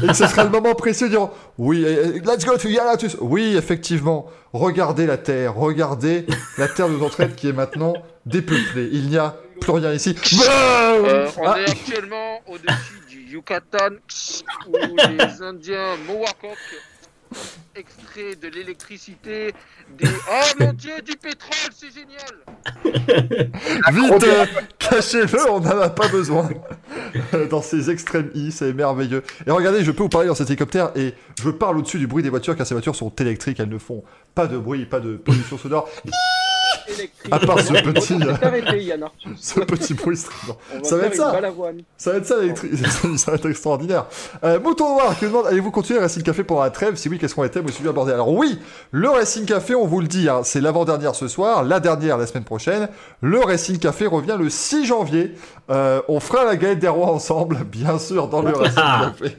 Et 0.03 0.07
que 0.07 0.13
ce 0.13 0.27
sera 0.27 0.45
le 0.45 0.51
moment 0.51 0.75
précieux 0.75 1.09
de 1.09 1.13
dire 1.13 1.29
Oui, 1.57 1.81
let's 2.25 2.45
go 2.45 2.57
to 2.57 2.69
Yann 2.69 2.87
Arthus. 2.89 3.17
Oui, 3.21 3.57
effectivement, 3.57 4.27
regardez 4.53 5.07
la 5.07 5.17
Terre, 5.17 5.55
regardez 5.55 6.27
la 6.59 6.69
Terre 6.69 6.89
de 6.89 6.97
notre 6.97 7.15
traite 7.15 7.37
qui 7.37 7.49
est 7.49 7.53
maintenant 7.53 7.95
dépeuplée. 8.27 8.89
Il 8.93 9.09
n'y 9.09 9.17
a 9.19 9.37
plus 9.61 9.73
rien 9.73 9.93
ici. 9.93 10.15
Euh, 10.47 11.29
on 11.39 11.47
Ah, 11.47 11.61
est 11.61 11.71
actuellement 11.71 12.41
au-dessus 12.47 13.01
du 13.09 13.33
Yucatan 13.33 13.95
où 14.69 14.73
les 14.77 15.43
Indiens 15.43 15.97
Mohawk 16.07 16.37
extraient 17.75 18.35
de 18.37 18.49
l'électricité, 18.49 19.55
des... 19.97 20.07
Oh 20.31 20.53
mon 20.61 20.73
dieu, 20.73 21.01
du 21.05 21.17
pétrole, 21.17 21.73
c'est 21.75 21.93
génial 21.93 22.35
Vite, 23.93 24.25
euh, 24.25 24.47
cachez-le, 24.79 25.51
on 25.51 25.61
n'en 25.61 25.79
a 25.79 25.91
pas 25.91 26.09
besoin. 26.09 26.49
dans 27.51 27.63
ces 27.63 27.91
extrêmes 27.91 28.31
I, 28.35 28.51
c'est 28.53 28.73
merveilleux. 28.73 29.23
Et 29.47 29.51
regardez, 29.51 29.85
je 29.85 29.91
peux 29.91 30.03
vous 30.03 30.09
parler 30.09 30.29
dans 30.29 30.35
cet 30.35 30.49
hélicoptère 30.49 30.91
et 30.97 31.15
je 31.41 31.51
parle 31.51 31.79
au-dessus 31.79 31.99
du 31.99 32.07
bruit 32.07 32.23
des 32.23 32.31
voitures 32.31 32.57
car 32.57 32.67
ces 32.67 32.75
voitures 32.75 32.97
sont 32.97 33.15
électriques, 33.17 33.61
elles 33.61 33.69
ne 33.69 33.79
font 33.79 34.03
pas 34.35 34.47
de 34.47 34.59
bruit, 34.59 34.87
pas 34.87 35.01
de 35.01 35.17
pollution 35.17 35.59
sonore. 35.59 35.89
Électrique. 36.89 37.33
À 37.33 37.39
part 37.39 37.61
ce 37.61 37.73
petit, 37.73 38.15
euh, 38.15 38.35
arrêté, 38.43 38.85
Yann 38.85 39.03
Arthus. 39.03 39.29
Ce 39.41 39.61
petit 39.61 39.95
bruit 39.95 40.17
strident. 40.17 40.57
On 40.75 40.79
va 40.79 40.85
Ça 40.85 40.97
va 40.97 41.07
être 41.07 41.15
ça. 41.15 41.41
Ça 41.97 42.11
va 42.13 42.17
être 42.19 42.27
ça, 42.27 42.37
l'électricité. 42.39 42.89
ça 43.17 43.31
va 43.31 43.37
être 43.37 43.49
extraordinaire. 43.49 44.07
Euh, 44.45 44.59
Mouton 44.61 44.95
Noir 44.95 45.19
qui 45.19 45.27
demande 45.27 45.47
allez-vous 45.47 45.71
continuer 45.71 45.99
le 45.99 46.05
Racing 46.05 46.23
Café 46.23 46.45
pendant 46.45 46.63
la 46.63 46.71
trêve? 46.71 46.97
Si 46.97 47.09
oui, 47.09 47.19
quels 47.19 47.29
sont 47.29 47.43
les 47.43 47.51
thèmes 47.51 47.67
aussi 47.67 47.83
bien 47.83 47.91
abordés 47.91 48.13
Alors 48.13 48.33
oui, 48.33 48.59
le 48.91 49.09
Racing 49.09 49.45
Café, 49.45 49.75
on 49.75 49.87
vous 49.87 50.01
le 50.01 50.09
dit, 50.09 50.29
hein, 50.29 50.41
c'est 50.45 50.61
l'avant-dernière 50.61 51.15
ce 51.15 51.29
soir, 51.29 51.65
la 51.65 51.81
dernière 51.81 52.19
la 52.19 52.27
semaine 52.27 52.45
prochaine. 52.45 52.89
Le 53.21 53.41
Racing 53.41 53.79
Café 53.79 54.07
revient 54.07 54.37
le 54.39 54.49
6 54.49 54.87
janvier. 54.87 55.35
Euh, 55.71 56.01
on 56.09 56.21
fera 56.21 56.45
la 56.45 56.57
galette 56.57 56.79
des 56.79 56.89
rois 56.89 57.11
ensemble, 57.11 57.59
bien 57.65 57.99
sûr, 57.99 58.29
dans 58.29 58.43
le 58.43 58.53
Racing 58.53 58.75
Café. 58.77 59.37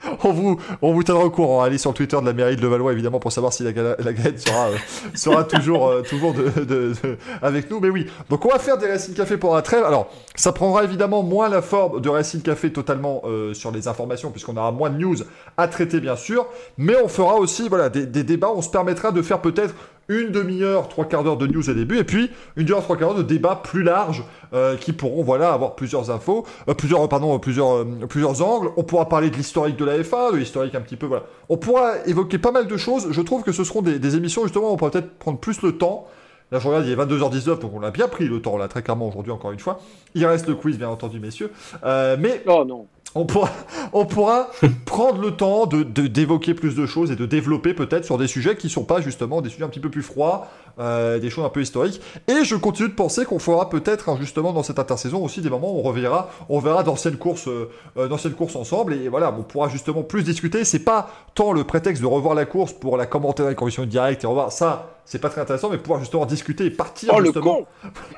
On 0.24 0.92
vous, 0.92 1.02
tiendra 1.02 1.24
au 1.24 1.30
courant. 1.30 1.62
Allez 1.62 1.78
sur 1.78 1.90
le 1.90 1.96
Twitter 1.96 2.18
de 2.20 2.26
la 2.26 2.32
mairie 2.32 2.56
de 2.56 2.62
Levallois, 2.62 2.92
évidemment, 2.92 3.18
pour 3.18 3.32
savoir 3.32 3.52
si 3.52 3.62
la, 3.62 3.72
galette 3.72 4.40
sera, 4.40 4.68
euh, 4.68 5.42
toujours, 5.42 5.88
euh, 5.90 7.04
avec 7.42 7.70
nous. 7.70 7.80
Mais 7.80 7.90
oui. 7.90 8.06
Donc, 8.30 8.44
on 8.44 8.48
va 8.48 8.58
faire 8.58 8.78
des 8.78 8.86
Racing 8.86 9.14
Café 9.14 9.36
pour 9.36 9.54
la 9.54 9.62
trêve. 9.62 9.84
Alors, 9.84 10.10
ça 10.34 10.52
prendra 10.52 10.84
évidemment 10.84 11.22
moins 11.22 11.48
la 11.48 11.62
forme 11.62 12.00
de 12.00 12.08
Racing 12.08 12.42
Café 12.42 12.72
totalement 12.72 13.22
euh, 13.24 13.54
sur 13.54 13.70
les 13.70 13.88
informations, 13.88 14.30
puisqu'on 14.30 14.56
aura 14.56 14.72
moins 14.72 14.90
de 14.90 14.98
news 14.98 15.16
à 15.56 15.68
traiter, 15.68 16.00
bien 16.00 16.16
sûr. 16.16 16.46
Mais 16.76 16.94
on 17.02 17.08
fera 17.08 17.34
aussi, 17.34 17.68
voilà, 17.68 17.88
des 17.88 18.06
débats. 18.06 18.50
On 18.54 18.62
se 18.62 18.70
permettra 18.70 19.12
de 19.12 19.22
faire 19.22 19.40
peut-être 19.40 19.74
une 20.08 20.30
demi-heure, 20.30 20.88
trois 20.88 21.04
quarts 21.04 21.22
d'heure 21.22 21.36
de 21.36 21.46
news 21.46 21.68
au 21.68 21.74
début, 21.74 21.98
et 21.98 22.04
puis 22.04 22.30
une 22.56 22.64
demi-heure, 22.64 22.82
trois 22.82 22.96
quarts 22.96 23.10
d'heure 23.14 23.18
de 23.18 23.28
débats 23.28 23.60
plus 23.62 23.82
larges 23.82 24.24
euh, 24.54 24.76
qui 24.76 24.92
pourront 24.92 25.22
voilà 25.22 25.52
avoir 25.52 25.74
plusieurs 25.74 26.10
infos, 26.10 26.46
euh, 26.68 26.74
plusieurs 26.74 27.02
euh, 27.02 27.08
pardon, 27.08 27.38
plusieurs 27.38 27.76
euh, 27.76 27.84
plusieurs 28.08 28.42
angles. 28.42 28.70
On 28.76 28.84
pourra 28.84 29.08
parler 29.08 29.30
de 29.30 29.36
l'historique 29.36 29.76
de 29.76 29.84
la 29.84 30.02
FA, 30.02 30.32
de 30.32 30.38
l'historique 30.38 30.74
un 30.74 30.80
petit 30.80 30.96
peu 30.96 31.06
voilà. 31.06 31.24
On 31.48 31.58
pourra 31.58 31.98
évoquer 32.06 32.38
pas 32.38 32.52
mal 32.52 32.66
de 32.66 32.76
choses. 32.76 33.08
Je 33.10 33.20
trouve 33.20 33.42
que 33.42 33.52
ce 33.52 33.64
seront 33.64 33.82
des, 33.82 33.98
des 33.98 34.16
émissions 34.16 34.44
justement 34.44 34.70
où 34.70 34.72
on 34.72 34.76
pourra 34.76 34.90
peut-être 34.90 35.18
prendre 35.18 35.38
plus 35.38 35.60
le 35.62 35.76
temps. 35.76 36.06
Là, 36.50 36.58
je 36.58 36.66
regarde, 36.66 36.86
il 36.86 36.92
est 36.92 36.96
22h19, 36.96 37.58
donc 37.58 37.72
on 37.74 37.82
a 37.82 37.90
bien 37.90 38.08
pris 38.08 38.26
le 38.26 38.40
temps, 38.40 38.56
là, 38.56 38.68
très 38.68 38.82
clairement, 38.82 39.06
aujourd'hui, 39.06 39.32
encore 39.32 39.52
une 39.52 39.58
fois. 39.58 39.80
Il 40.14 40.24
reste 40.24 40.48
le 40.48 40.54
quiz, 40.54 40.78
bien 40.78 40.88
entendu, 40.88 41.20
messieurs. 41.20 41.52
Euh, 41.84 42.16
mais 42.18 42.42
Oh 42.46 42.64
non. 42.66 42.86
On 43.14 43.24
pourra, 43.24 43.50
on 43.92 44.04
pourra 44.04 44.50
prendre 44.84 45.20
le 45.20 45.32
temps 45.32 45.66
de 45.66 45.82
d'évoquer 45.82 46.54
plus 46.54 46.74
de 46.74 46.86
choses 46.86 47.10
et 47.10 47.16
de 47.16 47.26
développer 47.26 47.74
peut-être 47.74 48.04
sur 48.04 48.18
des 48.18 48.26
sujets 48.26 48.56
qui 48.56 48.68
sont 48.68 48.84
pas 48.84 49.00
justement 49.00 49.40
des 49.40 49.50
sujets 49.50 49.64
un 49.64 49.68
petit 49.68 49.80
peu 49.80 49.90
plus 49.90 50.02
froids, 50.02 50.48
euh, 50.78 51.18
des 51.18 51.30
choses 51.30 51.44
un 51.44 51.48
peu 51.48 51.62
historiques. 51.62 52.00
Et 52.28 52.44
je 52.44 52.54
continue 52.54 52.88
de 52.88 52.94
penser 52.94 53.24
qu'on 53.24 53.38
fera 53.38 53.68
peut-être 53.70 54.08
hein, 54.08 54.16
justement 54.20 54.52
dans 54.52 54.62
cette 54.62 54.78
intersaison 54.78 55.24
aussi 55.24 55.40
des 55.40 55.50
moments 55.50 55.74
où 55.74 55.78
on 55.78 55.82
reverra, 55.82 56.30
on 56.48 56.58
verra 56.58 56.82
d'anciennes 56.82 57.16
courses, 57.16 57.48
euh, 57.48 57.70
euh, 57.96 58.08
d'anciennes 58.08 58.34
courses 58.34 58.56
ensemble 58.56 58.92
et 58.94 59.08
voilà, 59.08 59.34
on 59.36 59.42
pourra 59.42 59.68
justement 59.68 60.02
plus 60.02 60.22
discuter. 60.22 60.64
C'est 60.64 60.84
pas 60.84 61.10
tant 61.34 61.52
le 61.52 61.64
prétexte 61.64 62.02
de 62.02 62.06
revoir 62.06 62.34
la 62.34 62.44
course 62.44 62.72
pour 62.72 62.96
la 62.96 63.06
commenter 63.06 63.42
dans 63.42 63.48
les 63.48 63.54
conditions 63.54 63.86
directes 63.86 64.24
et 64.24 64.26
revoir 64.26 64.52
ça. 64.52 64.97
C'est 65.10 65.18
pas 65.18 65.30
très 65.30 65.40
intéressant, 65.40 65.70
mais 65.70 65.78
pouvoir 65.78 66.00
justement 66.00 66.26
discuter 66.26 66.66
et 66.66 66.70
partir 66.70 67.14
Oh 67.16 67.18
le 67.18 67.24
justement 67.24 67.60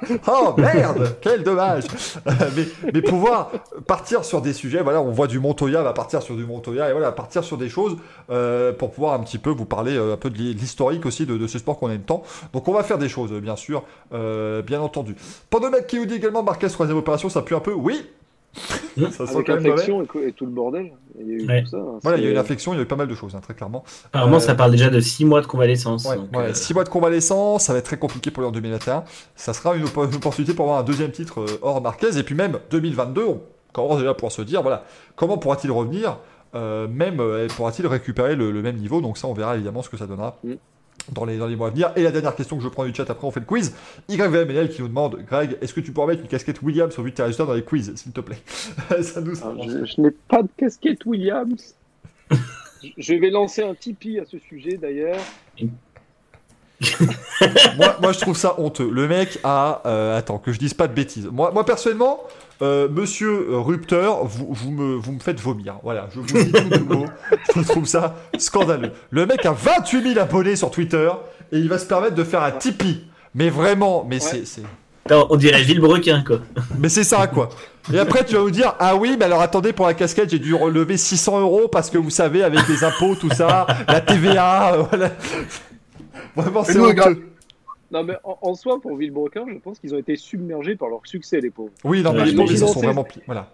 con 0.09 0.19
Oh 0.27 0.55
merde, 0.59 1.19
quel 1.21 1.45
dommage. 1.45 1.85
Euh, 2.27 2.33
mais, 2.57 2.67
mais 2.93 3.01
pouvoir 3.01 3.53
partir 3.87 4.25
sur 4.25 4.43
des 4.43 4.53
sujets, 4.53 4.83
voilà, 4.83 5.01
on 5.01 5.13
voit 5.13 5.29
du 5.29 5.39
Montoya, 5.39 5.85
va 5.85 5.93
partir 5.93 6.21
sur 6.21 6.35
du 6.35 6.45
Montoya 6.45 6.91
et 6.91 6.93
voilà, 6.93 7.13
partir 7.13 7.45
sur 7.45 7.57
des 7.59 7.69
choses 7.69 7.97
euh, 8.29 8.73
pour 8.73 8.91
pouvoir 8.91 9.15
un 9.15 9.21
petit 9.21 9.39
peu 9.39 9.51
vous 9.51 9.67
parler 9.67 9.97
euh, 9.97 10.15
un 10.15 10.17
peu 10.17 10.31
de 10.31 10.37
l'historique 10.37 11.07
aussi 11.07 11.27
de, 11.27 11.37
de 11.37 11.47
ce 11.47 11.61
sport 11.61 11.79
qu'on 11.79 11.91
aime 11.91 12.03
tant. 12.03 12.25
Donc 12.53 12.67
on 12.67 12.73
va 12.73 12.83
faire 12.83 12.99
des 12.99 13.09
choses, 13.09 13.31
bien 13.35 13.55
sûr, 13.55 13.85
euh, 14.13 14.61
bien 14.61 14.81
entendu. 14.81 15.15
Pandomec 15.49 15.87
qui 15.87 15.97
nous 15.97 16.07
dit 16.07 16.15
également 16.15 16.43
Marquez 16.43 16.67
troisième 16.71 16.99
opération, 16.99 17.29
ça 17.29 17.43
pue 17.43 17.55
un 17.55 17.61
peu, 17.61 17.73
oui. 17.73 18.05
Ça 18.55 19.27
sent 19.27 19.35
Avec 19.35 19.47
quand 19.47 19.55
même 19.55 19.63
mauvais. 19.63 19.69
l'infection 19.71 20.03
et, 20.03 20.33
tout 20.33 20.45
le 20.45 20.51
bordel. 20.51 20.93
Il 21.19 21.27
y 21.29 21.33
a 21.33 21.35
eu 21.35 21.47
Ouais. 21.49 21.63
tout 21.63 21.69
ça. 21.71 21.77
hein. 21.79 21.99
Voilà, 22.03 22.19
il 22.19 22.25
y 22.25 22.27
a 22.27 22.31
eu 22.31 22.37
infection, 22.39 22.73
il 22.73 22.77
y 22.77 22.79
a 22.81 22.83
eu 22.83 22.87
pas 22.87 22.97
mal 22.97 23.07
de 23.09 23.15
choses, 23.15 23.35
hein, 23.35 23.41
très 23.41 23.55
clairement. 23.55 23.85
Apparemment, 24.07 24.37
Euh, 24.37 24.41
ça 24.41 24.55
parle 24.55 24.71
déjà 24.73 24.91
de 24.91 25.01
6 25.01 25.25
mois 25.25 25.41
de 25.41 25.47
convalescence. 25.47 26.05
Ouais, 26.07 26.17
donc, 26.17 26.31
ouais, 26.37 26.45
euh, 26.51 26.55
6 26.55 26.75
mois 26.75 26.85
de 26.85 26.89
convalescence, 26.89 27.65
ça 27.65 27.73
va 27.73 27.79
être 27.79 27.85
très 27.87 27.99
compliqué 27.99 28.31
pour 28.31 28.43
lui 28.43 28.49
en 28.49 28.53
2021. 28.53 29.05
Ça 29.37 29.53
sera 29.53 29.77
une, 29.77 29.85
oppo- 29.85 30.09
une 30.09 30.15
opportunité 30.17 30.55
pour 30.55 30.65
avoir 30.67 30.81
un 30.81 30.85
deuxième 30.85 31.11
titre 31.13 31.41
euh, 31.41 31.59
hors 31.63 31.81
Marquez. 31.81 32.19
Et 32.19 32.23
puis 32.23 32.35
même 32.35 32.59
2022, 32.71 33.25
on 33.25 33.41
commence 33.73 33.99
déjà 33.99 34.11
à 34.11 34.15
pouvoir 34.15 34.33
se 34.33 34.43
dire, 34.43 34.63
voilà, 34.63 34.85
comment 35.17 35.39
pourra-t-il 35.39 35.71
revenir 35.71 36.19
euh, 36.55 36.89
Même 36.89 37.21
euh, 37.21 37.47
pourra-t-il 37.57 37.87
récupérer 37.87 38.35
le, 38.35 38.51
le 38.51 38.63
même 38.63 38.77
niveau? 38.77 39.01
Donc 39.01 39.17
ça, 39.19 39.29
on 39.29 39.33
verra 39.35 39.55
évidemment 39.55 39.83
ce 39.83 39.89
que 39.91 39.97
ça 39.97 40.07
donnera. 40.07 40.39
Mm. 40.45 40.55
Dans 41.13 41.25
les, 41.25 41.39
dans 41.39 41.47
les 41.47 41.57
mois 41.57 41.69
à 41.69 41.71
venir. 41.71 41.91
Et 41.97 42.03
la 42.03 42.11
dernière 42.13 42.35
question 42.37 42.57
que 42.57 42.63
je 42.63 42.69
prends 42.69 42.85
du 42.85 42.95
chat, 42.95 43.09
après 43.11 43.27
on 43.27 43.31
fait 43.31 43.41
le 43.41 43.47
quiz. 43.47 43.75
YVML 44.09 44.69
qui 44.71 44.81
nous 44.83 44.89
demande 44.89 45.17
Greg, 45.29 45.57
est-ce 45.61 45.75
que 45.75 45.81
tu 45.81 45.91
pourrais 45.93 46.09
mettre 46.09 46.23
une 46.23 46.29
casquette 46.29 46.63
Williams 46.63 46.97
au 46.99 47.03
vu 47.03 47.11
de 47.11 47.17
tes 47.17 47.23
résultats 47.23 47.47
dans 47.47 47.55
les 47.55 47.65
quiz, 47.65 47.93
s'il 47.97 48.13
te 48.13 48.21
plaît 48.21 48.39
Ça 49.03 49.21
nous 49.21 49.43
arrange. 49.43 49.67
je 49.69 49.85
je 49.85 50.01
n'ai 50.01 50.11
pas 50.29 50.43
de 50.43 50.49
casquette 50.57 51.05
Williams. 51.07 51.75
Je- 52.31 52.37
je 52.97 53.15
vais 53.15 53.31
lancer 53.31 53.63
un 53.63 53.75
Tipeee 53.75 54.21
à 54.21 54.25
ce 54.25 54.39
sujet 54.39 54.77
d'ailleurs. 54.77 55.19
moi, 57.77 57.97
moi, 58.01 58.13
je 58.13 58.21
trouve 58.21 58.37
ça 58.37 58.59
honteux. 58.59 58.89
Le 58.91 59.07
mec 59.09 59.39
a. 59.45 59.83
euh, 59.87 60.17
attends, 60.17 60.39
que 60.39 60.53
je 60.53 60.59
dise 60.59 60.75
pas 60.75 60.89
de 60.89 60.95
bêtises. 60.95 61.27
Moi, 61.31 61.51
moi 61.53 61.65
personnellement, 61.67 62.21
euh, 62.63 62.89
monsieur 62.89 63.49
euh, 63.51 63.59
Rupteur, 63.59 64.25
vous, 64.25 64.49
vous, 64.51 64.71
me, 64.71 64.95
vous 64.97 65.13
me 65.13 65.21
faites 65.21 65.41
vomir. 65.41 65.77
Voilà, 65.83 66.09
je 66.15 66.21
vous 66.21 66.27
dis 66.27 66.53
tout 66.53 66.69
de 66.69 66.79
mot. 66.79 67.07
Je 67.57 67.63
trouve 67.63 67.87
ça 67.87 68.17
scandaleux. 68.39 68.93
Le 69.11 69.27
mec 69.27 69.45
a 69.47 69.53
28 69.53 70.13
000 70.15 70.19
abonnés 70.21 70.57
sur 70.57 70.71
Twitter 70.71 71.11
et 71.53 71.59
il 71.59 71.69
va 71.69 71.79
se 71.79 71.87
permettre 71.87 72.15
de 72.15 72.25
faire 72.25 72.43
un 72.43 72.53
Tipeee. 72.53 73.05
Mais 73.35 73.49
vraiment, 73.51 74.05
mais 74.09 74.21
c'est. 74.21 74.47
c'est- 74.47 74.63
Attends, 75.07 75.27
on 75.31 75.37
dirait 75.37 75.63
Villebrequin, 75.63 76.23
quoi. 76.25 76.41
Mais 76.79 76.91
c'est 76.91 77.05
ça, 77.05 77.27
quoi. 77.27 77.49
Et 77.93 77.99
après, 77.99 78.23
tu 78.25 78.35
vas 78.35 78.43
nous 78.43 78.51
dire, 78.51 78.75
ah 78.79 78.95
oui, 78.95 79.17
mais 79.19 79.25
alors 79.25 79.41
attendez, 79.41 79.73
pour 79.73 79.87
la 79.87 79.95
casquette, 79.95 80.29
j'ai 80.31 80.39
dû 80.39 80.55
relever 80.55 80.99
600 80.99 81.41
euros 81.41 81.69
parce 81.69 81.89
que 81.91 81.97
vous 81.97 82.11
savez, 82.11 82.43
avec 82.45 82.69
les 82.69 82.85
impôts, 82.85 83.15
tout 83.15 83.31
ça, 83.31 83.67
la 83.89 84.03
TVA, 84.03 84.75
euh, 84.75 84.83
voilà. 84.91 85.11
Vraiment, 86.37 86.63
c'est. 86.65 86.75
Non 87.91 88.05
mais 88.05 88.15
en, 88.25 88.39
en 88.43 88.55
soi 88.55 88.81
pour 88.81 88.97
Villebrequin, 88.97 89.45
je 89.49 89.59
pense 89.59 89.79
qu'ils 89.79 89.95
ont 89.95 89.99
été 89.99 90.17
submergés 90.17 90.77
par 90.77 90.89
leur 90.89 91.07
succès 91.07 91.41
les 91.41 91.51
pauvres. 91.51 91.73
Oui, 91.85 92.03
non, 92.03 92.13
mais 92.13 92.27
je 92.27 92.35
pense 92.35 92.37
mais 92.37 92.45
qu'ils 92.45 92.55
ils 92.55 92.59
se 92.59 92.65
ont 92.65 92.69
sont 92.69 92.81
vraiment. 92.81 93.07
Voilà. 93.27 93.51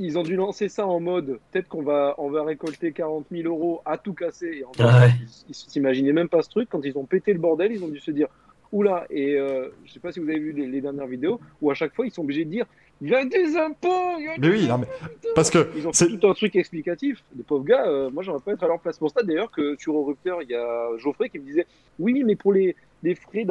Ils 0.00 0.16
ont 0.16 0.22
dû 0.22 0.36
lancer 0.36 0.68
ça 0.68 0.86
en 0.86 1.00
mode 1.00 1.40
peut-être 1.50 1.66
qu'on 1.68 1.82
va 1.82 2.14
on 2.18 2.30
va 2.30 2.44
récolter 2.44 2.92
40 2.92 3.26
000 3.32 3.48
euros 3.48 3.80
à 3.84 3.98
tout 3.98 4.12
casser. 4.12 4.58
Et 4.60 4.64
en 4.64 4.70
Ah 4.78 5.00
ouais. 5.06 5.10
ils, 5.48 5.54
s'imaginaient 5.54 6.12
même 6.12 6.28
pas 6.28 6.42
ce 6.42 6.50
truc 6.50 6.68
quand 6.70 6.84
ils 6.84 6.96
ont 6.98 7.04
pété 7.04 7.32
le 7.32 7.38
bordel, 7.40 7.72
ils 7.72 7.82
ont 7.82 7.88
dû 7.88 7.98
se 7.98 8.10
dire 8.12 8.28
oula 8.70 9.06
et 9.10 9.34
euh, 9.36 9.70
je 9.86 9.92
sais 9.94 9.98
pas 10.00 10.12
si 10.12 10.20
vous 10.20 10.28
avez 10.28 10.38
vu 10.38 10.52
les, 10.52 10.66
les 10.66 10.80
dernières 10.82 11.06
vidéos 11.06 11.40
où 11.62 11.70
à 11.70 11.74
chaque 11.74 11.94
fois 11.94 12.04
ils 12.06 12.12
sont 12.12 12.20
obligés 12.22 12.44
de 12.44 12.50
dire 12.50 12.66
il 13.00 13.08
y 13.08 13.14
a 13.14 13.24
des 13.24 13.56
impôts, 13.56 14.18
il 14.18 14.24
y 14.24 14.28
a 14.28 14.32
Mais 14.38 14.48
des 14.48 14.50
oui, 14.50 14.66
non, 14.68 14.78
mais 14.78 14.86
parce 15.34 15.50
que 15.50 15.70
Ils 15.76 15.86
ont 15.86 15.92
c'est- 15.92 16.08
fait 16.10 16.18
tout 16.18 16.26
un 16.28 16.34
truc 16.34 16.54
explicatif. 16.56 17.22
Les 17.36 17.44
pauvres 17.44 17.64
gars, 17.64 17.86
euh, 17.86 18.10
moi 18.10 18.22
j'aimerais 18.24 18.40
pas 18.42 18.52
être 18.52 18.62
à 18.64 18.66
leur 18.68 18.80
place. 18.80 18.98
Pour 18.98 19.10
ça 19.10 19.22
d'ailleurs 19.22 19.50
que 19.50 19.76
sur 19.78 19.96
Eurupteur, 19.96 20.42
il 20.42 20.50
y 20.50 20.54
a 20.54 20.88
Geoffrey 20.98 21.28
qui 21.30 21.38
me 21.38 21.44
disait 21.44 21.66
oui, 21.98 22.22
mais 22.26 22.36
pour 22.36 22.52
les, 22.52 22.76
les 23.02 23.14
frais 23.14 23.46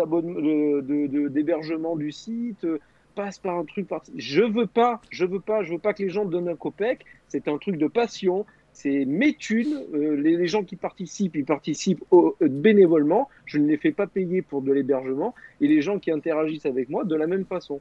d'hébergement 1.29 1.95
du 1.95 2.11
site, 2.11 2.63
euh, 2.65 2.79
passe 3.15 3.39
par 3.39 3.57
un 3.57 3.65
truc. 3.65 3.87
Je 4.15 4.43
veux 4.43 4.67
pas, 4.67 5.01
je 5.09 5.25
veux 5.25 5.39
pas, 5.41 5.63
je 5.63 5.73
veux 5.73 5.79
pas 5.79 5.93
que 5.93 6.03
les 6.03 6.09
gens 6.09 6.25
donnent 6.25 6.49
un 6.49 6.55
copec. 6.55 7.03
C'est 7.27 7.47
un 7.47 7.57
truc 7.57 7.77
de 7.77 7.87
passion. 7.87 8.45
C'est 8.73 9.05
mes 9.05 9.33
thunes. 9.33 9.85
Euh, 9.93 10.15
les, 10.15 10.37
les 10.37 10.47
gens 10.47 10.63
qui 10.63 10.75
participent, 10.75 11.35
ils 11.35 11.45
participent 11.45 12.03
au- 12.11 12.35
euh, 12.41 12.47
bénévolement. 12.47 13.27
Je 13.47 13.57
ne 13.57 13.67
les 13.67 13.77
fais 13.77 13.91
pas 13.91 14.05
payer 14.05 14.41
pour 14.43 14.61
de 14.61 14.71
l'hébergement 14.71 15.33
et 15.59 15.67
les 15.67 15.81
gens 15.81 15.97
qui 15.97 16.11
interagissent 16.11 16.65
avec 16.67 16.89
moi 16.89 17.03
de 17.03 17.15
la 17.15 17.25
même 17.25 17.45
façon. 17.45 17.79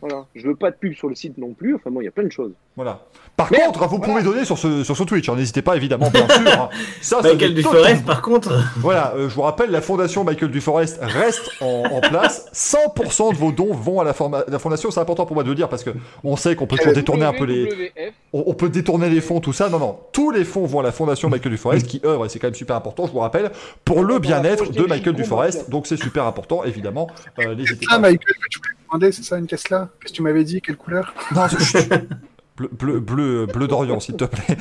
Voilà. 0.00 0.26
Je 0.36 0.46
veux 0.46 0.54
pas 0.54 0.70
de 0.70 0.76
pub 0.76 0.94
sur 0.94 1.08
le 1.08 1.14
site 1.16 1.36
non 1.38 1.52
plus. 1.54 1.74
Enfin 1.74 1.90
bon, 1.90 2.00
il 2.00 2.04
y 2.04 2.08
a 2.08 2.12
plein 2.12 2.24
de 2.24 2.30
choses. 2.32 2.52
Voilà. 2.76 3.00
Par 3.36 3.48
contre, 3.48 3.80
vous 3.88 3.96
voilà. 3.96 4.12
pouvez 4.12 4.22
donner 4.22 4.44
sur 4.44 4.56
ce, 4.56 4.84
sur 4.84 4.96
ce 4.96 5.02
Twitch. 5.02 5.28
hein, 5.28 5.34
N'hésitez 5.36 5.62
pas, 5.62 5.74
évidemment, 5.76 6.10
bien 6.10 6.28
sûr. 6.28 6.62
hein. 6.62 6.68
Ça, 7.00 7.22
ça 7.22 7.28
Michael 7.32 7.54
Duforest, 7.54 8.04
par 8.06 8.22
contre, 8.22 8.52
Voilà, 8.76 9.14
euh, 9.16 9.28
je 9.28 9.34
vous 9.34 9.42
rappelle, 9.42 9.70
la 9.70 9.80
fondation 9.80 10.22
Michael 10.24 10.50
Duforest 10.50 10.98
reste 11.02 11.50
en, 11.60 11.84
en 11.90 12.00
place. 12.00 12.48
100% 12.52 13.32
de 13.32 13.36
vos 13.38 13.50
dons 13.52 13.72
vont 13.74 14.00
à 14.00 14.04
la, 14.04 14.12
forma- 14.12 14.44
la 14.46 14.58
fondation. 14.58 14.90
C'est 14.90 15.00
important 15.00 15.26
pour 15.26 15.34
moi 15.34 15.42
de 15.44 15.48
le 15.48 15.54
dire 15.54 15.68
parce 15.68 15.82
que 15.84 15.90
on 16.22 16.36
sait 16.36 16.54
qu'on 16.54 16.66
peut 16.66 16.76
toujours 16.76 16.92
détourner 16.92 17.24
un 17.24 17.32
peu 17.32 17.44
les, 17.44 17.92
on, 18.32 18.44
on 18.46 18.54
peut 18.54 18.68
détourner 18.68 19.08
les 19.10 19.20
fonds, 19.20 19.40
tout 19.40 19.52
ça. 19.52 19.68
Non, 19.68 19.78
non, 19.78 19.98
tous 20.12 20.30
les 20.30 20.44
fonds 20.44 20.64
vont 20.66 20.80
à 20.80 20.82
la 20.84 20.92
fondation 20.92 21.28
Michael 21.28 21.52
Duforest 21.52 21.86
qui 21.86 22.00
œuvre, 22.04 22.26
et 22.26 22.28
c'est 22.28 22.38
quand 22.38 22.46
même 22.48 22.54
super 22.54 22.76
important, 22.76 23.06
je 23.06 23.12
vous 23.12 23.18
rappelle, 23.20 23.50
pour 23.84 24.02
le 24.04 24.18
bien-être 24.18 24.70
de 24.72 24.82
des 24.82 24.97
Michael 24.98 25.14
Duforest. 25.14 25.70
Donc 25.70 25.86
c'est 25.86 25.96
super 25.96 26.24
important, 26.24 26.64
évidemment. 26.64 27.08
Euh, 27.40 27.54
N'hésitez 27.54 27.86
Ah, 27.90 27.94
pas. 27.94 27.98
Michael, 28.10 28.18
que 28.18 28.48
tu 28.50 28.58
voulais 28.58 28.74
demander, 28.90 29.12
c'est 29.12 29.22
ça 29.24 29.38
une 29.38 29.46
Tesla 29.46 29.88
Qu'est-ce 30.00 30.12
que 30.12 30.16
tu 30.16 30.22
m'avais 30.22 30.44
dit? 30.44 30.60
Quelle 30.60 30.76
couleur? 30.76 31.14
Non. 31.34 31.46
Bleu, 32.56 32.68
bleu, 32.72 32.98
bleu, 32.98 33.46
bleu 33.46 33.68
d'Orient, 33.68 34.00
s'il 34.00 34.16
te 34.16 34.24
plaît. 34.24 34.56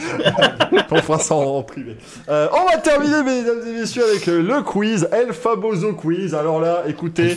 on 0.92 0.98
fera 0.98 1.18
ça 1.18 1.34
en, 1.34 1.64
privé. 1.64 1.98
Euh, 2.30 2.48
on 2.54 2.66
va 2.70 2.78
terminer, 2.78 3.24
mesdames 3.24 3.68
et 3.68 3.72
messieurs, 3.80 4.04
avec 4.08 4.28
euh, 4.28 4.44
le 4.44 4.62
quiz, 4.62 5.10
El 5.12 5.34
Famoso 5.34 5.94
Quiz. 5.94 6.36
Alors 6.36 6.62
là, 6.62 6.84
écoutez, 6.88 7.36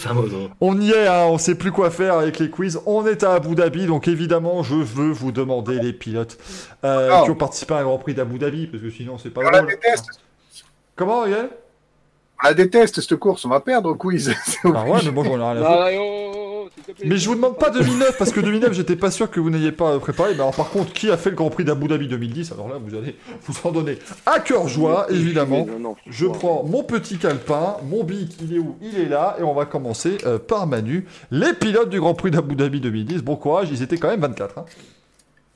on 0.60 0.78
y 0.78 0.90
est, 0.90 1.06
hein, 1.06 1.24
on 1.28 1.39
sait 1.39 1.55
plus 1.55 1.72
quoi 1.72 1.89
faire 1.90 2.18
avec 2.18 2.39
les 2.39 2.51
quiz. 2.51 2.78
On 2.85 3.06
est 3.06 3.24
à 3.24 3.32
Abu 3.36 3.55
Dhabi, 3.55 3.86
donc 3.86 4.06
évidemment, 4.06 4.62
je 4.62 4.74
veux 4.74 5.10
vous 5.12 5.32
demander 5.32 5.81
les 5.81 5.94
pilotes 5.94 6.36
euh, 6.85 7.09
Ah. 7.10 7.22
qui 7.24 7.31
ont 7.31 7.36
participé 7.36 7.72
à 7.72 7.78
un 7.78 7.85
Grand 7.85 7.97
Prix 7.97 8.12
d'Abu 8.12 8.39
Dhabi, 8.39 8.66
parce 8.66 8.82
que 8.82 8.90
sinon, 8.90 9.16
c'est 9.16 9.31
pas 9.31 9.40
drôle. 9.43 9.66
Comment, 10.94 11.24
Yael 11.24 11.48
On 12.42 12.46
la 12.48 12.54
déteste, 12.54 13.00
cette 13.00 13.16
course. 13.16 13.44
On 13.44 13.48
va 13.48 13.60
perdre 13.60 13.90
au 13.90 13.94
quiz. 13.94 14.34
Ah 14.64 14.84
ouais, 14.84 15.00
mais 15.04 15.10
bon, 15.10 15.24
j'en 15.24 15.38
ai 15.38 15.58
rien 15.58 15.62
à 15.62 15.90
foutre. 15.90 16.00
Oh, 16.00 16.32
oh. 16.34 16.46
Mais 17.04 17.16
je 17.16 17.28
vous 17.28 17.34
demande 17.34 17.56
pas 17.58 17.70
2009 17.70 18.18
parce 18.18 18.32
que 18.32 18.40
2009 18.40 18.72
j'étais 18.72 18.96
pas 18.96 19.10
sûr 19.10 19.30
que 19.30 19.38
vous 19.38 19.50
n'ayez 19.50 19.70
pas 19.72 19.98
préparé. 19.98 20.30
Mais 20.30 20.40
alors 20.40 20.54
par 20.54 20.70
contre, 20.70 20.92
qui 20.92 21.10
a 21.10 21.16
fait 21.16 21.30
le 21.30 21.36
Grand 21.36 21.50
Prix 21.50 21.64
d'Abu 21.64 21.86
Dhabi 21.88 22.08
2010 22.08 22.52
Alors 22.52 22.68
là, 22.68 22.76
vous 22.84 22.96
allez 22.96 23.16
vous 23.44 23.54
en 23.64 23.70
donner 23.72 23.98
à 24.26 24.40
cœur 24.40 24.66
joie, 24.68 25.06
évidemment. 25.10 25.66
Non, 25.66 25.78
non, 25.78 25.96
Je 26.08 26.26
prends 26.26 26.64
mon 26.64 26.82
petit 26.82 27.16
calepin, 27.18 27.76
mon 27.84 28.02
bic, 28.04 28.36
il 28.42 28.54
est 28.54 28.58
où? 28.58 28.76
Il 28.82 28.98
est 28.98 29.08
là, 29.08 29.36
et 29.38 29.42
on 29.42 29.54
va 29.54 29.66
commencer 29.66 30.18
euh, 30.26 30.38
par 30.38 30.66
Manu. 30.66 31.06
Les 31.30 31.52
pilotes 31.52 31.90
du 31.90 32.00
Grand 32.00 32.14
Prix 32.14 32.30
d'Abu 32.30 32.56
Dhabi 32.56 32.80
2010, 32.80 33.22
bon 33.22 33.36
courage, 33.36 33.68
ils 33.70 33.82
étaient 33.82 33.98
quand 33.98 34.08
même 34.08 34.20
24. 34.20 34.58
hein. 34.58 34.64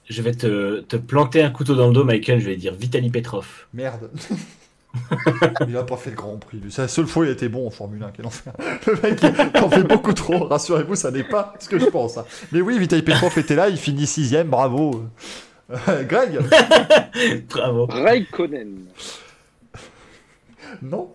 Je 0.09 0.23
vais 0.23 0.33
te, 0.35 0.81
te 0.81 0.97
planter 0.97 1.43
un 1.43 1.51
couteau 1.51 1.75
dans 1.75 1.87
le 1.89 1.95
dos, 1.95 2.05
Michael. 2.05 2.39
Je 2.41 2.47
vais 2.47 2.57
dire 2.57 2.75
Vitaly 2.75 3.11
Petrov. 3.11 3.47
Merde. 3.73 4.11
il 5.69 5.77
a 5.77 5.83
pas 5.83 5.97
fait 5.97 6.11
le 6.11 6.17
Grand 6.17 6.37
Prix. 6.37 6.61
C'est 6.71 6.83
la 6.83 6.89
seule 6.89 7.07
fois 7.07 7.23
où 7.23 7.25
il 7.25 7.29
a 7.31 7.33
été 7.33 7.49
bon 7.49 7.67
en 7.67 7.71
Formule 7.71 8.03
1. 8.03 8.11
Quel 8.17 8.27
enfer. 8.27 8.53
Le 8.87 8.95
mec, 9.03 9.21
il 9.23 9.61
en 9.63 9.69
fait 9.69 9.83
beaucoup 9.83 10.13
trop. 10.13 10.45
Rassurez-vous, 10.47 10.95
ça 10.95 11.11
n'est 11.11 11.25
pas 11.25 11.55
ce 11.59 11.69
que 11.69 11.79
je 11.79 11.87
pense. 11.87 12.17
hein. 12.19 12.25
Mais 12.53 12.61
oui, 12.61 12.79
Vitaly 12.79 13.03
Petrov 13.03 13.37
était 13.39 13.57
là, 13.57 13.69
il 13.69 13.77
finit 13.77 14.07
sixième, 14.07 14.49
bravo. 14.49 15.05
Euh, 15.89 16.03
Greg 16.05 16.39
Bravo. 17.51 17.87
Raikkonen. 17.87 18.85
Non. 20.83 21.11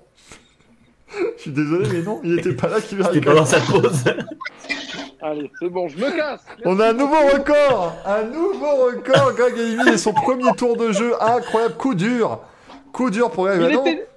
Je 1.38 1.42
suis 1.42 1.52
désolé, 1.52 1.88
mais 1.92 2.02
non, 2.04 2.20
il 2.24 2.38
était 2.40 2.54
pas 2.54 2.68
là 2.68 2.82
qui 2.82 2.96
C'était 3.02 3.22
pendant 3.22 3.46
sa 3.46 3.60
pause. 3.60 4.04
Allez, 5.22 5.52
c'est 5.60 5.70
bon, 5.70 5.88
je 5.88 5.98
me 5.98 6.16
casse. 6.16 6.42
On 6.66 6.80
a 6.80 6.90
un 6.90 6.94
nouveau 6.94 7.18
record 7.34 7.96
Un 8.06 8.24
nouveau 8.26 8.86
record 8.86 9.34
Greg 9.36 9.58
Elimi 9.58 9.90
et 9.90 9.98
son 9.98 10.14
premier 10.14 10.52
tour 10.56 10.78
de 10.78 10.92
jeu 10.92 11.14
incroyable, 11.22 11.76
coup 11.76 11.96
dur 11.96 12.40
Coup 12.94 13.10
dur 13.10 13.32
pour 13.32 13.46
Greg. 13.48 13.62
Il 13.62 13.76
non, 13.76 13.86
était... 13.86 14.08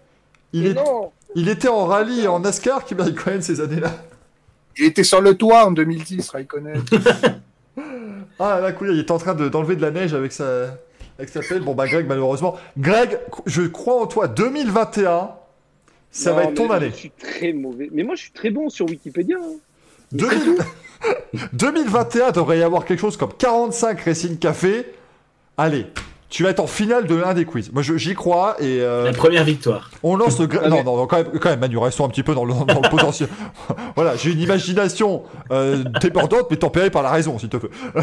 il, 0.53 0.63
Mais 0.65 0.71
est- 0.71 0.75
non. 0.75 1.13
il 1.35 1.49
était 1.49 1.69
en 1.69 1.85
rallye 1.87 2.23
et 2.23 2.29
en 2.29 2.41
NASCAR 2.41 2.85
quand 2.87 3.27
même 3.31 3.43
ces 3.43 3.61
années-là. 3.61 3.91
Il 4.79 4.85
était 4.87 5.05
sur 5.05 5.21
le 5.21 5.35
toit 5.37 5.67
en 5.67 5.71
2010, 5.73 6.31
Raikkonen. 6.31 6.83
Ah 8.39 8.59
la 8.61 8.73
couille, 8.73 8.91
il 8.93 8.99
est 8.99 9.11
en 9.11 9.19
train 9.19 9.35
de- 9.35 9.49
d'enlever 9.49 9.77
de 9.77 9.83
la 9.83 9.91
neige 9.91 10.15
avec 10.15 10.33
sa, 10.33 10.79
avec 11.19 11.29
sa 11.29 11.41
pelle. 11.41 11.61
Bon 11.63 11.75
bah 11.75 11.87
Greg, 11.87 12.07
malheureusement. 12.07 12.57
Greg, 12.79 13.19
je 13.47 13.63
crois 13.63 14.01
en 14.03 14.07
toi, 14.07 14.27
2021, 14.27 15.31
ça 16.11 16.31
Non, 16.31 16.37
va 16.37 16.45
être 16.45 16.55
ton 16.55 16.69
mais 16.69 16.75
année. 16.75 16.91
Je 16.91 16.97
suis 16.97 17.11
très 17.11 17.53
mauvais. 17.53 17.89
Mais 17.93 18.03
moi, 18.03 18.15
je 18.17 18.23
suis 18.23 18.33
très 18.33 18.51
bon 18.51 18.69
sur 18.69 18.87
Wikipédia. 18.87 19.37
hein. 19.41 19.57
2000 20.13 20.57
2021 21.53 22.31
devrait 22.33 22.59
y 22.59 22.63
avoir 22.63 22.85
quelque 22.85 23.01
chose 23.01 23.17
comme 23.17 23.33
45 23.33 24.01
Racing 24.01 24.39
Café. 24.39 24.87
Allez, 25.57 25.87
tu 26.33 26.43
vas 26.45 26.49
être 26.51 26.61
en 26.61 26.67
finale 26.67 27.07
de 27.07 27.15
l'un 27.15 27.35
des 27.35 27.45
quiz. 27.45 27.71
Moi 27.73 27.83
je- 27.83 27.97
j'y 27.99 28.15
crois 28.15 28.57
et... 28.59 28.81
euh, 28.81 29.05
La 29.05 29.13
première 29.13 29.45
victoire. 29.45 29.91
On 30.03 30.17
lance 30.17 30.41
le 30.41 30.47
gra- 30.47 30.63
Ah, 30.65 30.69
non, 30.71 30.83
non, 30.83 30.97
non, 30.97 31.07
quand 31.07 31.19
même, 31.19 31.39
quand 31.39 31.51
même, 31.51 31.61
Manu, 31.61 31.77
restons 31.77 32.07
un 32.07 32.09
petit 32.09 32.23
peu 32.23 32.35
dans 32.35 32.45
le, 32.47 32.55
dans 32.55 32.81
le 32.81 32.89
potentiel. 32.91 33.29
voilà, 33.97 34.17
j'ai 34.17 34.33
une 34.33 34.41
imagination 34.41 35.25
euh, 35.51 35.85
débordante, 36.01 36.47
mais 36.51 36.57
tempérée 36.57 36.91
par 36.91 37.03
la 37.03 37.11
raison, 37.11 37.39
s'il 37.39 37.51
te 37.51 37.59
plaît. 37.59 37.69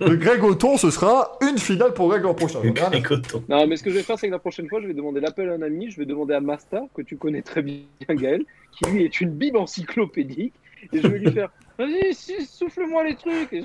Le 0.00 0.16
Greg 0.16 0.42
Othon, 0.42 0.76
ce 0.76 0.90
sera 0.90 1.38
une 1.48 1.58
finale 1.58 1.92
pour 1.94 2.08
Greg 2.08 2.22
l'an 2.22 2.34
prochain. 2.34 2.58
Coton. 3.02 3.42
Non, 3.48 3.66
mais 3.66 3.76
ce 3.76 3.82
que 3.82 3.90
je 3.90 3.96
vais 3.96 4.02
faire, 4.02 4.18
c'est 4.18 4.26
que 4.26 4.32
la 4.32 4.38
prochaine 4.38 4.68
fois, 4.68 4.80
je 4.82 4.86
vais 4.86 4.94
demander 4.94 5.20
l'appel 5.20 5.48
à 5.50 5.52
un 5.54 5.62
ami. 5.62 5.90
Je 5.90 5.98
vais 5.98 6.06
demander 6.06 6.34
à 6.34 6.40
Masta, 6.40 6.82
que 6.94 7.02
tu 7.02 7.16
connais 7.16 7.42
très 7.42 7.62
bien, 7.62 7.76
Gaël, 8.10 8.42
qui 8.72 8.90
lui 8.90 9.04
est 9.04 9.20
une 9.20 9.30
bible 9.30 9.58
encyclopédique. 9.58 10.54
Et 10.92 11.00
je 11.02 11.08
vais 11.08 11.18
lui 11.18 11.32
faire 11.32 11.50
Vas-y, 11.78 12.14
si, 12.14 12.46
souffle-moi 12.46 13.04
les 13.04 13.16
trucs. 13.16 13.62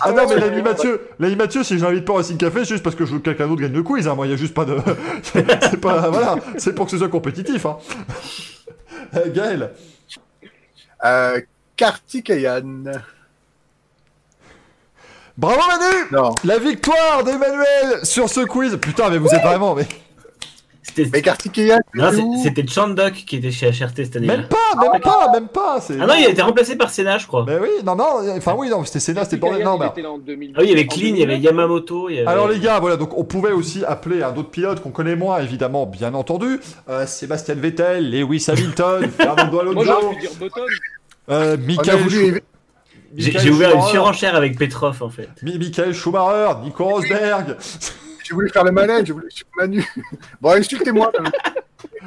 Ah 0.00 0.12
non, 0.12 0.28
mais 0.28 0.36
l'ami 0.36 0.62
Mathieu, 0.62 1.08
l'ami 1.18 1.34
Mathieu, 1.34 1.64
si 1.64 1.76
je 1.76 1.84
l'invite 1.84 2.04
pas 2.04 2.12
au 2.12 2.16
Racing 2.16 2.36
Café, 2.38 2.60
c'est 2.60 2.74
juste 2.74 2.84
parce 2.84 2.94
que 2.94 3.04
je 3.04 3.12
veux 3.12 3.18
que 3.18 3.24
quelqu'un 3.24 3.48
d'autre 3.48 3.62
gagne 3.62 3.72
le 3.72 3.82
quiz. 3.82 4.06
Hein. 4.06 4.14
Moi, 4.14 4.26
il 4.26 4.30
y 4.30 4.32
a 4.32 4.36
juste 4.36 4.54
pas 4.54 4.64
de. 4.64 4.76
c'est 5.22 5.80
pas. 5.80 6.08
Voilà, 6.08 6.36
c'est 6.56 6.72
pour 6.72 6.84
que 6.84 6.92
ce 6.92 6.98
soit 6.98 7.08
compétitif. 7.08 7.66
Hein. 7.66 7.78
Euh, 9.16 9.28
Gaël, 9.34 9.72
Euh, 11.04 11.40
Kartikeyan. 11.76 12.84
bravo 15.36 15.60
Manu 15.68 15.96
Non. 16.12 16.34
La 16.44 16.58
victoire 16.58 17.24
d'Emmanuel 17.24 18.04
sur 18.04 18.28
ce 18.28 18.40
quiz. 18.40 18.76
Putain, 18.76 19.10
mais 19.10 19.18
vous 19.18 19.34
êtes 19.34 19.42
vraiment. 19.42 19.74
Mais... 19.74 19.86
C'était 21.04 21.18
Mais 21.18 21.22
Kartikeyan, 21.22 21.78
c'était 22.42 22.66
Chandok 22.66 23.12
qui 23.12 23.36
était 23.36 23.50
chez 23.50 23.68
HRT 23.70 23.96
cette 23.96 24.16
année-là. 24.16 24.36
Même 24.38 24.48
pas, 24.48 24.56
même 24.92 25.00
pas, 25.00 25.30
même 25.32 25.48
pas. 25.48 25.78
Ah 26.00 26.06
non, 26.06 26.14
il 26.18 26.26
a 26.26 26.30
été 26.30 26.42
remplacé 26.42 26.76
par 26.76 26.90
Senna, 26.90 27.18
je 27.18 27.26
crois. 27.26 27.44
Mais 27.46 27.58
oui, 27.58 27.68
non, 27.84 27.96
non, 27.96 28.06
enfin 28.36 28.54
oui, 28.56 28.68
non, 28.68 28.84
c'était 28.84 29.00
Sénat, 29.00 29.24
c'était 29.24 29.36
bordel. 29.38 29.64
Non, 29.64 29.78
mais- 29.78 29.86
était 29.86 30.02
là 30.02 30.10
en 30.10 30.18
2000. 30.18 30.52
Ah 30.56 30.60
oui, 30.60 30.66
il 30.66 30.70
y 30.70 30.72
avait 30.72 30.86
Clean, 30.86 31.00
il 31.14 31.18
y 31.18 31.22
avait 31.22 31.36
2009. 31.38 31.42
Yamamoto. 31.44 32.08
Il 32.10 32.16
y 32.16 32.18
avait... 32.18 32.26
Alors 32.28 32.48
les 32.48 32.58
gars, 32.58 32.78
voilà, 32.80 32.96
donc 32.96 33.16
on 33.16 33.24
pouvait 33.24 33.52
aussi 33.52 33.84
appeler 33.84 34.22
un 34.22 34.34
autre 34.36 34.50
pilote 34.50 34.80
qu'on 34.80 34.90
connaît 34.90 35.16
moins, 35.16 35.40
évidemment, 35.40 35.86
bien 35.86 36.14
entendu. 36.14 36.60
Euh, 36.88 37.06
Sébastien 37.06 37.54
Vettel, 37.54 38.10
Lewis 38.10 38.44
Hamilton, 38.48 39.08
Fernando 39.16 39.72
Moi, 39.72 39.84
j'aurais 39.84 39.98
Alonso, 39.98 40.14
pu 40.14 40.20
dire 40.20 40.30
Button. 40.40 40.60
euh, 41.30 41.56
Michael, 41.58 41.96
voulu 41.98 42.42
J'ai 43.16 43.50
ouvert 43.50 43.68
une 43.70 43.76
Schumacher, 43.76 43.90
surenchère 43.92 44.36
avec 44.36 44.58
Petrov, 44.58 45.02
en 45.02 45.08
fait. 45.10 45.28
Mi- 45.42 45.58
Michael 45.58 45.94
Schumacher, 45.94 46.54
Nico 46.64 46.84
Rosberg. 46.84 47.56
J'ai 48.28 48.34
voulu 48.34 48.50
faire 48.50 48.64
le 48.64 48.72
malin, 48.72 49.02
j'ai 49.02 49.12
voulu 49.14 49.30
suivre 49.30 49.48
Manu. 49.56 49.82
Bon, 50.40 50.50
insultez-moi. 50.50 51.10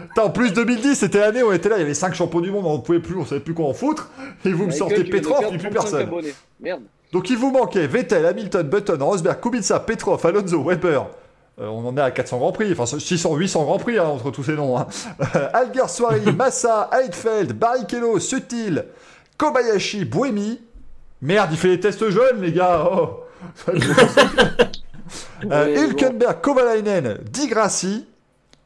Putain, 0.09 0.23
en 0.23 0.29
plus 0.29 0.53
2010, 0.53 0.95
c'était 0.95 1.19
l'année 1.19 1.41
où 1.41 1.47
on 1.47 1.53
était 1.53 1.69
là, 1.69 1.77
il 1.77 1.79
y 1.79 1.83
avait 1.83 1.95
5 1.95 2.13
champions 2.13 2.41
du 2.41 2.51
monde, 2.51 2.65
on 2.65 2.77
ne 2.77 2.81
pouvait 2.83 2.99
plus, 2.99 3.15
on 3.15 3.25
savait 3.25 3.41
plus 3.41 3.55
quoi 3.55 3.65
en 3.65 3.73
foutre. 3.73 4.11
Et 4.45 4.51
vous 4.51 4.67
me 4.67 4.71
sortez 4.71 5.03
Petrov, 5.03 5.45
et 5.45 5.57
plus 5.57 5.69
35 5.69 5.73
personne. 5.73 6.09
Merde. 6.59 6.83
Donc 7.11 7.29
il 7.29 7.37
vous 7.37 7.51
manquait 7.51 7.87
Vettel, 7.87 8.25
Hamilton, 8.25 8.67
Button, 8.67 8.97
Rosberg, 8.99 9.39
Kubica, 9.39 9.79
Petrov, 9.79 10.23
Alonso, 10.25 10.63
Weber. 10.63 11.07
Euh, 11.59 11.67
on 11.67 11.87
en 11.87 11.97
est 11.97 12.01
à 12.01 12.11
400 12.11 12.37
Grands 12.37 12.51
Prix, 12.51 12.71
enfin 12.71 12.85
600, 12.85 13.35
800 13.35 13.63
Grands 13.63 13.79
Prix 13.79 13.97
hein, 13.97 14.05
entre 14.05 14.29
tous 14.31 14.43
ces 14.43 14.53
noms. 14.53 14.77
Hein. 14.77 14.87
Alguersuari, 15.53 16.31
Massa, 16.37 16.89
Heidfeld, 16.93 17.53
Barrichello, 17.53 18.19
Sutil, 18.19 18.85
Kobayashi, 19.37 20.05
Buemi. 20.05 20.61
Merde, 21.21 21.49
il 21.51 21.57
fait 21.57 21.69
les 21.69 21.79
tests 21.79 22.09
jeunes, 22.09 22.41
les 22.41 22.51
gars. 22.51 22.87
Oh. 22.91 23.23
Euh, 25.51 25.75
Hülkenberg, 25.87 26.41
Kovalainen, 26.41 27.17
Di 27.29 27.47
Grassi. 27.47 28.05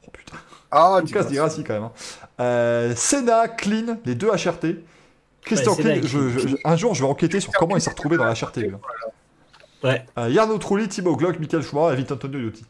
Oh 0.07 0.11
putain, 0.11 0.38
Ah, 0.72 0.99
Lucas 1.03 1.23
Di 1.26 1.35
Grassi 1.35 1.63
quand 1.63 1.73
même. 1.73 1.84
hein. 1.84 1.91
Euh, 2.41 2.93
Senna, 2.95 3.47
Clean, 3.47 3.97
les 4.05 4.15
deux 4.15 4.27
HRT. 4.30 4.77
Christian 5.43 5.72
Ouais, 5.73 5.77
Senna 5.84 5.93
Clean, 5.99 6.03
et 6.03 6.07
je- 6.07 6.30
je- 6.30 6.47
je- 6.49 6.55
un 6.65 6.76
jour 6.76 6.93
je 6.95 7.03
vais 7.03 7.09
enquêter 7.09 7.39
sur 7.39 7.51
comment 7.53 7.76
il 7.77 7.81
s'est 7.81 7.91
retrouvé 7.91 8.17
dans 8.17 8.26
la 8.26 8.34
HRT. 8.34 8.57
lui. 8.61 8.72
Ouais. 9.84 10.03
Euh, 10.17 10.30
Jarno 10.31 10.57
Trulli, 10.57 10.88
Thibaut 10.88 11.15
Glock, 11.15 11.39
Michael 11.39 11.61
Schumacher 11.61 11.93
et 11.93 11.97
Vito 11.97 12.15
Antonio 12.15 12.39
Iotti. 12.39 12.65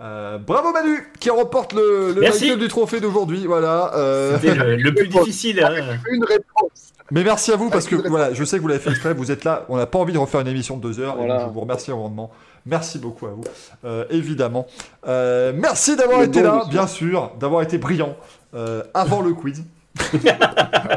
Euh, 0.00 0.38
bravo 0.38 0.72
Manu 0.72 1.10
qui 1.20 1.30
remporte 1.30 1.72
le, 1.72 2.12
le 2.14 2.20
Merci. 2.20 2.54
Du 2.56 2.68
trophée 2.68 3.00
d'aujourd'hui. 3.00 3.46
Voilà. 3.46 3.92
euh, 3.94 4.38
C'était 4.40 4.54
le, 4.54 4.76
le 4.76 4.94
plus 4.94 5.08
difficile. 5.08 5.62
hein. 5.64 5.72
Une 6.10 6.24
réponse. 6.24 6.92
Mais 7.12 7.22
merci 7.22 7.52
à 7.52 7.56
vous 7.56 7.70
parce 7.70 7.86
que 7.86 7.94
voilà, 8.08 8.34
je 8.34 8.42
sais 8.44 8.56
que 8.56 8.62
vous 8.62 8.68
l'avez 8.68 8.80
fait 8.80 8.90
exprès, 8.90 9.14
vous 9.14 9.30
êtes 9.30 9.44
là, 9.44 9.64
on 9.68 9.76
n'a 9.76 9.86
pas 9.86 9.98
envie 9.98 10.12
de 10.12 10.18
refaire 10.18 10.40
une 10.40 10.48
émission 10.48 10.76
de 10.76 10.82
deux 10.82 10.98
heures, 10.98 11.14
et 11.14 11.18
Voilà. 11.18 11.38
donc 11.38 11.48
je 11.50 11.54
vous 11.54 11.60
remercie 11.60 11.90
grandement. 11.92 12.32
Merci 12.66 12.98
beaucoup 12.98 13.26
à 13.26 13.30
vous, 13.30 13.44
euh, 13.84 14.04
évidemment. 14.10 14.66
Euh, 15.06 15.52
merci 15.54 15.94
d'avoir 15.94 16.22
été 16.22 16.42
là, 16.42 16.64
bien 16.68 16.88
sûr, 16.88 17.32
d'avoir 17.38 17.62
été 17.62 17.78
brillant 17.78 18.16
euh, 18.54 18.82
avant 18.92 19.20
le 19.22 19.32
quiz. 19.34 19.62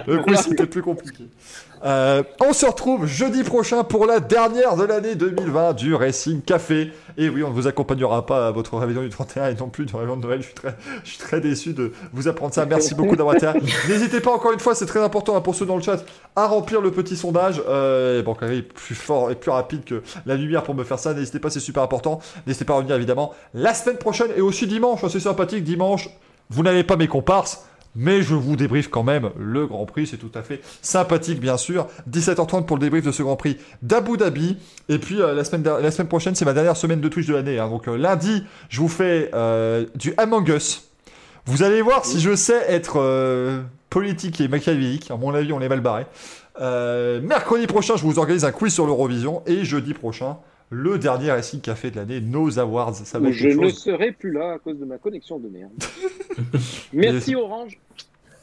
le 0.07 0.23
quiz, 0.23 0.39
c'était 0.39 0.65
plus 0.65 0.81
compliqué. 0.81 1.25
Euh, 1.85 2.23
on 2.41 2.51
se 2.51 2.65
retrouve 2.65 3.05
jeudi 3.05 3.43
prochain 3.43 3.83
pour 3.83 4.05
la 4.05 4.19
dernière 4.19 4.75
de 4.75 4.83
l'année 4.83 5.15
2020 5.15 5.73
du 5.73 5.95
Racing 5.95 6.41
Café. 6.41 6.91
Et 7.17 7.29
oui, 7.29 7.43
on 7.43 7.49
ne 7.49 7.53
vous 7.53 7.67
accompagnera 7.67 8.25
pas 8.25 8.47
à 8.47 8.51
votre 8.51 8.77
réveillon 8.77 9.01
du 9.01 9.09
31 9.09 9.49
et 9.49 9.55
non 9.55 9.69
plus 9.69 9.85
du 9.85 9.95
réveillon 9.95 10.17
de 10.17 10.25
Noël. 10.25 10.41
Je 10.41 10.47
suis 10.47 10.55
très, 10.55 10.75
je 11.03 11.09
suis 11.09 11.17
très 11.19 11.39
déçu 11.39 11.73
de 11.73 11.93
vous 12.11 12.27
apprendre 12.27 12.53
ça. 12.53 12.65
Merci 12.65 12.95
beaucoup 12.95 13.15
d'avoir 13.15 13.35
été 13.35 13.45
là. 13.45 13.53
N'hésitez 13.87 14.19
pas, 14.19 14.31
encore 14.31 14.51
une 14.51 14.59
fois, 14.59 14.75
c'est 14.75 14.85
très 14.85 15.01
important 15.01 15.35
hein, 15.35 15.41
pour 15.41 15.55
ceux 15.55 15.65
dans 15.65 15.77
le 15.77 15.81
chat, 15.81 16.03
à 16.35 16.47
remplir 16.47 16.81
le 16.81 16.91
petit 16.91 17.15
sondage. 17.15 17.61
Euh, 17.67 18.21
bon, 18.23 18.35
même, 18.41 18.61
plus 18.61 18.95
fort 18.95 19.31
et 19.31 19.35
plus 19.35 19.51
rapide 19.51 19.85
que 19.85 20.01
la 20.25 20.35
lumière 20.35 20.63
pour 20.63 20.75
me 20.75 20.83
faire 20.83 20.99
ça. 20.99 21.13
N'hésitez 21.13 21.39
pas, 21.39 21.49
c'est 21.49 21.59
super 21.59 21.83
important. 21.83 22.19
N'hésitez 22.45 22.65
pas 22.65 22.73
à 22.73 22.77
revenir 22.77 22.95
évidemment 22.95 23.33
la 23.53 23.73
semaine 23.73 23.97
prochaine 23.97 24.31
et 24.35 24.41
aussi 24.41 24.67
dimanche. 24.67 24.99
C'est 25.07 25.19
sympathique, 25.19 25.63
dimanche. 25.63 26.09
Vous 26.49 26.63
n'avez 26.63 26.83
pas 26.83 26.97
mes 26.97 27.07
comparses. 27.07 27.65
Mais 27.99 28.21
je 28.21 28.33
vous 28.33 28.55
débriefe 28.55 28.87
quand 28.87 29.03
même 29.03 29.29
le 29.37 29.67
Grand 29.67 29.85
Prix, 29.85 30.07
c'est 30.07 30.17
tout 30.17 30.31
à 30.33 30.41
fait 30.41 30.61
sympathique 30.81 31.41
bien 31.41 31.57
sûr. 31.57 31.85
17h30 32.09 32.63
pour 32.63 32.77
le 32.77 32.81
débrief 32.81 33.03
de 33.03 33.11
ce 33.11 33.23
Grand 33.23 33.35
Prix 33.35 33.57
d'Abu 33.81 34.15
Dhabi. 34.15 34.57
Et 34.87 34.99
puis 34.99 35.21
euh, 35.21 35.33
la, 35.33 35.43
semaine, 35.43 36.07
prochaine, 36.07 36.33
c'est 36.33 36.45
ma 36.45 36.53
dernière 36.53 36.77
semaine 36.77 37.01
de 37.01 37.09
Twitch 37.09 37.27
de 37.27 37.35
l'année. 37.35 37.59
hein. 37.59 37.67
Donc 37.67 37.89
euh, 37.89 37.97
lundi, 37.97 38.45
je 38.69 38.79
vous 38.79 38.87
fais 38.87 39.29
euh, 39.33 39.85
du 39.95 40.13
Among 40.15 40.47
Us. 40.47 40.89
Vous 41.45 41.61
allez 41.61 41.81
voir 41.81 42.05
si 42.05 42.21
je 42.21 42.35
sais 42.35 42.63
être 42.69 43.63
politique 43.89 44.39
et 44.39 44.47
machiavélique. 44.47 45.11
À 45.11 45.17
mon 45.17 45.33
avis, 45.33 45.51
on 45.51 45.59
les 45.59 45.67
mal 45.67 45.81
barré. 45.81 46.05
Mercredi 46.59 47.67
prochain, 47.67 47.97
je 47.97 48.03
vous 48.03 48.19
organise 48.19 48.45
un 48.45 48.51
quiz 48.51 48.73
sur 48.73 48.85
l'Eurovision. 48.85 49.41
Et 49.47 49.65
jeudi 49.65 49.93
prochain, 49.93 50.37
le 50.69 50.99
dernier 50.99 51.31
Racing 51.31 51.61
Café 51.61 51.91
de 51.91 51.95
l'année, 51.95 52.21
nos 52.21 52.59
awards. 52.59 52.95
Ça 52.95 53.19
va 53.19 53.31
je 53.31 53.47
ne 53.49 53.69
serai 53.69 54.11
plus 54.11 54.31
là 54.31 54.53
à 54.53 54.59
cause 54.59 54.77
de 54.77 54.85
ma 54.85 54.97
connexion 54.97 55.39
de 55.39 55.49
merde. 55.49 55.71
Merci 56.93 57.35
Orange. 57.35 57.79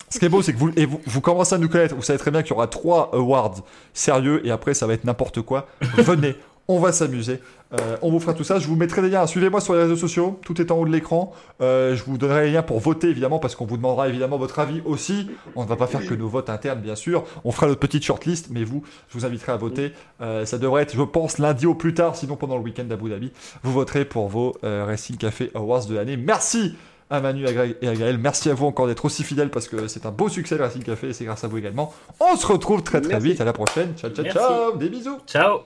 Ce 0.09 0.19
qui 0.19 0.25
est 0.25 0.29
beau, 0.29 0.43
c'est 0.43 0.53
que 0.53 0.59
vous, 0.59 0.71
et 0.77 0.87
vous, 0.87 1.01
vous 1.05 1.21
commencez 1.21 1.55
à 1.55 1.59
nous 1.59 1.69
connaître. 1.69 1.95
Vous 1.95 2.03
savez 2.03 2.19
très 2.19 2.31
bien 2.31 2.43
qu'il 2.43 2.53
y 2.53 2.55
aura 2.55 2.69
trois 2.69 3.11
awards 3.13 3.65
sérieux 3.93 4.45
et 4.47 4.51
après, 4.51 4.75
ça 4.75 4.87
va 4.87 4.95
être 4.95 5.05
n'importe 5.05 5.43
quoi. 5.43 5.69
Venez, 5.97 6.37
on 6.69 6.79
va 6.79 6.93
s'amuser. 6.93 7.41
Euh, 7.73 7.97
on 8.03 8.11
vous 8.11 8.21
fera 8.21 8.33
tout 8.35 8.45
ça. 8.45 8.59
Je 8.59 8.67
vous 8.69 8.77
mettrai 8.77 9.03
des 9.03 9.09
liens. 9.09 9.27
Suivez-moi 9.27 9.61
sur 9.61 9.75
les 9.75 9.83
réseaux 9.83 9.97
sociaux. 9.97 10.39
Tout 10.43 10.61
est 10.61 10.71
en 10.71 10.79
haut 10.79 10.87
de 10.87 10.93
l'écran. 10.93 11.33
Euh, 11.61 11.97
je 11.97 12.05
vous 12.05 12.17
donnerai 12.19 12.47
les 12.47 12.53
liens 12.53 12.63
pour 12.63 12.79
voter, 12.79 13.09
évidemment, 13.09 13.39
parce 13.39 13.57
qu'on 13.57 13.67
vous 13.67 13.77
demandera 13.77 14.09
évidemment 14.09 14.39
votre 14.39 14.59
avis 14.59 14.83
aussi. 14.85 15.29
On 15.57 15.65
ne 15.65 15.69
va 15.69 15.77
pas 15.77 15.87
faire 15.87 16.07
que 16.07 16.15
nos 16.15 16.29
votes 16.29 16.49
internes, 16.51 16.81
bien 16.81 16.95
sûr. 16.95 17.25
On 17.45 17.53
fera 17.53 17.67
notre 17.67 17.81
petite 17.81 18.05
shortlist, 18.05 18.49
mais 18.51 18.65
vous, 18.65 18.83
je 19.09 19.19
vous 19.19 19.27
inviterai 19.27 19.53
à 19.53 19.57
voter. 19.57 19.93
Euh, 20.21 20.45
ça 20.45 20.59
devrait 20.59 20.83
être, 20.83 20.95
je 20.95 21.03
pense, 21.03 21.39
lundi 21.39 21.67
au 21.67 21.75
plus 21.75 21.95
tard, 21.95 22.17
sinon 22.17 22.37
pendant 22.37 22.57
le 22.57 22.63
week-end 22.63 22.85
d'Abu 22.85 23.11
Dhabi. 23.11 23.33
Vous 23.63 23.73
voterez 23.73 24.05
pour 24.05 24.29
vos 24.29 24.55
euh, 24.65 24.85
Racing 24.87 25.17
Café 25.17 25.51
Awards 25.55 25.87
de 25.87 25.95
l'année. 25.95 26.17
Merci 26.17 26.75
à 27.11 27.21
Manu 27.21 27.47
à 27.47 27.53
Greg 27.53 27.77
et 27.83 27.89
à 27.89 27.95
Gaël. 27.95 28.19
Merci 28.19 28.51
à 28.51 28.55
vous 28.55 28.67
encore 28.67 28.87
d'être 28.87 29.05
aussi 29.05 29.23
fidèles 29.23 29.51
parce 29.51 29.69
que 29.69 29.87
c'est 29.89 30.07
un 30.07 30.11
beau 30.11 30.29
succès 30.29 30.57
le 30.57 30.65
Racing 30.65 30.83
Café 30.83 31.09
et 31.09 31.13
c'est 31.13 31.25
grâce 31.25 31.45
à 31.45 31.49
vous 31.49 31.59
également. 31.59 31.93
On 32.21 32.37
se 32.37 32.47
retrouve 32.47 32.83
très 32.83 33.01
très 33.01 33.15
Merci. 33.15 33.29
vite. 33.29 33.41
À 33.41 33.45
la 33.45 33.53
prochaine. 33.53 33.95
Ciao, 33.97 34.11
ciao, 34.11 34.25
Merci. 34.25 34.39
ciao. 34.39 34.77
Des 34.77 34.89
bisous. 34.89 35.19
Ciao 35.27 35.61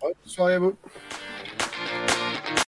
Bonne 0.00 0.12
soirée 0.24 0.54
à 0.54 0.58
vous. 0.58 0.74